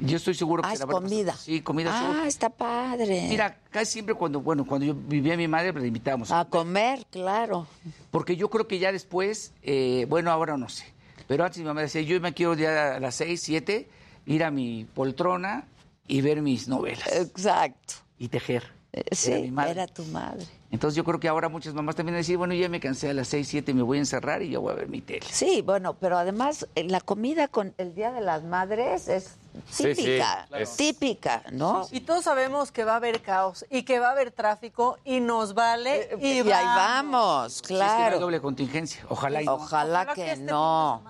Yo 0.00 0.16
estoy 0.16 0.34
seguro 0.34 0.62
que 0.62 0.70
Ah, 0.70 0.72
es 0.72 0.80
la 0.80 0.86
pasar- 0.86 1.02
comida. 1.02 1.36
Sí, 1.36 1.60
comida 1.60 1.90
show. 1.96 2.12
Ah, 2.22 2.26
está 2.26 2.48
padre. 2.50 3.26
Mira, 3.28 3.58
casi 3.70 3.92
siempre 3.92 4.14
cuando, 4.16 4.40
bueno, 4.40 4.64
cuando 4.66 4.86
yo 4.86 4.94
vivía 4.94 5.34
a 5.34 5.36
mi 5.36 5.46
madre, 5.46 5.72
pues, 5.72 5.82
la 5.82 5.86
invitábamos. 5.88 6.30
A 6.32 6.44
comer, 6.46 7.06
claro. 7.10 7.68
Porque 8.10 8.34
yo 8.36 8.50
creo 8.50 8.66
que 8.66 8.78
ya 8.80 8.90
después, 8.90 9.52
eh, 9.62 10.06
bueno, 10.08 10.30
ahora 10.32 10.56
no 10.56 10.68
sé. 10.68 10.86
Pero 11.28 11.44
antes 11.44 11.58
mi 11.58 11.64
mamá 11.64 11.82
decía, 11.82 12.02
yo 12.02 12.20
me 12.20 12.32
quiero 12.34 12.54
ya 12.54 12.96
a 12.96 13.00
las 13.00 13.14
6, 13.16 13.40
7, 13.42 13.88
ir 14.26 14.42
a 14.42 14.50
mi 14.50 14.86
poltrona 14.92 15.66
y 16.08 16.20
ver 16.20 16.42
mis 16.42 16.66
novelas. 16.66 17.06
Exacto. 17.12 17.94
Y 18.18 18.28
tejer. 18.28 18.72
Eh, 18.92 19.02
Era 19.06 19.16
Sí, 19.16 19.30
mi 19.42 19.50
madre. 19.52 19.70
era 19.72 19.86
tu 19.86 20.04
madre. 20.06 20.46
Entonces 20.72 20.96
yo 20.96 21.04
creo 21.04 21.20
que 21.20 21.28
ahora 21.28 21.50
muchas 21.50 21.74
mamás 21.74 21.94
también 21.94 22.16
decían, 22.16 22.38
bueno, 22.38 22.54
ya 22.54 22.68
me 22.68 22.80
cansé 22.80 23.10
a 23.10 23.14
las 23.14 23.28
6, 23.28 23.46
7, 23.46 23.74
me 23.74 23.82
voy 23.82 23.98
a 23.98 24.00
encerrar 24.00 24.42
y 24.42 24.48
yo 24.48 24.62
voy 24.62 24.72
a 24.72 24.76
ver 24.76 24.88
mi 24.88 25.02
tele. 25.02 25.26
Sí, 25.30 25.62
bueno, 25.62 25.94
pero 25.94 26.16
además 26.16 26.66
eh, 26.74 26.84
la 26.84 27.00
comida 27.00 27.46
con 27.46 27.74
el 27.76 27.94
Día 27.94 28.10
de 28.10 28.22
las 28.22 28.42
Madres 28.42 29.06
es 29.06 29.36
Sí, 29.70 29.94
sí, 29.94 29.94
típica, 29.94 30.48
típica, 30.78 31.42
¿no? 31.52 31.86
Y 31.90 32.00
todos 32.00 32.24
sabemos 32.24 32.72
que 32.72 32.84
va 32.84 32.94
a 32.94 32.96
haber 32.96 33.20
caos 33.20 33.66
y 33.68 33.82
que 33.82 33.98
va 33.98 34.08
a 34.08 34.12
haber 34.12 34.30
tráfico 34.30 34.98
y 35.04 35.20
nos 35.20 35.52
vale 35.52 36.08
y, 36.18 36.40
y 36.40 36.50
ahí 36.50 36.64
vamos, 36.64 37.52
Si 37.52 37.58
es 37.60 37.62
que 37.68 37.74
no 37.74 37.78
claro. 37.80 38.14
hay 38.14 38.20
doble 38.20 38.40
contingencia. 38.40 39.04
Ojalá 39.10 39.42
y 39.42 39.44
no. 39.44 39.54
Ojalá, 39.54 40.06
que, 40.14 40.32
este 40.32 40.44
no. 40.44 41.02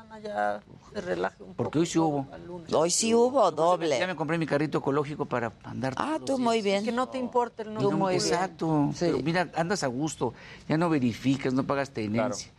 Ya 0.95 1.01
se 1.01 1.07
relaje 1.07 1.43
un 1.43 1.55
Porque 1.55 1.79
hoy 1.79 1.87
sí 1.87 1.99
hubo. 1.99 2.27
Hoy 2.73 2.91
sí 2.91 3.15
hubo 3.15 3.45
Ya 3.45 3.51
doble. 3.57 4.07
me 4.07 4.17
compré 4.17 4.39
mi 4.39 4.47
carrito 4.47 4.79
ecológico 4.79 5.25
para 5.27 5.53
andar. 5.65 5.95
Ah, 5.97 6.19
tú 6.25 6.39
muy 6.39 6.63
días. 6.63 6.65
bien. 6.65 6.85
Que 6.85 6.93
no 6.93 7.09
te 7.09 7.19
importe 7.19 7.63
el 7.63 7.71
Y 7.71 7.75
no. 7.75 7.91
no- 7.93 8.11
exacto. 8.11 8.91
Pero 8.99 9.19
mira, 9.19 9.51
andas 9.55 9.83
a 9.83 9.87
gusto, 9.87 10.35
ya 10.69 10.77
no 10.77 10.89
verificas, 10.89 11.53
no 11.55 11.65
pagas 11.65 11.91
tenencia. 11.91 12.51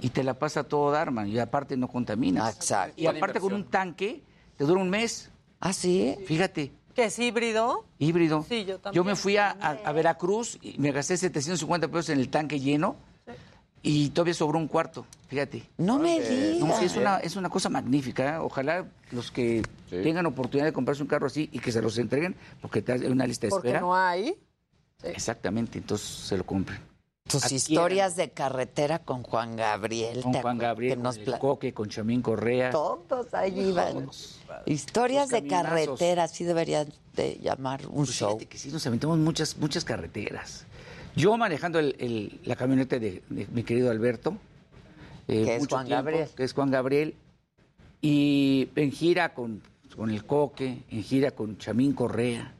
Y 0.00 0.10
te 0.10 0.22
la 0.22 0.34
pasa 0.34 0.62
todo 0.64 0.90
dar, 0.92 1.10
man. 1.10 1.28
Y 1.28 1.38
aparte 1.38 1.76
no 1.76 1.88
contaminas. 1.88 2.54
Exacto. 2.56 2.94
Y 3.00 3.06
aparte 3.06 3.40
con 3.40 3.52
un 3.52 3.64
tanque 3.64 4.22
te 4.56 4.64
dura 4.64 4.80
un 4.80 4.90
mes. 4.90 5.30
¿Ah, 5.60 5.72
sí? 5.72 6.16
Fíjate, 6.26 6.70
¿Que 6.94 7.06
es 7.06 7.18
híbrido? 7.18 7.84
híbrido. 7.98 8.44
Sí, 8.48 8.64
yo 8.64 8.78
también. 8.78 9.04
me 9.04 9.16
fui 9.16 9.36
a, 9.36 9.50
a- 9.50 9.78
a 9.84 9.92
Veracruz 9.92 10.58
y 10.62 10.78
me 10.78 10.92
gasté 10.92 11.16
750 11.16 11.88
pesos 11.88 12.10
en 12.10 12.20
el 12.20 12.28
tanque 12.30 12.60
lleno. 12.60 12.96
Y 13.88 14.10
todavía 14.10 14.34
sobró 14.34 14.58
un 14.58 14.66
cuarto, 14.66 15.06
fíjate. 15.28 15.62
No 15.78 15.98
me 16.00 16.20
digas. 16.20 16.66
No, 16.68 16.76
sí, 16.76 16.86
es 16.86 16.96
una, 16.96 17.18
es 17.18 17.36
una 17.36 17.48
cosa 17.48 17.68
magnífica. 17.68 18.34
¿eh? 18.34 18.38
Ojalá 18.38 18.84
los 19.12 19.30
que 19.30 19.62
tengan 19.88 20.26
oportunidad 20.26 20.66
de 20.66 20.72
comprarse 20.72 21.02
un 21.02 21.08
carro 21.08 21.28
así 21.28 21.48
y 21.52 21.60
que 21.60 21.70
se 21.70 21.80
los 21.80 21.96
entreguen, 21.98 22.34
porque 22.60 22.82
te 22.82 22.92
hay 22.92 23.02
una 23.06 23.26
lista 23.28 23.46
de 23.46 23.50
Porque 23.50 23.68
espera. 23.68 23.80
no 23.80 23.94
hay. 23.94 24.34
Exactamente, 25.04 25.78
entonces 25.78 26.06
se 26.08 26.36
lo 26.36 26.44
compren. 26.44 26.80
Tus 27.28 27.44
Adquieran. 27.44 27.56
historias 27.56 28.16
de 28.16 28.30
carretera 28.30 28.98
con 29.00 29.22
Juan 29.22 29.56
Gabriel. 29.56 30.20
Con 30.22 30.32
¿te 30.32 30.42
Juan? 30.42 30.58
Gabriel, 30.58 31.00
con 31.00 31.16
el 31.18 31.38
Coque, 31.38 31.72
con 31.72 31.88
Chamín 31.88 32.22
Correa. 32.22 32.70
Todos 32.70 33.32
ahí 33.34 33.68
iban. 33.68 34.08
Historias 34.64 35.28
de 35.28 35.46
carretera, 35.46 36.24
así 36.24 36.44
deberían 36.44 36.88
de 37.14 37.38
llamar 37.42 37.86
un 37.86 38.04
Pues 38.04 38.10
show. 38.10 38.30
fíjate 38.30 38.46
que 38.46 38.58
sí, 38.58 38.70
nos 38.70 38.86
aventamos 38.86 39.18
muchas, 39.18 39.56
muchas 39.58 39.84
carreteras. 39.84 40.64
Yo 41.16 41.36
manejando 41.36 41.78
el- 41.78 41.96
el- 41.98 42.40
la 42.44 42.56
camioneta 42.56 42.98
de, 42.98 43.22
de 43.28 43.46
mi 43.52 43.62
querido 43.62 43.90
Alberto. 43.90 44.36
eh, 45.28 45.44
Que 45.44 45.56
es 45.56 45.66
Juan 45.66 45.86
tiempo, 45.86 46.04
Gabriel. 46.04 46.28
Que 46.36 46.44
es 46.44 46.52
Juan 46.52 46.70
Gabriel. 46.70 47.14
Y 48.00 48.68
en 48.76 48.92
gira 48.92 49.34
con, 49.34 49.62
con 49.96 50.10
el 50.10 50.24
Coque, 50.24 50.82
en 50.90 51.02
gira 51.02 51.30
con 51.32 51.58
Chamín 51.58 51.94
Correa, 51.94 52.54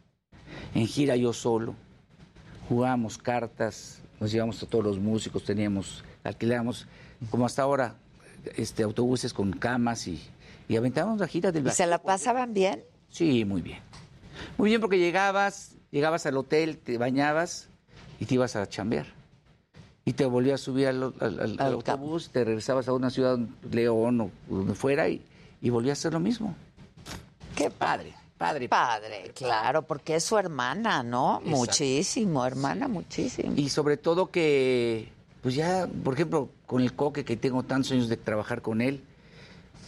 en 0.75 0.87
gira 0.87 1.15
yo 1.17 1.33
solo. 1.33 1.75
Jugábamos 2.69 3.19
cartas, 3.19 4.01
nos 4.19 4.33
llevamos 4.33 4.61
a 4.63 4.67
todos 4.67 4.85
los 4.85 4.99
músicos, 4.99 5.45
teníamos, 5.45 6.03
alquilábamos, 6.25 6.87
como 7.31 7.47
hasta 7.47 7.63
ahora, 7.63 7.95
este, 8.57 8.83
autobuses 8.83 9.33
con 9.33 9.53
camas 9.53 10.09
y, 10.09 10.21
y 10.69 10.77
aventábamos 10.77 11.21
la 11.21 11.29
gira 11.29 11.53
del 11.53 11.67
¿Y 11.67 11.71
se 11.71 11.87
la 11.87 12.03
pasaban 12.03 12.53
bien? 12.55 12.83
Sí, 13.09 13.45
muy 13.45 13.63
bien. 13.63 13.79
Muy 14.59 14.71
bien 14.71 14.81
porque 14.81 14.99
llegabas, 14.99 15.77
llegabas 15.93 16.27
al 16.27 16.37
hotel, 16.39 16.79
te 16.79 16.99
bañabas 16.99 17.69
y 18.21 18.27
te 18.27 18.35
ibas 18.35 18.57
a 18.57 18.69
chambear. 18.69 19.07
Y 20.05 20.13
te 20.13 20.25
volvías 20.25 20.61
a 20.61 20.65
subir 20.65 20.87
al, 20.89 21.03
al- 21.21 21.41
al- 21.41 21.57
al 21.61 21.73
autobús, 21.75 22.31
te 22.31 22.45
regresabas 22.45 22.87
a 22.89 22.93
una 22.93 23.11
ciudad, 23.11 23.39
León 23.73 24.21
o 24.21 24.31
donde 24.49 24.75
fuera, 24.75 25.09
y, 25.09 25.21
y 25.61 25.71
volvías 25.71 25.99
a 25.99 26.01
hacer 26.01 26.13
lo 26.13 26.21
mismo. 26.21 26.55
Qué 27.57 27.71
padre, 27.71 28.13
padre. 28.39 28.69
Padre, 28.69 29.33
claro, 29.35 29.83
porque 29.83 30.15
es 30.17 30.23
su 30.25 30.39
hermana, 30.39 31.03
¿no? 31.03 31.37
Exacto. 31.39 31.57
Muchísimo, 31.57 32.47
hermana, 32.47 32.87
muchísimo. 32.87 33.53
Y 33.57 33.69
sobre 33.69 33.97
todo 33.97 34.31
que, 34.31 35.09
pues 35.43 35.55
ya, 35.57 35.89
por 36.05 36.15
ejemplo, 36.15 36.51
con 36.67 36.83
el 36.83 36.93
coque, 36.95 37.25
que 37.25 37.37
tengo 37.37 37.65
tantos 37.65 37.91
años 37.91 38.09
de 38.09 38.17
trabajar 38.17 38.63
con 38.63 38.81
él, 38.81 39.03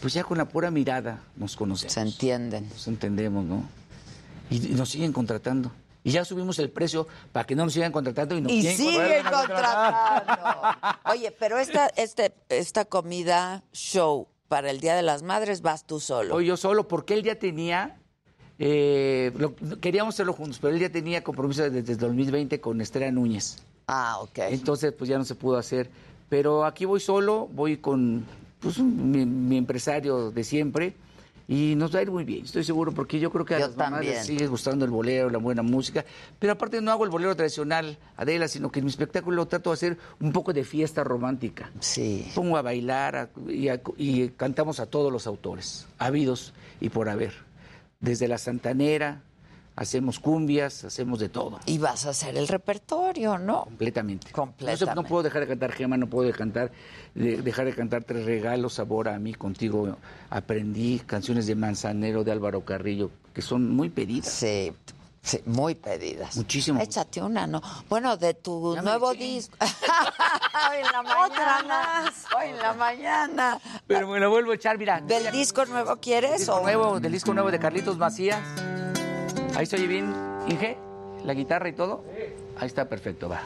pues 0.01 0.13
ya 0.13 0.23
con 0.25 0.37
la 0.37 0.45
pura 0.49 0.69
mirada 0.71 1.21
nos 1.37 1.55
conocemos. 1.55 1.93
Se 1.93 2.01
entienden. 2.01 2.67
Nos 2.69 2.87
entendemos, 2.89 3.45
¿no? 3.45 3.63
Y, 4.49 4.67
y 4.71 4.75
nos 4.75 4.89
siguen 4.89 5.13
contratando. 5.13 5.71
Y 6.03 6.11
ya 6.11 6.23
subimos 6.23 6.57
el 6.59 6.69
precio 6.71 7.07
para 7.33 7.45
que 7.45 7.55
no 7.55 7.65
nos 7.65 7.73
sigan 7.73 7.91
contratando 7.91 8.35
y 8.37 8.41
nos 8.41 8.51
Y 8.51 8.61
quieren 8.61 8.77
sigue 8.77 8.97
volver 8.97 9.27
a 9.27 9.31
contratar. 9.31 10.25
contratando. 10.25 10.99
Oye, 11.11 11.31
pero 11.37 11.57
esta, 11.57 11.87
este, 11.97 12.33
esta 12.49 12.85
comida 12.85 13.63
show 13.73 14.27
para 14.47 14.71
el 14.71 14.79
Día 14.79 14.95
de 14.95 15.01
las 15.01 15.23
Madres 15.23 15.61
vas 15.61 15.85
tú 15.85 15.99
solo. 15.99 16.35
Hoy 16.35 16.45
yo 16.45 16.55
solo, 16.57 16.87
porque 16.87 17.13
él 17.15 17.23
ya 17.23 17.35
tenía, 17.35 17.99
eh, 18.57 19.31
lo- 19.37 19.55
queríamos 19.81 20.15
hacerlo 20.15 20.33
juntos, 20.33 20.57
pero 20.61 20.73
él 20.73 20.79
ya 20.79 20.89
tenía 20.89 21.23
compromiso 21.23 21.63
desde, 21.63 21.81
desde 21.81 21.95
2020 22.07 22.59
con 22.61 22.79
Estrella 22.81 23.11
Núñez. 23.11 23.57
Ah, 23.87 24.19
ok. 24.21 24.39
Entonces, 24.49 24.93
pues 24.93 25.09
ya 25.09 25.17
no 25.17 25.25
se 25.25 25.35
pudo 25.35 25.57
hacer. 25.57 25.89
Pero 26.29 26.63
aquí 26.65 26.85
voy 26.85 26.99
solo, 26.99 27.47
voy 27.51 27.77
con 27.77 28.25
pues, 28.59 28.79
mi 28.79 29.57
empresario 29.57 30.31
de 30.31 30.43
siempre 30.43 30.93
y 31.51 31.73
nos 31.75 31.93
va 31.93 31.99
a 31.99 32.01
ir 32.03 32.11
muy 32.11 32.23
bien, 32.23 32.45
estoy 32.45 32.63
seguro, 32.63 32.91
porque 32.93 33.19
yo 33.19 33.31
creo 33.31 33.43
que 33.43 33.55
a 33.55 33.59
Yo 33.59 33.67
las 33.67 33.75
mamás 33.75 34.05
les 34.05 34.25
sigue 34.25 34.45
gustando 34.47 34.85
el 34.85 34.91
bolero, 34.91 35.29
la 35.31 35.39
buena 35.39 35.63
música. 35.63 36.05
Pero 36.37 36.53
aparte 36.53 36.79
no 36.79 36.91
hago 36.91 37.03
el 37.05 37.09
bolero 37.09 37.35
tradicional, 37.35 37.97
Adela, 38.17 38.47
sino 38.47 38.71
que 38.71 38.79
en 38.79 38.85
mi 38.85 38.91
espectáculo 38.91 39.47
trato 39.47 39.71
de 39.71 39.73
hacer 39.73 39.97
un 40.21 40.31
poco 40.31 40.53
de 40.53 40.63
fiesta 40.63 41.03
romántica. 41.03 41.71
Sí. 41.79 42.31
Pongo 42.35 42.55
a 42.57 42.61
bailar 42.61 43.15
a- 43.15 43.29
y, 43.49 43.67
a- 43.69 43.81
y 43.97 44.29
cantamos 44.29 44.79
a 44.79 44.85
todos 44.85 45.11
los 45.11 45.25
autores, 45.25 45.87
habidos 45.97 46.53
y 46.79 46.89
por 46.89 47.09
haber. 47.09 47.33
Desde 47.99 48.27
la 48.27 48.37
Santanera, 48.37 49.23
hacemos 49.79 50.19
cumbias, 50.19 50.83
hacemos 50.83 51.19
de 51.19 51.29
todo. 51.29 51.57
Y 51.65 51.77
vas 51.77 52.05
a 52.05 52.09
hacer 52.09 52.37
el 52.37 52.47
repertorio, 52.49 53.37
¿no? 53.37 53.63
Completamente. 53.63 54.25
No, 54.25 54.29
sé, 54.29 54.33
Completamente. 54.35 54.95
no 55.01 55.03
puedo 55.07 55.23
dejar 55.23 55.41
de 55.41 55.47
cantar 55.47 55.71
Gema, 55.71 55.95
no 55.95 56.07
puedo 56.07 56.27
de 56.27 56.33
cantar, 56.33 56.71
de- 57.15 57.41
dejar 57.41 57.65
de 57.65 57.73
cantar 57.73 58.03
Tres 58.03 58.25
Regalos, 58.25 58.73
Sabor 58.73 59.07
a 59.07 59.17
mí, 59.19 59.33
contigo. 59.33 59.95
Aprendí 60.29 60.99
canciones 60.99 61.47
de 61.47 61.55
Manzanero, 61.55 62.25
de 62.25 62.31
Álvaro 62.33 62.65
Carrillo, 62.65 63.09
que 63.33 63.41
son 63.41 63.69
muy 63.73 63.87
pedidas. 63.89 64.27
Sí, 64.27 64.73
sí, 65.21 65.39
muy 65.45 65.75
pedidas. 65.75 66.35
Muchísimo. 66.35 66.81
Échate 66.81 67.21
una, 67.21 67.47
¿no? 67.47 67.61
Bueno, 67.87 68.17
de 68.17 68.33
tu 68.33 68.75
nuevo 68.83 69.13
disco. 69.13 69.55
Hoy 70.69 70.77
en 70.85 70.91
la 70.91 71.01
mañana. 71.03 72.11
Hoy 72.37 72.49
en 72.49 72.57
la 72.57 72.73
mañana. 72.73 73.59
Pero 73.87 74.09
me 74.09 74.19
lo 74.19 74.29
vuelvo 74.29 74.51
a 74.51 74.55
echar, 74.55 74.77
mira. 74.77 74.99
¿Del 74.99 75.31
disco 75.31 75.65
nuevo 75.65 75.95
quieres? 76.01 76.39
Disco 76.39 76.55
o- 76.55 76.63
nuevo, 76.63 76.99
del 76.99 77.13
disco 77.13 77.33
nuevo 77.33 77.49
de 77.49 77.59
Carlitos 77.59 77.97
Macías. 77.97 78.41
Ahí 79.59 79.65
se 79.65 79.75
oye 79.75 79.87
bien, 79.87 80.13
Inge, 80.47 80.77
la 81.25 81.33
guitarra 81.33 81.67
y 81.67 81.73
todo. 81.73 82.05
Ahí 82.57 82.67
está 82.67 82.87
perfecto, 82.87 83.27
va. 83.27 83.41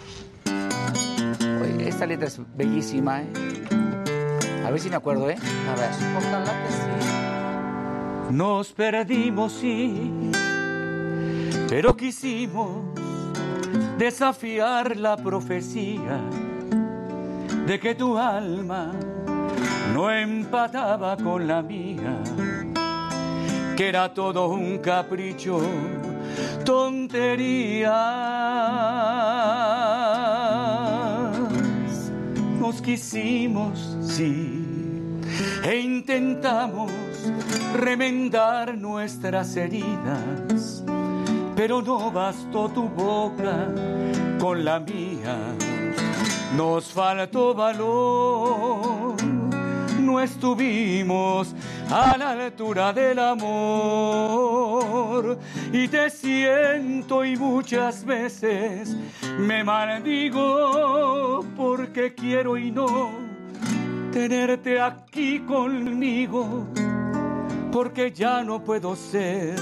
Oye, 0.46 1.90
esta 1.90 2.06
letra 2.06 2.28
es 2.28 2.40
bellísima, 2.56 3.24
¿eh? 3.24 3.28
A 4.64 4.70
ver 4.70 4.80
si 4.80 4.92
me 4.92 4.96
acuerdo, 4.96 5.28
¿eh? 5.32 5.38
A 5.72 5.76
ver. 5.76 5.90
Ojalá 6.16 6.52
que 6.52 6.72
sí. 6.72 8.36
Nos 8.36 8.74
perdimos, 8.74 9.54
sí, 9.54 10.12
pero 11.68 11.98
quisimos 11.98 12.84
desafiar 13.98 14.96
la 14.96 15.18
profecía 15.18 16.22
de 17.66 17.80
que 17.80 17.96
tu 17.96 18.20
alma 18.20 18.92
no 19.96 20.12
empataba 20.12 21.18
con 21.18 21.48
la 21.48 21.64
mía, 21.64 22.22
que 23.76 23.90
era 23.90 24.14
todo 24.14 24.50
un 24.50 24.78
capricho, 24.78 25.60
tonterías. 26.64 27.94
Nos 32.60 32.82
quisimos, 32.82 33.98
sí, 34.02 34.64
e 35.64 35.80
intentamos 35.80 36.92
remendar 37.74 38.78
nuestras 38.78 39.56
heridas, 39.56 40.84
pero 41.56 41.82
no 41.82 42.12
bastó 42.12 42.70
tu 42.70 42.88
boca 42.90 43.68
con 44.40 44.64
la 44.64 44.80
mía. 44.80 45.38
Nos 46.56 46.92
faltó 46.92 47.56
valor, 47.56 49.03
no 50.14 50.20
estuvimos 50.22 51.56
a 51.90 52.16
la 52.18 52.32
altura 52.32 52.94
del 52.94 53.18
amor 53.18 54.60
y 55.72 55.88
te 55.88 56.08
siento 56.12 57.26
y 57.26 57.36
muchas 57.36 58.06
veces 58.06 58.96
me 59.40 59.64
maldigo 59.64 61.44
porque 61.58 62.14
quiero 62.14 62.60
y 62.60 62.70
no 62.70 63.10
tenerte 64.12 64.80
aquí 64.80 65.40
conmigo 65.40 66.68
porque 67.72 68.12
ya 68.12 68.44
no 68.44 68.64
puedo 68.64 68.96
ser 68.96 69.56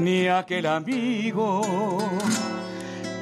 ni 0.00 0.26
aquel 0.26 0.66
amigo 0.66 1.62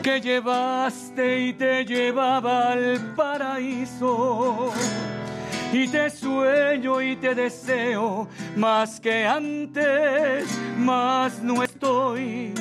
que 0.03 0.19
llevaste 0.19 1.41
y 1.41 1.53
te 1.53 1.85
llevaba 1.85 2.73
al 2.73 3.15
paraíso. 3.15 4.73
Y 5.73 5.87
te 5.87 6.11
sueño 6.11 7.01
y 7.01 7.17
te 7.17 7.35
deseo 7.35 8.27
más 8.57 9.01
que 9.01 9.25
antes, 9.25 10.47
más 10.77 11.41
no 11.43 11.63
estoy 11.63 12.53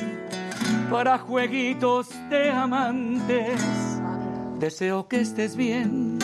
para 0.90 1.18
jueguitos 1.18 2.08
de 2.28 2.50
amantes. 2.50 3.60
Deseo 4.58 5.08
que 5.08 5.20
estés 5.20 5.56
bien 5.56 6.18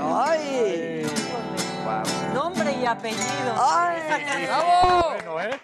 ¡Ay! 0.00 1.04
Nombre 2.32 2.72
y 2.80 2.86
apellido. 2.86 3.54
¡Ay! 3.58 4.00
¡Bravo! 4.46 5.08
Bueno, 5.10 5.40
¿eh? 5.42 5.60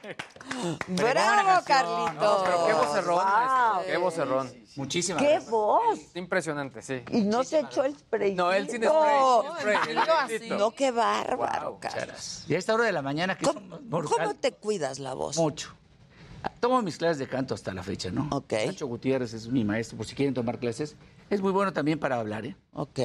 ¡Bravo, 0.88 1.64
Carlitos! 1.64 2.14
No, 2.14 2.44
pero 2.44 2.66
qué 2.66 2.72
vocerrón, 2.74 3.14
Wow. 3.16 3.80
este, 3.80 3.92
qué 3.92 3.96
vocerrón. 3.98 4.52
Muchísimas 4.76 5.22
¡Qué 5.22 5.38
voz! 5.50 5.98
Impresionante, 6.14 6.82
sí. 6.82 7.02
Y 7.10 7.22
no 7.22 7.42
se 7.42 7.60
echó 7.60 7.84
el 7.84 7.96
spray. 7.96 8.34
No, 8.34 8.52
él 8.52 8.68
sin 8.68 8.82
spray, 8.84 9.18
spray, 9.60 9.78
el 9.88 10.00
directito. 10.00 10.58
No, 10.58 10.70
qué 10.72 10.90
bárbaro, 10.90 11.78
Carlos. 11.80 12.44
Y 12.48 12.54
a 12.54 12.58
esta 12.58 12.74
hora 12.74 12.84
de 12.84 12.92
la 12.92 13.02
mañana 13.02 13.36
que 13.36 13.46
¿Cómo, 13.46 13.80
cómo 14.04 14.34
te 14.34 14.52
cuidas 14.52 14.98
la 14.98 15.14
voz? 15.14 15.36
Mucho. 15.38 15.74
Tomo 16.60 16.80
mis 16.82 16.96
clases 16.98 17.18
de 17.18 17.28
canto 17.28 17.54
hasta 17.54 17.72
la 17.74 17.82
fecha, 17.82 18.10
¿no? 18.10 18.28
Ok. 18.30 18.52
Nacho 18.66 18.86
Gutiérrez 18.86 19.32
es 19.34 19.48
mi 19.48 19.64
maestro, 19.64 19.96
por 19.96 20.06
si 20.06 20.14
quieren 20.14 20.34
tomar 20.34 20.58
clases. 20.58 20.96
Es 21.30 21.40
muy 21.40 21.52
bueno 21.52 21.72
también 21.72 21.98
para 21.98 22.16
hablar, 22.18 22.44
¿eh? 22.46 22.56
Ok. 22.72 22.98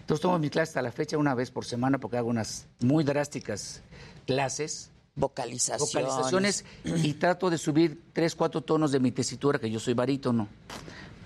Entonces 0.00 0.22
tomo 0.22 0.38
mis 0.38 0.50
clases 0.50 0.70
hasta 0.70 0.82
la 0.82 0.92
fecha 0.92 1.18
una 1.18 1.34
vez 1.34 1.50
por 1.50 1.64
semana 1.64 1.98
porque 1.98 2.16
hago 2.16 2.28
unas 2.28 2.66
muy 2.80 3.04
drásticas 3.04 3.82
clases. 4.26 4.90
Vocalizaciones. 5.14 5.92
Vocalizaciones 5.92 6.64
y 6.84 7.14
trato 7.14 7.50
de 7.50 7.58
subir 7.58 8.02
tres, 8.12 8.34
cuatro 8.34 8.62
tonos 8.62 8.92
de 8.92 9.00
mi 9.00 9.12
tesitura, 9.12 9.58
que 9.58 9.70
yo 9.70 9.78
soy 9.78 9.94
barítono. 9.94 10.48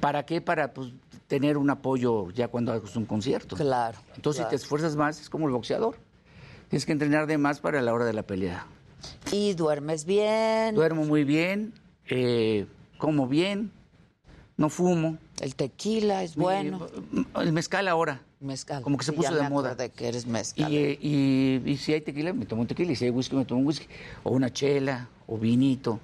¿Para 0.00 0.26
qué? 0.26 0.40
Para 0.40 0.74
pues, 0.74 0.92
tener 1.28 1.56
un 1.56 1.70
apoyo 1.70 2.30
ya 2.30 2.48
cuando 2.48 2.72
hagas 2.72 2.96
un 2.96 3.06
concierto. 3.06 3.56
Claro. 3.56 3.98
Entonces, 4.16 4.40
claro. 4.40 4.50
si 4.50 4.56
te 4.56 4.62
esfuerzas 4.62 4.96
más, 4.96 5.20
es 5.20 5.30
como 5.30 5.46
el 5.46 5.52
boxeador. 5.52 5.96
Tienes 6.68 6.84
que 6.84 6.92
entrenar 6.92 7.26
de 7.26 7.38
más 7.38 7.60
para 7.60 7.80
la 7.80 7.94
hora 7.94 8.04
de 8.04 8.12
la 8.12 8.24
pelea. 8.24 8.66
¿Y 9.30 9.54
duermes 9.54 10.04
bien? 10.04 10.74
Duermo 10.74 11.04
muy 11.04 11.24
bien, 11.24 11.72
eh, 12.08 12.66
como 12.98 13.28
bien, 13.28 13.70
no 14.56 14.68
fumo. 14.68 15.18
El 15.40 15.54
tequila 15.54 16.22
es 16.22 16.34
bueno. 16.34 16.86
El 17.36 17.52
mezcal 17.52 17.88
ahora. 17.88 18.22
Mezcal. 18.46 18.82
Como 18.82 18.96
que 18.96 19.04
se 19.04 19.10
Sí, 19.10 19.16
puso 19.18 19.30
ya 19.30 19.36
de 19.36 19.42
me 19.42 19.50
moda. 19.50 19.70
acordé 19.72 19.90
que 19.90 20.08
eres 20.08 20.26
mezcal. 20.26 20.72
Y, 20.72 20.76
eh, 20.78 20.98
y- 21.00 21.62
y 21.66 21.76
si 21.76 21.92
hay 21.92 22.00
tequila, 22.00 22.32
me 22.32 22.46
tomo 22.46 22.62
un 22.62 22.68
tequila. 22.68 22.92
Y 22.92 22.96
si 22.96 23.04
hay 23.04 23.10
whisky, 23.10 23.36
me 23.36 23.44
tomo 23.44 23.60
un 23.60 23.66
whisky. 23.66 23.86
O 24.22 24.30
una 24.30 24.50
chela, 24.52 25.08
o 25.26 25.36
vinito. 25.36 26.00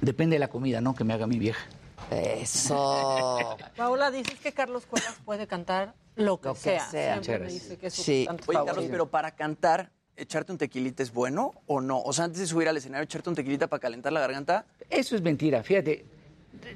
Depende 0.00 0.36
de 0.36 0.40
la 0.40 0.48
comida, 0.48 0.80
¿no? 0.80 0.94
Que 0.94 1.04
me 1.04 1.12
haga 1.14 1.26
mi 1.26 1.38
vieja. 1.38 1.64
Eso. 2.10 3.56
Paola, 3.76 4.10
dices 4.10 4.38
que 4.40 4.52
Carlos 4.52 4.86
Cuevas 4.86 5.16
puede 5.24 5.46
cantar 5.46 5.94
lo 6.14 6.40
que, 6.40 6.48
Lo 6.48 6.54
que 6.54 6.60
sea. 6.60 6.88
sea. 6.90 7.12
Siempre 7.22 7.46
me 7.46 7.52
dice 7.52 7.76
que 7.76 7.88
es 7.88 7.94
Sí. 7.94 8.26
Oye, 8.46 8.58
Carlos, 8.64 8.84
pero 8.90 9.10
para 9.10 9.32
cantar, 9.32 9.90
¿echarte 10.16 10.52
un 10.52 10.58
tequilita 10.58 11.02
es 11.02 11.12
bueno 11.12 11.52
o 11.66 11.80
no? 11.80 12.00
O 12.00 12.12
sea, 12.12 12.24
antes 12.26 12.40
de 12.40 12.46
subir 12.46 12.68
al 12.68 12.76
escenario, 12.76 13.04
echarte 13.04 13.28
un 13.28 13.34
tequilita 13.36 13.66
para 13.66 13.80
calentar 13.80 14.12
la 14.12 14.20
garganta. 14.20 14.66
Eso 14.88 15.16
es 15.16 15.22
mentira. 15.22 15.62
Fíjate, 15.62 16.04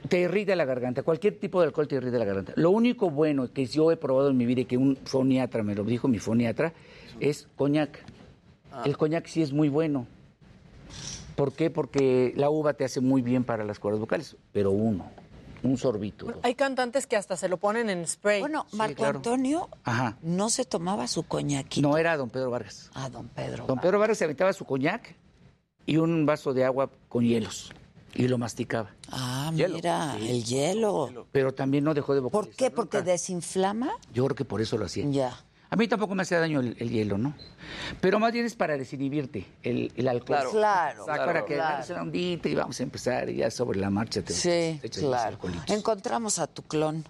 te 0.09 0.21
irrita 0.21 0.57
la 0.57 0.65
garganta. 0.65 1.03
Cualquier 1.03 1.39
tipo 1.39 1.61
de 1.61 1.67
alcohol 1.67 1.89
te 1.89 1.97
irrita 1.97 2.19
la 2.19 2.25
garganta. 2.25 2.53
Lo 2.57 2.71
único 2.71 3.11
bueno 3.11 3.53
que 3.53 3.67
yo 3.67 3.91
he 3.93 3.97
probado 3.97 4.31
en 4.31 4.37
mi 4.37 4.47
vida 4.47 4.63
y 4.63 4.65
que 4.65 4.77
un 4.77 4.97
foniatra 5.05 5.63
me 5.63 5.75
lo 5.75 5.85
dijo, 5.85 6.09
mi 6.09 6.19
foniatra, 6.19 6.73
es 7.21 7.49
coñac. 7.57 8.05
El 8.85 8.97
coñac 8.97 9.27
sí 9.27 9.43
es 9.43 9.53
muy 9.53 9.69
bueno. 9.69 10.07
¿Por 11.37 11.53
qué? 11.53 11.71
Porque 11.71 12.33
la 12.37 12.51
uva 12.51 12.75
te 12.75 12.85
hace 12.85 13.01
muy 13.01 13.23
bien 13.23 13.45
para 13.45 13.65
las 13.65 13.79
cuerdas 13.79 14.01
vocales, 14.01 14.37
pero 14.53 14.71
uno, 14.73 15.11
un 15.63 15.77
sorbito. 15.79 16.27
Hay 16.43 16.55
cantantes 16.55 17.07
que 17.07 17.17
hasta 17.17 17.37
se 17.37 17.49
lo 17.49 17.57
ponen 17.57 17.89
en 17.89 18.07
spray. 18.07 18.41
Bueno, 18.41 18.67
Marco 18.73 18.97
claro. 18.97 19.19
Antonio 19.19 19.69
Ajá. 19.85 20.19
no 20.23 20.51
se 20.51 20.65
tomaba 20.65 21.07
su 21.07 21.23
coñaquito. 21.23 21.89
No 21.89 21.97
era 21.97 22.17
don 22.17 22.31
Pedro 22.31 22.51
Vargas. 22.51 22.91
Ah, 22.95 23.09
don 23.09 23.29
Pedro. 23.29 23.67
Don 23.67 23.79
Pedro 23.79 23.99
Vargas 23.99 24.19
se 24.19 24.25
aventaba 24.25 24.53
su 24.53 24.65
coñac 24.65 25.17
y 25.87 25.97
un 25.97 26.27
vaso 26.27 26.53
de 26.53 26.65
agua 26.65 26.91
con 27.09 27.25
hielos. 27.25 27.73
Y 28.15 28.29
lo 28.29 28.39
masticaba. 28.39 28.91
Ah, 29.11 29.51
mira, 29.53 30.17
el 30.19 30.45
hielo. 30.45 31.27
Pero 31.33 31.53
también 31.55 31.85
no 31.85 31.95
dejó 31.95 32.15
de 32.15 32.23
¿Por 32.23 32.51
qué? 32.51 32.71
¿Porque 32.71 33.03
desinflama? 33.03 33.91
Yo 34.13 34.25
creo 34.25 34.37
que 34.37 34.45
por 34.45 34.61
eso 34.61 34.77
lo 34.79 34.87
hacía. 34.87 35.05
Ya. 35.09 35.37
A 35.73 35.77
mí 35.77 35.87
tampoco 35.87 36.17
me 36.17 36.23
hacía 36.23 36.41
daño 36.41 36.59
el, 36.59 36.77
el 36.81 36.91
hielo, 36.91 37.17
¿no? 37.17 37.33
Pero 38.01 38.19
más 38.19 38.33
bien 38.33 38.45
es 38.45 38.57
para 38.57 38.77
desinhibirte 38.77 39.47
el, 39.63 39.93
el 39.95 40.09
alcohol. 40.09 40.39
Claro. 40.51 40.51
Claro, 40.51 41.07
Para 41.07 41.23
claro, 41.25 41.45
que 41.47 41.55
claro. 41.55 41.95
la 41.95 42.03
ondita 42.03 42.49
y 42.49 42.55
vamos 42.57 42.81
a 42.81 42.83
empezar 42.83 43.31
y 43.31 43.37
ya 43.37 43.51
sobre 43.53 43.79
la 43.79 43.89
marcha 43.89 44.21
te 44.23 44.33
Sí, 44.33 44.79
te 44.81 44.89
echas 44.89 45.05
claro. 45.05 45.39
Encontramos 45.69 46.41
a 46.41 46.49
tu 46.49 46.63
clon. 46.65 47.05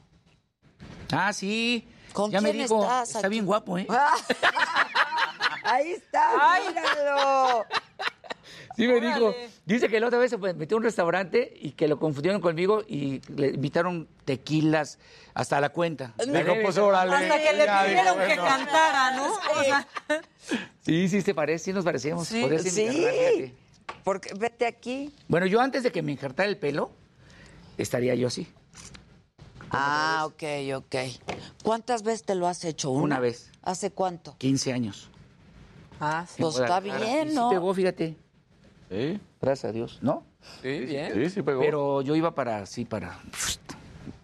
Ah, 1.11 1.33
sí. 1.33 1.89
¿Con 2.13 2.31
ya 2.31 2.43
me 2.43 2.51
quién 2.51 2.65
dijo, 2.65 2.83
estás 2.83 3.09
está 3.09 3.19
aquí? 3.21 3.29
bien 3.31 3.47
guapo, 3.47 3.79
¿eh? 3.79 3.87
Ahí 5.65 5.93
está, 5.93 6.59
míralo. 6.69 7.65
Sí 8.81 8.89
me 8.89 8.99
dijo. 8.99 9.35
Dice 9.67 9.91
que 9.91 10.01
la 10.01 10.07
otra 10.07 10.19
vez 10.19 10.31
se 10.31 10.39
metió 10.39 10.75
a 10.75 10.79
un 10.79 10.85
restaurante 10.85 11.53
y 11.61 11.73
que 11.73 11.87
lo 11.87 11.99
confundieron 11.99 12.41
conmigo 12.41 12.83
y 12.89 13.21
le 13.37 13.49
invitaron 13.49 14.09
tequilas 14.25 14.99
hasta 15.35 15.61
la 15.61 15.69
cuenta. 15.69 16.15
Dijo, 16.17 16.55
pues 16.63 16.79
órale. 16.79 17.15
Hasta 17.15 17.39
que 17.39 17.53
le 17.53 17.67
pidieron 17.67 18.19
dijo, 18.19 18.27
que 18.27 18.41
bueno. 18.41 18.45
cantara, 18.45 19.17
¿no? 19.17 19.35
O 19.35 19.63
sea, 19.63 19.87
Sí, 20.81 21.11
sí, 21.11 21.21
se 21.21 21.35
parece, 21.35 21.67
sí 21.67 21.73
nos 21.75 21.85
parecíamos. 21.85 22.27
Sí, 22.27 22.43
sí. 22.71 23.55
Porque 24.03 24.33
vete 24.33 24.65
aquí. 24.65 25.15
Bueno, 25.29 25.45
yo 25.45 25.61
antes 25.61 25.83
de 25.83 25.93
que 25.93 26.01
me 26.01 26.13
injertara 26.13 26.49
el 26.49 26.57
pelo, 26.57 26.91
estaría 27.77 28.15
yo 28.15 28.29
así. 28.29 28.49
Ah, 29.71 30.23
ok, 30.25 30.43
ok. 30.77 30.97
¿Cuántas 31.63 32.03
veces 32.03 32.23
te 32.23 32.35
lo 32.35 32.49
has 32.49 32.65
hecho? 32.65 32.89
¿Una, 32.93 33.05
Una 33.05 33.21
vez. 33.21 33.51
¿Hace 33.61 33.91
cuánto? 33.91 34.37
15 34.39 34.73
años. 34.73 35.11
Ah, 36.01 36.25
sí. 36.27 36.41
Pues 36.41 36.57
está 36.57 36.81
bien, 36.81 37.35
¿no? 37.35 37.51
Sí 37.51 37.57
pegó, 37.57 37.75
fíjate. 37.75 38.30
Sí. 38.91 39.21
Gracias 39.41 39.71
a 39.71 39.73
Dios, 39.73 39.99
¿no? 40.03 40.25
Sí, 40.63 40.81
bien. 40.81 41.15
Sí, 41.15 41.31
sí 41.31 41.43
pegó. 41.43 41.61
Pero 41.61 42.03
yo 42.03 42.17
iba 42.17 42.35
para, 42.35 42.67
sí, 42.67 42.85
para... 42.85 43.21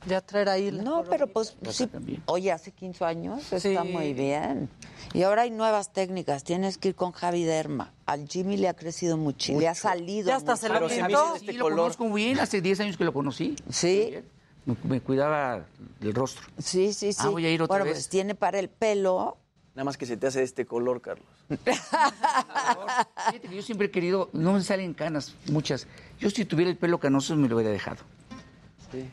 ya 0.07 0.20
traer 0.20 0.49
ahí. 0.49 0.70
la 0.70 0.83
No, 0.83 1.05
pero 1.09 1.28
pues 1.28 1.57
sí. 1.70 1.89
Oye, 2.27 2.51
hace 2.51 2.73
15 2.73 3.05
años 3.05 3.53
está 3.53 3.85
muy 3.85 4.12
bien. 4.12 4.69
Y 5.15 5.23
ahora 5.23 5.43
hay 5.43 5.51
nuevas 5.51 5.93
técnicas. 5.93 6.43
Tienes 6.43 6.78
que 6.78 6.89
ir 6.89 6.95
con 6.97 7.12
Javi 7.12 7.45
Derma. 7.45 7.93
Al 8.07 8.28
Jimmy 8.28 8.57
le 8.57 8.69
ha 8.69 8.75
crecido 8.75 9.17
mucho. 9.17 9.59
Le 9.59 9.69
ha 9.69 9.75
salido. 9.75 10.28
Ya 10.28 10.36
hasta 10.36 10.53
mucho. 10.53 10.67
se 10.67 10.69
lo 10.69 10.89
pintó. 10.89 11.39
Sí, 11.39 11.53
lo 11.53 11.65
conozco 11.69 12.05
muy 12.05 12.25
bien, 12.25 12.41
hace 12.41 12.61
10 12.61 12.81
años 12.81 12.97
que 12.97 13.05
lo 13.05 13.12
conocí. 13.12 13.55
Sí. 13.70 14.15
Me, 14.65 14.77
me 14.83 15.01
cuidaba 15.01 15.65
el 16.01 16.12
rostro. 16.12 16.45
Sí, 16.59 16.93
sí, 16.93 17.12
sí. 17.12 17.20
Ah, 17.23 17.28
voy 17.28 17.47
a 17.47 17.51
ir 17.51 17.62
otra 17.62 17.75
bueno, 17.75 17.85
vez. 17.85 17.95
pues 17.95 18.09
tiene 18.09 18.35
para 18.35 18.59
el 18.59 18.69
pelo. 18.69 19.39
Nada 19.76 19.84
más 19.84 19.96
que 19.98 20.06
se 20.06 20.16
te 20.16 20.26
hace 20.26 20.38
de 20.38 20.46
este 20.46 20.64
color, 20.64 21.02
Carlos. 21.02 21.26
Fíjate 21.50 23.40
que 23.48 23.55
yo 23.56 23.62
siempre 23.62 23.88
he 23.88 23.90
querido, 23.90 24.30
no 24.32 24.55
me 24.55 24.62
salen 24.62 24.94
canas, 24.94 25.34
muchas. 25.50 25.86
Yo 26.18 26.30
si 26.30 26.44
tuviera 26.46 26.70
el 26.70 26.78
pelo 26.78 26.98
canoso 26.98 27.36
me 27.36 27.46
lo 27.48 27.56
hubiera 27.56 27.70
dejado. 27.70 27.98
Sí. 28.90 29.08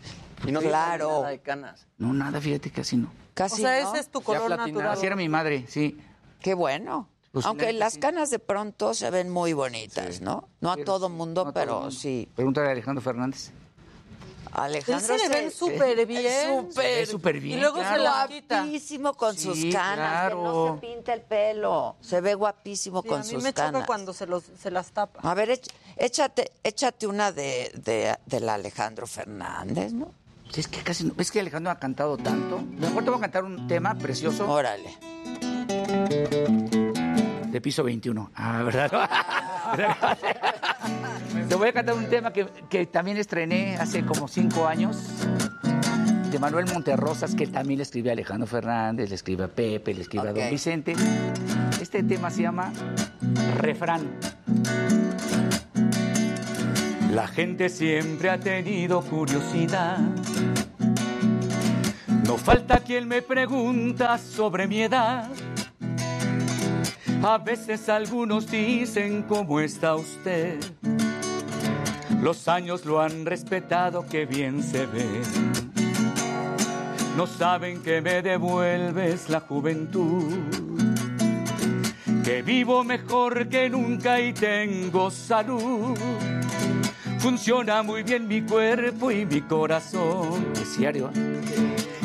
Y 0.48 0.52
no 0.52 0.62
te 0.62 0.68
Claro. 0.70 1.10
nada 1.20 1.30
de 1.30 1.40
canas. 1.40 1.86
No, 1.98 2.14
nada, 2.14 2.40
fíjate, 2.40 2.72
casi 2.72 2.96
no. 2.98 3.12
Casi 3.34 3.56
O 3.62 3.66
sea, 3.66 3.82
no. 3.84 3.90
ese 3.90 4.00
es 4.00 4.10
tu 4.10 4.22
color 4.22 4.50
natural. 4.50 4.88
Así 4.92 5.06
era 5.06 5.16
mi 5.18 5.28
madre, 5.28 5.66
sí. 5.68 6.00
Qué 6.40 6.54
bueno. 6.54 7.10
Pues, 7.34 7.46
Aunque 7.46 7.74
las 7.74 7.94
sí. 7.94 8.00
canas 8.00 8.30
de 8.30 8.40
pronto 8.40 8.94
se 8.94 9.10
ven 9.10 9.30
muy 9.30 9.54
bonitas, 9.54 10.22
¿no? 10.22 10.48
No 10.62 10.72
a 10.72 10.76
Pero 10.76 10.86
todo 10.86 11.10
mundo, 11.10 11.44
no 11.44 11.50
a 11.50 11.54
todo 11.54 11.62
pero 11.62 11.74
mundo. 11.80 11.92
sí. 11.92 12.30
Pregúntale 12.36 12.68
a 12.70 12.72
Alejandro 12.72 13.02
Fernández. 13.02 13.52
Alejandro 14.56 15.18
se 15.18 15.30
le 15.30 15.30
ven 15.30 15.52
súper 15.52 16.06
bien. 16.06 16.48
Súper. 16.70 16.74
Se 16.74 17.00
ve 17.00 17.06
súper 17.06 17.40
bien, 17.40 17.58
Y 17.58 17.62
luego 17.62 17.78
se 17.78 17.82
claro. 17.84 18.04
la 18.04 18.28
quita. 18.28 18.62
Guapísimo 18.62 19.14
con 19.16 19.36
Sí, 19.36 19.44
sus 19.44 19.74
canas, 19.74 20.30
que 20.30 20.36
no 20.36 20.42
claro. 20.42 20.80
se 20.82 20.88
pinta 20.88 21.14
el 21.14 21.22
pelo. 21.22 21.96
Se 22.02 22.22
ve 22.22 22.36
guapísimo 22.36 23.02
Sí, 23.02 23.08
con 23.10 23.22
a 23.22 23.24
mí 23.24 23.30
sus 23.30 23.44
me 23.44 23.52
choca 23.54 23.72
canas. 23.72 23.88
cuando 23.88 24.14
se, 24.14 24.28
los, 24.28 24.44
se 24.60 24.70
las 24.72 24.92
tapa. 24.92 25.20
A 25.28 25.34
ver, 25.34 25.50
éch- 25.50 25.72
échate, 25.98 26.52
échate 26.64 27.08
una 27.08 27.32
de, 27.32 27.72
de, 27.84 28.16
del 28.26 28.48
Alejandro 28.50 29.08
Fernández, 29.08 29.92
¿no? 29.94 30.14
Sí, 30.52 30.60
Es 30.62 30.68
que 30.68 30.82
casi 30.84 31.04
no. 31.06 31.14
Es 31.18 31.32
que 31.32 31.40
Alejandro 31.40 31.72
ha 31.72 31.80
cantado 31.80 32.16
tanto. 32.18 32.62
Mejor 32.62 33.04
te 33.04 33.10
voy 33.10 33.18
a 33.18 33.22
cantar 33.22 33.44
un 33.44 33.68
tema 33.68 33.96
precioso 33.96 34.48
Órale. 34.50 34.96
de 37.48 37.60
piso 37.62 37.84
21. 37.84 38.32
Ah, 38.36 38.62
¿verdad? 38.64 39.10
te 41.48 41.56
voy 41.56 41.70
a 41.70 41.74
cantar 41.74 41.96
un 41.96 42.06
tema 42.10 42.32
que, 42.32 42.48
que 42.70 42.86
también 42.86 43.18
estrené 43.18 43.78
hace 43.78 44.06
como 44.06 44.28
cinco 44.28 44.68
años. 44.68 44.98
De 46.32 46.40
Manuel 46.40 46.66
Monterrosas, 46.66 47.36
que 47.36 47.46
también 47.46 47.78
le 47.78 47.84
escribe 47.84 48.10
a 48.10 48.14
Alejandro 48.14 48.48
Fernández, 48.48 49.10
le 49.10 49.16
escribe 49.16 49.44
a 49.44 49.48
Pepe, 49.48 49.94
le 49.94 50.02
escribe 50.02 50.30
a. 50.30 50.34
Don 50.34 50.50
Vicente. 50.50 50.96
Este 51.80 52.02
tema 52.02 52.32
se 52.32 52.42
llama 52.42 52.74
Refrán. 53.58 54.18
La 57.14 57.28
gente 57.28 57.70
siempre 57.70 58.32
ha 58.32 58.40
tenido 58.40 59.02
curiosidad. 59.04 60.00
No 62.26 62.38
falta 62.38 62.80
quien 62.80 63.08
me 63.08 63.22
pregunta 63.22 64.18
sobre 64.18 64.66
mi 64.66 64.82
edad. 64.82 65.30
A 67.26 67.38
veces 67.38 67.88
algunos 67.88 68.52
dicen 68.52 69.24
cómo 69.24 69.62
está 69.62 69.96
usted. 69.96 70.60
Los 72.22 72.50
años 72.50 72.84
lo 72.84 73.00
han 73.00 73.26
respetado, 73.26 74.06
que 74.06 74.26
bien 74.26 74.62
se 74.62 74.86
ve. 74.86 75.08
No 77.16 77.26
saben 77.26 77.82
que 77.82 78.02
me 78.02 78.22
devuelves 78.22 79.30
la 79.30 79.40
juventud. 79.40 80.34
Que 82.26 82.42
vivo 82.42 82.84
mejor 82.84 83.48
que 83.48 83.70
nunca 83.70 84.20
y 84.20 84.34
tengo 84.34 85.10
salud. 85.10 85.98
Funciona 87.20 87.84
muy 87.84 88.04
bien 88.04 88.28
mi 88.28 88.42
cuerpo 88.42 89.12
y 89.12 89.26
mi 89.26 89.40
corazón. 89.40 90.52
Es 90.62 90.78
diario. 90.78 91.10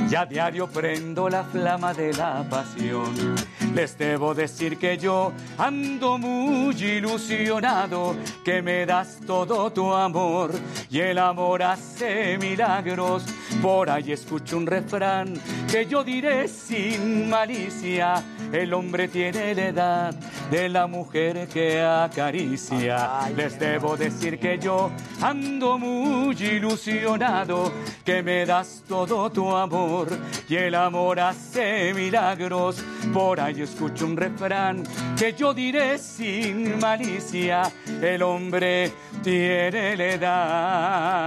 Ya 0.09 0.21
a 0.21 0.27
diario 0.27 0.69
prendo 0.69 1.29
la 1.29 1.43
flama 1.43 1.93
de 1.93 2.13
la 2.13 2.47
pasión. 2.49 3.35
Les 3.79 3.97
debo 3.97 4.35
decir 4.35 4.77
que 4.77 4.99
yo 4.99 5.33
ando 5.57 6.19
muy 6.19 6.75
ilusionado, 6.75 8.17
que 8.45 8.61
me 8.61 8.85
das 8.85 9.21
todo 9.25 9.71
tu 9.71 9.95
amor 9.95 10.51
y 10.91 10.99
el 10.99 11.17
amor 11.17 11.63
hace 11.63 12.37
milagros. 12.39 13.23
Por 13.63 13.89
ahí 13.89 14.11
escucho 14.11 14.57
un 14.57 14.67
refrán 14.67 15.35
que 15.71 15.87
yo 15.87 16.03
diré 16.03 16.49
sin 16.49 17.31
malicia. 17.31 18.21
El 18.53 18.75
hombre 18.75 19.07
tiene 19.07 19.55
la 19.55 19.67
edad 19.69 20.15
de 20.51 20.69
la 20.69 20.89
mujer 20.89 21.47
que 21.47 21.81
acaricia. 21.81 23.29
Les 23.37 23.61
debo 23.61 23.97
decir 23.97 24.41
que 24.41 24.59
yo 24.59 24.91
ando 25.21 25.79
muy 25.79 26.35
ilusionado, 26.35 27.71
que 28.05 28.23
me 28.25 28.45
das 28.45 28.83
todo 28.89 29.31
tu 29.31 29.55
amor 29.55 30.09
y 30.49 30.57
el 30.57 30.75
amor 30.75 31.21
hace 31.21 31.93
milagros. 31.95 32.83
Por 33.13 33.39
ahí 33.39 33.63
escucho 33.69 34.07
un 34.07 34.17
refrán 34.17 34.83
que 35.17 35.35
yo 35.35 35.53
diré 35.53 35.99
sin 35.99 36.79
malicia. 36.79 37.71
El 38.01 38.23
hombre 38.23 38.91
tiene 39.23 39.97
la 39.97 40.05
edad 40.05 41.19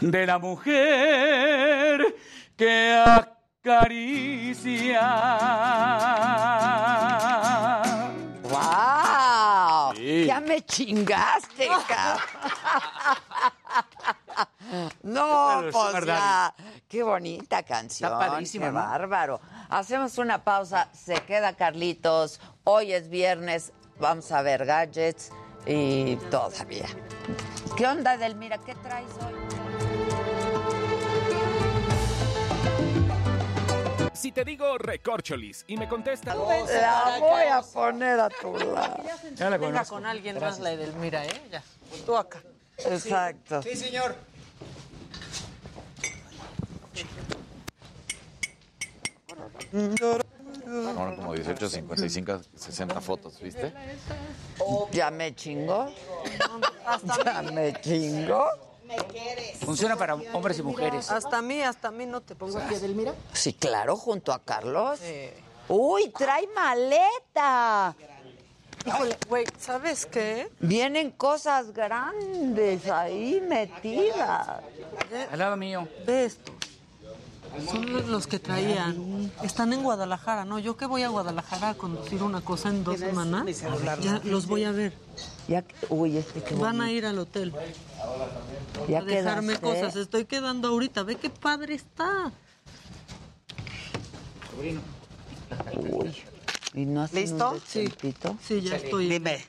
de 0.00 0.26
la 0.26 0.38
mujer 0.38 2.16
que 2.56 2.94
acaricia. 3.62 5.00
¡Wow! 8.42 9.94
Sí. 9.96 10.24
Ya 10.26 10.40
me 10.40 10.60
chingaste, 10.62 11.68
cabrón. 11.88 12.20
No, 15.02 15.62
pues 15.70 15.92
verdad. 15.92 16.54
ya. 16.56 16.64
Qué 16.88 17.02
bonita 17.02 17.62
canción. 17.62 18.12
Está 18.12 18.28
padrísima, 18.28 18.66
Qué 18.66 18.72
¿no? 18.72 18.78
bárbaro. 18.78 19.40
Hacemos 19.68 20.18
una 20.18 20.42
pausa. 20.44 20.88
Se 20.92 21.14
queda 21.22 21.54
Carlitos. 21.54 22.40
Hoy 22.64 22.92
es 22.92 23.08
viernes. 23.08 23.72
Vamos 23.98 24.30
a 24.32 24.42
ver 24.42 24.64
gadgets 24.64 25.30
y 25.66 26.16
todavía. 26.30 26.86
¿Qué 27.76 27.86
onda, 27.86 28.16
Delmira? 28.16 28.58
¿Qué 28.58 28.74
traes 28.76 29.08
hoy? 29.20 29.34
Si 34.12 34.30
te 34.30 34.44
digo 34.44 34.78
recorcholis 34.78 35.64
y 35.66 35.76
me 35.76 35.88
contestas... 35.88 36.36
La 36.36 37.18
voy 37.18 37.42
a 37.50 37.60
poner 37.62 38.20
a 38.20 38.28
tu 38.28 38.56
lado. 38.56 39.02
Ya 39.34 39.50
la 39.50 39.56
Venga 39.56 39.84
con 39.84 40.06
alguien 40.06 40.38
más 40.38 40.60
la 40.60 40.72
Edelmira, 40.72 41.24
¿eh? 41.24 41.48
Ya. 41.50 41.62
Tú 42.06 42.16
acá. 42.16 42.38
Exacto. 42.86 43.62
Sí, 43.62 43.76
señor. 43.76 44.16
Ahora 50.96 51.16
como 51.16 51.34
18, 51.34 51.68
55, 51.68 52.40
60 52.56 53.00
fotos, 53.00 53.40
¿viste? 53.40 53.72
¿Ya 54.92 55.10
me 55.10 55.34
chingó? 55.34 55.88
¿Ya 57.24 57.42
me 57.42 57.80
chingó? 57.80 58.46
Funciona 59.64 59.96
para 59.96 60.14
hombres 60.14 60.58
y 60.58 60.62
mujeres. 60.62 61.10
Hasta 61.10 61.38
a 61.38 61.42
mí, 61.42 61.62
hasta 61.62 61.88
a 61.88 61.90
mí 61.90 62.04
no 62.06 62.20
te 62.20 62.34
pongo 62.34 62.58
aquí, 62.58 62.74
Edelmira. 62.74 63.14
Sí, 63.32 63.54
claro, 63.54 63.96
junto 63.96 64.32
a 64.32 64.42
Carlos. 64.42 65.00
Uy, 65.68 66.10
trae 66.10 66.46
maleta. 66.54 67.96
Híjole, 68.86 69.16
güey, 69.28 69.44
¿sabes 69.58 70.06
qué? 70.06 70.50
Vienen 70.60 71.10
cosas 71.12 71.72
grandes 71.72 72.88
ahí 72.90 73.40
metidas. 73.48 74.48
Al 75.30 75.38
lado 75.38 75.56
mío. 75.56 75.86
Ve 76.06 76.24
esto. 76.24 76.52
Son 77.70 78.10
los- 78.10 78.26
que 78.26 78.38
traían. 78.38 79.30
Están 79.42 79.72
en 79.74 79.82
Guadalajara, 79.82 80.44
¿no? 80.46 80.58
Yo 80.58 80.76
que 80.78 80.86
voy 80.86 81.02
a 81.02 81.08
Guadalajara 81.08 81.70
a 81.70 81.74
conducir 81.74 82.22
una 82.22 82.40
cosa 82.40 82.70
en 82.70 82.82
dos 82.82 82.98
semanas, 82.98 83.44
ya 84.00 84.20
los 84.24 84.46
voy 84.46 84.64
a 84.64 84.72
ver. 84.72 84.94
Ya, 85.48 85.62
uy, 85.90 86.16
este 86.16 86.42
qué 86.42 86.54
Van 86.54 86.80
a 86.80 86.90
ir 86.90 87.04
al 87.04 87.18
hotel. 87.18 87.52
Ya 88.88 89.00
a 89.00 89.02
dejarme 89.04 89.58
quedaste. 89.58 89.80
cosas. 89.80 89.96
Estoy 89.96 90.24
quedando 90.24 90.68
ahorita. 90.68 91.02
Ve 91.02 91.16
qué 91.16 91.28
padre 91.28 91.74
está. 91.74 92.32
Uy. 95.76 96.22
¿Y 96.74 96.86
no 96.86 97.02
hacen 97.02 97.20
¿Listo? 97.20 97.50
un 97.50 97.54
destempito? 97.60 98.36
Sí, 98.46 98.60
ya 98.62 98.76
estoy. 98.76 99.08
Dime, 99.08 99.44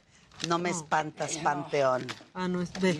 no 0.47 0.59
me 0.59 0.69
espantas, 0.71 1.37
Panteón. 1.37 2.05
Ah, 2.33 2.47
no 2.47 2.61
es. 2.61 2.71
Ve. 2.81 2.93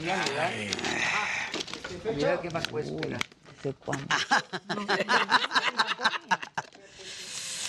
Mira 2.16 2.42
qué 2.42 2.50
más 2.52 2.68
puedes 2.68 2.90
esperar. 2.90 3.22
¿De 3.64 3.74
cuándo? 3.74 4.06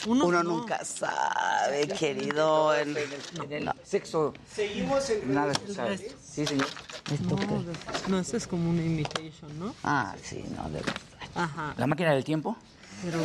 Uno, 0.07 0.43
nunca 0.43 0.85
sabe, 0.85 1.89
querido. 1.89 2.75
El- 2.75 2.95
En 2.97 3.53
el 3.53 3.71
sexo. 3.85 4.35
Seguimos 4.53 5.09
en 5.09 5.33
Nada 5.35 5.55
se 5.55 5.75
sabe. 5.75 5.97
Sí, 6.23 6.47
señor. 6.47 6.67
¿Esto 7.11 7.31
No, 7.31 7.37
qué? 7.37 7.47
de- 7.47 8.09
no, 8.09 8.19
eso 8.19 8.37
es 8.37 8.47
como 8.47 8.69
una 8.71 8.83
imitation, 8.83 9.59
¿no? 9.59 9.75
Ah, 9.83 10.15
sí, 10.23 10.45
no, 10.57 10.65
de 10.65 10.81
verdad. 10.81 10.95
Ajá. 11.35 11.75
¿La 11.79 11.87
máquina 11.87 12.13
del 12.13 12.23
tiempo? 12.23 12.57
Pero 13.03 13.19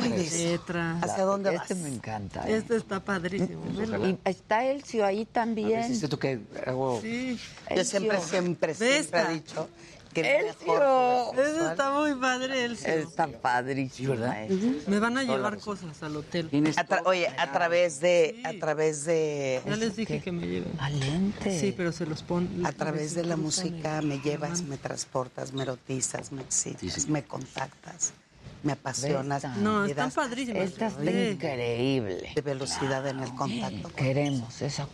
la 0.00 0.08
letra. 0.08 0.98
¿Hacia 1.02 1.24
dónde 1.24 1.50
vas? 1.50 1.70
Este 1.70 1.74
me 1.82 1.88
encanta. 1.94 2.48
¿eh? 2.48 2.56
Este 2.56 2.76
está 2.76 3.00
padrísimo. 3.00 3.62
Y 4.06 4.18
está 4.24 4.64
Elcio 4.64 5.04
ahí 5.04 5.24
también. 5.26 5.80
¿Es 5.80 6.02
esto 6.02 6.18
que 6.18 6.40
hago? 6.66 7.00
Sí. 7.00 7.38
Yo 7.74 7.84
siempre, 7.84 8.20
siempre, 8.20 8.74
siempre 8.74 9.20
he 9.22 9.34
dicho 9.34 9.68
que 10.14 10.38
Elcio. 10.38 11.32
Ese 11.34 11.66
está 11.70 11.90
muy 11.92 12.14
padre, 12.14 12.64
el 12.64 12.72
Está 12.72 13.28
padrísimo. 13.28 14.10
¿verdad? 14.12 14.48
Me 14.86 14.98
van 14.98 15.18
a 15.18 15.24
llevar 15.24 15.58
cosas 15.58 16.02
al 16.02 16.16
hotel. 16.16 16.48
A 16.76 17.02
oye, 17.04 17.28
a 17.28 17.52
través 17.52 18.00
de, 18.00 18.40
a 18.44 18.52
través 18.54 19.04
de, 19.04 19.60
Ya 19.66 19.76
les 19.76 19.94
dije 19.96 20.20
que 20.22 20.32
me 20.32 20.46
lleven. 20.46 20.72
A 20.78 20.88
lente. 20.88 21.58
Sí, 21.60 21.74
pero 21.76 21.92
se 21.92 22.06
los 22.06 22.22
pon. 22.22 22.48
a 22.64 22.72
través 22.72 23.14
de 23.14 23.24
la 23.24 23.36
música 23.36 24.00
me 24.00 24.20
llevas, 24.20 24.62
me 24.62 24.78
transportas, 24.78 25.52
me 25.52 25.62
erotizas, 25.64 26.32
me 26.32 26.40
excitas, 26.42 26.80
Sí, 26.80 26.90
sí. 26.90 27.10
me 27.10 27.22
contactas, 27.24 28.12
me 28.62 28.72
apasionas. 28.72 29.44
Esta. 29.44 29.56
No, 29.56 29.84
están 29.84 30.10
padrísimas. 30.10 30.62
Esta 30.62 30.86
está 30.88 31.00
Ve. 31.00 31.32
increíble. 31.32 32.32
de 32.34 32.40
velocidad 32.42 33.06
en 33.06 33.20
el 33.20 33.34
contacto. 33.34 33.88
Queremos 33.94 34.62
esa. 34.62 34.86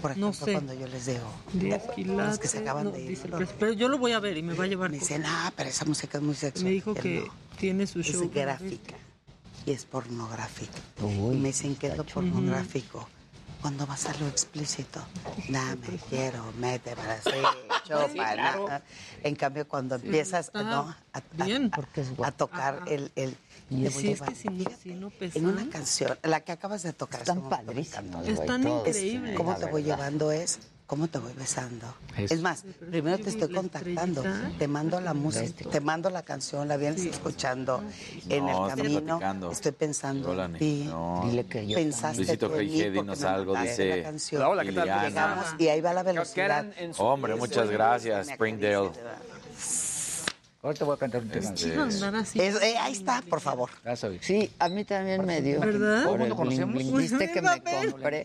Por 0.00 0.10
ejemplo, 0.12 0.28
No 0.28 0.32
sé. 0.32 0.52
cuando 0.52 0.74
yo 0.74 0.86
les 0.86 1.06
digo, 1.06 1.30
10 1.52 1.82
los 2.06 2.38
que 2.38 2.48
se 2.48 2.58
acaban 2.58 2.84
no, 2.84 2.90
de 2.92 3.02
ir, 3.02 3.08
dice 3.10 3.28
precio, 3.28 3.54
pero 3.58 3.72
yo 3.72 3.88
lo 3.88 3.98
voy 3.98 4.12
a 4.12 4.20
ver 4.20 4.36
y 4.36 4.42
me 4.42 4.54
va 4.54 4.64
a 4.64 4.66
llevar. 4.66 4.90
me 4.90 4.98
dicen, 4.98 5.22
ah, 5.26 5.52
pero 5.56 5.68
esa 5.68 5.84
música 5.84 6.18
es 6.18 6.24
muy 6.24 6.34
sexual. 6.34 6.64
Me 6.64 6.70
dijo 6.70 6.94
que 6.94 7.20
no. 7.26 7.34
tiene 7.58 7.86
su 7.86 8.02
show. 8.02 8.22
es 8.24 8.30
gráfica 8.32 8.94
y 9.66 9.72
es 9.72 9.84
pornográfica. 9.84 10.78
Uy, 11.02 11.36
y 11.36 11.38
me 11.38 11.48
dicen 11.48 11.74
que 11.76 11.88
es 11.88 11.96
lo 11.96 12.04
pornográfico. 12.04 13.08
Cuando 13.66 13.84
vas 13.84 14.06
a 14.06 14.16
lo 14.18 14.28
explícito, 14.28 15.00
dame, 15.48 15.98
quiero, 16.08 16.52
mete 16.56 16.94
para 16.94 17.14
así, 17.14 17.30
chupa, 17.84 18.36
na- 18.36 18.82
En 19.24 19.34
cambio, 19.34 19.66
cuando 19.66 19.96
empiezas 19.96 20.46
está 20.46 20.62
no, 20.62 20.82
a, 21.12 21.18
a- 21.18 21.44
bien. 21.44 21.70
Porque 21.72 22.02
es 22.02 22.12
a 22.22 22.30
tocar 22.30 22.84
el, 22.86 23.10
el 23.16 23.36
Y 23.68 23.90
Sí, 23.90 24.12
es 24.12 24.20
que 24.20 24.34
si 24.36 24.48
no, 24.50 24.70
si 24.80 24.90
no 24.90 25.06
en 25.08 25.12
pesan. 25.18 25.46
una 25.46 25.68
canción, 25.68 26.16
la 26.22 26.42
que 26.42 26.52
acabas 26.52 26.84
de 26.84 26.92
tocar, 26.92 27.22
Están 27.22 27.40
güey, 28.36 28.48
Están 28.48 28.62
increíbles. 28.68 29.36
¿Cómo 29.36 29.56
te 29.56 29.66
voy 29.66 29.82
llevando 29.82 30.30
es? 30.30 30.60
¿Cómo 30.86 31.08
te 31.08 31.18
voy 31.18 31.32
besando? 31.32 31.84
Eso. 32.16 32.32
Es 32.32 32.40
más, 32.42 32.64
primero 32.90 33.18
te 33.18 33.30
estoy 33.30 33.52
contactando, 33.52 34.22
te 34.56 34.68
mando 34.68 35.00
la 35.00 35.14
música, 35.14 35.44
Este. 35.44 35.64
te 35.64 35.80
mando 35.80 36.10
la 36.10 36.22
canción, 36.22 36.68
la 36.68 36.76
vienes 36.76 37.04
escuchando 37.04 37.82
en 38.28 38.46
No, 38.46 38.68
el 38.68 38.76
camino. 38.76 39.00
platicando. 39.02 39.50
Estoy 39.50 39.72
pensando 39.72 40.30
Hola, 40.30 40.44
en 40.44 40.58
ti. 40.58 40.84
No. 40.86 41.22
Dile 41.24 41.44
que 41.46 41.66
yo 41.66 41.74
Pensaste 41.74 42.18
Luisito 42.18 42.48
tú 42.48 42.54
en 42.54 42.60
mí 42.60 42.66
G, 42.72 42.76
porque 42.84 42.90
dinos 43.00 43.20
me 43.20 43.26
algo, 43.28 43.56
dice 43.56 43.96
la 43.96 44.02
canción. 44.04 44.42
Hola, 44.42 44.48
hola, 44.50 44.64
¿qué 44.64 44.72
tal? 44.72 45.08
Llegamos 45.08 45.46
y 45.58 45.68
ahí 45.68 45.80
va 45.80 45.92
la 45.92 46.02
velocidad. 46.04 46.66
en 46.78 46.92
Hombre, 46.98 47.34
muchas 47.34 47.68
gracias, 47.68 48.28
Springdale. 48.28 48.90
Ahorita 50.66 50.84
voy 50.84 50.94
a 50.96 50.98
cantar 50.98 51.22
un 51.22 51.28
tema. 51.28 51.50
Este. 51.50 52.48
Es- 52.48 52.60
eh, 52.62 52.76
ahí 52.78 52.92
está, 52.92 53.22
por 53.30 53.40
favor. 53.40 53.70
Sí, 54.20 54.50
a 54.58 54.68
mí 54.68 54.84
también 54.84 55.24
me 55.24 55.40
dio. 55.40 55.60
¿Verdad? 55.60 56.02
Por 56.02 56.02
¿Todo 56.04 56.12
el 56.14 56.18
mundo 56.20 56.36
conocemos? 56.36 56.82
Uy, 56.82 57.02
¿Viste 57.02 57.30
que 57.30 57.40
me 57.40 57.62
compré? 57.62 58.24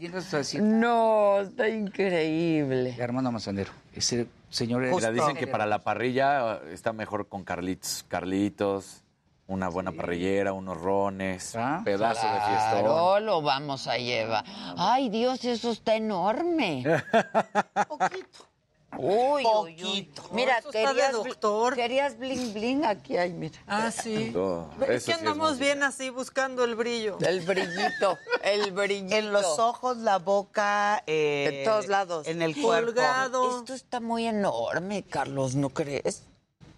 No, 0.60 1.40
está 1.42 1.70
increíble. 1.70 2.98
Armando 3.00 3.32
Mazandero. 3.32 3.72
Ese 3.94 4.26
señor 4.50 4.84
es... 4.86 4.96
Mira, 4.96 5.12
dicen 5.12 5.36
que 5.36 5.46
para 5.46 5.68
la 5.68 5.80
parrilla 5.84 6.56
eh, 6.64 6.74
está 6.74 6.94
mejor 6.94 7.28
con 7.28 7.44
Carlitos. 7.44 8.06
Carlitos, 8.08 9.04
una 9.46 9.70
buena 9.70 9.92
parrillera, 9.92 10.54
unos 10.54 10.82
rones, 10.82 11.56
Ah, 11.56 11.82
pedazo 11.86 12.26
de 12.26 12.40
fiestón. 12.40 12.82
Claro, 12.86 13.20
lo 13.20 13.42
vamos 13.44 13.86
a 13.88 13.98
llevar. 13.98 14.44
Ay, 14.78 15.10
Dios, 15.10 15.46
eso 15.46 15.70
está 15.72 15.96
enorme. 15.96 16.84
Poquito. 17.88 18.51
Uy, 18.98 19.44
uy, 19.46 19.46
uy. 19.46 20.04
Poquito. 20.04 20.24
Mira, 20.32 20.58
Eso 20.58 20.70
está 20.70 20.90
querías, 20.90 21.12
doctor. 21.14 21.76
querías 21.76 22.18
bling 22.18 22.54
bling 22.54 22.84
aquí, 22.86 23.16
ay, 23.18 23.32
mira. 23.32 23.58
Ah, 23.66 23.90
sí. 23.90 24.34
Es 24.82 24.88
que 24.88 25.00
sí 25.00 25.12
es 25.12 25.18
andamos 25.20 25.58
bien 25.60 25.82
así 25.84 26.10
buscando 26.10 26.64
el 26.66 26.76
brillo. 26.76 27.18
El 27.22 27.40
brillito, 27.42 28.18
el 28.44 28.72
brillito. 28.74 29.16
En 29.16 29.32
los 29.32 29.60
ojos, 29.60 29.98
la 29.98 30.18
boca. 30.20 31.04
eh, 31.08 31.48
De 31.52 31.64
todos 31.66 31.88
lados. 31.88 32.28
En 32.28 32.42
el 32.42 32.54
cuerpo. 32.62 32.88
Colgado. 32.94 33.60
Esto 33.60 33.74
está 33.74 34.00
muy 34.02 34.28
enorme, 34.28 35.04
Carlos, 35.04 35.56
¿no 35.56 35.70
crees? 35.70 36.24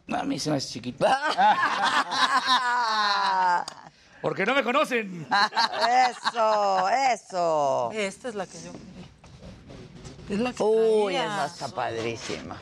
A 0.09 0.23
mí 0.23 0.37
se 0.37 0.51
me 0.51 0.57
hace 0.57 0.69
chiquito. 0.73 1.05
Porque 4.21 4.45
no 4.45 4.53
me 4.53 4.63
conocen. 4.63 5.27
Eso, 6.09 6.89
eso. 6.89 7.91
Esta 7.91 8.29
es 8.29 8.35
la 8.35 8.45
que 8.45 8.57
yo 8.61 8.71
quería. 8.71 9.09
Es 10.29 10.39
la 10.39 10.53
que 10.53 10.63
Uy, 10.63 11.13
traía. 11.13 11.25
esa 11.25 11.45
está 11.47 11.67
padrísima. 11.69 12.61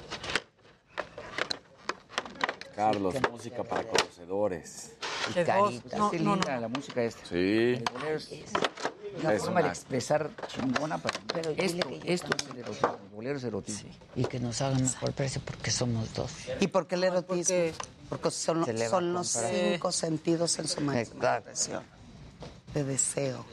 Carlos, 2.76 3.14
música 3.32 3.64
para 3.64 3.84
conocedores. 3.84 4.92
De 5.36 5.44
dos. 5.46 5.46
Carita. 5.46 5.98
No, 5.98 6.12
Qué 6.12 6.20
no, 6.20 6.36
linda 6.36 6.56
no. 6.56 6.62
la 6.62 6.68
música 6.68 7.04
esta. 7.04 7.26
Sí. 7.26 7.36
El 7.76 7.84
bolero 7.94 8.16
es 8.18 8.30
una 9.22 9.34
Es 9.34 9.44
forma 9.44 9.62
de 9.62 9.68
expresar 9.70 10.30
chingona 10.48 10.98
para 10.98 11.20
Pero 11.34 11.52
esto, 11.52 11.88
que 11.90 12.14
esto 12.14 12.30
es 12.36 12.46
el 12.50 12.58
erotismo, 12.60 12.98
el 13.04 13.16
bolero 13.16 13.38
es 13.38 13.44
erotismo. 13.44 13.90
Y 14.16 14.26
que 14.26 14.40
nos 14.40 14.62
hagan 14.62 14.82
mejor 14.82 15.12
precio 15.12 15.42
porque 15.46 15.70
somos 15.70 16.14
dos. 16.14 16.32
¿Y 16.60 16.68
por 16.68 16.88
qué 16.88 16.96
el 16.96 17.04
erotismo? 17.04 17.56
Porque- 17.56 17.74
Porque 18.10 18.32
son, 18.32 19.14
los 19.14 19.28
cinco 19.28 19.92
sentidos 19.92 20.58
en 20.60 20.68
su 20.68 20.82
máxima 20.82 21.00
Exacto. 21.02 21.50
expresión. 21.50 21.84
De 22.74 22.84
deseo, 22.86 23.46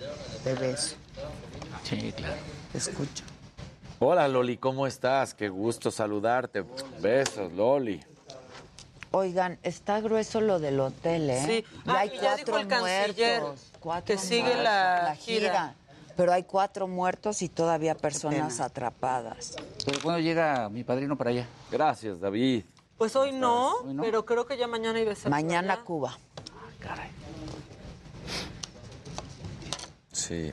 de 0.45 0.55
beso, 0.55 0.95
Sí, 1.85 2.13
claro. 2.17 2.35
te 2.73 2.79
escucho. 2.79 3.25
Hola, 4.01 4.29
Loli, 4.29 4.57
¿cómo 4.59 4.87
estás? 4.87 5.35
Qué 5.35 5.49
gusto 5.49 5.91
saludarte. 5.91 6.65
Besos, 7.01 7.53
Loli. 7.53 8.01
Oigan, 9.11 9.59
está 9.63 10.01
grueso 10.01 10.41
lo 10.41 10.59
del 10.61 10.79
hotel, 10.81 11.31
¿eh? 11.31 11.43
Sí. 11.47 11.65
Y 11.87 11.91
Ah, 11.91 11.99
hay 12.01 12.09
y 12.11 12.13
ya 12.21 12.21
cuatro 12.37 12.45
dijo 12.45 12.59
el 12.59 12.69
canciller 12.69 13.41
muertos. 13.41 13.73
Cuatro 13.81 14.05
que 14.15 14.19
sigue 14.21 14.43
muertos. 14.43 14.63
la 14.65 15.17
gira. 15.19 15.75
Pero 16.17 16.33
hay 16.33 16.43
cuatro 16.45 16.87
muertos 16.89 17.43
y 17.43 17.49
todavía 17.49 17.95
personas 17.95 18.61
atrapadas. 18.61 19.57
Pero 19.85 19.99
cuando 20.03 20.21
llega 20.21 20.69
mi 20.69 20.85
padrino 20.85 21.17
para 21.17 21.31
allá. 21.31 21.47
Gracias, 21.71 22.21
David. 22.21 22.65
Pues 22.99 23.15
hoy 23.17 23.33
no, 23.33 23.77
Hoy 23.77 23.95
no. 23.95 24.03
pero 24.03 24.25
creo 24.25 24.45
que 24.47 24.57
ya 24.57 24.67
mañana 24.67 25.01
iba 25.01 25.13
a 25.13 25.15
ser. 25.15 25.31
Mañana 25.31 25.75
por 25.75 25.79
allá. 25.79 25.85
Cuba. 25.85 26.19
Caray. 26.81 27.11
Sí. 30.13 30.53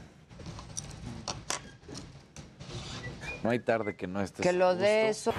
No 3.46 3.52
hay 3.52 3.60
tarde 3.60 3.96
que 3.96 4.08
no 4.08 4.22
estés. 4.22 4.44
Que 4.44 4.54
lo 4.54 4.76
de 4.76 5.10
eso. 5.10 5.32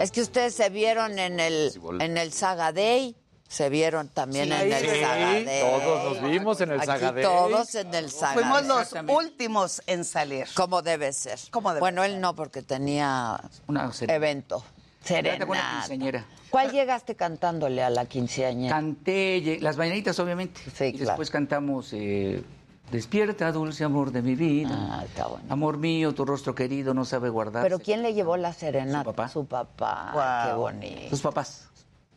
Es 0.00 0.10
que 0.10 0.20
ustedes 0.20 0.52
se 0.52 0.68
vieron 0.70 1.20
en 1.20 1.38
el 1.38 1.70
en 2.00 2.18
el 2.18 2.32
Saga 2.32 2.72
Day, 2.72 3.14
se 3.50 3.68
vieron 3.68 4.06
también 4.06 4.44
Sí, 4.46 4.52
en 4.52 4.72
el 4.72 4.80
Sí, 4.80 5.00
Saga 5.00 5.16
Day. 5.32 5.60
todos 5.60 6.04
nos 6.22 6.30
vimos 6.30 6.60
en 6.60 6.70
el 6.70 6.78
Day. 6.78 7.22
Todos 7.24 7.74
en 7.74 7.94
el 7.94 8.08
Saga 8.08 8.34
Fuimos 8.34 8.64
los 8.64 8.94
últimos 9.08 9.82
en 9.88 10.04
salir. 10.04 10.46
Como 10.54 10.82
debe 10.82 11.12
ser. 11.12 11.36
Como 11.50 11.70
debe 11.70 11.80
bueno, 11.80 12.04
él 12.04 12.20
no, 12.20 12.36
porque 12.36 12.62
tenía 12.62 13.40
Una 13.66 13.92
serenata. 13.92 14.14
evento. 14.14 14.64
Serenata 15.02 15.46
con 15.46 15.56
la 15.56 15.62
Serenata. 15.62 15.80
quinceañera. 15.88 16.24
¿Cuál 16.50 16.70
llegaste 16.70 17.16
cantándole 17.16 17.82
a 17.82 17.90
la 17.90 18.06
quinceañera? 18.06 18.72
Canté 18.76 19.58
las 19.60 19.76
mañanitas, 19.76 20.16
obviamente. 20.20 20.60
Sí, 20.72 20.84
y 20.84 20.92
claro. 20.92 21.06
después 21.06 21.30
cantamos 21.30 21.92
eh, 21.92 22.44
Despierta, 22.90 23.52
dulce 23.52 23.84
amor 23.84 24.10
de 24.10 24.20
mi 24.20 24.34
vida. 24.34 24.70
Ah, 24.72 25.04
está 25.04 25.28
bueno. 25.28 25.44
Amor 25.48 25.78
mío, 25.78 26.12
tu 26.12 26.24
rostro 26.24 26.56
querido 26.56 26.92
no 26.92 27.04
sabe 27.04 27.28
guardar. 27.28 27.62
Pero 27.62 27.78
¿quién 27.78 28.02
le 28.02 28.14
llevó 28.14 28.36
la 28.36 28.52
serenata? 28.52 29.04
Su 29.04 29.10
papá. 29.10 29.28
Su 29.28 29.46
papá. 29.46 30.46
Qué 30.48 30.54
bonito. 30.54 31.08
Sus 31.10 31.20
papás. 31.20 31.68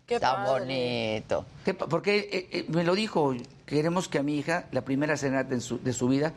Qué 0.06 0.15
Está 0.15 0.35
padre. 0.35 0.59
bonito. 0.59 1.45
¿Qué 1.64 1.73
pa- 1.73 1.88
Porque 1.88 2.17
eh, 2.32 2.48
eh, 2.51 2.65
me 2.69 2.83
lo 2.83 2.93
dijo, 2.95 3.33
queremos 3.65 4.07
que 4.09 4.19
a 4.19 4.23
mi 4.23 4.38
hija, 4.38 4.65
la 4.72 4.82
primera 4.82 5.15
su- 5.17 5.80
de 5.80 5.93
su 5.93 6.07
vida, 6.09 6.33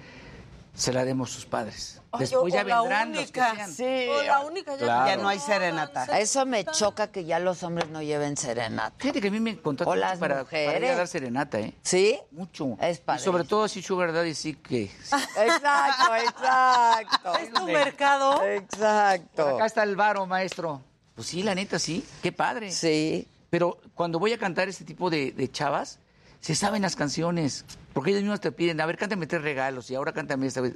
se 0.74 0.92
la 0.92 1.04
demos 1.04 1.30
sus 1.30 1.46
padres. 1.46 2.00
Ay, 2.12 2.20
Después 2.20 2.44
o 2.52 2.56
ya 2.56 2.62
la 2.62 2.80
vendrán 2.82 3.12
los 3.14 3.30
que 3.32 3.40
única. 3.40 3.54
sean. 3.54 3.72
Sí. 3.72 4.06
O 4.10 4.22
la 4.22 4.40
única 4.40 4.72
ya, 4.76 4.84
Claro. 4.84 5.06
Ya 5.06 5.16
no 5.16 5.28
hay 5.28 5.38
serenata. 5.38 6.18
Eso 6.18 6.46
me 6.46 6.64
choca 6.64 7.08
que 7.08 7.24
ya 7.24 7.38
los 7.38 7.62
hombres 7.62 7.88
no 7.88 8.02
lleven 8.02 8.36
serenata. 8.36 8.94
Fíjate 8.98 9.20
que 9.20 9.28
a 9.28 9.30
mí 9.30 9.40
me 9.40 9.52
O 9.52 9.70
mucho 9.72 9.94
las 9.96 10.18
para, 10.18 10.44
para 10.44 10.78
ir 10.78 10.84
a 10.84 10.96
dar 10.96 11.08
serenata, 11.08 11.58
¿eh? 11.60 11.74
¿Sí? 11.82 12.18
Mucho. 12.30 12.76
Es 12.80 13.02
Y 13.16 13.18
sobre 13.18 13.44
todo 13.44 13.64
así 13.64 13.82
Sugar 13.82 14.12
Daddy 14.12 14.34
sí 14.34 14.54
que... 14.54 14.84
Exacto, 15.36 16.14
exacto. 16.14 17.34
¿Es 17.38 17.52
tu 17.52 17.64
mercado? 17.64 18.42
Exacto. 18.44 19.56
Acá 19.56 19.66
está 19.66 19.82
el 19.82 19.96
varo, 19.96 20.26
maestro. 20.26 20.82
Pues 21.14 21.28
sí, 21.28 21.42
la 21.42 21.54
neta, 21.54 21.78
sí. 21.78 22.04
Qué 22.22 22.32
padre. 22.32 22.70
Sí. 22.70 23.26
Pero 23.50 23.78
cuando 23.94 24.18
voy 24.18 24.32
a 24.32 24.38
cantar 24.38 24.68
este 24.68 24.84
tipo 24.84 25.10
de, 25.10 25.32
de 25.32 25.50
chavas, 25.50 25.98
se 26.40 26.54
saben 26.54 26.82
las 26.82 26.96
canciones. 26.96 27.64
Porque 27.92 28.10
ellos 28.10 28.22
mismos 28.22 28.40
te 28.40 28.52
piden, 28.52 28.80
a 28.80 28.86
ver, 28.86 28.96
cántame 28.98 29.26
tres 29.26 29.42
regalos 29.42 29.90
y 29.90 29.94
ahora 29.94 30.12
cántame 30.12 30.46
esta 30.46 30.60
vez. 30.60 30.74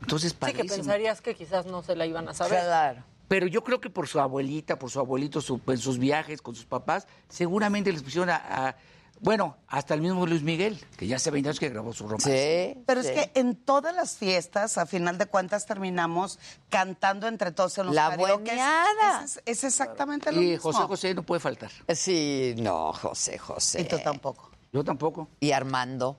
Entonces, 0.00 0.30
Sí, 0.32 0.36
que 0.36 0.40
padrísimo. 0.40 0.76
pensarías 0.76 1.20
que 1.20 1.34
quizás 1.34 1.66
no 1.66 1.82
se 1.82 1.96
la 1.96 2.06
iban 2.06 2.28
a 2.28 2.34
saber. 2.34 2.60
Claro. 2.62 3.02
Pero 3.28 3.46
yo 3.46 3.64
creo 3.64 3.80
que 3.80 3.88
por 3.90 4.06
su 4.06 4.20
abuelita, 4.20 4.78
por 4.78 4.90
su 4.90 5.00
abuelito, 5.00 5.40
su- 5.40 5.60
en 5.66 5.78
sus 5.78 5.98
viajes 5.98 6.42
con 6.42 6.54
sus 6.54 6.66
papás, 6.66 7.06
seguramente 7.28 7.90
les 7.90 8.02
pusieron 8.02 8.28
a, 8.30 8.36
a- 8.36 8.76
Bueno, 9.24 9.56
hasta 9.68 9.94
el 9.94 10.02
mismo 10.02 10.26
Luis 10.26 10.42
Miguel, 10.42 10.78
que 10.98 11.06
ya 11.06 11.16
hace 11.16 11.30
20 11.30 11.48
años 11.48 11.58
que 11.58 11.70
grabó 11.70 11.94
su 11.94 12.04
romance. 12.06 12.76
Pero 12.86 13.00
es 13.00 13.10
que 13.10 13.30
en 13.34 13.56
todas 13.56 13.94
las 13.94 14.18
fiestas, 14.18 14.76
a 14.76 14.84
final 14.84 15.16
de 15.16 15.24
cuentas, 15.24 15.64
terminamos 15.64 16.38
cantando 16.68 17.26
entre 17.26 17.50
todos 17.50 17.78
en 17.78 17.86
los 17.86 17.94
La 17.94 18.18
bueneada. 18.18 19.24
Es, 19.24 19.40
es 19.46 19.64
exactamente 19.64 20.30
lo 20.30 20.42
Y 20.42 20.50
mismo. 20.50 20.70
José 20.70 20.82
José 20.86 21.14
no 21.14 21.22
puede 21.22 21.40
faltar. 21.40 21.70
Sí, 21.94 22.54
no, 22.58 22.92
José 22.92 23.38
José. 23.38 23.80
Y 23.80 23.84
tú 23.84 23.98
tampoco. 23.98 24.50
Yo 24.74 24.84
tampoco. 24.84 25.30
Y 25.40 25.52
Armando. 25.52 26.18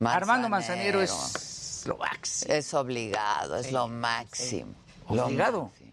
Armando 0.00 0.48
Manzanero 0.48 1.00
es 1.00 1.84
lo 1.86 1.98
máximo. 1.98 2.52
Es 2.52 2.74
obligado, 2.74 3.56
es 3.56 3.70
lo 3.70 3.86
máximo. 3.86 4.74
Lo 5.08 5.26
Obligado. 5.26 5.64
máximo. 5.66 5.89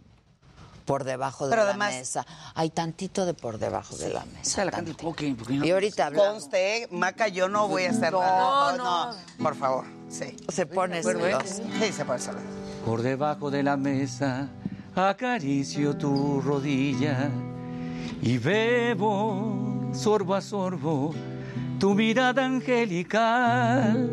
Por 0.88 1.04
debajo 1.04 1.46
de 1.46 1.50
Pero 1.52 1.64
la 1.64 1.70
además- 1.72 1.94
mesa. 1.94 2.26
Hay 2.56 2.70
tantito 2.72 3.26
de 3.28 3.34
por 3.36 3.60
debajo 3.60 3.96
de 3.98 4.10
la 4.10 4.24
mesa. 4.26 4.42
Esa 4.42 4.66
la 4.66 4.72
canta 4.72 4.90
el 4.92 4.98
Coque. 4.98 5.36
¿por 5.36 5.46
qué 5.48 5.54
no? 5.58 5.66
Y 5.66 5.70
ahorita 5.72 6.08
hablamos. 6.08 6.28
Conste, 6.44 6.88
Maca, 6.92 7.28
yo 7.28 7.50
no 7.50 7.68
voy 7.68 7.84
a 7.84 7.90
hacer 7.92 8.14
No, 8.14 8.22
nada. 8.22 8.78
no. 9.38 9.44
Por 9.44 9.56
favor, 9.56 9.84
sí. 10.10 10.36
Se 10.48 10.66
pone 10.66 11.00
¿eh? 11.00 11.04
celoso. 11.04 11.62
Sí, 11.80 11.92
se 11.92 12.06
puede 12.06 12.20
saber. 12.20 12.42
Por 12.86 13.02
debajo 13.02 13.52
de 13.52 13.62
la 13.64 13.76
mesa 13.78 14.48
acaricio 14.96 15.96
tu 15.98 16.42
rodilla 16.42 17.30
y 18.22 18.38
bebo 18.38 19.92
sorbo 19.94 20.34
a 20.36 20.42
sorbo 20.42 21.14
tu 21.80 21.94
mirada 21.94 22.46
angelical 22.46 24.10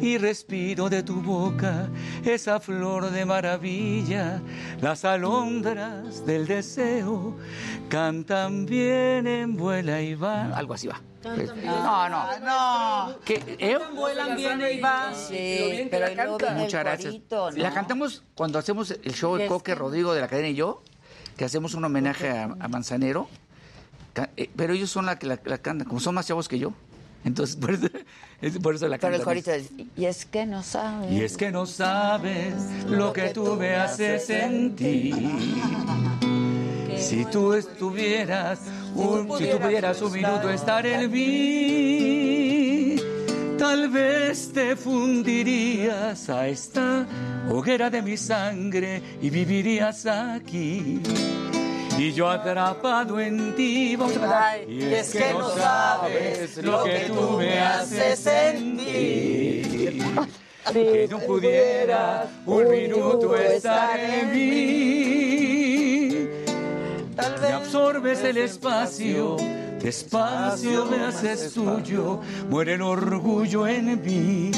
y 0.00 0.18
respiro 0.18 0.88
de 0.88 1.02
tu 1.02 1.20
boca 1.20 1.88
esa 2.24 2.60
flor 2.60 3.10
de 3.10 3.24
maravilla. 3.24 4.40
Las 4.80 5.04
alondras 5.04 6.24
del 6.26 6.46
deseo 6.46 7.36
cantan 7.88 8.66
bien 8.66 9.26
en 9.26 9.56
vuela 9.56 10.00
y 10.00 10.14
van. 10.14 10.52
Algo 10.54 10.74
así 10.74 10.86
va. 10.88 11.00
No, 11.22 12.08
no. 12.08 12.38
No. 12.40 13.18
¿Qué? 13.24 13.42
¿Eh? 13.58 13.76
Vuelan 13.94 14.36
bien 14.36 14.60
y 14.72 14.80
van. 14.80 15.14
Sí, 15.14 15.86
pero 15.90 16.06
viene 16.06 16.22
el 16.22 16.54
Muchas 16.56 16.82
gracias. 16.82 17.12
corito, 17.12 17.50
¿no? 17.50 17.56
La 17.58 17.72
cantamos 17.74 18.22
cuando 18.34 18.58
hacemos 18.58 18.90
el 18.90 19.14
show 19.14 19.36
El 19.36 19.46
Coque 19.48 19.72
que- 19.72 19.74
Rodrigo 19.74 20.14
de 20.14 20.22
la 20.22 20.28
cadena 20.28 20.48
y 20.48 20.54
yo, 20.54 20.82
que 21.36 21.44
hacemos 21.44 21.74
un 21.74 21.84
homenaje 21.84 22.30
a, 22.30 22.44
a 22.44 22.68
Manzanero. 22.68 23.28
Eh, 24.36 24.50
Pero 24.56 24.72
ellos 24.72 24.90
son 24.90 25.06
la 25.06 25.18
que 25.18 25.26
la, 25.26 25.38
la 25.44 25.58
cantan, 25.58 25.86
como 25.86 26.00
son 26.00 26.14
más 26.14 26.26
chavos 26.26 26.48
que 26.48 26.58
yo. 26.58 26.72
Entonces, 27.24 27.56
por 27.56 27.70
eso, 27.72 27.86
es- 28.40 28.58
por 28.58 28.74
eso 28.74 28.88
la 28.88 28.96
Pero 28.98 29.16
el 29.16 29.22
corito 29.22 29.50
es, 29.52 29.68
y 29.96 30.04
es 30.06 30.24
que 30.24 30.46
no 30.46 30.62
sabes. 30.62 31.12
Y 31.12 31.20
es 31.22 31.36
que 31.36 31.50
no 31.50 31.66
sabes 31.66 32.54
lo 32.88 33.12
que 33.12 33.28
tú 33.30 33.56
me 33.56 33.74
haces 33.74 34.24
sentir. 34.26 35.14
Si 36.96 37.24
tú 37.24 37.54
estuvieras, 37.54 38.60
un, 38.94 39.26
si 39.38 39.46
tú 39.50 39.58
pudieras 39.58 40.00
un 40.02 40.12
minuto 40.12 40.50
estar 40.50 40.84
en 40.86 41.10
mí, 41.10 42.96
tal 43.58 43.88
vez 43.88 44.52
te 44.52 44.76
fundirías 44.76 46.28
a 46.28 46.46
esta 46.46 47.06
hoguera 47.48 47.88
de 47.90 48.02
mi 48.02 48.16
sangre 48.18 49.02
y 49.22 49.30
vivirías 49.30 50.04
aquí. 50.06 51.00
Y 51.98 52.12
yo 52.12 52.28
atrapado 52.28 53.18
en 53.20 53.54
ti. 53.56 53.96
Ay, 54.32 54.66
Y 54.68 54.94
es 54.94 55.12
que 55.12 55.32
no 55.32 55.50
sabes 55.50 56.56
lo 56.58 56.84
que 56.84 57.00
tú 57.08 57.36
me 57.38 57.58
haces 57.58 58.18
sentir. 58.18 60.02
Que 60.72 61.08
no 61.10 61.18
pudiera 61.20 62.28
un 62.46 62.70
minuto 62.70 63.34
estar 63.36 63.98
en 63.98 64.30
mí. 64.32 65.50
Me 67.40 67.48
absorbes 67.48 68.22
el 68.24 68.36
espacio, 68.38 69.36
despacio 69.82 70.86
me 70.86 71.04
haces 71.04 71.52
tuyo, 71.52 72.20
muere 72.48 72.74
el 72.74 72.82
orgullo 72.82 73.66
en 73.66 74.00
mí. 74.02 74.50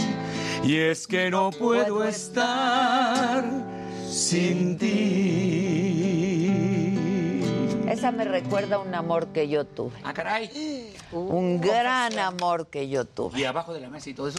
Y 0.62 0.76
es 0.76 1.06
que 1.06 1.30
no 1.30 1.50
puedo 1.50 2.04
estar 2.04 3.44
sin 4.08 4.78
ti. 4.78 6.02
Esa 7.88 8.10
me 8.12 8.24
recuerda 8.24 8.76
a 8.76 8.78
un 8.78 8.94
amor 8.94 9.28
que 9.28 9.48
yo 9.48 9.64
tuve. 9.66 9.96
Ah, 10.04 10.12
caray. 10.14 10.94
Un 11.12 11.60
gran 11.60 12.18
amor 12.18 12.68
que 12.68 12.88
yo 12.88 13.04
tuve. 13.04 13.38
Y 13.40 13.44
abajo 13.44 13.74
de 13.74 13.80
la 13.80 13.88
mesa 13.90 14.10
y 14.10 14.14
todo 14.14 14.28
eso. 14.28 14.38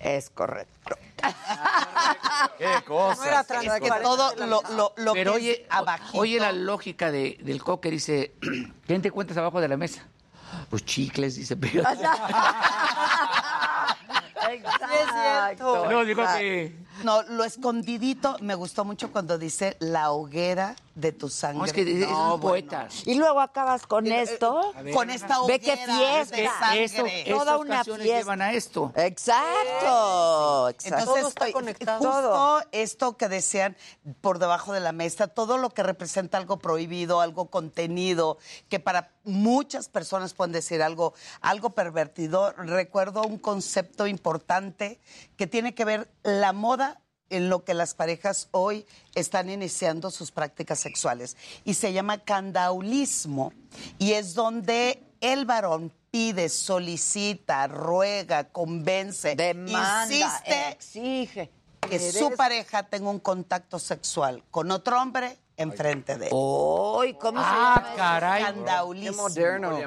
Es 0.00 0.28
correcto. 0.30 0.96
Qué 2.58 2.68
cosa. 2.86 3.16
No 3.16 3.24
era 3.24 3.40
Es 3.40 3.80
que 3.80 3.90
todo 4.02 4.34
lo, 4.46 4.62
lo, 4.76 4.92
lo 4.96 5.12
Pero 5.14 5.32
que 5.32 5.36
oye, 5.38 5.52
es 5.52 5.60
abajito. 5.70 6.18
oye 6.18 6.38
la 6.38 6.52
lógica 6.52 7.10
de- 7.10 7.38
del 7.42 7.62
Coque, 7.62 7.90
dice, 7.90 8.34
¿quién 8.86 9.00
te 9.00 9.10
cuentas 9.10 9.36
abajo 9.38 9.60
de 9.62 9.68
la 9.68 9.76
mesa? 9.78 10.06
Pues 10.68 10.84
chicles, 10.84 11.36
dice. 11.36 11.56
pero- 11.56 11.82
Exacto. 14.54 15.90
No, 15.90 16.04
digo 16.04 16.22
que... 16.38 16.83
No, 17.02 17.22
lo 17.22 17.44
escondidito 17.44 18.36
me 18.40 18.54
gustó 18.54 18.84
mucho 18.84 19.10
cuando 19.10 19.36
dice 19.38 19.76
la 19.80 20.12
hoguera 20.12 20.76
de 20.94 21.10
tu 21.10 21.28
sangre. 21.28 21.58
No, 21.58 21.64
es 21.64 21.72
que 21.72 21.80
es 22.02 22.08
No, 22.08 22.38
bueno. 22.38 22.86
Y 23.04 23.14
luego 23.16 23.40
acabas 23.40 23.84
con 23.86 24.06
Eh, 24.06 24.22
esto. 24.22 24.72
eh, 24.84 24.92
Con 24.92 25.10
esta 25.10 25.42
Ve 25.44 25.58
qué 25.58 25.72
hoguera 25.72 25.96
fiesta. 26.24 26.36
de 26.36 26.42
Que 26.76 26.84
esto, 26.84 26.96
sangre. 26.98 27.20
estas 27.22 27.38
Toda 27.38 27.56
una 27.58 27.74
canciones 27.76 28.02
fiesta. 28.04 28.20
llevan 28.20 28.42
a 28.42 28.52
esto. 28.52 28.92
Exacto. 28.94 30.68
exacto. 30.68 30.98
Entonces, 30.98 31.04
Todo 31.22 31.28
está 31.28 31.52
conectado. 31.52 31.98
justo 31.98 32.20
Todo. 32.20 32.62
esto 32.72 33.16
que 33.16 33.28
decían 33.28 33.76
por 34.20 34.38
debajo 34.38 34.72
de 34.72 34.80
la 34.80 34.92
mesa, 34.92 35.26
todo 35.26 35.58
lo 35.58 35.70
que 35.70 35.82
representa 35.82 36.38
algo 36.38 36.58
prohibido, 36.58 37.20
algo 37.20 37.46
contenido, 37.46 38.38
que 38.68 38.78
para 38.78 39.10
muchas 39.24 39.88
personas 39.88 40.34
pueden 40.34 40.52
decir 40.52 40.82
algo, 40.82 41.14
algo 41.40 41.70
pervertido. 41.70 42.52
Recuerdo 42.52 43.22
un 43.22 43.38
concepto 43.38 44.06
importante 44.06 45.00
que 45.36 45.46
tiene 45.48 45.74
que 45.74 45.84
ver 45.84 46.08
la 46.22 46.52
moda 46.52 46.93
en 47.30 47.48
lo 47.48 47.64
que 47.64 47.74
las 47.74 47.94
parejas 47.94 48.48
hoy 48.50 48.86
están 49.14 49.50
iniciando 49.50 50.10
sus 50.10 50.30
prácticas 50.30 50.78
sexuales. 50.78 51.36
Y 51.64 51.74
se 51.74 51.92
llama 51.92 52.18
candaulismo. 52.18 53.52
Y 53.98 54.12
es 54.12 54.34
donde 54.34 55.02
el 55.20 55.44
varón 55.44 55.92
pide, 56.10 56.48
solicita, 56.48 57.66
ruega, 57.66 58.44
convence, 58.44 59.34
Demanda, 59.34 60.06
insiste 60.06 60.68
exige. 60.68 61.50
que 61.80 61.98
su 62.12 62.30
pareja 62.36 62.84
tenga 62.84 63.10
un 63.10 63.18
contacto 63.18 63.78
sexual 63.78 64.44
con 64.50 64.70
otro 64.70 65.00
hombre 65.00 65.38
enfrente 65.56 66.16
de 66.18 66.26
él. 66.26 66.32
Uy, 66.34 67.14
¿cómo 67.14 67.40
se 67.40 67.46
Ah, 67.48 67.74
llama? 67.84 67.96
caray. 67.96 68.42
Candaulismo. 68.42 69.22
moderno. 69.22 69.78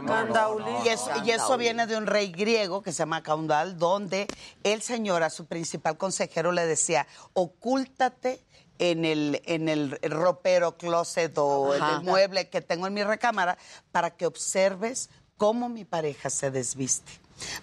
Y 0.84 0.88
eso, 0.88 1.10
y 1.26 1.32
eso 1.32 1.58
viene 1.58 1.88
de 1.88 1.98
un 1.98 2.06
rey 2.08 2.32
griego 2.32 2.82
que 2.82 2.92
se 2.92 3.00
llama 3.00 3.22
Caundal, 3.24 3.78
donde 3.78 4.28
el 4.64 4.82
señor 4.82 5.24
a 5.24 5.30
su 5.30 5.46
principal 5.46 5.98
consejero 5.98 6.52
le 6.52 6.66
decía, 6.66 7.06
ocúltate 7.34 8.44
en 8.80 9.06
el, 9.06 9.42
en 9.46 9.70
el 9.70 9.98
ropero, 10.04 10.78
closet 10.78 11.36
o 11.38 11.74
en 11.76 11.84
el 11.84 12.02
mueble 12.02 12.50
que 12.50 12.62
tengo 12.62 12.88
en 12.88 12.94
mi 12.94 13.04
recámara 13.04 13.58
para 13.92 14.12
que 14.12 14.26
observes 14.26 15.10
cómo 15.36 15.68
mi 15.70 15.84
pareja 15.86 16.30
se 16.30 16.52
desviste. 16.52 17.12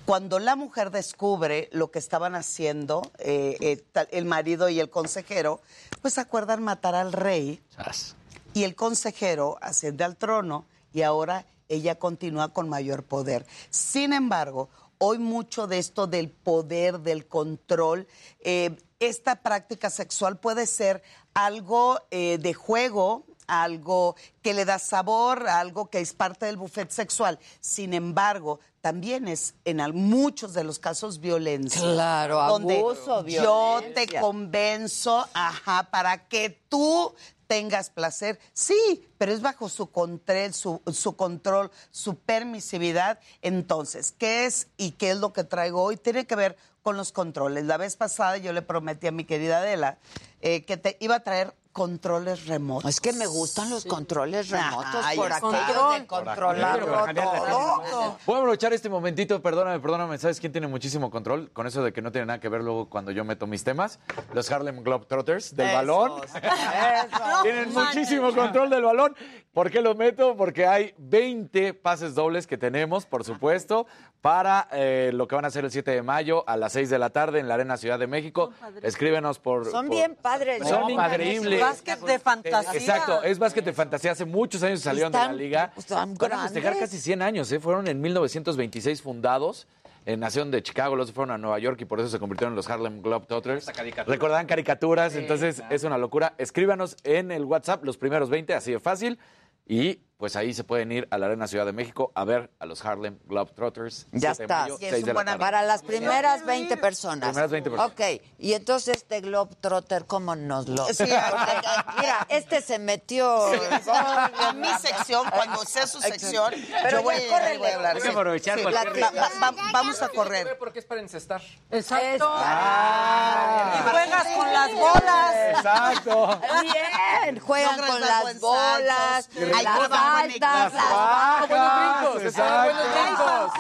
Cuando 0.05 0.39
la 0.39 0.57
mujer 0.57 0.91
descubre 0.91 1.69
lo 1.73 1.91
que 1.91 1.99
estaban 1.99 2.35
haciendo 2.35 3.03
eh, 3.19 3.57
eh, 3.61 4.07
el 4.11 4.25
marido 4.25 4.69
y 4.69 4.81
el 4.81 4.91
consejero, 4.91 5.61
pues 6.03 6.19
acuerdan 6.19 6.63
matar 6.63 6.95
al 6.95 7.13
rey 7.13 7.63
Sas. 7.77 8.17
y 8.53 8.65
el 8.65 8.75
consejero 8.75 9.59
asciende 9.61 10.05
al 10.05 10.17
trono 10.17 10.65
y 10.93 11.03
ahora 11.03 11.47
ella 11.69 11.99
continúa 11.99 12.53
con 12.53 12.69
mayor 12.69 13.03
poder. 13.05 13.47
Sin 13.71 14.13
embargo, 14.13 14.69
hoy 14.99 15.19
mucho 15.19 15.67
de 15.67 15.79
esto 15.79 16.07
del 16.07 16.31
poder, 16.31 17.01
del 17.01 17.27
control, 17.27 18.07
eh, 18.41 18.77
esta 19.01 19.37
práctica 19.37 19.91
sexual 19.91 20.39
puede 20.39 20.67
ser 20.67 21.03
algo 21.35 22.01
eh, 22.11 22.39
de 22.39 22.55
juego, 22.55 23.25
algo 23.47 24.17
que 24.43 24.55
le 24.55 24.65
da 24.65 24.79
sabor, 24.79 25.47
algo 25.49 25.91
que 25.91 26.01
es 26.01 26.13
parte 26.13 26.47
del 26.47 26.57
buffet 26.57 26.91
sexual. 26.91 27.39
Sin 27.61 27.95
embargo, 27.95 28.61
también 28.81 29.29
es 29.29 29.55
en 29.65 29.79
muchos 29.95 30.53
de 30.53 30.65
los 30.65 30.79
casos 30.79 31.21
violencia. 31.21 31.81
Claro, 31.81 32.43
donde 32.49 32.79
abuso, 32.79 33.27
Yo 33.27 33.81
te 33.95 34.07
convenzo, 34.21 35.27
ajá, 35.33 35.89
para 35.91 36.29
que 36.29 36.51
tú 36.69 37.15
tengas 37.47 37.91
placer. 37.91 38.39
Sí, 38.53 39.09
pero 39.19 39.33
es 39.33 39.41
bajo 39.41 39.69
su 39.69 39.91
control, 39.91 40.53
su, 40.55 40.83
su 40.93 41.17
control, 41.17 41.71
su 41.91 42.17
permisividad. 42.17 43.19
Entonces, 43.43 44.13
¿qué 44.17 44.47
es 44.47 44.69
y 44.77 44.93
qué 44.93 45.13
es 45.13 45.19
lo 45.19 45.33
que 45.33 45.45
traigo 45.45 45.83
hoy? 45.83 45.97
Tiene 45.97 46.27
que 46.27 46.37
ver 46.37 46.57
con 46.83 46.97
los 46.97 47.13
controles. 47.13 47.65
La 47.65 47.79
vez 47.79 47.97
pasada 47.97 48.37
yo 48.37 48.53
le 48.53 48.63
prometí 48.63 49.07
a 49.07 49.13
mi 49.13 49.25
querida 49.25 49.59
Adela 49.59 49.99
eh, 50.43 50.65
que 50.65 50.77
te 50.77 50.99
iba 51.01 51.17
a 51.17 51.21
traer 51.21 51.55
controles 51.75 52.47
remotos. 52.47 52.89
Es 52.89 53.01
que 53.01 53.13
me 53.13 53.27
gustan 53.27 53.69
los 53.69 53.85
controles 53.85 54.49
remotos 54.49 55.05
Ay, 55.05 55.17
por 55.17 55.33
aquello 55.33 55.91
de 55.91 56.07
controlarlo 56.07 57.05
todo. 57.15 58.17
Puedo 58.25 58.39
aprovechar 58.39 58.73
este 58.73 58.89
momentito, 58.89 59.43
perdóname, 59.43 59.81
perdóname, 59.81 60.17
¿sabes 60.19 60.39
quién 60.39 60.53
tiene 60.53 60.69
muchísimo 60.69 61.11
control? 61.11 61.51
Con 61.53 61.67
eso 61.67 61.83
de 61.83 61.93
que 61.93 62.01
no 62.01 62.13
tiene 62.13 62.27
nada 62.27 62.39
que 62.39 62.49
ver 62.49 62.63
luego 62.63 62.89
cuando 62.89 63.11
yo 63.11 63.25
meto 63.25 63.49
mis 63.49 63.65
temas. 63.65 63.99
Los 64.33 64.51
Harlem 64.53 64.85
Globetrotters 64.85 65.57
del 65.57 65.67
Esos. 65.67 65.77
balón. 65.77 66.21
Tienen 67.43 67.75
muchísimo 67.75 68.33
control 68.33 68.71
del 68.71 68.83
balón. 68.85 69.17
¿Por 69.53 69.71
qué 69.71 69.81
lo 69.83 69.95
meto? 69.97 70.37
Porque 70.37 70.67
hay 70.67 70.95
20 70.99 71.75
pases 71.75 72.15
dobles 72.15 72.47
que 72.47 72.57
tenemos, 72.57 73.05
por 73.05 73.25
supuesto, 73.25 73.87
para 74.21 74.69
eh, 74.73 75.11
lo 75.13 75.29
que 75.29 75.35
van 75.35 75.45
a 75.45 75.51
ser 75.51 75.65
el 75.65 75.71
7 75.71 75.91
de 75.91 76.03
mayo 76.03 76.49
a 76.49 76.57
las 76.57 76.73
6 76.73 76.89
de 76.89 76.99
la 76.99 77.11
tarde 77.11 77.41
en 77.41 77.47
la 77.49 77.55
Arena 77.55 77.77
Ciudad 77.77 77.99
de 77.99 78.07
México. 78.07 78.51
Escríbenos 78.83 79.39
por... 79.39 79.71
Son 79.71 79.87
por- 79.87 79.97
bien 79.97 80.17
padres. 80.21 80.67
Son 80.67 80.89
increíbles. 80.91 81.64
Básquet 81.65 82.01
de 82.01 82.19
fantasía. 82.19 82.73
Exacto, 82.73 83.23
es 83.23 83.39
básquet 83.39 83.65
de 83.65 83.73
fantasía. 83.73 84.13
Hace 84.13 84.25
muchos 84.25 84.63
años 84.63 84.81
salieron 84.81 85.13
de 85.13 85.19
la 85.19 85.33
liga. 85.33 85.73
están 85.77 86.15
Van 86.15 86.33
a 86.33 86.43
festejar 86.45 86.79
casi 86.79 86.99
100 86.99 87.23
años, 87.23 87.51
¿eh? 87.53 87.61
Fueron 87.61 87.89
en 87.89 88.01
1926 88.01 89.03
fundados. 89.03 89.67
En 90.07 90.21
Nación 90.21 90.51
de 90.51 90.63
Chicago, 90.63 90.97
luego 90.97 91.07
se 91.07 91.15
fueron 91.15 91.35
a 91.35 91.39
Nueva 91.39 91.59
York 91.59 91.81
y 91.81 91.87
por 91.87 91.99
eso 91.99 92.11
se 92.11 92.19
convirtieron 92.19 92.53
en 92.53 92.57
los 92.57 92.69
Harlem 92.69 93.01
Globetrotters. 93.01 93.67
Recordaban 94.07 94.47
caricaturas, 94.47 95.15
entonces 95.17 95.63
es 95.71 95.83
una 95.83 95.97
locura. 95.97 96.35
Escríbanos 96.37 96.97
en 97.05 97.31
el 97.31 97.45
WhatsApp 97.45 97.83
los 97.85 97.97
primeros 97.97 98.29
20, 98.29 98.53
así 98.53 98.73
de 98.73 98.81
fácil. 98.81 99.19
Y 99.67 100.01
pues 100.17 100.37
ahí 100.37 100.55
se 100.55 100.65
pueden 100.65 100.93
ir 100.93 101.09
a 101.11 101.19
la 101.19 101.27
Arena 101.27 101.47
Ciudad 101.49 101.67
de 101.67 101.73
México 101.73 102.13
a 102.15 102.25
ver 102.25 102.51
a 102.61 102.67
los 102.67 102.85
Harlem 102.85 103.19
Globetrotters. 103.25 104.07
Ya 104.13 104.35
7 104.35 104.37
de 104.39 104.45
está. 104.45 104.61
mayo, 104.63 104.77
6 104.79 105.05
de 105.05 105.13
la. 105.15 105.39
Para 105.39 105.63
las 105.63 105.83
primeras 105.83 106.47
20 106.47 106.77
personas. 106.77 107.29
Primeras 107.31 107.51
20 107.51 107.71
personas. 107.71 107.93
Ok, 107.93 108.23
y 108.39 108.53
entonces 108.55 108.97
este 108.99 109.21
Globetrotter, 109.21 110.07
¿cómo 110.07 110.35
nos 110.37 110.69
lo...? 110.69 110.87
Sí. 110.95 111.05
Mira, 111.05 112.27
este 112.29 112.61
se 112.63 112.79
metió... 112.79 113.53
En 113.53 114.61
mi 114.61 114.69
sección, 114.81 115.29
cuando 115.31 115.65
sea 115.65 115.87
su 115.87 116.01
sección, 116.01 116.55
Pero 116.85 116.99
yo 116.99 117.03
voy, 117.03 117.17
a- 117.17 117.29
córrele. 117.29 117.59
voy 117.59 117.69
a 117.71 117.75
hablar. 117.75 117.97
Hay 117.97 118.03
que 118.03 118.09
aprovechar 118.09 118.59
Sí, 118.59 118.65
la- 118.65 118.85
va- 118.85 119.11
va- 119.43 119.51
va- 119.51 119.71
vamos 119.73 120.01
a 120.03 120.09
correr. 120.09 120.57
Porque 120.59 120.79
es 120.79 120.85
para 120.87 121.01
encestar. 121.01 121.43
Exacto. 121.71 122.31
Ah. 122.33 123.75
Y 123.85 123.91
juegas 123.91 124.27
con 124.37 124.53
las 124.53 124.73
bolas. 124.75 125.35
Exacto. 125.57 126.41
Bien, 126.63 127.41
juegan 127.41 127.77
con 127.87 128.01
las 128.01 128.41
bolas. 128.41 129.29
Hay 129.55 129.65
altas, 130.05 130.73
equipo. 130.73 130.83
las 130.85 131.49
bajas, 131.49 132.23
exacto. 132.23 133.53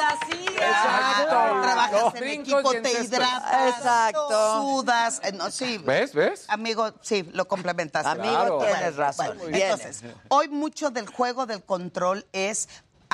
Exacto. 0.56 1.60
Trabajas 1.62 2.14
en 2.16 2.24
equipo, 2.28 2.70
te 2.82 3.02
hidratas. 3.02 3.76
Exacto. 3.76 4.62
Sudas. 4.62 5.20
eh, 5.24 5.32
no, 5.32 5.50
sí. 5.50 5.78
¿Ves? 5.78 6.14
¿Ves? 6.14 6.44
Amigo, 6.48 6.92
sí, 7.00 7.28
lo 7.32 7.46
complementaste. 7.48 8.08
Amigo, 8.10 8.34
Claro. 8.34 8.58
tienes 8.58 8.96
razón. 8.96 9.36
Bueno, 9.38 9.56
entonces, 9.56 10.02
hoy 10.28 10.48
mucho 10.48 10.90
del 10.90 11.06
juego 11.08 11.46
del 11.46 11.62
control 11.64 12.26
es 12.32 12.68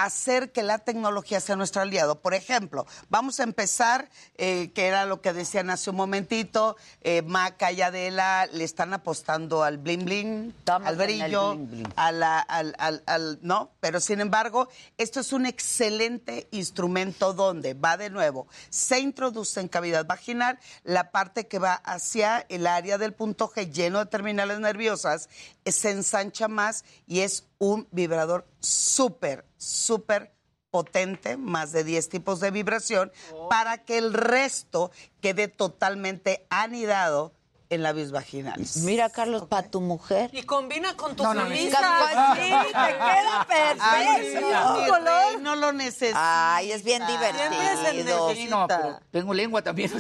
hacer 0.05 0.53
que 0.53 0.63
la 0.63 0.79
tecnología 0.79 1.41
sea 1.41 1.57
nuestro 1.57 1.83
aliado. 1.83 2.21
Por 2.21 2.35
ejemplo, 2.35 2.87
vamos 3.09 3.41
a 3.41 3.43
empezar, 3.45 4.09
eh, 4.37 4.71
que 4.75 4.87
era 4.87 5.07
lo 5.07 5.21
que 5.21 5.33
decían 5.33 5.71
hace 5.71 5.91
un 5.91 5.97
momentito, 5.97 6.77
eh, 7.03 7.23
Maca 7.23 7.73
y 7.73 7.83
Adela 7.83 8.47
le 8.53 8.65
están 8.65 8.93
apostando 8.95 9.63
al 9.63 9.79
bling 9.79 10.05
bling, 10.05 10.55
Estamos 10.59 10.89
al 10.89 10.97
brillo, 10.97 11.55
bling 11.57 11.71
bling. 11.71 11.93
a 11.97 12.13
la- 12.13 12.41
al, 12.41 12.75
al- 12.79 13.03
al- 13.07 13.39
no, 13.43 13.71
pero 13.81 14.01
sin 14.01 14.21
embargo, 14.21 14.69
esto 14.99 15.21
es 15.21 15.33
un 15.33 15.47
excelente 15.47 16.49
instrumento 16.51 17.33
donde 17.33 17.75
va 17.75 17.97
de 17.97 18.11
nuevo, 18.11 18.47
se 18.71 19.01
introduce 19.01 19.61
en 19.61 19.69
cavidad 19.69 20.07
vaginal 20.07 20.59
la 20.85 21.11
parte 21.11 21.47
que 21.47 21.59
va 21.59 21.75
hacia 21.75 22.45
el 22.49 22.67
área 22.67 22.99
del 22.99 23.13
punto 23.15 23.49
G 23.51 23.71
lleno 23.71 23.99
de 23.99 24.07
terminales 24.07 24.61
nerviosas, 24.61 25.29
se 25.65 25.91
ensancha 25.91 26.49
más 26.49 26.85
y 27.07 27.21
es 27.21 27.45
un 27.59 27.87
vibrador 27.91 28.47
súper, 28.61 29.45
súper 29.61 30.33
potente, 30.71 31.37
más 31.37 31.73
de 31.73 31.85
10 31.85 32.09
tipos 32.09 32.41
de 32.41 32.51
vibración, 32.51 33.13
para 33.49 33.85
que 33.85 33.99
el 33.99 34.15
resto 34.15 34.91
quede 35.21 35.49
totalmente 35.49 36.47
anidado 36.49 37.33
en 37.71 37.85
labios 37.85 38.11
vaginales. 38.11 38.79
Mira, 38.79 39.09
Carlos, 39.11 39.45
para 39.49 39.69
tu 39.69 39.81
mujer. 39.81 40.29
Y 40.33 40.43
combina 40.43 40.97
con 40.97 41.15
tu 41.15 41.23
No, 41.23 41.33
no. 41.35 41.43
Capaz, 41.43 42.35
sí, 42.35 42.41
te 42.43 42.73
queda 42.73 43.47
Ay, 43.79 44.33
perfecto. 44.35 45.05
rey, 45.05 45.37
no 45.41 45.55
lo 45.55 45.73
necesita. 45.73 46.57
Ay, 46.57 46.73
es 46.73 46.83
bien 46.83 47.07
divertido. 47.07 48.35
Sí, 48.35 48.49
no, 48.49 48.67
pero 48.67 48.99
tengo 49.13 49.33
lengua 49.33 49.63
también. 49.63 49.93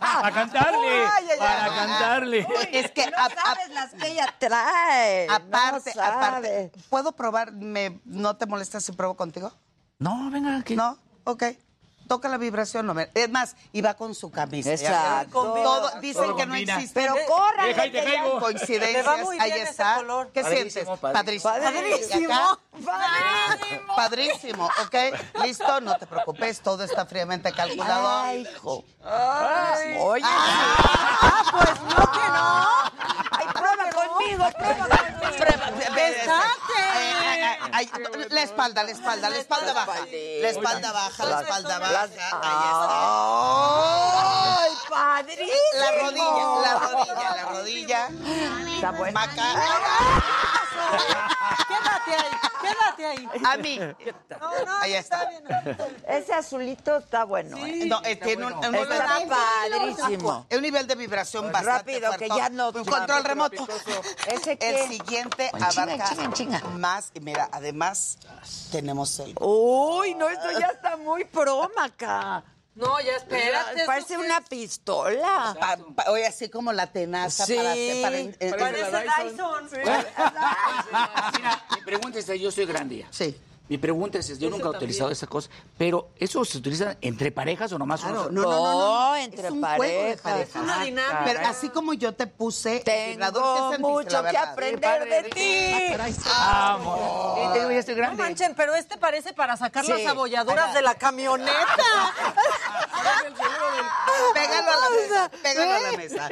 Para 0.00 0.32
cantarle. 0.32 0.78
Ay, 1.06 1.26
ay, 1.32 1.38
Para 1.38 1.64
ay. 1.64 1.70
cantarle. 1.70 2.48
Es 2.72 2.90
que 2.90 3.10
No 3.10 3.18
a- 3.18 3.26
a- 3.26 3.30
sabes 3.30 3.68
las 3.70 3.90
que 3.92 4.08
ella 4.08 4.34
trae. 4.38 5.28
aparte, 5.28 5.92
no 5.94 6.02
aparte. 6.02 6.72
¿puedo 6.88 7.12
probar? 7.12 7.52
Me, 7.52 8.00
¿No 8.06 8.34
te 8.36 8.46
molesta 8.46 8.80
si 8.80 8.92
pruebo 8.92 9.14
contigo? 9.14 9.52
No, 9.98 10.30
venga, 10.30 10.56
aquí. 10.56 10.74
No, 10.74 10.96
ok. 11.24 11.44
Toca 12.12 12.28
la 12.28 12.36
vibración, 12.36 12.84
no 12.84 12.92
me- 12.92 13.08
Es 13.14 13.30
más, 13.30 13.56
iba 13.72 13.94
con 13.94 14.14
su 14.14 14.30
camisa. 14.30 14.68
¿ya 14.74 14.74
Exacto. 15.22 15.54
Todo, 15.54 15.90
dicen 16.02 16.24
Todo 16.24 16.36
que 16.36 16.44
no 16.44 16.54
existe. 16.54 16.92
Pero 17.00 17.14
corran. 17.26 17.68
Deja 17.68 17.86
y 17.86 17.90
te 17.90 18.04
caigo. 18.04 18.38
Coincidencias, 18.38 19.06
va 19.06 19.16
muy 19.16 19.38
ahí 19.40 19.50
ese 19.52 19.62
está. 19.62 19.94
color. 19.94 20.30
¿Qué 20.30 20.42
Padrísimo, 20.42 20.70
sientes? 20.96 21.00
padrísimo. 21.00 21.52
Padrísimo. 21.54 22.20
¿Y 22.20 22.24
acá? 22.26 22.58
Padrísimo, 23.96 24.66
¿ok? 24.84 24.94
Listo, 25.44 25.80
no 25.80 25.96
te 25.96 26.06
preocupes, 26.06 26.60
todo 26.60 26.84
está 26.84 27.06
fríamente 27.06 27.50
calculado. 27.52 28.08
Ay, 28.24 28.42
hijo. 28.42 28.84
Oye, 30.00 30.22
Ah, 30.24 31.44
pues 31.50 31.80
no 31.80 32.12
que 32.12 32.28
no. 32.28 32.68
ay, 33.30 33.46
prueba 33.54 33.90
conmigo, 33.90 34.44
prueba 34.58 34.86
conmigo. 34.88 35.44
Ay, 35.94 36.14
ay, 36.28 37.21
ay, 37.72 37.90
la 38.30 38.42
espalda, 38.42 38.82
la 38.82 38.90
espalda, 38.90 39.30
la 39.30 39.36
espalda 39.36 39.72
baja. 39.72 40.06
La 40.40 40.48
espalda 40.48 40.92
baja, 40.92 41.24
la 41.24 41.40
espalda 41.42 41.78
baja. 41.78 42.06
Ahí 42.42 42.56
Ay, 44.44 44.51
padrísimo. 44.92 45.48
está. 45.72 45.92
La 45.92 46.00
rodilla, 46.00 46.60
la 46.62 46.78
rodilla, 46.78 47.36
la 47.36 47.44
rodilla. 47.50 48.08
Está 48.74 48.90
bueno. 48.92 49.12
Maca. 49.20 49.54
Quédate 51.68 52.14
ahí, 52.14 52.32
quédate 52.60 53.06
ahí. 53.06 53.28
A 53.44 53.56
mí. 53.56 53.78
No, 53.78 54.64
no, 54.66 54.72
Ahí 54.80 54.94
está. 54.94 55.26
bien. 55.26 55.42
Ese 56.08 56.34
azulito 56.34 56.98
está 56.98 57.24
bueno. 57.24 57.56
¿eh? 57.58 57.84
No, 57.86 58.00
eh, 58.04 58.16
tiene 58.16 58.46
un, 58.46 58.52
un 58.52 58.74
Está 58.74 59.18
nivel- 59.20 59.28
padrísimo. 59.28 60.46
un 60.50 60.62
nivel 60.62 60.86
de 60.86 60.94
vibración 60.94 61.50
bastante 61.52 61.70
Rápido, 61.98 62.10
que 62.12 62.18
fuertón. 62.26 62.36
ya 62.38 62.48
no- 62.50 62.68
Un 62.70 62.84
control 62.84 63.24
remoto. 63.24 63.66
¿Ese 64.26 64.52
El 64.52 64.58
qué? 64.58 64.88
siguiente 64.88 65.50
En 65.54 65.68
chinga, 65.68 65.82
abarca 65.82 66.08
chinga, 66.08 66.24
en 66.24 66.32
chinga. 66.32 66.60
más. 66.76 67.10
Y 67.14 67.20
mira, 67.20 67.48
además 67.52 68.18
tenemos 68.70 69.18
el... 69.20 69.34
Uy, 69.40 70.14
no, 70.14 70.28
esto 70.28 70.50
ya 70.58 70.66
está 70.68 70.96
muy 70.96 71.24
pro, 71.24 71.70
Maca. 71.76 72.42
No, 72.74 72.98
ya 73.00 73.16
espérate. 73.16 73.84
Parece 73.84 74.16
una 74.16 74.40
pistola. 74.40 75.54
pa- 75.60 75.76
pa- 75.94 76.10
oye, 76.10 76.26
así 76.26 76.48
como 76.48 76.72
la 76.72 76.86
tenaza 76.86 77.44
Sí. 77.44 77.54
para... 77.56 77.72
hacer- 77.72 78.02
para 78.02 78.18
eh, 78.18 78.54
Parece 78.58 79.30
Dyson. 79.30 79.68
Mira, 81.36 81.64
mi 81.76 81.80
pregunta 81.84 82.18
es, 82.18 82.26
yo 82.40 82.50
soy 82.50 82.64
grande 82.66 82.98
ya. 82.98 83.06
Sí. 83.10 83.36
Mi 83.68 83.78
pregunta 83.78 84.18
es, 84.18 84.38
yo 84.38 84.50
nunca 84.50 84.66
he 84.66 84.70
utilizado 84.70 85.10
esa 85.10 85.26
cosa, 85.26 85.48
pero 85.78 86.10
¿eso 86.18 86.44
se 86.44 86.58
utiliza 86.58 86.96
entre 87.00 87.32
parejas 87.32 87.72
o 87.72 87.78
nomás 87.78 88.02
Claro, 88.02 88.26
uno 88.28 88.42
no, 88.42 88.44
no, 88.50 88.50
no, 88.50 88.72
no, 88.72 88.80
No, 89.10 89.16
Es 89.16 89.24
entre 89.26 89.50
un 89.50 89.60
parejas. 89.62 90.20
pareja. 90.20 90.60
Una 90.60 90.84
dinámica. 90.84 91.22
Pero 91.24 91.40
así 91.46 91.68
como 91.70 91.94
yo 91.94 92.12
te 92.12 92.26
puse 92.26 92.80
Tengo 92.80 93.08
vibrador, 93.12 93.42
¿qué 93.42 93.60
sentiste, 93.76 93.88
mucho 93.88 94.22
que 94.30 94.36
aprender 94.36 95.08
de 95.08 95.22
ti. 95.30 95.40
Sí, 95.40 95.94
te 97.52 97.58
digo, 97.60 97.70
ya 97.70 97.78
estoy 97.78 97.94
No 97.94 97.98
grande. 98.00 98.22
manchen, 98.22 98.54
pero 98.54 98.74
este 98.74 98.98
parece 98.98 99.32
para 99.32 99.56
sacar 99.56 99.86
Sí. 99.86 99.92
las 99.92 100.06
abolladuras 100.06 100.74
de 100.74 100.82
la 100.82 100.94
camioneta. 100.96 101.54
Pégalo 104.34 104.70
a 104.72 104.76
la 104.76 104.90
mesa, 104.90 105.30
pégalo 105.42 105.72
a 105.72 105.80
la 105.80 105.92
mesa. 105.96 106.28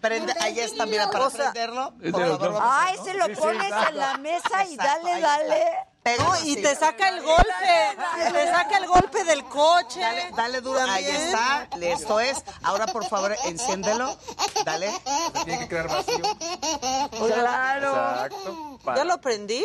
Prende, 0.00 0.34
ahí 0.40 0.60
está, 0.60 0.86
mira, 0.86 1.10
para 1.10 1.26
O 1.26 1.30
sea, 1.30 1.52
prenderlo, 1.52 1.92
por 2.00 2.10
favor, 2.12 2.38
vamos 2.38 2.60
a- 2.62 2.82
Ay, 2.86 2.96
se 3.04 3.14
lo 3.14 3.28
pones 3.34 3.72
en 3.88 3.96
la 3.96 4.16
mesa 4.18 4.64
y 4.68 4.76
dale, 4.76 5.20
dale. 5.20 5.64
Pégalo 6.02 6.30
No, 6.30 6.36
y 6.36 6.52
así. 6.52 6.62
te 6.62 6.74
saca 6.76 7.08
el 7.08 7.22
golpe. 7.22 7.96
Te 8.32 8.46
saca 8.46 8.78
el 8.78 8.86
golpe 8.86 9.24
del 9.24 9.44
coche. 9.44 10.00
Dale, 10.00 10.30
dale 10.34 10.60
duro. 10.62 10.80
Ahí 10.80 11.04
También. 11.04 11.22
está. 11.22 11.68
Esto 11.82 12.20
es. 12.20 12.42
Ahora, 12.62 12.86
por 12.86 13.04
favor, 13.06 13.36
enciéndelo. 13.44 14.16
Dale. 14.64 14.90
Tiene 15.44 15.58
que 15.60 15.68
quedar 15.68 15.88
vacío. 15.88 16.22
Claro. 17.10 17.90
Exacto. 17.90 18.78
¿Ya 18.96 19.04
lo 19.04 19.20
prendí? 19.20 19.64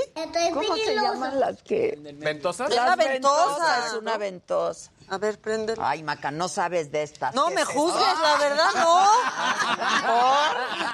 ¿Cómo 0.53 0.75
se 0.75 0.95
llaman 0.95 1.39
las 1.39 1.61
que...? 1.63 1.97
¿Ventosas? 2.17 2.69
Es 2.69 2.75
Las 2.75 2.97
ventosa. 2.97 3.87
Es 3.87 3.93
una 3.93 4.17
ventosa. 4.17 4.91
A 5.09 5.17
ver, 5.17 5.39
prende. 5.39 5.75
Ay, 5.81 6.03
Maca, 6.03 6.31
no 6.31 6.47
sabes 6.47 6.91
de 6.91 7.03
estas. 7.03 7.33
No 7.35 7.47
¿Qué 7.47 7.55
me 7.55 7.61
es 7.61 7.67
juzgues, 7.67 8.19
la 8.21 8.37
verdad, 8.37 8.69
no. 8.75 9.07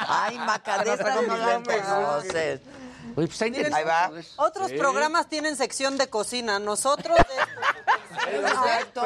Ay, 0.07 0.37
Maca, 0.39 0.83
de 0.83 0.93
estas 0.93 1.21
no 1.23 1.37
las 1.37 1.63
conoces. 1.63 2.61
Oye, 3.15 3.27
pues 3.27 3.41
interesante. 3.41 3.75
Ahí 3.77 3.83
va. 3.85 4.11
Otros 4.37 4.67
Sí. 4.69 4.77
programas 4.77 5.27
tienen 5.27 5.55
sección 5.55 5.97
de 5.97 6.09
cocina. 6.09 6.59
Nosotros. 6.59 7.17
Exacto. 8.31 9.01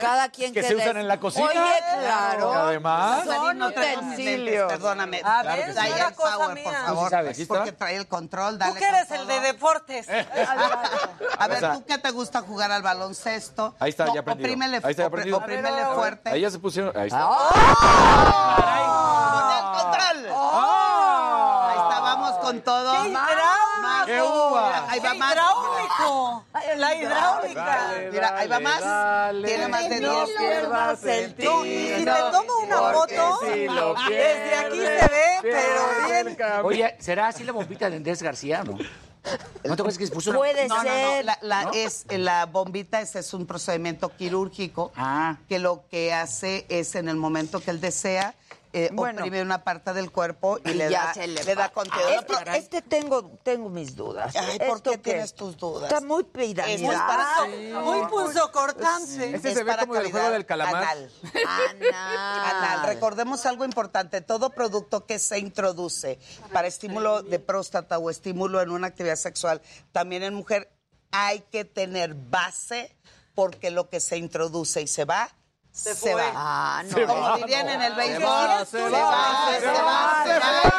Cada 0.00 0.28
quien 0.30 0.52
Que 0.52 0.62
se 0.62 0.74
usan 0.74 0.96
en 0.96 1.08
la 1.08 1.20
cocina. 1.20 1.46
Oye, 1.46 1.60
claro. 2.00 2.52
Además. 2.52 3.24
Son 3.24 3.62
utensilios. 3.62 4.72
Perdóname. 4.72 5.20
A 5.24 5.42
ver, 5.42 5.66
que 5.66 5.72
Dale 5.72 6.00
el 6.00 6.14
cosa 6.14 6.36
power, 6.36 6.54
mía. 6.54 6.64
por 6.64 6.74
favor. 6.74 7.10
sabes. 7.10 7.30
Aquí 7.32 7.42
está. 7.42 7.54
Porque 7.54 7.72
trae 7.72 7.96
el 7.96 8.06
control. 8.08 8.58
Dale 8.58 8.72
Tú 8.72 8.78
que 8.78 8.84
eres 8.86 9.10
el 9.10 9.26
de 9.26 9.40
deportes. 9.40 10.06
A 11.38 11.48
ver, 11.48 11.72
¿tú 11.72 11.84
qué 11.86 11.98
te 11.98 12.10
gusta 12.10 12.40
jugar 12.42 12.70
al 12.72 12.82
baloncesto? 12.82 13.74
Ahí 13.78 13.90
está, 13.90 14.06
ya 14.12 14.22
prendido. 14.22 14.46
Oprímele, 14.48 14.80
Ahí 14.82 14.90
está, 14.90 15.06
oprímele 15.06 15.84
fuerte. 15.94 16.30
Ahí 16.30 16.40
ya 16.40 16.50
se 16.50 16.58
pusieron. 16.58 16.96
Ahí 16.96 17.06
está. 17.08 17.26
¡Con 17.26 17.36
el 19.52 19.62
control! 19.82 20.26
Vamos 20.32 20.99
con 22.50 22.60
todo. 22.62 22.92
¡Qué 23.02 23.08
hidráulico! 23.08 24.06
¡Qué 24.06 24.22
uva! 24.22 24.90
Ahí 24.90 25.00
va 25.00 25.12
¡Qué 25.12 25.18
más. 25.18 25.32
hidráulico! 25.32 26.44
La 26.76 26.94
hidráulica. 26.94 27.92
Mira, 28.12 28.36
ahí 28.38 28.48
va 28.48 28.60
más. 28.60 28.80
dale. 28.80 29.48
Tiene 29.48 29.68
más 29.68 29.88
de 29.88 30.00
No 30.00 30.24
10. 30.26 30.38
pierdas 30.38 31.04
el 31.04 31.34
No, 31.38 31.66
y 31.66 31.88
si 31.96 32.04
te 32.04 32.10
tomo 32.32 32.52
una 32.64 32.76
foto, 32.92 33.40
si 33.52 33.66
lo 33.68 33.94
desde 33.94 34.54
aquí 34.56 34.76
se 34.78 34.86
pierdes, 34.86 35.10
ve, 35.10 35.38
pero 35.42 36.06
pierdes 36.06 36.36
bien. 36.36 36.50
Oye, 36.64 36.96
¿será 37.00 37.28
así 37.28 37.44
la 37.44 37.52
bombita 37.52 37.88
de 37.90 37.96
Andrés 37.96 38.22
García, 38.22 38.62
no? 38.64 38.72
¿No 38.72 39.76
te 39.76 39.82
acuerdas 39.82 39.98
que 39.98 40.06
se 40.06 40.12
puso 40.14 40.30
una- 40.30 40.38
Puede 40.38 40.66
No, 40.66 40.76
no, 40.76 40.82
no. 40.82 40.88
ser. 40.88 41.24
La, 41.26 41.38
la- 41.42 41.64
¿No? 41.64 41.70
es, 41.74 42.06
la 42.08 42.46
bombita 42.46 43.00
ese 43.02 43.18
es 43.18 43.34
un 43.34 43.46
procedimiento 43.46 44.08
quirúrgico 44.16 44.92
Ah. 44.96 45.36
que 45.48 45.58
lo 45.58 45.84
que 45.90 46.14
hace 46.14 46.64
es 46.70 46.94
en 46.94 47.08
el 47.08 47.16
momento 47.16 47.60
que 47.60 47.70
él 47.70 47.80
desea 47.82 48.34
eh, 48.72 48.88
Bueno. 48.92 49.20
oprime 49.22 49.42
una 49.42 49.64
parte 49.64 49.92
del 49.92 50.10
cuerpo 50.12 50.58
y, 50.64 50.70
Y 50.70 50.74
le 50.74 50.90
ya 50.90 51.06
da, 51.06 51.14
se 51.14 51.26
le, 51.26 51.42
le 51.44 51.54
da. 51.54 51.72
Este, 52.18 52.56
este 52.56 52.82
tengo, 52.82 53.38
tengo 53.42 53.68
mis 53.68 53.96
dudas. 53.96 54.34
Ay, 54.36 54.58
¿por 54.58 54.76
¿Esto 54.78 54.90
qué 54.92 54.98
tienes 54.98 55.34
tus 55.34 55.56
dudas? 55.56 55.90
Está 55.92 56.00
muy 56.06 56.20
Es 56.22 56.26
muy 56.36 56.54
piramidal. 56.54 56.96
para- 57.06 57.80
Muy 57.82 58.06
punzocortante. 58.08 59.34
Ese 59.36 59.48
Es 59.50 59.54
se 59.58 59.64
ve 59.64 59.76
como 59.80 59.94
cavidad 59.94 60.10
juego 60.12 60.30
del 60.30 60.46
calamar. 60.46 60.84
anal. 60.84 61.10
Anal. 61.46 62.54
Anal. 62.54 62.86
Recordemos 62.86 63.46
algo 63.46 63.64
importante, 63.64 64.20
todo 64.20 64.50
producto 64.50 65.06
que 65.06 65.18
se 65.18 65.38
introduce 65.38 66.18
para 66.52 66.68
estímulo 66.68 67.22
de 67.22 67.38
próstata 67.38 67.98
o 67.98 68.10
estímulo 68.10 68.60
en 68.60 68.70
una 68.70 68.88
actividad 68.88 69.16
sexual, 69.16 69.60
también 69.92 70.22
en 70.22 70.34
mujer, 70.34 70.70
hay 71.12 71.40
que 71.50 71.64
tener 71.64 72.14
base 72.14 72.94
porque 73.34 73.70
lo 73.70 73.88
que 73.88 74.00
se 74.00 74.16
introduce 74.16 74.80
y 74.82 74.86
se 74.86 75.04
va, 75.04 75.28
se, 75.72 75.94
fue. 75.94 76.14
va. 76.14 76.32
Ah, 76.34 76.82
no. 76.84 76.92
Se 76.94 77.06
Como 77.06 77.20
va. 77.22 77.36
dirían 77.36 77.68
en 77.68 77.82
el 77.82 77.92
Se 77.92 77.98
béisbol, 77.98 78.24
va, 78.24 78.64
se 78.64 78.70
se 78.70 78.90
va, 78.90 79.00
va, 79.00 79.48
se 79.54 79.60
se 79.60 79.66
va, 79.66 79.72
va, 79.82 80.24
se 80.24 80.32
se 80.32 80.38
va, 80.38 80.62
se 80.62 80.70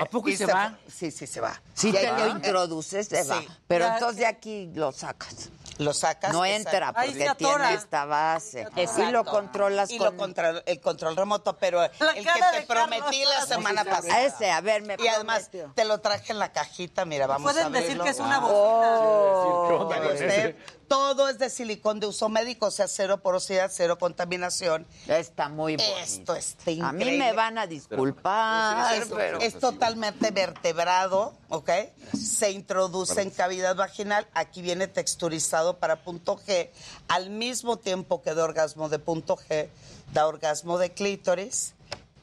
¿A 0.00 0.04
poco 0.06 0.28
y 0.28 0.36
se 0.36 0.44
fue. 0.44 0.52
va? 0.54 0.76
Sí, 0.92 1.10
sí, 1.10 1.26
se 1.26 1.40
va. 1.40 1.60
Si 1.72 1.88
Y 1.88 1.92
te 1.92 2.06
lo 2.06 2.16
que- 2.16 2.28
introduces, 2.30 3.08
se 3.08 3.24
va. 3.24 3.40
Sí. 3.40 3.48
Pero 3.66 3.86
Ya. 3.86 3.94
entonces 3.94 4.18
de 4.18 4.26
aquí 4.26 4.70
lo 4.74 4.92
sacas. 4.92 5.48
Lo 5.78 5.92
sacas. 5.92 6.32
No 6.32 6.44
entra 6.44 6.92
porque 6.92 7.12
se 7.14 7.34
tiene 7.34 7.74
esta 7.74 8.04
base. 8.04 8.60
Exacto. 8.76 9.02
Y 9.02 9.10
lo 9.10 9.24
controlas 9.24 9.90
Y 9.90 9.98
con... 9.98 10.06
lo 10.12 10.16
control, 10.16 10.62
el 10.66 10.80
control 10.80 11.16
remoto, 11.16 11.56
pero 11.56 11.82
el 11.82 11.90
que 11.90 12.22
te 12.52 12.62
prometí 12.68 13.24
Carlos. 13.24 13.34
la 13.40 13.46
semana 13.46 13.84
pasada. 13.84 14.22
ese, 14.22 14.52
a 14.52 14.60
ver, 14.60 14.82
me 14.82 14.96
Y 15.00 15.08
además 15.08 15.48
prometió. 15.48 15.72
te 15.74 15.84
lo 15.84 16.00
traje 16.00 16.30
en 16.32 16.38
la 16.38 16.52
cajita, 16.52 17.04
mira, 17.04 17.26
vamos 17.26 17.50
a 17.50 17.54
Pueden 17.54 17.72
verlo. 17.72 17.88
decir 17.88 18.00
que 18.02 18.10
es 18.10 18.20
una 18.20 18.38
bocina. 18.38 18.60
Oh. 18.60 19.66
¿Qué 19.68 19.74
onda 19.74 19.96
¿Ya 19.96 20.02
con 20.02 20.10
viste? 20.12 20.26
ese? 20.26 20.56
Todo 20.88 21.28
es 21.28 21.38
de 21.38 21.50
silicón 21.50 22.00
de 22.00 22.06
uso 22.06 22.28
médico, 22.28 22.66
o 22.66 22.70
sea, 22.70 22.88
cero 22.88 23.18
porosidad, 23.22 23.70
cero 23.72 23.98
contaminación. 23.98 24.86
Está 25.06 25.48
muy 25.48 25.76
bonito. 25.76 25.98
Esto 25.98 26.34
está 26.34 26.70
A 26.70 26.74
increíble. 26.74 27.12
mí 27.12 27.18
me 27.18 27.32
van 27.32 27.58
a 27.58 27.66
disculpar, 27.66 29.04
pero... 29.14 29.40
es 29.40 29.58
totalmente 29.58 30.30
vertebrado, 30.30 31.34
¿ok? 31.48 31.70
Se 32.18 32.50
introduce 32.50 33.20
en 33.20 33.30
cavidad 33.30 33.76
vaginal. 33.76 34.26
Aquí 34.34 34.62
viene 34.62 34.88
texturizado 34.88 35.78
para 35.78 36.02
punto 36.02 36.36
G. 36.36 36.70
Al 37.08 37.30
mismo 37.30 37.78
tiempo 37.78 38.22
que 38.22 38.34
da 38.34 38.44
orgasmo 38.44 38.88
de 38.88 38.98
punto 38.98 39.36
G, 39.36 39.68
da 40.12 40.26
orgasmo 40.26 40.78
de 40.78 40.92
clítoris. 40.92 41.74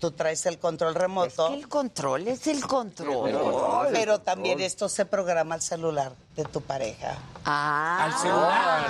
Tú 0.02 0.10
traes 0.10 0.48
el 0.48 0.58
control 0.58 0.94
Es 0.96 0.98
remoto. 0.98 1.48
que 1.50 1.54
el 1.54 1.68
control 1.70 2.28
es 2.28 2.48
el 2.48 2.66
control. 2.66 3.32
Pero 3.94 4.20
también 4.20 4.60
esto 4.60 4.90
se 4.90 5.06
programa 5.06 5.54
al 5.54 5.62
celular 5.62 6.12
de 6.36 6.44
tu 6.46 6.60
pareja. 6.60 7.18
Ah. 7.46 8.06
Al 8.06 8.14
celular. 8.18 8.82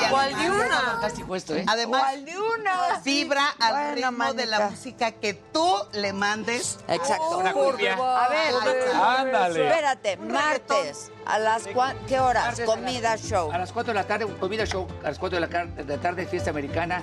Sí, 0.00 0.06
¿Cuál 0.10 0.34
de 0.38 0.50
una? 0.50 0.80
Fantástico 0.80 1.36
esto, 1.36 1.54
¿eh? 1.54 1.64
Además, 1.68 2.00
¿Cuál 2.00 2.24
de 2.24 2.38
una? 2.38 3.00
vibra 3.04 3.48
al 3.60 3.72
Bueno, 3.94 4.10
ritmo 4.10 4.32
de 4.32 4.46
la 4.46 4.70
música 4.70 5.12
que 5.12 5.34
tú 5.34 5.76
le 5.92 6.14
mandes. 6.14 6.78
Exacto. 6.88 7.36
Una 7.38 7.52
cumbia. 7.52 7.92
A 7.94 8.28
ver, 8.30 8.54
Ándale. 8.94 9.68
espérate, 9.68 10.16
martes, 10.16 11.10
¿a 11.26 11.38
las 11.38 11.64
qué 12.08 12.18
horas? 12.18 12.46
Martes 12.46 12.60
a 12.62 12.66
Comida 12.66 13.16
show. 13.18 13.52
A 13.52 13.58
las 13.58 13.72
4 13.72 13.92
de 13.92 13.94
la 14.00 14.06
tarde, 14.06 14.26
comida 14.40 14.64
show. 14.64 14.88
A 15.04 15.08
las 15.08 15.18
4 15.18 15.36
de 15.36 15.40
la, 15.40 15.48
car- 15.48 15.68
de 15.74 15.84
la 15.96 16.00
tarde, 16.00 16.26
fiesta 16.26 16.48
americana. 16.48 17.02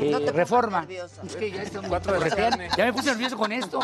Eh, 0.00 0.10
No 0.10 0.20
te 0.20 0.32
reforma. 0.32 0.86
Es 1.24 1.36
que 1.36 1.50
ya, 1.50 1.62
está 1.62 1.80
muy- 1.80 1.90
Cuatro 1.90 2.18
de 2.18 2.30
ya 2.76 2.84
me 2.84 2.92
puse 2.92 3.10
nervioso 3.10 3.36
con 3.36 3.52
esto. 3.52 3.80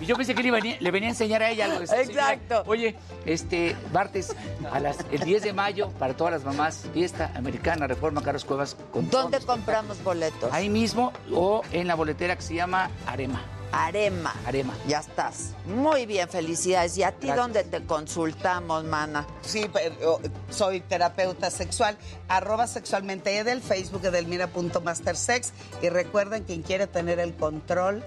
Y 0.00 0.06
yo 0.06 0.16
pensé 0.16 0.34
que 0.34 0.42
le 0.42 0.50
venía, 0.50 0.76
le 0.80 0.90
venía 0.90 1.08
a 1.08 1.12
enseñar 1.12 1.42
a 1.42 1.50
ella 1.50 1.66
algo. 1.66 1.80
Exacto. 1.94 2.64
Oye, 2.66 2.96
este, 3.24 3.76
martes, 3.92 4.34
a 4.70 4.80
las, 4.80 4.98
el 5.10 5.20
10 5.20 5.42
de 5.42 5.52
mayo, 5.52 5.90
para 5.98 6.14
todas 6.16 6.32
las 6.32 6.44
mamás, 6.44 6.86
fiesta 6.92 7.30
americana, 7.36 7.86
reforma 7.86 8.22
Carlos 8.22 8.44
Cuevas. 8.44 8.76
Con 8.92 9.08
¿Dónde 9.10 9.40
compramos 9.40 10.02
boletos? 10.02 10.52
Ahí 10.52 10.68
mismo 10.68 11.12
o 11.32 11.62
en 11.72 11.86
la 11.86 11.94
boletera 11.94 12.36
que 12.36 12.42
se 12.42 12.54
llama 12.54 12.90
Arema. 13.06 13.40
Arema. 13.72 14.34
Arema. 14.46 14.74
Ya 14.86 15.00
estás. 15.00 15.54
Muy 15.64 16.06
bien, 16.06 16.28
felicidades. 16.28 16.96
¿Y 16.98 17.02
a 17.02 17.12
ti 17.12 17.26
Gracias. 17.26 17.36
dónde 17.36 17.64
te 17.64 17.84
consultamos, 17.86 18.84
mana? 18.84 19.26
Sí, 19.40 19.68
pero 19.72 20.20
soy 20.50 20.80
terapeuta 20.80 21.50
sexual, 21.50 21.96
arroba 22.28 22.66
sexualmente 22.66 23.36
Edel, 23.36 23.62
Facebook 23.62 24.04
edelmira.mastersex. 24.04 25.52
Y 25.80 25.88
recuerden, 25.88 26.44
quien 26.44 26.62
quiere 26.62 26.86
tener 26.86 27.18
el 27.18 27.34
control, 27.34 28.04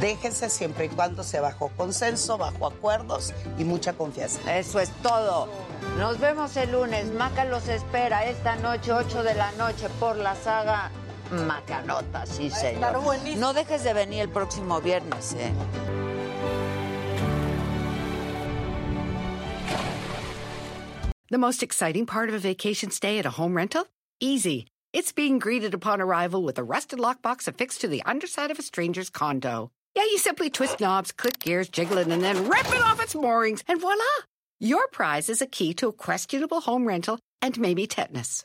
déjense 0.00 0.50
siempre 0.50 0.86
y 0.86 0.88
cuando 0.88 1.22
sea 1.22 1.40
bajo 1.40 1.70
consenso, 1.76 2.36
bajo 2.36 2.66
acuerdos 2.66 3.32
y 3.56 3.64
mucha 3.64 3.92
confianza. 3.92 4.56
Eso 4.58 4.80
es 4.80 4.90
todo. 5.02 5.48
Nos 5.98 6.18
vemos 6.18 6.56
el 6.56 6.72
lunes. 6.72 7.12
Maca 7.12 7.44
los 7.44 7.68
espera 7.68 8.24
esta 8.26 8.56
noche, 8.56 8.92
8 8.92 9.22
de 9.22 9.34
la 9.34 9.52
noche, 9.52 9.88
por 10.00 10.16
la 10.16 10.34
saga 10.34 10.90
Macanota, 11.30 12.24
sí, 12.26 12.50
señor. 12.50 13.02
buenísimo. 13.02 13.40
No 13.40 13.52
dejes 13.52 13.84
de 13.84 13.92
venir 13.92 14.20
el 14.22 14.28
próximo 14.28 14.80
viernes, 14.80 15.34
¿eh? 15.34 15.52
The 21.30 21.38
most 21.38 21.62
exciting 21.62 22.06
part 22.06 22.28
of 22.30 22.34
a 22.34 22.38
vacation 22.38 22.90
stay 22.90 23.18
at 23.18 23.26
a 23.26 23.30
home 23.30 23.54
rental? 23.54 23.86
Easy. 24.20 24.66
It's 24.94 25.12
being 25.12 25.38
greeted 25.38 25.74
upon 25.74 26.00
arrival 26.00 26.42
with 26.42 26.58
a 26.58 26.64
rusted 26.64 26.98
lockbox 26.98 27.46
affixed 27.46 27.82
to 27.82 27.88
the 27.88 28.02
underside 28.06 28.50
of 28.50 28.58
a 28.58 28.62
stranger's 28.62 29.10
condo. 29.10 29.70
Yeah, 29.94 30.04
you 30.04 30.16
simply 30.18 30.48
twist 30.48 30.80
knobs, 30.80 31.12
click 31.12 31.38
gears, 31.38 31.68
jiggle 31.68 31.98
it, 31.98 32.08
and 32.08 32.22
then 32.22 32.48
rip 32.48 32.66
it 32.68 32.82
off 32.82 33.02
its 33.02 33.14
moorings, 33.14 33.62
and 33.68 33.80
voila! 33.80 33.96
Your 34.60 34.88
prize 34.88 35.28
is 35.28 35.42
a 35.42 35.46
key 35.46 35.74
to 35.74 35.88
a 35.88 35.92
questionable 35.92 36.60
home 36.62 36.86
rental 36.88 37.18
and 37.42 37.58
maybe 37.60 37.86
tetanus. 37.86 38.44